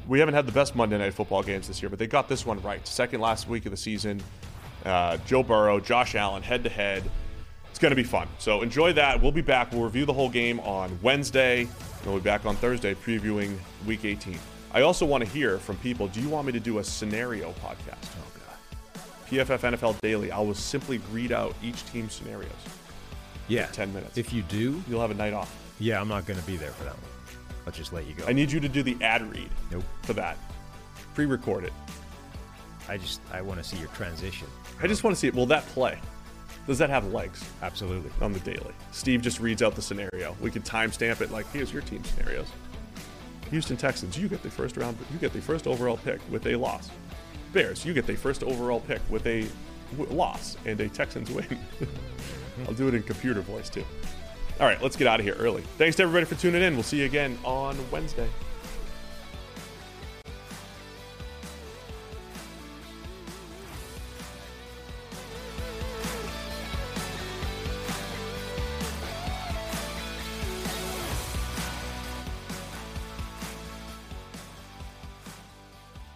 We 0.07 0.19
haven't 0.19 0.33
had 0.33 0.45
the 0.45 0.51
best 0.51 0.75
Monday 0.75 0.97
Night 0.97 1.13
Football 1.13 1.43
games 1.43 1.67
this 1.67 1.81
year, 1.81 1.89
but 1.89 1.99
they 1.99 2.07
got 2.07 2.27
this 2.27 2.45
one 2.45 2.61
right. 2.61 2.85
Second 2.87 3.21
last 3.21 3.47
week 3.47 3.65
of 3.65 3.71
the 3.71 3.77
season. 3.77 4.21
Uh, 4.85 5.17
Joe 5.27 5.43
Burrow, 5.43 5.79
Josh 5.79 6.15
Allen, 6.15 6.41
head 6.43 6.63
to 6.63 6.69
head. 6.69 7.03
It's 7.69 7.79
going 7.79 7.91
to 7.91 7.95
be 7.95 8.03
fun. 8.03 8.27
So 8.39 8.61
enjoy 8.61 8.93
that. 8.93 9.21
We'll 9.21 9.31
be 9.31 9.41
back. 9.41 9.71
We'll 9.71 9.83
review 9.83 10.05
the 10.05 10.13
whole 10.13 10.29
game 10.29 10.59
on 10.61 10.97
Wednesday. 11.01 11.61
And 11.61 12.05
we'll 12.05 12.15
be 12.17 12.21
back 12.23 12.45
on 12.45 12.55
Thursday 12.57 12.95
previewing 12.95 13.57
Week 13.85 14.03
18. 14.03 14.37
I 14.73 14.81
also 14.81 15.05
want 15.05 15.23
to 15.23 15.29
hear 15.29 15.57
from 15.59 15.77
people. 15.77 16.07
Do 16.07 16.19
you 16.19 16.29
want 16.29 16.47
me 16.47 16.53
to 16.53 16.59
do 16.59 16.79
a 16.79 16.83
scenario 16.83 17.51
podcast? 17.63 18.09
Oh 18.17 18.25
God. 18.35 19.01
PFF 19.29 19.77
NFL 19.77 20.01
Daily. 20.01 20.31
I 20.31 20.39
will 20.39 20.53
simply 20.55 20.99
read 21.11 21.31
out 21.31 21.55
each 21.63 21.85
team's 21.91 22.13
scenarios. 22.13 22.51
Yeah. 23.47 23.67
10 23.67 23.93
minutes. 23.93 24.17
If 24.17 24.33
you 24.33 24.41
do, 24.43 24.81
You'll 24.89 25.01
have 25.01 25.11
a 25.11 25.15
night 25.15 25.33
off. 25.33 25.53
yeah, 25.79 26.01
I'm 26.01 26.07
not 26.07 26.25
going 26.25 26.39
to 26.39 26.45
be 26.45 26.57
there 26.57 26.71
for 26.71 26.85
that 26.85 26.93
one. 26.93 27.10
I'll 27.65 27.73
just 27.73 27.93
let 27.93 28.07
you 28.07 28.13
go. 28.13 28.25
I 28.27 28.33
need 28.33 28.51
you 28.51 28.59
to 28.59 28.69
do 28.69 28.83
the 28.83 28.97
ad 29.01 29.29
read 29.31 29.49
nope. 29.71 29.83
for 30.03 30.13
that. 30.13 30.37
Pre-record 31.13 31.65
it. 31.65 31.73
I 32.89 32.97
just 32.97 33.21
I 33.31 33.41
want 33.41 33.61
to 33.61 33.63
see 33.63 33.77
your 33.77 33.89
transition. 33.89 34.47
I 34.81 34.87
just 34.87 35.03
want 35.03 35.15
to 35.15 35.19
see 35.19 35.27
it. 35.27 35.35
Will 35.35 35.45
that 35.47 35.65
play? 35.67 35.99
Does 36.67 36.77
that 36.77 36.89
have 36.89 37.11
legs 37.11 37.43
Absolutely. 37.61 38.11
on 38.21 38.33
the 38.33 38.39
daily? 38.39 38.73
Steve 38.91 39.21
just 39.21 39.39
reads 39.39 39.61
out 39.61 39.75
the 39.75 39.81
scenario. 39.81 40.35
We 40.41 40.51
could 40.51 40.63
timestamp 40.63 41.21
it 41.21 41.31
like, 41.31 41.51
here's 41.51 41.73
your 41.73 41.81
team 41.81 42.03
scenarios. 42.03 42.47
Houston 43.49 43.77
Texans, 43.77 44.17
you 44.17 44.27
get 44.27 44.43
the 44.43 44.49
first 44.49 44.77
round, 44.77 44.97
you 45.11 45.17
get 45.19 45.33
the 45.33 45.41
first 45.41 45.67
overall 45.67 45.97
pick 45.97 46.19
with 46.29 46.45
a 46.47 46.55
loss. 46.55 46.89
Bears, 47.51 47.83
you 47.83 47.93
get 47.93 48.05
the 48.07 48.15
first 48.15 48.43
overall 48.43 48.79
pick 48.79 49.01
with 49.09 49.25
a 49.27 49.45
w- 49.97 50.15
loss 50.15 50.55
and 50.65 50.79
a 50.79 50.87
Texans 50.87 51.29
win. 51.31 51.45
I'll 52.67 52.73
do 52.73 52.87
it 52.87 52.93
in 52.93 53.03
computer 53.03 53.41
voice 53.41 53.69
too. 53.69 53.83
All 54.61 54.67
right, 54.67 54.79
let's 54.79 54.95
get 54.95 55.07
out 55.07 55.19
of 55.19 55.25
here 55.25 55.33
early. 55.39 55.63
Thanks 55.79 55.95
to 55.95 56.03
everybody 56.03 56.25
for 56.25 56.39
tuning 56.39 56.61
in. 56.61 56.75
We'll 56.75 56.83
see 56.83 56.99
you 56.99 57.05
again 57.05 57.35
on 57.43 57.75
Wednesday. 57.89 58.29